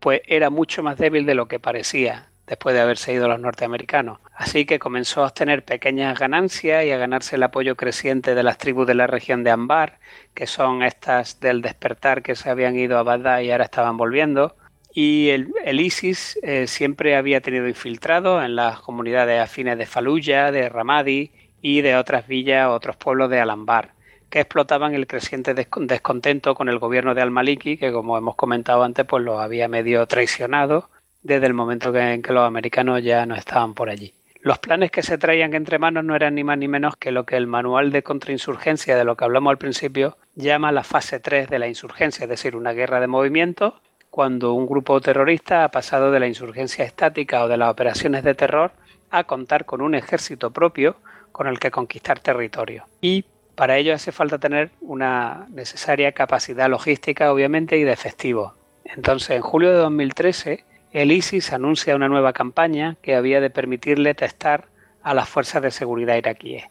pues 0.00 0.20
era 0.26 0.50
mucho 0.50 0.82
más 0.82 0.98
débil 0.98 1.24
de 1.24 1.34
lo 1.34 1.48
que 1.48 1.58
parecía 1.58 2.28
después 2.46 2.74
de 2.74 2.80
haberse 2.80 3.12
ido 3.12 3.28
los 3.28 3.40
norteamericanos. 3.40 4.18
Así 4.34 4.66
que 4.66 4.78
comenzó 4.78 5.22
a 5.22 5.26
obtener 5.28 5.64
pequeñas 5.64 6.18
ganancias 6.18 6.84
y 6.84 6.90
a 6.90 6.98
ganarse 6.98 7.36
el 7.36 7.42
apoyo 7.42 7.76
creciente 7.76 8.34
de 8.34 8.42
las 8.42 8.58
tribus 8.58 8.86
de 8.86 8.94
la 8.94 9.06
región 9.06 9.44
de 9.44 9.50
Ambar, 9.50 9.98
que 10.34 10.46
son 10.46 10.82
estas 10.82 11.40
del 11.40 11.62
despertar 11.62 12.22
que 12.22 12.34
se 12.34 12.50
habían 12.50 12.76
ido 12.76 12.98
a 12.98 13.02
Bagdad 13.02 13.40
y 13.40 13.50
ahora 13.50 13.64
estaban 13.64 13.96
volviendo. 13.96 14.56
Y 14.92 15.30
el, 15.30 15.80
ISIS 15.80 16.38
eh, 16.42 16.66
siempre 16.66 17.16
había 17.16 17.40
tenido 17.40 17.66
infiltrados 17.66 18.44
en 18.44 18.54
las 18.54 18.80
comunidades 18.80 19.40
afines 19.40 19.76
de 19.76 19.86
Fallujah, 19.86 20.52
de 20.52 20.68
Ramadi 20.68 21.32
y 21.60 21.80
de 21.80 21.96
otras 21.96 22.28
villas, 22.28 22.68
otros 22.68 22.96
pueblos 22.96 23.28
de 23.30 23.40
Alambar, 23.40 23.92
que 24.30 24.40
explotaban 24.40 24.94
el 24.94 25.08
creciente 25.08 25.54
descontento 25.54 26.54
con 26.54 26.68
el 26.68 26.78
gobierno 26.78 27.14
de 27.14 27.22
Al-Maliki, 27.22 27.76
que 27.76 27.90
como 27.90 28.16
hemos 28.16 28.36
comentado 28.36 28.84
antes, 28.84 29.04
pues 29.04 29.24
lo 29.24 29.40
había 29.40 29.66
medio 29.66 30.06
traicionado 30.06 30.90
desde 31.24 31.46
el 31.46 31.54
momento 31.54 31.94
en 31.96 32.22
que 32.22 32.32
los 32.32 32.46
americanos 32.46 33.02
ya 33.02 33.26
no 33.26 33.34
estaban 33.34 33.74
por 33.74 33.90
allí. 33.90 34.14
Los 34.40 34.58
planes 34.58 34.90
que 34.90 35.02
se 35.02 35.16
traían 35.16 35.54
entre 35.54 35.78
manos 35.78 36.04
no 36.04 36.14
eran 36.14 36.34
ni 36.34 36.44
más 36.44 36.58
ni 36.58 36.68
menos 36.68 36.96
que 36.96 37.10
lo 37.10 37.24
que 37.24 37.36
el 37.36 37.46
manual 37.46 37.90
de 37.90 38.02
contrainsurgencia 38.02 38.94
de 38.94 39.04
lo 39.04 39.16
que 39.16 39.24
hablamos 39.24 39.50
al 39.50 39.58
principio 39.58 40.18
llama 40.34 40.70
la 40.70 40.84
fase 40.84 41.18
3 41.18 41.48
de 41.48 41.58
la 41.58 41.66
insurgencia, 41.66 42.24
es 42.24 42.28
decir, 42.28 42.54
una 42.54 42.72
guerra 42.72 43.00
de 43.00 43.06
movimiento 43.06 43.80
cuando 44.10 44.52
un 44.52 44.66
grupo 44.66 45.00
terrorista 45.00 45.64
ha 45.64 45.70
pasado 45.70 46.12
de 46.12 46.20
la 46.20 46.28
insurgencia 46.28 46.84
estática 46.84 47.42
o 47.42 47.48
de 47.48 47.56
las 47.56 47.70
operaciones 47.70 48.22
de 48.22 48.34
terror 48.34 48.70
a 49.10 49.24
contar 49.24 49.64
con 49.64 49.80
un 49.80 49.94
ejército 49.94 50.52
propio 50.52 50.96
con 51.32 51.46
el 51.46 51.58
que 51.58 51.70
conquistar 51.70 52.20
territorio. 52.20 52.84
Y 53.00 53.24
para 53.54 53.78
ello 53.78 53.94
hace 53.94 54.12
falta 54.12 54.38
tener 54.38 54.70
una 54.80 55.46
necesaria 55.50 56.12
capacidad 56.12 56.68
logística, 56.68 57.32
obviamente, 57.32 57.78
y 57.78 57.82
de 57.82 57.92
efectivo. 57.92 58.54
Entonces, 58.84 59.30
en 59.30 59.42
julio 59.42 59.70
de 59.70 59.78
2013, 59.78 60.64
el 60.94 61.10
ISIS 61.10 61.52
anuncia 61.52 61.96
una 61.96 62.08
nueva 62.08 62.32
campaña 62.32 62.96
que 63.02 63.16
había 63.16 63.40
de 63.40 63.50
permitirle 63.50 64.14
testar 64.14 64.68
a 65.02 65.12
las 65.12 65.28
fuerzas 65.28 65.60
de 65.60 65.72
seguridad 65.72 66.14
iraquíes. 66.14 66.66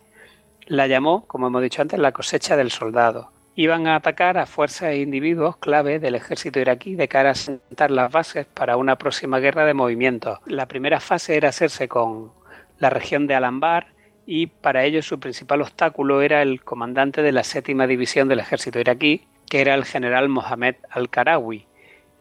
La 0.66 0.88
llamó, 0.88 1.28
como 1.28 1.48
hemos 1.48 1.62
dicho 1.62 1.82
antes, 1.82 2.00
la 2.00 2.14
cosecha 2.14 2.56
del 2.56 2.72
soldado, 2.72 3.32
iban 3.58 3.86
a 3.86 3.98
atacar 3.98 4.38
a 4.38 4.46
fuerzas 4.46 4.92
e 4.92 5.02
individuos 5.02 5.58
clave 5.58 6.00
del 6.00 6.16
ejército 6.16 6.62
iraquí 6.62 6.96
de 6.96 7.10
cara 7.10 7.32
a 7.32 7.36
sentar 7.36 7.92
las 7.92 8.14
bases 8.14 8.46
para 8.46 8.78
una 8.78 8.96
próxima 8.98 9.40
guerra 9.40 9.66
de 9.66 9.74
movimientos. 9.74 10.40
La 10.46 10.70
primera 10.70 11.02
fase 11.02 11.36
era 11.36 11.50
hacerse 11.50 11.90
con 11.90 12.32
la 12.80 12.90
región 12.90 13.28
de 13.28 13.36
Alambar 13.36 13.88
y 14.26 14.48
para 14.48 14.86
ello 14.86 15.02
su 15.02 15.20
principal 15.20 15.60
obstáculo 15.60 16.22
era 16.22 16.42
el 16.42 16.64
comandante 16.64 17.24
de 17.24 17.34
la 17.34 17.44
séptima 17.44 17.88
división 17.88 18.30
del 18.30 18.40
ejército 18.40 18.80
iraquí, 18.80 19.28
que 19.50 19.60
era 19.60 19.76
el 19.76 19.84
general 19.84 20.30
Mohamed 20.30 20.76
al-Karawi. 20.90 21.68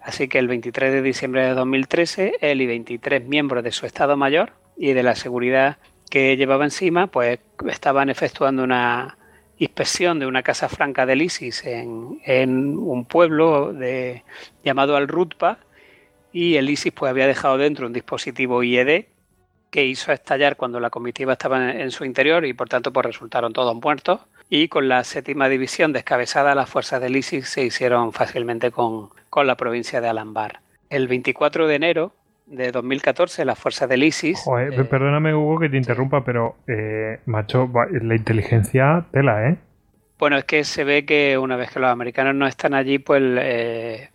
Así 0.04 0.28
que 0.28 0.38
el 0.38 0.48
23 0.48 0.92
de 0.92 1.02
diciembre 1.02 1.46
de 1.46 1.54
2013, 1.54 2.38
él 2.40 2.60
y 2.60 2.66
23 2.66 3.24
miembros 3.24 3.62
de 3.62 3.72
su 3.72 3.86
Estado 3.86 4.16
Mayor 4.16 4.52
y 4.76 4.92
de 4.92 5.02
la 5.02 5.14
seguridad 5.14 5.78
que 6.10 6.36
llevaba 6.36 6.64
encima, 6.64 7.06
pues 7.06 7.38
estaban 7.68 8.10
efectuando 8.10 8.64
una 8.64 9.16
inspección 9.58 10.18
de 10.18 10.26
una 10.26 10.42
casa 10.42 10.68
franca 10.68 11.06
del 11.06 11.22
ISIS 11.22 11.64
en, 11.64 12.76
un 12.78 13.04
pueblo 13.04 13.72
llamado 14.64 14.96
Al-Rutba 14.96 15.58
y 16.32 16.56
el 16.56 16.68
ISIS 16.68 16.92
pues 16.92 17.10
había 17.10 17.26
dejado 17.26 17.58
dentro 17.58 17.86
un 17.86 17.92
dispositivo 17.92 18.62
IED 18.62 19.04
que 19.70 19.86
hizo 19.86 20.12
estallar 20.12 20.56
cuando 20.56 20.80
la 20.80 20.90
comitiva 20.90 21.34
estaba 21.34 21.70
en, 21.70 21.90
su 21.92 22.04
interior 22.04 22.44
y 22.44 22.54
por 22.54 22.68
tanto 22.68 22.92
pues 22.92 23.06
resultaron 23.06 23.52
todos 23.52 23.74
muertos 23.74 24.20
y 24.54 24.68
con 24.68 24.86
la 24.86 25.02
séptima 25.02 25.48
división 25.48 25.94
descabezada 25.94 26.54
las 26.54 26.68
fuerzas 26.68 27.00
del 27.00 27.16
ISIS 27.16 27.48
se 27.48 27.64
hicieron 27.64 28.12
fácilmente 28.12 28.70
con, 28.70 29.08
con 29.30 29.46
la 29.46 29.56
provincia 29.56 30.02
de 30.02 30.08
Alambar. 30.08 30.60
El 30.90 31.08
24 31.08 31.66
de 31.66 31.74
enero 31.74 32.12
de 32.44 32.70
2014 32.70 33.46
las 33.46 33.58
fuerzas 33.58 33.88
del 33.88 34.02
ISIS. 34.02 34.44
Eh, 34.46 34.84
perdóname, 34.84 35.34
Hugo, 35.34 35.58
que 35.58 35.70
te 35.70 35.78
interrumpa, 35.78 36.22
pero, 36.22 36.56
eh, 36.66 37.20
macho, 37.24 37.70
la 38.02 38.14
inteligencia 38.14 39.06
tela, 39.10 39.48
¿eh? 39.48 39.56
Bueno, 40.18 40.36
es 40.36 40.44
que 40.44 40.64
se 40.64 40.84
ve 40.84 41.06
que 41.06 41.38
una 41.38 41.56
vez 41.56 41.70
que 41.70 41.80
los 41.80 41.88
americanos 41.88 42.34
no 42.34 42.46
están 42.46 42.74
allí, 42.74 42.98
pues, 42.98 43.22
eh, 43.40 44.10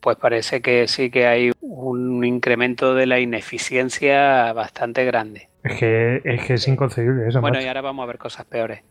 pues 0.00 0.16
parece 0.16 0.60
que 0.60 0.88
sí 0.88 1.08
que 1.08 1.28
hay 1.28 1.52
un 1.60 2.24
incremento 2.24 2.96
de 2.96 3.06
la 3.06 3.20
ineficiencia 3.20 4.52
bastante 4.54 5.04
grande. 5.04 5.50
Es 5.62 5.78
que 5.78 6.20
es, 6.24 6.46
que 6.46 6.54
es 6.54 6.66
inconcebible 6.66 7.28
eso. 7.28 7.40
Bueno, 7.40 7.60
y 7.60 7.66
ahora 7.68 7.80
vamos 7.80 8.02
a 8.02 8.06
ver 8.06 8.18
cosas 8.18 8.44
peores. 8.44 8.82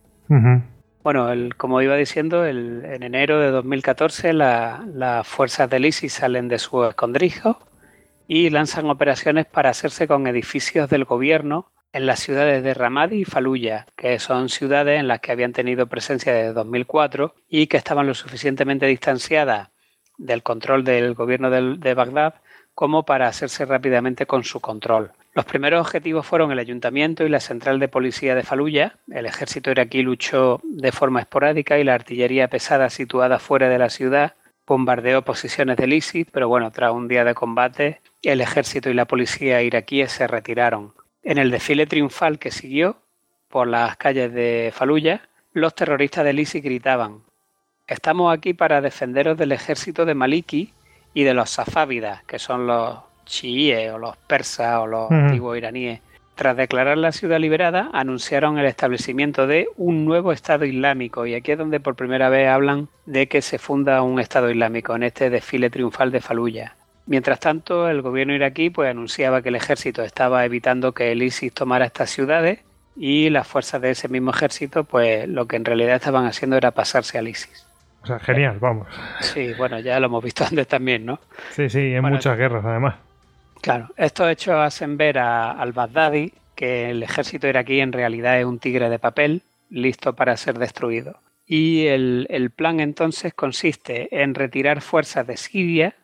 Bueno, 1.03 1.31
el, 1.31 1.55
como 1.55 1.81
iba 1.81 1.95
diciendo, 1.95 2.45
el, 2.45 2.85
en 2.85 3.03
enero 3.03 3.39
de 3.39 3.49
2014 3.49 4.33
las 4.33 5.27
fuerzas 5.27 5.69
del 5.69 5.85
ISIS 5.85 6.13
salen 6.13 6.47
de 6.47 6.59
su 6.59 6.83
escondrijo 6.85 7.59
y 8.27 8.49
lanzan 8.49 8.89
operaciones 8.89 9.45
para 9.45 9.71
hacerse 9.71 10.07
con 10.07 10.27
edificios 10.27 10.89
del 10.89 11.05
gobierno 11.05 11.71
en 11.91 12.05
las 12.05 12.19
ciudades 12.19 12.63
de 12.63 12.73
Ramadi 12.73 13.21
y 13.21 13.25
Faluya, 13.25 13.87
que 13.97 14.19
son 14.19 14.47
ciudades 14.47 14.99
en 14.99 15.07
las 15.07 15.19
que 15.19 15.31
habían 15.31 15.51
tenido 15.51 15.87
presencia 15.87 16.33
desde 16.33 16.53
2004 16.53 17.35
y 17.49 17.67
que 17.67 17.77
estaban 17.77 18.07
lo 18.07 18.13
suficientemente 18.13 18.85
distanciadas 18.85 19.69
del 20.17 20.43
control 20.43 20.83
del 20.83 21.13
gobierno 21.15 21.49
de 21.49 21.93
Bagdad 21.93 22.35
como 22.73 23.03
para 23.03 23.27
hacerse 23.27 23.65
rápidamente 23.65 24.25
con 24.25 24.43
su 24.43 24.61
control. 24.61 25.11
Los 25.33 25.45
primeros 25.45 25.81
objetivos 25.81 26.25
fueron 26.25 26.51
el 26.51 26.59
ayuntamiento 26.59 27.25
y 27.25 27.29
la 27.29 27.39
central 27.39 27.79
de 27.79 27.87
policía 27.87 28.35
de 28.35 28.43
Faluya. 28.43 28.97
El 29.09 29.25
ejército 29.25 29.71
iraquí 29.71 30.01
luchó 30.01 30.59
de 30.63 30.91
forma 30.91 31.21
esporádica 31.21 31.79
y 31.79 31.85
la 31.85 31.93
artillería 31.93 32.49
pesada 32.49 32.89
situada 32.89 33.39
fuera 33.39 33.69
de 33.69 33.79
la 33.79 33.89
ciudad 33.89 34.35
bombardeó 34.67 35.21
posiciones 35.23 35.75
del 35.77 35.91
ISIS, 35.91 36.27
pero 36.31 36.47
bueno, 36.47 36.71
tras 36.71 36.93
un 36.93 37.07
día 37.09 37.25
de 37.25 37.33
combate, 37.33 37.99
el 38.21 38.39
ejército 38.39 38.89
y 38.89 38.93
la 38.93 39.05
policía 39.05 39.61
iraquíes 39.61 40.13
se 40.13 40.27
retiraron. 40.27 40.93
En 41.23 41.37
el 41.37 41.51
desfile 41.51 41.87
triunfal 41.87 42.39
que 42.39 42.51
siguió 42.51 42.97
por 43.49 43.67
las 43.67 43.97
calles 43.97 44.33
de 44.33 44.71
Faluya, 44.73 45.27
los 45.51 45.75
terroristas 45.75 46.23
del 46.23 46.39
ISIS 46.39 46.63
gritaban: 46.63 47.21
Estamos 47.85 48.33
aquí 48.33 48.53
para 48.53 48.79
defenderos 48.79 49.37
del 49.37 49.51
ejército 49.51 50.05
de 50.05 50.15
Maliki 50.15 50.73
y 51.13 51.23
de 51.23 51.33
los 51.33 51.49
safávidas, 51.49 52.23
que 52.23 52.39
son 52.39 52.65
los 52.65 52.99
chiíes 53.31 53.91
o 53.91 53.97
los 53.97 54.15
persas 54.17 54.77
o 54.77 54.87
los 54.87 55.09
antiguos 55.09 55.57
iraníes. 55.57 56.01
Tras 56.35 56.57
declarar 56.57 56.97
la 56.97 57.11
ciudad 57.11 57.39
liberada, 57.39 57.89
anunciaron 57.93 58.57
el 58.57 58.65
establecimiento 58.65 59.47
de 59.47 59.67
un 59.77 60.05
nuevo 60.05 60.31
Estado 60.31 60.65
Islámico 60.65 61.25
y 61.25 61.35
aquí 61.35 61.51
es 61.51 61.57
donde 61.57 61.79
por 61.79 61.95
primera 61.95 62.29
vez 62.29 62.47
hablan 62.49 62.87
de 63.05 63.27
que 63.27 63.41
se 63.41 63.59
funda 63.59 64.01
un 64.01 64.19
Estado 64.19 64.49
Islámico 64.49 64.95
en 64.95 65.03
este 65.03 65.29
desfile 65.29 65.69
triunfal 65.69 66.11
de 66.11 66.21
Faluya. 66.21 66.75
Mientras 67.05 67.39
tanto, 67.39 67.89
el 67.89 68.01
gobierno 68.01 68.33
iraquí 68.33 68.69
pues, 68.69 68.89
anunciaba 68.89 69.41
que 69.41 69.49
el 69.49 69.55
ejército 69.55 70.03
estaba 70.03 70.45
evitando 70.45 70.93
que 70.93 71.11
el 71.11 71.21
ISIS 71.23 71.53
tomara 71.53 71.85
estas 71.85 72.09
ciudades 72.09 72.59
y 72.95 73.29
las 73.29 73.47
fuerzas 73.47 73.81
de 73.81 73.91
ese 73.91 74.07
mismo 74.07 74.31
ejército, 74.31 74.83
pues 74.83 75.27
lo 75.27 75.45
que 75.45 75.55
en 75.55 75.65
realidad 75.65 75.95
estaban 75.95 76.25
haciendo 76.25 76.57
era 76.57 76.71
pasarse 76.71 77.17
al 77.17 77.27
ISIS. 77.27 77.67
O 78.03 78.07
sea, 78.07 78.19
genial, 78.19 78.57
vamos. 78.59 78.87
Sí, 79.19 79.53
bueno, 79.57 79.79
ya 79.79 79.99
lo 79.99 80.07
hemos 80.07 80.23
visto 80.23 80.43
antes 80.49 80.67
también, 80.67 81.05
¿no? 81.05 81.19
Sí, 81.51 81.69
sí, 81.69 81.93
en 81.93 82.03
muchas 82.03 82.37
guerras 82.37 82.65
además. 82.65 82.95
Claro, 83.61 83.89
estos 83.95 84.29
hechos 84.29 84.55
hacen 84.55 84.97
ver 84.97 85.19
al 85.19 85.71
Baghdadi 85.71 86.33
que 86.55 86.89
el 86.89 87.03
ejército 87.03 87.47
iraquí 87.47 87.79
en 87.79 87.91
realidad 87.91 88.39
es 88.39 88.45
un 88.45 88.59
tigre 88.59 88.89
de 88.89 88.99
papel 88.99 89.43
listo 89.69 90.15
para 90.15 90.35
ser 90.37 90.57
destruido. 90.57 91.19
Y 91.45 91.87
el, 91.87 92.27
el 92.29 92.49
plan 92.49 92.79
entonces 92.79 93.33
consiste 93.33 94.21
en 94.21 94.35
retirar 94.35 94.81
fuerzas 94.81 95.27
de 95.27 95.37
Siria 95.37 95.95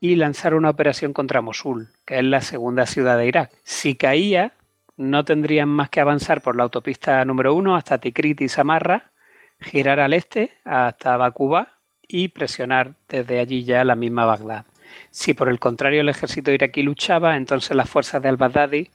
y 0.00 0.16
lanzar 0.16 0.54
una 0.54 0.70
operación 0.70 1.12
contra 1.12 1.40
Mosul, 1.40 1.90
que 2.04 2.18
es 2.18 2.24
la 2.24 2.40
segunda 2.40 2.86
ciudad 2.86 3.16
de 3.16 3.26
Irak. 3.26 3.52
Si 3.62 3.94
caía, 3.94 4.52
no 4.96 5.24
tendrían 5.24 5.68
más 5.68 5.90
que 5.90 6.00
avanzar 6.00 6.42
por 6.42 6.56
la 6.56 6.64
autopista 6.64 7.24
número 7.24 7.54
uno 7.54 7.76
hasta 7.76 7.98
Tikrit 7.98 8.40
y 8.40 8.48
Samarra, 8.48 9.12
girar 9.60 10.00
al 10.00 10.12
este 10.12 10.52
hasta 10.64 11.16
Bakuba 11.16 11.78
y 12.02 12.28
presionar 12.28 12.94
desde 13.08 13.38
allí 13.38 13.64
ya 13.64 13.84
la 13.84 13.94
misma 13.94 14.24
Bagdad. 14.24 14.66
Si 15.10 15.34
por 15.34 15.48
el 15.48 15.58
contrario 15.58 16.00
el 16.00 16.08
ejército 16.08 16.50
iraquí 16.50 16.82
luchaba, 16.82 17.36
entonces 17.36 17.76
las 17.76 17.88
fuerzas 17.88 18.22
de 18.22 18.28
al-Baghdadi 18.28 18.90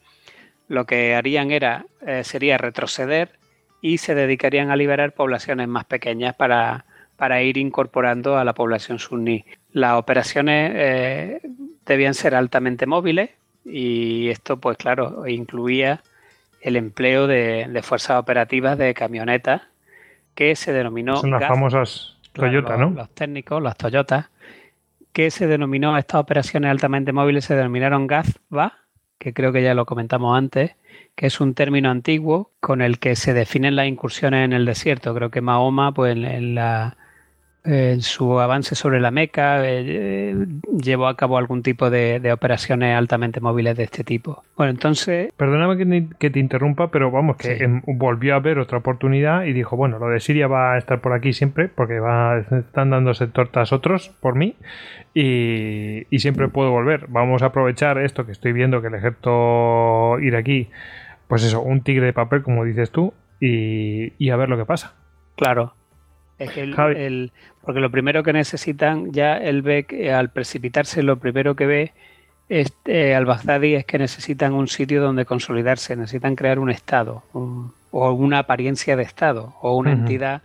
lo 0.68 0.86
que 0.86 1.16
harían 1.16 1.52
era 1.52 1.86
eh, 2.06 2.24
sería 2.24 2.58
retroceder 2.58 3.32
y 3.82 4.00
se 4.00 4.16
dedicarían 4.16 4.70
a 4.72 4.76
liberar 4.76 5.14
poblaciones 5.14 5.68
más 5.68 5.86
pequeñas 5.86 6.36
para, 6.36 6.86
para 7.16 7.42
ir 7.42 7.58
incorporando 7.58 8.38
a 8.38 8.44
la 8.44 8.54
población 8.54 9.00
suní. 9.00 9.46
Las 9.72 9.94
operaciones 9.94 10.72
eh, 10.76 11.42
debían 11.86 12.14
ser 12.14 12.36
altamente 12.36 12.86
móviles 12.86 13.30
y 13.64 14.30
esto, 14.30 14.58
pues 14.58 14.78
claro, 14.78 15.28
incluía 15.28 16.02
el 16.62 16.76
empleo 16.76 17.28
de, 17.28 17.82
fuerzas 17.84 18.20
operativas 18.20 18.78
de 18.78 18.94
camionetas 18.94 19.62
que 20.36 20.56
se 20.56 20.74
denominó... 20.74 21.18
Son 21.18 21.32
las 21.32 21.48
famosas 21.48 22.18
Toyota, 22.34 22.78
¿no? 22.78 22.92
Los 22.92 23.10
técnicos, 23.10 23.62
las 23.62 23.78
Toyotas, 23.78 24.30
que 25.14 25.32
se 25.32 25.48
denominó, 25.48 25.98
estas 25.98 26.22
operaciones 26.22 26.72
altamente 26.72 27.14
móviles 27.14 27.46
se 27.46 27.56
denominaron 27.56 28.08
GAZBA, 28.08 28.74
que 29.18 29.34
creo 29.34 29.52
que 29.52 29.64
ya 29.64 29.74
lo 29.74 29.86
comentamos 29.86 30.38
antes, 30.38 30.76
que 31.16 31.28
es 31.28 31.40
un 31.42 31.54
término 31.54 31.90
antiguo 31.90 32.52
con 32.60 32.82
el 32.82 33.00
que 33.00 33.16
se 33.16 33.34
definen 33.34 33.76
las 33.76 33.88
incursiones 33.88 34.46
en 34.46 34.54
el 34.54 34.66
desierto. 34.66 35.14
Creo 35.14 35.32
que 35.32 35.42
Mahoma, 35.42 35.94
pues 35.94 36.16
en 36.16 36.56
la 36.56 36.97
en 37.68 38.02
su 38.02 38.40
avance 38.40 38.76
sobre 38.76 39.02
la 39.02 39.12
Meca 39.12 39.58
eh, 39.62 40.34
llevó 40.82 41.08
a 41.08 41.18
cabo 41.18 41.38
algún 41.38 41.64
tipo 41.64 41.90
de, 41.90 42.32
operaciones 42.32 42.96
altamente 42.96 43.42
móviles 43.42 43.76
de 43.76 43.84
este 43.84 44.06
tipo. 44.06 44.44
Bueno, 44.56 44.72
entonces... 44.72 45.34
Perdóname 45.36 46.08
que 46.18 46.30
te, 46.30 46.40
interrumpa, 46.40 46.90
pero 46.92 47.12
vamos, 47.12 47.36
que 47.36 47.82
volvió 47.86 48.36
a 48.36 48.40
ver 48.40 48.60
otra 48.60 48.78
oportunidad 48.78 49.44
y 49.44 49.52
dijo, 49.52 49.76
bueno, 49.76 50.00
lo 50.00 50.08
de 50.08 50.22
Siria 50.22 50.48
va 50.48 50.76
a 50.76 50.78
estar 50.78 51.02
por 51.02 51.12
aquí 51.12 51.34
siempre 51.34 51.68
porque 51.68 52.00
va, 52.00 52.38
están 52.40 52.92
dándose 52.92 53.28
tortas 53.28 53.74
otros 53.74 54.10
por 54.22 54.36
mí 54.36 54.56
y, 55.14 56.06
siempre 56.20 56.48
puedo 56.48 56.72
volver. 56.72 57.08
Vamos 57.10 57.44
a 57.44 57.48
aprovechar 57.48 57.98
esto 57.98 58.26
que 58.26 58.32
estoy 58.32 58.54
viendo 58.54 58.82
que 58.82 58.88
el 58.88 58.96
ejército 58.96 60.20
iraquí, 60.20 60.70
pues 61.28 61.44
eso, 61.44 61.62
un 61.62 61.82
tigre 61.82 62.06
de 62.06 62.14
papel, 62.14 62.44
como 62.44 62.64
dices 62.64 62.92
tú, 62.92 63.14
y, 63.42 64.14
y 64.18 64.30
a 64.30 64.38
ver 64.38 64.48
lo 64.50 64.58
que 64.58 64.66
pasa. 64.66 64.96
Claro, 65.36 65.74
es 66.40 66.52
que 66.52 66.62
el, 66.62 67.32
porque 67.68 67.82
lo 67.82 67.92
primero 67.92 68.24
que 68.24 68.32
necesitan, 68.32 69.12
ya 69.12 69.36
él 69.36 69.62
ve 69.62 69.84
que 69.84 70.14
al 70.14 70.30
precipitarse, 70.30 71.04
lo 71.04 71.18
primero 71.18 71.58
que 71.58 71.66
ve 71.66 71.92
eh, 72.48 73.14
al 73.14 73.26
Baghdadi 73.26 73.76
es 73.76 73.84
que 73.84 73.98
necesitan 73.98 74.54
un 74.54 74.70
sitio 74.70 75.02
donde 75.02 75.26
consolidarse, 75.26 75.98
necesitan 75.98 76.38
crear 76.38 76.60
un 76.60 76.70
Estado 76.70 77.24
o 77.34 78.12
una 78.14 78.40
apariencia 78.40 78.96
de 78.96 79.04
Estado 79.04 79.54
o 79.62 79.76
una 79.76 79.92
entidad 79.92 80.44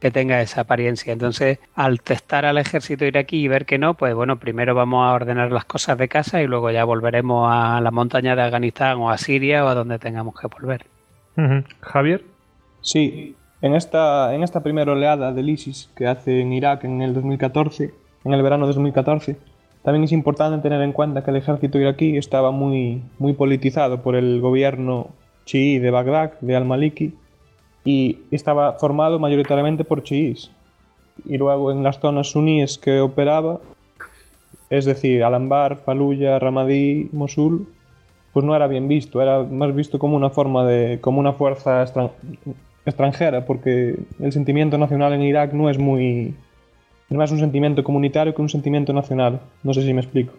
que 0.00 0.10
tenga 0.10 0.42
esa 0.42 0.60
apariencia. 0.60 1.14
Entonces, 1.14 1.60
al 1.74 2.02
testar 2.02 2.44
al 2.44 2.58
ejército 2.58 3.06
iraquí 3.06 3.38
y 3.38 3.48
ver 3.48 3.64
que 3.64 3.78
no, 3.78 3.94
pues 3.94 4.14
bueno, 4.14 4.38
primero 4.38 4.74
vamos 4.74 5.08
a 5.08 5.14
ordenar 5.14 5.50
las 5.52 5.64
cosas 5.64 5.96
de 5.96 6.08
casa 6.08 6.42
y 6.42 6.46
luego 6.46 6.70
ya 6.70 6.84
volveremos 6.84 7.48
a 7.50 7.80
la 7.80 7.90
montaña 7.90 8.36
de 8.36 8.42
Afganistán 8.42 8.98
o 8.98 9.10
a 9.10 9.16
Siria 9.16 9.64
o 9.64 9.68
a 9.68 9.74
donde 9.74 9.98
tengamos 9.98 10.38
que 10.38 10.46
volver. 10.46 10.84
Javier. 11.80 12.22
Sí, 12.82 13.34
en 13.62 13.74
esta, 13.74 14.34
en 14.34 14.42
esta 14.42 14.62
primera 14.62 14.92
oleada 14.92 15.32
del 15.32 15.50
ISIS 15.50 15.90
que 15.94 16.06
hace 16.06 16.40
en 16.40 16.52
Irak 16.52 16.84
en 16.84 17.02
el 17.02 17.14
2014, 17.14 17.92
en 18.24 18.32
el 18.32 18.42
verano 18.42 18.66
de 18.66 18.72
2014, 18.72 19.36
también 19.82 20.04
es 20.04 20.12
importante 20.12 20.62
tener 20.62 20.82
en 20.82 20.92
cuenta 20.92 21.24
que 21.24 21.30
el 21.30 21.36
ejército 21.36 21.78
iraquí 21.78 22.16
estaba 22.16 22.50
muy, 22.50 23.02
muy 23.18 23.32
politizado 23.32 24.02
por 24.02 24.14
el 24.14 24.40
gobierno 24.40 25.08
chií 25.44 25.78
de 25.78 25.90
Bagdad, 25.90 26.32
de 26.40 26.56
al-Maliki, 26.56 27.14
y 27.84 28.18
estaba 28.30 28.74
formado 28.74 29.18
mayoritariamente 29.18 29.84
por 29.84 30.02
chiíes. 30.02 30.50
Y 31.24 31.38
luego 31.38 31.72
en 31.72 31.82
las 31.82 31.98
zonas 31.98 32.28
suníes 32.30 32.78
que 32.78 33.00
operaba, 33.00 33.60
es 34.68 34.84
decir, 34.84 35.24
Al-Anbar, 35.24 35.76
Fallujah, 35.76 36.38
Ramadi, 36.38 37.08
Mosul, 37.12 37.66
pues 38.32 38.44
no 38.44 38.54
era 38.54 38.66
bien 38.68 38.86
visto, 38.86 39.20
era 39.20 39.42
más 39.42 39.74
visto 39.74 39.98
como 39.98 40.16
una 40.16 40.30
forma 40.30 40.64
de, 40.64 41.00
como 41.00 41.20
una 41.20 41.32
fuerza 41.32 41.82
extranjera, 42.84 43.44
porque 43.44 43.96
el 44.20 44.32
sentimiento 44.32 44.78
nacional 44.78 45.12
en 45.12 45.22
Irak 45.22 45.52
no 45.52 45.70
es 45.70 45.78
muy... 45.78 46.34
Es 47.08 47.16
más 47.16 47.30
un 47.32 47.40
sentimiento 47.40 47.82
comunitario 47.82 48.34
que 48.34 48.42
un 48.42 48.48
sentimiento 48.48 48.92
nacional. 48.92 49.40
No 49.62 49.74
sé 49.74 49.82
si 49.82 49.92
me 49.92 50.00
explico. 50.00 50.32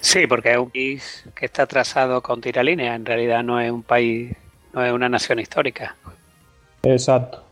Sí, 0.00 0.26
porque 0.26 0.52
es 0.52 0.58
un 0.58 0.70
país 0.70 1.28
que 1.34 1.46
está 1.46 1.66
trazado 1.66 2.22
con 2.22 2.40
tiralínea. 2.40 2.94
En 2.94 3.04
realidad 3.04 3.42
no 3.42 3.60
es 3.60 3.70
un 3.70 3.82
país, 3.82 4.34
no 4.72 4.84
es 4.84 4.92
una 4.92 5.08
nación 5.08 5.38
histórica. 5.38 5.94
Exacto. 6.82 7.44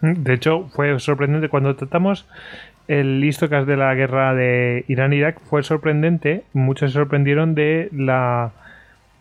De 0.00 0.34
hecho, 0.34 0.68
fue 0.74 0.98
sorprendente 1.00 1.48
cuando 1.48 1.74
tratamos 1.76 2.26
el 2.88 3.22
histocast 3.24 3.66
de 3.66 3.76
la 3.76 3.94
guerra 3.94 4.34
de 4.34 4.84
Irán-Irak. 4.88 5.40
Fue 5.44 5.62
sorprendente. 5.62 6.42
Muchos 6.52 6.92
se 6.92 6.98
sorprendieron 6.98 7.54
de 7.54 7.88
la 7.92 8.52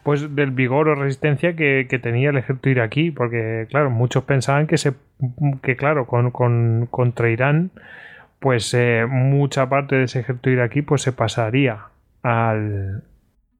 pues 0.07 0.33
del 0.37 0.51
vigor 0.51 0.87
o 0.87 0.95
resistencia 0.95 1.53
que, 1.53 1.85
tenía 2.01 2.29
el 2.29 2.37
ejército 2.37 2.69
iraquí, 2.69 3.11
porque 3.11 3.67
claro, 3.69 3.89
muchos 3.89 4.23
pensaban 4.23 4.65
que 4.65 4.77
se 4.77 4.93
que 5.61 5.75
claro, 5.75 6.07
con, 6.07 6.85
contra 6.85 7.29
Irán, 7.29 7.71
pues 8.39 8.73
eh, 8.73 9.05
mucha 9.05 9.67
parte 9.67 9.97
de 9.97 10.03
ese 10.05 10.21
ejército 10.21 10.49
iraquí 10.49 10.81
pues 10.81 11.01
se 11.01 11.11
pasaría 11.11 11.87
al, 12.23 13.03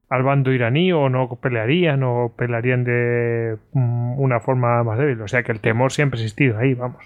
al 0.08 0.22
bando 0.22 0.50
iraní 0.50 0.90
o 0.90 1.10
no 1.10 1.28
pelearían 1.38 2.02
o 2.02 2.32
pelearían 2.34 2.82
de 2.82 3.58
mm, 3.74 4.18
una 4.18 4.40
forma 4.40 4.82
más 4.84 4.98
débil. 4.98 5.20
O 5.20 5.28
sea 5.28 5.42
que 5.42 5.52
el 5.52 5.60
temor 5.60 5.92
siempre 5.92 6.18
ha 6.18 6.22
existido 6.22 6.56
ahí, 6.56 6.72
vamos. 6.72 7.04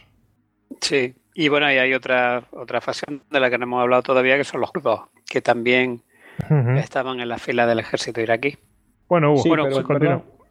Sí, 0.81 1.17
y 1.35 1.49
bueno, 1.49 1.69
y 1.69 1.79
hay 1.79 1.95
otra, 1.95 2.45
otra 2.53 2.81
facción 2.81 3.25
de 3.29 3.41
la 3.41 3.51
que 3.51 3.59
no 3.59 3.65
hemos 3.65 3.83
hablado 3.83 4.05
todavía, 4.05 4.37
que 4.37 4.45
son 4.45 4.61
los 4.61 4.71
kurdos, 4.71 5.01
que 5.29 5.41
también 5.41 6.03
estaban 6.79 7.19
en 7.19 7.29
la 7.29 7.39
fila 7.39 7.67
del 7.67 7.81
ejército 7.81 8.21
iraquí. 8.21 8.57
Bueno, 9.13 9.35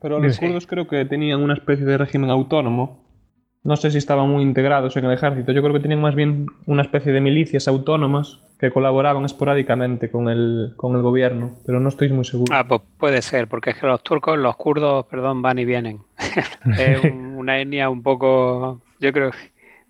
pero, 0.01 0.19
los 0.19 0.40
kurdos 0.40 0.67
creo 0.67 0.88
que 0.88 1.03
tenían 1.06 1.41
una 1.41 1.56
especie 1.56 1.83
de 1.83 1.98
régimen 1.98 2.30
autónomo 2.30 3.01
no 3.64 3.75
sé 3.75 3.91
si 3.91 3.98
estaban 3.99 4.27
muy 4.30 4.41
integrados 4.41 4.98
en 4.98 5.06
el 5.06 5.11
ejército. 5.11 5.51
Yo 5.51 5.61
creo 5.61 5.73
que 5.73 5.80
tenían 5.80 6.01
más 6.01 6.15
bien 6.15 6.48
una 6.65 6.81
especie 6.81 7.11
de 7.11 7.22
milicias 7.22 7.67
autónomas 7.67 8.40
que 8.59 8.72
colaboraban 8.72 9.23
esporádicamente 9.25 10.09
con 10.09 10.30
el, 10.30 10.73
con 10.77 10.95
el 10.95 11.01
gobierno, 11.01 11.57
pero 11.65 11.80
no 11.80 11.90
estoy 11.90 12.09
muy 12.09 12.25
seguro. 12.25 12.53
Ah, 12.56 12.65
pues 12.67 12.81
puede 12.98 13.22
ser, 13.22 13.48
porque 13.48 13.72
es 13.72 13.77
que 13.77 13.88
los 13.88 14.01
turcos, 14.03 14.38
los 14.38 14.56
kurdos, 14.56 15.06
perdón, 15.06 15.41
van 15.41 15.59
y 15.59 15.65
vienen. 15.65 15.99
es 16.77 17.01
una 17.35 17.59
etnia 17.59 17.90
un 17.90 18.01
poco, 18.01 18.81
yo 18.99 19.14
creo, 19.14 19.31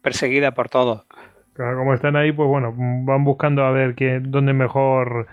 perseguida 0.01 0.51
por 0.51 0.69
todos. 0.69 1.05
Claro, 1.53 1.77
como 1.77 1.93
están 1.93 2.15
ahí, 2.15 2.31
pues 2.31 2.47
bueno, 2.47 2.73
van 2.75 3.23
buscando 3.23 3.63
a 3.63 3.71
ver 3.71 3.95
que, 3.95 4.19
dónde 4.21 4.53
mejor, 4.53 5.27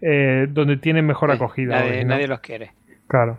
eh, 0.00 0.46
dónde 0.48 0.76
tienen 0.76 1.06
mejor 1.06 1.30
acogida. 1.30 1.82
Nadie, 2.04 2.28
los 2.28 2.40
quiere. 2.40 2.72
Claro. 3.06 3.38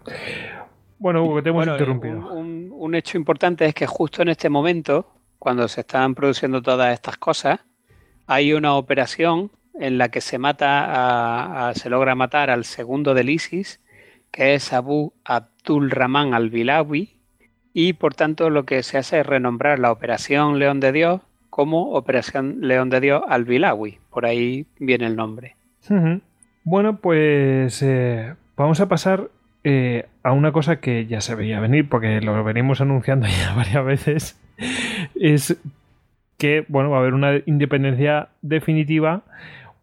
Bueno, 0.97 1.23
Hugo, 1.23 1.41
te 1.41 1.49
hemos 1.49 1.67
interrumpido. 1.67 2.33
Un, 2.33 2.69
un, 2.73 2.95
hecho 2.95 3.17
importante 3.17 3.65
es 3.65 3.73
que 3.73 3.87
justo 3.87 4.21
en 4.21 4.29
este 4.29 4.49
momento, 4.49 5.13
cuando 5.37 5.67
se 5.67 5.81
están 5.81 6.15
produciendo 6.15 6.61
todas 6.61 6.93
estas 6.93 7.17
cosas, 7.17 7.59
hay 8.27 8.53
una 8.53 8.75
operación 8.75 9.51
en 9.79 9.97
la 9.97 10.09
que 10.09 10.21
se 10.21 10.37
mata, 10.37 11.69
a, 11.69 11.73
se 11.73 11.89
logra 11.89 12.13
matar 12.15 12.49
al 12.49 12.65
segundo 12.65 13.13
del 13.13 13.29
ISIS, 13.29 13.79
que 14.29 14.53
es 14.53 14.73
Abu 14.73 15.13
Abdul 15.23 15.89
Rahman 15.89 16.33
al-Bilawi, 16.33 17.15
y 17.73 17.93
por 17.93 18.13
tanto 18.13 18.49
lo 18.49 18.65
que 18.65 18.83
se 18.83 18.97
hace 18.97 19.21
es 19.21 19.25
renombrar 19.25 19.79
la 19.79 19.91
Operación 19.91 20.59
León 20.59 20.79
de 20.79 20.91
Dios 20.91 21.21
como 21.49 21.91
Operación 21.93 22.57
León 22.61 22.89
de 22.89 22.99
Dios 22.99 23.23
al-Bilawi. 23.27 23.99
Por 24.09 24.25
ahí 24.25 24.67
viene 24.77 25.07
el 25.07 25.15
nombre. 25.15 25.55
Bueno, 26.63 26.97
pues 26.97 27.81
eh, 27.81 28.35
vamos 28.55 28.79
a 28.79 28.87
pasar 28.87 29.29
eh, 29.63 30.05
a 30.23 30.31
una 30.31 30.51
cosa 30.51 30.79
que 30.79 31.05
ya 31.05 31.21
se 31.21 31.35
veía 31.35 31.59
venir, 31.59 31.89
porque 31.89 32.21
lo 32.21 32.43
venimos 32.43 32.81
anunciando 32.81 33.27
ya 33.41 33.53
varias 33.53 33.85
veces. 33.85 34.41
Es 35.15 35.57
que, 36.37 36.65
bueno, 36.67 36.89
va 36.89 36.97
a 36.97 36.99
haber 37.01 37.13
una 37.13 37.41
independencia 37.45 38.29
definitiva, 38.41 39.23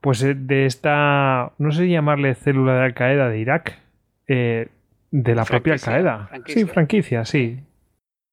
pues 0.00 0.22
eh, 0.22 0.34
de 0.34 0.66
esta, 0.66 1.52
no 1.58 1.72
sé 1.72 1.88
llamarle 1.88 2.34
célula 2.34 2.74
de 2.74 2.84
Al-Qaeda 2.84 3.28
de 3.28 3.38
Irak, 3.38 3.78
de 4.28 5.34
la 5.34 5.44
propia 5.44 5.74
Al-Qaeda. 5.74 6.30
Sí, 6.46 6.64
franquicia, 6.66 7.24
sí. 7.24 7.60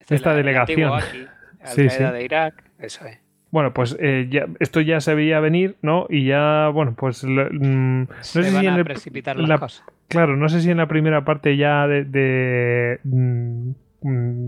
Esta, 0.08 0.34
delegación. 0.34 0.92
Al-Qaeda 1.60 2.12
de 2.12 2.24
Irak, 2.24 2.64
eso 2.78 3.06
es. 3.06 3.23
Bueno, 3.54 3.72
pues 3.72 3.96
eh, 4.00 4.26
ya, 4.28 4.46
esto 4.58 4.80
ya 4.80 5.00
se 5.00 5.14
veía 5.14 5.38
venir, 5.38 5.76
¿no? 5.80 6.06
Y 6.10 6.24
ya, 6.26 6.70
bueno, 6.74 6.96
pues... 6.98 7.22
Mm, 7.22 8.00
no 8.00 8.06
sé 8.20 8.50
si 8.50 8.66
en 8.66 8.82
precipitar 8.82 9.38
las 9.38 9.60
cosas. 9.60 9.86
Claro, 10.08 10.36
no 10.36 10.48
sé 10.48 10.60
si 10.60 10.72
en 10.72 10.78
la 10.78 10.88
primera 10.88 11.24
parte 11.24 11.56
ya 11.56 11.86
de, 11.86 12.02
de, 12.02 12.98
mm, 13.04 13.70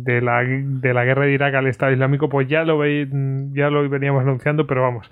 de, 0.03 0.21
la, 0.21 0.43
de 0.43 0.93
la 0.93 1.05
guerra 1.05 1.27
de 1.27 1.35
Irak 1.35 1.55
al 1.55 1.69
Estado 1.69 1.93
Islámico, 1.93 2.29
pues 2.29 2.49
ya 2.49 2.65
lo 2.65 2.79
veis, 2.79 3.07
mm, 3.09 3.55
ya 3.55 3.71
lo 3.71 3.89
veníamos 3.89 4.23
anunciando, 4.23 4.67
pero 4.67 4.83
vamos, 4.83 5.09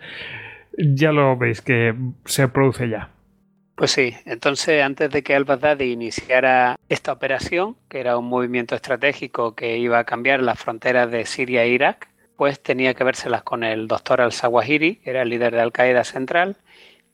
ya 0.76 1.12
lo 1.12 1.36
veis 1.36 1.60
que 1.60 1.94
se 2.24 2.48
produce 2.48 2.88
ya. 2.88 3.10
Pues 3.76 3.92
sí, 3.92 4.12
entonces 4.26 4.82
antes 4.82 5.08
de 5.08 5.22
que 5.22 5.36
al-Baghdadi 5.36 5.92
iniciara 5.92 6.74
esta 6.88 7.12
operación, 7.12 7.76
que 7.88 8.00
era 8.00 8.18
un 8.18 8.26
movimiento 8.26 8.74
estratégico 8.74 9.54
que 9.54 9.78
iba 9.78 10.00
a 10.00 10.04
cambiar 10.04 10.42
las 10.42 10.58
fronteras 10.58 11.12
de 11.12 11.26
Siria 11.26 11.62
e 11.62 11.68
Irak, 11.68 12.08
pues 12.36 12.60
tenía 12.62 12.94
que 12.94 13.04
vérselas 13.04 13.42
con 13.42 13.64
el 13.64 13.88
doctor 13.88 14.20
al-Zawahiri, 14.20 14.96
que 14.96 15.10
era 15.10 15.22
el 15.22 15.28
líder 15.28 15.54
de 15.54 15.60
Al-Qaeda 15.60 16.04
central. 16.04 16.56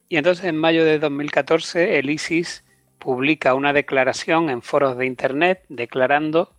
Y 0.09 0.17
entonces 0.17 0.47
en 0.47 0.57
mayo 0.57 0.85
de 0.85 0.99
2014 0.99 1.99
el 1.99 2.11
ISIS 2.11 2.65
publica 2.99 3.55
una 3.55 3.73
declaración 3.73 4.51
en 4.51 4.63
foros 4.63 4.97
de 4.97 5.07
Internet 5.07 5.65
declarando 5.69 6.53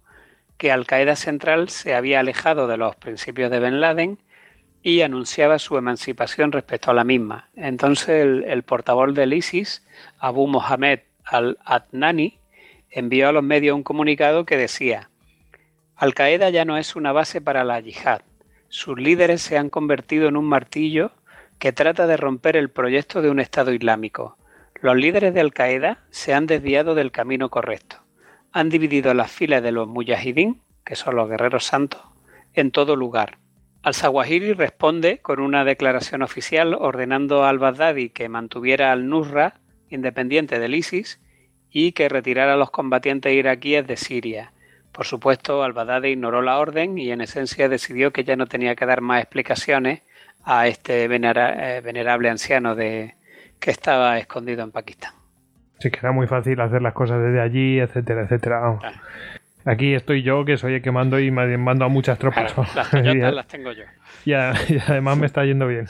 que 0.58 0.72
Al-Qaeda 0.72 1.16
central 1.16 1.70
se 1.70 1.96
había 1.96 2.20
alejado 2.20 2.68
de 2.68 2.78
los 2.78 2.96
principios 2.96 3.50
de 3.50 3.60
Ben 3.60 3.82
Laden 3.82 4.20
y 4.84 5.02
anunciaba 5.02 5.60
su 5.60 5.78
emancipación 5.78 6.52
respecto 6.52 6.92
a 6.92 6.94
la 6.94 7.04
misma. 7.04 7.50
Entonces 7.56 8.10
el, 8.10 8.44
el 8.44 8.64
portavoz 8.64 9.14
del 9.14 9.34
ISIS, 9.34 9.86
Abu 10.20 10.48
Mohammed 10.48 11.00
al-Adnani, 11.26 12.40
envió 12.90 13.30
a 13.30 13.32
los 13.32 13.44
medios 13.44 13.76
un 13.76 13.84
comunicado 13.84 14.46
que 14.46 14.58
decía, 14.58 15.10
Al-Qaeda 15.96 16.50
ya 16.50 16.66
no 16.66 16.78
es 16.78 16.96
una 16.96 17.12
base 17.12 17.42
para 17.42 17.64
la 17.64 17.80
yihad, 17.80 18.22
sus 18.72 18.98
líderes 18.98 19.41
se 19.41 19.58
han 19.58 19.69
convertido 19.69 20.30
en 20.30 20.38
un 20.38 20.45
martillo 20.45 21.11
que 21.59 21.74
trata 21.74 22.08
de 22.08 22.16
romper 22.16 22.56
el 22.56 22.69
proyecto 22.69 23.22
de 23.22 23.30
un 23.30 23.41
Estado 23.41 23.74
Islámico. 23.74 24.38
Los 24.82 24.95
líderes 24.95 25.33
de 25.33 25.41
Al-Qaeda 25.41 26.00
se 26.09 26.33
han 26.33 26.48
desviado 26.48 26.95
del 26.95 27.11
camino 27.11 27.50
correcto. 27.50 27.98
Han 28.53 28.69
dividido 28.69 29.14
las 29.14 29.30
filas 29.30 29.61
de 29.61 29.74
los 29.74 29.90
mujahidín, 29.90 30.61
que 30.85 30.95
son 30.95 31.17
los 31.17 31.30
guerreros 31.30 31.66
santos, 31.66 32.01
en 32.53 32.72
todo 32.72 32.95
lugar. 32.95 33.40
Al-Zawahiri 33.83 34.53
responde 34.53 35.17
con 35.17 35.41
una 35.41 35.66
declaración 35.66 36.22
oficial 36.22 36.74
ordenando 36.74 37.43
al-Baghdadi 37.43 38.09
que 38.09 38.30
mantuviera 38.30 38.93
al-Nusra, 38.93 39.59
independiente 39.90 40.59
del 40.59 40.75
ISIS, 40.75 41.19
y 41.69 41.91
que 41.91 42.08
retirara 42.08 42.53
a 42.53 42.58
los 42.58 42.72
combatientes 42.72 43.33
iraquíes 43.33 43.85
de 43.85 43.98
Siria 43.98 44.53
por 44.92 45.06
supuesto, 45.06 45.64
Albadade 45.64 46.10
ignoró 46.10 46.42
la 46.42 46.60
orden 46.60 46.98
y 46.98 47.11
en 47.11 47.22
esencia 47.22 47.70
decidió 47.70 48.11
que 48.11 48.24
ya 48.24 48.36
no 48.36 48.48
tenía 48.48 48.76
que 48.76 48.86
dar 48.86 49.02
más 49.02 49.22
explicaciones 49.22 50.02
a 50.44 50.68
este 50.68 51.03
eh, 51.06 51.82
venerable 51.82 52.30
anciano 52.30 52.76
de, 52.76 53.16
que 53.60 53.72
estaba 53.72 54.18
escondido 54.18 54.64
en 54.64 54.72
Pakistán. 54.72 55.14
Sí, 55.80 55.90
que 55.90 56.00
era 56.00 56.11
muy 56.11 56.28
fácil 56.28 56.60
hacer 56.60 56.82
las 56.82 56.94
cosas 56.94 57.22
desde 57.22 57.42
allí, 57.42 57.80
etcétera, 57.80 58.24
etcétera. 58.24 58.80
Aquí 59.66 59.94
estoy 59.94 60.24
yo, 60.24 60.44
que 60.44 60.58
soy 60.58 60.76
el 60.76 60.82
que 60.82 60.92
mando 60.92 61.20
y 61.20 61.32
mando 61.32 61.86
a 61.86 61.88
muchas 61.88 62.18
tropas. 62.18 62.56
las 62.76 62.90
Toyotas 62.90 63.34
las 63.34 63.48
tengo 63.48 63.72
yo. 63.72 63.84
Y, 64.26 64.34
además 64.34 65.18
me 65.18 65.26
está 65.26 65.44
yendo 65.45 65.66
bien. 65.66 65.88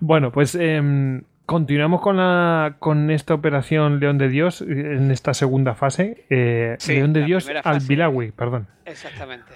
Bueno, 0.00 0.30
pues 0.30 0.54
em, 0.54 1.22
Continuamos 1.48 2.02
con, 2.02 2.18
la, 2.18 2.76
con 2.78 3.10
esta 3.10 3.32
operación 3.32 4.00
León 4.00 4.18
de 4.18 4.28
Dios 4.28 4.60
en 4.60 5.10
esta 5.10 5.32
segunda 5.32 5.74
fase. 5.74 6.26
Eh, 6.28 6.76
León 6.86 7.14
de 7.14 7.24
Dios 7.24 7.48
al 7.64 7.80
Bilawi, 7.80 8.32
perdón. 8.32 8.68
Exactamente. 8.84 9.54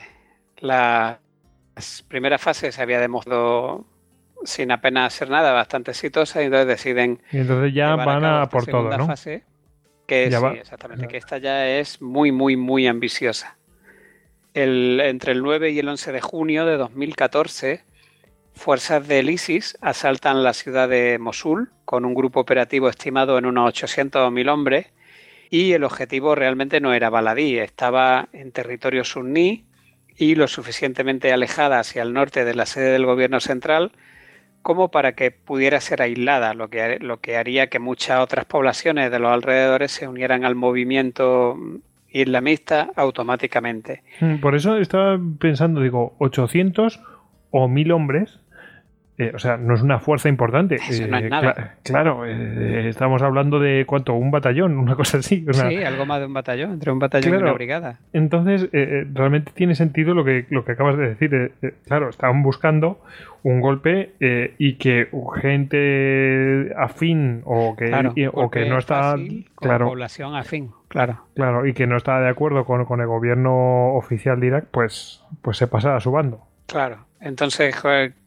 La 0.60 1.20
primera 2.08 2.38
fase 2.38 2.72
se 2.72 2.80
había 2.80 2.98
demostrado 2.98 3.84
sin 4.42 4.72
apenas 4.72 5.12
hacer 5.12 5.28
nada, 5.28 5.52
bastante 5.52 5.90
exitosa, 5.90 6.40
y 6.40 6.46
entonces 6.46 6.66
deciden. 6.66 7.20
Y 7.30 7.40
entonces 7.40 7.74
ya 7.74 7.94
van 7.94 8.24
a, 8.24 8.48
por 8.48 8.64
todo, 8.64 8.96
¿no? 8.96 9.04
Fase, 9.04 9.44
que 10.06 10.30
sí, 10.32 10.46
exactamente, 10.60 11.08
que 11.08 11.18
esta 11.18 11.36
ya 11.36 11.68
es 11.68 12.00
muy, 12.00 12.32
muy, 12.32 12.56
muy 12.56 12.86
ambiciosa. 12.86 13.58
El, 14.54 14.98
entre 15.04 15.32
el 15.32 15.42
9 15.42 15.72
y 15.72 15.78
el 15.78 15.88
11 15.90 16.10
de 16.10 16.20
junio 16.22 16.64
de 16.64 16.78
2014 16.78 17.84
Fuerzas 18.54 19.06
del 19.08 19.30
ISIS 19.30 19.76
asaltan 19.80 20.42
la 20.42 20.52
ciudad 20.52 20.88
de 20.88 21.18
Mosul 21.18 21.70
con 21.84 22.04
un 22.04 22.14
grupo 22.14 22.40
operativo 22.40 22.88
estimado 22.88 23.38
en 23.38 23.46
unos 23.46 23.74
800.000 23.74 24.50
hombres 24.50 24.86
y 25.50 25.72
el 25.72 25.84
objetivo 25.84 26.34
realmente 26.34 26.80
no 26.80 26.94
era 26.94 27.10
baladí, 27.10 27.58
estaba 27.58 28.28
en 28.32 28.52
territorio 28.52 29.04
suní 29.04 29.64
y 30.16 30.34
lo 30.34 30.48
suficientemente 30.48 31.32
alejada 31.32 31.78
hacia 31.78 32.02
el 32.02 32.12
norte 32.12 32.44
de 32.44 32.54
la 32.54 32.66
sede 32.66 32.92
del 32.92 33.06
gobierno 33.06 33.40
central 33.40 33.92
como 34.62 34.90
para 34.90 35.12
que 35.12 35.30
pudiera 35.30 35.80
ser 35.80 36.02
aislada, 36.02 36.54
lo 36.54 36.70
que, 36.70 36.98
lo 37.00 37.20
que 37.20 37.36
haría 37.36 37.66
que 37.66 37.80
muchas 37.80 38.20
otras 38.20 38.44
poblaciones 38.44 39.10
de 39.10 39.18
los 39.18 39.32
alrededores 39.32 39.90
se 39.90 40.06
unieran 40.06 40.44
al 40.44 40.54
movimiento 40.54 41.58
islamista 42.08 42.90
automáticamente. 42.94 44.02
Mm, 44.20 44.36
por 44.36 44.54
eso 44.54 44.76
estaba 44.76 45.18
pensando, 45.40 45.80
digo, 45.80 46.14
800 46.18 47.00
o 47.50 47.68
1000 47.68 47.92
hombres 47.92 48.38
eh, 49.18 49.30
o 49.34 49.38
sea, 49.38 49.58
no 49.58 49.74
es 49.74 49.82
una 49.82 49.98
fuerza 49.98 50.30
importante. 50.30 50.76
Eh, 50.76 51.30
claro, 51.82 52.24
eh, 52.24 52.88
estamos 52.88 53.20
hablando 53.20 53.60
de 53.60 53.84
cuánto, 53.86 54.14
un 54.14 54.30
batallón, 54.30 54.78
una 54.78 54.94
cosa 54.96 55.18
así. 55.18 55.44
sí, 55.50 55.82
algo 55.82 56.06
más 56.06 56.20
de 56.20 56.26
un 56.26 56.32
batallón, 56.32 56.72
entre 56.72 56.90
un 56.90 56.98
batallón 56.98 57.34
y 57.34 57.36
una 57.36 57.52
brigada. 57.52 57.98
Entonces, 58.12 58.68
realmente 58.72 59.52
tiene 59.54 59.74
sentido 59.74 60.14
lo 60.14 60.24
que, 60.24 60.46
lo 60.48 60.64
que 60.64 60.72
acabas 60.72 60.96
de 60.96 61.08
decir. 61.10 61.52
claro, 61.86 62.08
estaban 62.08 62.42
buscando 62.42 63.00
un 63.42 63.60
golpe 63.60 64.12
y 64.58 64.74
que 64.74 65.08
gente 65.40 66.72
afín 66.76 67.42
o 67.44 67.76
que, 67.76 68.30
o 68.32 68.50
que 68.50 68.64
no 68.64 68.78
está. 68.78 69.16
claro, 69.56 69.88
población 69.88 70.34
afín, 70.34 70.70
claro. 70.88 71.20
Claro, 71.34 71.66
y 71.66 71.74
que 71.74 71.86
no 71.86 71.98
está 71.98 72.18
de 72.20 72.28
acuerdo 72.28 72.64
con, 72.64 72.86
con 72.86 73.00
el 73.00 73.06
gobierno 73.06 73.94
oficial 73.94 74.40
de 74.40 74.46
Irak, 74.46 74.64
pues, 74.70 75.22
pues 75.42 75.58
se 75.58 75.66
pasa 75.66 75.96
a 75.96 76.00
su 76.00 76.10
bando. 76.10 76.40
Claro. 76.66 77.11
Entonces, 77.22 77.76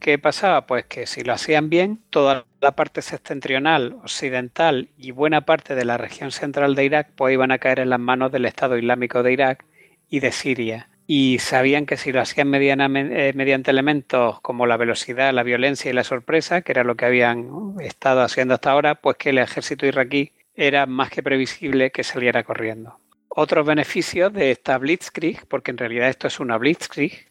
¿qué 0.00 0.18
pasaba? 0.18 0.66
Pues 0.66 0.86
que 0.86 1.06
si 1.06 1.22
lo 1.22 1.34
hacían 1.34 1.68
bien, 1.68 2.00
toda 2.08 2.46
la 2.62 2.72
parte 2.72 3.02
septentrional, 3.02 3.98
occidental 4.02 4.88
y 4.96 5.10
buena 5.10 5.42
parte 5.42 5.74
de 5.74 5.84
la 5.84 5.98
región 5.98 6.30
central 6.30 6.74
de 6.74 6.86
Irak, 6.86 7.10
pues 7.14 7.34
iban 7.34 7.52
a 7.52 7.58
caer 7.58 7.80
en 7.80 7.90
las 7.90 8.00
manos 8.00 8.32
del 8.32 8.46
Estado 8.46 8.78
Islámico 8.78 9.22
de 9.22 9.34
Irak 9.34 9.66
y 10.08 10.20
de 10.20 10.32
Siria. 10.32 10.88
Y 11.06 11.38
sabían 11.40 11.84
que 11.84 11.98
si 11.98 12.10
lo 12.10 12.22
hacían 12.22 12.54
eh, 12.54 13.32
mediante 13.34 13.70
elementos 13.70 14.40
como 14.40 14.66
la 14.66 14.78
velocidad, 14.78 15.34
la 15.34 15.42
violencia 15.42 15.90
y 15.90 15.94
la 15.94 16.02
sorpresa, 16.02 16.62
que 16.62 16.72
era 16.72 16.82
lo 16.82 16.96
que 16.96 17.04
habían 17.04 17.74
estado 17.80 18.22
haciendo 18.22 18.54
hasta 18.54 18.70
ahora, 18.70 18.94
pues 18.94 19.18
que 19.18 19.28
el 19.28 19.38
ejército 19.38 19.84
iraquí 19.84 20.32
era 20.54 20.86
más 20.86 21.10
que 21.10 21.22
previsible 21.22 21.90
que 21.90 22.02
saliera 22.02 22.44
corriendo. 22.44 22.98
Otros 23.28 23.66
beneficios 23.66 24.32
de 24.32 24.52
esta 24.52 24.78
Blitzkrieg, 24.78 25.46
porque 25.48 25.70
en 25.70 25.76
realidad 25.76 26.08
esto 26.08 26.26
es 26.28 26.40
una 26.40 26.56
Blitzkrieg, 26.56 27.25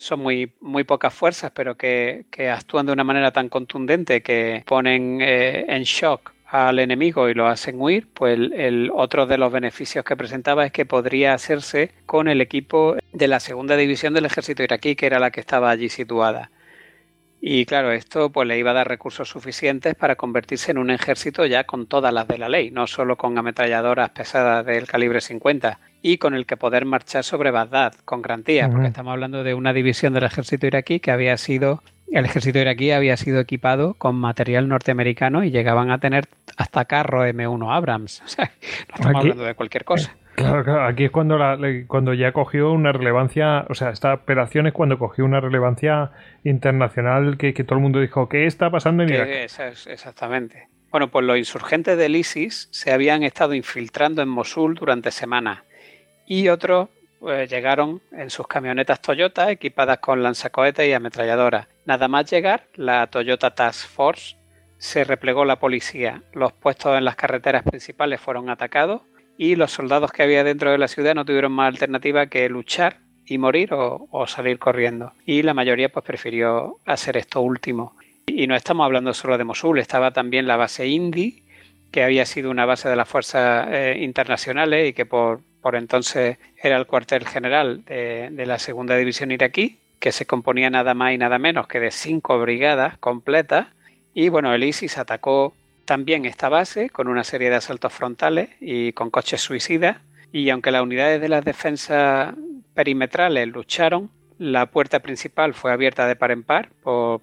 son 0.00 0.20
muy, 0.20 0.50
muy 0.60 0.84
pocas 0.84 1.12
fuerzas, 1.12 1.52
pero 1.54 1.76
que, 1.76 2.24
actúan 2.50 2.86
de 2.86 2.92
una 2.92 3.04
manera 3.04 3.32
tan 3.32 3.50
contundente 3.50 4.22
que 4.22 4.64
ponen 4.66 5.20
eh, 5.20 5.66
en 5.68 5.82
shock 5.82 6.32
al 6.46 6.78
enemigo 6.78 7.28
y 7.28 7.34
lo 7.34 7.46
hacen 7.46 7.80
huir, 7.80 8.08
pues 8.14 8.38
el, 8.38 8.90
otro 8.94 9.26
de 9.26 9.36
los 9.36 9.52
beneficios 9.52 10.02
que 10.02 10.16
presentaba 10.16 10.64
es 10.64 10.72
que 10.72 10.86
podría 10.86 11.34
hacerse 11.34 11.92
con 12.06 12.28
el 12.28 12.40
equipo 12.40 12.96
de 13.12 13.28
la 13.28 13.40
segunda 13.40 13.76
división 13.76 14.14
del 14.14 14.24
ejército 14.24 14.62
iraquí, 14.62 14.96
que 14.96 15.04
era 15.04 15.18
la 15.18 15.30
que 15.30 15.40
estaba 15.40 15.70
allí 15.70 15.90
situada. 15.90 16.50
Y 17.42 17.66
claro, 17.66 17.92
esto 17.92 18.30
pues 18.30 18.48
le 18.48 18.58
iba 18.58 18.70
a 18.70 18.74
dar 18.74 18.88
recursos 18.88 19.28
suficientes 19.28 19.94
para 19.94 20.16
convertirse 20.16 20.70
en 20.70 20.78
un 20.78 20.90
ejército 20.90 21.44
ya 21.44 21.64
con 21.64 21.86
todas 21.86 22.12
las 22.12 22.26
de 22.26 22.38
la 22.38 22.48
ley, 22.48 22.70
no 22.70 22.86
solo 22.86 23.16
con 23.16 23.36
ametralladoras 23.36 24.10
pesadas 24.10 24.64
del 24.64 24.86
calibre 24.86 25.20
50 25.20 25.78
y 26.02 26.18
con 26.18 26.34
el 26.34 26.46
que 26.46 26.56
poder 26.56 26.84
marchar 26.84 27.24
sobre 27.24 27.50
Bagdad 27.50 27.94
con 28.04 28.22
garantía, 28.22 28.68
porque 28.68 28.88
estamos 28.88 29.12
hablando 29.12 29.44
de 29.44 29.54
una 29.54 29.72
división 29.72 30.12
del 30.12 30.24
ejército 30.24 30.66
iraquí 30.66 31.00
que 31.00 31.10
había 31.10 31.36
sido 31.36 31.82
el 32.10 32.24
ejército 32.24 32.58
iraquí 32.58 32.90
había 32.90 33.16
sido 33.16 33.38
equipado 33.40 33.94
con 33.94 34.16
material 34.16 34.68
norteamericano 34.68 35.44
y 35.44 35.50
llegaban 35.50 35.90
a 35.90 35.98
tener 35.98 36.26
hasta 36.56 36.84
carro 36.84 37.24
M1 37.24 37.72
Abrams. 37.72 38.22
O 38.24 38.28
sea, 38.28 38.46
no 38.46 38.94
estamos 38.94 39.16
hablando 39.16 39.44
de 39.44 39.54
cualquier 39.54 39.84
cosa. 39.84 40.16
Claro, 40.34 40.64
claro, 40.64 40.86
aquí 40.86 41.04
es 41.04 41.10
cuando, 41.10 41.38
cuando 41.86 42.14
ya 42.14 42.32
cogió 42.32 42.72
una 42.72 42.92
relevancia, 42.92 43.66
o 43.68 43.74
sea, 43.74 43.90
esta 43.90 44.14
operación 44.14 44.66
es 44.66 44.72
cuando 44.72 44.98
cogió 44.98 45.24
una 45.24 45.40
relevancia 45.40 46.12
internacional 46.44 47.36
que, 47.36 47.52
todo 47.52 47.74
el 47.76 47.82
mundo 47.82 48.00
dijo, 48.00 48.28
¿qué 48.28 48.46
está 48.46 48.70
pasando 48.70 49.02
en 49.02 49.10
Irak? 49.10 49.28
exactamente. 49.28 50.68
Bueno, 50.90 51.08
pues 51.08 51.26
los 51.26 51.36
insurgentes 51.36 51.96
del 51.98 52.16
ISIS 52.16 52.68
se 52.72 52.92
habían 52.92 53.22
estado 53.22 53.54
infiltrando 53.54 54.22
en 54.22 54.28
Mosul 54.28 54.74
durante 54.74 55.10
semanas 55.10 55.60
y 56.30 56.48
otros 56.48 56.88
pues, 57.18 57.50
llegaron 57.50 58.00
en 58.12 58.30
sus 58.30 58.46
camionetas 58.46 59.02
Toyota 59.02 59.50
equipadas 59.50 59.98
con 59.98 60.22
lanzacohetes 60.22 60.88
y 60.88 60.92
ametralladoras. 60.92 61.66
Nada 61.86 62.06
más 62.06 62.30
llegar, 62.30 62.68
la 62.76 63.08
Toyota 63.08 63.52
Task 63.52 63.88
Force 63.88 64.36
se 64.78 65.02
replegó 65.02 65.44
la 65.44 65.58
policía. 65.58 66.22
Los 66.32 66.52
puestos 66.52 66.96
en 66.96 67.04
las 67.04 67.16
carreteras 67.16 67.64
principales 67.64 68.20
fueron 68.20 68.48
atacados 68.48 69.02
y 69.36 69.56
los 69.56 69.72
soldados 69.72 70.12
que 70.12 70.22
había 70.22 70.44
dentro 70.44 70.70
de 70.70 70.78
la 70.78 70.86
ciudad 70.86 71.16
no 71.16 71.24
tuvieron 71.24 71.50
más 71.50 71.66
alternativa 71.66 72.28
que 72.28 72.48
luchar 72.48 72.98
y 73.26 73.36
morir 73.36 73.70
o, 73.72 74.24
salir 74.28 74.60
corriendo. 74.60 75.12
Y 75.26 75.42
la 75.42 75.52
mayoría 75.52 75.88
pues 75.88 76.04
prefirió 76.04 76.76
hacer 76.86 77.16
esto 77.16 77.40
último. 77.40 77.96
Y, 78.26 78.46
no 78.46 78.54
estamos 78.54 78.84
hablando 78.84 79.12
solo 79.14 79.36
de 79.36 79.42
Mosul, 79.42 79.80
estaba 79.80 80.12
también 80.12 80.46
la 80.46 80.56
base 80.56 80.86
Indy, 80.86 81.42
que 81.90 82.04
había 82.04 82.24
sido 82.24 82.52
una 82.52 82.66
base 82.66 82.88
de 82.88 82.94
las 82.94 83.08
fuerzas 83.08 83.66
eh, 83.68 83.96
internacionales 84.00 84.90
y 84.90 84.92
que 84.92 85.06
por, 85.06 85.40
por, 85.60 85.76
entonces 85.76 86.38
era 86.62 86.76
el 86.76 86.86
cuartel 86.86 87.26
general 87.26 87.84
de, 87.84 88.44
la 88.46 88.58
segunda 88.58 88.96
división 88.96 89.30
iraquí, 89.30 89.78
que 89.98 90.12
se 90.12 90.26
componía 90.26 90.70
nada 90.70 90.94
más 90.94 91.12
y 91.12 91.18
nada 91.18 91.38
menos 91.38 91.68
que 91.68 91.80
de 91.80 91.90
cinco 91.90 92.38
brigadas 92.40 92.96
completas. 92.98 93.68
Y 94.14 94.28
bueno, 94.28 94.54
el 94.54 94.64
ISIS 94.64 94.98
atacó 94.98 95.54
también 95.84 96.24
esta 96.24 96.48
base 96.48 96.90
con 96.90 97.08
una 97.08 97.24
serie 97.24 97.50
de 97.50 97.56
asaltos 97.56 97.92
frontales 97.92 98.50
y 98.60 98.92
con 98.92 99.10
coches 99.10 99.40
suicidas. 99.40 99.98
Y 100.32 100.48
aunque 100.50 100.70
las 100.70 100.82
unidades 100.82 101.20
de 101.20 101.28
las 101.28 101.44
defensas 101.44 102.34
perimetrales 102.74 103.48
lucharon, 103.48 104.10
la 104.40 104.64
puerta 104.70 105.00
principal 105.00 105.52
fue 105.52 105.70
abierta 105.70 106.06
de 106.06 106.16
par 106.16 106.30
en 106.30 106.42
par 106.42 106.70
por, 106.82 107.20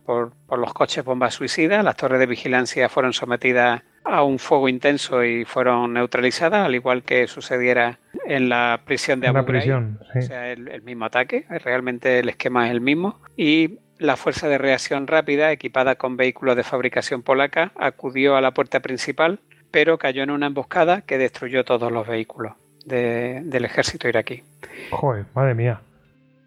los 0.51 0.73
coches 0.73 1.03
bombas 1.03 1.33
suicidas. 1.33 1.83
Las 1.83 1.97
torres 1.97 2.19
de 2.19 2.27
vigilancia 2.27 2.89
fueron 2.89 3.11
sometidas 3.11 3.81
a 4.07 4.23
un 4.23 4.39
fuego 4.39 4.69
intenso 4.69 5.23
y 5.23 5.45
fueron 5.45 5.93
neutralizadas, 5.93 6.65
al 6.65 6.75
igual 6.75 7.03
que 7.03 7.27
sucediera 7.27 7.99
en 8.25 8.49
la 8.49 8.81
prisión 8.85 9.19
de 9.19 9.27
Abu 9.27 9.43
Ghraib. 9.43 9.97
O 10.15 10.21
sea, 10.21 10.51
el, 10.51 10.67
el, 10.69 10.81
mismo 10.81 11.05
ataque. 11.05 11.45
Realmente 11.49 12.19
el 12.19 12.29
esquema 12.29 12.67
es 12.67 12.71
el 12.71 12.81
mismo. 12.81 13.19
Y 13.35 13.79
la 13.99 14.15
Fuerza 14.15 14.47
de 14.47 14.57
Reacción 14.57 15.07
Rápida, 15.07 15.51
equipada 15.51 15.95
con 15.95 16.17
vehículos 16.17 16.55
de 16.55 16.63
fabricación 16.63 17.23
polaca, 17.23 17.71
acudió 17.75 18.35
a 18.35 18.41
la 18.41 18.51
puerta 18.51 18.79
principal, 18.79 19.39
pero 19.71 19.97
cayó 19.97 20.23
en 20.23 20.31
una 20.31 20.47
emboscada 20.47 21.01
que 21.01 21.17
destruyó 21.17 21.65
todos 21.65 21.91
los 21.91 22.07
vehículos 22.07 22.53
del 22.85 23.65
ejército 23.65 24.07
iraquí. 24.07 24.43
Joder, 24.91 25.25
madre 25.35 25.53
mía. 25.53 25.81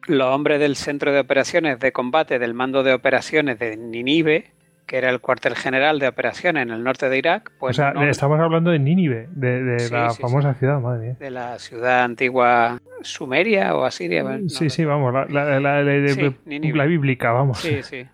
Los 0.06 0.34
hombres 0.34 0.58
del 0.58 0.76
Centro 0.76 1.12
de 1.12 1.20
Operaciones 1.20 1.78
de 1.78 1.92
Combate 1.92 2.38
del 2.38 2.54
Mando 2.54 2.82
de 2.82 2.94
Operaciones 2.94 3.58
de 3.58 3.76
Ninive 3.76 4.50
que 4.90 4.98
era 4.98 5.08
el 5.08 5.20
cuartel 5.20 5.54
general 5.54 6.00
de 6.00 6.08
operaciones 6.08 6.64
en 6.64 6.70
el 6.70 6.82
norte 6.82 7.08
de 7.08 7.16
Irak. 7.16 7.52
Pues 7.60 7.78
o 7.78 7.80
sea, 7.80 8.10
estamos 8.10 8.40
hablando 8.40 8.72
de 8.72 8.80
Nínive, 8.80 9.28
de, 9.30 9.88
la 9.88 10.12
famosa 10.14 10.54
ciudad, 10.54 10.80
madre 10.80 11.00
mía. 11.00 11.16
De 11.16 11.30
la 11.30 11.60
ciudad 11.60 12.02
antigua 12.02 12.80
Sumeria 13.02 13.76
o 13.76 13.84
Asiria. 13.84 14.24
sí, 14.48 14.68
sí, 14.68 14.84
vamos, 14.84 15.14
la, 15.30 15.60
la, 15.60 16.86
bíblica, 16.86 17.30
vamos. 17.30 17.58
Sí, 17.60 17.84
sí. 17.84 18.04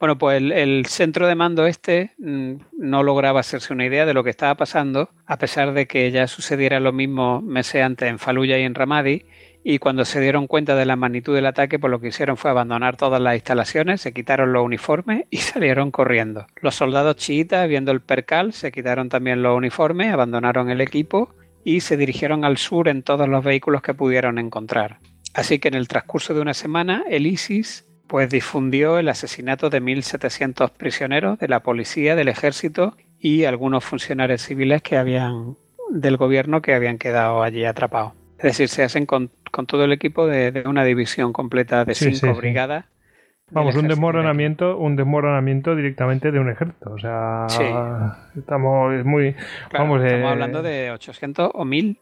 Bueno, 0.00 0.16
pues 0.16 0.38
el, 0.38 0.52
el, 0.52 0.86
centro 0.86 1.26
de 1.26 1.34
mando 1.34 1.66
este 1.66 2.12
mm, 2.16 2.54
no 2.78 3.02
lograba 3.02 3.40
hacerse 3.40 3.74
una 3.74 3.84
idea 3.84 4.06
de 4.06 4.14
lo 4.14 4.24
que 4.24 4.30
estaba 4.30 4.54
pasando, 4.54 5.10
a 5.26 5.36
pesar 5.36 5.74
de 5.74 5.86
que 5.86 6.10
ya 6.12 6.28
sucediera 6.28 6.80
lo 6.80 6.94
mismo 6.94 7.42
meses 7.42 7.82
antes 7.82 8.08
en 8.08 8.18
Faluya 8.18 8.58
y 8.58 8.62
en 8.62 8.74
Ramadi, 8.74 9.26
y 9.68 9.80
cuando 9.80 10.04
se 10.04 10.20
dieron 10.20 10.46
cuenta 10.46 10.76
de 10.76 10.86
la 10.86 10.94
magnitud 10.94 11.34
del 11.34 11.44
ataque, 11.44 11.80
pues 11.80 11.90
lo 11.90 11.98
que 11.98 12.06
hicieron 12.06 12.36
fue 12.36 12.52
abandonar 12.52 12.96
todas 12.96 13.20
las 13.20 13.34
instalaciones, 13.34 14.00
se 14.00 14.12
quitaron 14.12 14.52
los 14.52 14.64
uniformes 14.64 15.24
y 15.28 15.38
salieron 15.38 15.90
corriendo. 15.90 16.46
Los 16.60 16.76
soldados 16.76 17.16
chiitas, 17.16 17.66
viendo 17.66 17.90
el 17.90 18.00
percal, 18.00 18.52
se 18.52 18.70
quitaron 18.70 19.08
también 19.08 19.42
los 19.42 19.56
uniformes, 19.56 20.12
abandonaron 20.12 20.70
el 20.70 20.80
equipo 20.80 21.34
y 21.64 21.80
se 21.80 21.96
dirigieron 21.96 22.44
al 22.44 22.58
sur 22.58 22.86
en 22.86 23.02
todos 23.02 23.28
los 23.28 23.42
vehículos 23.42 23.82
que 23.82 23.92
pudieron 23.92 24.38
encontrar. 24.38 25.00
Así 25.34 25.58
que 25.58 25.66
en 25.66 25.74
el 25.74 25.88
transcurso 25.88 26.32
de 26.32 26.42
una 26.42 26.54
semana, 26.54 27.02
el 27.10 27.26
ISIS 27.26 27.86
pues 28.06 28.30
difundió 28.30 29.00
el 29.00 29.08
asesinato 29.08 29.68
de 29.68 29.82
1.700 29.82 30.70
prisioneros 30.70 31.40
de 31.40 31.48
la 31.48 31.64
policía, 31.64 32.14
del 32.14 32.28
ejército 32.28 32.96
y 33.18 33.42
algunos 33.46 33.82
funcionarios 33.82 34.42
civiles 34.42 34.80
que 34.82 34.96
habían 34.96 35.56
del 35.90 36.16
gobierno 36.16 36.62
que 36.62 36.72
habían 36.72 36.98
quedado 36.98 37.42
allí 37.42 37.64
atrapados. 37.64 38.12
Es 38.38 38.42
decir, 38.42 38.68
se 38.68 38.82
hacen 38.82 39.06
con, 39.06 39.30
todo 39.66 39.84
el 39.84 39.92
equipo 39.92 40.26
de, 40.26 40.64
una 40.66 40.84
división 40.84 41.32
completa 41.32 41.84
de 41.84 41.94
cinco 41.94 42.34
brigadas. 42.34 42.84
Vamos, 43.50 43.76
un 43.76 43.86
desmoronamiento, 43.86 44.76
un 44.76 44.96
desmoronamiento 44.96 45.76
directamente 45.76 46.32
de 46.32 46.40
un 46.40 46.50
ejército. 46.50 46.90
O 46.92 46.98
sea, 46.98 47.46
estamos 48.36 49.04
muy. 49.04 49.36
vamos, 49.72 50.04
estamos 50.04 50.32
hablando 50.32 50.62
de 50.62 50.90
800 50.90 51.50
o 51.54 51.64
1000 51.64 51.98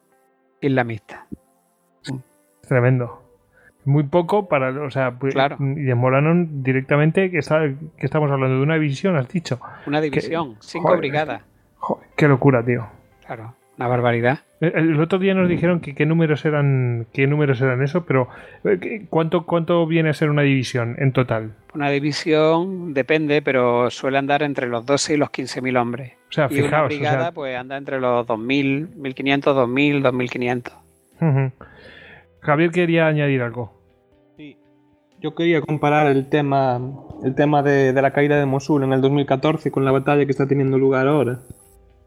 islamistas. 0.62 1.20
Tremendo. 2.66 3.22
Muy 3.84 4.04
poco 4.04 4.48
para. 4.48 4.70
O 4.82 4.90
sea, 4.90 5.12
pues, 5.18 5.34
y 5.60 5.82
desmoronaron 5.82 6.62
directamente. 6.62 7.30
Que, 7.30 7.40
que 7.40 8.06
estamos 8.06 8.30
hablando 8.30 8.56
de 8.56 8.62
una 8.62 8.74
división, 8.76 9.16
has 9.16 9.28
dicho. 9.28 9.60
Una 9.86 10.00
división, 10.00 10.56
cinco 10.60 10.96
brigadas. 10.96 11.42
Joder, 11.76 12.08
qué 12.16 12.26
locura, 12.26 12.64
tío. 12.64 12.86
Claro. 13.26 13.54
Una 13.76 13.88
barbaridad. 13.88 14.40
El, 14.60 15.00
otro 15.00 15.18
día 15.18 15.34
nos 15.34 15.48
dijeron 15.48 15.80
que 15.80 15.94
qué 15.94 16.06
números 16.06 16.44
eran 16.44 17.06
qué 17.12 17.26
números 17.26 17.60
eran 17.60 17.82
eso, 17.82 18.04
pero 18.06 18.28
eh, 18.64 19.06
¿cuánto, 19.10 19.44
¿cuánto 19.46 19.84
viene 19.86 20.10
a 20.10 20.14
ser 20.14 20.30
una 20.30 20.42
división 20.42 20.94
en 20.98 21.12
total? 21.12 21.54
Una 21.74 21.90
división 21.90 22.94
depende, 22.94 23.42
pero 23.42 23.90
suele 23.90 24.18
andar 24.18 24.44
entre 24.44 24.68
los 24.68 24.86
12 24.86 25.14
y 25.14 25.16
los 25.16 25.30
15.000 25.30 25.80
hombres. 25.80 26.12
O 26.30 26.32
sea, 26.32 26.48
y 26.50 26.60
una 26.60 26.82
brigada 26.84 27.32
pues 27.32 27.56
anda 27.56 27.76
entre 27.76 28.00
los 28.00 28.26
2.000, 28.26 28.94
1.500, 28.96 29.42
2.000, 29.42 30.72
2.500. 31.20 31.52
Javier 32.40 32.70
quería 32.70 33.08
añadir 33.08 33.42
algo. 33.42 33.72
Sí. 34.36 34.56
Yo 35.20 35.34
quería 35.34 35.60
comparar 35.62 36.06
el 36.06 36.28
tema, 36.28 36.80
el 37.24 37.34
tema 37.34 37.62
de, 37.62 37.92
de 37.92 38.02
la 38.02 38.12
caída 38.12 38.38
de 38.38 38.46
Mosul 38.46 38.84
en 38.84 38.92
el 38.92 39.00
2014 39.00 39.72
con 39.72 39.84
la 39.84 39.90
batalla 39.90 40.24
que 40.24 40.30
está 40.30 40.46
teniendo 40.46 40.78
lugar 40.78 41.08
ahora 41.08 41.40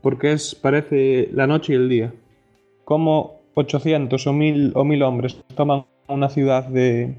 porque 0.07 0.31
es, 0.31 0.55
parece 0.55 1.27
la 1.33 1.47
noche 1.47 1.73
y 1.73 1.75
el 1.75 1.89
día. 1.89 2.13
Como 2.85 3.41
800 3.55 4.25
o 4.25 4.31
1000, 4.31 4.71
o 4.73 4.81
hombres 5.05 5.37
toman 5.53 5.83
una 6.07 6.29
ciudad 6.29 6.63
de, 6.63 7.13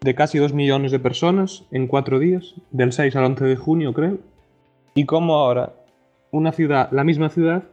de 0.00 0.14
casi 0.14 0.38
2 0.38 0.54
millones 0.54 0.90
de 0.90 1.00
personas 1.00 1.66
en 1.70 1.86
cuatro 1.86 2.18
días, 2.18 2.54
del 2.70 2.92
6 2.92 3.14
al 3.16 3.24
11 3.24 3.44
de 3.44 3.56
junio 3.56 3.92
creo, 3.92 4.16
y 4.94 5.04
como 5.04 5.34
ahora 5.34 5.74
una 6.30 6.52
ciudad, 6.52 6.90
la 6.92 7.04
misma 7.04 7.28
ciudad, 7.28 7.64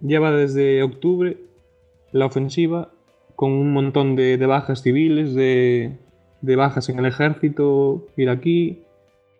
lleva 0.00 0.32
desde 0.32 0.82
octubre 0.82 1.36
la 2.10 2.26
ofensiva 2.26 2.90
con 3.36 3.52
un 3.52 3.72
montón 3.72 4.16
de, 4.16 4.44
bajas 4.44 4.82
civiles, 4.82 5.36
de, 5.36 5.92
de, 6.40 6.56
bajas 6.56 6.88
en 6.88 6.98
el 6.98 7.06
ejército 7.06 8.08
iraquí, 8.16 8.82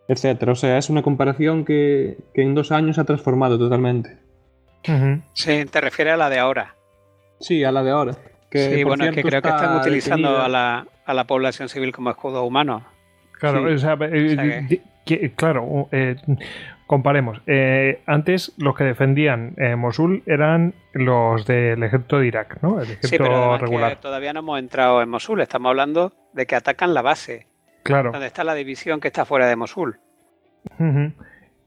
etc. 0.06 0.46
O 0.46 0.54
sea, 0.54 0.78
es 0.78 0.90
una 0.90 1.02
comparación 1.02 1.64
que, 1.64 2.18
que 2.34 2.42
en 2.42 2.54
dos 2.54 2.70
años 2.70 3.00
ha 3.00 3.04
transformado 3.04 3.58
totalmente. 3.58 4.29
Sí, 5.34 5.64
te 5.66 5.80
refieres 5.80 6.14
a 6.14 6.16
la 6.16 6.30
de 6.30 6.38
ahora. 6.38 6.74
Sí, 7.40 7.64
a 7.64 7.72
la 7.72 7.82
de 7.82 7.90
ahora. 7.90 8.12
sí, 8.50 8.84
bueno, 8.84 9.04
es 9.04 9.14
que 9.14 9.22
creo 9.22 9.42
que 9.42 9.48
están 9.48 9.76
utilizando 9.76 10.40
a 10.40 10.48
la, 10.48 10.86
a 11.04 11.14
la, 11.14 11.24
población 11.24 11.68
civil 11.68 11.92
como 11.92 12.10
escudo 12.10 12.44
humano. 12.44 12.84
Claro, 13.38 13.72
o 13.72 13.78
sea, 13.78 13.96
eh, 14.00 14.80
claro, 15.34 15.88
eh, 15.92 16.16
comparemos. 16.86 17.40
Eh, 17.46 18.02
antes 18.06 18.52
los 18.58 18.76
que 18.76 18.84
defendían 18.84 19.54
Mosul 19.78 20.22
eran 20.26 20.74
los 20.92 21.46
del 21.46 21.82
ejército 21.82 22.18
de 22.18 22.26
Irak, 22.26 22.58
¿no? 22.62 22.80
El 22.80 22.90
ejército 22.90 23.08
sí, 23.08 23.16
pero 23.18 23.56
regular. 23.56 23.96
todavía 23.96 24.32
no 24.34 24.40
hemos 24.40 24.58
entrado 24.58 25.00
en 25.00 25.08
Mosul. 25.08 25.40
Estamos 25.40 25.70
hablando 25.70 26.12
de 26.34 26.46
que 26.46 26.54
atacan 26.54 26.92
la 26.92 27.02
base. 27.02 27.46
Claro. 27.82 28.12
Donde 28.12 28.26
está 28.26 28.44
la 28.44 28.54
división 28.54 29.00
que 29.00 29.08
está 29.08 29.24
fuera 29.24 29.46
de 29.46 29.56
Mosul. 29.56 29.98
Ujú. 30.78 31.12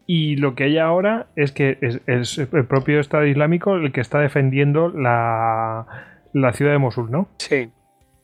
Y 0.06 0.36
lo 0.36 0.54
que 0.56 0.66
hay 0.66 0.78
ahora 0.78 1.28
es 1.36 1.52
que 1.52 1.78
es, 1.82 2.02
es 2.08 2.38
el 2.38 2.66
propio 2.66 3.00
Estado 3.00 3.26
Islámico 3.26 3.76
el 3.76 3.92
que 3.92 4.02
está 4.02 4.20
defendiendo 4.20 4.90
la, 4.90 5.86
la 6.34 6.52
ciudad 6.54 6.72
de 6.74 6.78
Mosul, 6.78 7.10
¿no? 7.10 7.28
Sí. 7.38 7.70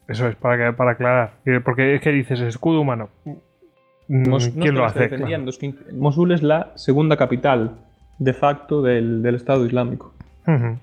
Eso 0.07 0.27
es, 0.27 0.35
para, 0.35 0.57
que- 0.71 0.73
para 0.75 0.91
aclarar. 0.91 1.33
Eh, 1.45 1.61
Porque 1.63 1.95
es 1.95 2.01
que 2.01 2.11
dices 2.11 2.39
escudo 2.41 2.81
humano. 2.81 3.09
Mm, 4.07 4.29
Mos- 4.29 4.53
no 4.55 4.61
¿Quién 4.63 4.75
lo 4.75 4.85
está 4.87 4.99
hace? 5.01 5.09
que 5.09 5.15
Mosul 5.93 6.31
es 6.31 6.41
la 6.43 6.71
segunda 6.75 7.15
capital 7.15 7.77
de 8.17 8.33
facto 8.33 8.81
del, 8.81 9.21
del 9.21 9.35
Estado 9.35 9.65
Islámico. 9.65 10.13
Claro. 10.43 10.65
Ujú. 10.71 10.79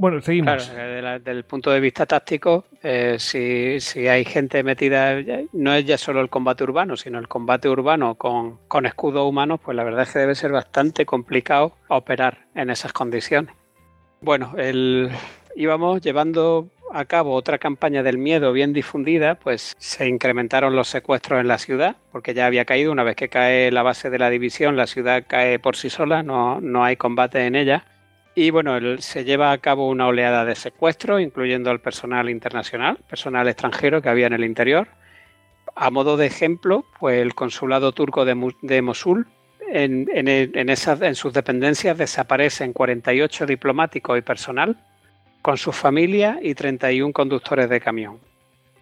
Bueno, 0.00 0.20
Claro, 0.20 0.60
seguimos. 0.60 0.70
eh, 0.76 0.76
de 0.80 1.02
la- 1.02 1.18
del 1.18 1.42
punto 1.42 1.72
de 1.72 1.80
vista 1.80 2.06
táctico, 2.06 2.66
eh, 2.84 3.16
si, 3.18 3.80
si 3.80 4.06
hay 4.06 4.24
gente 4.24 4.62
metida, 4.62 5.16
no 5.52 5.74
es 5.74 5.84
ya 5.84 5.98
solo 5.98 6.20
el 6.20 6.28
combate 6.30 6.62
urbano, 6.62 6.96
sino 6.96 7.18
el 7.18 7.26
combate 7.26 7.68
urbano 7.68 8.14
con, 8.14 8.58
con 8.68 8.86
escudos 8.86 9.28
humanos, 9.28 9.58
pues 9.60 9.76
la 9.76 9.82
verdad 9.82 10.02
es 10.02 10.12
que 10.12 10.20
debe 10.20 10.36
ser 10.36 10.52
bastante 10.52 11.04
complicado 11.04 11.72
operar 11.88 12.46
en 12.54 12.70
esas 12.70 12.92
condiciones. 12.92 13.52
Bueno, 14.20 14.54
el, 14.56 15.10
íbamos 15.56 16.00
llevando 16.00 16.68
a 16.92 17.04
cabo 17.04 17.34
otra 17.34 17.58
campaña 17.58 18.04
del 18.04 18.18
miedo 18.18 18.52
bien 18.52 18.72
difundida, 18.72 19.34
pues 19.34 19.74
se 19.78 20.06
incrementaron 20.06 20.76
los 20.76 20.86
secuestros 20.86 21.40
en 21.40 21.48
la 21.48 21.58
ciudad, 21.58 21.96
porque 22.12 22.34
ya 22.34 22.46
había 22.46 22.64
caído, 22.64 22.92
una 22.92 23.02
vez 23.02 23.16
que 23.16 23.28
cae 23.28 23.72
la 23.72 23.82
base 23.82 24.10
de 24.10 24.18
la 24.20 24.30
división, 24.30 24.76
la 24.76 24.86
ciudad 24.86 25.24
cae 25.26 25.58
por 25.58 25.74
sí 25.74 25.90
sola, 25.90 26.22
no, 26.22 26.60
no 26.60 26.84
hay 26.84 26.94
combate 26.96 27.44
en 27.44 27.56
ella. 27.56 27.84
Y 28.40 28.50
bueno, 28.50 28.76
el- 28.76 29.00
se 29.02 29.24
lleva 29.24 29.50
a 29.50 29.58
cabo 29.58 29.88
una 29.88 30.06
oleada 30.06 30.44
de 30.44 30.54
secuestros, 30.54 31.20
incluyendo 31.20 31.70
al 31.70 31.80
personal 31.80 32.30
internacional, 32.30 32.98
personal 33.08 33.48
extranjero 33.48 34.00
que 34.00 34.08
había 34.08 34.28
en 34.28 34.32
el 34.34 34.44
interior. 34.44 34.86
A 35.74 35.90
modo 35.90 36.16
de 36.16 36.26
ejemplo, 36.26 36.84
pues 37.00 37.20
el 37.20 37.34
consulado 37.34 37.90
turco 37.92 38.24
de, 38.24 38.36
de 38.62 38.82
Mosul, 38.82 39.26
en, 39.72 40.08
en 40.14 40.28
el- 40.28 40.56
en 40.56 40.68
esas- 40.70 41.02
en 41.02 41.14
sus 41.16 41.32
dependencias 41.32 41.98
desaparecen 41.98 42.72
48 42.72 43.44
diplomáticos 43.44 44.16
y 44.18 44.22
personal, 44.22 44.76
con 45.42 45.56
sus 45.56 45.74
familias 45.74 46.38
y 46.40 46.54
31 46.54 47.12
conductores 47.12 47.68
de 47.68 47.80
camión, 47.80 48.18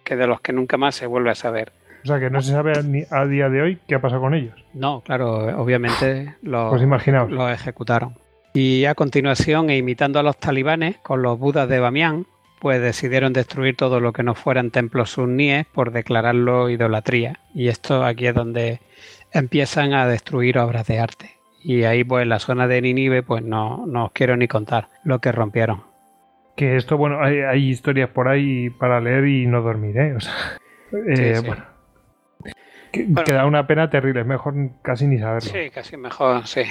que 0.03 0.15
de 0.15 0.27
los 0.27 0.39
que 0.41 0.53
nunca 0.53 0.77
más 0.77 0.95
se 0.95 1.07
vuelve 1.07 1.31
a 1.31 1.35
saber. 1.35 1.71
O 2.03 2.07
sea 2.07 2.19
que 2.19 2.29
no 2.29 2.41
se 2.41 2.51
sabe 2.51 2.73
a, 2.77 2.81
ni- 2.83 3.03
a 3.09 3.25
día 3.25 3.49
de 3.49 3.61
hoy 3.61 3.79
qué 3.87 3.95
ha 3.95 4.01
pasado 4.01 4.21
con 4.21 4.33
ellos. 4.33 4.53
No, 4.73 5.01
claro, 5.01 5.35
obviamente 5.61 6.35
los, 6.43 6.69
Pues 6.69 6.81
los 7.31 7.51
ejecutaron. 7.51 8.13
Y 8.59 8.85
a 8.85 8.95
continuación, 8.95 9.69
e 9.69 9.77
imitando 9.77 10.19
a 10.19 10.23
los 10.23 10.39
talibanes 10.39 10.97
con 10.97 11.21
los 11.21 11.37
budas 11.37 11.69
de 11.69 11.79
Bamián, 11.79 12.25
pues 12.59 12.81
decidieron 12.81 13.31
destruir 13.31 13.75
todo 13.75 13.99
lo 13.99 14.13
que 14.13 14.23
no 14.23 14.33
fueran 14.33 14.71
templos 14.71 15.11
suníes 15.11 15.67
por 15.67 15.91
declararlo 15.91 16.67
idolatría. 16.67 17.39
Y 17.53 17.67
esto 17.67 18.03
aquí 18.03 18.25
es 18.25 18.33
donde 18.33 18.79
empiezan 19.31 19.93
a 19.93 20.07
destruir 20.07 20.57
obras 20.57 20.87
de 20.87 20.97
arte. 20.97 21.37
Y 21.63 21.83
ahí, 21.83 22.03
pues 22.03 22.23
en 22.23 22.29
la 22.29 22.39
zona 22.39 22.67
de 22.67 22.81
Ninive, 22.81 23.21
pues 23.21 23.43
no, 23.43 23.85
no 23.85 24.05
os 24.05 24.11
quiero 24.11 24.35
ni 24.35 24.47
contar 24.47 24.87
lo 25.03 25.19
que 25.19 25.31
rompieron. 25.31 25.83
Que 26.55 26.77
esto, 26.77 26.97
bueno, 26.97 27.21
hay, 27.21 27.41
hay 27.41 27.69
historias 27.69 28.09
por 28.09 28.27
ahí 28.27 28.71
para 28.71 28.99
leer 28.99 29.27
y 29.27 29.45
no 29.45 29.61
dormir, 29.61 29.99
¿eh? 29.99 30.15
O 30.15 30.19
sea, 30.19 30.33
eh, 31.07 31.35
sí. 31.35 31.45
bueno. 31.45 31.63
Que, 32.91 33.03
Bueno. 33.03 33.23
que 33.23 33.33
da 33.33 33.45
una 33.45 33.67
pena 33.67 33.91
terrible, 33.91 34.21
es 34.21 34.25
mejor 34.25 34.55
casi 34.81 35.05
ni 35.05 35.19
saberlo. 35.19 35.47
Sí, 35.47 35.69
casi 35.69 35.95
mejor, 35.95 36.47
sí. 36.47 36.63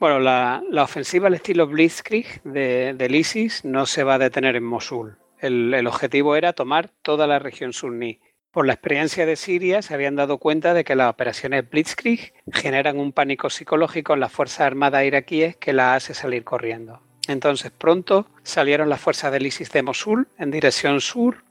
Bueno, 0.00 0.18
la, 0.18 0.62
la 0.70 0.82
ofensiva 0.82 1.28
al 1.28 1.34
estilo 1.34 1.66
Blitzkrieg 1.66 2.42
de, 2.42 3.08
ISIS 3.10 3.64
no 3.64 3.86
se 3.86 4.04
va 4.04 4.14
a 4.14 4.18
detener 4.18 4.56
en 4.56 4.64
Mosul. 4.64 5.16
El, 5.38 5.86
objetivo 5.86 6.36
era 6.36 6.52
tomar 6.52 6.90
toda 7.02 7.26
la 7.26 7.38
región 7.38 7.72
suní. 7.72 8.20
Por 8.50 8.66
la 8.66 8.72
experiencia 8.72 9.26
de 9.26 9.36
Siria 9.36 9.82
se 9.82 9.94
habían 9.94 10.16
dado 10.16 10.38
cuenta 10.38 10.74
de 10.74 10.84
que 10.84 10.94
las 10.94 11.10
operaciones 11.10 11.68
Blitzkrieg 11.68 12.34
generan 12.52 12.98
un 12.98 13.12
pánico 13.12 13.50
psicológico 13.50 14.14
en 14.14 14.20
las 14.20 14.32
Fuerzas 14.32 14.60
Armadas 14.60 15.04
iraquíes 15.04 15.56
que 15.56 15.72
las 15.72 15.96
hace 15.96 16.14
salir 16.14 16.44
corriendo. 16.44 17.00
Entonces 17.28 17.70
pronto 17.70 18.26
salieron 18.42 18.88
las 18.88 19.00
fuerzas 19.00 19.32
del 19.32 19.46
ISIS 19.46 19.72
de 19.72 19.82
Mosul 19.82 20.28
en 20.38 20.50
dirección 20.50 21.00
sur 21.00 21.44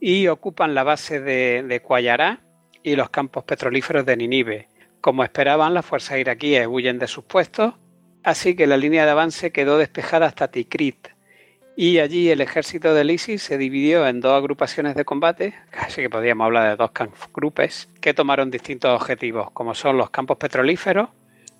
y 0.00 0.28
ocupan 0.28 0.74
la 0.74 0.84
base 0.84 1.20
de, 1.20 1.64
de 1.64 2.38
y 2.82 2.96
los 2.96 3.10
campos 3.10 3.44
petrolíferos 3.44 4.06
de 4.06 4.16
Ninive. 4.16 4.68
Como 5.08 5.24
esperaban, 5.24 5.72
las 5.72 5.86
fuerzas 5.86 6.18
iraquíes 6.18 6.66
huyen 6.68 6.98
de 6.98 7.06
sus 7.06 7.24
puestos, 7.24 7.72
así 8.24 8.54
que 8.54 8.66
la 8.66 8.76
línea 8.76 9.06
de 9.06 9.12
avance 9.12 9.52
quedó 9.52 9.78
despejada 9.78 10.26
hasta 10.26 10.48
Tikrit. 10.48 11.08
Y 11.78 11.98
allí 12.00 12.28
el 12.28 12.42
ejército 12.42 12.92
del 12.92 13.10
ISIS 13.10 13.42
se 13.42 13.56
dividió 13.56 14.06
en 14.06 14.20
dos 14.20 14.34
agrupaciones 14.34 14.94
de 14.96 15.06
combate, 15.06 15.54
casi 15.70 16.02
que 16.02 16.10
podríamos 16.10 16.44
hablar 16.44 16.68
de 16.68 16.76
dos 16.76 16.90
grupos, 17.32 17.88
que 18.02 18.12
tomaron 18.12 18.50
distintos 18.50 18.90
objetivos, 18.90 19.50
como 19.52 19.74
son 19.74 19.96
los 19.96 20.10
campos 20.10 20.36
petrolíferos 20.36 21.08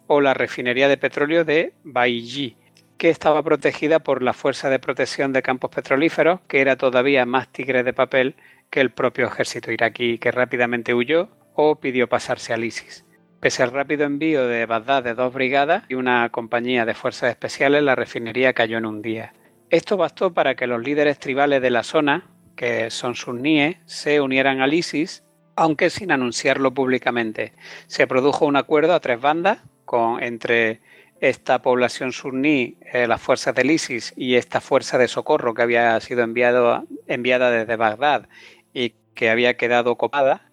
o 0.09 0.20
la 0.20 0.35
refinería 0.35 0.86
de 0.86 0.99
petróleo 0.99 1.47
de 1.47 1.73
Baiji, 1.85 2.55
que 2.99 3.09
estaba 3.09 3.43
protegida 3.43 3.99
por 3.99 4.23
la 4.23 4.35
Fuerza 4.35 4.68
de 4.68 4.78
Protección 4.78 5.33
de 5.33 5.41
Campos 5.41 5.70
Petrolíferos, 5.70 6.41
que 6.49 6.60
era 6.60 6.77
todavía 6.77 7.25
más 7.25 7.49
tigre 7.49 7.83
de 7.83 7.94
papel 7.94 8.35
que 8.68 8.83
el 8.83 8.91
propio 8.91 9.27
ejército 9.27 9.73
iraquí, 9.73 10.18
que 10.18 10.33
rápidamente 10.33 10.93
huyó 10.93 11.31
o 11.55 11.77
pidió 11.77 12.10
pasarse 12.10 12.52
al 12.52 12.62
ISIS. 12.62 13.08
Pese 13.41 13.62
al 13.62 13.70
rápido 13.70 14.05
envío 14.05 14.49
de 14.49 14.67
Bagdad 14.67 15.05
de 15.05 15.15
dos 15.15 15.33
brigadas 15.33 15.84
y 15.89 15.94
una 15.94 16.28
compañía 16.31 16.84
de 16.84 16.94
fuerzas 16.94 17.31
especiales, 17.31 17.84
la 17.84 17.94
refinería 17.94 18.52
cayó 18.52 18.78
en 18.78 18.86
un 18.86 19.00
día. 19.00 19.33
Esto 19.70 19.97
bastó 19.97 20.34
para 20.34 20.57
que 20.57 20.67
los 20.67 20.83
líderes 20.83 21.20
tribales 21.20 21.62
de 21.62 21.70
la 21.70 21.84
zona, 21.84 22.26
que 22.57 22.91
son 22.91 23.15
suníes, 23.15 23.76
se 23.84 24.20
unieran 24.20 24.60
al 24.60 24.75
ISIS, 24.75 25.23
aunque 25.55 25.89
sin 25.89 26.10
anunciarlo 26.10 26.75
públicamente. 26.75 27.52
Se 27.86 28.08
produjo 28.08 28.44
un 28.44 28.57
acuerdo 28.57 28.92
a 28.92 29.00
tres 29.00 29.20
bandas 29.20 29.58
con, 29.84 30.20
entre 30.20 30.81
esta 31.20 31.62
población 31.62 32.10
suní, 32.10 32.76
eh, 32.92 33.07
las 33.07 33.20
fuerzas 33.20 33.55
del 33.55 33.70
ISIS 33.70 34.15
y 34.17 34.34
esta 34.34 34.60
fuerza 34.60 34.99
de 34.99 35.07
socorro 35.07 35.55
que 35.55 35.62
había 35.62 36.00
sido 36.00 36.23
enviada 36.25 37.50
desde 37.50 37.76
Bagdad 37.76 38.28
y 38.75 38.94
que 39.15 39.31
había 39.31 39.57
quedado 39.57 39.92
ocupada. 39.92 40.48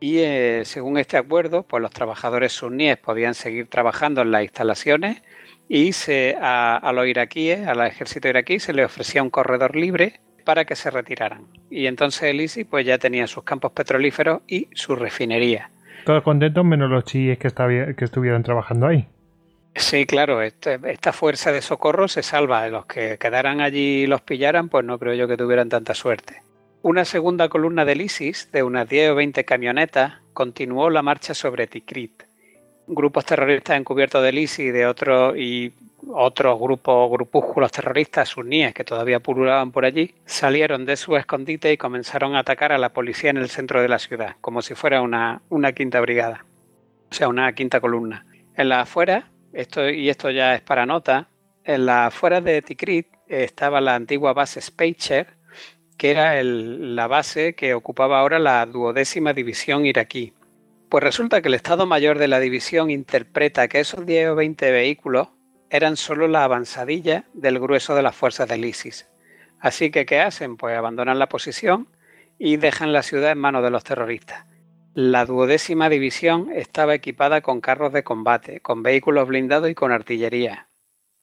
Y 0.00 0.18
eh, 0.18 0.62
según 0.64 0.98
este 0.98 1.16
acuerdo, 1.16 1.62
pues 1.62 1.80
los 1.82 1.90
trabajadores 1.90 2.52
suníes 2.52 2.98
podían 2.98 3.34
seguir 3.34 3.68
trabajando 3.68 4.22
en 4.22 4.30
las 4.32 4.42
instalaciones 4.42 5.22
y 5.68 5.92
se, 5.92 6.36
a, 6.40 6.76
a 6.76 6.92
los 6.92 7.06
iraquíes, 7.06 7.66
al 7.66 7.80
ejército 7.86 8.28
iraquí, 8.28 8.58
se 8.58 8.72
le 8.74 8.84
ofrecía 8.84 9.22
un 9.22 9.30
corredor 9.30 9.76
libre 9.76 10.20
para 10.44 10.66
que 10.66 10.76
se 10.76 10.90
retiraran. 10.90 11.46
Y 11.70 11.86
entonces 11.86 12.24
el 12.24 12.40
ISIS 12.40 12.66
pues 12.68 12.84
ya 12.84 12.98
tenía 12.98 13.26
sus 13.26 13.44
campos 13.44 13.72
petrolíferos 13.72 14.42
y 14.46 14.68
su 14.74 14.94
refinería. 14.94 15.70
Todos 16.04 16.22
contentos 16.22 16.64
menos 16.66 16.90
los 16.90 17.04
chiíes 17.04 17.38
que, 17.38 17.48
que 17.96 18.04
estuvieron 18.04 18.42
trabajando 18.42 18.88
ahí. 18.88 19.08
Sí, 19.74 20.04
claro, 20.06 20.42
este- 20.42 20.78
esta 20.86 21.12
fuerza 21.12 21.50
de 21.50 21.62
socorro 21.62 22.08
se 22.08 22.22
salva. 22.22 22.68
Los 22.68 22.86
que 22.86 23.16
quedaran 23.18 23.60
allí 23.60 24.02
y 24.02 24.06
los 24.06 24.20
pillaran, 24.20 24.68
pues 24.68 24.84
no 24.84 24.98
creo 24.98 25.14
yo 25.14 25.26
que 25.26 25.36
tuvieran 25.36 25.68
tanta 25.70 25.94
suerte. 25.94 26.42
Una 26.84 27.06
segunda 27.06 27.48
columna 27.48 27.86
del 27.86 28.02
ISIS, 28.02 28.52
de 28.52 28.62
unas 28.62 28.86
10 28.86 29.12
o 29.12 29.14
20 29.14 29.42
camionetas, 29.46 30.20
continuó 30.34 30.90
la 30.90 31.00
marcha 31.00 31.32
sobre 31.32 31.66
Tikrit. 31.66 32.24
Grupos 32.86 33.24
terroristas 33.24 33.78
encubiertos 33.78 34.22
del 34.22 34.36
ISIS 34.36 34.66
y 34.66 34.70
de 34.70 34.84
otros 34.84 35.34
y 35.38 35.72
otros 36.08 36.60
grupos, 36.60 37.10
grupúsculos 37.10 37.72
terroristas 37.72 38.28
suníes 38.28 38.74
que 38.74 38.84
todavía 38.84 39.18
pululaban 39.20 39.72
por 39.72 39.86
allí, 39.86 40.14
salieron 40.26 40.84
de 40.84 40.96
su 40.96 41.16
escondite 41.16 41.72
y 41.72 41.78
comenzaron 41.78 42.34
a 42.36 42.40
atacar 42.40 42.70
a 42.70 42.76
la 42.76 42.92
policía 42.92 43.30
en 43.30 43.38
el 43.38 43.48
centro 43.48 43.80
de 43.80 43.88
la 43.88 43.98
ciudad, 43.98 44.36
como 44.42 44.60
si 44.60 44.74
fuera 44.74 45.00
una, 45.00 45.40
una 45.48 45.72
quinta 45.72 46.02
brigada, 46.02 46.44
o 47.10 47.14
sea, 47.14 47.28
una 47.28 47.50
quinta 47.54 47.80
columna. 47.80 48.26
En 48.56 48.68
las 48.68 48.82
afueras, 48.82 49.24
esto, 49.54 49.88
y 49.88 50.10
esto 50.10 50.30
ya 50.30 50.54
es 50.54 50.60
para 50.60 50.84
nota, 50.84 51.28
en 51.64 51.86
las 51.86 52.08
afueras 52.08 52.44
de 52.44 52.60
Tikrit 52.60 53.06
estaba 53.26 53.80
la 53.80 53.94
antigua 53.94 54.34
base 54.34 54.60
Speicher, 54.60 55.28
que 55.96 56.10
era 56.10 56.42
la 56.42 57.06
base 57.06 57.54
que 57.54 57.74
ocupaba 57.74 58.20
ahora 58.20 58.38
la 58.38 58.64
duodécima 58.66 59.32
división 59.32 59.86
iraquí. 59.86 60.32
Pues 60.88 61.02
resulta 61.02 61.42
que 61.42 61.48
el 61.48 61.54
Estado 61.54 61.86
Mayor 61.86 62.18
de 62.18 62.28
la 62.28 62.40
división 62.40 62.90
interpreta 62.90 63.68
que 63.68 63.80
esos 63.80 64.06
10 64.06 64.30
o 64.30 64.34
20 64.34 64.70
vehículos 64.70 65.28
eran 65.70 65.96
solo 65.96 66.28
la 66.28 66.44
avanzadilla 66.44 67.24
del 67.32 67.58
grueso 67.58 67.94
de 67.94 68.02
las 68.02 68.14
fuerzas 68.14 68.48
del 68.48 68.64
ISIS. 68.64 69.08
Así 69.58 69.90
que, 69.90 70.06
¿qué 70.06 70.20
hacen? 70.20 70.56
Pues 70.56 70.76
abandonan 70.76 71.18
la 71.18 71.28
posición 71.28 71.88
y 72.38 72.56
dejan 72.58 72.92
la 72.92 73.02
ciudad 73.02 73.32
en 73.32 73.38
manos 73.38 73.62
de 73.62 73.70
los 73.70 73.82
terroristas. 73.82 74.46
La 74.92 75.26
duodécima 75.26 75.88
división 75.88 76.52
estaba 76.54 76.94
equipada 76.94 77.40
con 77.40 77.60
carros 77.60 77.92
de 77.92 78.04
combate, 78.04 78.60
con 78.60 78.82
vehículos 78.82 79.26
blindados 79.26 79.68
y 79.68 79.74
con 79.74 79.90
artillería. 79.90 80.68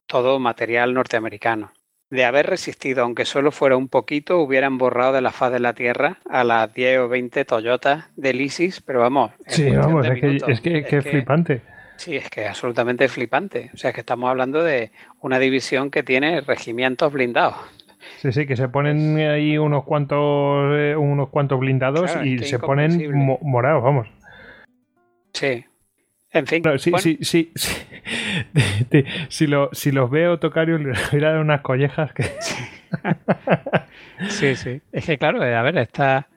Todo 0.08 0.40
material 0.40 0.93
norteamericano. 0.93 1.72
De 2.11 2.25
haber 2.25 2.45
resistido, 2.45 3.03
aunque 3.03 3.25
solo 3.25 3.51
fuera 3.51 3.77
un 3.77 3.88
poquito, 3.88 4.38
hubieran 4.40 4.77
borrado 4.77 5.14
de 5.14 5.22
la 5.22 5.31
faz 5.31 5.51
de 5.51 5.59
la 5.59 5.73
tierra 5.73 6.17
a 6.30 6.43
las 6.43 6.72
10 6.73 6.99
o 6.99 7.07
20 7.07 7.45
Toyotas 7.45 8.06
del 8.17 8.41
ISIS, 8.41 8.81
pero 8.81 8.99
vamos. 8.99 9.31
Sí, 9.48 9.69
vamos, 9.72 10.06
es 10.06 10.19
que, 10.19 10.35
es 10.35 10.61
que, 10.61 10.77
Es 10.80 10.85
que 10.85 10.98
es 10.98 11.06
flipante. 11.06 11.61
Sí, 11.95 12.17
es 12.17 12.30
que 12.30 12.41
es 12.43 12.49
absolutamente 12.49 13.07
flipante. 13.07 13.72
O 13.73 13.77
sea, 13.77 13.93
que 13.93 14.01
estamos 14.01 14.30
hablando 14.30 14.61
de 14.64 14.91
una 15.22 15.40
división 15.40 15.90
que 15.90 16.03
tiene 16.03 16.41
regimientos 16.41 17.14
blindados. 17.14 17.56
Sí, 18.17 18.31
sí, 18.31 18.45
que 18.45 18.56
se 18.57 18.67
ponen 18.67 19.17
ahí 19.19 19.57
unos 19.57 19.83
cuantos 19.85 20.73
eh, 20.77 20.95
unos 20.95 21.30
cuantos 21.30 21.59
blindados 21.59 22.11
Claro, 22.11 22.22
es 22.22 22.27
y 22.27 22.40
se 22.40 22.59
ponen 22.59 23.15
mo- 23.15 23.40
morados, 23.41 23.83
vamos. 23.83 24.07
Sí. 25.33 25.64
En 26.34 26.48
fin. 26.48 26.64
Sí, 26.80 26.92
bueno, 26.92 27.03
sí, 27.03 27.18
sí, 27.22 27.51
si, 29.30 29.48
lo, 29.48 29.69
si 29.74 29.92
los 29.92 30.10
veo 30.10 30.40
Tocario, 30.40 30.77
le 30.77 30.93
voy 31.11 31.24
a 31.24 31.32
dar 31.32 31.40
unas 31.40 31.61
collejas 31.61 32.14
que. 32.14 32.26
Sí, 34.30 34.56
sí. 34.56 34.82
Es 34.92 35.06
que 35.06 35.18
claro, 35.18 35.43
eh, 35.43 35.56
a 35.56 35.64
ver, 35.64 35.77
está. 35.80 36.27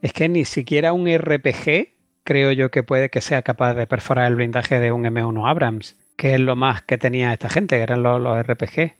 Es 0.00 0.14
que 0.14 0.30
ni 0.30 0.46
siquiera 0.46 0.94
un 0.94 1.06
RPG 1.06 1.88
creo 2.24 2.52
yo 2.52 2.70
que 2.70 2.82
puede 2.82 3.10
que 3.10 3.20
sea 3.20 3.42
capaz 3.42 3.74
de 3.74 3.86
perforar 3.86 4.28
el 4.28 4.36
blindaje 4.36 4.80
de 4.80 4.92
un 4.92 5.04
M1 5.04 5.48
Abrams, 5.48 5.94
que 6.16 6.34
es 6.34 6.40
lo 6.40 6.56
más 6.56 6.82
que 6.82 6.96
tenía 6.96 7.32
esta 7.32 7.50
gente, 7.50 7.76
que 7.76 7.82
eran 7.82 8.02
los, 8.02 8.20
los 8.20 8.42
RPG. 8.46 8.94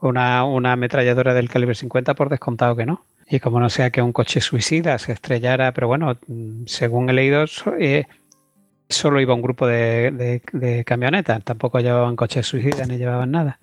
Una, 0.00 0.44
una 0.44 0.72
ametralladora 0.72 1.34
del 1.34 1.50
calibre 1.50 1.74
50 1.74 2.14
por 2.14 2.30
descontado 2.30 2.74
que 2.74 2.86
no. 2.86 3.04
Y 3.28 3.38
como 3.38 3.60
no 3.60 3.68
sea 3.68 3.90
que 3.90 4.02
un 4.02 4.12
coche 4.12 4.40
suicida 4.40 4.98
se 4.98 5.12
estrellara, 5.12 5.72
pero 5.72 5.86
bueno, 5.86 6.16
mm, 6.26 6.64
según 6.66 7.10
he 7.10 7.12
leído, 7.12 7.44
eh, 7.78 8.06
solo 8.90 9.20
iba 9.20 9.32
un 9.34 9.42
grupo 9.42 9.66
de, 9.66 10.10
de- 10.10 10.42
de 10.52 10.84
camionetas, 10.84 11.42
tampoco 11.44 11.80
llevaban 11.80 12.16
coches 12.16 12.46
suicidas 12.46 12.86
ni 12.88 12.98
llevaban 12.98 13.30
nada. 13.30 13.58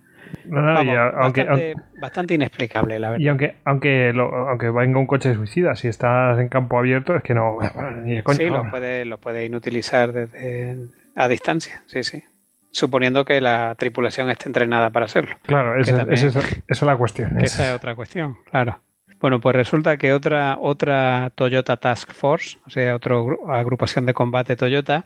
No, 0.45 0.61
no, 0.61 0.73
Vamos, 0.73 0.95
aunque, 1.19 1.43
bastante, 1.43 1.75
bastante 2.01 2.33
inexplicable, 2.33 2.99
la 2.99 3.11
verdad. 3.11 3.23
y 3.23 3.27
aunque, 3.29 3.55
aunque, 3.63 4.11
lo- 4.13 4.49
aunque 4.49 4.69
venga 4.69 4.99
un 4.99 5.05
coche 5.07 5.33
suicida, 5.35 5.75
si 5.75 5.87
estás 5.87 6.37
en 6.39 6.49
campo 6.49 6.77
abierto, 6.79 7.15
es 7.15 7.23
que 7.23 7.33
no. 7.33 7.57
Ni 8.03 8.15
de 8.15 8.23
coña, 8.23 8.37
sí, 8.37 8.45
lo 8.49 8.69
puede, 8.69 9.05
lo 9.05 9.17
puede 9.19 9.45
inutilizar 9.45 10.11
desde 10.11 10.75
a 11.15 11.27
distancia, 11.27 11.81
sí, 11.87 12.03
sí. 12.03 12.23
Suponiendo 12.71 13.23
que 13.25 13.39
la 13.41 13.73
tripulación 13.75 14.29
esté 14.29 14.49
entrenada 14.49 14.89
para 14.89 15.05
hacerlo. 15.05 15.35
Claro, 15.43 15.79
esa, 15.79 15.97
también- 15.97 16.27
esa 16.27 16.39
es, 16.39 16.45
esa 16.45 16.61
es 16.67 16.81
la 16.83 16.97
cuestión. 16.97 17.29
Que 17.37 17.45
es- 17.45 17.53
esa 17.53 17.69
es 17.69 17.75
otra 17.75 17.95
cuestión, 17.95 18.37
claro. 18.51 18.79
Bueno, 19.19 19.39
pues 19.39 19.55
resulta 19.55 19.97
que 19.97 20.13
otra, 20.13 20.57
otra 20.59 21.31
Toyota 21.33 21.77
Task 21.77 22.11
Force, 22.13 22.59
o 22.67 22.69
sea, 22.69 22.95
otra 22.95 23.15
agrupación 23.49 24.05
de 24.05 24.13
combate 24.13 24.55
Toyota, 24.55 25.05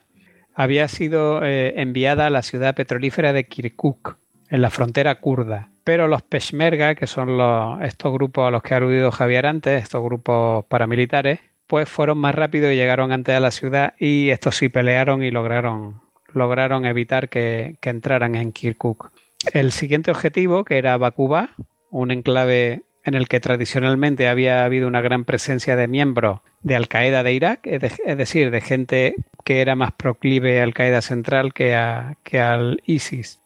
había 0.56 0.88
sido 0.88 1.44
eh, 1.44 1.74
enviada 1.82 2.28
a 2.28 2.30
la 2.30 2.42
ciudad 2.42 2.76
petrolífera 2.76 3.34
de 3.34 3.46
Kirkuk, 3.46 4.18
en 4.50 4.62
la 4.62 4.70
frontera 4.70 5.16
kurda. 5.16 5.70
Pero 5.84 6.08
los 6.08 6.22
Peshmerga, 6.22 6.96
que 6.96 7.08
son 7.08 7.40
estos 7.82 8.14
grupos 8.14 8.48
a 8.48 8.52
los 8.52 8.62
que 8.62 8.74
ha 8.74 8.78
aludido 8.78 9.12
Javier 9.12 9.48
antes, 9.48 9.84
estos 9.84 10.04
grupos 10.04 10.66
paramilitares, 10.66 11.40
pues 11.68 11.90
fueron 11.90 12.18
más 12.18 12.36
rápidos 12.36 12.72
y 12.72 12.76
llegaron 12.76 13.12
antes 13.12 13.36
a 13.36 13.40
la 13.40 13.52
ciudad 13.52 13.94
y 13.98 14.30
estos 14.30 14.58
sí 14.58 14.70
pelearon 14.70 15.24
y 15.24 15.32
lograron, 15.32 16.02
lograron 16.34 16.86
evitar 16.86 17.30
que, 17.30 17.78
que 17.80 17.90
entraran 17.90 18.36
en 18.36 18.52
Kirkuk. 18.52 19.12
El 19.54 19.72
siguiente 19.72 20.12
objetivo, 20.12 20.66
que 20.66 20.78
era 20.78 20.98
Bakuba, 20.98 21.52
un 21.90 22.12
enclave 22.12 22.84
en 23.04 23.16
el 23.16 23.28
que 23.28 23.40
tradicionalmente 23.40 24.28
había 24.28 24.64
habido 24.64 24.88
una 24.88 25.02
gran 25.02 25.26
presencia 25.26 25.76
de 25.76 25.88
miembros 25.88 26.40
de 26.62 26.76
Al 26.76 26.88
Qaeda 26.88 27.24
de 27.24 27.34
Irak, 27.34 27.62
es, 27.64 27.82
de- 27.82 27.92
es 28.06 28.18
decir, 28.18 28.52
de 28.52 28.62
gente 28.62 29.16
que 29.44 29.62
era 29.62 29.76
más 29.76 29.92
proclive 29.94 30.60
a 30.60 30.64
Al 30.64 30.74
Qaeda 30.74 31.02
central 31.02 31.54
que, 31.54 31.76
a- 31.76 32.16
que 32.24 32.40
al 32.40 32.82
ISIS. 32.86 33.40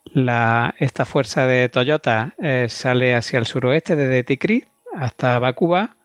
Esta 0.79 1.05
fuerza 1.05 1.45
de 1.47 1.67
Toyota 1.69 2.33
eh, 2.41 2.67
sale 2.69 3.15
hacia 3.15 3.39
el 3.39 3.45
suroeste 3.45 3.95
desde 3.95 4.23
Tikrit 4.23 4.65
hasta 4.97 5.39
Bakuba, 5.39 5.95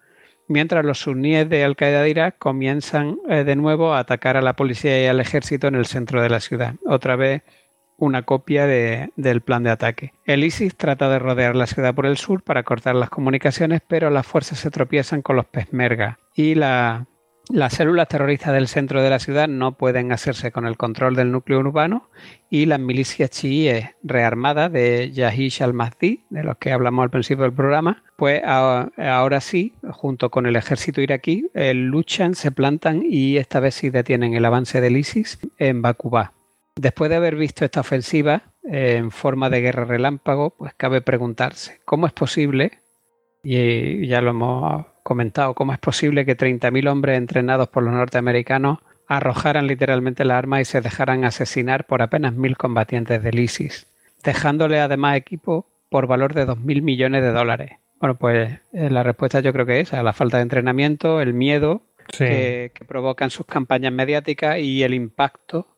mientras 0.49 0.85
los 0.85 0.99
suníes 0.99 1.49
de 1.49 1.63
Al 1.63 1.77
Qaeda 1.77 2.03
de 2.03 2.11
Irak 2.11 2.35
comienzan 2.39 3.19
eh, 3.29 3.45
de 3.45 3.55
nuevo 3.57 3.95
a 3.95 4.01
atacar 4.01 4.37
a 4.37 4.43
la 4.43 4.55
policía 4.55 5.01
y 5.03 5.07
al 5.07 5.21
ejército 5.21 5.69
en 5.69 5.77
el 5.77 5.87
centro 5.87 6.21
de 6.23 6.29
la 6.29 6.41
ciudad. 6.41 6.75
Otra 6.87 7.15
vez 7.15 7.43
una 8.01 8.23
copia 8.23 8.67
de- 8.67 9.11
del 9.15 9.41
plan 9.41 9.63
de 9.63 9.71
ataque. 9.71 10.13
El 10.25 10.43
ISIS 10.43 10.75
trata 10.77 11.09
de 11.09 11.21
rodear 11.21 11.55
la 11.55 11.67
ciudad 11.69 11.95
por 11.95 12.07
el 12.07 12.17
sur 12.17 12.43
para 12.43 12.65
cortar 12.65 12.97
las 12.97 13.11
comunicaciones, 13.11 13.81
pero 13.87 14.11
las 14.11 14.27
fuerzas 14.27 14.59
se 14.59 14.71
tropiezan 14.71 15.23
con 15.23 15.37
los 15.37 15.45
Peshmerga 15.47 16.19
y 16.35 16.57
la- 16.57 17.07
las 17.53 17.75
células 17.75 18.07
terroristas 18.07 18.53
del 18.55 18.69
centro 18.69 19.03
de 19.03 19.11
la 19.11 19.19
ciudad 19.19 19.49
no 19.49 19.73
pueden 19.73 20.13
hacerse 20.13 20.53
con 20.53 20.67
el 20.67 20.77
control 20.77 21.17
del 21.17 21.33
núcleo 21.33 21.59
urbano 21.59 22.09
y 22.49 22.67
las 22.67 22.79
milicias 22.79 23.31
chiíes 23.31 23.89
rearmadas 24.05 24.71
de 24.71 25.11
Yahish 25.11 25.61
al-Mahdi, 25.61 26.21
de 26.31 26.45
los 26.45 26.59
que 26.59 26.71
hablamos 26.71 27.03
al 27.03 27.11
principio 27.11 27.43
del 27.43 27.53
programa, 27.53 28.05
pues 28.15 28.41
ahora 28.45 29.41
sí, 29.41 29.73
junto 29.91 30.31
con 30.31 30.47
el 30.47 30.55
ejército 30.55 31.01
iraquí, 31.01 31.49
eh, 31.55 31.75
luchan, 31.75 32.37
se 32.37 32.53
plantan 32.53 33.03
y 33.05 33.37
esta 33.39 33.59
vez 33.59 33.75
sí 33.75 33.91
detienen 33.91 34.35
el 34.35 34.45
avance 34.45 34.81
del 34.81 34.97
ISIS 34.97 35.41
en 35.59 35.83
Bakubá. 35.83 36.33
Después 36.81 37.11
de 37.11 37.17
haber 37.17 37.37
visto 37.37 37.63
esta 37.67 37.81
ofensiva 37.81 38.41
eh, 38.65 38.95
en 38.97 39.11
forma 39.11 39.51
de 39.51 39.61
guerra 39.61 39.85
relámpago, 39.85 40.55
pues 40.57 40.73
cabe 40.79 41.03
preguntarse, 41.03 41.79
¿cómo 41.85 42.07
es 42.07 42.13
posible, 42.15 42.79
y 43.43 44.07
ya 44.07 44.23
lo 44.23 44.31
hemos 44.31 44.87
comentado, 45.03 45.53
cómo 45.53 45.75
es 45.75 45.79
posible 45.79 46.25
que 46.25 46.39
30.000 46.39 46.89
hombres 46.89 47.19
entrenados 47.19 47.69
por 47.69 47.83
los 47.83 47.93
norteamericanos 47.93 48.79
arrojaran 49.09 49.67
literalmente 49.67 50.25
la 50.25 50.39
arma 50.39 50.63
y 50.63 50.65
se 50.65 50.81
dejaran 50.81 51.27
asesinar 51.27 51.85
por 51.85 52.01
apenas 52.01 52.33
mil 52.33 52.57
combatientes 52.57 53.23
del 53.23 53.41
ISIS, 53.41 53.87
dejándole 54.25 54.81
además 54.81 55.17
equipo 55.17 55.67
por 55.91 56.07
valor 56.07 56.33
de 56.33 56.47
2.000 56.47 56.81
millones 56.81 57.23
de 57.23 57.33
dólares? 57.33 57.73
Bueno, 58.01 58.15
pues 58.15 58.59
eh, 58.73 58.89
la 58.89 59.03
respuesta 59.03 59.41
yo 59.41 59.53
creo 59.53 59.67
que 59.67 59.81
es 59.81 59.93
a 59.93 60.03
la 60.03 60.15
falta 60.15 60.39
de 60.39 60.45
entrenamiento, 60.45 61.21
el 61.21 61.35
miedo 61.35 61.83
Sí. 62.13 62.25
que, 62.25 62.73
que 62.75 62.85
provocan 62.87 63.31
sus 63.31 63.47
campañas 63.47 63.93
mediáticas 63.93 64.59
y 64.59 64.83
el 64.83 64.95
impacto 64.95 65.69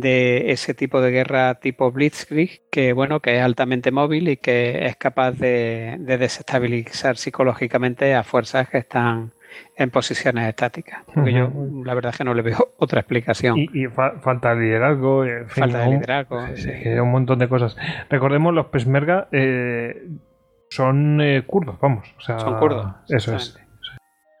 de 0.00 0.50
ese 0.52 0.74
tipo 0.74 1.00
de 1.00 1.10
guerra 1.10 1.54
tipo 1.56 1.90
Blitzkrieg, 1.92 2.60
que 2.70 2.92
bueno, 2.92 3.20
que 3.20 3.36
es 3.36 3.42
altamente 3.42 3.90
móvil 3.90 4.28
y 4.28 4.36
que 4.36 4.86
es 4.86 4.96
capaz 4.96 5.32
de, 5.32 5.96
de 5.98 6.18
desestabilizar 6.18 7.16
psicológicamente 7.16 8.14
a 8.14 8.22
fuerzas 8.24 8.68
que 8.68 8.78
están 8.78 9.32
en 9.76 9.90
posiciones 9.90 10.46
estáticas. 10.48 11.02
Porque 11.12 11.32
yo 11.32 11.50
la 11.84 11.94
verdad 11.94 12.10
es 12.12 12.18
que 12.18 12.24
no 12.24 12.34
le 12.34 12.42
veo 12.42 12.74
otra 12.78 13.00
explicación. 13.00 13.56
Y, 13.58 13.68
y 13.72 13.86
fa- 13.88 14.18
falta 14.20 14.54
de 14.54 14.62
liderazgo. 14.66 15.24
en 15.24 15.48
fin, 15.48 15.62
Falta 15.62 15.78
de 15.80 15.86
un- 15.88 15.94
liderazgo. 15.94 16.46
sí, 16.48 16.56
sí. 16.56 16.62
sí, 16.72 16.82
que 16.82 17.00
un 17.00 17.10
montón 17.10 17.38
de 17.38 17.48
cosas. 17.48 17.76
Recordemos, 18.10 18.54
los 18.54 18.66
Peshmerga 18.66 19.28
eh, 19.32 20.06
son 20.70 21.20
eh, 21.20 21.42
kurdos, 21.46 21.78
vamos. 21.80 22.06
o 22.18 22.20
sea, 22.20 22.38
Son 22.38 22.58
kurdos. 22.58 22.86
Eso 23.08 23.34
es. 23.36 23.58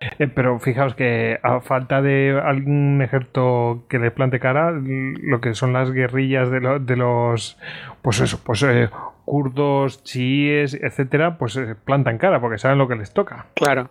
Eh, 0.00 0.28
pero 0.28 0.58
fijaos 0.60 0.94
que 0.94 1.40
a 1.42 1.60
falta 1.60 2.00
de 2.02 2.40
algún 2.42 3.00
ejército 3.02 3.84
que 3.88 3.98
les 3.98 4.12
plante 4.12 4.38
cara, 4.38 4.70
lo 4.72 5.40
que 5.40 5.54
son 5.54 5.72
las 5.72 5.90
guerrillas 5.90 6.50
de, 6.50 6.60
lo- 6.60 6.78
de 6.78 6.96
los, 6.96 7.58
pues 8.02 8.20
eso, 8.20 8.40
pues 8.44 8.62
eh, 8.62 8.90
kurdos, 9.24 10.04
chiíes, 10.04 10.74
etcétera, 10.74 11.36
pues 11.36 11.56
eh, 11.56 11.74
plantan 11.84 12.18
cara 12.18 12.40
porque 12.40 12.58
saben 12.58 12.78
lo 12.78 12.86
que 12.86 12.94
les 12.96 13.12
toca. 13.12 13.46
Claro. 13.54 13.90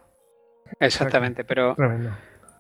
Exactamente, 0.80 1.44
pero 1.44 1.76
Tremendo. 1.76 2.12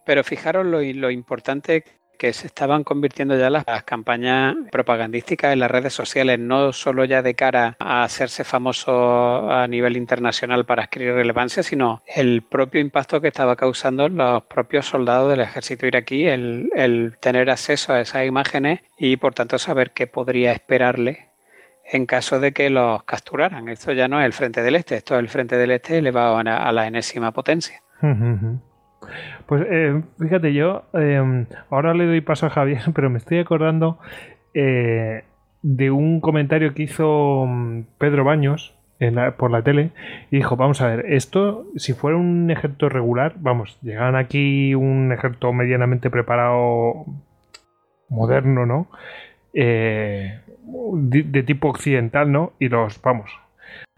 Pero 0.05 0.23
fijaros 0.23 0.65
lo, 0.65 0.81
lo 0.81 1.11
importante 1.11 1.83
que 2.17 2.33
se 2.33 2.47
estaban 2.47 2.83
convirtiendo 2.83 3.37
ya 3.37 3.49
las, 3.49 3.65
campañas 3.85 4.55
propagandísticas 4.71 5.53
en 5.53 5.59
las 5.59 5.71
redes 5.71 5.93
sociales, 5.93 6.39
no 6.39 6.73
solo 6.73 7.05
ya 7.05 7.21
de 7.21 7.35
cara 7.35 7.75
a 7.79 8.03
hacerse 8.03 8.43
famoso 8.43 9.51
a 9.51 9.67
nivel 9.67 9.97
internacional 9.97 10.65
para 10.65 10.83
adquirir 10.83 11.13
relevancia, 11.13 11.63
sino 11.63 12.01
el 12.07 12.41
propio 12.41 12.81
impacto 12.81 13.21
que 13.21 13.27
estaba 13.27 13.55
causando 13.55 14.09
los 14.09 14.43
propios 14.43 14.87
soldados 14.87 15.29
del 15.29 15.41
ejército 15.41 15.85
iraquí, 15.85 16.27
el, 16.27 16.69
el 16.75 17.17
tener 17.19 17.49
acceso 17.49 17.93
a 17.93 18.01
esas 18.01 18.25
imágenes 18.25 18.81
y 18.97 19.17
por 19.17 19.33
tanto 19.33 19.57
saber 19.57 19.91
qué 19.91 20.07
podría 20.07 20.51
esperarle 20.51 21.27
en 21.89 22.05
caso 22.05 22.39
de 22.39 22.51
que 22.51 22.69
los 22.69 23.03
capturaran. 23.03 23.69
Esto 23.69 23.93
ya 23.93 24.07
no 24.07 24.19
es 24.19 24.25
el 24.25 24.33
frente 24.33 24.61
del 24.61 24.75
este, 24.75 24.95
esto 24.95 25.15
es 25.15 25.19
el 25.19 25.29
frente 25.29 25.57
del 25.57 25.71
este 25.71 25.97
elevado 25.97 26.37
a 26.37 26.71
la 26.71 26.87
enésima 26.87 27.31
potencia. 27.31 27.81
Pues 29.45 29.65
eh, 29.69 30.01
fíjate, 30.19 30.53
yo 30.53 30.83
eh, 30.93 31.45
ahora 31.69 31.93
le 31.93 32.05
doy 32.05 32.21
paso 32.21 32.45
a 32.45 32.49
Javier, 32.49 32.81
pero 32.95 33.09
me 33.09 33.17
estoy 33.17 33.39
acordando 33.39 33.99
eh, 34.53 35.23
de 35.61 35.91
un 35.91 36.21
comentario 36.21 36.73
que 36.73 36.83
hizo 36.83 37.45
mm, 37.47 37.83
Pedro 37.97 38.23
Baños 38.23 38.73
por 39.37 39.51
la 39.51 39.61
tele 39.61 39.91
y 40.31 40.37
dijo, 40.37 40.55
vamos 40.55 40.81
a 40.81 40.87
ver, 40.87 41.05
esto 41.13 41.67
si 41.75 41.93
fuera 41.93 42.17
un 42.17 42.49
ejército 42.49 42.89
regular, 42.89 43.35
vamos, 43.37 43.77
llegan 43.83 44.15
aquí 44.15 44.73
un 44.73 45.11
ejército 45.11 45.53
medianamente 45.53 46.09
preparado, 46.09 47.05
moderno, 48.09 48.65
¿no? 48.65 48.87
Eh, 49.53 50.39
de 50.93 51.43
tipo 51.43 51.69
occidental, 51.69 52.31
¿no? 52.31 52.53
Y 52.57 52.69
los, 52.69 52.99
vamos, 53.03 53.29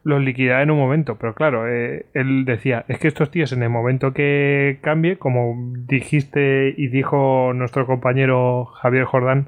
los 0.04 0.22
liquidaba 0.22 0.62
en 0.62 0.72
un 0.72 0.78
momento, 0.78 1.18
pero 1.18 1.34
claro, 1.36 1.68
eh, 1.68 2.06
él 2.14 2.46
decía, 2.46 2.86
es 2.88 3.00
que 3.00 3.08
estos 3.08 3.32
tíos 3.32 3.52
en 3.52 3.64
el 3.64 3.70
momento 3.70 4.14
que 4.14 4.80
cambie, 4.82 5.18
como 5.18 5.56
dijiste 5.88 6.74
y 6.78 6.88
dijo 6.88 7.52
nuestro 7.54 7.86
compañero 7.86 8.66
Javier 8.66 9.04
Jordán, 9.06 9.48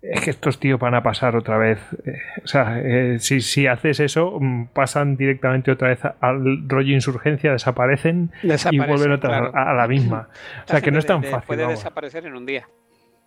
es 0.00 0.20
que 0.20 0.30
estos 0.30 0.60
tíos 0.60 0.78
van 0.78 0.94
a 0.94 1.02
pasar 1.02 1.34
otra 1.34 1.58
vez. 1.58 1.80
eh, 2.06 2.18
o 2.44 2.46
sea, 2.46 2.78
eh, 2.80 3.16
si, 3.18 3.40
si 3.40 3.66
haces 3.66 3.98
eso, 3.98 4.38
mm, 4.40 4.66
pasan 4.72 5.16
directamente 5.16 5.72
otra 5.72 5.88
vez 5.88 6.00
al 6.20 6.68
rollo 6.68 6.94
insurgencia, 6.94 7.50
desaparecen 7.50 8.30
y 8.70 8.78
vuelven 8.78 9.10
otra 9.12 9.30
claro. 9.30 9.52
a, 9.56 9.70
a 9.72 9.74
la 9.74 9.88
misma. 9.88 10.28
O 10.64 10.68
sea, 10.68 10.80
que 10.80 10.92
no 10.92 10.98
es 11.00 11.06
tan 11.06 11.20
De- 11.20 11.26
de- 11.26 11.32
fácil. 11.32 11.46
Puede 11.48 11.62
vamos. 11.64 11.78
desaparecer 11.80 12.26
en 12.26 12.34
un 12.36 12.46
día. 12.46 12.68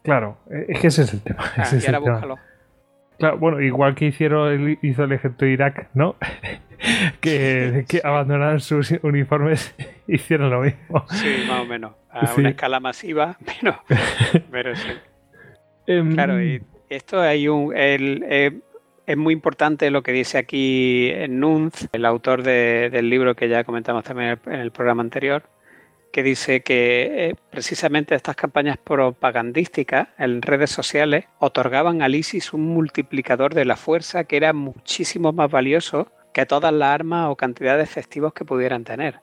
Claro, 0.03 0.37
es 0.69 0.79
que 0.79 0.87
ese 0.87 1.01
es 1.03 1.13
el 1.13 1.21
tema. 1.21 1.43
Ah, 1.57 1.63
ese 1.63 1.77
es 1.77 1.83
y 1.83 1.87
ahora 1.93 1.97
el 1.97 2.03
tema. 2.21 2.41
Claro, 3.21 3.37
bueno, 3.37 3.61
igual 3.61 3.95
que 3.95 4.05
hicieron 4.05 4.51
el, 4.51 4.79
hizo 4.81 5.03
el 5.05 5.11
ejército 5.13 5.45
de 5.45 5.51
Irak, 5.51 5.87
¿no? 5.93 6.15
que, 7.21 7.85
que 7.87 8.01
abandonaron 8.03 8.59
sus 8.59 8.91
uniformes, 9.03 9.73
hicieron 10.07 10.49
lo 10.49 10.61
mismo. 10.61 11.05
Sí, 11.09 11.45
más 11.47 11.61
o 11.61 11.65
menos. 11.65 11.93
A 12.11 12.27
Sí. 12.27 12.41
una 12.41 12.49
escala 12.49 12.79
masiva, 12.79 13.37
pero, 13.45 13.81
pero 14.51 14.75
sí. 14.75 14.89
Em, 15.87 16.13
Claro, 16.13 16.43
y 16.43 16.61
esto 16.89 17.21
hay 17.21 17.47
un. 17.47 17.75
el, 17.75 18.23
eh, 18.27 18.51
es 19.07 19.17
muy 19.17 19.33
importante 19.33 19.89
lo 19.91 20.03
que 20.03 20.11
dice 20.11 20.37
aquí 20.37 21.11
Nunz, 21.29 21.87
el 21.91 22.05
autor 22.05 22.43
de- 22.43 22.89
del 22.91 23.09
libro 23.09 23.35
que 23.35 23.49
ya 23.49 23.63
comentamos 23.63 24.03
también 24.03 24.29
en 24.29 24.39
el, 24.45 24.53
en 24.55 24.59
el 24.61 24.71
programa 24.71 25.01
anterior, 25.01 25.43
que 26.11 26.23
dice 26.23 26.61
que 26.61 27.29
eh, 27.29 27.35
precisamente 27.49 28.15
estas 28.15 28.35
campañas 28.35 28.77
propagandísticas 28.77 30.09
en 30.17 30.41
redes 30.41 30.69
sociales 30.69 31.25
otorgaban 31.39 32.01
al 32.01 32.15
ISIS 32.15 32.53
un 32.53 32.67
multiplicador 32.67 33.53
de 33.53 33.65
la 33.65 33.77
fuerza 33.77 34.25
que 34.25 34.37
era 34.37 34.53
muchísimo 34.53 35.31
más 35.31 35.49
valioso 35.49 36.11
que 36.33 36.45
todas 36.45 36.73
las 36.73 36.89
armas 36.93 37.29
o 37.29 37.35
cantidad 37.35 37.77
de 37.77 37.83
efectivos 37.83 38.33
que 38.33 38.45
pudieran 38.45 38.83
tener. 38.83 39.21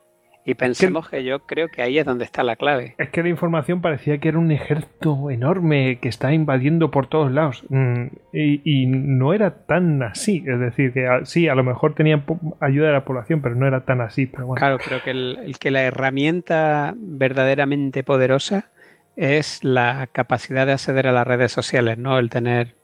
Y 0.49 0.55
pensemos 0.55 1.07
que 1.09 1.23
yo 1.23 1.39
creo 1.45 1.67
que 1.67 1.81
ahí 1.83 1.99
es 1.99 2.05
donde 2.05 2.25
está 2.25 2.41
la 2.43 2.55
clave. 2.55 2.95
Es 2.97 3.09
que 3.09 3.21
la 3.21 3.29
información 3.29 3.81
parecía 3.81 4.17
que 4.17 4.29
era 4.29 4.39
un 4.39 4.51
ejército 4.51 5.29
enorme 5.29 5.99
que 6.01 6.09
está 6.09 6.33
invadiendo 6.33 6.89
por 6.89 7.07
todos 7.07 7.31
lados. 7.31 7.63
Mm, 7.69 8.07
Y, 8.33 8.61
y 8.63 8.85
no 8.87 9.33
era 9.33 9.65
tan 9.65 10.01
así. 10.01 10.43
Es 10.47 10.59
decir, 10.59 10.91
que 10.93 11.07
a- 11.07 11.25
sí, 11.25 11.47
a 11.47 11.55
lo 11.55 11.63
mejor 11.63 11.93
tenían 11.93 12.23
ayuda 12.59 12.87
de 12.87 12.93
la 12.93 13.05
población, 13.05 13.41
pero 13.41 13.53
no 13.55 13.67
era 13.67 13.81
tan 13.85 14.01
así. 14.01 14.25
Pero 14.25 14.47
bueno. 14.47 14.59
Claro, 14.59 14.77
creo 14.79 15.03
que, 15.03 15.11
el, 15.11 15.37
el 15.45 15.59
que 15.59 15.69
la 15.71 15.83
herramienta 15.83 16.93
verdaderamente 16.97 18.03
poderosa 18.03 18.71
es 19.15 19.63
la 19.63 20.07
capacidad 20.11 20.65
de 20.65 20.73
acceder 20.73 21.05
a 21.07 21.11
las 21.11 21.27
redes 21.27 21.51
sociales, 21.51 21.97
no 21.97 22.17
el 22.17 22.29
tener 22.29 22.75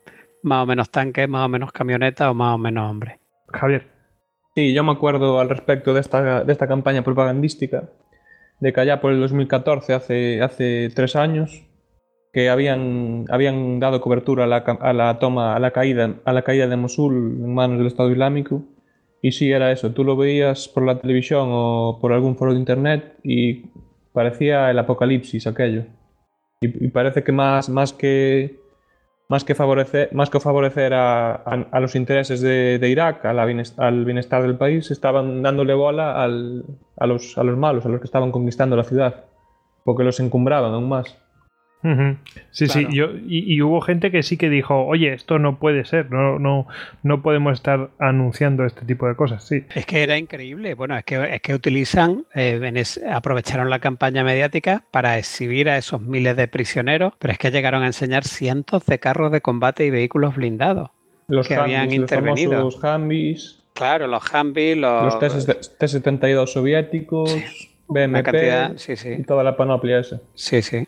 más 0.44 0.62
o 0.64 0.66
menos 0.68 0.92
tanques, 0.92 1.28
más 1.28 1.46
o 1.46 1.50
menos 1.50 1.72
camionetas 1.72 2.28
o 2.28 2.34
más 2.34 2.54
o 2.54 2.58
menos 2.58 2.90
hombres. 2.92 3.18
Javier, 3.48 3.88
Sí, 4.56 4.74
yo 4.74 4.84
me 4.86 4.94
acuerdo 4.94 5.40
al 5.42 5.50
respecto 5.50 5.94
de 5.94 6.00
esta, 6.00 6.46
de 6.46 6.52
esta 6.54 6.68
campaña 6.68 7.04
propagandística, 7.04 7.90
de 8.62 8.72
que 8.72 8.80
allá 8.80 9.02
por 9.02 9.12
el 9.12 9.20
2014, 9.20 9.94
hace, 9.94 10.42
hace 10.42 10.90
tres 10.96 11.18
años, 11.18 11.64
que 12.32 12.50
habían, 12.50 13.26
habían 13.30 13.80
dado 13.82 14.00
cobertura 14.00 14.46
a 14.46 14.48
la, 14.48 14.58
a 14.58 14.94
la 14.94 15.20
toma, 15.20 15.56
a 15.56 15.60
la 15.60 15.72
caída, 15.72 16.16
a 16.24 16.34
la 16.34 16.44
caída 16.44 16.68
de 16.68 16.78
Mosul 16.78 17.38
en 17.44 17.54
manos 17.54 17.78
del 17.78 17.88
Estado 17.88 18.12
Islámico. 18.12 18.64
Y 19.22 19.34
sí, 19.34 19.52
era 19.52 19.72
eso. 19.72 19.92
Tú 19.92 20.04
lo 20.06 20.16
veías 20.16 20.70
por 20.70 20.86
la 20.86 21.00
televisión 21.00 21.50
o 21.52 21.98
por 22.02 22.14
algún 22.14 22.38
foro 22.38 22.54
de 22.54 22.60
internet 22.60 23.16
y 23.24 23.66
parecía 24.14 24.72
el 24.72 24.80
apocalipsis 24.80 25.48
aquello. 25.48 25.84
Y, 26.62 26.86
y 26.86 26.90
parece 26.90 27.24
que 27.24 27.32
más, 27.32 27.70
más 27.70 27.92
que 27.92 28.60
más 29.28 29.44
que 29.44 29.56
favorecer, 29.56 30.10
más 30.14 30.30
que 30.30 30.40
favorecer 30.40 30.94
a, 30.94 31.34
a- 31.36 31.80
los 31.80 31.96
intereses 31.96 32.42
de, 32.42 32.78
de 32.80 32.90
Irak, 32.90 33.26
a 33.26 33.34
la 33.34 33.44
al 33.78 34.06
bienestar 34.06 34.42
del 34.44 34.56
país, 34.58 34.92
estaban 34.92 35.42
dándole 35.42 35.74
bola 35.74 36.22
al- 36.24 36.64
a, 36.98 37.08
los, 37.08 37.38
a 37.38 37.44
los 37.44 37.58
malos, 37.58 37.86
a 37.86 37.90
los 37.90 38.00
que 38.00 38.06
estaban 38.06 38.32
conquistando 38.32 38.76
la 38.76 38.84
ciudad, 38.84 39.26
porque 39.84 40.04
los 40.04 40.20
encumbraban 40.20 40.74
aún 40.74 40.90
más. 40.90 41.18
Sí, 42.52 42.66
Claro. 42.68 42.90
sí, 42.90 42.96
yo, 42.96 43.12
y, 43.28 43.54
y 43.54 43.62
hubo 43.62 43.82
gente 43.82 44.10
que 44.12 44.24
sí 44.24 44.38
que 44.38 44.50
dijo, 44.50 44.86
oye, 44.86 45.14
esto 45.14 45.40
no 45.40 45.60
puede 45.60 45.86
ser, 45.86 46.10
no, 46.12 46.40
no, 46.40 46.68
no 47.04 47.22
podemos 47.22 47.54
estar 47.54 47.90
anunciando 48.00 48.66
este 48.66 48.86
tipo 48.86 49.08
de 49.08 49.16
cosas, 49.16 49.44
sí. 49.46 49.66
Es 49.76 49.86
que 49.86 50.02
era 50.04 50.18
increíble. 50.18 50.74
Bueno, 50.74 50.98
es 50.98 51.04
que, 51.04 51.36
es 51.36 51.42
que 51.42 51.54
utilizan, 51.54 52.26
eh, 52.34 52.60
en 52.64 52.78
es- 52.78 53.00
aprovecharon 53.10 53.70
la 53.70 53.80
campaña 53.80 54.24
mediática 54.24 54.84
para 54.92 55.18
exhibir 55.18 55.70
a 55.70 55.78
esos 55.78 56.02
miles 56.02 56.36
de 56.38 56.48
prisioneros, 56.48 57.14
pero 57.20 57.34
es 57.34 57.38
que 57.40 57.52
llegaron 57.52 57.84
a 57.84 57.88
enseñar 57.88 58.24
cientos 58.24 58.86
de 58.86 59.00
carros 59.00 59.32
de 59.32 59.42
combate 59.42 59.86
y 59.86 59.90
vehículos 59.90 60.36
blindados. 60.36 60.90
Los, 61.28 61.48
Que 61.48 61.56
habían 61.56 61.84
Humvees, 61.86 62.00
los 62.02 62.12
intervenido. 62.12 62.52
famosos 62.72 62.84
Humvees, 62.84 63.62
Claro, 63.74 64.08
los 64.08 64.24
Humvee, 64.34 64.76
los, 64.78 65.04
los 65.04 65.20
T-72 65.80 66.48
soviéticos, 66.48 67.34
una 67.88 68.08
BMP 68.08 68.24
cantidad, 68.24 68.78
sí, 68.78 68.94
y 68.94 68.96
sí, 68.96 69.24
toda 69.24 69.44
la 69.44 69.58
panoplia 69.58 70.00
esa. 70.00 70.22
sí, 70.34 70.62
sí. 70.62 70.86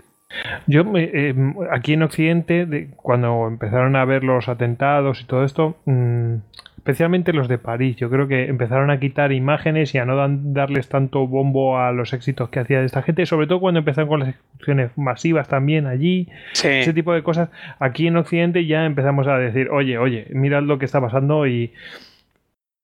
Yo, 0.68 0.84
me- 0.84 1.10
eh, 1.14 1.34
aquí 1.72 1.94
en 1.94 2.04
Occidente, 2.04 2.66
de- 2.66 2.90
cuando 2.98 3.48
empezaron 3.48 3.96
a 3.96 4.04
ver 4.06 4.24
los 4.24 4.50
atentados 4.50 5.22
y 5.22 5.26
todo 5.26 5.44
esto, 5.46 5.78
mm, 5.86 6.36
especialmente 6.78 7.32
los 7.34 7.48
de 7.48 7.58
París, 7.58 7.96
yo 7.98 8.10
creo 8.10 8.28
que 8.28 8.48
empezaron 8.48 8.90
a 8.92 9.00
quitar 9.00 9.32
imágenes 9.32 9.94
y 9.96 9.98
a 9.98 10.06
no 10.06 10.16
dan- 10.18 10.54
darles 10.54 10.90
tanto 10.90 11.28
bombo 11.28 11.80
a 11.80 11.92
los 11.94 12.14
éxitos 12.14 12.50
que 12.50 12.60
hacía 12.60 12.82
esta 12.82 13.02
gente, 13.02 13.26
sobre 13.26 13.48
todo 13.48 13.60
cuando 13.62 13.80
empezaron 13.80 14.10
con 14.10 14.20
las 14.22 14.30
ejecuciones 14.30 14.92
masivas 14.98 15.48
también 15.48 15.86
allí, 15.86 16.28
Sí. 16.54 16.68
ese 16.68 16.94
tipo 16.94 17.14
de 17.14 17.24
cosas. 17.24 17.50
Aquí 17.80 18.08
en 18.08 18.18
Occidente 18.18 18.66
ya 18.66 18.86
empezamos 18.86 19.28
a 19.28 19.38
decir, 19.38 19.70
oye, 19.70 19.98
oye, 19.98 20.28
mirad 20.32 20.64
lo 20.64 20.78
que 20.78 20.86
está 20.86 21.00
pasando 21.02 21.48
y, 21.48 21.74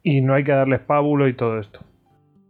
y 0.01 0.21
no 0.21 0.33
hay 0.33 0.43
que 0.43 0.51
darles 0.53 0.79
pábulo 0.81 1.27
y 1.27 1.33
todo 1.33 1.59
esto. 1.59 1.79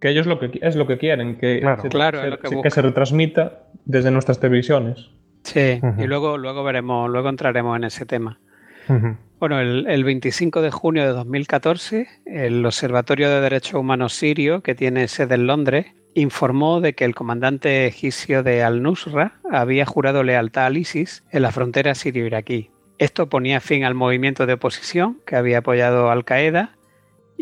Que 0.03 0.09
ellos 0.09 0.25
lo 0.27 0.37
que, 0.37 0.59
es 0.61 0.75
lo 0.75 0.85
que 0.85 0.97
quieren, 0.97 1.37
que, 1.37 1.61
Claro. 1.61 1.81
se, 1.81 1.87
Claro, 1.87 2.37
que 2.37 2.81
retransmita 2.81 3.59
desde 3.85 4.11
nuestras 4.11 4.37
televisiones. 4.37 5.09
Sí, 5.43 5.79
y 5.97 6.07
luego, 6.07 6.37
luego 6.37 6.61
veremos, 6.65 7.09
luego 7.09 7.29
entraremos 7.29 7.77
en 7.77 7.85
ese 7.85 8.05
tema. 8.05 8.37
Bueno, 9.39 9.61
el, 9.61 9.87
el 9.87 10.03
25 10.03 10.61
de 10.61 10.71
junio 10.71 11.03
de 11.03 11.13
2014, 11.13 12.09
el 12.25 12.65
Observatorio 12.65 13.29
de 13.29 13.39
Derechos 13.39 13.75
Humanos 13.75 14.13
sirio, 14.13 14.61
que 14.61 14.75
tiene 14.75 15.07
sede 15.07 15.35
en 15.35 15.47
Londres, 15.47 15.85
informó 16.15 16.81
de 16.81 16.95
que 16.95 17.05
el 17.05 17.15
comandante 17.15 17.87
egipcio 17.87 18.43
de 18.43 18.61
Al-Nusra 18.61 19.35
había 19.49 19.85
jurado 19.85 20.21
lealtad 20.23 20.65
al 20.65 20.75
ISIS 20.75 21.23
en 21.31 21.43
la 21.43 21.53
frontera 21.53 21.95
sirio-iraquí. 21.95 22.71
Esto 22.97 23.29
ponía 23.29 23.61
fin 23.61 23.85
al 23.85 23.95
movimiento 23.95 24.45
de 24.47 24.53
oposición 24.53 25.21
que 25.25 25.37
había 25.37 25.59
apoyado 25.59 26.09
a 26.09 26.11
Al-Qaeda 26.11 26.75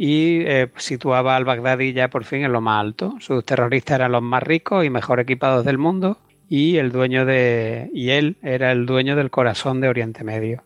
y 0.03 0.41
eh, 0.47 0.67
situaba 0.77 1.35
al 1.35 1.45
Bagdadi 1.45 1.93
ya 1.93 2.09
por 2.09 2.23
fin 2.23 2.43
en 2.43 2.51
lo 2.51 2.59
más 2.59 2.81
alto. 2.81 3.13
Sus 3.19 3.45
terroristas 3.45 3.97
eran 3.99 4.11
los 4.13 4.23
más 4.23 4.41
ricos 4.41 4.83
y 4.83 4.89
mejor 4.89 5.19
equipados 5.19 5.63
del 5.63 5.77
mundo 5.77 6.17
y 6.49 6.77
el 6.77 6.91
dueño 6.91 7.23
de 7.23 7.88
y 7.93 8.09
él 8.09 8.35
era 8.41 8.71
el 8.71 8.88
dueño 8.88 9.15
del 9.15 9.30
corazón 9.30 9.80
de 9.80 9.89
Oriente 9.89 10.23
Medio. 10.23 10.63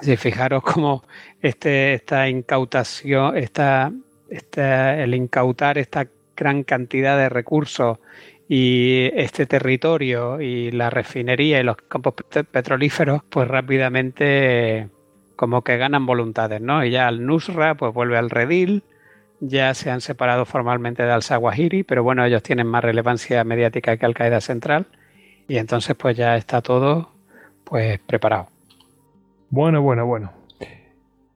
Si 0.00 0.16
fijaros 0.16 0.62
cómo 0.62 1.04
este, 1.42 1.92
esta 1.92 2.30
incautación, 2.30 3.36
esta, 3.36 3.92
esta- 4.30 4.98
el 5.02 5.14
incautar 5.14 5.76
esta 5.76 6.06
gran 6.34 6.64
cantidad 6.64 7.18
de 7.18 7.28
recursos 7.28 7.98
y 8.48 9.10
este 9.14 9.44
territorio 9.44 10.40
y 10.40 10.70
la 10.70 10.88
refinería 10.88 11.60
y 11.60 11.62
los 11.62 11.76
campos 11.76 12.14
pet- 12.14 12.46
petrolíferos, 12.46 13.20
pues 13.28 13.46
rápidamente 13.48 14.88
como 15.36 15.62
que 15.62 15.76
ganan 15.76 16.06
voluntades, 16.06 16.60
¿no? 16.60 16.84
Y 16.84 16.90
ya 16.90 17.08
al 17.08 17.24
Nusra 17.24 17.74
pues 17.74 17.92
vuelve 17.92 18.18
al 18.18 18.30
redil, 18.30 18.82
ya 19.40 19.74
se 19.74 19.90
han 19.90 20.00
separado 20.00 20.44
formalmente 20.44 21.02
de 21.02 21.10
Al-Zawahiri, 21.10 21.82
pero 21.82 22.02
bueno, 22.02 22.24
ellos 22.24 22.42
tienen 22.42 22.66
más 22.66 22.84
relevancia 22.84 23.42
mediática 23.44 23.96
que 23.96 24.06
Al-Qaeda 24.06 24.40
Central 24.40 24.86
y 25.48 25.58
entonces 25.58 25.96
pues 25.96 26.16
ya 26.16 26.36
está 26.36 26.62
todo 26.62 27.10
pues 27.64 27.98
preparado. 28.00 28.48
Bueno, 29.50 29.82
bueno, 29.82 30.06
bueno. 30.06 30.32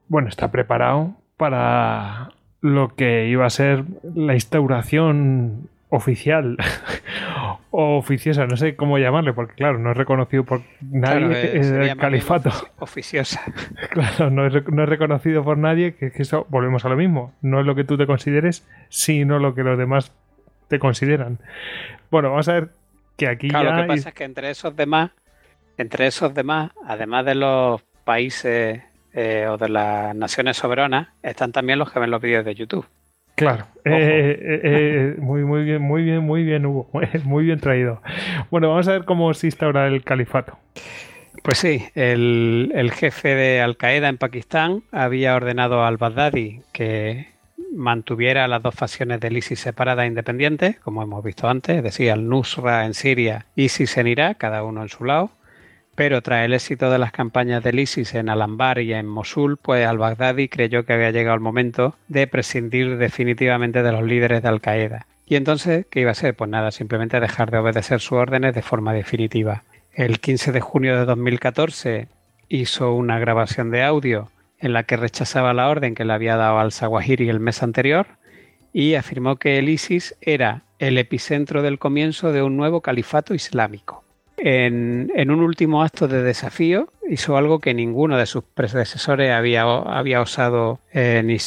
Bueno, 0.08 0.28
está 0.28 0.50
preparado 0.50 1.14
para 1.36 2.30
lo 2.60 2.94
que 2.94 3.28
iba 3.28 3.44
a 3.44 3.50
ser 3.50 3.84
la 4.02 4.34
instauración 4.34 5.68
oficial 5.88 6.56
o 7.70 7.96
oficiosa, 7.98 8.46
no 8.46 8.56
sé 8.56 8.74
cómo 8.76 8.98
llamarle, 8.98 9.32
porque 9.32 9.54
claro, 9.54 9.78
no 9.78 9.90
es 9.92 9.96
reconocido 9.96 10.44
por 10.44 10.62
nadie, 10.80 11.18
Claro, 11.26 11.32
es 11.34 11.66
el 11.70 11.96
califato. 11.96 12.50
ofici- 12.50 12.70
Oficiosa. 12.78 13.42
Claro, 13.90 14.30
no 14.30 14.46
es, 14.46 14.68
no 14.68 14.82
es 14.82 14.88
reconocido 14.88 15.44
por 15.44 15.58
nadie, 15.58 15.94
que, 15.94 16.10
que 16.10 16.22
eso, 16.22 16.46
volvemos 16.50 16.84
a 16.84 16.88
lo 16.88 16.96
mismo, 16.96 17.32
no 17.42 17.60
es 17.60 17.66
lo 17.66 17.74
que 17.74 17.84
tú 17.84 17.96
te 17.96 18.06
consideres, 18.06 18.66
sino 18.88 19.38
lo 19.38 19.54
que 19.54 19.62
los 19.62 19.78
demás 19.78 20.12
te 20.68 20.78
consideran. 20.78 21.38
Bueno, 22.10 22.30
vamos 22.30 22.48
a 22.48 22.54
ver 22.54 22.68
que 23.16 23.28
aquí 23.28 23.48
Claro, 23.48 23.70
ya... 23.70 23.76
lo 23.76 23.82
que 23.82 23.88
pasa 23.88 24.08
es 24.10 24.14
que 24.14 24.24
entre 24.24 24.50
esos 24.50 24.74
demás, 24.76 25.10
entre 25.78 26.06
esos 26.08 26.34
demás, 26.34 26.72
además 26.86 27.24
de 27.24 27.34
los 27.36 27.82
países 28.04 28.82
eh, 29.14 29.46
o 29.48 29.56
de 29.56 29.68
las 29.68 30.14
naciones 30.14 30.56
soberanas, 30.56 31.08
están 31.22 31.52
también 31.52 31.78
los 31.78 31.90
que 31.92 31.98
ven 32.00 32.10
los 32.10 32.20
vídeos 32.20 32.44
de 32.44 32.54
YouTube. 32.54 32.86
Claro, 33.36 33.66
eh, 33.84 34.38
eh, 34.40 34.60
eh, 34.64 35.14
muy, 35.18 35.44
muy 35.44 35.62
bien, 35.62 35.82
muy 35.82 36.02
bien, 36.02 36.24
muy 36.24 36.42
bien, 36.42 36.64
Hugo, 36.64 36.88
muy 37.24 37.44
bien 37.44 37.60
traído. 37.60 38.02
Bueno, 38.50 38.70
vamos 38.70 38.88
a 38.88 38.92
ver 38.92 39.04
cómo 39.04 39.32
se 39.34 39.48
instaura 39.48 39.86
el 39.86 40.02
califato. 40.02 40.58
Pues 41.42 41.58
sí, 41.58 41.84
el, 41.94 42.72
el 42.74 42.90
jefe 42.92 43.34
de 43.34 43.60
Al 43.60 43.76
Qaeda 43.76 44.08
en 44.08 44.16
Pakistán 44.16 44.82
había 44.90 45.36
ordenado 45.36 45.84
al 45.84 45.98
Baghdadi 45.98 46.62
que 46.72 47.28
mantuviera 47.74 48.48
las 48.48 48.62
dos 48.62 48.74
facciones 48.74 49.20
del 49.20 49.36
ISIS 49.36 49.60
separadas 49.60 50.04
e 50.04 50.08
independientes, 50.08 50.80
como 50.80 51.02
hemos 51.02 51.22
visto 51.22 51.46
antes, 51.46 51.76
es 51.76 51.82
decir, 51.82 52.10
al 52.10 52.26
Nusra 52.26 52.86
en 52.86 52.94
Siria, 52.94 53.44
ISIS 53.54 53.98
en 53.98 54.06
Irak, 54.06 54.38
cada 54.38 54.64
uno 54.64 54.82
en 54.82 54.88
su 54.88 55.04
lado. 55.04 55.30
Pero 55.96 56.20
tras 56.20 56.44
el 56.44 56.52
éxito 56.52 56.90
de 56.90 56.98
las 56.98 57.10
campañas 57.10 57.64
del 57.64 57.80
ISIS 57.80 58.14
en 58.14 58.28
Al-Anbar 58.28 58.80
y 58.80 58.92
en 58.92 59.06
Mosul, 59.06 59.56
pues 59.56 59.86
al-Baghdadi 59.86 60.48
creyó 60.48 60.84
que 60.84 60.92
había 60.92 61.10
llegado 61.10 61.34
el 61.34 61.40
momento 61.40 61.96
de 62.08 62.26
prescindir 62.26 62.98
definitivamente 62.98 63.82
de 63.82 63.92
los 63.92 64.04
líderes 64.04 64.42
de 64.42 64.48
Al-Qaeda. 64.48 65.06
Y 65.26 65.36
entonces, 65.36 65.86
¿qué 65.90 66.00
iba 66.00 66.10
a 66.10 66.14
ser? 66.14 66.36
Pues 66.36 66.50
nada, 66.50 66.70
simplemente 66.70 67.18
dejar 67.18 67.50
de 67.50 67.58
obedecer 67.58 68.00
sus 68.00 68.12
órdenes 68.12 68.54
de 68.54 68.60
forma 68.60 68.92
definitiva. 68.92 69.64
El 69.92 70.20
15 70.20 70.52
de 70.52 70.60
junio 70.60 70.98
de 70.98 71.06
2014 71.06 72.08
hizo 72.50 72.92
una 72.92 73.18
grabación 73.18 73.70
de 73.70 73.82
audio 73.82 74.30
en 74.58 74.74
la 74.74 74.82
que 74.82 74.98
rechazaba 74.98 75.54
la 75.54 75.68
orden 75.68 75.94
que 75.94 76.04
le 76.04 76.12
había 76.12 76.36
dado 76.36 76.58
al-Zawahiri 76.58 77.30
el 77.30 77.40
mes 77.40 77.62
anterior 77.62 78.06
y 78.72 78.94
afirmó 78.94 79.36
que 79.36 79.58
el 79.58 79.70
ISIS 79.70 80.14
era 80.20 80.62
el 80.78 80.98
epicentro 80.98 81.62
del 81.62 81.78
comienzo 81.78 82.32
de 82.32 82.42
un 82.42 82.58
nuevo 82.58 82.82
califato 82.82 83.32
islámico. 83.32 84.05
En, 84.36 85.30
un 85.30 85.40
último 85.40 85.82
acto 85.82 86.08
de 86.08 86.22
desafío 86.22 86.88
hizo 87.08 87.36
algo 87.36 87.58
que 87.60 87.74
ninguno 87.74 88.18
de 88.18 88.26
sus 88.26 88.44
predecesores 88.44 89.32
había, 89.32 89.62
había 89.62 90.20
osado 90.20 90.80
eh, 90.92 91.22
ni, 91.24 91.38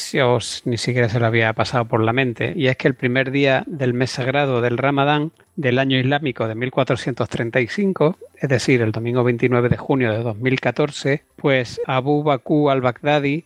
ni 0.66 0.78
siquiera 0.78 1.10
se 1.10 1.20
lo 1.20 1.26
había 1.26 1.54
pasado 1.54 1.86
por 1.86 2.04
la 2.04 2.14
mente. 2.14 2.54
Y 2.56 2.68
es 2.68 2.78
que 2.78 2.88
el 2.88 2.96
primer 2.96 3.32
día 3.32 3.64
del 3.68 3.94
mes 3.94 4.12
sagrado 4.12 4.62
del 4.62 4.78
Ramadán 4.78 5.32
del 5.56 5.78
año 5.78 5.98
islámico 6.00 6.48
de 6.48 6.56
1435, 6.56 8.18
es 8.38 8.50
decir, 8.50 8.82
el 8.82 8.92
domingo 8.92 9.24
29 9.24 9.70
de 9.70 9.78
junio 9.78 10.12
de 10.12 10.24
2014, 10.24 11.24
pues 11.36 11.82
Abu 11.86 12.24
Bakr 12.24 12.72
al-Baghdadi 12.72 13.44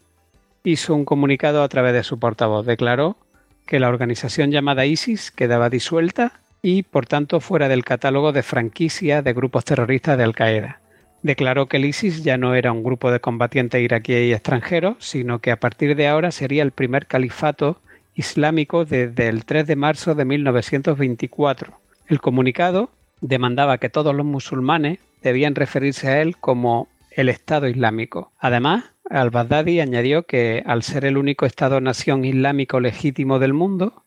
hizo 0.64 0.96
un 0.96 1.06
comunicado 1.06 1.64
a 1.64 1.70
través 1.70 1.94
de 1.94 2.04
su 2.04 2.20
portavoz. 2.20 2.66
Declaró 2.66 3.18
que 3.66 3.80
la 3.80 3.90
organización 3.90 4.52
llamada 4.52 4.86
ISIS 4.86 5.32
quedaba 5.32 5.70
disuelta 5.70 6.43
y, 6.64 6.84
por 6.84 7.06
tanto, 7.06 7.42
fuera 7.42 7.68
del 7.68 7.84
catálogo 7.84 8.32
de 8.32 8.42
franquicia 8.42 9.22
de 9.22 9.34
grupos 9.34 9.66
terroristas 9.66 10.18
de 10.18 10.24
Al-Qaeda. 10.24 10.80
Declaró 11.22 11.68
que 11.68 11.78
el 11.78 11.86
ISIS 11.86 12.24
ya 12.24 12.38
no 12.38 12.56
era 12.56 12.72
un 12.72 12.84
grupo 12.84 13.12
de 13.12 13.20
combatientes 13.20 13.82
iraquíes 13.82 14.30
y 14.30 14.34
extranjeros, 14.34 14.96
sino 15.00 15.40
que 15.40 15.52
a 15.52 15.60
partir 15.60 15.96
de 15.96 16.08
ahora 16.08 16.32
sería 16.32 16.64
el 16.64 16.72
primer 16.72 17.06
califato 17.06 17.80
islámico 18.16 18.86
desde 18.86 19.28
el 19.28 19.46
3 19.46 19.68
de 19.68 19.76
marzo 19.76 20.16
de 20.16 20.26
1924. 20.26 21.74
El 22.08 22.22
comunicado 22.22 22.90
demandaba 23.22 23.78
que 23.78 23.90
todos 23.90 24.16
los 24.16 24.26
musulmanes 24.26 25.00
debían 25.22 25.56
referirse 25.56 26.08
a 26.10 26.22
él 26.22 26.38
como 26.38 26.88
el 27.12 27.30
Estado 27.30 27.68
Islámico. 27.68 28.32
Además, 28.40 28.86
al-Baghdadi 29.10 29.80
añadió 29.80 30.24
que 30.24 30.64
al 30.66 30.84
ser 30.84 31.06
el 31.06 31.18
único 31.18 31.46
Estado-nación 31.46 32.26
islámico 32.26 32.80
legítimo 32.80 33.40
del 33.40 33.54
mundo, 33.54 34.03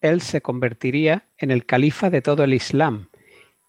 él 0.00 0.20
se 0.20 0.40
convertiría 0.40 1.24
en 1.38 1.50
el 1.50 1.66
califa 1.66 2.10
de 2.10 2.22
todo 2.22 2.44
el 2.44 2.54
Islam 2.54 3.08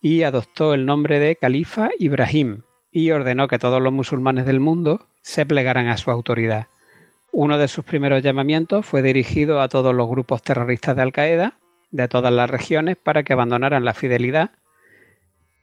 y 0.02 0.24
adoptó 0.24 0.74
el 0.74 0.86
nombre 0.86 1.20
de 1.20 1.36
Califa 1.36 1.90
Ibrahim 2.00 2.64
y 2.92 3.12
ordenó 3.12 3.48
que 3.48 3.60
todos 3.60 3.82
los 3.82 3.94
musulmanes 3.94 4.46
del 4.46 4.60
mundo 4.60 5.08
se 5.22 5.46
plegaran 5.46 5.88
a 5.88 5.98
su 5.98 6.12
autoridad. 6.12 6.68
Uno 7.32 7.58
de 7.58 7.68
sus 7.68 7.86
primeros 7.86 8.24
llamamientos 8.24 8.86
fue 8.86 9.02
dirigido 9.02 9.62
a 9.62 9.70
todos 9.70 9.96
los 9.96 10.10
grupos 10.10 10.42
terroristas 10.42 10.96
de 10.96 11.02
Al-Qaeda 11.02 11.58
de 11.92 12.08
todas 12.08 12.34
las 12.34 12.50
regiones 12.50 12.98
para 12.98 13.24
que 13.24 13.34
abandonaran 13.34 13.86
la 13.86 13.94
fidelidad 13.94 14.52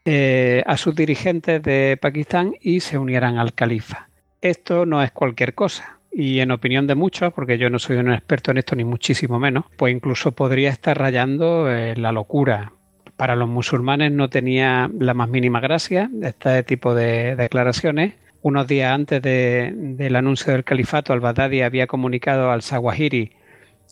eh, 0.05 0.63
a 0.67 0.77
sus 0.77 0.95
dirigentes 0.95 1.63
de 1.63 1.99
Pakistán 2.01 2.55
y 2.61 2.81
se 2.81 2.99
unieran 2.99 3.39
al 3.39 3.55
califa. 3.55 4.09
Esto 4.41 4.87
no 4.87 5.03
es 5.03 5.11
cualquier 5.11 5.55
cosa, 5.55 5.98
y 6.13 6.41
en 6.41 6.51
opinión 6.51 6.87
de 6.87 6.95
muchos, 6.95 7.33
porque 7.33 7.59
yo 7.59 7.71
no 7.71 7.79
soy 7.79 7.97
un 7.97 8.13
experto 8.13 8.51
en 8.51 8.59
esto 8.59 8.75
ni 8.75 8.85
muchísimo 8.85 9.39
menos, 9.39 9.65
pues 9.77 9.95
incluso 9.95 10.33
podría 10.33 10.71
estar 10.71 10.99
rayando 10.99 11.71
eh, 11.71 11.97
la 11.97 12.13
locura. 12.13 12.73
Para 13.17 13.37
los 13.37 13.49
musulmanes 13.49 14.13
no 14.13 14.31
tenía 14.31 14.91
la 14.99 15.15
más 15.15 15.29
mínima 15.29 15.61
gracia 15.61 16.11
este 16.23 16.63
tipo 16.63 16.95
de 16.95 17.37
declaraciones. 17.37 18.15
Unos 18.43 18.69
días 18.69 18.93
antes 18.93 19.21
del 19.21 20.17
anuncio 20.17 20.53
del 20.53 20.63
califato, 20.63 21.13
al-Baghdadi 21.13 21.63
había 21.63 21.89
comunicado 21.89 22.53
al 22.53 22.63
Zawahiri 22.63 23.33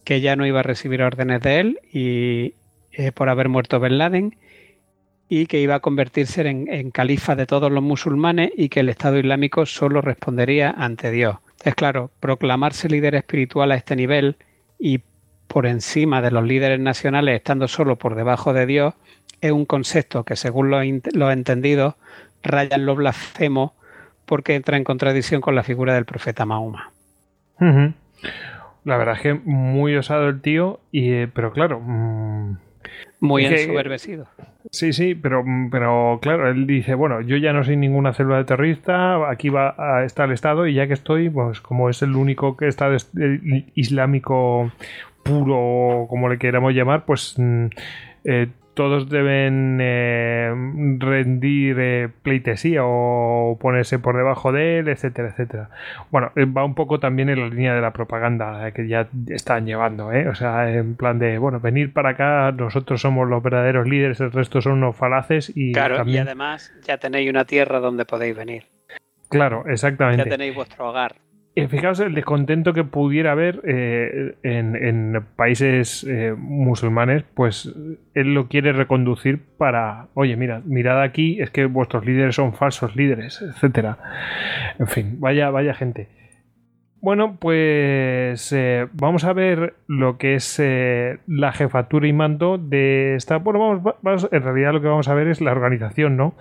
que 0.07 0.20
ya 0.20 0.36
no 0.36 0.47
iba 0.47 0.61
a 0.61 0.62
recibir 0.62 1.03
órdenes 1.03 1.43
de 1.43 1.59
él 1.59 1.81
y 1.93 2.55
eh, 2.93 3.11
por 3.12 3.28
haber 3.28 3.49
muerto 3.49 3.81
Ben 3.81 3.99
Laden 3.99 4.36
y 5.28 5.47
que 5.47 5.61
iba 5.61 5.75
a 5.75 5.81
convertirse 5.81 6.49
en, 6.49 6.91
califa 6.93 7.35
de 7.35 7.47
todos 7.47 7.73
los 7.73 7.83
musulmanes 7.83 8.53
y 8.57 8.69
que 8.69 8.81
el 8.81 8.89
Estado 8.89 9.19
Islámico 9.19 9.67
solo 9.67 10.01
respondería 10.01 10.70
ante 10.70 11.11
Dios. 11.11 11.39
Es 11.65 11.75
claro, 11.75 12.10
proclamarse 12.20 12.89
líder 12.89 13.15
espiritual 13.15 13.73
a 13.73 13.76
este 13.76 13.97
nivel 13.97 14.36
y 14.78 15.01
por 15.49 15.67
encima 15.67 16.20
de 16.20 16.31
los 16.31 16.44
líderes 16.44 16.81
nacionales 16.81 17.36
estando 17.36 17.68
solo 17.68 17.97
por 17.97 18.15
debajo 18.15 18.52
de 18.52 18.67
Dios 18.67 18.94
es 19.41 19.52
un 19.52 19.65
concepto 19.65 20.25
que 20.25 20.36
según 20.36 20.70
los, 20.70 20.85
entendidos 21.33 21.94
raya 22.43 22.76
en 22.76 22.86
lo 22.86 22.94
blasfemo 22.94 23.75
porque 24.25 24.55
entra 24.55 24.76
en 24.76 24.85
contradicción 24.85 25.41
con 25.41 25.55
la 25.55 25.62
figura 25.62 25.94
del 25.94 26.05
profeta 26.05 26.44
Mahoma. 26.44 26.91
La 27.59 28.97
verdad 28.97 29.17
es 29.17 29.20
que 29.20 29.35
muy 29.35 29.97
osado 29.97 30.28
el 30.28 30.41
tío, 30.41 30.81
y, 30.91 31.12
eh, 31.12 31.28
pero 31.33 31.52
claro... 31.52 31.81
Mm, 31.81 32.59
muy 33.20 33.45
ensoberbecido. 33.45 34.27
Sí, 34.70 34.93
sí, 34.93 35.15
pero, 35.15 35.45
pero 35.70 36.19
claro, 36.20 36.51
él 36.51 36.67
dice, 36.67 36.95
bueno, 36.95 37.20
yo 37.20 37.36
ya 37.36 37.53
no 37.53 37.65
soy 37.65 37.77
ninguna 37.77 38.12
célula 38.12 38.39
de 38.39 38.45
terrorista, 38.45 39.31
aquí 39.31 39.49
va 39.49 39.75
a 39.78 40.05
estar 40.05 40.28
el 40.28 40.35
Estado 40.35 40.67
y 40.67 40.75
ya 40.75 40.86
que 40.86 40.95
estoy, 40.95 41.31
pues 41.31 41.61
como 41.61 41.89
es 41.89 42.03
el 42.03 42.15
único 42.17 42.57
que 42.57 42.67
está 42.67 42.95
islámico 43.75 44.70
puro, 45.23 46.07
como 46.09 46.28
le 46.28 46.39
queramos 46.39 46.75
llamar, 46.75 47.05
pues 47.05 47.35
mm, 47.36 47.67
eh, 48.25 48.49
todos 48.77 49.09
deben 49.09 49.79
eh, 49.81 50.53
rendir 50.99 51.77
eh, 51.81 52.09
pleitesía 52.23 52.83
o 52.85 53.57
ponerse 53.59 53.99
por 53.99 54.19
debajo 54.19 54.53
de 54.53 54.79
él, 54.79 54.89
etcétera, 54.89 55.31
etcétera. 55.31 55.71
Bueno, 56.11 56.31
eh, 56.37 56.45
va 56.45 56.63
un 56.63 56.75
poco 56.75 57.01
también 57.01 57.31
en 57.31 57.41
la 57.41 57.49
línea 57.49 57.75
de 57.75 57.81
la 57.81 57.95
propaganda 57.95 58.71
que 58.73 58.87
ya 58.87 59.09
están 59.29 59.65
llevando, 59.65 60.13
¿eh? 60.13 60.29
O 60.29 60.35
sea, 60.35 60.71
en 60.71 60.95
plan 60.95 61.19
de, 61.19 61.39
bueno, 61.39 61.59
venir 61.59 61.95
para 61.95 62.11
acá, 62.11 62.53
nosotros 62.53 63.01
somos 63.01 63.27
los 63.27 63.43
verdaderos 63.43 63.89
líderes, 63.89 64.21
el 64.21 64.31
resto 64.31 64.61
son 64.61 64.75
unos 64.75 64.95
falaces 64.95 65.51
y... 65.55 65.73
Claro, 65.73 66.07
y 66.07 66.19
además 66.19 66.71
ya 66.87 66.99
tenéis 66.99 67.31
una 67.31 67.47
tierra 67.47 67.81
donde 67.81 68.05
podéis 68.05 68.37
venir. 68.37 68.65
Claro, 69.31 69.65
exactamente. 69.67 70.25
Ya 70.25 70.31
tenéis 70.31 70.55
vuestro 70.55 70.91
hogar. 70.91 71.17
Fijaos 71.68 72.01
el 72.01 72.15
descontento 72.15 72.75
que 72.75 72.85
pudiera 72.85 73.33
haber 73.33 73.62
eh, 73.65 74.35
en, 74.43 75.25
países 75.36 76.05
eh, 76.05 76.35
musulmanes, 76.36 77.25
pues 77.33 77.75
él 78.12 78.35
lo 78.35 78.49
quiere 78.49 78.75
reconducir 78.75 79.41
para, 79.57 80.09
oye, 80.12 80.36
mira, 80.36 80.60
mirad 80.67 81.02
aquí, 81.02 81.41
es 81.41 81.49
que 81.49 81.65
vuestros 81.65 82.05
líderes 82.05 82.35
son 82.35 82.52
falsos 82.52 82.94
líderes, 82.94 83.41
etcétera. 83.41 83.97
En 84.78 84.86
fin, 84.86 85.17
vaya, 85.18 85.49
vaya 85.49 85.73
gente. 85.73 86.09
Bueno, 87.00 87.36
pues 87.39 88.52
eh, 88.52 88.89
vamos 88.92 89.25
a 89.25 89.33
ver 89.33 89.75
lo 89.86 90.16
que 90.16 90.34
es 90.34 90.58
eh, 90.58 91.18
la 91.26 91.52
jefatura 91.52 92.08
y 92.08 92.12
mando 92.12 92.58
de 92.58 93.15
esta. 93.16 93.36
Bueno, 93.36 93.81
vamos, 94.02 94.28
en 94.33 94.42
realidad 94.42 94.73
lo 94.73 94.81
que 94.81 94.89
vamos 94.89 95.08
a 95.08 95.15
ver 95.15 95.28
es 95.28 95.41
la 95.41 95.52
organización, 95.52 96.16
¿no? 96.16 96.34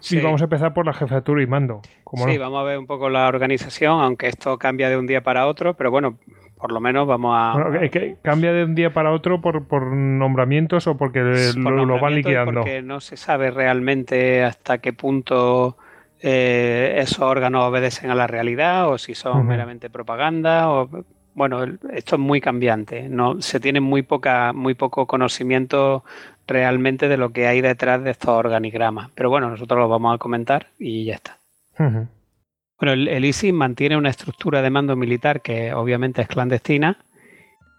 Sí, 0.00 0.20
vamos 0.20 0.42
a 0.42 0.44
empezar 0.44 0.74
por 0.74 0.86
la 0.86 0.92
jefatura 0.92 1.42
y 1.42 1.46
mando. 1.46 1.80
sí, 2.14 2.38
vamos 2.38 2.60
a 2.60 2.64
ver 2.64 2.78
un 2.78 2.86
poco 2.86 3.08
la 3.08 3.26
organización, 3.26 4.00
aunque 4.00 4.28
esto 4.28 4.58
cambia 4.58 4.90
de 4.90 4.96
un 4.96 5.06
día 5.06 5.22
para 5.22 5.46
otro, 5.46 5.74
pero 5.74 5.90
bueno, 5.90 6.18
por 6.58 6.72
lo 6.72 6.80
menos 6.80 7.06
vamos 7.06 7.34
a. 7.34 7.52
Bueno, 7.54 7.90
que 7.90 8.16
cambia 8.22 8.52
de 8.52 8.64
un 8.64 8.74
día 8.74 8.92
para 8.92 9.12
otro 9.12 9.40
por, 9.40 9.66
por 9.66 9.92
nombramientos 9.92 10.86
o 10.86 10.96
porque 10.96 11.20
lo, 11.56 11.84
lo, 11.84 12.00
van 12.00 12.14
liquidando. 12.14 12.60
Porque 12.60 12.82
no 12.82 13.00
se 13.00 13.16
sabe 13.16 13.50
realmente 13.50 14.44
hasta 14.44 14.78
qué 14.78 14.92
punto 14.92 15.76
eh, 16.20 16.96
esos 16.98 17.20
órganos 17.20 17.64
obedecen 17.64 18.10
a 18.10 18.14
la 18.14 18.26
realidad 18.26 18.88
o 18.88 18.98
si 18.98 19.14
son 19.14 19.46
meramente 19.46 19.90
propaganda 19.90 20.70
o 20.70 20.88
bueno 21.34 21.64
esto 21.92 22.16
es 22.16 22.20
muy 22.20 22.40
cambiante 22.40 23.08
no 23.10 23.42
se 23.42 23.60
tiene 23.60 23.80
muy 23.80 24.02
poca 24.02 24.54
muy 24.54 24.74
poco 24.74 25.06
conocimiento 25.06 26.04
realmente 26.46 27.08
de 27.08 27.16
lo 27.16 27.30
que 27.30 27.46
hay 27.46 27.60
detrás 27.60 28.02
de 28.02 28.10
estos 28.10 28.30
organigramas. 28.30 29.10
Pero 29.14 29.30
bueno 29.30 29.50
nosotros 29.50 29.78
lo 29.78 29.88
vamos 29.88 30.14
a 30.14 30.18
comentar 30.18 30.68
y 30.78 31.04
ya 31.04 31.14
está. 31.16 31.38
Bueno 31.78 32.92
el, 32.92 33.08
el 33.08 33.24
ISIS 33.24 33.52
mantiene 33.52 33.96
una 33.96 34.10
estructura 34.10 34.62
de 34.62 34.70
mando 34.70 34.96
militar 34.96 35.42
que 35.42 35.74
obviamente 35.74 36.22
es 36.22 36.28
clandestina 36.28 36.98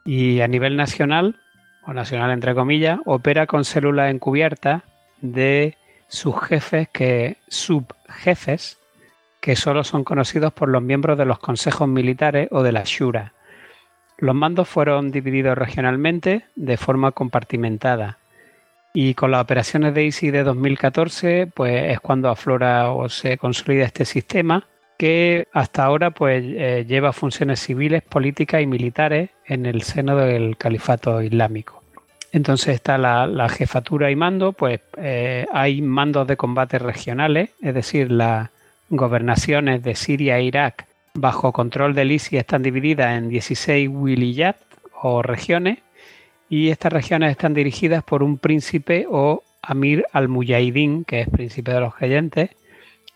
y 0.05 0.41
a 0.41 0.47
nivel 0.47 0.77
nacional 0.77 1.39
o 1.85 1.93
nacional 1.93 2.31
entre 2.31 2.53
comillas 2.53 2.99
opera 3.05 3.47
con 3.47 3.65
células 3.65 4.11
encubiertas 4.11 4.83
de 5.21 5.75
sus 6.07 6.35
jefes 6.41 6.87
que 6.89 7.37
subjefes 7.47 8.77
que 9.39 9.55
solo 9.55 9.83
son 9.83 10.03
conocidos 10.03 10.53
por 10.53 10.69
los 10.69 10.81
miembros 10.81 11.17
de 11.17 11.25
los 11.25 11.39
consejos 11.39 11.87
militares 11.87 12.47
o 12.51 12.63
de 12.63 12.71
la 12.71 12.83
Shura. 12.85 13.33
Los 14.17 14.35
mandos 14.35 14.67
fueron 14.67 15.11
divididos 15.11 15.57
regionalmente 15.57 16.45
de 16.55 16.77
forma 16.77 17.11
compartimentada 17.11 18.17
y 18.93 19.13
con 19.13 19.31
las 19.31 19.43
operaciones 19.43 19.93
de 19.93 20.05
ISI 20.05 20.31
de 20.31 20.43
2014 20.43 21.51
pues 21.53 21.91
es 21.91 21.99
cuando 21.99 22.29
aflora 22.29 22.91
o 22.91 23.09
se 23.09 23.37
consolida 23.37 23.85
este 23.85 24.05
sistema 24.05 24.65
que 24.97 25.47
hasta 25.53 25.83
ahora 25.85 26.11
pues 26.11 26.43
eh, 26.43 26.85
lleva 26.87 27.13
funciones 27.13 27.59
civiles, 27.59 28.01
políticas 28.01 28.61
y 28.61 28.65
militares 28.65 29.29
en 29.45 29.67
el 29.67 29.83
seno 29.83 30.15
del 30.15 30.57
califato 30.57 31.21
islámico. 31.21 31.83
Entonces 32.31 32.75
está 32.75 32.97
la, 32.97 33.49
jefatura 33.49 34.11
y 34.11 34.15
mando, 34.15 34.53
pues 34.53 34.81
eh, 34.97 35.45
hay 35.51 35.81
mandos 35.81 36.27
de 36.27 36.37
combate 36.37 36.77
regionales, 36.77 37.51
es 37.61 37.73
decir, 37.73 38.11
las 38.11 38.49
gobernaciones 38.89 39.83
de 39.83 39.95
Siria 39.95 40.37
e 40.37 40.43
Irak 40.43 40.87
bajo 41.13 41.51
control 41.51 41.95
del 41.95 42.11
ISI 42.11 42.37
están 42.37 42.61
divididas 42.61 43.17
en 43.17 43.29
16 43.29 43.89
wilayat 43.91 44.57
o 45.01 45.21
regiones 45.21 45.79
y 46.49 46.69
estas 46.69 46.93
regiones 46.93 47.31
están 47.31 47.53
dirigidas 47.53 48.03
por 48.03 48.23
un 48.23 48.37
príncipe 48.37 49.05
o 49.09 49.43
amir 49.61 50.05
al-mujahidin, 50.13 51.03
que 51.03 51.21
es 51.21 51.29
príncipe 51.29 51.73
de 51.73 51.81
los 51.81 51.95
creyentes. 51.95 52.51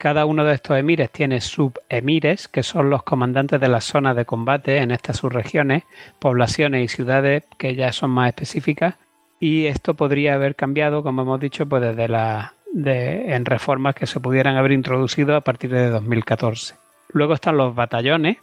Cada 0.02 0.26
uno 0.26 0.44
de 0.44 0.56
estos 0.56 0.80
emires 0.80 1.12
tiene 1.12 1.42
subemires, 1.42 2.48
que 2.48 2.64
son 2.64 2.90
los 2.90 3.04
comandantes 3.04 3.62
de 3.62 3.68
las 3.68 3.84
zonas 3.84 4.16
de 4.16 4.26
combate 4.26 4.78
en 4.78 4.90
estas 4.90 5.18
subregiones, 5.18 5.84
poblaciones 6.18 6.84
y 6.84 6.88
ciudades 6.88 7.44
que 7.60 7.76
ya 7.76 7.94
son 7.94 8.10
más 8.10 8.30
específicas. 8.30 8.96
Y 9.40 9.68
esto 9.68 9.94
podría 9.94 10.34
haber 10.34 10.56
cambiado, 10.56 11.04
como 11.04 11.22
hemos 11.22 11.40
dicho, 11.40 11.68
pues 11.68 11.84
desde 11.84 12.08
la 12.08 12.56
en 12.74 13.46
reformas 13.46 13.94
que 13.94 14.08
se 14.08 14.20
pudieran 14.20 14.58
haber 14.58 14.72
introducido 14.72 15.36
a 15.36 15.42
partir 15.42 15.70
de 15.70 15.92
2014. 15.92 16.74
Luego 17.10 17.36
están 17.36 17.58
los 17.58 17.76
batallones, 17.76 18.38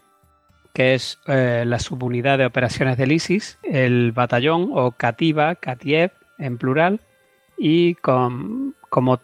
que 0.72 0.94
es 0.94 1.18
eh, 1.26 1.64
la 1.66 1.80
subunidad 1.80 2.38
de 2.38 2.46
operaciones 2.46 2.96
del 2.96 3.10
ISIS, 3.10 3.58
el 3.64 4.12
batallón 4.12 4.70
o 4.72 4.92
Kativa, 4.92 5.56
Katiev 5.56 6.12
en 6.38 6.56
plural, 6.56 7.00
y 7.58 7.96
con, 7.96 8.76
como 8.90 9.18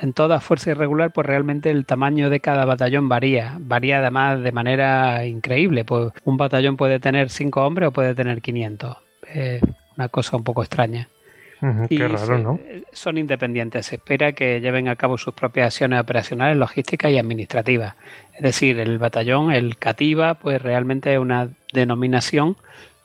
en 0.00 0.12
toda 0.12 0.40
fuerza 0.40 0.70
irregular, 0.70 1.12
pues 1.12 1.26
realmente 1.26 1.70
el 1.70 1.86
tamaño 1.86 2.30
de 2.30 2.40
cada 2.40 2.64
batallón 2.64 3.08
varía. 3.08 3.56
Varía 3.58 3.98
además 3.98 4.40
de 4.42 4.52
manera 4.52 5.26
increíble. 5.26 5.84
Pues 5.84 6.12
un 6.24 6.36
batallón 6.36 6.76
puede 6.76 7.00
tener 7.00 7.30
cinco 7.30 7.66
hombres 7.66 7.88
o 7.88 7.92
puede 7.92 8.14
tener 8.14 8.40
500. 8.40 8.96
Es 9.32 9.62
una 9.96 10.08
cosa 10.08 10.36
un 10.36 10.44
poco 10.44 10.62
extraña. 10.62 11.08
qué 11.88 12.08
raro, 12.08 12.38
¿no? 12.38 12.60
Son 12.92 13.18
independientes. 13.18 13.86
Se 13.86 13.96
espera 13.96 14.32
que 14.32 14.60
lleven 14.60 14.88
a 14.88 14.96
cabo 14.96 15.18
sus 15.18 15.34
propias 15.34 15.66
acciones 15.66 16.00
operacionales, 16.00 16.56
logísticas 16.56 17.10
y 17.10 17.18
administrativas. 17.18 17.94
Es 18.34 18.42
decir, 18.42 18.78
el 18.78 18.98
batallón, 18.98 19.52
el 19.52 19.76
CATIVA, 19.76 20.34
pues 20.34 20.62
realmente 20.62 21.12
es 21.12 21.18
una 21.18 21.48
denominación 21.72 22.56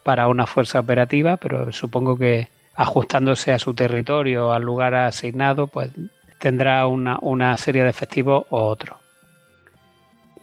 para 0.03 0.27
una 0.27 0.45
fuerza 0.45 0.79
operativa, 0.79 1.37
pero 1.37 1.71
supongo 1.71 2.17
que 2.17 2.49
ajustándose 2.75 3.51
a 3.51 3.59
su 3.59 3.73
territorio, 3.73 4.51
al 4.51 4.63
lugar 4.63 4.95
asignado, 4.95 5.67
pues 5.67 5.91
tendrá 6.43 6.87
una, 6.87 7.55
serie 7.55 7.83
de 7.83 7.89
efectivos 7.89 8.45
o 8.49 8.65
otro. 8.65 8.97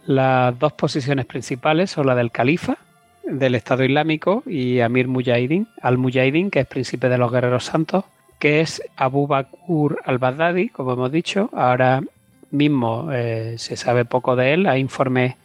Las 0.07 0.57
dos 0.57 0.73
posiciones 0.73 1.27
principales 1.27 1.91
son 1.91 2.07
la 2.07 2.15
del 2.15 2.31
califa, 2.31 2.79
del 3.23 3.53
Estado 3.53 3.83
Islámico, 3.83 4.41
y 4.47 4.79
Amir 4.79 5.07
Mujahidin, 5.07 5.67
al-Mujahidin, 5.79 6.49
que 6.49 6.61
es 6.61 6.65
príncipe 6.65 7.07
de 7.07 7.19
los 7.19 7.31
guerreros 7.31 7.65
santos, 7.65 8.05
que 8.39 8.61
es 8.61 8.81
Abu 8.95 9.27
Bakr 9.27 9.99
al-Baghdadi, 10.03 10.69
como 10.69 10.93
hemos 10.93 11.11
dicho. 11.11 11.51
Ahora 11.53 12.01
mismo 12.49 13.09
eh, 13.13 13.53
se 13.59 13.75
sabe 13.75 14.03
poco 14.03 14.35
de 14.35 14.55
él, 14.55 14.65
hay 14.65 14.81
informes 14.81 15.35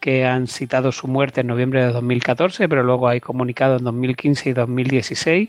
que 0.00 0.26
han 0.26 0.48
citado 0.48 0.90
su 0.90 1.06
muerte 1.06 1.42
en 1.42 1.46
noviembre 1.46 1.86
de 1.86 1.92
2014, 1.92 2.68
pero 2.68 2.82
luego 2.82 3.06
hay 3.06 3.20
comunicados 3.20 3.78
en 3.78 3.84
2015 3.84 4.50
y 4.50 4.52
2016 4.52 5.48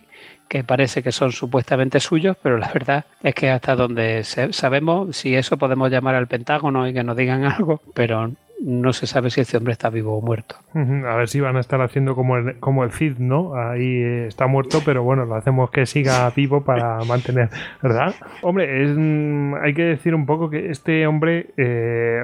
que 0.53 0.63
parece 0.63 1.01
que 1.01 1.11
son 1.11 1.31
supuestamente 1.31 1.99
suyos, 1.99 2.37
pero 2.39 2.59
la 2.59 2.71
verdad 2.71 3.05
es 3.23 3.33
que 3.33 3.49
hasta 3.49 3.75
donde 3.75 4.23
sabemos, 4.23 5.17
si 5.17 5.33
eso 5.33 5.57
podemos 5.57 5.89
llamar 5.89 6.13
al 6.13 6.27
Pentágono 6.27 6.87
y 6.87 6.93
que 6.93 7.03
nos 7.03 7.17
digan 7.17 7.43
algo, 7.57 7.81
pero 7.95 8.29
no 8.61 8.93
se 8.93 9.07
sabe 9.07 9.31
si 9.31 9.41
este 9.41 9.57
hombre 9.57 9.73
está 9.73 9.89
vivo 9.89 10.15
o 10.15 10.21
muerto. 10.21 10.55
A 10.75 11.15
ver 11.15 11.27
si 11.27 11.39
van 11.39 11.57
a 11.57 11.59
estar 11.59 11.81
haciendo 11.81 12.13
como 12.13 12.37
el, 12.37 12.59
como 12.59 12.83
el 12.83 12.91
Cid, 12.91 13.17
¿no? 13.17 13.55
Ahí 13.55 14.03
está 14.27 14.45
muerto, 14.45 14.83
pero 14.85 15.01
bueno, 15.01 15.25
lo 15.25 15.33
hacemos 15.33 15.71
que 15.71 15.87
siga 15.87 16.29
vivo 16.35 16.63
para 16.63 17.03
mantener, 17.03 17.49
¿verdad? 17.81 18.13
Hombre, 18.43 18.83
es, 18.83 18.95
mm, 18.95 19.55
hay 19.55 19.73
que 19.73 19.85
decir 19.85 20.13
un 20.13 20.27
poco 20.27 20.51
que 20.51 20.69
este 20.69 21.07
hombre 21.07 21.47
eh, 21.57 22.21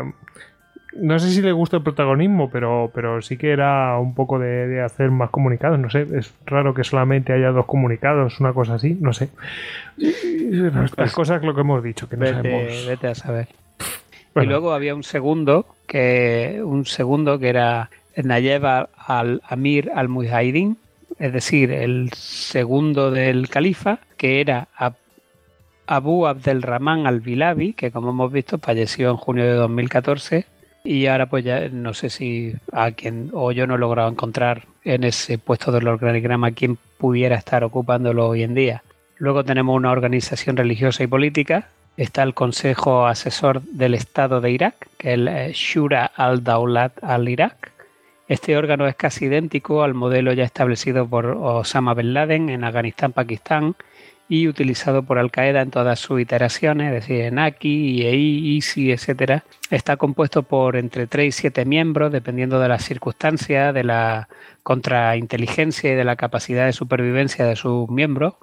no 0.94 1.20
sé 1.20 1.30
si 1.30 1.42
le 1.42 1.52
gusta 1.52 1.78
el 1.78 1.84
protagonismo, 1.84 2.50
pero, 2.50 2.92
pero 2.94 3.22
sí 3.22 3.38
que 3.38 3.52
era 3.52 3.98
un 4.00 4.16
poco 4.16 4.40
de, 4.40 4.82
hacer 4.82 5.12
más 5.12 5.30
comunicados. 5.30 5.80
No 5.80 5.90
sé, 5.90 6.08
es 6.16 6.34
raro 6.46 6.74
que 6.74 6.84
solamente 6.84 7.34
haya 7.34 7.52
dos 7.52 7.66
comunicados, 7.66 8.40
una 8.40 8.54
cosa 8.54 8.76
así, 8.76 8.98
no 9.00 9.14
sé. 9.14 9.30
Las 10.98 11.14
cosas 11.14 11.44
lo 11.44 11.54
que 11.54 11.62
hemos 11.62 11.84
dicho, 11.84 12.10
que 12.10 12.18
no 12.18 12.26
vete, 12.26 12.86
Vete 12.88 13.08
a 13.08 13.16
saber. 13.16 13.48
Y 14.36 14.46
luego 14.46 14.74
había 14.74 14.96
un 14.96 15.04
segundo, 15.04 15.66
que 15.86 16.62
un 16.64 16.86
segundo 16.86 17.40
que 17.40 17.50
era 17.50 17.90
Nayeb 18.16 18.88
al-Amir 18.96 19.92
al-Mujahidin, 19.94 20.78
es 21.20 21.34
decir, 21.34 21.72
el 21.72 22.12
segundo 22.14 23.12
del 23.12 23.50
califa, 23.50 24.00
que 24.18 24.40
era 24.40 24.70
Abu 25.88 26.28
Abdelrahman 26.28 27.06
al-Bilabi, 27.06 27.74
que 27.74 27.92
como 27.92 28.12
hemos 28.12 28.32
visto 28.32 28.60
falleció 28.60 29.10
en 29.12 29.18
junio 29.18 29.44
de 29.44 29.54
2014 29.54 30.46
y 30.90 31.06
ahora 31.06 31.28
pues 31.28 31.44
ya 31.46 31.70
no 31.70 31.94
sé 31.94 32.10
si 32.10 32.56
a 32.72 32.90
quien 32.90 33.30
o 33.34 33.52
yo 33.52 33.68
no 33.68 33.76
he 33.76 33.78
logrado 33.78 34.10
encontrar 34.10 34.64
en 34.84 35.04
ese 35.04 35.38
puesto 35.38 35.72
del 35.72 35.88
organigrama 35.88 36.50
quién 36.50 36.80
pudiera 36.98 37.36
estar 37.36 37.64
ocupándolo 37.64 38.28
hoy 38.28 38.42
en 38.42 38.56
día. 38.56 38.82
Luego 39.18 39.44
tenemos 39.44 39.76
una 39.76 39.92
organización 39.92 40.58
religiosa 40.58 41.04
y 41.04 41.08
política. 41.08 41.68
Está 41.96 42.24
el 42.24 42.34
Consejo 42.34 43.06
Asesor 43.06 43.62
del 43.62 43.94
Estado 43.94 44.42
de 44.42 44.50
Irak, 44.50 44.88
que 44.98 45.10
es 45.10 45.14
el 45.14 45.28
eh, 45.28 45.52
Shura 45.54 46.08
al-Daulat 46.08 47.04
al-Irak. 47.04 47.72
Este 48.28 48.58
órgano 48.58 48.88
es 48.88 48.96
casi 48.96 49.26
idéntico 49.26 49.84
al 49.84 49.94
modelo 49.94 50.34
ya 50.34 50.44
establecido 50.44 51.08
por 51.08 51.28
Osama 51.28 51.94
bin 51.94 52.16
Laden 52.16 52.50
en 52.50 52.64
Afganistán, 52.64 53.12
Pakistán 53.12 53.76
y 54.30 54.48
utilizado 54.48 55.02
por 55.02 55.18
Al 55.18 55.32
Qaeda 55.32 55.62
en 55.62 55.72
todas 55.72 56.00
sus 56.00 56.22
iteraciones, 56.22 56.94
es 56.94 57.02
decir, 57.02 57.22
en 57.26 57.40
AKI, 57.40 58.04
IEI, 58.04 58.58
ISI, 58.58 58.92
etcétera. 58.92 59.44
Está 59.72 59.98
compuesto 59.98 60.44
por 60.44 60.76
entre 60.76 61.08
3 61.08 61.28
y 61.28 61.32
7 61.32 61.66
miembros, 61.66 62.12
dependiendo 62.12 62.60
de 62.60 62.68
las 62.68 62.86
circunstancias, 62.86 63.74
de 63.74 63.84
la 63.84 64.30
contrainteligencia 64.62 65.92
y 65.92 65.96
de 65.96 66.04
la 66.04 66.16
capacidad 66.16 66.68
de 66.68 66.74
supervivencia 66.74 67.44
de 67.46 67.56
sus 67.56 67.90
miembros, 67.90 68.36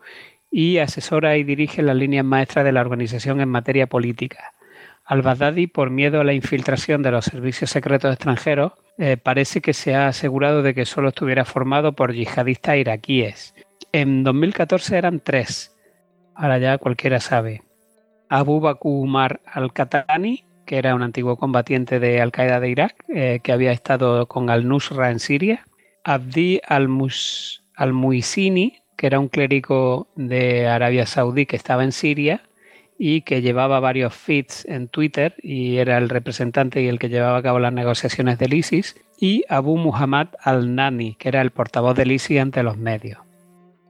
y 0.50 0.78
asesora 0.78 1.36
y 1.36 1.44
dirige 1.44 1.82
las 1.82 1.96
líneas 1.96 2.24
maestras 2.24 2.64
de 2.64 2.72
la 2.72 2.80
organización 2.80 3.40
en 3.40 3.48
materia 3.48 3.86
política. 3.86 4.52
Al-Baghdadi, 5.04 5.68
por 5.68 5.90
miedo 5.90 6.20
a 6.20 6.24
la 6.24 6.32
infiltración 6.32 7.02
de 7.02 7.12
los 7.12 7.26
servicios 7.26 7.70
secretos 7.70 8.12
extranjeros, 8.12 8.72
eh, 8.98 9.16
parece 9.16 9.60
que 9.60 9.72
se 9.72 9.94
ha 9.94 10.08
asegurado 10.08 10.62
de 10.62 10.74
que 10.74 10.84
solo 10.84 11.10
estuviera 11.10 11.44
formado 11.44 11.92
por 11.92 12.12
yihadistas 12.12 12.76
iraquíes. 12.76 13.54
En 13.92 14.24
2014 14.24 14.98
eran 14.98 15.20
tres, 15.20 15.75
ahora 16.36 16.58
ya 16.58 16.78
cualquiera 16.78 17.20
sabe. 17.20 17.62
Abu 18.28 18.60
Bakr 18.60 18.86
Umar 18.86 19.40
al-Qatani, 19.46 20.44
que 20.64 20.78
era 20.78 20.94
un 20.94 21.02
antiguo 21.02 21.36
combatiente 21.36 22.00
de 22.00 22.20
Al-Qaeda 22.20 22.60
de 22.60 22.70
Irak, 22.70 23.04
eh, 23.08 23.40
que 23.42 23.52
había 23.52 23.72
estado 23.72 24.26
con 24.26 24.50
al-Nusra 24.50 25.10
en 25.10 25.20
Siria. 25.20 25.64
Abdi 26.04 26.60
al-Muisini, 27.76 28.78
que 28.96 29.06
era 29.06 29.18
un 29.20 29.28
clérigo 29.28 30.08
de 30.16 30.66
Arabia 30.66 31.06
Saudí 31.06 31.46
que 31.46 31.56
estaba 31.56 31.84
en 31.84 31.92
Siria 31.92 32.42
y 32.98 33.22
que 33.22 33.42
llevaba 33.42 33.80
varios 33.80 34.14
feeds 34.14 34.64
en 34.66 34.88
Twitter 34.88 35.34
y 35.42 35.76
era 35.76 35.98
el 35.98 36.08
representante 36.08 36.80
y 36.80 36.88
el 36.88 36.98
que 36.98 37.08
llevaba 37.08 37.38
a 37.38 37.42
cabo 37.42 37.58
las 37.58 37.72
negociaciones 37.72 38.38
del 38.38 38.54
ISIS. 38.54 38.96
Y 39.18 39.44
Abu 39.48 39.76
Muhammad 39.76 40.28
al-Nani, 40.40 41.14
que 41.14 41.28
era 41.28 41.40
el 41.42 41.50
portavoz 41.50 41.96
del 41.96 42.12
ISIS 42.12 42.40
ante 42.40 42.62
los 42.62 42.76
medios. 42.76 43.18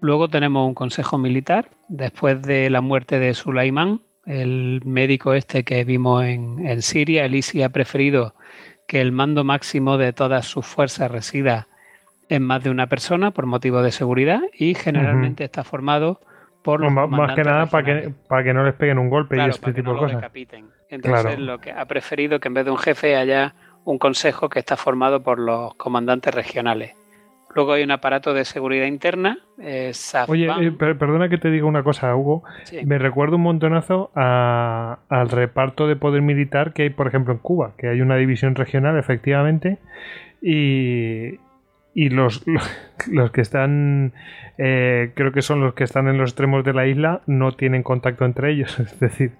Luego 0.00 0.28
tenemos 0.28 0.66
un 0.66 0.74
consejo 0.74 1.18
militar, 1.18 1.70
después 1.88 2.42
de 2.42 2.70
la 2.70 2.80
muerte 2.80 3.18
de 3.18 3.34
Sulaimán, 3.34 4.00
el 4.26 4.82
médico 4.84 5.34
este 5.34 5.64
que 5.64 5.84
vimos 5.84 6.24
en, 6.24 6.82
Siria, 6.82 7.24
el 7.24 7.34
ISI 7.34 7.62
ha 7.62 7.68
preferido 7.70 8.34
que 8.88 9.00
el 9.00 9.12
mando 9.12 9.44
máximo 9.44 9.96
de 9.96 10.12
todas 10.12 10.46
sus 10.46 10.66
fuerzas 10.66 11.10
resida 11.10 11.68
en 12.28 12.42
más 12.42 12.62
de 12.62 12.70
una 12.70 12.88
persona 12.88 13.30
por 13.30 13.46
motivo 13.46 13.82
de 13.82 13.92
seguridad 13.92 14.40
y 14.52 14.74
generalmente 14.74 15.44
está 15.44 15.64
formado 15.64 16.20
por 16.62 16.80
los 16.80 16.92
más, 16.92 17.34
que 17.36 17.44
nada 17.44 17.66
para 17.66 17.84
que, 17.84 18.12
para 18.28 18.42
que 18.42 18.52
no 18.52 18.64
les 18.64 18.74
peguen 18.74 18.98
un 18.98 19.08
golpe 19.08 19.36
y 19.36 19.48
este 19.48 19.72
tipo 19.72 19.94
de 19.94 19.98
cosas. 19.98 20.24
Entonces 20.88 21.38
lo 21.38 21.60
que 21.60 21.70
ha 21.70 21.84
preferido 21.86 22.40
que 22.40 22.48
en 22.48 22.54
vez 22.54 22.64
de 22.64 22.72
un 22.72 22.78
jefe 22.78 23.14
haya 23.14 23.54
un 23.84 23.98
consejo 23.98 24.48
que 24.48 24.58
está 24.58 24.76
formado 24.76 25.22
por 25.22 25.38
los 25.38 25.74
comandantes 25.74 26.34
regionales. 26.34 26.94
Luego 27.56 27.72
hay 27.72 27.82
un 27.84 27.90
aparato 27.90 28.34
de 28.34 28.44
seguridad 28.44 28.84
interna. 28.84 29.38
Eh, 29.58 29.90
Oye, 30.28 30.46
eh, 30.46 30.70
perdona 30.72 31.30
que 31.30 31.38
te 31.38 31.50
diga 31.50 31.64
una 31.64 31.82
cosa, 31.82 32.14
Hugo. 32.14 32.44
Me 32.84 32.98
recuerdo 32.98 33.36
un 33.36 33.42
montonazo 33.44 34.10
al 34.14 35.28
reparto 35.30 35.86
de 35.86 35.96
poder 35.96 36.20
militar 36.20 36.74
que 36.74 36.82
hay, 36.82 36.90
por 36.90 37.08
ejemplo, 37.08 37.32
en 37.32 37.38
Cuba, 37.38 37.72
que 37.78 37.88
hay 37.88 38.02
una 38.02 38.16
división 38.16 38.56
regional, 38.56 38.98
efectivamente, 38.98 39.78
y, 40.42 41.38
y 41.96 42.10
los, 42.10 42.44
los 43.10 43.30
que 43.32 43.40
están, 43.40 44.12
eh, 44.58 45.12
creo 45.14 45.32
que 45.32 45.40
son 45.40 45.62
los 45.62 45.72
que 45.72 45.82
están 45.82 46.08
en 46.08 46.18
los 46.18 46.30
extremos 46.30 46.62
de 46.62 46.74
la 46.74 46.86
isla, 46.86 47.22
no 47.26 47.52
tienen 47.52 47.82
contacto 47.82 48.26
entre 48.26 48.52
ellos. 48.52 48.78
Es 48.80 49.00
decir, 49.00 49.32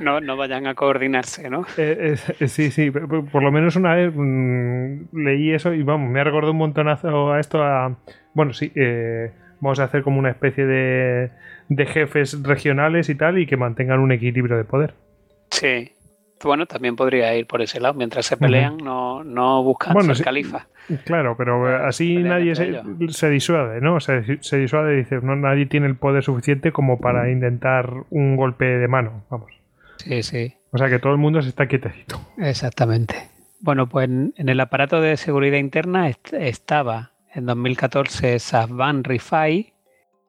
no, 0.00 0.20
no 0.20 0.36
vayan 0.36 0.66
a 0.66 0.74
coordinarse, 0.74 1.48
¿no? 1.48 1.64
Eh, 1.78 2.16
sí, 2.48 2.70
sí, 2.70 2.90
por 2.90 3.42
lo 3.42 3.52
menos 3.52 3.76
una 3.76 3.94
vez 3.94 4.12
mm, 4.14 5.16
leí 5.16 5.52
eso 5.52 5.72
y 5.72 5.82
vamos, 5.82 6.10
me 6.10 6.20
ha 6.20 6.24
recordado 6.24 6.52
un 6.52 6.58
montonazo 6.58 7.32
a 7.32 7.38
esto. 7.38 7.62
A, 7.62 7.96
bueno, 8.34 8.52
sí, 8.52 8.72
eh, 8.74 9.30
vamos 9.60 9.78
a 9.78 9.84
hacer 9.84 10.02
como 10.02 10.18
una 10.18 10.30
especie 10.30 10.66
de, 10.66 11.30
de 11.68 11.86
jefes 11.86 12.42
regionales 12.42 13.08
y 13.08 13.14
tal 13.14 13.38
y 13.38 13.46
que 13.46 13.56
mantengan 13.56 14.00
un 14.00 14.10
equilibrio 14.10 14.56
de 14.56 14.64
poder. 14.64 14.94
Sí, 15.50 15.92
bueno, 16.42 16.66
también 16.66 16.96
podría 16.96 17.34
ir 17.36 17.46
por 17.46 17.62
ese 17.62 17.80
lado. 17.80 17.94
Mientras 17.94 18.26
se 18.26 18.36
pelean, 18.36 18.76
no, 18.78 19.24
no 19.24 19.62
buscan 19.62 20.00
ser 20.02 20.24
califa. 20.24 20.68
Claro, 21.04 21.36
pero 21.36 21.86
así 21.86 22.16
nadie 22.16 22.54
se, 22.54 23.30
disuade, 23.30 23.80
¿no? 23.80 24.00
Se, 24.00 24.38
se 24.42 24.58
disuade 24.58 24.94
y 24.94 24.96
dice, 24.98 25.20
no, 25.22 25.36
nadie 25.36 25.66
tiene 25.66 25.86
el 25.86 25.96
poder 25.96 26.22
suficiente 26.22 26.72
como 26.72 26.98
para 26.98 27.30
intentar 27.30 27.92
un 28.10 28.36
golpe 28.36 28.64
de 28.64 28.88
mano, 28.88 29.24
vamos. 29.30 29.52
Sí, 29.98 30.22
sí. 30.22 30.54
O 30.72 30.78
sea 30.78 30.88
que 30.88 30.98
todo 30.98 31.12
el 31.12 31.18
mundo 31.18 31.40
se 31.42 31.48
está 31.48 31.68
quietecito. 31.68 32.20
Exactamente. 32.38 33.14
Bueno, 33.60 33.88
pues 33.88 34.08
en 34.08 34.32
el 34.36 34.58
aparato 34.60 35.00
de 35.00 35.16
seguridad 35.16 35.58
interna 35.58 36.10
estaba 36.32 37.12
en 37.32 37.46
2014 37.46 38.38
Safvan 38.38 39.04
Rifai, 39.04 39.72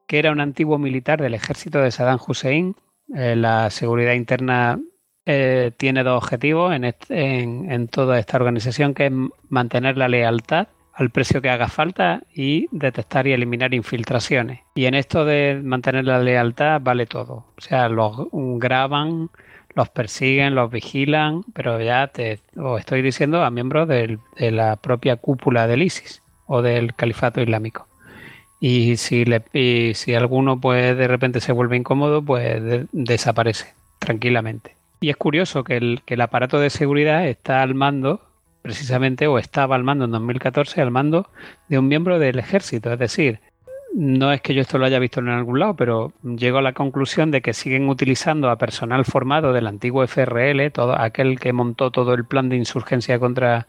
que 0.07 0.19
era 0.19 0.31
un 0.31 0.39
antiguo 0.39 0.77
militar 0.77 1.21
del 1.21 1.33
ejército 1.33 1.79
de 1.79 1.91
Saddam 1.91 2.19
Hussein, 2.27 2.75
Eh, 3.15 3.35
la 3.35 3.69
seguridad 3.69 4.13
interna 4.13 4.79
eh, 5.25 5.71
tiene 5.77 6.03
dos 6.03 6.23
objetivos 6.23 6.73
en, 6.73 6.93
en, 7.09 7.87
toda 7.87 8.19
esta 8.19 8.37
organización, 8.37 8.93
que 8.93 9.05
es 9.07 9.11
mantener 9.49 9.97
la 9.97 10.07
lealtad 10.07 10.67
al 10.93 11.09
precio 11.09 11.41
que 11.41 11.49
haga 11.49 11.69
falta 11.69 12.21
y 12.35 12.67
detectar 12.71 13.25
y 13.25 13.33
eliminar 13.33 13.73
infiltraciones. 13.73 14.59
Y 14.75 14.85
en 14.85 14.95
esto 14.95 15.25
de 15.25 15.59
mantener 15.63 16.05
la 16.05 16.19
lealtad 16.19 16.81
vale 16.81 17.05
todo. 17.05 17.45
O 17.57 17.61
sea, 17.61 17.89
los 17.89 18.27
graban, 18.31 19.29
los 19.75 19.89
persiguen, 19.89 20.55
los 20.55 20.69
vigilan, 20.69 21.43
pero 21.53 21.81
ya 21.81 22.07
te 22.07 22.39
os 22.57 22.79
estoy 22.79 23.01
diciendo 23.01 23.43
a 23.43 23.49
miembros 23.49 23.87
de 23.87 24.19
la 24.37 24.75
propia 24.75 25.15
cúpula 25.15 25.67
del 25.67 25.81
ISIS 25.81 26.21
o 26.45 26.61
del 26.61 26.93
califato 26.93 27.41
islámico. 27.41 27.87
Y 28.59 28.97
si, 28.97 29.25
le, 29.25 29.43
si 29.93 30.15
alguno 30.15 30.59
pues 30.61 30.95
de 30.95 31.07
repente 31.07 31.41
se 31.41 31.51
vuelve 31.51 31.75
incómodo, 31.75 32.21
pues 32.21 32.87
desaparece 32.91 33.73
tranquilamente. 33.99 34.75
Y 35.03 35.09
es 35.09 35.17
curioso 35.17 35.65
que 35.65 35.75
el, 35.75 36.01
que 36.05 36.13
el 36.13 36.21
aparato 36.21 36.61
de 36.61 36.69
seguridad 36.69 37.27
está 37.27 37.61
al 37.61 37.75
mando, 37.75 38.21
precisamente, 38.61 39.27
o 39.27 39.37
estaba 39.37 39.75
al 39.75 39.83
mando 39.83 40.05
en 40.05 40.11
2014, 40.11 40.79
al 40.79 40.91
mando 40.91 41.27
de 41.67 41.77
un 41.77 41.89
miembro 41.89 42.19
del 42.19 42.39
ejército. 42.39 42.89
Es 42.93 42.99
decir, 42.99 43.41
no 43.93 44.31
es 44.31 44.39
que 44.39 44.53
yo 44.53 44.61
esto 44.61 44.77
lo 44.77 44.85
haya 44.85 44.99
visto 44.99 45.19
en 45.19 45.27
algún 45.27 45.59
lado, 45.59 45.75
pero 45.75 46.13
llego 46.23 46.59
a 46.59 46.61
la 46.61 46.71
conclusión 46.71 47.31
de 47.31 47.41
que 47.41 47.51
siguen 47.51 47.89
utilizando 47.89 48.49
a 48.49 48.55
personal 48.55 49.03
formado 49.03 49.51
del 49.51 49.67
antiguo 49.67 50.07
FRL, 50.07 50.71
todo 50.71 50.97
aquel 50.97 51.37
que 51.37 51.51
montó 51.51 51.91
todo 51.91 52.13
el 52.13 52.23
plan 52.23 52.47
de 52.47 52.55
insurgencia 52.55 53.19
contra 53.19 53.67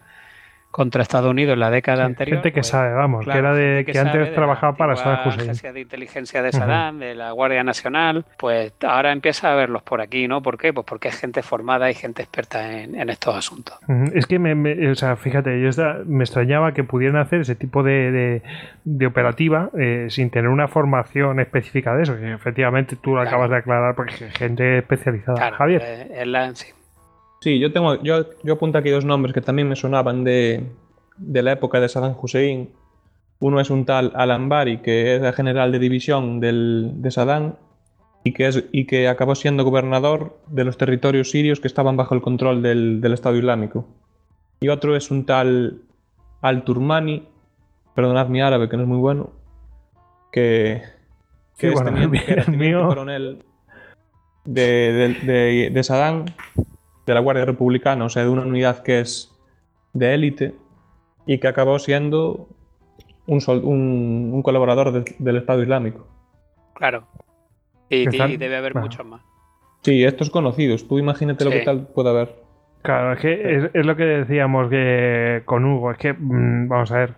contra 0.75 1.03
Estados 1.03 1.31
Unidos 1.31 1.53
en 1.53 1.61
la 1.61 1.70
década 1.70 2.05
anterior. 2.05 2.39
Gente 2.39 2.51
que 2.51 2.62
pues, 2.62 2.67
sabe, 2.67 2.93
vamos, 2.94 3.25
que 3.25 3.39
era 3.39 3.55
de 3.55 3.85
que, 3.85 3.97
antes 3.97 4.35
trabajaba 4.35 4.77
para 4.77 4.97
Saddam 4.97 5.28
Hussein. 5.28 5.36
La 5.36 5.53
agencia 5.53 5.73
de 5.73 5.81
inteligencia 5.81 6.43
de 6.43 6.51
Saddam, 6.51 6.99
de 6.99 7.15
la 7.15 7.31
Guardia 7.31 7.62
Nacional, 7.62 8.25
pues 8.36 8.73
ahora 8.83 9.12
empieza 9.12 9.53
a 9.53 9.55
verlos 9.55 9.85
por 9.85 10.01
aquí, 10.01 10.27
¿no? 10.27 10.43
¿Por 10.43 10.59
qué? 10.59 10.73
Pues 10.73 10.85
porque 10.85 11.07
es 11.07 11.20
gente 11.20 11.44
formada 11.44 11.89
y 11.93 11.94
gente 11.94 12.23
experta 12.23 12.73
en, 12.73 13.09
estos 13.09 13.36
asuntos. 13.36 13.78
Es 14.15 14.27
que, 14.27 14.41
me, 14.41 14.91
o 14.91 14.97
sea, 14.97 15.15
fíjate, 15.15 15.62
yo 15.62 15.70
me 16.07 16.25
extrañaba 16.25 16.75
que 16.75 16.83
pudieran 16.83 17.19
hacer 17.19 17.43
ese 17.43 17.55
tipo 17.55 17.85
de, 17.85 18.43
de, 18.83 19.07
operativa 19.07 19.70
eh, 19.78 20.07
sin 20.09 20.31
tener 20.31 20.49
una 20.49 20.67
formación 20.67 21.39
específica 21.39 21.94
de 21.94 22.03
eso, 22.03 22.17
que 22.17 22.33
efectivamente 22.33 22.97
tú 22.97 23.15
lo 23.15 23.20
acabas 23.20 23.49
de 23.49 23.59
aclarar 23.59 23.94
porque 23.94 24.28
gente 24.31 24.78
especializada. 24.78 25.53
Javier. 25.53 26.09
Eh, 26.11 26.27
la, 26.27 26.53
sí. 26.57 26.67
Sí, 27.45 27.59
yo 27.59 27.71
tengo, 27.71 28.03
yo, 28.03 28.25
yo 28.43 28.55
apunto 28.55 28.79
aquí 28.79 28.89
dos 28.89 29.05
nombres 29.05 29.35
que 29.35 29.43
también 29.43 29.69
me 29.69 29.77
sonaban 29.77 30.25
de, 30.25 30.65
la 31.19 31.53
época 31.53 31.79
de 31.79 31.91
Saddam 31.91 32.17
Hussein. 32.19 32.71
Uno 33.39 33.61
es 33.61 33.69
un 33.69 33.85
tal 33.85 34.13
Al-Ambari, 34.15 34.79
que 34.79 35.17
es 35.17 35.23
el 35.23 35.35
general 35.35 35.71
de 35.71 35.79
división 35.79 36.41
de 36.41 37.11
Saddam 37.11 37.57
y 38.25 38.33
que, 38.33 38.47
es, 38.47 38.65
y 38.73 38.87
que 38.87 39.09
acabó 39.09 39.35
siendo 39.35 39.63
gobernador 39.63 40.39
de 40.47 40.65
los 40.65 40.79
territorios 40.79 41.33
sirios 41.33 41.61
que 41.61 41.69
estaban 41.69 41.99
bajo 41.99 42.15
el 42.15 42.23
control 42.23 42.63
del, 42.63 43.05
Estado 43.13 43.37
Islámico. 43.37 43.87
Y 44.61 44.69
otro 44.69 44.97
es 44.97 45.11
un 45.11 45.27
tal 45.27 45.83
Al-Turmani, 46.41 47.29
perdonad 47.95 48.29
mi 48.29 48.41
árabe 48.41 48.71
que 48.71 48.79
no 48.79 48.85
es 48.85 48.89
muy 48.89 49.01
bueno, 49.01 49.33
que, 50.33 50.81
que 51.59 51.75
es 51.75 51.85
teniente, 51.85 52.73
coronel 52.87 53.45
de, 54.47 55.19
de, 55.27 55.71
de 55.71 55.83
Saddam 55.83 56.25
de 57.07 57.15
la 57.15 57.20
Guardia 57.20 57.44
Republicana, 57.44 58.05
o 58.05 58.08
sea, 58.08 58.23
de 58.23 58.28
una 58.28 58.42
unidad 58.42 58.83
que 58.83 59.00
es 59.00 59.33
de 59.92 60.15
élite 60.15 60.55
y 61.26 61.39
que 61.39 61.49
acabó 61.49 61.78
siendo 61.78 62.49
un, 63.26 63.42
un, 64.33 64.42
colaborador 64.42 65.05
del 65.18 65.36
Estado 65.36 65.62
Islámico. 65.62 66.07
Claro. 66.74 67.07
Y, 67.89 68.07
debe 68.07 68.57
haber 68.57 68.74
muchos 68.74 69.07
más. 69.07 69.23
Sí, 69.83 70.02
estos 70.05 70.31
conocidos. 70.31 70.89
Tú 70.89 70.99
imagínate 70.99 71.44
lo 71.44 71.50
que 71.50 71.60
tal 71.60 71.86
puede 71.89 72.10
haber. 72.10 72.34
Claro, 72.83 73.12
es 73.12 73.20
que 73.20 73.70
es, 73.73 73.86
lo 73.86 73.97
que 73.97 74.05
decíamos 74.05 74.68
que 74.68 75.42
con 75.44 75.65
Hugo. 75.65 75.91
Es 75.92 75.99
que, 75.99 76.12
mm, 76.12 76.68
vamos 76.68 76.91
a 76.92 76.99
ver, 76.99 77.15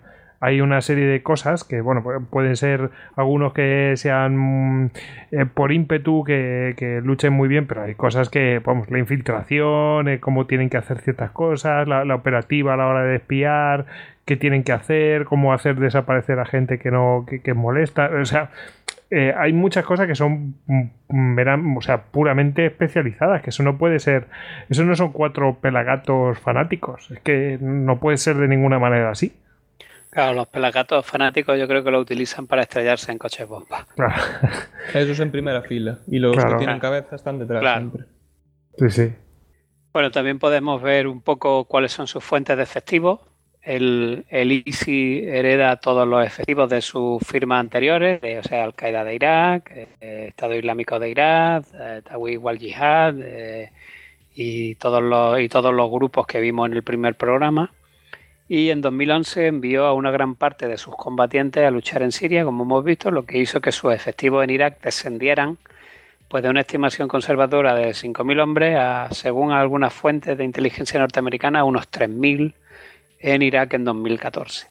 hay 0.47 0.61
una 0.61 0.81
serie 0.81 1.07
de 1.07 1.25
cosas 1.25 1.65
que, 1.65 1.81
bueno, 1.81 2.05
pueden 2.31 2.55
ser 2.55 2.91
algunos 3.17 3.53
que 3.53 3.95
sean 3.97 4.37
mm, 4.85 4.91
eh, 5.33 5.47
por 5.47 5.73
ímpetu, 5.73 6.23
que, 6.23 7.01
luchen 7.03 7.33
muy 7.33 7.49
bien, 7.49 7.67
pero 7.67 7.83
hay 7.83 7.97
cosas 7.97 8.31
que, 8.31 8.61
vamos, 8.65 8.89
la 8.89 9.01
infiltración, 9.01 10.07
eh, 10.07 10.21
cómo 10.21 10.47
tienen 10.47 10.71
que 10.71 10.77
hacer 10.77 11.01
ciertas 11.01 11.33
cosas, 11.33 11.89
la, 11.89 12.15
operativa 12.15 12.75
a 12.75 12.77
la 12.77 12.87
hora 12.87 13.03
de 13.03 13.17
espiar, 13.17 13.87
qué 14.25 14.37
tienen 14.37 14.63
que 14.63 14.71
hacer, 14.71 15.25
cómo 15.25 15.53
hacer 15.53 15.81
desaparecer 15.81 16.39
a 16.39 16.45
gente 16.45 16.79
que 16.79 16.93
no, 16.93 17.27
que, 17.27 17.55
molesta, 17.55 18.09
o 18.15 18.25
sea, 18.25 18.51
eh, 19.11 19.35
hay 19.37 19.53
muchas 19.53 19.85
cosas 19.85 20.07
que 20.07 20.15
son 20.15 20.55
mm, 20.69 21.77
o 21.77 21.83
sea, 21.83 22.03
puramente 22.05 22.67
especializadas, 22.67 23.43
que 23.43 23.51
eso 23.51 23.65
no 23.65 23.79
puede 23.79 23.99
ser, 23.99 24.29
eso 24.69 24.85
no 24.85 24.95
son 24.95 25.11
cuatro 25.11 25.59
pelagatos 25.61 26.39
fanáticos, 26.39 27.11
es 27.11 27.19
que 27.19 27.59
no 27.61 27.99
puede 27.99 28.17
ser 28.17 28.37
de 28.37 28.47
ninguna 28.47 28.79
manera 28.79 29.11
así. 29.11 29.33
Claro, 30.17 30.33
los 30.33 30.49
pelagatos 30.49 31.05
fanáticos 31.05 31.59
yo 31.59 31.69
creo 31.69 31.85
que 31.85 31.91
lo 31.91 32.01
utilizan 32.01 32.47
para 32.47 32.63
estrellarse 32.63 33.13
en 33.13 33.19
coches 33.19 33.47
bomba. 33.47 33.87
Claro. 33.95 34.15
Esos 34.95 35.21
en 35.21 35.31
primera 35.31 35.61
fila. 35.61 35.99
Y 36.07 36.19
los 36.19 36.35
que 36.35 36.55
tienen 36.55 36.79
cabeza 36.79 37.17
están 37.17 37.39
detrás 37.39 37.63
siempre. 37.63 38.05
Sí, 38.79 38.91
sí. 38.91 39.13
Bueno, 39.93 40.11
también 40.11 40.39
podemos 40.39 40.81
ver 40.81 41.07
un 41.07 41.21
poco 41.21 41.67
cuáles 41.67 41.93
son 41.93 42.07
sus 42.07 42.25
fuentes 42.25 42.57
de 42.57 42.63
efectivos. 42.63 43.21
El, 43.61 44.25
el 44.31 44.53
ISI 44.53 45.23
hereda 45.27 45.77
todos 45.77 46.09
los 46.09 46.25
efectivos 46.25 46.71
de 46.71 46.81
sus 46.81 47.23
firmas 47.23 47.61
anteriores, 47.61 48.19
o 48.43 48.49
sea, 48.49 48.65
Al-Qaeda 48.65 49.05
de 49.05 49.15
Irak, 49.17 49.71
eh, 50.01 50.29
Estado 50.29 50.55
Islámico 50.55 50.99
de 50.99 51.11
Irak, 51.11 51.67
eh, 51.75 52.39
wal 52.39 52.59
Jihad 52.59 53.17
eh, 53.21 53.71
y, 54.35 54.77
todos 54.77 55.03
los, 55.03 55.39
y 55.41 55.51
todos 55.51 55.75
los 55.75 55.91
grupos 55.91 56.27
que 56.27 56.41
vimos 56.41 56.71
en 56.71 56.73
el 56.73 56.83
primer 56.83 57.17
programa 57.17 57.71
y 58.49 58.71
en 58.71 58.81
2011 58.81 59.49
envió 59.49 59.87
a 59.87 59.93
una 59.93 60.11
gran 60.11 60.37
parte 60.37 60.69
de 60.69 60.79
sus 60.79 60.95
combatientes 60.95 61.65
a 61.65 61.71
luchar 61.71 62.03
en 62.03 62.13
Siria, 62.13 62.45
como 62.45 62.65
hemos 62.65 62.85
visto, 62.85 63.11
lo 63.11 63.25
que 63.25 63.39
hizo 63.39 63.61
que 63.61 63.73
sus 63.73 63.93
efectivos 63.93 64.45
en 64.45 64.51
Irak 64.51 64.81
descendieran 64.83 65.59
pues 66.29 66.43
de 66.43 66.51
una 66.51 66.61
estimación 66.61 67.09
conservadora 67.09 67.75
de 67.75 67.91
5.000 67.91 68.43
hombres 68.43 68.77
a, 68.79 69.09
según 69.13 69.53
algunas 69.53 69.93
fuentes 69.93 70.37
de 70.37 70.45
inteligencia 70.45 70.99
norteamericana, 70.99 71.61
a 71.61 71.65
unos 71.65 71.91
3.000 71.91 72.53
en 73.21 73.43
Irak 73.43 73.75
en 73.75 73.85
2014. 73.85 74.67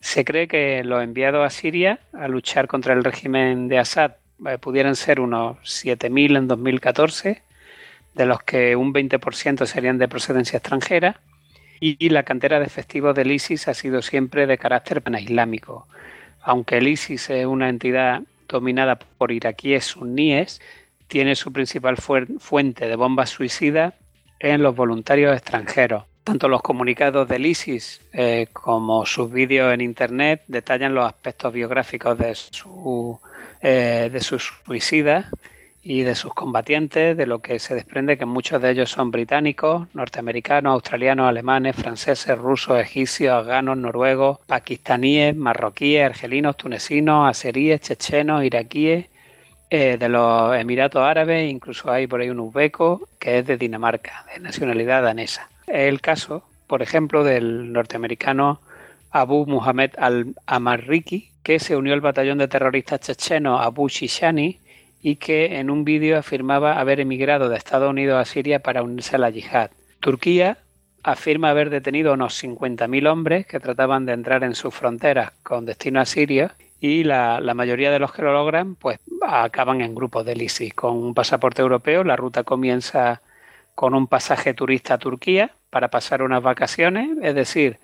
Se 0.00 0.24
cree 0.24 0.48
que 0.48 0.82
los 0.84 1.02
enviados 1.02 1.46
a 1.46 1.50
Siria 1.50 2.00
a 2.12 2.28
luchar 2.28 2.66
contra 2.66 2.92
el 2.92 3.04
régimen 3.04 3.68
de 3.68 3.78
Assad 3.78 4.12
eh, 4.46 4.58
pudieran 4.58 4.96
ser 4.96 5.20
unos 5.20 5.58
7.000 5.58 6.38
en 6.38 6.48
2014, 6.48 7.42
de 8.14 8.26
los 8.26 8.42
que 8.42 8.74
un 8.74 8.92
20% 8.92 9.64
serían 9.66 9.98
de 9.98 10.08
procedencia 10.08 10.56
extranjera 10.58 11.20
y 11.80 12.08
la 12.08 12.22
cantera 12.22 12.58
de 12.58 12.66
efectivos 12.66 13.14
del 13.14 13.30
ISIS 13.30 13.68
ha 13.68 13.74
sido 13.74 14.02
siempre 14.02 14.46
de 14.46 14.58
carácter 14.58 15.02
panislámico. 15.02 15.86
Aunque 16.42 16.78
el 16.78 16.88
ISIS 16.88 17.30
es 17.30 17.46
una 17.46 17.68
entidad 17.68 18.22
dominada 18.48 18.98
por 18.98 19.32
iraquíes 19.32 19.84
suníes, 19.84 20.60
tiene 21.08 21.34
su 21.36 21.52
principal 21.52 21.96
fuente 21.96 22.86
de 22.86 22.96
bombas 22.96 23.30
suicidas 23.30 23.94
en 24.38 24.62
los 24.62 24.74
voluntarios 24.74 25.36
extranjeros. 25.36 26.04
Tanto 26.24 26.48
los 26.48 26.62
comunicados 26.62 27.28
del 27.28 27.46
ISIS 27.46 28.00
eh, 28.12 28.48
como 28.52 29.06
sus 29.06 29.30
vídeos 29.30 29.72
en 29.72 29.80
Internet 29.80 30.42
detallan 30.48 30.94
los 30.94 31.06
aspectos 31.06 31.52
biográficos 31.52 32.18
de, 32.18 32.34
su, 32.34 33.20
eh, 33.62 34.10
de 34.12 34.20
sus 34.20 34.52
suicidas 34.64 35.26
y 35.88 36.02
de 36.02 36.16
sus 36.16 36.34
combatientes, 36.34 37.16
de 37.16 37.26
lo 37.26 37.38
que 37.38 37.60
se 37.60 37.76
desprende 37.76 38.18
que 38.18 38.26
muchos 38.26 38.60
de 38.60 38.72
ellos 38.72 38.90
son 38.90 39.12
británicos, 39.12 39.86
norteamericanos, 39.94 40.72
australianos, 40.72 41.28
alemanes, 41.28 41.76
franceses, 41.76 42.36
rusos, 42.36 42.80
egipcios, 42.80 43.32
afganos, 43.32 43.78
noruegos, 43.78 44.40
pakistaníes, 44.46 45.36
marroquíes, 45.36 46.04
argelinos, 46.04 46.56
tunecinos, 46.56 47.30
azeríes, 47.30 47.82
chechenos, 47.82 48.42
iraquíes, 48.42 49.06
eh, 49.70 49.96
de 49.96 50.08
los 50.08 50.56
Emiratos 50.56 51.02
Árabes, 51.02 51.48
incluso 51.48 51.88
hay 51.88 52.08
por 52.08 52.20
ahí 52.20 52.30
un 52.30 52.40
uzbeco 52.40 53.08
que 53.20 53.38
es 53.38 53.46
de 53.46 53.56
Dinamarca, 53.56 54.26
de 54.34 54.40
nacionalidad 54.40 55.04
danesa. 55.04 55.48
Es 55.68 55.88
el 55.88 56.00
caso, 56.00 56.42
por 56.66 56.82
ejemplo, 56.82 57.22
del 57.22 57.72
norteamericano 57.72 58.60
Abu 59.12 59.46
Muhammad 59.46 59.90
al-Amarriki, 59.98 61.30
que 61.44 61.60
se 61.60 61.76
unió 61.76 61.94
al 61.94 62.00
batallón 62.00 62.38
de 62.38 62.48
terroristas 62.48 63.02
chechenos 63.02 63.60
Abu 63.60 63.88
Shishani 63.88 64.65
y 65.06 65.14
que 65.14 65.60
en 65.60 65.70
un 65.70 65.84
vídeo 65.84 66.18
afirmaba 66.18 66.80
haber 66.80 66.98
emigrado 66.98 67.48
de 67.48 67.56
Estados 67.56 67.88
Unidos 67.88 68.20
a 68.20 68.24
Siria 68.24 68.58
para 68.58 68.82
unirse 68.82 69.14
a 69.14 69.20
la 69.20 69.30
yihad. 69.30 69.70
Turquía 70.00 70.58
afirma 71.04 71.50
haber 71.50 71.70
detenido 71.70 72.12
unos 72.14 72.42
50.000 72.42 73.08
hombres 73.08 73.46
que 73.46 73.60
trataban 73.60 74.04
de 74.04 74.14
entrar 74.14 74.42
en 74.42 74.56
sus 74.56 74.74
fronteras 74.74 75.30
con 75.44 75.64
destino 75.64 76.00
a 76.00 76.06
Siria 76.06 76.56
y 76.80 77.04
la, 77.04 77.40
mayoría 77.54 77.92
de 77.92 78.00
los 78.00 78.12
que 78.12 78.22
lo 78.22 78.32
logran 78.32 78.74
pues 78.74 78.98
acaban 79.24 79.80
en 79.80 79.94
grupos 79.94 80.26
de 80.26 80.42
ISIS. 80.42 80.74
Con 80.74 80.96
un 80.96 81.14
pasaporte 81.14 81.62
europeo 81.62 82.02
la 82.02 82.16
ruta 82.16 82.42
comienza 82.42 83.22
con 83.76 83.94
un 83.94 84.08
pasaje 84.08 84.54
turista 84.54 84.94
a 84.94 84.98
Turquía 84.98 85.52
para 85.70 85.86
pasar 85.86 86.20
unas 86.20 86.42
vacaciones, 86.42 87.10
es 87.22 87.36
decir, 87.36 87.78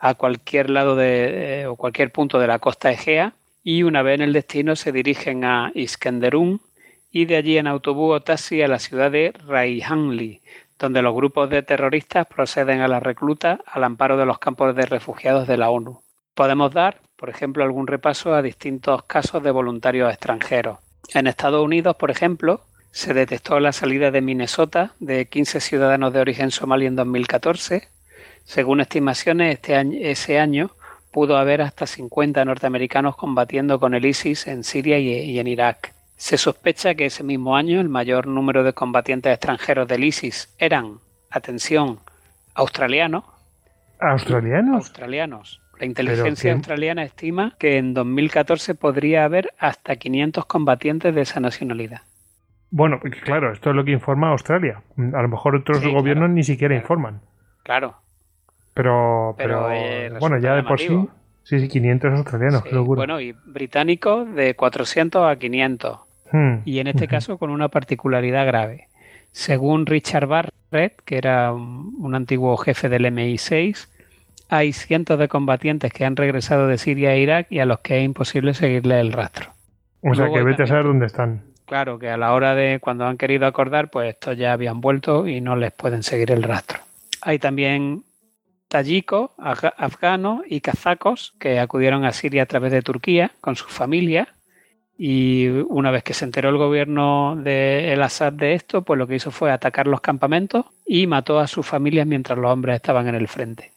a 0.00 0.14
cualquier 0.14 0.70
lado 0.70 0.96
de, 0.96 1.60
eh, 1.60 1.66
o 1.68 1.76
cualquier 1.76 2.10
punto 2.10 2.40
de 2.40 2.48
la 2.48 2.58
costa 2.58 2.90
Egea 2.90 3.32
y 3.64 3.82
una 3.82 4.02
vez 4.02 4.16
en 4.16 4.20
el 4.20 4.34
destino 4.34 4.76
se 4.76 4.92
dirigen 4.92 5.42
a 5.44 5.72
Iskenderun 5.74 6.60
y 7.10 7.24
de 7.24 7.36
allí 7.36 7.56
en 7.56 7.66
autobús 7.66 8.16
o 8.16 8.20
taxi 8.20 8.60
a 8.60 8.68
la 8.68 8.78
ciudad 8.78 9.10
de 9.10 9.32
Raihanli, 9.46 10.42
donde 10.78 11.00
los 11.00 11.14
grupos 11.14 11.48
de 11.48 11.62
terroristas 11.62 12.26
proceden 12.26 12.82
a 12.82 12.88
la 12.88 13.00
recluta 13.00 13.60
al 13.66 13.84
amparo 13.84 14.18
de 14.18 14.26
los 14.26 14.38
campos 14.38 14.76
de 14.76 14.84
refugiados 14.84 15.48
de 15.48 15.56
la 15.56 15.70
ONU. 15.70 16.02
Podemos 16.34 16.74
dar, 16.74 17.00
por 17.16 17.30
ejemplo, 17.30 17.64
algún 17.64 17.86
repaso 17.86 18.34
a 18.34 18.42
distintos 18.42 19.04
casos 19.04 19.42
de 19.42 19.50
voluntarios 19.50 20.12
extranjeros. 20.12 20.78
En 21.14 21.26
Estados 21.26 21.64
Unidos, 21.64 21.96
por 21.96 22.10
ejemplo, 22.10 22.60
se 22.90 23.14
detectó 23.14 23.60
la 23.60 23.72
salida 23.72 24.10
de 24.10 24.20
Minnesota 24.20 24.92
de 25.00 25.26
15 25.26 25.60
ciudadanos 25.60 26.12
de 26.12 26.20
origen 26.20 26.50
somalí 26.50 26.84
en 26.84 26.96
2014. 26.96 27.88
Según 28.44 28.82
estimaciones, 28.82 29.54
este 29.54 29.74
año, 29.74 29.98
ese 30.02 30.38
año 30.38 30.70
pudo 31.14 31.36
haber 31.36 31.62
hasta 31.62 31.86
50 31.86 32.44
norteamericanos 32.44 33.14
combatiendo 33.14 33.78
con 33.78 33.94
el 33.94 34.04
ISIS 34.04 34.48
en 34.48 34.64
Siria 34.64 34.98
y 34.98 35.38
en 35.38 35.46
Irak. 35.46 35.94
Se 36.16 36.36
sospecha 36.36 36.96
que 36.96 37.06
ese 37.06 37.22
mismo 37.22 37.54
año 37.56 37.80
el 37.80 37.88
mayor 37.88 38.26
número 38.26 38.64
de 38.64 38.72
combatientes 38.72 39.32
extranjeros 39.32 39.86
del 39.86 40.02
ISIS 40.02 40.52
eran, 40.58 40.98
atención, 41.30 42.00
australianos. 42.54 43.22
¿Australianos? 44.00 44.74
Australianos. 44.74 45.60
La 45.78 45.86
inteligencia 45.86 46.52
australiana 46.52 47.04
estima 47.04 47.54
que 47.60 47.78
en 47.78 47.94
2014 47.94 48.74
podría 48.74 49.24
haber 49.24 49.52
hasta 49.58 49.94
500 49.94 50.46
combatientes 50.46 51.14
de 51.14 51.20
esa 51.20 51.38
nacionalidad. 51.38 52.02
Bueno, 52.70 52.98
claro, 53.22 53.52
esto 53.52 53.70
es 53.70 53.76
lo 53.76 53.84
que 53.84 53.92
informa 53.92 54.30
Australia. 54.30 54.82
A 54.96 55.22
lo 55.22 55.28
mejor 55.28 55.54
otros 55.54 55.80
gobiernos 55.86 56.30
ni 56.30 56.42
siquiera 56.42 56.74
informan. 56.74 57.20
Claro. 57.62 58.03
Pero, 58.74 59.34
pero, 59.38 59.70
eh, 59.70 60.12
bueno, 60.18 60.38
ya 60.38 60.56
de 60.56 60.64
por 60.64 60.80
sí. 60.80 61.08
Sí, 61.44 61.60
sí, 61.60 61.68
500 61.68 62.12
australianos, 62.14 62.64
qué 62.64 62.72
locura. 62.72 63.00
Bueno, 63.00 63.20
y 63.20 63.32
británicos 63.44 64.34
de 64.34 64.54
400 64.56 65.30
a 65.30 65.36
500. 65.36 65.98
Hmm, 66.32 66.54
y 66.64 66.78
en 66.78 66.86
este 66.86 67.06
caso 67.06 67.38
con 67.38 67.50
una 67.50 67.68
particularidad 67.68 68.46
grave. 68.46 68.88
Según 69.30 69.84
Richard 69.84 70.26
Barrett, 70.26 71.00
que 71.04 71.18
era 71.18 71.52
un 71.52 72.14
antiguo 72.14 72.56
jefe 72.56 72.88
del 72.88 73.04
MI6, 73.06 73.88
hay 74.48 74.72
cientos 74.72 75.18
de 75.18 75.28
combatientes 75.28 75.92
que 75.92 76.04
han 76.04 76.16
regresado 76.16 76.66
de 76.66 76.78
Siria 76.78 77.10
a 77.10 77.16
Irak 77.16 77.46
y 77.50 77.58
a 77.58 77.66
los 77.66 77.80
que 77.80 77.98
es 77.98 78.04
imposible 78.04 78.54
seguirle 78.54 79.00
el 79.00 79.12
rastro. 79.12 79.52
O 80.02 80.14
sea, 80.14 80.30
que 80.30 80.42
vete 80.42 80.64
a 80.64 80.66
saber 80.66 80.84
dónde 80.84 81.06
están. 81.06 81.42
Claro, 81.66 81.98
que 81.98 82.10
a 82.10 82.16
la 82.16 82.32
hora 82.32 82.54
de 82.54 82.78
cuando 82.78 83.06
han 83.06 83.16
querido 83.16 83.46
acordar, 83.46 83.90
pues 83.90 84.10
estos 84.10 84.36
ya 84.36 84.52
habían 84.52 84.80
vuelto 84.80 85.26
y 85.26 85.40
no 85.40 85.56
les 85.56 85.72
pueden 85.72 86.02
seguir 86.02 86.30
el 86.30 86.42
rastro. 86.42 86.80
Hay 87.22 87.38
también 87.38 88.02
tayikos, 88.74 89.30
afganos 89.38 90.42
y 90.48 90.60
kazacos 90.60 91.32
que 91.38 91.60
acudieron 91.60 92.04
a 92.04 92.10
Siria 92.10 92.42
a 92.42 92.46
través 92.46 92.72
de 92.72 92.82
Turquía 92.82 93.30
con 93.40 93.54
sus 93.54 93.70
familias 93.70 94.26
y 94.98 95.46
una 95.46 95.92
vez 95.92 96.02
que 96.02 96.12
se 96.12 96.24
enteró 96.24 96.48
el 96.48 96.56
gobierno 96.56 97.36
de 97.36 97.92
El 97.92 98.02
Assad 98.02 98.32
de 98.32 98.54
esto, 98.54 98.82
pues 98.82 98.98
lo 98.98 99.06
que 99.06 99.14
hizo 99.14 99.30
fue 99.30 99.52
atacar 99.52 99.86
los 99.86 100.00
campamentos 100.00 100.66
y 100.84 101.06
mató 101.06 101.38
a 101.38 101.46
sus 101.46 101.64
familias 101.64 102.04
mientras 102.08 102.36
los 102.36 102.50
hombres 102.50 102.74
estaban 102.74 103.06
en 103.06 103.14
el 103.14 103.28
frente. 103.28 103.70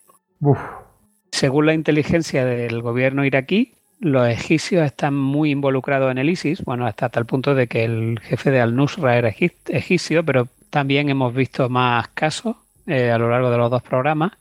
Según 1.32 1.68
la 1.68 1.76
inteligencia 1.76 2.44
del 2.44 2.82
gobierno 2.82 3.24
iraquí, 3.24 3.74
los 4.00 4.28
egipcios 4.28 4.84
están 4.84 5.14
muy 5.14 5.52
involucrados 5.52 6.10
en 6.10 6.18
el 6.18 6.32
ISIS, 6.32 6.64
bueno, 6.64 6.88
hasta 6.88 7.10
tal 7.10 7.28
punto 7.28 7.54
de 7.54 7.68
que 7.68 7.84
el 7.84 8.20
jefe 8.24 8.50
de 8.50 8.62
Al-Nusra 8.62 9.16
era 9.16 9.30
egipcio, 9.30 10.26
pero 10.26 10.48
también 10.72 11.10
hemos 11.10 11.36
visto 11.36 11.70
más 11.70 12.08
casos 12.08 12.56
eh, 12.88 13.12
a 13.12 13.20
lo 13.20 13.30
largo 13.30 13.52
de 13.52 13.58
los 13.58 13.70
dos 13.70 13.84
programas 13.84 14.32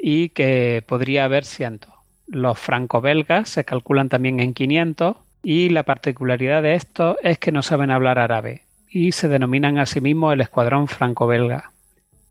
y 0.00 0.30
que 0.30 0.82
podría 0.86 1.24
haber 1.24 1.44
cientos. 1.44 1.92
Los 2.26 2.58
franco-belgas 2.58 3.48
se 3.48 3.64
calculan 3.64 4.08
también 4.08 4.40
en 4.40 4.54
500 4.54 5.16
y 5.42 5.70
la 5.70 5.82
particularidad 5.82 6.62
de 6.62 6.74
esto 6.74 7.16
es 7.22 7.38
que 7.38 7.52
no 7.52 7.62
saben 7.62 7.90
hablar 7.90 8.18
árabe 8.18 8.62
y 8.90 9.12
se 9.12 9.28
denominan 9.28 9.78
a 9.78 9.86
sí 9.86 10.00
mismos 10.00 10.34
el 10.34 10.40
escuadrón 10.40 10.88
franco-belga. 10.88 11.72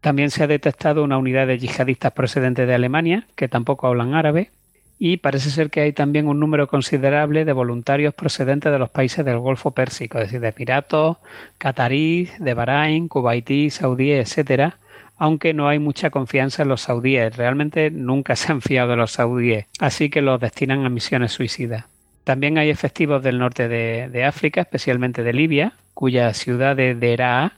También 0.01 0.31
se 0.31 0.43
ha 0.43 0.48
detectado 0.48 1.03
una 1.03 1.17
unidad 1.17 1.48
de 1.48 1.57
yihadistas 1.57 2.14
procedentes 2.14 2.67
de 2.67 2.75
Alemania, 2.75 3.27
que 3.35 3.48
tampoco 3.48 3.88
hablan 3.88 4.14
árabe, 4.14 4.51
y 4.98 5.17
parece 5.17 5.49
ser 5.49 5.69
que 5.69 5.81
hay 5.81 5.93
también 5.93 6.27
un 6.27 6.39
número 6.39 6.67
considerable 6.67 7.45
de 7.45 7.53
voluntarios 7.53 8.14
procedentes 8.14 8.72
de 8.72 8.80
los 8.80 8.89
países 8.89 9.23
del 9.25 9.39
Golfo 9.39 9.72
Pérsico, 9.72 10.17
es 10.17 10.25
decir, 10.25 10.41
de 10.41 10.49
Emiratos, 10.49 11.17
Qatarí, 11.57 12.30
de 12.39 12.53
Bahrein, 12.53 13.07
Kuwaití, 13.07 13.69
Saudí, 13.69 14.11
etcétera, 14.11 14.77
aunque 15.19 15.53
no 15.53 15.67
hay 15.67 15.77
mucha 15.77 16.09
confianza 16.09 16.64
en 16.64 16.69
los 16.69 16.81
saudíes. 16.81 17.35
Realmente 17.35 17.91
nunca 17.91 18.35
se 18.38 18.51
han 18.51 18.61
fiado 18.61 18.91
de 18.91 18.95
los 18.95 19.11
saudíes, 19.11 19.67
así 19.80 20.09
que 20.09 20.22
los 20.22 20.39
destinan 20.39 20.85
a 20.85 20.89
misiones 20.89 21.33
suicidas. 21.33 21.85
También 22.23 22.57
hay 22.57 22.69
efectivos 22.69 23.22
del 23.23 23.39
norte 23.39 23.67
de, 23.67 24.23
África, 24.23 24.61
especialmente 24.61 25.23
de 25.23 25.33
Libia, 25.33 25.73
cuya 25.93 26.33
ciudad 26.33 26.75
de 26.75 26.95
Deraa 26.95 27.53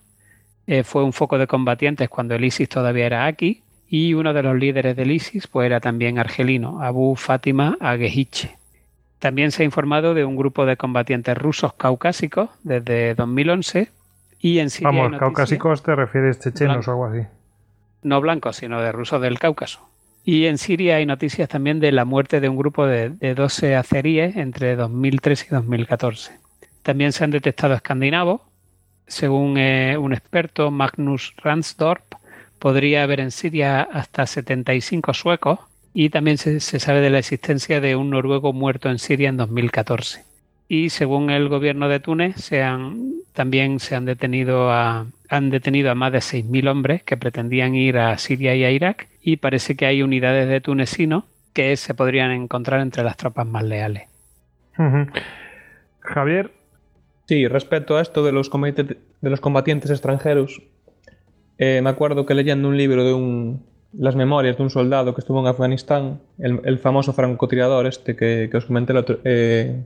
eh, 0.65 0.83
fue 0.83 1.03
un 1.03 1.13
foco 1.13 1.37
de 1.37 1.47
combatientes 1.47 2.09
cuando 2.09 2.35
el 2.35 2.45
ISIS 2.45 2.69
todavía 2.69 3.05
era 3.05 3.25
aquí 3.25 3.63
y 3.89 4.13
uno 4.13 4.33
de 4.33 4.43
los 4.43 4.55
líderes 4.55 4.95
del 4.95 5.11
ISIS 5.11 5.47
pues, 5.47 5.65
era 5.65 5.81
también 5.81 6.17
argelino, 6.17 6.81
Abu 6.81 7.15
Fatima 7.15 7.77
Agehiche. 7.81 8.57
También 9.19 9.51
se 9.51 9.63
ha 9.63 9.65
informado 9.65 10.13
de 10.13 10.23
un 10.23 10.37
grupo 10.37 10.65
de 10.65 10.77
combatientes 10.77 11.37
rusos 11.37 11.73
caucásicos 11.73 12.49
desde 12.63 13.13
2011 13.13 13.89
y 14.39 14.59
en 14.59 14.69
Siria. 14.69 14.89
Vamos, 14.89 15.19
caucásicos 15.19 15.83
te 15.83 15.95
refieres 15.95 16.39
chechenos 16.39 16.87
o 16.87 16.91
algo 16.91 17.05
así. 17.07 17.27
No 18.03 18.21
blancos, 18.21 18.57
sino 18.57 18.81
de 18.81 18.91
rusos 18.91 19.21
del 19.21 19.39
Cáucaso. 19.39 19.87
Y 20.23 20.45
en 20.45 20.57
Siria 20.57 20.97
hay 20.97 21.05
noticias 21.05 21.49
también 21.49 21.79
de 21.79 21.91
la 21.91 22.05
muerte 22.05 22.39
de 22.39 22.49
un 22.49 22.57
grupo 22.57 22.85
de, 22.85 23.09
de 23.09 23.33
12 23.33 23.75
azeríes 23.75 24.35
entre 24.35 24.75
2003 24.75 25.47
y 25.47 25.55
2014. 25.55 26.33
También 26.83 27.11
se 27.11 27.23
han 27.23 27.31
detectado 27.31 27.73
escandinavos, 27.73 28.41
según 29.11 29.57
eh, 29.57 29.97
un 29.97 30.13
experto, 30.13 30.71
Magnus 30.71 31.33
Ransdorp, 31.35 32.15
podría 32.59 33.03
haber 33.03 33.19
en 33.19 33.31
Siria 33.31 33.81
hasta 33.81 34.25
75 34.25 35.13
suecos 35.13 35.59
y 35.93 36.09
también 36.09 36.37
se, 36.37 36.61
sabe 36.61 37.01
de 37.01 37.09
la 37.09 37.19
existencia 37.19 37.81
de 37.81 37.97
un 37.97 38.09
noruego 38.09 38.53
muerto 38.53 38.89
en 38.89 38.99
Siria 38.99 39.27
en 39.27 39.35
2014. 39.35 40.23
Y 40.69 40.91
según 40.91 41.29
el 41.29 41.49
gobierno 41.49 41.89
de 41.89 41.99
Túnez, 41.99 42.49
también 43.33 43.81
se 43.81 43.95
han 43.95 44.05
detenido 44.05 44.71
a, 44.71 45.07
han 45.31 45.49
detenido 45.49 45.89
a 45.89 45.95
más 45.95 46.11
de 46.11 46.19
6.000 46.19 46.69
hombres 46.69 47.03
que 47.03 47.17
pretendían 47.17 47.73
ir 47.73 47.97
a 47.97 48.17
Siria 48.17 48.55
y 48.55 48.63
a 48.63 48.71
Irak 48.71 49.07
y 49.21 49.37
parece 49.37 49.75
que 49.75 49.85
hay 49.85 50.03
unidades 50.03 50.47
de 50.47 50.61
tunecinos 50.61 51.23
que 51.53 51.75
se 51.77 51.93
podrían 51.93 52.31
encontrar 52.31 52.81
entre 52.81 53.03
las 53.03 53.17
tropas 53.17 53.47
más 53.47 53.63
leales. 53.63 54.03
Javier, 55.99 56.51
Sí, 57.31 57.47
respecto 57.47 57.95
a 57.95 58.01
esto 58.01 58.25
de 58.25 58.33
los, 58.33 58.51
de 58.51 59.29
los 59.29 59.39
combatientes 59.39 59.89
extranjeros, 59.89 60.61
eh, 61.57 61.79
me 61.81 61.89
acuerdo 61.89 62.25
que 62.25 62.33
leyendo 62.33 62.67
un 62.67 62.75
libro 62.75 63.05
de 63.05 63.13
un, 63.13 63.65
las 63.93 64.17
memorias 64.17 64.57
de 64.57 64.63
un 64.63 64.69
soldado 64.69 65.15
que 65.15 65.21
estuvo 65.21 65.39
en 65.39 65.47
Afganistán, 65.47 66.19
el, 66.39 66.77
famoso 66.79 67.13
francotirador 67.13 67.87
este 67.87 68.17
que, 68.17 68.49
os 68.53 68.65
comenté 68.65 68.93
eh, 69.23 69.81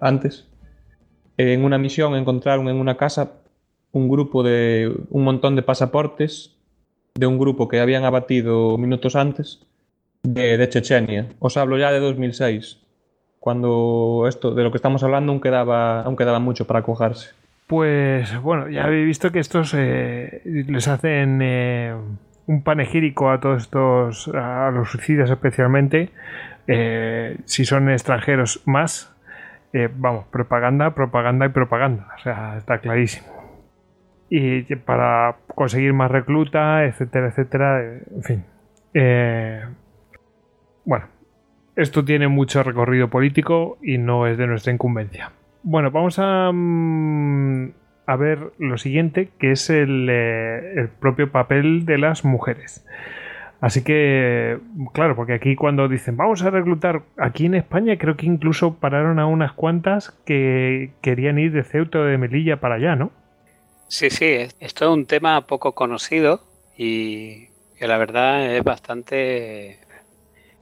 antes, 0.00 0.48
en 1.36 1.64
una 1.64 1.76
misión 1.76 2.16
encontraron 2.16 2.66
en 2.70 2.76
una 2.76 2.96
casa 2.96 3.32
un 3.96 4.08
grupo 4.10 4.42
de 4.42 4.94
un 5.08 5.24
montón 5.24 5.56
de 5.56 5.62
pasaportes 5.62 6.54
de 7.14 7.26
un 7.26 7.38
grupo 7.38 7.66
que 7.66 7.80
habían 7.80 8.04
abatido 8.04 8.76
minutos 8.76 9.16
antes 9.16 9.66
de, 10.22 10.68
Chechenia. 10.68 11.28
Os 11.38 11.56
hablo 11.56 11.78
ya 11.78 11.90
de 11.90 12.00
2006 12.00 12.78
cuando 13.40 14.26
esto 14.28 14.54
de 14.54 14.64
lo 14.64 14.70
que 14.70 14.76
estamos 14.76 15.02
hablando 15.02 15.32
aún 15.32 15.40
quedaba, 15.40 16.02
aún 16.02 16.16
quedaba 16.16 16.40
mucho 16.40 16.66
para 16.66 16.82
cojarse. 16.82 17.30
Pues 17.68 18.38
bueno, 18.42 18.68
ya 18.68 18.84
habéis 18.84 19.06
visto 19.06 19.32
que 19.32 19.38
estos 19.38 19.72
eh, 19.74 20.42
les 20.44 20.88
hacen 20.88 21.40
eh, 21.40 21.94
un 22.46 22.62
panegírico 22.62 23.30
a 23.30 23.40
todos 23.40 23.62
estos, 23.62 24.28
a 24.34 24.70
los 24.72 24.90
suicidas 24.90 25.30
especialmente, 25.30 26.10
eh, 26.66 27.38
si 27.46 27.64
son 27.64 27.88
extranjeros 27.88 28.60
más, 28.66 29.10
vamos, 29.94 30.26
propaganda, 30.26 30.94
propaganda 30.94 31.46
y 31.46 31.50
propaganda, 31.50 32.08
o 32.18 32.22
sea, 32.22 32.56
está 32.58 32.78
clarísimo. 32.78 33.35
Y 34.28 34.62
para 34.76 35.36
conseguir 35.54 35.92
más 35.92 36.10
recluta, 36.10 36.84
etcétera, 36.84 37.28
etcétera, 37.28 37.80
en 37.82 38.22
fin. 38.22 38.44
bueno, 40.84 41.06
esto 41.76 42.04
tiene 42.04 42.26
mucho 42.28 42.62
recorrido 42.62 43.08
político 43.08 43.76
y 43.82 43.98
no 43.98 44.26
es 44.26 44.38
de 44.38 44.46
nuestra 44.46 44.72
incumbencia. 44.72 45.30
Bueno, 45.62 45.90
vamos 45.90 46.18
a, 46.18 46.50
mm, 46.52 47.70
a 48.06 48.16
ver 48.16 48.52
lo 48.58 48.78
siguiente, 48.78 49.28
que 49.38 49.52
es 49.52 49.68
el, 49.68 50.08
eh, 50.08 50.80
el, 50.80 50.88
propio 50.88 51.30
papel 51.30 51.84
de 51.84 51.98
las 51.98 52.24
mujeres. 52.24 52.86
Así 53.60 53.82
que, 53.82 54.58
claro, 54.92 55.16
porque 55.16 55.34
aquí 55.34 55.56
cuando 55.56 55.88
dicen 55.88 56.16
vamos 56.16 56.42
a 56.42 56.50
reclutar, 56.50 57.02
aquí 57.18 57.46
en 57.46 57.54
España 57.54 57.96
creo 57.98 58.16
que 58.16 58.26
incluso 58.26 58.78
pararon 58.78 59.18
a 59.18 59.26
unas 59.26 59.52
cuantas 59.52 60.10
que 60.24 60.92
querían 61.02 61.38
ir 61.38 61.52
de 61.52 61.64
Ceuta 61.64 61.98
o 61.98 62.04
de 62.04 62.18
Melilla 62.18 62.60
para 62.60 62.76
allá, 62.76 62.96
¿no? 62.96 63.10
Sí, 63.88 64.10
sí, 64.10 64.48
esto 64.58 64.84
es 64.84 64.90
un 64.90 65.06
tema 65.06 65.46
poco 65.46 65.72
conocido 65.72 66.42
y 66.76 67.46
que 67.78 67.86
la 67.86 67.98
verdad 67.98 68.54
es 68.54 68.64
bastante 68.64 69.78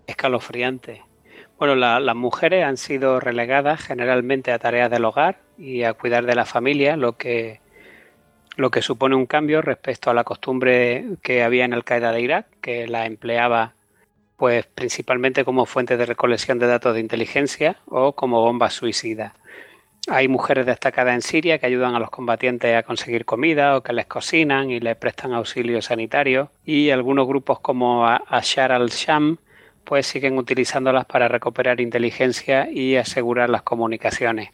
escalofriante. 0.06 1.02
Bueno, 1.58 1.74
las 1.74 2.16
mujeres 2.16 2.64
han 2.64 2.76
sido 2.76 3.20
relegadas 3.20 3.80
generalmente 3.80 4.52
a 4.52 4.58
tareas 4.58 4.90
del 4.90 5.06
hogar 5.06 5.38
y 5.56 5.84
a 5.84 5.94
cuidar 5.94 6.26
de 6.26 6.34
la 6.34 6.44
familia, 6.44 6.96
lo 6.98 7.16
que, 7.16 7.60
lo 8.56 8.70
que 8.70 8.82
supone 8.82 9.14
un 9.14 9.26
cambio 9.26 9.62
respecto 9.62 10.10
a 10.10 10.14
la 10.14 10.24
costumbre 10.24 11.06
que 11.22 11.42
había 11.42 11.64
en 11.64 11.72
Al 11.72 11.84
Qaeda 11.84 12.12
de 12.12 12.20
Irak, 12.20 12.46
que 12.60 12.86
la 12.86 13.06
empleaba 13.06 13.72
pues 14.36 14.66
principalmente 14.66 15.44
como 15.44 15.64
fuente 15.64 15.96
de 15.96 16.06
recolección 16.06 16.58
de 16.58 16.66
datos 16.66 16.92
de 16.92 17.00
inteligencia 17.00 17.78
o 17.86 18.14
como 18.14 18.42
bombas 18.42 18.74
suicidas. 18.74 19.32
Hay 20.06 20.28
mujeres 20.28 20.66
destacadas 20.66 21.14
en 21.14 21.22
Siria 21.22 21.58
que 21.58 21.66
ayudan 21.66 21.94
a 21.94 21.98
los 21.98 22.10
combatientes 22.10 22.76
a 22.76 22.82
conseguir 22.82 23.24
comida 23.24 23.76
o 23.76 23.82
que 23.82 23.94
les 23.94 24.04
cocinan 24.04 24.70
y 24.70 24.78
les 24.78 24.96
prestan 24.96 25.32
auxilio 25.32 25.80
sanitario 25.80 26.50
y 26.64 26.90
algunos 26.90 27.26
grupos 27.26 27.60
como 27.60 28.06
Ashar 28.06 28.70
al-Sham 28.70 29.38
pues 29.84 30.06
siguen 30.06 30.36
utilizándolas 30.36 31.06
para 31.06 31.28
recuperar 31.28 31.80
inteligencia 31.80 32.68
y 32.70 32.96
asegurar 32.96 33.48
las 33.48 33.62
comunicaciones. 33.62 34.50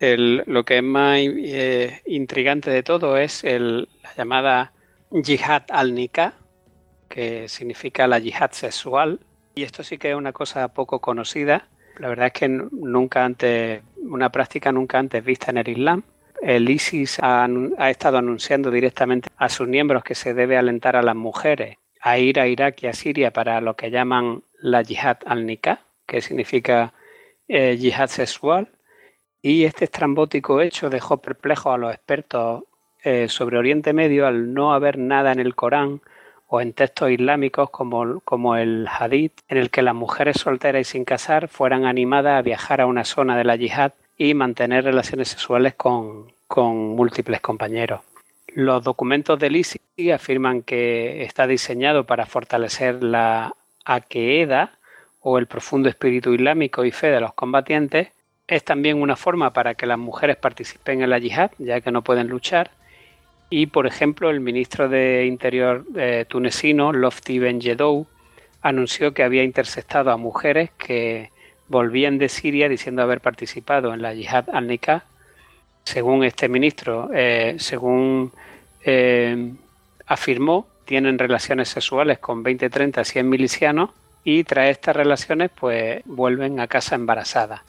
lo 0.00 0.64
que 0.64 0.78
es 0.78 0.82
más 0.82 1.18
eh, 1.20 2.02
intrigante 2.06 2.70
de 2.70 2.82
todo 2.82 3.16
es 3.16 3.44
la 3.44 4.14
llamada 4.16 4.72
yihad 5.10 5.64
al-Nika, 5.70 6.34
que 7.08 7.48
significa 7.48 8.06
la 8.06 8.18
yihad 8.18 8.52
sexual, 8.52 9.20
y 9.54 9.62
esto 9.62 9.82
sí 9.82 9.96
que 9.98 10.10
es 10.10 10.16
una 10.16 10.32
cosa 10.32 10.68
poco 10.68 11.00
conocida. 11.00 11.68
La 11.98 12.08
verdad 12.08 12.26
es 12.26 12.32
que 12.32 12.48
nunca 12.48 13.24
antes, 13.24 13.82
una 13.96 14.30
práctica 14.30 14.72
nunca 14.72 14.98
antes 14.98 15.24
vista 15.24 15.50
en 15.50 15.58
el 15.58 15.68
Islam. 15.68 16.02
El 16.42 16.68
ISIS 16.68 17.18
ha, 17.22 17.48
estado 17.88 18.18
anunciando 18.18 18.70
directamente 18.70 19.28
a 19.36 19.48
sus 19.48 19.66
miembros 19.66 20.04
que 20.04 20.14
se 20.14 20.34
debe 20.34 20.58
alentar 20.58 20.96
a 20.96 21.02
las 21.02 21.16
mujeres 21.16 21.78
a 22.00 22.18
ir 22.18 22.38
a 22.38 22.46
Irak 22.46 22.82
y 22.82 22.86
a 22.86 22.92
Siria 22.92 23.32
para 23.32 23.60
lo 23.60 23.74
que 23.74 23.90
llaman 23.90 24.42
la 24.60 24.82
yihad 24.82 25.18
al-Nika, 25.26 25.80
que 26.06 26.20
significa 26.20 26.92
eh, 27.48 27.76
yihad 27.76 28.08
sexual, 28.08 28.68
y 29.42 29.64
este 29.64 29.86
estrambótico 29.86 30.60
hecho 30.60 30.88
dejó 30.88 31.16
perplejos 31.16 31.74
a 31.74 31.78
los 31.78 31.92
expertos 31.92 32.64
eh, 33.02 33.26
sobre 33.28 33.58
Oriente 33.58 33.92
Medio 33.92 34.26
al 34.26 34.54
no 34.54 34.72
haber 34.72 34.98
nada 34.98 35.32
en 35.32 35.40
el 35.40 35.54
Corán 35.54 36.00
o 36.48 36.60
en 36.60 36.72
textos 36.72 37.10
islámicos 37.10 37.70
como, 37.70 38.20
como 38.20 38.56
el 38.56 38.86
Hadith, 38.88 39.32
en 39.48 39.58
el 39.58 39.70
que 39.70 39.82
las 39.82 39.94
mujeres 39.94 40.36
solteras 40.38 40.80
y 40.80 40.84
sin 40.84 41.04
casar 41.04 41.48
fueran 41.48 41.84
animadas 41.84 42.38
a 42.38 42.42
viajar 42.42 42.80
a 42.80 42.86
una 42.86 43.04
zona 43.04 43.36
de 43.36 43.44
la 43.44 43.56
yihad 43.56 43.92
y 44.16 44.34
mantener 44.34 44.84
relaciones 44.84 45.28
sexuales 45.28 45.74
con, 45.74 46.32
con 46.46 46.76
múltiples 46.76 47.40
compañeros. 47.40 48.00
Los 48.54 48.84
documentos 48.84 49.38
del 49.38 49.56
ISIS 49.56 49.80
afirman 50.14 50.62
que 50.62 51.24
está 51.24 51.46
diseñado 51.46 52.04
para 52.04 52.26
fortalecer 52.26 53.02
la 53.02 53.54
Akeeda 53.84 54.70
o 55.20 55.38
el 55.38 55.46
profundo 55.46 55.88
espíritu 55.88 56.32
islámico 56.32 56.84
y 56.84 56.90
fe 56.90 57.08
de 57.08 57.20
los 57.20 57.34
combatientes. 57.34 58.08
Es 58.46 58.64
también 58.64 59.02
una 59.02 59.16
forma 59.16 59.52
para 59.52 59.74
que 59.74 59.86
las 59.86 59.98
mujeres 59.98 60.36
participen 60.36 61.02
en 61.02 61.10
la 61.10 61.18
yihad, 61.18 61.50
ya 61.58 61.80
que 61.80 61.90
no 61.90 62.02
pueden 62.02 62.28
luchar. 62.28 62.70
Y, 63.48 63.66
por 63.66 63.86
ejemplo, 63.86 64.30
el 64.30 64.40
ministro 64.40 64.88
de 64.88 65.26
Interior 65.26 65.84
eh, 65.96 66.24
tunecino, 66.28 66.92
Lofti 66.92 67.38
Ben 67.38 67.60
Yedou, 67.60 68.06
anunció 68.60 69.14
que 69.14 69.22
había 69.22 69.44
interceptado 69.44 70.10
a 70.10 70.16
mujeres 70.16 70.70
que 70.76 71.30
volvían 71.68 72.18
de 72.18 72.28
Siria 72.28 72.68
diciendo 72.68 73.02
haber 73.02 73.20
participado 73.20 73.94
en 73.94 74.02
la 74.02 74.14
yihad 74.14 74.48
al-Nikah. 74.52 75.04
Según 75.84 76.24
este 76.24 76.48
ministro, 76.48 77.10
eh, 77.14 77.56
según 77.58 78.32
eh, 78.84 79.52
afirmó, 80.06 80.66
tienen 80.84 81.18
relaciones 81.18 81.68
sexuales 81.68 82.18
con 82.18 82.42
20, 82.42 82.70
30, 82.70 83.04
100 83.04 83.28
milicianos 83.28 83.90
y 84.24 84.42
tras 84.44 84.70
estas 84.70 84.96
relaciones 84.96 85.50
pues 85.54 86.02
vuelven 86.04 86.58
a 86.58 86.66
casa 86.66 86.96
embarazadas. 86.96 87.60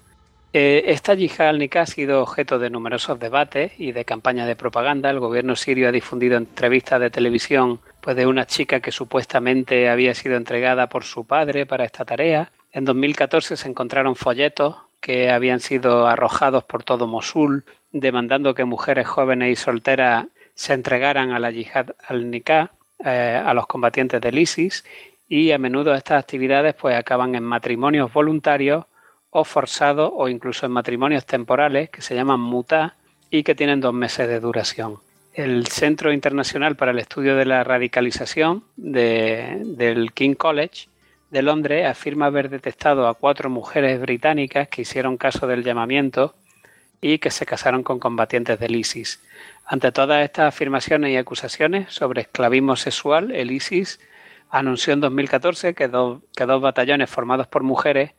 Eh, 0.59 0.91
esta 0.91 1.13
yihad 1.13 1.49
al 1.49 1.69
ha 1.71 1.85
sido 1.85 2.23
objeto 2.23 2.57
de 2.57 2.71
numerosos 2.71 3.19
debates 3.19 3.73
y 3.77 3.91
de 3.91 4.05
campañas 4.05 4.47
de 4.47 4.55
propaganda. 4.55 5.11
El 5.11 5.19
gobierno 5.19 5.55
sirio 5.55 5.87
ha 5.87 5.91
difundido 5.91 6.35
entrevistas 6.35 6.99
de 6.99 7.11
televisión 7.11 7.79
pues, 8.01 8.15
de 8.15 8.25
una 8.25 8.47
chica 8.47 8.79
que 8.79 8.91
supuestamente 8.91 9.87
había 9.87 10.15
sido 10.15 10.35
entregada 10.35 10.89
por 10.89 11.03
su 11.03 11.27
padre 11.27 11.67
para 11.67 11.85
esta 11.85 12.05
tarea. 12.05 12.51
En 12.71 12.85
2014 12.85 13.55
se 13.55 13.69
encontraron 13.69 14.15
folletos 14.15 14.77
que 14.99 15.29
habían 15.29 15.59
sido 15.59 16.07
arrojados 16.07 16.63
por 16.63 16.83
todo 16.83 17.05
Mosul, 17.05 17.63
demandando 17.91 18.55
que 18.55 18.65
mujeres 18.65 19.05
jóvenes 19.05 19.51
y 19.51 19.55
solteras 19.55 20.25
se 20.55 20.73
entregaran 20.73 21.33
a 21.33 21.39
la 21.39 21.51
yihad 21.51 21.91
al-Nikah 22.07 22.71
eh, 23.05 23.39
a 23.45 23.53
los 23.53 23.67
combatientes 23.67 24.19
del 24.21 24.39
ISIS 24.39 24.83
y 25.29 25.51
a 25.51 25.59
menudo 25.59 25.93
estas 25.93 26.19
actividades 26.19 26.73
pues 26.73 26.95
acaban 26.95 27.35
en 27.35 27.43
matrimonios 27.43 28.11
voluntarios 28.11 28.85
o 29.39 29.43
forzados 29.43 30.11
o 30.15 30.29
incluso 30.29 30.65
en 30.65 30.71
matrimonios 30.71 31.23
temporales 31.27 31.91
que 31.91 32.01
se 32.01 32.15
llaman 32.15 32.39
muta 32.39 32.95
y 33.29 33.43
que 33.43 33.53
tienen 33.53 33.79
dos 33.79 33.93
meses 33.93 34.27
de 34.27 34.39
duración. 34.39 34.97
El 35.35 35.67
Centro 35.67 36.11
Internacional 36.11 36.75
para 36.75 36.89
el 36.89 36.97
Estudio 36.97 37.35
de 37.35 37.45
la 37.45 37.63
Radicalización 37.63 38.63
del 38.75 40.11
King 40.13 40.33
College 40.33 40.87
de 41.29 41.43
Londres 41.43 41.85
afirma 41.85 42.25
haber 42.25 42.49
detectado 42.49 43.07
a 43.07 43.13
cuatro 43.13 43.51
mujeres 43.51 44.01
británicas 44.01 44.69
que 44.69 44.81
hicieron 44.81 45.17
caso 45.17 45.45
del 45.45 45.63
llamamiento 45.63 46.33
y 46.99 47.19
que 47.19 47.29
se 47.29 47.45
casaron 47.45 47.83
con 47.83 47.99
combatientes 47.99 48.59
del 48.59 48.75
ISIS. 48.75 49.21
Ante 49.67 49.91
todas 49.91 50.23
estas 50.23 50.47
afirmaciones 50.47 51.11
y 51.11 51.17
acusaciones 51.17 51.93
sobre 51.93 52.21
esclavismo 52.21 52.75
sexual, 52.75 53.29
el 53.29 53.51
ISIS 53.51 53.99
anunció 54.49 54.93
en 54.93 55.01
2014 55.01 55.75
que 55.75 55.87
dos, 55.87 56.21
que 56.35 56.47
dos 56.47 56.59
batallones 56.59 57.07
formados 57.07 57.45
por 57.45 57.61
mujeres 57.61 58.13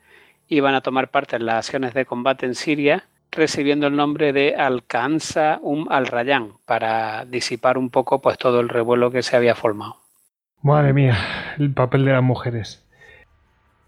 iban 0.48 0.74
a 0.74 0.80
tomar 0.80 1.08
parte 1.08 1.36
en 1.36 1.46
las 1.46 1.66
acciones 1.66 1.94
de 1.94 2.04
combate 2.04 2.46
en 2.46 2.54
Siria, 2.54 3.04
recibiendo 3.30 3.86
el 3.86 3.96
nombre 3.96 4.32
de 4.32 4.54
Al-Qaansa 4.56 5.60
Um 5.62 5.86
al-Rayyan, 5.90 6.52
para 6.64 7.24
disipar 7.24 7.78
un 7.78 7.90
poco 7.90 8.20
pues 8.20 8.38
todo 8.38 8.60
el 8.60 8.68
revuelo 8.68 9.10
que 9.10 9.22
se 9.22 9.36
había 9.36 9.54
formado. 9.54 9.96
Madre 10.62 10.92
mía, 10.92 11.16
el 11.58 11.72
papel 11.72 12.04
de 12.04 12.12
las 12.12 12.22
mujeres. 12.22 12.84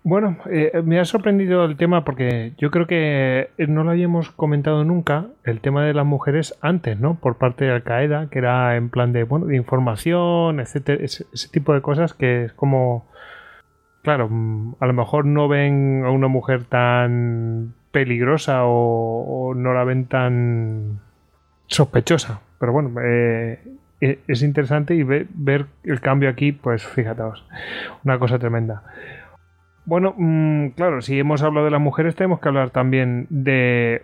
Bueno, 0.03 0.39
eh, 0.51 0.81
me 0.83 0.99
ha 0.99 1.05
sorprendido 1.05 1.65
el 1.67 1.77
tema 1.77 2.05
porque 2.05 2.53
yo 2.57 2.71
creo 2.71 2.87
que 2.87 3.51
no 3.59 3.85
lo 3.85 3.91
habíamos 3.91 4.31
comentado 4.31 4.83
nunca, 4.83 5.27
el 5.45 5.61
tema 5.61 5.85
de 5.85 5.93
las 5.93 6.07
mujeres 6.07 6.57
antes, 6.63 6.99
¿no? 6.99 7.17
Por 7.17 7.37
parte 7.37 7.67
de 7.67 7.73
Al 7.73 7.83
Qaeda, 7.83 8.29
que 8.31 8.39
era 8.39 8.77
en 8.77 8.89
plan 8.89 9.13
de, 9.13 9.25
bueno, 9.25 9.45
de 9.45 9.57
información, 9.57 10.59
etcétera, 10.59 11.05
ese, 11.05 11.27
tipo 11.51 11.75
de 11.75 11.83
cosas 11.83 12.15
que 12.15 12.47
es 12.47 12.53
como, 12.55 13.07
claro, 14.03 14.29
mm, 14.31 14.77
a 14.81 14.87
lo 14.87 14.93
mejor 14.93 15.27
no 15.27 15.49
ven 15.49 16.03
a 16.05 16.11
una 16.11 16.29
mujer 16.29 16.65
tan 16.65 17.75
peligrosa 17.93 18.63
o, 18.65 19.55
no 19.57 19.75
la 19.75 19.85
ven 19.85 20.07
tan 20.07 21.01
sospechosa, 21.67 22.41
pero 22.59 22.73
bueno, 22.73 23.01
eh, 23.03 23.61
e, 24.01 24.19
es 24.29 24.43
interesante 24.43 24.95
y 24.95 25.03
ver 25.03 25.67
el 25.85 26.01
cambio 26.01 26.29
aquí, 26.29 26.53
pues 26.53 26.85
fíjate, 26.85 27.23
una 28.05 28.19
cosa 28.19 28.39
tremenda. 28.39 28.83
Bueno, 29.85 30.15
mm, 30.17 30.69
claro, 30.71 31.03
si 31.03 31.19
hemos 31.19 31.43
hablado 31.43 31.65
de 31.65 31.73
las 31.73 31.81
mujeres, 31.81 32.15
tenemos 32.15 32.41
que 32.41 32.49
hablar 32.49 32.71
también 32.71 33.27
de 33.31 34.03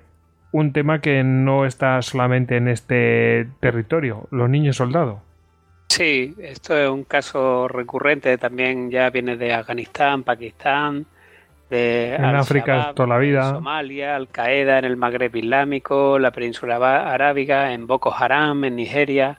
un 0.52 0.72
tema 0.72 1.00
que 1.00 1.22
no 1.22 1.66
está 1.66 2.00
solamente 2.02 2.56
en 2.56 2.68
este 2.68 3.48
territorio, 3.60 4.26
los 4.30 4.48
niños 4.48 4.76
soldados. 4.76 5.20
Sí, 5.88 6.34
esto 6.40 6.76
es 6.76 6.90
un 6.90 7.04
caso 7.04 7.68
recurrente, 7.68 8.36
también 8.38 8.90
ya 8.90 9.08
viene 9.10 9.36
de 9.36 9.54
Afganistán, 9.54 10.24
Pakistán, 10.24 11.06
de 11.70 12.14
en 12.14 12.24
África 12.24 12.92
toda 12.94 13.08
la 13.08 13.18
vida. 13.18 13.50
Somalia, 13.50 14.16
Al 14.16 14.28
Qaeda 14.28 14.78
en 14.78 14.84
el 14.84 14.96
Magreb 14.96 15.34
Islámico, 15.34 16.18
la 16.18 16.30
península 16.32 16.76
arábiga, 17.12 17.72
en 17.72 17.86
Boko 17.86 18.14
Haram, 18.14 18.64
en 18.64 18.76
Nigeria. 18.76 19.38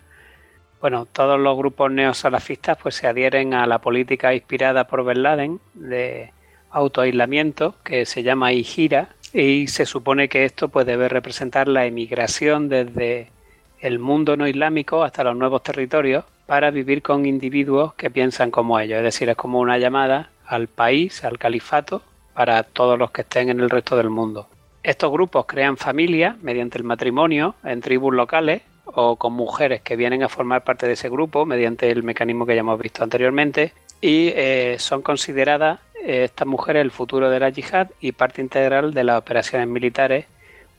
Bueno, 0.81 1.05
todos 1.05 1.39
los 1.39 1.57
grupos 1.57 1.91
neosalafistas 1.91 2.77
pues 2.81 2.95
se 2.95 3.07
adhieren 3.07 3.53
a 3.53 3.65
la 3.65 3.79
política 3.79 4.33
inspirada 4.33 4.87
por 4.87 5.03
Ben 5.03 5.23
Laden 5.23 5.59
de 5.73 6.31
autoaislamiento 6.71 7.75
que 7.83 8.05
se 8.05 8.23
llama 8.23 8.51
IGIRA 8.51 9.09
y 9.33 9.67
se 9.67 9.85
supone 9.85 10.29
que 10.29 10.45
esto 10.45 10.69
pues 10.69 10.85
debe 10.85 11.09
representar 11.09 11.67
la 11.67 11.85
emigración 11.85 12.69
desde 12.69 13.31
el 13.79 13.99
mundo 13.99 14.37
no 14.37 14.47
islámico 14.47 15.03
hasta 15.03 15.23
los 15.23 15.35
nuevos 15.35 15.63
territorios 15.63 16.25
para 16.47 16.71
vivir 16.71 17.03
con 17.03 17.25
individuos 17.27 17.93
que 17.93 18.09
piensan 18.09 18.49
como 18.49 18.79
ellos, 18.79 18.97
es 18.97 19.03
decir, 19.03 19.29
es 19.29 19.35
como 19.35 19.59
una 19.59 19.77
llamada 19.77 20.31
al 20.47 20.67
país, 20.67 21.23
al 21.23 21.37
califato, 21.37 22.01
para 22.33 22.63
todos 22.63 22.97
los 22.97 23.11
que 23.11 23.21
estén 23.21 23.49
en 23.49 23.59
el 23.59 23.69
resto 23.69 23.97
del 23.97 24.09
mundo. 24.09 24.47
Estos 24.81 25.11
grupos 25.11 25.45
crean 25.45 25.75
familias 25.75 26.37
mediante 26.41 26.77
el 26.77 26.85
matrimonio 26.85 27.55
en 27.65 27.81
tribus 27.81 28.15
locales 28.15 28.61
o 28.85 29.17
con 29.17 29.33
mujeres 29.33 29.81
que 29.81 29.97
vienen 29.97 30.23
a 30.23 30.29
formar 30.29 30.63
parte 30.63 30.87
de 30.87 30.93
ese 30.93 31.09
grupo 31.09 31.45
mediante 31.45 31.91
el 31.91 32.03
mecanismo 32.03 32.45
que 32.45 32.55
ya 32.55 32.61
hemos 32.61 32.79
visto 32.79 33.03
anteriormente 33.03 33.73
y 33.99 34.29
eh, 34.33 34.77
son 34.79 35.01
consideradas 35.01 35.79
eh, 36.05 36.23
estas 36.23 36.47
mujeres 36.47 36.81
el 36.81 36.91
futuro 36.91 37.29
de 37.29 37.41
la 37.41 37.49
yihad 37.49 37.89
y 37.99 38.13
parte 38.13 38.41
integral 38.41 38.93
de 38.93 39.03
las 39.03 39.17
operaciones 39.17 39.67
militares 39.67 40.25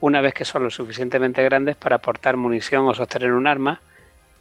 una 0.01 0.23
vez 0.23 0.33
que 0.33 0.47
son 0.47 0.63
lo 0.63 0.71
suficientemente 0.71 1.43
grandes 1.43 1.77
para 1.77 1.97
aportar 1.97 2.39
munición 2.39 2.87
o 2.87 2.95
sostener 2.95 3.33
un 3.33 3.47
arma 3.47 3.83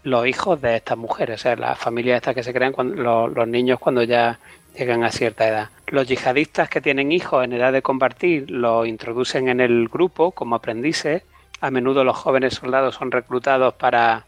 los 0.08 0.26
hijos 0.26 0.61
de 0.61 0.77
estas 0.77 0.98
mujeres, 0.98 1.42
o 1.42 1.44
sea, 1.44 1.56
las 1.58 1.77
familias 1.77 2.16
estas 2.16 2.34
que 2.34 2.42
se 2.42 2.53
crean 2.53 2.72
cuando, 2.72 3.27
los, 3.27 3.48
niños 3.48 3.77
cuando 3.77 4.03
ya 4.03 4.40
llegan 4.74 5.03
a 5.03 5.11
cierta 5.11 5.45
edad. 5.45 5.69
Los 5.88 6.08
yihadistas 6.08 6.69
que 6.69 6.80
tienen 6.80 7.11
hijos 7.11 7.44
en 7.44 7.52
edad 7.52 7.74
de 7.74 7.82
compartir 7.82 8.50
los 8.50 8.88
introducen 8.88 9.50
en 9.50 9.60
el 9.60 9.90
grupo 9.90 10.32
como 10.32 10.56
aprendices 10.56 11.24
A 11.60 11.72
menudo 11.72 12.06
los 12.06 12.16
jóvenes 12.16 12.53
soldados 12.53 12.95
son 12.95 13.11
reclutados 13.11 13.74
para 13.74 14.26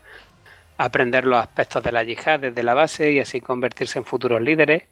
aprender 0.78 1.24
los 1.26 1.40
aspectos 1.40 1.82
de 1.82 1.94
la 1.94 2.04
yihad 2.04 2.42
desde 2.42 2.64
la 2.64 2.74
base 2.74 3.14
y 3.14 3.20
así 3.20 3.40
convertirse 3.40 4.00
en 4.00 4.06
futuros 4.06 4.42
líderes. 4.42 4.84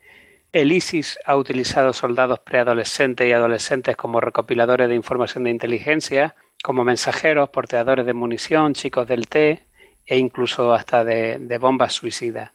El 0.53 0.71
ISIS 0.71 1.19
ha 1.25 1.35
utilizado 1.35 1.91
soldados 1.91 2.39
preadolescentes 2.39 3.27
y 3.27 3.33
adolescentes 3.33 3.97
como 3.97 4.21
recopiladores 4.21 4.87
de 4.87 4.95
información 4.95 5.43
de 5.43 5.49
inteligencia, 5.49 6.35
como 6.63 6.85
mensajeros, 6.85 7.49
porteadores 7.49 8.05
de 8.05 8.13
munición, 8.13 8.73
chicos 8.73 9.05
del 9.05 9.27
té 9.27 9.67
e 10.07 10.17
incluso 10.17 10.73
hasta 10.73 11.03
de, 11.03 11.57
bombas 11.59 11.93
suicidas. 11.93 12.51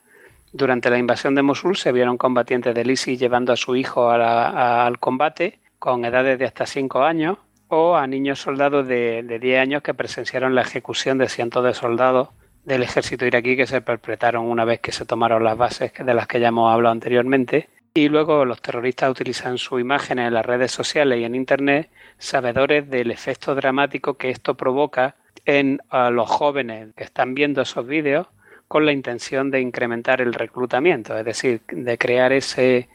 Durante 0.53 0.91
la 0.91 0.99
invasión 0.99 1.35
de 1.35 1.43
Mosul 1.43 1.77
se 1.77 1.93
vieron 1.93 2.19
combatientes 2.19 2.75
del 2.75 2.91
ISIS 2.91 3.21
llevando 3.21 3.53
a 3.53 3.57
su 3.57 3.77
hijo 3.77 4.11
al 4.11 4.99
combate 4.99 5.61
con 5.79 6.05
edades 6.05 6.39
de 6.39 6.47
hasta 6.47 6.67
5 6.67 7.03
años 7.03 7.39
o 7.69 7.97
a 7.97 8.07
niños 8.07 8.41
soldados 8.41 8.87
de, 8.87 9.23
de 9.23 9.39
10 9.39 9.61
años 9.61 9.83
que 9.83 9.95
presenciaron 9.95 10.55
la 10.55 10.63
ejecución 10.63 11.19
de 11.19 11.29
cientos 11.29 11.65
de 11.65 11.75
soldados 11.75 12.29
del 12.65 12.83
ejército 12.83 13.27
iraquí 13.27 13.57
que 13.57 13.67
se 13.67 13.81
perpetraron 13.81 14.45
una 14.45 14.65
vez 14.65 14.81
que 14.81 14.93
se 14.93 15.05
tomaron 15.05 15.45
las 15.45 15.57
bases 15.57 15.93
de 15.99 16.15
las 16.15 16.27
que 16.27 16.41
ya 16.41 16.49
hemos 16.49 16.73
hablado 16.73 16.93
anteriormente. 16.93 17.69
Y 17.95 18.09
luego 18.09 18.45
los 18.45 18.63
terroristas 18.63 19.11
utilizan 19.11 19.59
su 19.59 19.79
imagen 19.79 20.19
en 20.19 20.33
las 20.33 20.47
redes 20.47 20.73
sociales 20.73 21.19
y 21.19 21.25
en 21.25 21.35
Internet, 21.35 21.91
sabedores 22.17 22.89
del 22.89 23.11
efecto 23.11 23.55
dramático 23.55 24.15
que 24.15 24.31
esto 24.31 24.55
provoca 24.55 25.17
en 25.45 25.81
los 26.11 26.29
jóvenes 26.31 26.95
que 26.97 27.05
están 27.05 27.35
viendo 27.35 27.63
esos 27.63 27.87
vídeos 27.87 28.27
con 28.69 28.87
la 28.87 28.93
intención 28.93 29.51
de 29.51 29.61
incrementar 29.61 30.21
el 30.21 30.33
reclutamiento, 30.33 31.17
es 31.19 31.25
decir, 31.25 31.61
de 31.69 31.99
crear 31.99 32.33
ese, 32.33 32.89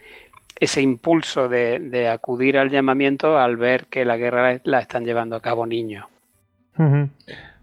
ese 0.60 0.82
impulso 0.82 1.50
de, 1.50 2.10
acudir 2.12 2.58
al 2.58 2.72
llamamiento 2.72 3.38
al 3.38 3.58
ver 3.58 3.86
que 3.86 4.06
la 4.06 4.18
guerra 4.18 4.60
la 4.64 4.80
están 4.80 5.06
llevando 5.06 5.36
a 5.36 5.42
cabo 5.42 5.66
niños. 5.68 6.06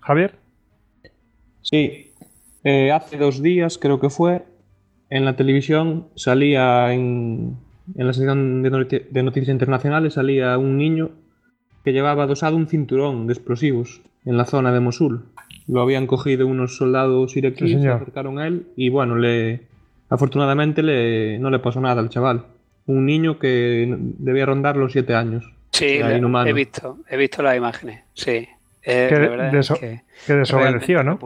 Javier. 0.00 0.34
Sí, 1.62 2.12
eh, 2.62 2.92
hace 2.92 3.16
dos 3.16 3.42
días 3.42 3.78
creo 3.78 3.98
que 3.98 4.10
fue, 4.10 4.44
en 5.10 5.24
la 5.24 5.34
televisión 5.36 6.08
salía 6.14 6.92
en, 6.92 7.56
en 7.96 8.06
la 8.06 8.12
sección 8.12 8.62
de, 8.62 9.06
de, 9.10 9.22
noticias 9.22 9.52
internacionales, 9.52 10.14
salía 10.14 10.56
un 10.58 10.76
niño 10.76 11.10
que 11.84 11.92
llevaba 11.92 12.24
adosado 12.24 12.56
un 12.56 12.68
cinturón 12.68 13.26
de 13.26 13.32
explosivos 13.32 14.02
en 14.24 14.36
la 14.36 14.44
zona 14.44 14.72
de 14.72 14.80
Mosul. 14.80 15.24
Lo 15.66 15.80
habían 15.80 16.06
cogido 16.06 16.46
unos 16.46 16.76
soldados 16.76 17.36
iraquíes, 17.36 17.80
se 17.80 17.88
acercaron 17.88 18.38
a 18.38 18.46
él 18.46 18.66
y 18.76 18.90
bueno, 18.90 19.16
le, 19.16 19.62
afortunadamente 20.10 20.82
le, 20.82 21.38
no 21.38 21.50
le 21.50 21.58
pasó 21.58 21.80
nada 21.80 22.00
al 22.00 22.10
chaval. 22.10 22.44
Un 22.86 23.06
niño 23.06 23.38
que 23.38 23.96
debía 24.18 24.44
rondar 24.44 24.76
los 24.76 24.92
siete 24.92 25.14
años. 25.14 25.50
Sí, 25.72 26.00
he 26.00 26.52
visto, 26.52 26.98
he 27.08 27.16
visto 27.16 27.42
las 27.42 27.56
imágenes, 27.56 28.02
sí. 28.12 28.46
Eh, 28.86 29.08
que, 30.26 30.34
desobedeció, 30.34 31.02
¿no? 31.02 31.18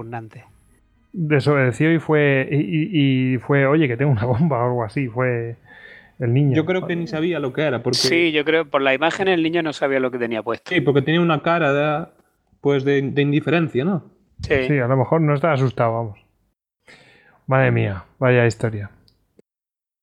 Desobedeció 1.13 1.93
y 1.93 1.99
fue, 1.99 2.49
y, 2.51 3.37
fue, 3.39 3.67
oye, 3.67 3.89
que 3.89 3.97
tengo 3.97 4.13
una 4.13 4.25
bomba 4.25 4.59
o 4.59 4.67
algo 4.67 4.85
así. 4.85 5.09
Fue 5.09 5.57
el 6.21 6.33
niño. 6.33 6.55
Yo 6.55 6.65
creo 6.65 6.87
que 6.87 6.95
ni 6.95 7.09
sabía 7.09 7.41
lo 7.41 7.53
que 7.53 7.63
era. 7.63 7.83
Porque... 7.83 7.99
Sí, 7.99 8.31
yo 8.31 8.45
creo, 8.45 8.65
por 8.67 8.81
la 8.83 8.95
imagen 8.95 9.27
el 9.27 9.43
niño 9.43 9.63
no 9.63 9.73
sabía 9.73 9.99
lo 9.99 10.13
que 10.13 10.19
tenía 10.19 10.43
puesto. 10.43 10.73
Sí, 10.73 10.81
porque 10.81 11.03
tenía 11.03 11.21
una 11.21 11.43
cara 11.43 11.73
de, 11.73 12.07
pues 12.69 12.85
de, 12.85 12.99
indiferencia, 12.99 13.83
¿no? 13.83 14.05
Sí. 14.43 14.67
sí, 14.67 14.79
a 14.79 14.87
lo 14.87 14.99
mejor 14.99 15.23
no 15.23 15.33
está 15.33 15.55
asustado, 15.55 15.95
vamos. 15.95 16.19
Madre 17.47 17.71
mía, 17.71 18.05
vaya 18.19 18.45
historia. 18.45 18.91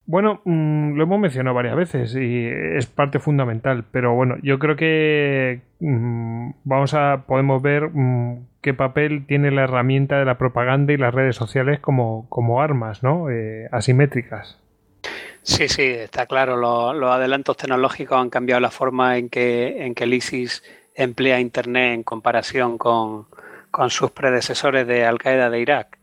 Bueno, 0.04 0.40
mm, 0.44 0.96
lo 0.96 1.04
hemos 1.04 1.20
mencionado 1.20 1.54
varias 1.54 1.76
veces 1.76 2.16
y 2.16 2.44
es 2.44 2.86
parte 2.86 3.20
fundamental, 3.20 3.84
pero 3.92 4.14
bueno, 4.14 4.34
yo 4.42 4.58
creo 4.58 4.74
que 4.74 5.60
mm, 5.78 6.50
vamos 6.64 6.92
a 6.94 7.22
podemos 7.28 7.62
ver 7.62 7.88
mm, 7.92 8.48
qué 8.62 8.74
papel 8.74 9.26
tiene 9.28 9.52
la 9.52 9.62
herramienta 9.62 10.18
de 10.18 10.24
la 10.24 10.36
propaganda 10.36 10.92
y 10.92 10.96
las 10.96 11.14
redes 11.14 11.36
sociales 11.36 11.78
como, 11.78 12.28
como 12.30 12.60
armas, 12.60 13.04
¿no? 13.04 13.30
Eh, 13.30 13.68
asimétricas. 13.70 14.58
Sí, 15.42 15.68
sí, 15.68 15.84
está 15.84 16.26
claro. 16.26 16.56
Los, 16.56 17.12
adelantos 17.12 17.56
tecnológicos 17.56 18.18
han 18.20 18.30
cambiado 18.30 18.60
la 18.60 18.72
forma 18.72 19.18
en 19.18 19.28
que, 19.28 19.86
en 19.86 19.94
que 19.94 20.02
el 20.02 20.14
ISIS 20.14 20.64
emplea 20.96 21.38
Internet 21.40 21.94
en 21.94 22.02
comparación 22.02 22.78
con, 22.78 23.26
con 23.70 23.90
sus 23.90 24.10
predecesores 24.10 24.86
de 24.86 25.04
Al 25.04 25.18
Qaeda 25.18 25.50
de 25.50 25.60
Irak. 25.60 25.98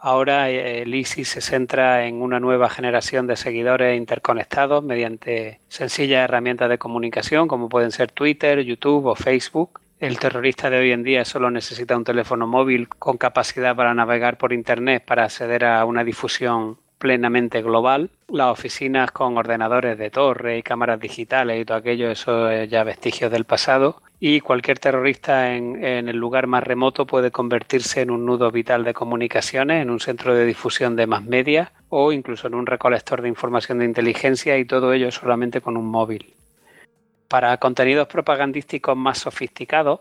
Ahora 0.00 0.48
eh, 0.48 0.82
el 0.82 0.94
ISIS 0.94 1.28
se 1.28 1.40
centra 1.40 2.06
en 2.06 2.22
una 2.22 2.40
nueva 2.40 2.70
generación 2.70 3.26
de 3.26 3.36
seguidores 3.36 3.96
interconectados 3.96 4.82
mediante 4.82 5.60
sencillas 5.68 6.24
herramientas 6.24 6.68
de 6.68 6.78
comunicación 6.78 7.48
como 7.48 7.68
pueden 7.68 7.90
ser 7.90 8.10
Twitter, 8.12 8.60
YouTube 8.60 9.06
o 9.06 9.14
Facebook. 9.14 9.80
El 9.98 10.20
terrorista 10.20 10.70
de 10.70 10.78
hoy 10.78 10.92
en 10.92 11.02
día 11.02 11.24
solo 11.24 11.50
necesita 11.50 11.96
un 11.96 12.04
teléfono 12.04 12.46
móvil 12.46 12.88
con 12.88 13.18
capacidad 13.18 13.74
para 13.74 13.92
navegar 13.94 14.38
por 14.38 14.52
Internet 14.52 15.04
para 15.04 15.24
acceder 15.24 15.64
a 15.64 15.84
una 15.84 16.04
difusión 16.04 16.78
plenamente 16.98 17.62
global. 17.62 18.10
Las 18.28 18.52
oficinas 18.52 19.10
con 19.10 19.38
ordenadores 19.38 19.96
de 19.96 20.10
torre 20.10 20.58
y 20.58 20.62
cámaras 20.62 21.00
digitales 21.00 21.60
y 21.60 21.64
todo 21.64 21.78
aquello, 21.78 22.10
eso 22.10 22.50
es 22.50 22.68
ya 22.68 22.84
vestigios 22.84 23.30
del 23.30 23.44
pasado 23.44 24.02
y 24.20 24.40
cualquier 24.40 24.78
terrorista 24.78 25.54
en, 25.54 25.82
el 25.84 26.16
lugar 26.16 26.48
más 26.48 26.64
remoto 26.64 27.06
puede 27.06 27.30
convertirse 27.30 28.00
en 28.00 28.10
un 28.10 28.26
nudo 28.26 28.50
vital 28.50 28.82
de 28.82 28.92
comunicaciones, 28.92 29.80
en 29.80 29.90
un 29.90 30.00
centro 30.00 30.34
de 30.34 30.44
difusión 30.44 30.96
de 30.96 31.06
más 31.06 31.22
media 31.22 31.70
o 31.88 32.10
incluso 32.10 32.48
en 32.48 32.54
un 32.54 32.66
recolector 32.66 33.22
de 33.22 33.28
información 33.28 33.78
de 33.78 33.84
inteligencia 33.84 34.58
y 34.58 34.64
todo 34.64 34.92
ello 34.92 35.12
solamente 35.12 35.60
con 35.60 35.76
un 35.76 35.86
móvil. 35.86 36.34
Para 37.28 37.56
contenidos 37.58 38.08
propagandísticos 38.08 38.96
más 38.96 39.18
sofisticados, 39.18 40.00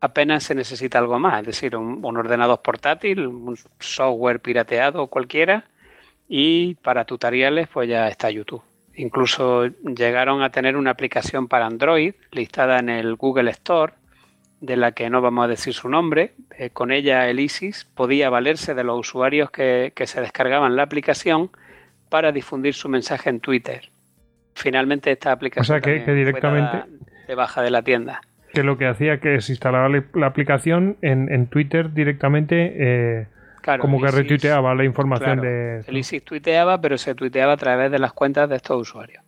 apenas 0.00 0.44
se 0.44 0.54
necesita 0.54 0.98
algo 0.98 1.18
más, 1.18 1.40
es 1.40 1.46
decir, 1.46 1.74
un, 1.74 2.04
un 2.04 2.16
ordenador 2.18 2.60
portátil, 2.60 3.26
un 3.26 3.56
software 3.80 4.40
pirateado 4.40 5.04
o 5.04 5.06
cualquiera, 5.06 5.64
y 6.28 6.74
para 6.76 7.04
tutoriales 7.04 7.68
pues 7.68 7.88
ya 7.88 8.08
está 8.08 8.30
YouTube. 8.30 8.62
Incluso 8.94 9.66
llegaron 9.66 10.42
a 10.42 10.50
tener 10.50 10.76
una 10.76 10.90
aplicación 10.90 11.48
para 11.48 11.66
Android 11.66 12.14
listada 12.32 12.80
en 12.80 12.88
el 12.88 13.14
Google 13.14 13.50
Store, 13.50 13.92
de 14.60 14.76
la 14.76 14.90
que 14.92 15.08
no 15.08 15.22
vamos 15.22 15.44
a 15.44 15.48
decir 15.48 15.72
su 15.72 15.88
nombre. 15.88 16.32
Eh, 16.58 16.70
con 16.70 16.90
ella 16.90 17.28
el 17.28 17.38
ISIS 17.38 17.86
podía 17.94 18.28
valerse 18.28 18.74
de 18.74 18.82
los 18.82 18.98
usuarios 18.98 19.50
que, 19.50 19.92
se 20.04 20.20
descargaban 20.20 20.74
la 20.74 20.82
aplicación 20.82 21.50
para 22.08 22.32
difundir 22.32 22.74
su 22.74 22.88
mensaje 22.88 23.30
en 23.30 23.38
Twitter. 23.38 23.88
Finalmente 24.54 25.12
esta 25.12 25.30
aplicación 25.30 25.78
o 25.78 25.80
sea, 25.80 25.80
que, 25.80 26.12
directamente 26.12 26.82
de 27.28 27.34
baja 27.36 27.62
de 27.62 27.70
la 27.70 27.82
tienda. 27.82 28.20
Que 28.52 28.64
lo 28.64 28.78
que 28.78 28.86
hacía 28.86 29.20
que 29.20 29.40
se 29.40 29.52
instalaba 29.52 29.88
la 29.88 30.26
aplicación 30.26 30.96
en, 31.02 31.46
Twitter 31.46 31.92
directamente 31.92 32.74
eh, 32.76 33.26
como 33.80 34.00
que 34.00 34.10
retuiteaba 34.10 34.74
la 34.74 34.84
información 34.84 35.40
de... 35.40 35.84
El 35.86 35.96
ISIS 35.96 36.24
tuiteaba, 36.24 36.80
pero 36.80 36.98
se 36.98 37.14
tuiteaba 37.14 37.52
a 37.52 37.56
través 37.56 37.90
de 37.90 37.98
las 37.98 38.12
cuentas 38.12 38.48
de 38.48 38.56
estos 38.56 38.80
usuarios. 38.80 39.22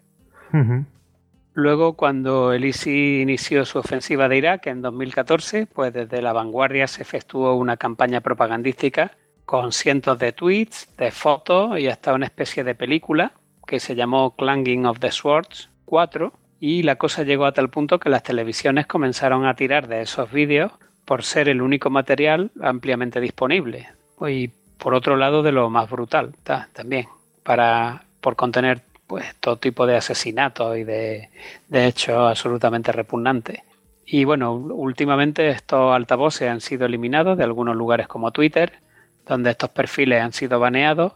Luego, 1.52 1.94
cuando 1.94 2.52
el 2.52 2.65
ISIS 2.65 3.23
inició 3.23 3.65
su 3.65 3.78
ofensiva 3.78 4.28
de 4.28 4.39
Irak 4.39 4.67
en 4.67 4.83
2014, 4.83 5.67
pues 5.67 5.92
desde 5.92 6.23
la 6.23 6.33
vanguardia 6.33 6.86
se 6.86 7.02
efectuó 7.02 7.55
una 7.55 7.76
campaña 7.76 8.20
propagandística 8.20 9.12
con 9.44 9.73
cientos 9.73 10.18
de 10.18 10.33
tweets, 10.33 10.97
de 10.97 11.10
fotos 11.10 11.78
y 11.78 11.89
hasta 11.89 12.15
una 12.15 12.26
especie 12.26 12.62
de 12.62 12.75
película 12.75 13.33
que 13.67 13.81
se 13.81 13.94
llamó 13.94 14.36
Clanging 14.36 14.86
of 14.86 15.00
the 15.00 15.10
Swords 15.10 15.70
4 15.86 16.33
y 16.60 16.83
la 16.83 16.97
cosa 16.97 17.25
llegó 17.25 17.47
a 17.47 17.52
tal 17.52 17.68
punto 17.68 17.99
que 17.99 18.10
las 18.10 18.23
televisiones 18.23 18.86
comenzaron 18.86 19.47
a 19.47 19.55
tirar 19.55 19.89
de 19.89 20.02
esos 20.02 20.31
vídeos 20.31 20.73
por 21.05 21.25
ser 21.25 21.49
el 21.49 21.62
único 21.62 21.91
material 21.91 22.52
ampliamente 22.60 23.20
disponible 23.20 23.89
y 24.28 24.52
por 24.81 24.94
otro 24.94 25.16
lado 25.16 25.42
de 25.42 25.52
lo 25.52 25.70
más 25.70 25.89
brutal 25.89 26.34
también, 26.73 27.07
para, 27.42 28.02
por 28.20 28.36
contener 28.36 28.82
pues 29.07 29.34
todo 29.40 29.57
tipo 29.57 29.86
de 29.86 29.97
asesinatos 29.97 30.78
y 30.78 30.84
de, 30.84 31.28
hechos 31.73 32.16
absolutamente 32.16 32.92
repugnantes. 32.92 33.60
Y 34.07 34.24
bueno, 34.24 34.55
últimamente 34.55 35.49
estos 35.50 35.94
altavoces 35.94 36.49
han 36.49 36.60
sido 36.60 36.86
eliminados 36.86 37.39
de 37.39 37.44
algunos 37.44 37.76
lugares 37.76 38.08
como 38.08 38.32
Twitter, 38.32 38.73
donde 39.26 39.50
estos 39.50 39.70
perfiles 39.70 40.23
han 40.23 40.32
sido 40.32 40.58
baneados. 40.58 41.12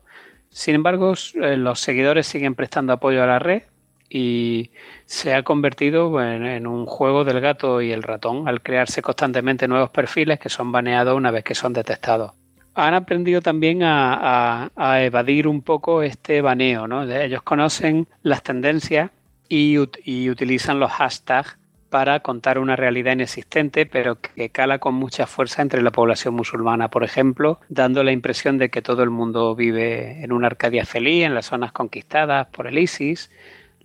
Sin 0.51 0.77
embargo, 0.77 1.15
eh, 1.35 1.57
los 1.57 1.81
seguidores 1.81 2.27
siguen 2.27 2.55
prestando 2.55 2.93
apoyo 2.93 3.23
a 3.23 3.27
la 3.27 3.39
red 3.39 3.63
y 4.09 4.71
se 5.07 5.35
ha 5.35 5.43
convertido 5.43 6.23
en, 6.23 6.67
un 6.67 6.87
juego 6.87 7.25
del 7.25 7.41
gato 7.41 7.81
y 7.81 7.91
el 7.91 8.03
ratón 8.03 8.47
al 8.49 8.61
crearse 8.61 9.03
constantemente 9.03 9.67
nuevos 9.67 9.91
perfiles 9.91 10.39
que 10.39 10.49
son 10.49 10.71
baneados 10.71 11.17
una 11.17 11.31
vez 11.31 11.43
que 11.43 11.55
son 11.55 11.73
detectados 11.73 12.33
han 12.75 12.95
aprendido 12.95 13.41
también 13.41 13.81
a, 13.83 14.71
evadir 15.01 15.49
un 15.49 15.63
poco 15.63 16.03
este 16.03 16.41
baneo, 16.41 16.87
¿no? 16.87 17.11
Ellos 17.11 17.43
conocen 17.43 18.07
las 18.23 18.43
tendencias 18.43 19.11
y, 19.49 19.79
utilizan 19.79 20.81
los 20.81 20.91
hashtags 20.93 21.57
para 21.91 22.21
contar 22.21 22.59
una 22.59 22.75
realidad 22.75 23.13
inexistente, 23.13 23.87
pero 23.87 24.19
que 24.21 24.51
cala 24.51 24.81
con 24.81 24.95
mucha 24.95 25.29
fuerza 25.29 25.63
entre 25.63 25.81
la 25.81 25.93
población 25.93 26.35
musulmana, 26.35 26.89
por 26.89 27.05
ejemplo, 27.05 27.61
dando 27.69 28.03
la 28.03 28.11
impresión 28.11 28.59
de 28.59 28.69
que 28.69 28.83
todo 28.83 29.05
el 29.05 29.11
mundo 29.11 29.55
vive 29.55 30.25
en 30.25 30.33
una 30.33 30.49
Arcadia 30.49 30.85
feliz, 30.85 31.25
en 31.25 31.35
las 31.35 31.47
zonas 31.47 31.71
conquistadas 31.71 32.49
por 32.49 32.67
el 32.67 32.79
ISIS, 32.79 33.31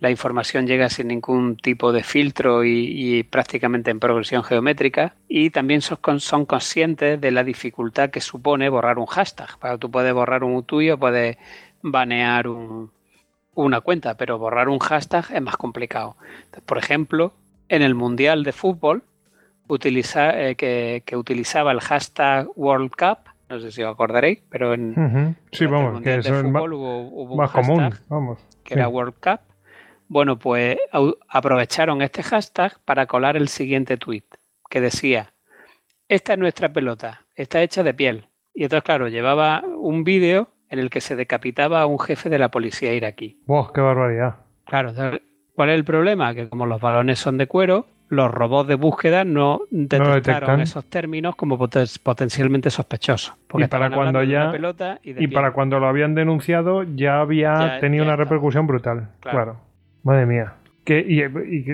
la 0.00 0.10
información 0.10 0.66
llega 0.66 0.88
sin 0.88 1.08
ningún 1.08 1.56
tipo 1.56 1.92
de 1.92 2.02
filtro 2.02 2.64
y, 2.64 3.22
prácticamente 3.24 3.90
en 3.90 4.00
progresión 4.00 4.42
geométrica. 4.42 5.14
Y 5.28 5.50
también 5.50 5.82
son, 5.82 6.20
son, 6.20 6.46
conscientes 6.46 7.20
de 7.20 7.30
la 7.30 7.44
dificultad 7.44 8.08
que 8.08 8.22
supone 8.22 8.70
borrar 8.70 8.98
un 8.98 9.06
hashtag. 9.06 9.58
Para 9.58 9.76
tú 9.76 9.90
puedes 9.90 10.12
borrar 10.14 10.42
un 10.42 10.62
tuyo, 10.64 10.98
puedes 10.98 11.36
banear 11.82 12.46
una 13.54 13.80
cuenta, 13.82 14.16
pero 14.16 14.38
borrar 14.38 14.70
un 14.70 14.78
hashtag 14.78 15.26
es 15.32 15.42
más 15.42 15.58
complicado. 15.58 16.16
por 16.64 16.78
ejemplo, 16.78 17.34
en 17.68 17.82
el 17.82 17.94
Mundial 17.94 18.42
de 18.42 18.52
Fútbol, 18.52 19.02
utiliza, 19.68 20.30
eh, 20.40 20.56
que, 20.56 21.16
utilizaba 21.16 21.72
el 21.72 21.80
hashtag 21.80 22.48
World 22.56 22.90
Cup, 22.90 23.18
no 23.50 23.60
sé 23.60 23.70
si 23.70 23.82
os 23.82 23.92
acordaréis, 23.92 24.40
pero 24.48 24.72
en, 24.72 25.36
sí, 25.52 25.66
vamos, 25.66 26.00
que 26.02 26.22
fútbol 26.22 26.72
hubo, 26.72 27.36
más 27.36 27.50
común, 27.50 27.92
vamos, 28.08 28.38
que 28.64 28.74
era 28.74 28.88
World 28.88 29.14
Cup. 29.20 29.49
Bueno, 30.10 30.40
pues 30.40 30.76
aprovecharon 31.28 32.02
este 32.02 32.24
hashtag 32.24 32.72
para 32.84 33.06
colar 33.06 33.36
el 33.36 33.46
siguiente 33.46 33.96
tweet 33.96 34.24
que 34.68 34.80
decía: 34.80 35.32
Esta 36.08 36.32
es 36.32 36.38
nuestra 36.40 36.72
pelota, 36.72 37.22
está 37.36 37.62
hecha 37.62 37.84
de 37.84 37.94
piel. 37.94 38.26
Y 38.52 38.64
entonces, 38.64 38.82
claro, 38.82 39.06
llevaba 39.06 39.62
un 39.64 40.02
vídeo 40.02 40.48
en 40.68 40.80
el 40.80 40.90
que 40.90 41.00
se 41.00 41.14
decapitaba 41.14 41.80
a 41.80 41.86
un 41.86 42.00
jefe 42.00 42.28
de 42.28 42.40
la 42.40 42.48
policía 42.48 42.92
iraquí. 42.92 43.40
¡Wow, 43.46 43.72
qué 43.72 43.80
barbaridad! 43.80 44.34
Claro, 44.66 44.92
¿cuál 45.54 45.70
es 45.70 45.76
el 45.76 45.84
problema? 45.84 46.34
Que 46.34 46.48
como 46.48 46.66
los 46.66 46.80
balones 46.80 47.20
son 47.20 47.38
de 47.38 47.46
cuero, 47.46 47.86
los 48.08 48.32
robots 48.32 48.68
de 48.68 48.74
búsqueda 48.74 49.22
no 49.22 49.60
detectaron 49.70 50.60
esos 50.60 50.86
términos 50.86 51.36
como 51.36 51.56
potencialmente 51.56 52.70
sospechosos. 52.70 53.36
y 53.54 53.64
para 53.68 53.92
cuando 53.92 54.24
ya 54.24 54.52
y, 55.04 55.28
para 55.28 55.52
cuando 55.52 55.78
lo 55.78 55.86
habían 55.86 56.16
denunciado 56.16 56.82
ya 56.82 57.20
había 57.20 57.78
tenido 57.78 58.04
una 58.04 58.16
repercusión 58.16 58.66
brutal. 58.66 59.10
Claro. 59.20 59.69
Madre 60.02 60.26
mía. 60.26 60.54
Que, 60.84 60.98
y, 61.00 61.22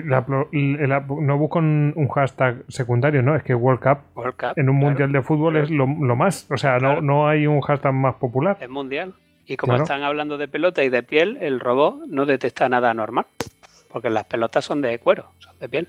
no 0.03 1.37
busco 1.37 1.59
un, 1.59 2.09
hashtag 2.13 2.63
secundario, 2.67 3.21
¿no? 3.21 3.35
Es 3.35 3.43
que 3.43 3.55
World 3.55 3.81
Cup, 3.81 4.25
en 4.55 4.69
un 4.69 4.75
mundial 4.75 5.11
de 5.11 5.21
fútbol 5.21 5.57
es 5.57 5.71
lo, 5.71 5.87
más. 5.87 6.45
O 6.51 6.57
sea, 6.57 6.77
no, 6.79 7.01
no 7.01 7.27
hay 7.27 7.47
un 7.47 7.61
hashtag 7.61 7.93
más 7.93 8.15
popular. 8.15 8.57
Es 8.59 8.69
mundial. 8.69 9.13
Y 9.45 9.55
como 9.55 9.75
están 9.75 10.03
hablando 10.03 10.37
de 10.37 10.49
pelota 10.49 10.83
y 10.83 10.89
de 10.89 11.03
piel, 11.03 11.37
el 11.39 11.61
robot 11.61 12.05
no 12.07 12.25
detecta 12.25 12.67
nada 12.67 12.93
normal. 12.93 13.25
Porque 13.89 14.09
las 14.09 14.25
pelotas 14.25 14.65
son 14.65 14.81
de 14.81 14.99
cuero, 14.99 15.31
son 15.39 15.57
de 15.57 15.69
piel. 15.69 15.87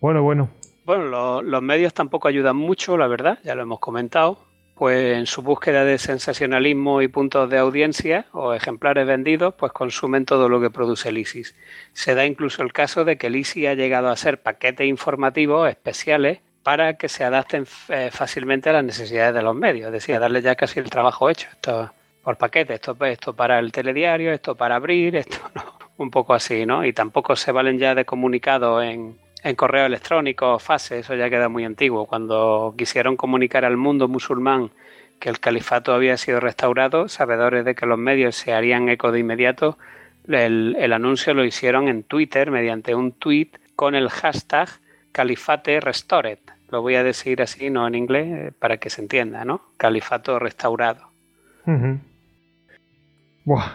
Bueno, 0.00 0.22
bueno. 0.22 0.48
Bueno, 0.84 1.42
los 1.42 1.62
medios 1.62 1.94
tampoco 1.94 2.28
ayudan 2.28 2.56
mucho, 2.56 2.96
la 2.96 3.06
verdad, 3.06 3.38
ya 3.44 3.54
lo 3.54 3.62
hemos 3.62 3.80
comentado. 3.80 4.38
Pues 4.82 5.16
en 5.16 5.26
su 5.26 5.42
búsqueda 5.42 5.84
de 5.84 5.96
sensacionalismo 5.96 7.02
y 7.02 7.06
puntos 7.06 7.48
de 7.48 7.56
audiencia 7.56 8.26
o 8.32 8.52
ejemplares 8.52 9.06
vendidos, 9.06 9.54
pues 9.54 9.70
consumen 9.70 10.24
todo 10.24 10.48
lo 10.48 10.60
que 10.60 10.70
produce 10.70 11.10
el 11.10 11.18
ISIS. 11.18 11.54
Se 11.92 12.16
da 12.16 12.26
incluso 12.26 12.64
el 12.64 12.72
caso 12.72 13.04
de 13.04 13.16
que 13.16 13.28
el 13.28 13.36
ISIS 13.36 13.68
ha 13.68 13.74
llegado 13.74 14.08
a 14.08 14.16
ser 14.16 14.42
paquetes 14.42 14.88
informativos 14.88 15.68
especiales 15.70 16.40
para 16.64 16.94
que 16.94 17.08
se 17.08 17.22
adapten 17.22 17.64
eh, 17.90 18.10
fácilmente 18.10 18.70
a 18.70 18.72
las 18.72 18.84
necesidades 18.84 19.36
de 19.36 19.42
los 19.42 19.54
medios, 19.54 19.86
es 19.86 19.92
decir, 19.92 20.18
darle 20.18 20.42
ya 20.42 20.56
casi 20.56 20.80
el 20.80 20.90
trabajo 20.90 21.30
hecho. 21.30 21.46
Esto 21.52 21.92
por 22.24 22.36
paquete, 22.36 22.74
esto, 22.74 22.96
esto 23.04 23.36
para 23.36 23.60
el 23.60 23.70
telediario, 23.70 24.32
esto 24.32 24.56
para 24.56 24.74
abrir, 24.74 25.14
esto 25.14 25.38
no 25.54 25.78
un 25.96 26.10
poco 26.10 26.34
así, 26.34 26.66
¿no? 26.66 26.84
Y 26.84 26.92
tampoco 26.92 27.36
se 27.36 27.52
valen 27.52 27.78
ya 27.78 27.94
de 27.94 28.04
comunicado 28.04 28.82
en, 28.82 29.16
en 29.42 29.56
correo 29.56 29.86
electrónico, 29.86 30.58
fase, 30.58 31.00
eso 31.00 31.14
ya 31.14 31.28
queda 31.30 31.48
muy 31.48 31.64
antiguo. 31.64 32.06
Cuando 32.06 32.74
quisieron 32.76 33.16
comunicar 33.16 33.64
al 33.64 33.76
mundo 33.76 34.08
musulmán 34.08 34.70
que 35.18 35.28
el 35.28 35.40
califato 35.40 35.92
había 35.92 36.16
sido 36.16 36.40
restaurado, 36.40 37.08
sabedores 37.08 37.64
de 37.64 37.74
que 37.74 37.86
los 37.86 37.98
medios 37.98 38.36
se 38.36 38.52
harían 38.52 38.88
eco 38.88 39.12
de 39.12 39.20
inmediato, 39.20 39.78
el, 40.28 40.92
anuncio 40.92 41.34
lo 41.34 41.44
hicieron 41.44 41.88
en 41.88 42.02
Twitter 42.02 42.50
mediante 42.50 42.94
un 42.94 43.12
tweet 43.12 43.50
con 43.74 43.94
el 43.94 44.08
hashtag 44.08 44.68
Califate 45.12 45.80
Restored. 45.80 46.38
Lo 46.70 46.80
voy 46.80 46.94
a 46.94 47.02
decir 47.02 47.42
así, 47.42 47.70
no 47.70 47.86
en 47.86 47.94
inglés, 47.94 48.26
eh, 48.30 48.52
para 48.58 48.78
que 48.78 48.90
se 48.90 49.02
entienda, 49.02 49.44
¿no? 49.44 49.60
Califato 49.76 50.38
restaurado 50.38 51.12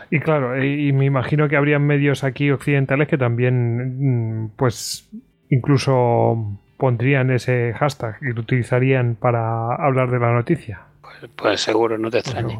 y 0.10 0.20
claro, 0.20 0.64
y, 0.64 0.92
me 0.94 1.06
imagino 1.06 1.50
que 1.50 1.58
habrían 1.58 1.86
medios 1.86 2.24
aquí 2.24 2.52
occidentales 2.52 3.08
que 3.08 3.18
también, 3.18 4.44
mm, 4.44 4.50
pues, 4.56 5.10
incluso 5.50 6.58
pondrían 6.77 7.32
ese 7.32 7.74
hashtag 7.74 8.17
y 8.22 8.34
lo 8.34 8.42
utilizarían 8.42 9.16
para 9.16 9.76
hablar 9.76 10.11
de 10.11 10.19
la 10.19 10.34
noticia. 10.34 10.82
Pues, 11.01 11.32
pues 11.35 11.61
seguro, 11.61 11.98
no 11.98 12.09
te 12.11 12.19
extrañe. 12.19 12.59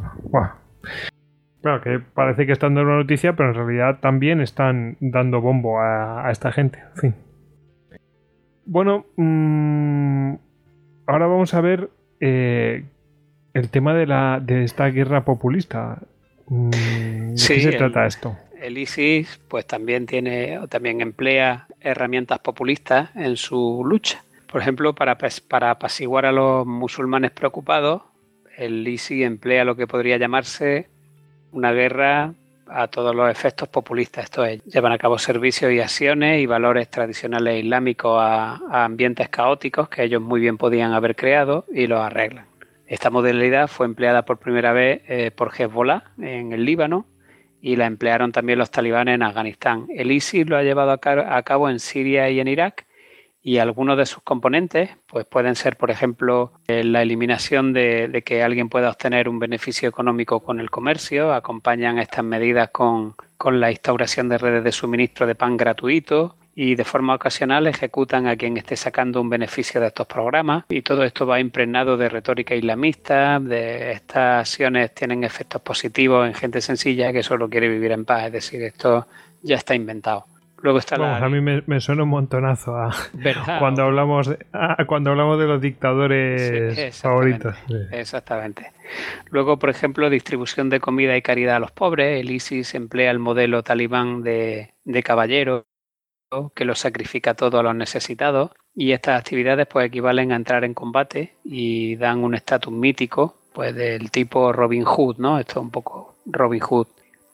Claro, 1.61 1.82
que 1.82 1.99
parece 1.99 2.45
que 2.45 2.51
están 2.51 2.75
dando 2.75 2.91
una 2.91 3.01
noticia, 3.01 3.35
pero 3.35 3.49
en 3.49 3.56
realidad 3.56 3.99
también 3.99 4.41
están 4.41 4.98
dando 4.99 5.41
bombo 5.41 5.80
a, 5.80 6.30
esta 6.32 6.51
gente. 6.51 6.80
En 6.95 7.01
fin. 7.01 7.16
Bueno, 8.66 9.06
mm, 9.16 10.35
ahora 11.07 11.27
vamos 11.27 11.53
a 11.53 11.61
ver 11.61 11.90
eh, 12.19 12.85
el 13.53 13.69
tema 13.69 13.93
de, 13.93 14.06
la, 14.06 14.40
de 14.41 14.64
esta 14.64 14.88
guerra 14.88 15.25
populista. 15.25 15.99
Mm, 16.48 16.69
¿De 16.69 17.35
qué 17.35 17.59
se 17.59 17.72
trata 17.74 18.06
esto? 18.06 18.38
El 18.61 18.77
ISIS 18.77 19.40
pues 19.48 19.66
también 19.66 20.06
tiene 20.06 20.57
o 20.59 20.67
también 20.67 21.01
emplea 21.01 21.67
herramientas 21.88 22.40
populistas 22.40 23.09
en 23.16 23.38
su 23.38 23.83
lucha. 23.85 24.24
Por 24.51 24.61
ejemplo, 24.61 24.93
para, 24.93 25.17
para 25.48 25.72
apaciguar 25.72 26.25
a 26.25 26.32
los 26.32 26.66
musulmanes 26.66 27.32
preocupados, 27.32 28.01
el 28.57 28.88
ISIS 28.88 29.24
emplea 29.25 29.66
lo 29.66 29.75
que 29.75 29.88
podría 29.88 30.17
llamarse 30.17 30.88
una 31.51 31.72
guerra 31.72 32.33
a 32.69 32.88
todos 32.88 33.16
los 33.16 33.30
efectos 33.30 33.69
populistas. 33.69 34.25
Esto 34.25 34.45
es, 34.45 34.64
llevan 34.66 34.91
a 34.91 34.98
cabo 34.98 35.17
servicios 35.17 35.72
y 35.72 35.80
acciones 35.80 36.41
y 36.41 36.45
valores 36.45 36.90
tradicionales 36.90 37.64
islámicos 37.64 38.19
a, 38.22 38.59
a 38.69 38.85
ambientes 38.85 39.30
caóticos 39.30 39.90
que 39.90 40.03
ellos 40.03 40.22
muy 40.22 40.40
bien 40.41 40.57
podían 40.57 40.93
haber 40.93 41.16
creado 41.16 41.66
y 41.74 41.88
los 41.88 41.99
arreglan. 41.99 42.45
Esta 42.88 43.09
modalidad 43.09 43.67
fue 43.67 43.85
empleada 43.85 44.24
por 44.24 44.38
primera 44.38 44.72
vez 44.72 45.01
eh, 45.07 45.32
por 45.32 45.51
Hezbollah 45.53 46.03
en 46.19 46.53
el 46.53 46.64
Líbano 46.64 47.06
y 47.61 47.76
la 47.76 47.86
emplearon 47.86 48.32
también 48.32 48.60
los 48.60 48.72
talibanes 48.72 49.16
en 49.16 49.24
Afganistán. 49.24 49.88
El 49.90 50.11
ISIS 50.11 50.48
lo 50.48 50.58
ha 50.58 50.64
llevado 50.64 50.92
a 50.92 51.44
cabo 51.44 51.69
en 51.69 51.80
Siria 51.80 52.30
y 52.30 52.40
en 52.40 52.48
Irak 52.48 52.86
y 53.42 53.60
algunos 53.60 53.98
de 53.98 54.06
sus 54.06 54.22
componentes 54.24 54.90
pues 55.08 55.26
pueden 55.26 55.56
ser, 55.56 55.77
por 55.77 55.90
ejemplo, 55.90 56.52
eh, 56.68 56.84
la 56.84 57.02
eliminación 57.02 57.72
de, 57.72 58.10
de, 58.10 58.22
que 58.22 58.44
alguien 58.44 58.68
pueda 58.68 58.90
obtener 58.90 59.30
un 59.30 59.40
beneficio 59.40 59.88
económico 59.88 60.42
con 60.42 60.60
el 60.60 60.69
comercio, 60.69 61.34
acompañan 61.34 61.98
estas 61.98 62.26
medidas 62.26 62.69
con, 62.72 63.16
con 63.38 63.59
la 63.59 63.72
instauración 63.72 64.30
de 64.30 64.38
redes 64.38 64.64
de 64.64 64.72
suministro 64.72 65.27
de 65.27 65.35
pan 65.35 65.57
gratuito, 65.57 66.35
y 66.59 66.74
de 66.74 66.83
forma 66.83 67.14
ocasional 67.14 67.67
ejecutan 67.67 68.25
a 68.25 68.35
quien 68.35 68.57
esté 68.57 68.75
sacando 68.75 69.22
un 69.22 69.30
beneficio 69.30 69.80
de 69.80 69.88
estos 69.88 70.07
programas 70.07 70.64
y 70.69 70.82
todo 70.82 71.03
esto 71.03 71.27
va 71.27 71.40
impregnado 71.40 71.98
de 71.98 72.09
retórica 72.09 72.56
islamista, 72.56 73.40
de 73.40 73.91
estas 73.91 74.40
acciones 74.40 74.91
tienen 74.95 75.24
efectos 75.24 75.61
positivos 75.61 76.25
en 76.25 76.33
gente 76.33 76.59
sencilla 76.59 77.14
que 77.14 77.22
solo 77.22 77.48
quiere 77.48 77.69
vivir 77.69 77.91
en 77.91 78.06
paz, 78.06 78.25
es 78.25 78.32
decir, 78.32 78.64
esto 78.64 79.06
ya 79.43 79.57
está 79.57 79.75
inventado. 79.75 80.25
Luego 80.61 80.80
está 80.80 80.98
la... 80.98 81.18
A 81.18 81.30
mí 81.30 81.42
me, 81.42 81.80
suena 81.82 82.03
un 82.03 82.10
montonazo 82.10 82.76
a 82.76 82.92
cuando 83.60 83.84
hablamos 83.84 84.27
de, 84.27 84.40
cuando 84.88 85.11
hablamos 85.11 85.40
de 85.40 85.45
los 85.45 85.61
dictadores 85.61 86.95
favoritos. 87.00 87.56
Exactamente. 87.92 88.72
Luego, 89.30 89.58
por 89.60 89.69
ejemplo, 89.69 90.10
distribución 90.10 90.69
de 90.69 90.80
comida 90.80 91.16
y 91.16 91.22
caridad 91.22 91.58
a 91.58 91.60
los 91.60 91.72
pobres. 91.72 92.19
El 92.19 92.32
ISIS 92.32 92.74
emplea 92.76 93.11
el 93.11 93.19
modelo 93.19 93.64
talibán 93.64 94.24
de, 94.24 94.74
de 94.84 95.03
caballero 95.03 95.66
que 96.56 96.66
lo 96.66 96.76
sacrifica 96.76 97.36
todo 97.36 97.60
a 97.60 97.64
los 97.64 97.76
necesitados 97.76 98.52
y 98.76 98.92
estas 98.92 99.19
actividades 99.19 99.66
pues 99.68 99.88
equivalen 99.88 100.32
a 100.32 100.36
entrar 100.36 100.64
en 100.64 100.74
combate 100.74 101.34
y 101.44 101.95
dan 101.95 102.24
un 102.24 102.36
estatus 102.36 102.74
mítico 102.74 103.36
pues 103.53 103.74
del 103.74 104.11
tipo 104.11 104.52
Robin 104.53 104.84
Hood, 104.84 105.18
¿no? 105.18 105.40
Esto 105.40 105.53
es 105.53 105.58
un 105.58 105.72
poco 105.72 106.16
Robin 106.26 106.60
Hood. 106.60 106.88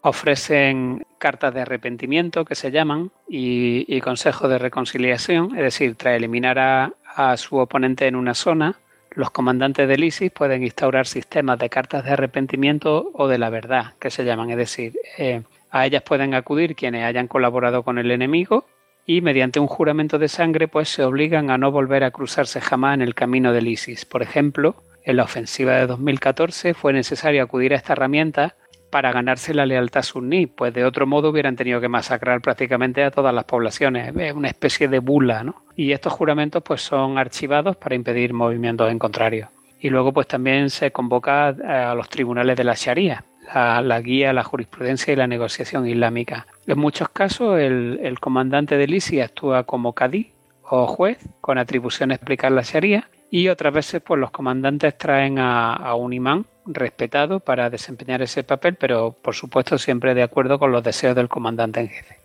Ofrecen 0.03 1.05
cartas 1.17 1.53
de 1.53 1.61
arrepentimiento 1.61 2.43
que 2.43 2.55
se 2.55 2.71
llaman 2.71 3.11
y, 3.27 4.01
consejos 4.01 4.49
de 4.49 4.59
reconciliación, 4.59 5.55
es 5.55 5.63
decir, 5.63 5.95
tras 5.95 6.17
eliminar 6.17 6.59
a, 6.59 7.37
su 7.37 7.55
oponente 7.55 8.07
en 8.07 8.17
una 8.17 8.33
zona, 8.33 8.75
los 9.11 9.31
comandantes 9.31 9.87
del 9.87 10.03
ISIS 10.03 10.31
pueden 10.31 10.63
instaurar 10.63 11.07
sistemas 11.07 11.57
de 11.59 11.69
cartas 11.69 12.03
de 12.03 12.11
arrepentimiento 12.11 13.11
o 13.13 13.27
de 13.29 13.37
la 13.37 13.49
verdad, 13.49 13.93
que 13.99 14.09
se 14.09 14.25
llaman, 14.25 14.49
es 14.49 14.57
decir, 14.57 14.93
eh, 15.17 15.43
a 15.71 15.85
ellas 15.85 16.03
pueden 16.03 16.33
acudir 16.33 16.75
quienes 16.75 17.05
hayan 17.05 17.27
colaborado 17.27 17.83
con 17.83 17.97
el 17.97 18.11
enemigo 18.11 18.65
y 19.05 19.21
mediante 19.21 19.59
un 19.59 19.67
juramento 19.67 20.19
de 20.19 20.27
sangre 20.27 20.67
pues 20.67 20.89
se 20.89 21.03
obligan 21.03 21.49
a 21.49 21.57
no 21.57 21.71
volver 21.71 22.03
a 22.03 22.11
cruzarse 22.11 22.61
jamás 22.61 22.95
en 22.95 23.01
el 23.01 23.15
camino 23.15 23.53
del 23.53 23.67
ISIS. 23.67 24.05
Por 24.05 24.21
ejemplo, 24.21 24.75
en 25.03 25.17
la 25.17 25.23
ofensiva 25.23 25.73
de 25.75 25.87
2014 25.87 26.73
fue 26.73 26.93
necesario 26.93 27.43
acudir 27.43 27.73
a 27.73 27.77
esta 27.77 27.93
herramienta 27.93 28.55
para 28.93 29.11
ganarse 29.11 29.55
la 29.55 29.65
lealtad 29.65 30.03
suní, 30.03 30.45
pues 30.45 30.71
de 30.71 30.85
otro 30.85 31.07
modo 31.07 31.31
hubieran 31.31 31.55
tenido 31.55 31.81
que 31.81 31.89
masacrar 31.89 32.41
prácticamente 32.41 33.03
a 33.03 33.09
todas 33.09 33.33
las 33.33 33.45
poblaciones, 33.45 34.15
es 34.15 34.33
una 34.33 34.49
especie 34.49 34.87
de 34.87 34.99
bula, 34.99 35.43
¿no? 35.43 35.63
Y 35.75 35.93
estos 35.93 36.13
juramentos 36.13 36.61
pues 36.61 36.83
son 36.83 37.17
archivados 37.17 37.75
para 37.75 37.95
impedir 37.95 38.35
movimientos 38.35 38.91
en 38.91 38.99
contrario. 38.99 39.49
Y 39.79 39.89
luego 39.89 40.13
pues 40.13 40.27
también 40.27 40.69
se 40.69 40.91
convoca 40.91 41.47
a 41.47 41.95
los 41.95 42.07
tribunales 42.07 42.55
de 42.55 42.63
la 42.65 42.75
Sharia, 42.75 43.25
la, 43.51 43.99
guía, 43.99 44.31
la 44.31 44.43
jurisprudencia 44.43 45.11
y 45.11 45.15
la 45.15 45.25
negociación 45.25 45.87
islámica. 45.87 46.45
En 46.67 46.77
muchos 46.77 47.09
casos, 47.09 47.59
el, 47.59 48.17
comandante 48.19 48.77
del 48.77 48.93
ISIS 48.93 49.23
actúa 49.23 49.63
como 49.63 49.93
cadí 49.93 50.33
o 50.69 50.85
juez 50.85 51.17
con 51.41 51.57
atribución 51.57 52.11
a 52.11 52.15
explicar 52.15 52.51
la 52.51 52.61
Sharia 52.61 53.09
y 53.31 53.47
otras 53.47 53.73
veces 53.73 54.03
pues, 54.05 54.19
los 54.19 54.29
comandantes 54.29 54.95
traen 54.99 55.39
a, 55.39 55.95
un 55.95 56.13
imán 56.13 56.45
respetado 56.65 57.39
para 57.39 57.69
desempeñar 57.69 58.21
ese 58.21 58.43
papel, 58.43 58.75
pero 58.75 59.11
por 59.11 59.35
supuesto 59.35 59.77
siempre 59.77 60.13
de 60.13 60.23
acuerdo 60.23 60.59
con 60.59 60.71
los 60.71 60.83
deseos 60.83 61.15
del 61.15 61.29
comandante 61.29 61.79
en 61.79 61.89
jefe. 61.89 62.17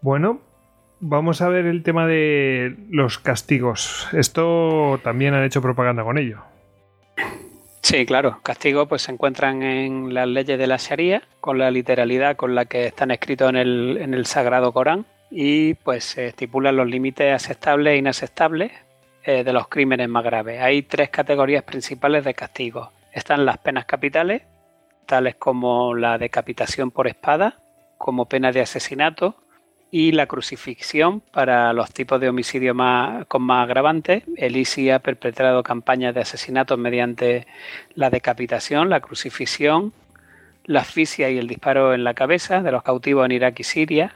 Bueno, 0.00 0.40
vamos 1.00 1.40
a 1.42 1.48
ver 1.48 1.66
el 1.66 1.82
tema 1.82 2.06
de 2.06 2.76
los 2.90 3.18
castigos. 3.18 4.08
Esto 4.12 5.00
también 5.02 5.34
han 5.34 5.44
hecho 5.44 5.62
propaganda 5.62 6.04
con 6.04 6.18
ello. 6.18 6.42
Sí, 7.82 8.04
claro. 8.04 8.40
Castigos 8.42 8.88
pues 8.88 9.02
se 9.02 9.12
encuentran 9.12 9.62
en 9.62 10.12
las 10.12 10.28
leyes 10.28 10.58
de 10.58 10.66
la 10.66 10.76
Sharia, 10.76 11.22
con 11.40 11.58
la 11.58 11.70
literalidad 11.70 12.36
con 12.36 12.54
la 12.54 12.66
que 12.66 12.86
están 12.86 13.10
escritos 13.10 13.48
en 13.50 13.56
el, 13.56 13.98
en 14.00 14.14
el 14.14 14.26
Sagrado 14.26 14.72
Corán 14.72 15.06
y 15.30 15.74
pues 15.74 16.04
se 16.04 16.26
estipulan 16.26 16.76
los 16.76 16.86
límites 16.88 17.32
aceptables 17.34 17.94
e 17.94 17.96
inaceptables 17.96 18.72
eh, 19.24 19.44
de 19.44 19.52
los 19.52 19.68
crímenes 19.68 20.08
más 20.08 20.24
graves. 20.24 20.60
Hay 20.60 20.82
tres 20.82 21.10
categorías 21.10 21.62
principales 21.64 22.24
de 22.24 22.34
castigos. 22.34 22.88
Están 23.12 23.44
las 23.44 23.58
penas 23.58 23.84
capitales, 23.84 24.42
tales 25.06 25.36
como 25.36 25.94
la 25.94 26.18
decapitación 26.18 26.90
por 26.90 27.08
espada, 27.08 27.56
como 27.96 28.26
pena 28.26 28.52
de 28.52 28.60
asesinato, 28.60 29.36
y 29.90 30.12
la 30.12 30.26
crucifixión 30.26 31.20
para 31.20 31.72
los 31.72 31.90
tipos 31.92 32.20
de 32.20 32.28
homicidio 32.28 32.74
más, 32.74 33.26
con 33.26 33.42
más 33.42 33.64
agravantes. 33.64 34.24
El 34.36 34.56
ISI 34.56 34.90
ha 34.90 34.98
perpetrado 34.98 35.62
campañas 35.62 36.14
de 36.14 36.20
asesinatos 36.20 36.78
mediante 36.78 37.46
la 37.94 38.10
decapitación, 38.10 38.90
la 38.90 39.00
crucifixión, 39.00 39.92
la 40.64 40.80
asfixia 40.80 41.30
y 41.30 41.38
el 41.38 41.48
disparo 41.48 41.94
en 41.94 42.04
la 42.04 42.14
cabeza 42.14 42.62
de 42.62 42.72
los 42.72 42.82
cautivos 42.82 43.24
en 43.24 43.32
Irak 43.32 43.60
y 43.60 43.64
Siria. 43.64 44.14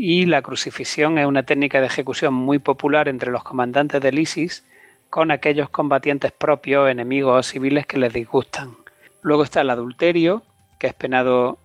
Y 0.00 0.26
la 0.26 0.42
crucifixión 0.42 1.18
es 1.18 1.26
una 1.26 1.42
técnica 1.42 1.80
de 1.80 1.88
ejecución 1.88 2.32
muy 2.32 2.60
popular 2.60 3.08
entre 3.08 3.32
los 3.32 3.42
comandantes 3.42 4.00
del 4.00 4.20
ISIS 4.20 4.64
con 5.10 5.32
aquellos 5.32 5.70
combatientes 5.70 6.30
propios, 6.30 6.88
enemigos 6.88 7.36
o 7.36 7.42
civiles 7.42 7.84
que 7.84 7.98
les 7.98 8.12
disgustan. 8.12 8.76
Luego 9.22 9.42
está 9.42 9.62
el 9.62 9.70
adulterio, 9.70 10.44
que 10.78 10.86
es 10.86 10.94
penado 10.94 11.58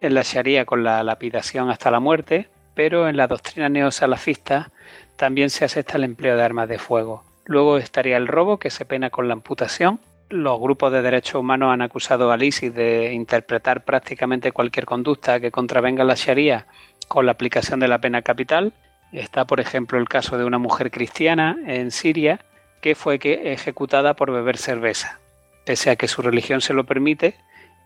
en 0.00 0.14
la 0.14 0.22
Sharia 0.22 0.64
con 0.64 0.82
la 0.82 1.04
lapidación 1.04 1.70
hasta 1.70 1.92
la 1.92 2.00
muerte, 2.00 2.48
pero 2.74 3.08
en 3.08 3.16
la 3.16 3.28
doctrina 3.28 3.68
neosalafista 3.68 4.72
también 5.14 5.48
se 5.48 5.64
acepta 5.64 5.98
el 5.98 6.04
empleo 6.04 6.36
de 6.36 6.42
armas 6.42 6.68
de 6.68 6.80
fuego. 6.80 7.22
Luego 7.44 7.78
estaría 7.78 8.16
el 8.16 8.26
robo, 8.26 8.58
que 8.58 8.70
se 8.70 8.86
pena 8.86 9.10
con 9.10 9.28
la 9.28 9.34
amputación. 9.34 10.00
Los 10.30 10.58
grupos 10.58 10.90
de 10.90 11.00
derechos 11.00 11.36
humanos 11.36 11.72
han 11.72 11.82
acusado 11.82 12.32
al 12.32 12.42
ISIS 12.42 12.74
de 12.74 13.12
interpretar 13.12 13.84
prácticamente 13.84 14.50
cualquier 14.50 14.84
conducta 14.84 15.38
que 15.38 15.52
contravenga 15.52 16.02
la 16.02 16.16
Sharia 16.16 16.66
con 17.08 17.26
la 17.26 17.32
aplicación 17.32 17.80
de 17.80 17.88
la 17.88 17.98
pena 17.98 18.22
capital. 18.22 18.72
Está, 19.12 19.46
por 19.46 19.60
ejemplo, 19.60 19.98
el 19.98 20.08
caso 20.08 20.38
de 20.38 20.44
una 20.44 20.58
mujer 20.58 20.90
cristiana 20.90 21.56
en 21.66 21.90
Siria 21.90 22.40
que 22.80 22.94
fue 22.94 23.18
ejecutada 23.22 24.14
por 24.14 24.30
beber 24.30 24.56
cerveza, 24.56 25.18
pese 25.64 25.90
a 25.90 25.96
que 25.96 26.08
su 26.08 26.22
religión 26.22 26.60
se 26.60 26.74
lo 26.74 26.84
permite 26.84 27.34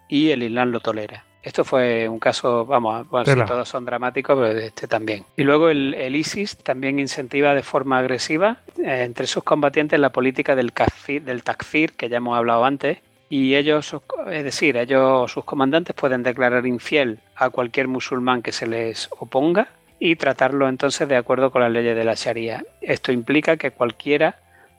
y 0.08 0.30
el 0.30 0.42
Islam 0.42 0.70
lo 0.70 0.80
tolera. 0.80 1.24
Esto 1.42 1.64
fue 1.64 2.08
un 2.08 2.20
caso, 2.20 2.64
vamos, 2.64 3.08
bueno, 3.08 3.44
todos 3.46 3.68
son 3.68 3.84
dramáticos, 3.84 4.38
pero 4.38 4.58
este 4.58 4.86
también. 4.86 5.24
Y 5.36 5.42
luego 5.42 5.70
el, 5.70 6.14
ISIS 6.14 6.56
también 6.58 7.00
incentiva 7.00 7.52
de 7.54 7.64
forma 7.64 7.98
agresiva 7.98 8.58
eh, 8.78 9.02
entre 9.02 9.26
sus 9.26 9.42
combatientes 9.42 9.98
la 9.98 10.12
política 10.12 10.54
del, 10.54 10.72
kafir, 10.72 11.22
del 11.24 11.42
takfir, 11.42 11.94
que 11.94 12.08
ya 12.08 12.18
hemos 12.18 12.38
hablado 12.38 12.64
antes, 12.64 12.98
y 13.32 13.56
ellos, 13.56 13.96
es 14.30 14.44
decir, 14.44 14.76
ellos, 14.76 15.32
sus 15.32 15.46
comandantes 15.46 15.96
pueden 15.96 16.22
declarar 16.22 16.66
infiel 16.66 17.18
a 17.34 17.48
cualquier 17.48 17.88
musulmán 17.88 18.42
que 18.42 18.52
se 18.52 18.66
les 18.66 19.08
oponga 19.18 19.68
y 19.98 20.16
tratarlo 20.16 20.68
entonces 20.68 21.08
de 21.08 21.16
acuerdo 21.16 21.50
con 21.50 21.62
las 21.62 21.72
leyes 21.72 21.96
de 21.96 22.04
la 22.04 22.12
Sharia. 22.12 22.62
Esto 22.82 23.10
implica 23.10 23.56
que 23.56 23.70
cualquiera 23.70 24.36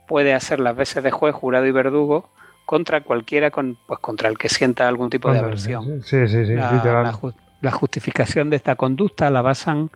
puede 0.07 0.35
hacer 0.35 0.59
las 0.59 0.75
veces 0.75 1.03
de 1.03 1.09
juez, 1.09 1.33
jurado 1.33 1.65
y 1.65 1.71
verdugo 1.71 2.29
contra 2.67 3.01
cualquiera 3.01 3.49
con, 3.49 3.75
pues 3.87 3.99
contra 4.01 4.29
el 4.29 4.37
que 4.37 4.49
sienta 4.49 4.87
algún 4.87 5.09
tipo 5.09 5.33
de 5.33 5.39
aversión. 5.39 6.03
Sí, 6.03 6.27
sí, 6.27 6.45
sí, 6.45 6.53
la, 6.53 7.11
la, 7.59 7.71
justificación 7.71 8.51
de 8.51 8.57
esta 8.57 8.75
conducta 8.75 9.31
la 9.31 9.41
basan 9.41 9.89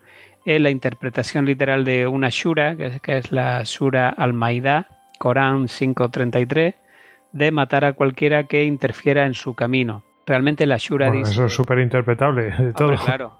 en 0.47 0.63
la 0.63 0.71
interpretación 0.71 1.45
literal 1.45 1.85
de 1.85 2.07
una 2.07 2.29
shura, 2.29 2.75
que 2.75 2.87
es, 2.87 3.01
que 3.01 3.19
es 3.19 3.31
la 3.31 3.61
shura 3.63 4.09
al-Maida, 4.09 4.87
Corán 5.19 5.67
5.33, 5.67 6.73
de 7.37 7.51
matar 7.51 7.85
a 7.85 7.93
cualquiera 7.93 8.45
que 8.45 8.63
interfiera 8.63 9.25
en 9.25 9.33
su 9.33 9.53
camino. 9.53 10.03
Realmente 10.25 10.65
la 10.65 10.77
shura 10.77 11.11
dice... 11.11 11.31
Eso 11.31 11.45
es 11.45 11.53
súper 11.53 11.79
interpretable 11.79 12.51
de 12.51 12.73
todo. 12.73 12.95
claro. 12.97 13.33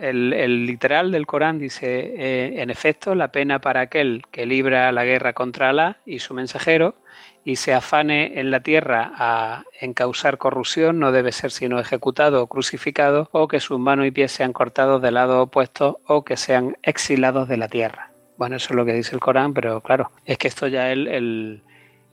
El, 0.00 0.66
literal 0.66 1.12
del 1.12 1.24
Corán 1.24 1.58
dice, 1.58 2.14
eh, 2.16 2.60
en 2.60 2.68
efecto, 2.68 3.14
la 3.14 3.28
pena 3.28 3.60
para 3.60 3.82
aquel 3.82 4.22
que 4.32 4.44
libra 4.44 4.90
la 4.90 5.04
guerra 5.04 5.32
contra 5.34 5.70
Alá 5.70 5.98
y 6.04 6.18
su 6.18 6.34
mensajero 6.34 6.96
y 7.44 7.56
se 7.56 7.74
afane 7.74 8.40
en 8.40 8.50
la 8.50 8.60
tierra 8.60 9.12
a 9.14 9.64
encausar 9.80 10.38
corrupción 10.38 10.98
no 10.98 11.12
debe 11.12 11.30
ser 11.30 11.50
sino 11.50 11.78
ejecutado 11.78 12.42
o 12.42 12.46
crucificado 12.46 13.28
o 13.32 13.48
que 13.48 13.60
sus 13.60 13.78
manos 13.78 14.06
y 14.06 14.10
pies 14.10 14.32
sean 14.32 14.52
cortados 14.52 15.02
de 15.02 15.10
lado 15.10 15.42
opuesto 15.42 16.00
o 16.06 16.24
que 16.24 16.36
sean 16.36 16.76
exilados 16.82 17.48
de 17.48 17.58
la 17.58 17.68
tierra. 17.68 18.10
Bueno, 18.36 18.56
eso 18.56 18.70
es 18.70 18.76
lo 18.76 18.84
que 18.84 18.94
dice 18.94 19.14
el 19.14 19.20
Corán, 19.20 19.54
pero 19.54 19.80
claro, 19.80 20.10
es 20.24 20.38
que 20.38 20.48
esto 20.48 20.66
ya 20.66 20.90
el, 20.90 21.06
el, 21.06 21.62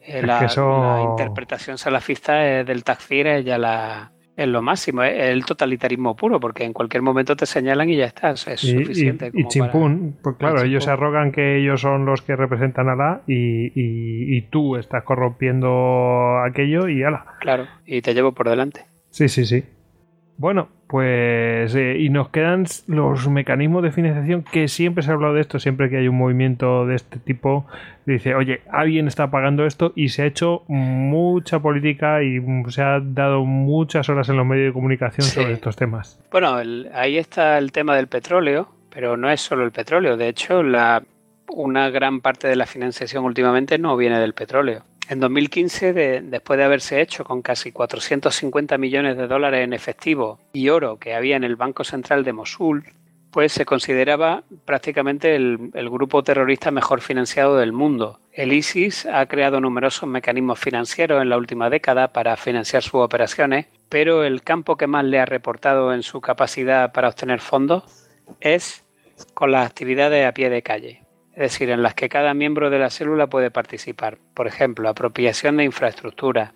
la, 0.07 1.07
interpretación 1.11 1.77
salafista 1.77 2.33
del 2.63 2.83
takfir 2.83 3.27
es 3.27 3.45
ya 3.45 3.57
la, 3.57 4.11
es 4.35 4.47
lo 4.47 4.61
máximo, 4.61 5.03
es 5.03 5.29
el 5.29 5.45
totalitarismo 5.45 6.15
puro, 6.15 6.39
porque 6.39 6.63
en 6.63 6.73
cualquier 6.73 7.03
momento 7.03 7.35
te 7.35 7.45
señalan 7.45 7.89
y 7.89 7.97
ya 7.97 8.05
está, 8.05 8.31
es 8.31 8.41
suficiente. 8.59 9.31
Y, 9.33 9.47
chimpún, 9.47 10.17
pues 10.21 10.37
claro, 10.37 10.61
ellos 10.63 10.85
se 10.85 10.91
arrogan 10.91 11.31
que 11.31 11.57
ellos 11.57 11.81
son 11.81 12.05
los 12.05 12.21
que 12.21 12.35
representan 12.35 12.89
a 12.89 12.95
la 12.95 13.21
y, 13.27 13.71
y, 13.75 14.41
tú 14.49 14.77
estás 14.77 15.03
corrompiendo 15.03 16.39
aquello 16.43 16.87
y 16.87 17.03
ala. 17.03 17.25
Claro, 17.39 17.67
y 17.85 18.01
te 18.01 18.13
llevo 18.13 18.31
por 18.31 18.49
delante. 18.49 18.85
Sí, 19.09 19.27
sí, 19.29 19.45
sí. 19.45 19.63
Bueno, 20.41 20.69
pues 20.87 21.75
eh, 21.75 21.97
y 21.99 22.09
nos 22.09 22.29
quedan 22.29 22.65
los 22.87 23.29
mecanismos 23.29 23.83
de 23.83 23.91
financiación 23.91 24.41
que 24.41 24.67
siempre 24.69 25.03
se 25.03 25.11
ha 25.11 25.13
hablado 25.13 25.35
de 25.35 25.41
esto, 25.41 25.59
siempre 25.59 25.87
que 25.87 25.97
hay 25.97 26.07
un 26.07 26.17
movimiento 26.17 26.87
de 26.87 26.95
este 26.95 27.19
tipo, 27.19 27.67
dice, 28.07 28.33
oye, 28.33 28.61
alguien 28.71 29.07
está 29.07 29.29
pagando 29.29 29.67
esto 29.67 29.93
y 29.95 30.09
se 30.09 30.23
ha 30.23 30.25
hecho 30.25 30.63
mucha 30.67 31.59
política 31.59 32.23
y 32.23 32.41
se 32.69 32.81
ha 32.81 32.99
dado 32.99 33.45
muchas 33.45 34.09
horas 34.09 34.29
en 34.29 34.37
los 34.37 34.45
medios 34.47 34.69
de 34.69 34.73
comunicación 34.73 35.27
sobre 35.27 35.53
estos 35.53 35.75
temas. 35.75 36.19
Bueno, 36.31 36.55
ahí 36.95 37.19
está 37.19 37.59
el 37.59 37.71
tema 37.71 37.95
del 37.95 38.07
petróleo, 38.07 38.67
pero 38.89 39.17
no 39.17 39.29
es 39.29 39.41
solo 39.41 39.63
el 39.63 39.71
petróleo, 39.71 40.17
de 40.17 40.27
hecho 40.27 40.63
la, 40.63 41.03
una 41.49 41.91
gran 41.91 42.19
parte 42.19 42.47
de 42.47 42.55
la 42.55 42.65
financiación 42.65 43.25
últimamente 43.25 43.77
no 43.77 43.95
viene 43.95 44.17
del 44.17 44.33
petróleo. 44.33 44.85
En 45.11 45.19
2015, 45.19 46.21
después 46.21 46.57
de 46.57 46.63
haberse 46.63 47.01
hecho 47.01 47.25
con 47.25 47.41
casi 47.41 47.73
450 47.73 48.77
millones 48.77 49.17
de 49.17 49.27
dólares 49.27 49.65
en 49.65 49.73
efectivo 49.73 50.39
y 50.53 50.69
oro 50.69 50.99
que 50.99 51.13
había 51.15 51.35
en 51.35 51.43
el 51.43 51.57
Banco 51.57 51.83
Central 51.83 52.23
de 52.23 52.31
Mosul, 52.31 52.85
pues 53.29 53.51
se 53.51 53.65
consideraba 53.65 54.45
prácticamente 54.63 55.35
el, 55.35 55.71
el, 55.73 55.89
grupo 55.89 56.23
terrorista 56.23 56.71
mejor 56.71 57.01
financiado 57.01 57.57
del 57.57 57.73
mundo. 57.73 58.21
El 58.31 58.53
ISIS 58.53 59.05
ha 59.05 59.25
creado 59.25 59.59
numerosos 59.59 60.07
mecanismos 60.07 60.57
financieros 60.59 61.21
en 61.21 61.27
la 61.27 61.35
última 61.35 61.69
década 61.69 62.13
para 62.13 62.37
financiar 62.37 62.81
sus 62.81 63.01
operaciones, 63.01 63.65
pero 63.89 64.23
el 64.23 64.43
campo 64.43 64.77
que 64.77 64.87
más 64.87 65.03
le 65.03 65.19
ha 65.19 65.25
reportado 65.25 65.93
en 65.93 66.03
su 66.03 66.21
capacidad 66.21 66.93
para 66.93 67.09
obtener 67.09 67.41
fondos 67.41 67.83
es 68.39 68.85
con 69.33 69.51
las 69.51 69.65
actividades 69.65 70.25
a 70.25 70.33
pie 70.33 70.49
de 70.49 70.61
calle 70.61 71.00
es 71.33 71.53
decir, 71.53 71.69
en 71.69 71.81
las 71.81 71.93
que 71.93 72.09
cada 72.09 72.33
miembro 72.33 72.69
de 72.69 72.79
la 72.79 72.89
célula 72.89 73.27
puede 73.27 73.51
participar. 73.51 74.17
Por 74.33 74.47
ejemplo, 74.47 74.89
apropiación 74.89 75.57
de 75.57 75.63
infraestructura. 75.63 76.53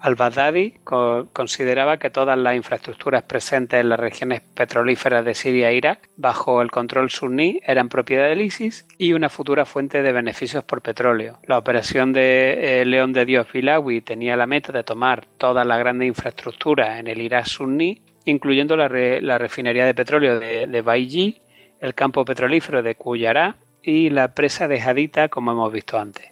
Al-Baghdadi 0.00 0.74
consideraba 0.84 1.96
que 1.96 2.10
todas 2.10 2.38
las 2.38 2.54
infraestructuras 2.54 3.24
presentes 3.24 3.80
en 3.80 3.88
las 3.88 3.98
regiones 3.98 4.42
petrolíferas 4.42 5.24
de 5.24 5.34
Siria 5.34 5.70
e 5.70 5.76
Irak, 5.76 6.08
bajo 6.16 6.62
el 6.62 6.70
control 6.70 7.10
suní, 7.10 7.60
eran 7.66 7.88
propiedad 7.88 8.28
del 8.28 8.42
ISIS 8.42 8.86
y 8.96 9.12
una 9.12 9.28
futura 9.28 9.64
fuente 9.64 10.02
de 10.02 10.12
beneficios 10.12 10.62
por 10.62 10.82
petróleo. 10.82 11.40
La 11.46 11.58
operación 11.58 12.12
de 12.12 12.80
eh, 12.80 12.84
León 12.84 13.12
de 13.12 13.24
Dios 13.24 13.48
Bilawi 13.52 14.00
tenía 14.02 14.36
la 14.36 14.46
meta 14.46 14.72
de 14.72 14.84
tomar 14.84 15.26
toda 15.36 15.64
la 15.64 15.76
grande 15.78 16.06
infraestructura 16.06 17.00
en 17.00 17.08
el 17.08 17.20
Irak 17.20 17.46
suní, 17.46 18.00
incluyendo 18.24 18.76
la, 18.76 18.86
refinería 18.86 19.84
de 19.84 19.94
petróleo 19.94 20.38
de, 20.38 20.68
de 20.68 21.34
el 21.80 21.94
campo 21.94 22.24
petrolífero 22.24 22.82
de 22.84 22.94
Cuyará 22.94 23.56
y 23.88 24.10
la 24.10 24.34
presa 24.34 24.68
de 24.68 24.82
Hadita, 24.82 25.30
como 25.30 25.50
hemos 25.50 25.72
visto 25.72 25.98
antes. 25.98 26.26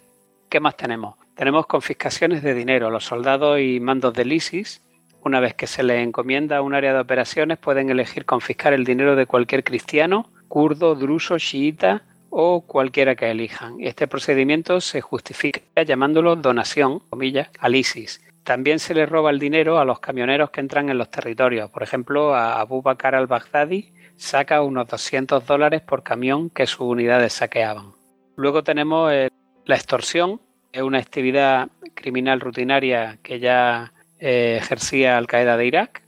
¿Qué 0.47 0.59
más 0.59 0.77
tenemos? 0.77 1.15
Tenemos 1.33 1.65
confiscaciones 1.65 2.43
de 2.43 2.53
dinero. 2.53 2.91
Los 2.91 3.05
soldados 3.05 3.59
y 3.59 3.79
mandos 3.79 4.13
del 4.13 4.31
ISIS, 4.31 4.83
una 5.23 5.39
vez 5.39 5.55
que 5.55 5.65
se 5.65 5.81
les 5.81 6.05
encomienda 6.05 6.61
un 6.61 6.75
área 6.75 6.93
de 6.93 6.99
operaciones, 6.99 7.57
pueden 7.57 7.89
elegir 7.89 8.25
confiscar 8.25 8.73
el 8.73 8.85
dinero 8.85 9.15
de 9.15 9.25
cualquier 9.25 9.63
cristiano, 9.63 10.29
kurdo, 10.47 10.93
druso, 10.93 11.39
chiita 11.39 12.03
o 12.29 12.61
cualquiera 12.61 13.15
que 13.15 13.31
elijan. 13.31 13.77
Este 13.79 14.07
procedimiento 14.07 14.79
se 14.79 15.01
justifica 15.01 15.81
llamándolo 15.81 16.35
donación, 16.35 16.99
comillas, 17.09 17.49
al 17.59 17.75
ISIS 17.75 18.21
también 18.47 18.79
se 18.79 18.93
le 18.93 19.05
roba 19.05 19.29
el 19.29 19.39
dinero 19.39 19.77
a 19.77 19.83
los 19.83 19.99
camioneros 19.99 20.51
que 20.51 20.61
entran 20.61 20.87
en 20.87 20.97
los 20.97 21.11
territorios. 21.11 21.69
Por 21.69 21.83
ejemplo, 21.83 22.33
a 22.33 22.61
Abu 22.61 22.81
Bakr 22.81 23.13
al-Baghdadi 23.13 23.91
saca 24.17 24.61
unos 24.61 24.87
200 24.87 25.45
dólares 25.45 25.81
por 25.81 26.03
camión 26.03 26.49
que 26.49 26.67
sus 26.67 26.81
unidades 26.81 27.33
saqueaban. 27.33 27.93
Luego 28.35 28.63
tenemos 28.63 29.11
eh, 29.11 29.29
la 29.65 29.75
extorsión, 29.75 30.41
es 30.71 30.81
una 30.81 30.99
actividad 30.99 31.69
criminal 31.95 32.39
rutinaria 32.39 33.19
que 33.23 33.39
ya 33.39 33.93
eh, 34.19 34.57
ejercía 34.59 35.17
Al 35.17 35.27
Qaeda 35.27 35.57
de 35.57 35.65
Irak. 35.65 36.03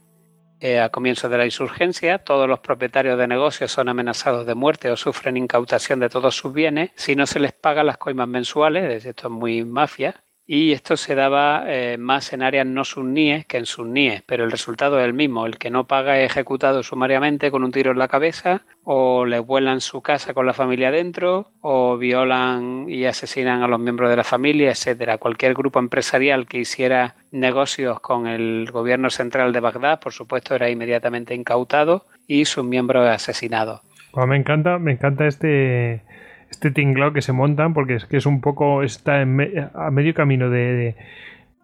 Eh, 0.62 0.78
a 0.78 0.90
comienzos 0.90 1.30
de 1.30 1.38
la 1.38 1.46
insurgencia, 1.46 2.18
todos 2.18 2.46
los 2.46 2.60
propietarios 2.60 3.18
de 3.18 3.26
negocios 3.26 3.72
son 3.72 3.88
amenazados 3.88 4.44
de 4.44 4.54
muerte 4.54 4.90
o 4.90 4.96
sufren 4.96 5.38
incautación 5.38 6.00
de 6.00 6.10
todos 6.10 6.36
sus 6.36 6.52
bienes 6.52 6.90
si 6.96 7.16
no 7.16 7.26
se 7.26 7.40
les 7.40 7.52
pagan 7.52 7.86
las 7.86 7.96
coimas 7.96 8.28
mensuales, 8.28 9.06
esto 9.06 9.28
es 9.28 9.32
muy 9.32 9.64
mafia, 9.64 10.22
y 10.52 10.72
esto 10.72 10.96
se 10.96 11.14
daba 11.14 11.62
eh, 11.68 11.96
más 11.96 12.32
en 12.32 12.42
áreas 12.42 12.66
no 12.66 12.84
sunníes 12.84 13.46
que 13.46 13.56
en 13.56 13.66
sunníes, 13.66 14.24
pero 14.26 14.42
el 14.42 14.50
resultado 14.50 14.98
es 14.98 15.04
el 15.04 15.14
mismo, 15.14 15.46
el 15.46 15.58
que 15.58 15.70
no 15.70 15.84
paga 15.84 16.18
es 16.18 16.28
ejecutado 16.28 16.82
sumariamente 16.82 17.52
con 17.52 17.62
un 17.62 17.70
tiro 17.70 17.92
en 17.92 18.00
la 18.00 18.08
cabeza, 18.08 18.62
o 18.82 19.24
le 19.26 19.38
vuelan 19.38 19.80
su 19.80 20.02
casa 20.02 20.34
con 20.34 20.46
la 20.46 20.52
familia 20.52 20.90
dentro, 20.90 21.52
o 21.60 21.96
violan 21.96 22.86
y 22.88 23.04
asesinan 23.04 23.62
a 23.62 23.68
los 23.68 23.78
miembros 23.78 24.10
de 24.10 24.16
la 24.16 24.24
familia, 24.24 24.70
etcétera. 24.70 25.18
Cualquier 25.18 25.54
grupo 25.54 25.78
empresarial 25.78 26.48
que 26.48 26.58
hiciera 26.58 27.14
negocios 27.30 28.00
con 28.00 28.26
el 28.26 28.68
gobierno 28.72 29.08
central 29.08 29.52
de 29.52 29.60
Bagdad, 29.60 30.00
por 30.00 30.12
supuesto, 30.12 30.56
era 30.56 30.68
inmediatamente 30.68 31.32
incautado 31.32 32.06
y 32.26 32.44
sus 32.44 32.64
miembros 32.64 33.08
asesinados. 33.08 33.82
Pues 34.10 34.26
me 34.26 34.36
encanta, 34.36 34.80
me 34.80 34.90
encanta 34.90 35.28
este 35.28 36.02
este 36.50 36.70
tinglado 36.70 37.12
que 37.12 37.22
se 37.22 37.32
montan, 37.32 37.74
porque 37.74 37.94
es 37.94 38.06
que 38.06 38.16
es 38.16 38.26
un 38.26 38.40
poco, 38.40 38.82
está 38.82 39.20
a 39.22 39.24
medio 39.24 40.14
camino 40.14 40.50
de, 40.50 40.96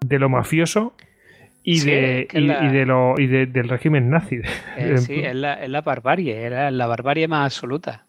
de, 0.01 0.19
lo 0.19 0.29
mafioso 0.29 0.95
y, 1.63 1.81
de, 1.81 2.29
y, 2.33 2.47
de 2.47 2.87
lo, 2.87 3.15
y 3.19 3.27
del 3.27 3.69
régimen 3.69 4.11
nazi. 4.11 4.41
Eh, 4.77 4.97
sí, 4.99 5.21
es 5.21 5.35
la, 5.35 5.55
es 5.55 5.69
la 5.69 5.83
barbarie, 5.83 6.43
era 6.43 6.71
la 6.71 6.87
barbarie 6.87 7.29
más 7.29 7.47
absoluta. 7.47 8.07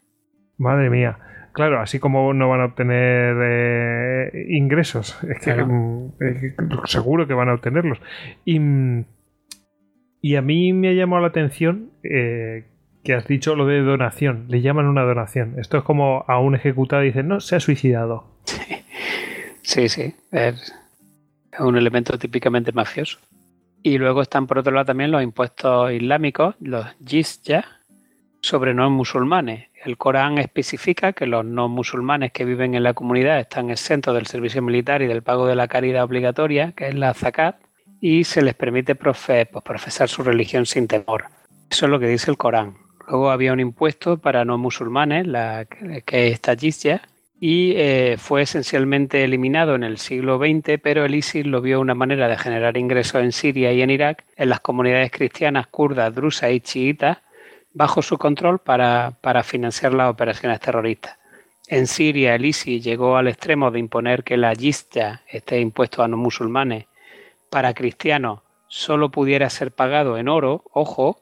Madre 0.58 0.90
mía. 0.90 1.18
Claro, 1.58 1.82
así 1.82 1.98
como 1.98 2.36
no 2.36 2.50
van 2.50 2.62
a 2.62 2.66
obtener 2.66 3.36
eh, 3.42 4.46
ingresos, 4.50 5.18
es 5.28 5.40
que, 5.44 5.56
mm, 5.56 6.12
seguro 6.86 7.28
que 7.28 7.34
van 7.34 7.50
a 7.50 7.56
obtenerlos. 7.56 8.00
Y, 8.46 8.62
y, 10.22 10.36
a 10.36 10.44
mí 10.44 10.72
me 10.74 10.90
ha 10.90 10.94
llamado 10.94 11.24
la 11.24 11.30
atención 11.30 11.90
eh, 12.04 12.66
que 13.08 13.14
has 13.14 13.26
dicho 13.26 13.56
lo 13.56 13.66
de 13.66 13.82
donación. 13.84 14.48
Le 14.50 14.60
llaman 14.60 14.86
una 14.86 15.04
donación. 15.04 15.58
Esto 15.58 15.78
es 15.78 15.84
como 15.86 16.26
a 16.28 16.42
un 16.42 16.56
ejecutado 16.56 17.04
y 17.04 17.08
dicen, 17.08 17.30
no, 17.30 17.40
se 17.40 17.56
ha 17.56 17.60
suicidado. 17.62 18.26
Sí, 19.62 19.90
sí. 19.90 20.16
Es 20.32 20.74
un 21.60 21.76
elemento 21.76 22.18
típicamente 22.18 22.72
mafioso. 22.72 23.20
Y 23.84 23.98
luego 23.98 24.22
están 24.22 24.48
por 24.48 24.60
otro 24.60 24.72
lado 24.72 24.86
también 24.86 25.12
los 25.12 25.22
impuestos 25.22 25.92
islámicos, 25.92 26.56
los 26.62 26.86
jizya, 27.06 27.66
sobre 28.40 28.74
no 28.74 28.90
musulmanes. 28.90 29.68
El 29.84 29.98
Corán 29.98 30.38
especifica 30.38 31.12
que 31.12 31.28
los 31.28 31.44
no 31.44 31.68
musulmanes 31.68 32.32
que 32.32 32.46
viven 32.46 32.76
en 32.76 32.84
la 32.84 32.94
comunidad 32.94 33.42
están 33.42 33.70
exentos 33.70 34.16
del 34.16 34.28
servicio 34.28 34.62
militar 34.62 35.02
y 35.02 35.08
del 35.08 35.22
pago 35.22 35.48
de 35.48 35.56
la 35.56 35.68
caridad 35.68 36.06
obligatoria, 36.06 36.72
que 36.72 36.88
es 36.88 36.96
la 36.96 37.14
zakat, 37.14 37.58
y 38.00 38.24
se 38.24 38.42
les 38.42 38.54
permite 38.54 38.96
pues, 38.96 39.18
profesar 39.66 40.08
su 40.08 40.24
religión 40.24 40.66
sin 40.66 40.88
temor. 40.88 41.26
Eso 41.70 41.88
es 41.88 41.92
lo 41.92 42.00
que 42.00 42.08
dice 42.08 42.32
el 42.32 42.38
Corán. 42.38 42.87
Luego 43.08 43.32
había 43.32 43.54
un 43.54 43.60
impuesto 43.60 44.18
para 44.18 44.44
no 44.44 44.58
musulmanes, 44.58 45.26
la, 45.26 45.66
que 45.66 46.28
es 46.28 46.42
jizya, 46.60 47.02
y 47.40 47.74
eh, 47.76 48.16
fue 48.18 48.42
esencialmente 48.42 49.24
eliminado 49.24 49.76
en 49.76 49.84
el 49.84 49.98
siglo 49.98 50.40
XX, 50.40 50.80
pero 50.82 51.06
el 51.06 51.16
ISIS 51.16 51.46
lo 51.46 51.62
vio 51.62 51.80
una 51.80 51.94
manera 51.94 52.28
de 52.28 52.38
generar 52.38 52.78
ingresos 52.78 53.22
en 53.22 53.32
Siria 53.32 53.72
y 53.72 53.82
en 53.82 53.92
Irak, 53.92 54.26
en 54.36 54.50
las 54.50 54.60
comunidades 54.60 55.12
cristianas 55.12 55.68
kurdas, 55.68 56.14
drusas 56.14 56.52
y 56.52 56.60
chiitas, 56.60 57.20
bajo 57.74 58.02
su 58.02 58.18
control 58.18 58.60
para, 58.60 59.14
para 59.22 59.44
financiar 59.44 59.94
las 59.94 60.10
operaciones 60.10 60.60
terroristas. 60.60 61.18
En 61.68 61.86
Siria 61.86 62.36
el 62.36 62.46
ISIS 62.46 62.84
llegó 62.84 63.18
al 63.18 63.28
extremo 63.28 63.72
de 63.72 63.80
imponer 63.80 64.24
que 64.24 64.36
la 64.36 64.56
jizya, 64.56 65.22
este 65.28 65.60
impuesto 65.60 66.02
a 66.02 66.08
no 66.08 66.18
musulmanes, 66.18 66.88
para 67.50 67.74
cristianos 67.74 68.42
solo 68.68 69.12
pudiera 69.12 69.50
ser 69.50 69.72
pagado 69.72 70.18
en 70.18 70.28
oro, 70.28 70.64
ojo, 70.74 71.22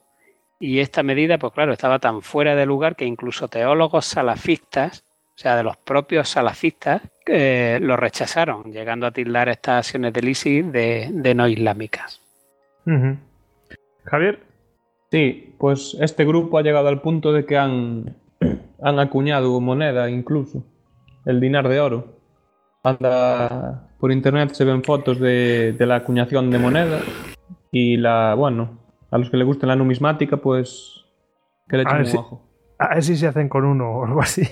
y 0.66 0.80
esta 0.80 1.04
medida, 1.04 1.38
pues 1.38 1.54
claro, 1.54 1.74
estaba 1.74 2.00
tan 2.00 2.24
fuera 2.24 2.56
de 2.56 2.66
lugar 2.66 2.96
que 2.96 3.06
incluso 3.06 3.48
teólogos 3.48 4.06
salafistas, 4.06 5.04
o 5.36 5.38
sea, 5.38 5.56
de 5.56 5.62
los 5.62 5.78
propios 5.78 6.30
salafistas, 6.30 7.04
eh, 7.28 7.78
lo 7.82 7.96
rechazaron, 7.96 8.72
llegando 8.72 9.06
a 9.06 9.12
tildar 9.12 9.48
estas 9.50 9.86
acciones 9.86 10.12
del 10.12 10.30
ISIS 10.30 10.72
de, 10.72 11.34
no 11.36 11.48
islámicas. 11.48 12.20
Javier. 14.06 14.40
Sí, 15.12 15.54
pues 15.60 15.96
este 16.02 16.26
grupo 16.26 16.58
ha 16.58 16.64
llegado 16.64 16.88
al 16.88 17.02
punto 17.02 17.32
de 17.32 17.46
que 17.46 17.58
han, 17.58 18.16
han 18.82 19.00
acuñado 19.00 19.60
moneda 19.62 20.10
incluso, 20.10 20.64
el 21.26 21.40
dinar 21.40 21.70
de 21.70 21.80
oro. 21.80 22.08
Anda, 22.82 23.88
por 24.00 24.12
internet 24.12 24.54
se 24.54 24.66
ven 24.66 24.84
fotos 24.84 25.20
de, 25.20 25.74
de 25.74 25.86
la 25.86 25.98
acuñación 25.98 26.50
de 26.50 26.58
moneda 26.58 27.02
y 27.72 27.98
la, 27.98 28.34
bueno, 28.34 28.85
a 29.16 29.18
los 29.18 29.30
que 29.30 29.38
le 29.38 29.46
guste 29.46 29.66
la 29.66 29.78
numismática, 29.78 30.38
pues 30.38 31.06
que 31.70 31.78
le 31.78 31.84
echen 31.84 32.02
un 32.02 32.18
ojo. 32.18 32.42
A 32.78 32.96
ver 32.96 33.04
si 33.04 33.16
se 33.16 33.28
hacen 33.28 33.48
con 33.48 33.64
uno 33.64 33.90
o 33.90 34.06
algo 34.06 34.22
así. 34.22 34.44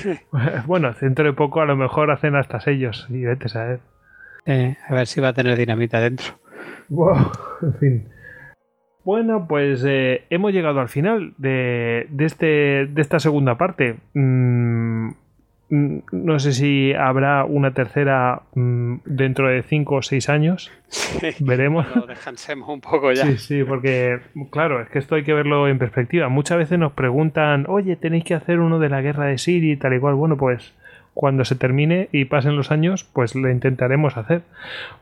bueno, 0.66 0.92
dentro 1.00 1.24
de 1.24 1.32
poco 1.32 1.60
a 1.60 1.66
lo 1.66 1.76
mejor 1.76 2.10
hacen 2.10 2.34
hasta 2.34 2.60
sellos 2.60 3.06
y 3.10 3.24
vete 3.24 3.46
a 3.46 3.48
saber. 3.48 3.80
Eh, 4.44 4.76
a 4.88 4.94
ver 4.94 5.06
si 5.06 5.20
va 5.20 5.28
a 5.28 5.32
tener 5.32 5.56
dinamita 5.56 6.00
dentro. 6.00 6.34
Wow, 6.88 7.30
en 7.62 7.74
fin. 7.74 8.08
Bueno, 9.04 9.46
pues 9.48 9.84
eh, 9.86 10.24
hemos 10.30 10.52
llegado 10.52 10.80
al 10.80 10.88
final 10.88 11.34
de, 11.38 12.08
de, 12.10 12.24
este, 12.24 12.86
de 12.86 13.00
esta 13.00 13.20
segunda 13.20 13.56
parte. 13.56 13.98
Mm, 14.14 15.10
no 15.72 16.38
sé 16.38 16.52
si 16.52 16.92
habrá 16.92 17.46
una 17.46 17.72
tercera 17.72 18.42
mm, 18.54 18.96
dentro 19.06 19.48
de 19.48 19.62
cinco 19.62 19.96
o 19.96 20.02
seis 20.02 20.28
años. 20.28 20.70
Veremos. 21.40 21.86
Lo 21.96 22.06
descansemos 22.06 22.68
un 22.68 22.82
poco 22.82 23.10
ya. 23.10 23.24
Sí, 23.24 23.38
sí, 23.38 23.64
porque 23.64 24.20
claro, 24.50 24.82
es 24.82 24.90
que 24.90 24.98
esto 24.98 25.14
hay 25.14 25.24
que 25.24 25.32
verlo 25.32 25.66
en 25.68 25.78
perspectiva. 25.78 26.28
Muchas 26.28 26.58
veces 26.58 26.78
nos 26.78 26.92
preguntan, 26.92 27.64
oye, 27.68 27.96
tenéis 27.96 28.24
que 28.24 28.34
hacer 28.34 28.60
uno 28.60 28.78
de 28.78 28.90
la 28.90 29.00
guerra 29.00 29.24
de 29.24 29.38
Siria 29.38 29.72
y 29.72 29.76
tal 29.78 29.94
y 29.94 29.98
cual. 29.98 30.14
Bueno, 30.14 30.36
pues 30.36 30.74
cuando 31.14 31.46
se 31.46 31.56
termine 31.56 32.10
y 32.12 32.26
pasen 32.26 32.54
los 32.54 32.70
años, 32.70 33.04
pues 33.04 33.34
lo 33.34 33.50
intentaremos 33.50 34.18
hacer. 34.18 34.42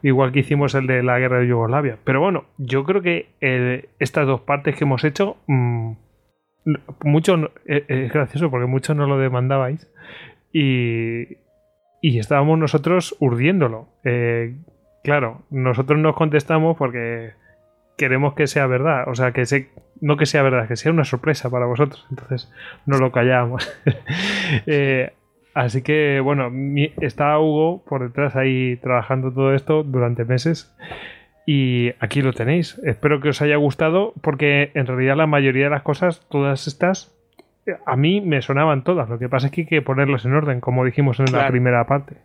Igual 0.02 0.31
que 0.31 0.40
hicimos 0.40 0.76
el 0.76 0.86
de 0.86 1.02
la 1.02 1.18
guerra 1.18 1.40
de 1.40 1.49
Yugoslavia. 1.49 1.97
Pero 2.05 2.20
bueno, 2.20 2.44
yo 2.58 2.84
creo 2.84 3.02
que 3.02 3.26
eh, 3.40 3.89
estas 3.99 4.24
dos 4.24 4.42
partes 4.42 4.76
que 4.76 4.84
hemos 4.84 5.02
hecho, 5.02 5.36
mm, 5.49 5.92
mucho, 7.02 7.50
eh, 7.66 7.84
es 7.89 8.12
gracioso 8.12 8.52
porque 8.52 8.66
muchos 8.66 8.94
no 8.94 9.08
lo 9.08 9.18
demandabais 9.18 9.89
y, 10.52 11.38
estábamos 12.02 12.58
nosotros 12.58 13.16
urdiéndolo. 13.20 13.88
Eh, 14.04 14.56
claro, 15.02 15.42
nosotros 15.50 15.98
nos 15.98 16.16
contestamos 16.16 16.76
porque 16.76 17.32
queremos 17.96 18.34
que 18.34 18.46
sea 18.46 18.66
verdad, 18.66 19.08
o 19.08 19.14
sea, 19.14 19.32
que 19.32 19.44
no 20.00 20.16
que 20.16 20.26
sea 20.26 20.42
verdad, 20.42 20.66
que 20.66 20.76
sea 20.76 20.92
una 20.92 21.04
sorpresa 21.04 21.50
para 21.50 21.66
vosotros, 21.66 22.06
entonces 22.10 22.50
no 22.86 22.98
lo 22.98 23.12
callamos. 23.12 23.70
Eh, 24.66 25.12
así 25.54 25.80
que, 25.82 26.18
bueno, 26.18 26.50
está 27.00 27.38
Hugo 27.38 27.84
por 27.84 28.02
detrás 28.02 28.34
ahí 28.34 28.76
trabajando 28.78 29.32
todo 29.32 29.54
esto 29.54 29.84
durante 29.84 30.24
meses 30.24 30.74
y 31.46 31.92
aquí 32.00 32.20
lo 32.22 32.32
tenéis. 32.32 32.80
Espero 32.84 33.20
que 33.20 33.28
os 33.28 33.42
haya 33.42 33.56
gustado 33.56 34.12
porque 34.22 34.72
en 34.74 34.86
realidad 34.86 35.16
la 35.16 35.26
mayoría 35.26 35.64
de 35.64 35.70
las 35.70 35.82
cosas, 35.82 36.26
todas 36.28 36.66
estas, 36.66 37.14
a 37.84 37.97
mí 37.97 38.20
me 38.20 38.42
sonaban 38.42 38.84
todas. 38.84 39.08
Lo 39.08 39.18
que 39.18 39.28
pasa 39.28 39.47
es 39.47 39.52
que 39.52 39.62
hay 39.62 39.66
que 39.66 39.82
ponerlas 39.82 40.24
en 40.24 40.34
orden, 40.34 40.60
como 40.60 40.84
dijimos 40.84 41.20
en 41.20 41.32
la 41.32 41.49
primera 41.49 41.86
parte. 41.86 42.16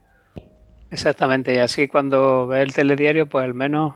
Exactamente, 0.92 1.54
y 1.54 1.58
así 1.58 1.88
cuando 1.88 2.48
ve 2.48 2.62
el 2.62 2.74
telediario, 2.74 3.28
pues 3.28 3.44
al 3.44 3.54
menos 3.54 3.96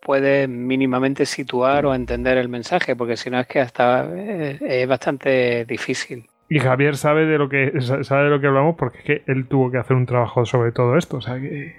puede 0.00 0.48
mínimamente 0.48 1.26
situar 1.26 1.84
o 1.86 1.94
entender 1.94 2.38
el 2.38 2.48
mensaje, 2.48 2.96
porque 2.96 3.16
si 3.16 3.30
no 3.30 3.38
es 3.38 3.46
que 3.46 3.60
hasta 3.60 4.06
eh, 4.14 4.58
es, 4.60 4.88
bastante 4.88 5.64
difícil. 5.66 6.26
Y 6.48 6.58
Javier 6.58 6.96
sabe 6.96 7.26
de 7.26 7.38
lo 7.38 7.48
que 7.48 7.72
sabe 7.80 8.24
de 8.24 8.30
lo 8.30 8.40
que 8.40 8.46
hablamos 8.46 8.76
porque 8.76 8.98
es 8.98 9.04
que 9.04 9.22
él 9.26 9.46
tuvo 9.46 9.70
que 9.70 9.78
hacer 9.78 9.96
un 9.96 10.06
trabajo 10.06 10.44
sobre 10.44 10.72
todo 10.72 10.96
esto, 10.96 11.18
o 11.18 11.20
sea 11.20 11.38
que 11.38 11.76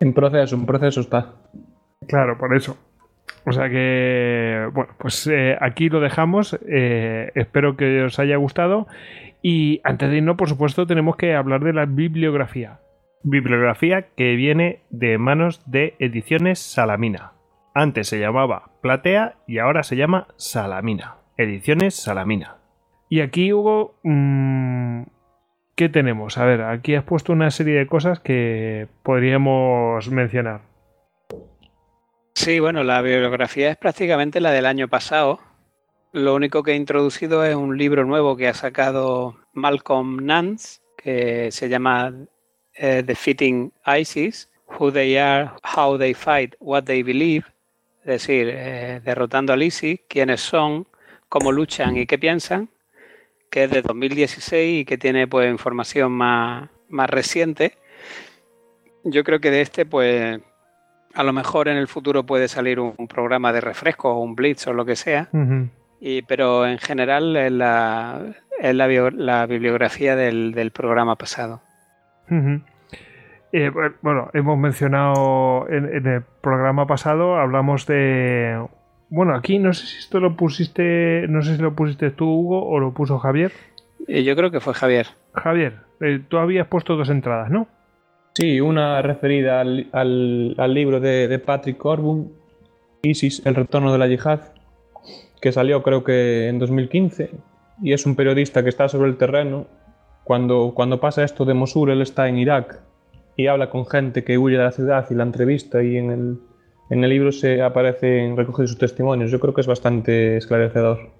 en 0.00 0.14
proceso, 0.14 0.56
en 0.56 0.66
proceso 0.66 1.00
está. 1.00 1.34
Claro, 2.08 2.38
por 2.38 2.56
eso. 2.56 2.76
O 3.46 3.52
sea 3.52 3.68
que, 3.68 4.68
bueno, 4.72 4.92
pues 4.98 5.26
eh, 5.26 5.56
aquí 5.60 5.88
lo 5.88 6.00
dejamos. 6.00 6.58
Eh, 6.68 7.32
espero 7.34 7.76
que 7.76 8.02
os 8.02 8.18
haya 8.18 8.36
gustado. 8.36 8.86
Y 9.42 9.80
antes 9.84 10.10
de 10.10 10.18
irnos, 10.18 10.36
por 10.36 10.48
supuesto, 10.48 10.86
tenemos 10.86 11.16
que 11.16 11.34
hablar 11.34 11.64
de 11.64 11.72
la 11.72 11.86
bibliografía. 11.86 12.80
Bibliografía 13.22 14.08
que 14.16 14.34
viene 14.36 14.80
de 14.90 15.18
manos 15.18 15.62
de 15.70 15.94
Ediciones 15.98 16.58
Salamina. 16.58 17.32
Antes 17.74 18.08
se 18.08 18.18
llamaba 18.18 18.70
Platea 18.82 19.36
y 19.46 19.58
ahora 19.58 19.82
se 19.82 19.96
llama 19.96 20.28
Salamina. 20.36 21.16
Ediciones 21.36 21.94
Salamina. 21.94 22.56
Y 23.08 23.20
aquí, 23.20 23.52
Hugo, 23.52 23.98
mm, 24.04 25.02
¿qué 25.74 25.88
tenemos? 25.88 26.38
A 26.38 26.44
ver, 26.44 26.62
aquí 26.62 26.94
has 26.94 27.04
puesto 27.04 27.32
una 27.32 27.50
serie 27.50 27.78
de 27.78 27.86
cosas 27.86 28.20
que 28.20 28.88
podríamos 29.02 30.10
mencionar. 30.10 30.69
Sí, 32.34 32.58
bueno, 32.60 32.84
la 32.84 33.02
bibliografía 33.02 33.70
es 33.70 33.76
prácticamente 33.76 34.40
la 34.40 34.50
del 34.52 34.66
año 34.66 34.88
pasado. 34.88 35.40
Lo 36.12 36.34
único 36.34 36.62
que 36.62 36.72
he 36.72 36.76
introducido 36.76 37.44
es 37.44 37.54
un 37.54 37.76
libro 37.76 38.04
nuevo 38.04 38.36
que 38.36 38.48
ha 38.48 38.54
sacado 38.54 39.36
Malcolm 39.52 40.24
Nance, 40.24 40.80
que 40.96 41.50
se 41.52 41.68
llama 41.68 42.12
eh, 42.74 43.02
Defeating 43.04 43.72
ISIS, 43.86 44.50
Who 44.66 44.92
They 44.92 45.16
Are, 45.18 45.50
How 45.76 45.98
They 45.98 46.14
Fight, 46.14 46.54
What 46.60 46.84
They 46.84 47.02
Believe, 47.02 47.46
es 48.00 48.06
decir, 48.06 48.48
eh, 48.50 49.00
derrotando 49.04 49.52
al 49.52 49.62
ISIS, 49.62 50.00
quiénes 50.08 50.40
son, 50.40 50.86
cómo 51.28 51.52
luchan 51.52 51.96
y 51.96 52.06
qué 52.06 52.18
piensan, 52.18 52.70
que 53.50 53.64
es 53.64 53.70
de 53.70 53.82
2016 53.82 54.82
y 54.82 54.84
que 54.84 54.98
tiene 54.98 55.26
pues 55.26 55.50
información 55.50 56.12
más, 56.12 56.70
más 56.88 57.10
reciente. 57.10 57.76
Yo 59.04 59.24
creo 59.24 59.40
que 59.40 59.50
de 59.50 59.60
este, 59.60 59.86
pues, 59.86 60.40
a 61.14 61.22
lo 61.22 61.32
mejor 61.32 61.68
en 61.68 61.76
el 61.76 61.88
futuro 61.88 62.24
puede 62.24 62.48
salir 62.48 62.80
un, 62.80 62.94
programa 63.08 63.52
de 63.52 63.60
refresco 63.60 64.10
o 64.10 64.20
un 64.20 64.34
blitz 64.34 64.66
o 64.66 64.72
lo 64.72 64.84
que 64.84 64.96
sea. 64.96 65.28
y, 66.00 66.22
pero 66.22 66.66
en 66.66 66.78
general 66.78 67.36
es 67.36 67.52
la, 67.52 68.22
es 68.60 68.74
la, 68.74 69.46
bibliografía 69.46 70.16
del, 70.16 70.70
programa 70.72 71.16
pasado. 71.16 71.60
Eh, 73.52 73.70
bueno, 74.02 74.30
hemos 74.32 74.58
mencionado 74.58 75.66
en, 75.68 76.06
el 76.06 76.22
programa 76.40 76.86
pasado, 76.86 77.36
hablamos 77.36 77.86
de... 77.86 78.64
Bueno, 79.08 79.34
aquí 79.34 79.58
no 79.58 79.72
sé 79.72 79.86
si 79.86 79.98
esto 79.98 80.20
lo 80.20 80.36
pusiste, 80.36 81.26
no 81.28 81.42
sé 81.42 81.56
si 81.56 81.62
lo 81.62 81.74
pusiste 81.74 82.12
tú, 82.12 82.26
Hugo, 82.26 82.68
o 82.68 82.78
lo 82.78 82.94
puso 82.94 83.18
Javier. 83.18 83.50
Eh, 84.06 84.22
yo 84.22 84.36
creo 84.36 84.52
que 84.52 84.60
fue 84.60 84.72
Javier. 84.72 85.08
Javier, 85.34 85.78
eh, 86.00 86.20
tú 86.28 86.38
habías 86.38 86.68
puesto 86.68 86.94
dos 86.94 87.10
entradas, 87.10 87.50
¿no? 87.50 87.66
Sí, 88.34 88.60
una 88.60 89.02
referida 89.02 89.60
al, 89.60 90.74
libro 90.74 91.00
de, 91.00 91.38
Patrick 91.44 91.76
Corbin, 91.76 92.32
ISIS, 93.02 93.44
El 93.44 93.54
retorno 93.54 93.92
de 93.92 93.98
la 93.98 94.06
yihad, 94.06 94.40
que 95.40 95.52
salió 95.52 95.82
creo 95.82 96.04
que 96.04 96.48
en 96.48 96.58
2015, 96.58 97.30
y 97.82 97.92
es 97.92 98.06
un 98.06 98.14
periodista 98.14 98.62
que 98.62 98.68
está 98.68 98.88
sobre 98.88 99.08
el 99.08 99.16
terreno. 99.16 99.66
Cuando, 100.24 100.72
cuando 100.74 101.00
pasa 101.00 101.24
esto 101.24 101.44
de 101.44 101.54
Mosul, 101.54 101.90
él 101.90 102.02
está 102.02 102.28
en 102.28 102.38
Irak 102.38 102.80
y 103.36 103.46
habla 103.46 103.70
con 103.70 103.86
gente 103.86 104.22
que 104.22 104.38
huye 104.38 104.58
de 104.58 104.64
la 104.64 104.72
ciudad 104.72 105.06
y 105.10 105.14
la 105.14 105.24
entrevista 105.24 105.82
y 105.82 105.96
en 105.96 106.10
el, 106.10 106.38
en 106.90 107.04
el 107.04 107.10
libro 107.10 107.32
se 107.32 107.62
aparecen 107.62 108.36
recogidos 108.36 108.70
sus 108.70 108.78
testimonios. 108.78 109.30
Yo 109.30 109.40
creo 109.40 109.54
que 109.54 109.62
es 109.62 109.66
bastante 109.66 110.36
esclarecedor. 110.36 111.10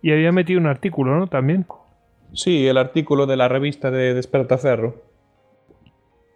Y 0.00 0.12
había 0.12 0.30
metido 0.30 0.60
un 0.60 0.66
artículo, 0.66 1.16
¿no? 1.16 1.26
También. 1.26 1.66
Sí, 2.32 2.68
el 2.68 2.78
artículo 2.78 3.26
de 3.26 3.36
la 3.36 3.48
revista 3.48 3.90
de 3.90 4.14
Despertaferro. 4.14 5.07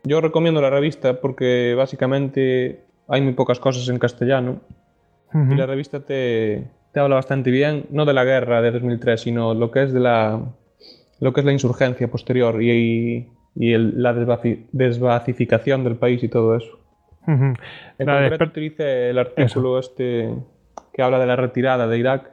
Yo 0.05 0.21
recomiendo 0.21 0.61
la 0.61 0.71
revista 0.71 1.21
porque 1.21 1.75
básicamente 1.77 2.85
hay 3.09 3.21
muy 3.21 3.35
pocas 3.35 3.61
cosas 3.61 3.89
en 3.89 3.99
castellano. 3.99 4.61
Y 5.35 5.55
la 5.55 5.65
revista 5.65 6.01
te, 6.01 6.69
te, 6.93 7.01
habla 7.01 7.15
bastante 7.15 7.51
bien, 7.51 7.87
no 7.91 8.05
de 8.05 8.13
la 8.13 8.23
guerra 8.23 8.61
de 8.61 8.71
2003, 8.71 9.19
sino 9.19 9.55
lo 9.55 9.71
que 9.71 9.85
es 9.85 9.95
de 9.95 10.01
la, 10.01 10.43
lo 11.21 11.33
que 11.33 11.41
es 11.41 11.47
la 11.47 11.53
insurgencia 11.53 12.11
posterior 12.11 12.63
y, 12.63 13.31
y 13.55 13.79
la 13.79 14.13
desbacificación 14.13 15.85
del 15.85 15.97
país 15.97 16.23
y 16.23 16.29
todo 16.29 16.55
eso. 16.55 16.79
En 17.27 17.57
concreto 17.99 18.45
utilice 18.45 19.09
el 19.09 19.19
artículo 19.19 19.79
este 19.79 20.35
que 20.93 21.03
habla 21.03 21.19
de 21.19 21.27
la 21.27 21.37
retirada 21.37 21.87
de 21.87 21.99
Irak. 21.99 22.31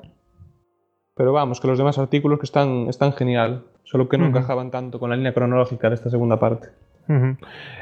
Pero 1.15 1.33
vamos, 1.33 1.59
que 1.59 1.67
los 1.67 1.77
demás 1.77 1.97
artículos 1.97 2.39
que 2.39 2.45
están, 2.45 2.87
están 2.89 3.13
genial, 3.13 3.65
solo 3.83 4.07
que 4.07 4.17
no 4.17 4.25
encajaban 4.25 4.71
tanto 4.71 4.99
con 4.99 5.09
la 5.09 5.15
línea 5.15 5.33
cronológica 5.33 5.89
de 5.89 5.95
esta 5.95 6.09
segunda 6.09 6.39
parte. 6.39 6.69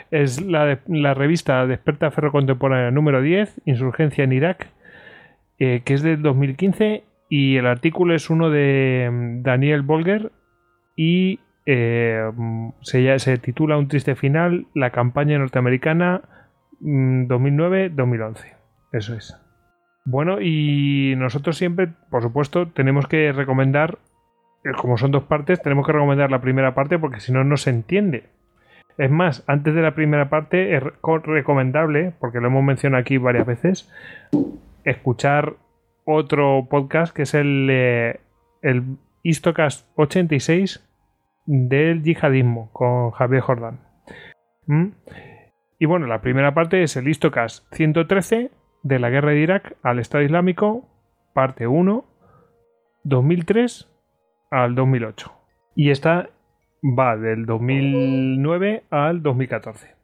Es 0.09 0.41
la, 0.41 1.13
revista 1.13 1.67
Desperta 1.67 2.11
Ferro 2.11 2.31
Contemporánea 2.31 2.91
número 2.91 3.21
10, 3.21 3.61
Insurgencia 3.65 4.23
en 4.23 4.31
Irak, 4.31 4.67
eh, 5.59 5.81
que 5.83 5.93
es 5.93 6.01
del 6.01 6.21
2015, 6.21 7.03
y 7.29 7.57
el 7.57 7.67
artículo 7.67 8.15
es 8.15 8.29
uno 8.29 8.49
de 8.49 9.09
mm, 9.11 9.43
Daniel 9.43 9.81
Bolger 9.81 10.31
y 10.95 11.39
eh, 11.65 12.31
se, 12.81 13.19
se, 13.19 13.37
titula 13.37 13.77
Un 13.77 13.89
triste 13.89 14.15
final, 14.15 14.67
la 14.73 14.91
campaña 14.91 15.37
norteamericana 15.37 16.21
2009-2011. 16.81 18.31
Mm, 18.33 18.95
Eso 18.95 19.15
es. 19.15 19.37
Bueno, 20.05 20.39
y 20.39 21.15
nosotros 21.17 21.57
siempre, 21.57 21.89
por 22.09 22.21
supuesto, 22.21 22.69
tenemos 22.69 23.07
que 23.07 23.33
recomendar, 23.33 23.99
eh, 24.63 24.71
como 24.77 24.97
son 24.97 25.11
dos 25.11 25.23
partes, 25.23 25.61
tenemos 25.61 25.85
que 25.85 25.91
recomendar 25.91 26.31
la 26.31 26.39
primera 26.39 26.73
parte 26.73 26.97
porque 26.97 27.19
si 27.19 27.33
no, 27.33 27.43
no 27.43 27.57
se 27.57 27.71
entiende. 27.71 28.29
Es 28.97 29.11
más, 29.11 29.43
antes 29.47 29.75
de 29.75 29.81
la 29.81 29.93
primera 29.93 30.29
parte 30.29 30.75
es 30.75 30.83
recomendable, 31.03 32.13
porque 32.19 32.39
lo 32.39 32.47
hemos 32.47 32.63
mencionado 32.63 33.01
aquí 33.01 33.17
varias 33.17 33.45
veces, 33.45 33.91
escuchar 34.83 35.55
otro 36.03 36.67
podcast 36.69 37.15
que 37.15 37.23
es 37.23 37.33
el, 37.33 37.67
eh, 37.69 38.19
el 38.61 38.97
Istocast 39.23 39.87
86 39.97 40.83
del 41.45 42.01
yihadismo 42.01 42.71
con 42.73 43.11
Javier 43.11 43.41
Jordán. 43.41 43.79
¿Mm? 44.65 44.87
Y 45.79 45.85
bueno, 45.85 46.07
la 46.07 46.21
primera 46.21 46.53
parte 46.53 46.81
es 46.81 46.95
el 46.97 47.07
Istocas 47.07 47.67
113 47.73 48.49
de 48.83 48.99
la 48.99 49.09
guerra 49.09 49.31
de 49.31 49.39
Irak 49.39 49.75
al 49.83 49.99
Estado 49.99 50.23
Islámico, 50.23 50.87
parte 51.33 51.67
1, 51.67 52.03
2003 53.03 53.91
al 54.49 54.75
2008. 54.75 55.31
Y 55.75 55.91
esta 55.91 56.29
va 56.97 57.17
del 57.17 57.45
2009 57.45 58.83
al 58.89 59.21
2014. 59.21 59.97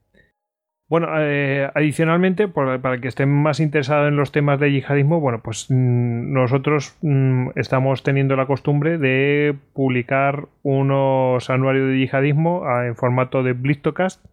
Bueno, 0.90 1.08
eh, 1.18 1.72
adicionalmente, 1.74 2.48
para 2.48 3.00
que 3.00 3.08
estén 3.08 3.30
más 3.30 3.60
interesados 3.60 4.10
en 4.10 4.16
los 4.16 4.32
temas 4.32 4.60
de 4.60 4.72
yihadismo, 4.72 5.20
bueno, 5.20 5.42
pues 5.42 5.66
mm, 5.70 6.34
nosotros 6.34 6.98
mm, 7.02 7.50
estamos 7.56 8.04
teniendo 8.04 8.36
la 8.36 8.46
costumbre 8.46 8.98
de 9.00 9.56
publicar 9.74 10.46
unos 10.62 11.50
anuarios 11.50 11.88
de 11.88 11.98
yihadismo 11.98 12.66
ah, 12.66 12.86
en 12.86 12.96
formato 12.96 13.42
de 13.42 13.54
Blistocast, 13.54 14.24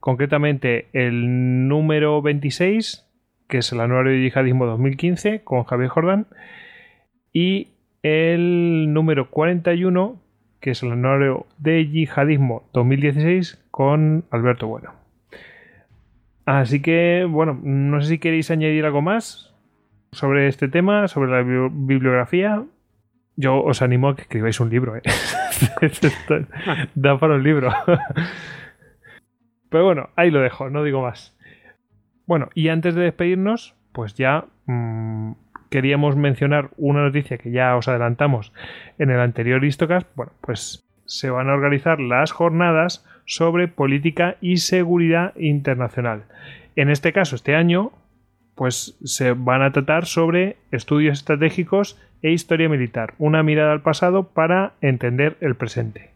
concretamente 0.00 0.88
el 0.92 1.68
número 1.68 2.20
26, 2.20 3.06
que 3.48 3.58
es 3.58 3.72
el 3.72 3.80
anuario 3.80 4.12
de 4.12 4.22
yihadismo 4.22 4.66
2015 4.66 5.44
con 5.44 5.64
Javier 5.64 5.88
Jordán, 5.88 6.26
y 7.32 7.68
el 8.02 8.92
número 8.92 9.30
41, 9.30 10.20
que 10.62 10.70
es 10.70 10.82
el 10.84 10.92
anuario 10.92 11.46
de 11.58 11.86
yihadismo 11.88 12.62
2016 12.72 13.62
con 13.72 14.24
Alberto 14.30 14.68
Bueno. 14.68 14.92
Así 16.46 16.80
que, 16.80 17.26
bueno, 17.28 17.60
no 17.62 18.00
sé 18.00 18.08
si 18.08 18.18
queréis 18.18 18.50
añadir 18.50 18.84
algo 18.84 19.02
más 19.02 19.52
sobre 20.12 20.46
este 20.46 20.68
tema, 20.68 21.08
sobre 21.08 21.32
la 21.32 21.42
bibliografía. 21.42 22.64
Yo 23.34 23.60
os 23.60 23.82
animo 23.82 24.08
a 24.08 24.16
que 24.16 24.22
escribáis 24.22 24.60
un 24.60 24.70
libro, 24.70 24.96
¿eh? 24.96 25.02
da 26.94 27.18
para 27.18 27.34
un 27.34 27.42
libro. 27.42 27.72
Pero 29.68 29.84
bueno, 29.84 30.10
ahí 30.14 30.30
lo 30.30 30.40
dejo, 30.40 30.70
no 30.70 30.84
digo 30.84 31.02
más. 31.02 31.36
Bueno, 32.26 32.50
y 32.54 32.68
antes 32.68 32.94
de 32.94 33.02
despedirnos, 33.02 33.74
pues 33.92 34.14
ya 34.14 34.46
mm, 34.66 35.32
queríamos 35.72 36.16
mencionar 36.16 36.68
una 36.76 37.02
noticia 37.02 37.38
que 37.38 37.50
ya 37.50 37.74
os 37.76 37.88
adelantamos 37.88 38.52
en 38.98 39.10
el 39.10 39.18
anterior 39.18 39.64
Histocast. 39.64 40.06
Bueno, 40.14 40.32
pues 40.42 40.84
se 41.06 41.30
van 41.30 41.48
a 41.48 41.54
organizar 41.54 41.98
las 41.98 42.30
jornadas 42.30 43.04
sobre 43.24 43.68
política 43.68 44.36
y 44.42 44.58
seguridad 44.58 45.34
internacional. 45.36 46.24
En 46.76 46.90
este 46.90 47.14
caso, 47.14 47.36
este 47.36 47.54
año, 47.54 47.90
pues 48.54 48.98
se 49.02 49.32
van 49.32 49.62
a 49.62 49.72
tratar 49.72 50.04
sobre 50.04 50.56
estudios 50.70 51.18
estratégicos 51.18 51.98
e 52.22 52.30
historia 52.30 52.68
militar, 52.68 53.14
una 53.18 53.42
mirada 53.42 53.72
al 53.72 53.80
pasado 53.80 54.28
para 54.28 54.74
entender 54.82 55.38
el 55.40 55.56
presente. 55.56 56.10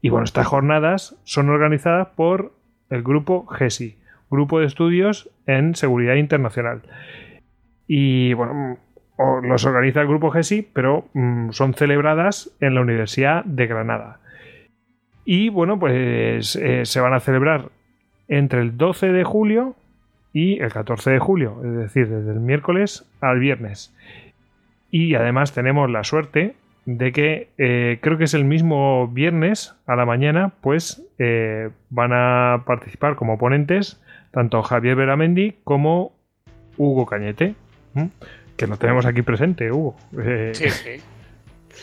Y 0.00 0.08
bueno, 0.08 0.24
estas 0.24 0.46
jornadas 0.46 1.20
son 1.24 1.50
organizadas 1.50 2.08
por 2.16 2.52
el 2.88 3.02
grupo 3.02 3.46
GESI, 3.46 3.98
Grupo 4.30 4.58
de 4.58 4.66
Estudios 4.66 5.30
en 5.46 5.74
Seguridad 5.74 6.14
Internacional. 6.14 6.82
Y 7.86 8.32
bueno, 8.34 8.78
los 9.18 9.64
organiza 9.64 10.00
el 10.00 10.08
grupo 10.08 10.30
GESI, 10.30 10.68
pero 10.72 11.06
mm, 11.14 11.50
son 11.50 11.74
celebradas 11.74 12.50
en 12.60 12.74
la 12.74 12.80
Universidad 12.82 13.44
de 13.44 13.66
Granada. 13.66 14.18
Y 15.24 15.48
bueno, 15.48 15.78
pues 15.78 16.56
eh, 16.56 16.84
se 16.84 17.00
van 17.00 17.14
a 17.14 17.20
celebrar 17.20 17.70
entre 18.28 18.60
el 18.60 18.76
12 18.76 19.12
de 19.12 19.24
julio 19.24 19.74
y 20.32 20.60
el 20.60 20.72
14 20.72 21.10
de 21.10 21.18
julio, 21.18 21.60
es 21.64 21.76
decir, 21.76 22.08
desde 22.08 22.32
el 22.32 22.40
miércoles 22.40 23.04
al 23.20 23.38
viernes. 23.38 23.94
Y 24.90 25.14
además 25.14 25.52
tenemos 25.52 25.90
la 25.90 26.04
suerte 26.04 26.54
de 26.84 27.10
que 27.12 27.48
eh, 27.58 27.98
creo 28.00 28.18
que 28.18 28.24
es 28.24 28.34
el 28.34 28.44
mismo 28.44 29.08
viernes 29.08 29.74
a 29.86 29.96
la 29.96 30.04
mañana, 30.04 30.52
pues 30.60 31.02
eh, 31.18 31.70
van 31.90 32.12
a 32.12 32.62
participar 32.64 33.16
como 33.16 33.38
ponentes 33.38 34.00
tanto 34.30 34.62
Javier 34.62 34.96
Beramendi 34.96 35.54
como 35.64 36.12
Hugo 36.76 37.06
Cañete, 37.06 37.54
que 38.56 38.66
lo 38.66 38.76
tenemos 38.76 39.06
aquí 39.06 39.22
presente, 39.22 39.70
Hugo. 39.70 39.96
sí, 40.52 40.70
sí. 40.70 41.00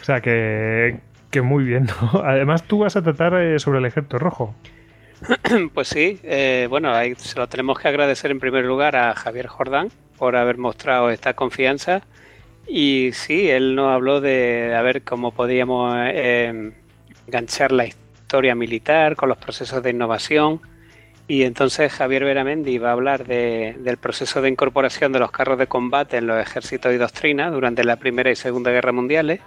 O 0.02 0.06
sea 0.06 0.22
que, 0.22 1.00
que 1.30 1.42
muy 1.42 1.64
bien, 1.64 1.85
¿no? 1.85 2.22
Además, 2.24 2.64
tú 2.64 2.80
vas 2.80 2.95
a 2.95 3.02
tratar 3.02 3.35
eh, 3.35 3.60
sobre 3.60 3.80
el 3.80 3.85
ejército 3.85 4.19
rojo. 4.19 4.56
Pues 5.74 5.88
sí, 5.88 6.19
eh, 6.24 6.68
bueno, 6.69 6.93
ahí 6.93 7.16
se 7.16 7.40
lo 7.40 7.48
tenemos 7.48 7.80
que 7.80 7.88
agradecer 7.88 8.32
en 8.32 8.40
primer 8.40 8.66
lugar 8.66 8.95
a 8.95 9.16
Javier 9.16 9.48
Jordán 9.48 9.90
por 10.18 10.35
haber 10.35 10.58
mostrado 10.58 11.10
esta 11.10 11.34
confianza. 11.34 12.02
Y 12.68 13.11
sí, 13.14 13.50
él 13.50 13.76
nos 13.76 13.93
habló 13.93 14.22
de 14.22 14.74
a 14.76 14.82
ver 14.82 15.03
cómo 15.03 15.32
podíamos 15.32 15.93
eh, 15.98 16.74
enganchar 17.27 17.72
la 17.72 17.85
historia 17.85 18.56
militar 18.56 19.16
con 19.16 19.30
los 19.30 19.38
procesos 19.38 19.82
de 19.84 19.92
innovación. 19.92 20.61
Y 21.27 21.43
entonces 21.43 21.92
Javier 21.93 22.26
Veramendi 22.26 22.77
va 22.77 22.90
a 22.90 22.93
hablar 22.93 23.26
de- 23.26 23.76
del 23.80 23.98
proceso 23.98 24.42
de 24.42 24.50
incorporación 24.50 25.14
de 25.14 25.19
los 25.19 25.32
carros 25.32 25.58
de 25.58 25.68
combate 25.68 26.18
en 26.18 26.27
los 26.27 26.40
ejércitos 26.42 26.93
y 26.93 26.98
doctrinas 26.98 27.52
durante 27.53 27.84
la 27.84 27.95
Primera 27.95 28.30
y 28.30 28.35
Segunda 28.35 28.72
Guerra 28.72 28.92
Mundiales. 28.92 29.40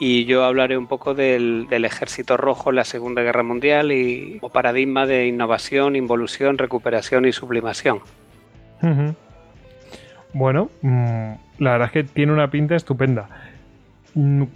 Y 0.00 0.24
yo 0.24 0.44
hablaré 0.44 0.76
un 0.76 0.88
poco 0.88 1.14
del, 1.14 1.68
ejército 1.70 2.36
rojo 2.36 2.70
en 2.70 2.76
la 2.76 2.84
Segunda 2.84 3.22
Guerra 3.22 3.44
Mundial 3.44 3.92
y 3.92 4.40
paradigma 4.52 5.06
de 5.06 5.26
innovación, 5.28 5.94
involución, 5.94 6.58
recuperación 6.58 7.26
y 7.26 7.32
sublimación. 7.32 8.00
Bueno, 10.32 10.68
mm, 10.82 11.32
la 11.58 11.72
verdad 11.72 11.86
es 11.86 11.92
que 11.92 12.04
tiene 12.04 12.32
una 12.32 12.50
pinta 12.50 12.74
estupenda. 12.74 13.28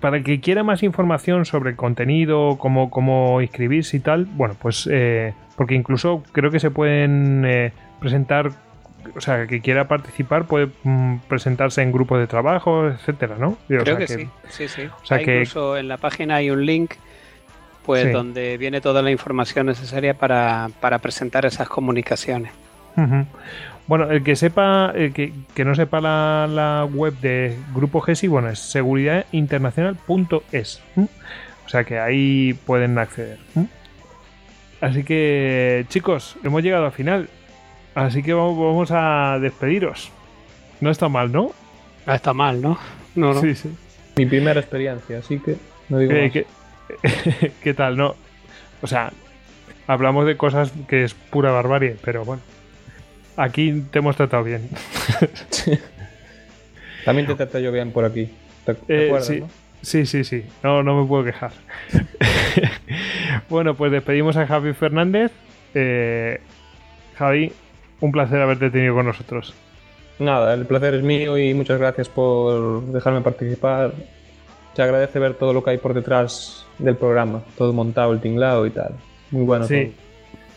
Para 0.00 0.18
el 0.18 0.24
que 0.24 0.40
quiera 0.40 0.62
más 0.62 0.82
información 0.82 1.44
sobre 1.44 1.70
el 1.70 1.76
contenido, 1.76 2.56
cómo, 2.58 2.90
cómo 2.90 3.40
inscribirse 3.40 3.96
y 3.96 4.00
tal, 4.00 4.24
bueno, 4.24 4.54
pues 4.60 4.88
eh, 4.90 5.34
porque 5.56 5.74
incluso 5.74 6.22
creo 6.32 6.50
que 6.52 6.60
se 6.60 6.70
pueden 6.70 7.44
eh, 7.44 7.72
presentar, 7.98 8.50
o 9.16 9.20
sea, 9.20 9.48
que 9.48 9.60
quiera 9.60 9.88
participar 9.88 10.44
puede 10.46 10.68
mm, 10.84 11.16
presentarse 11.28 11.82
en 11.82 11.90
grupos 11.90 12.20
de 12.20 12.28
trabajo, 12.28 12.86
etcétera, 12.86 13.34
¿no? 13.36 13.48
O 13.48 13.58
Creo 13.66 13.84
sea 13.84 13.96
que, 13.96 14.06
sí, 14.06 14.28
sí, 14.48 14.68
sí. 14.68 14.82
o 15.02 15.04
sea 15.04 15.18
que- 15.18 15.32
Incluso 15.40 15.76
en 15.76 15.88
la 15.88 15.96
página 15.96 16.36
hay 16.36 16.50
un 16.50 16.64
link 16.64 16.92
pues 17.84 18.04
Sí. 18.04 18.10
donde 18.10 18.58
viene 18.58 18.80
toda 18.80 19.00
la 19.02 19.10
información 19.10 19.66
necesaria 19.66 20.14
para, 20.14 20.68
para 20.80 20.98
presentar 20.98 21.46
esas 21.46 21.68
comunicaciones. 21.68 22.52
Ujú. 22.96 23.24
Bueno, 23.88 24.10
el 24.10 24.22
que 24.22 24.36
sepa, 24.36 24.92
el 24.94 25.12
que, 25.12 25.32
que 25.54 25.64
no 25.64 25.74
sepa 25.74 26.00
la, 26.00 26.46
la 26.48 26.84
web 26.84 27.14
de 27.20 27.56
Grupo 27.74 28.00
GESI, 28.00 28.28
bueno, 28.28 28.48
es 28.50 28.58
seguridadinternacional.es. 28.58 30.82
O 30.96 31.68
sea 31.68 31.84
que 31.84 31.98
ahí 31.98 32.54
pueden 32.66 32.98
acceder. 32.98 33.38
Así 34.80 35.02
que, 35.04 35.84
chicos, 35.88 36.36
hemos 36.44 36.62
llegado 36.62 36.86
al 36.86 36.92
final. 36.92 37.28
Así 37.94 38.22
que 38.22 38.32
vamos, 38.34 38.58
vamos 38.58 38.90
a 38.92 39.38
despediros. 39.40 40.10
No 40.80 40.90
está 40.90 41.08
mal, 41.08 41.32
¿no? 41.32 41.52
Ah, 42.06 42.14
está 42.14 42.32
mal, 42.32 42.60
¿no? 42.62 42.78
No, 43.14 43.34
no. 43.34 43.40
Sí, 43.40 43.54
sí. 43.54 43.70
Mi 44.16 44.26
primera 44.26 44.60
experiencia, 44.60 45.18
así 45.18 45.38
que 45.40 45.56
no 45.88 45.98
digo 45.98 46.12
Eh, 46.12 46.22
más. 46.24 46.32
¿qué, 46.32 46.46
qué 47.62 47.74
tal? 47.74 47.96
No. 47.96 48.14
O 48.82 48.86
sea, 48.86 49.12
hablamos 49.86 50.26
de 50.26 50.36
cosas 50.36 50.72
que 50.88 51.04
es 51.04 51.14
pura 51.14 51.50
barbarie, 51.50 51.96
pero 52.04 52.24
bueno. 52.24 52.42
Aquí 53.38 53.84
te 53.92 54.00
hemos 54.00 54.16
tratado 54.16 54.42
bien. 54.44 54.68
También 57.04 57.26
te 57.26 57.34
trato 57.34 57.58
yo 57.58 57.72
bien 57.72 57.92
por 57.92 58.04
aquí. 58.04 58.28
¿Te, 58.66 58.74
te 58.74 58.94
Eh, 58.94 59.06
acuerdas, 59.06 59.26
sí, 59.28 59.40
no? 59.40 59.48
sí, 59.80 60.06
sí, 60.06 60.24
sí. 60.24 60.44
No, 60.62 60.82
no 60.82 61.00
me 61.00 61.06
puedo 61.06 61.24
quejar. 61.24 61.52
bueno, 63.48 63.74
pues 63.74 63.92
despedimos 63.92 64.36
a 64.36 64.46
Javi 64.46 64.72
Fernández. 64.74 65.30
Eh, 65.74 66.40
Javi, 67.16 67.52
un 68.00 68.12
placer 68.12 68.40
haberte 68.40 68.70
tenido 68.70 68.94
con 68.94 69.06
nosotros. 69.06 69.54
Nada, 70.18 70.52
el 70.54 70.66
placer 70.66 70.94
es 70.94 71.02
mío 71.02 71.38
y 71.38 71.54
muchas 71.54 71.78
gracias 71.78 72.08
por 72.08 72.82
dejarme 72.86 73.20
participar. 73.20 73.92
Se 74.74 74.82
agradece 74.82 75.18
ver 75.20 75.34
todo 75.34 75.52
lo 75.52 75.62
que 75.62 75.70
hay 75.70 75.78
por 75.78 75.94
detrás 75.94 76.66
del 76.78 76.96
programa, 76.96 77.42
todo 77.56 77.72
montado, 77.72 78.12
el 78.12 78.20
tinglado 78.20 78.66
y 78.66 78.70
tal. 78.70 78.94
Muy 79.30 79.44
bueno 79.44 79.66
sí. 79.66 79.92
todo. 79.96 80.07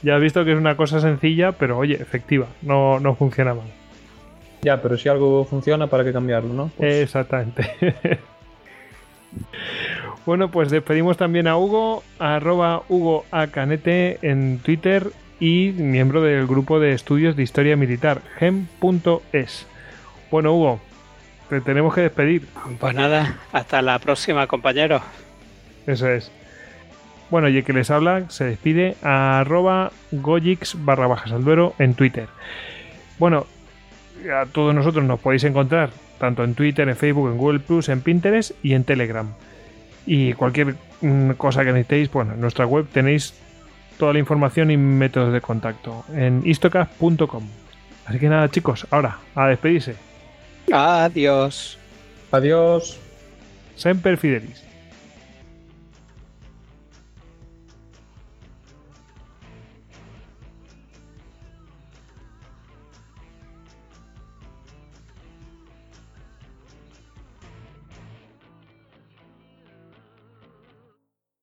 Ya 0.03 0.15
has 0.15 0.21
visto 0.21 0.43
que 0.43 0.53
es 0.53 0.57
una 0.57 0.75
cosa 0.75 0.99
sencilla, 0.99 1.51
pero 1.51 1.77
oye, 1.77 1.95
efectiva. 1.95 2.47
No, 2.61 2.99
no 2.99 3.15
funciona 3.15 3.53
mal. 3.53 3.67
Ya, 4.61 4.81
pero 4.81 4.97
si 4.97 5.09
algo 5.09 5.45
funciona, 5.45 5.87
¿para 5.87 6.03
qué 6.03 6.13
cambiarlo, 6.13 6.53
no? 6.53 6.71
Pues, 6.77 7.03
Exactamente. 7.03 7.69
bueno, 10.25 10.51
pues 10.51 10.69
despedimos 10.69 11.17
también 11.17 11.47
a 11.47 11.57
Hugo, 11.57 12.03
arroba 12.19 12.83
Hugo 12.89 13.25
A. 13.31 13.47
Canete 13.47 14.19
en 14.21 14.59
Twitter 14.59 15.11
y 15.39 15.73
miembro 15.75 16.21
del 16.21 16.45
grupo 16.45 16.79
de 16.79 16.93
estudios 16.93 17.35
de 17.35 17.43
historia 17.43 17.75
militar, 17.75 18.21
gem.es. 18.37 19.65
Bueno, 20.29 20.53
Hugo, 20.53 20.79
te 21.49 21.61
tenemos 21.61 21.93
que 21.95 22.01
despedir. 22.01 22.47
Pues 22.79 22.93
nada, 22.93 23.39
hasta 23.51 23.81
la 23.81 23.97
próxima, 23.99 24.45
compañeros. 24.47 25.01
Eso 25.87 26.07
es. 26.07 26.31
Bueno, 27.31 27.47
y 27.47 27.57
el 27.57 27.63
que 27.63 27.71
les 27.71 27.89
habla 27.89 28.29
se 28.29 28.43
despide 28.43 28.97
a 29.01 29.39
arroba 29.39 29.91
gojix 30.11 30.75
barra 30.83 31.07
bajas 31.07 31.31
al 31.31 31.45
duero 31.45 31.73
en 31.79 31.93
Twitter. 31.93 32.27
Bueno, 33.17 33.47
a 34.29 34.45
todos 34.47 34.75
nosotros 34.75 35.05
nos 35.05 35.19
podéis 35.19 35.45
encontrar 35.45 35.91
tanto 36.19 36.43
en 36.43 36.53
Twitter, 36.55 36.87
en 36.87 36.95
Facebook, 36.95 37.29
en 37.29 37.37
Google 37.37 37.59
Plus, 37.59 37.87
en 37.87 38.01
Pinterest 38.01 38.51
y 38.61 38.73
en 38.73 38.83
Telegram. 38.83 39.27
Y 40.05 40.33
cualquier 40.33 40.75
mm, 40.99 41.31
cosa 41.31 41.63
que 41.63 41.71
necesitéis, 41.71 42.11
bueno, 42.11 42.33
en 42.33 42.41
nuestra 42.41 42.65
web 42.65 42.85
tenéis 42.91 43.33
toda 43.97 44.11
la 44.11 44.19
información 44.19 44.69
y 44.69 44.75
métodos 44.75 45.31
de 45.31 45.39
contacto 45.39 46.03
en 46.13 46.41
istocast.com. 46.43 47.47
Así 48.05 48.19
que 48.19 48.27
nada, 48.27 48.49
chicos, 48.49 48.85
ahora 48.91 49.19
a 49.35 49.47
despedirse. 49.47 49.95
Adiós. 50.69 51.77
Adiós. 52.29 52.99
Semper 53.75 54.17
Fidelis. 54.17 54.70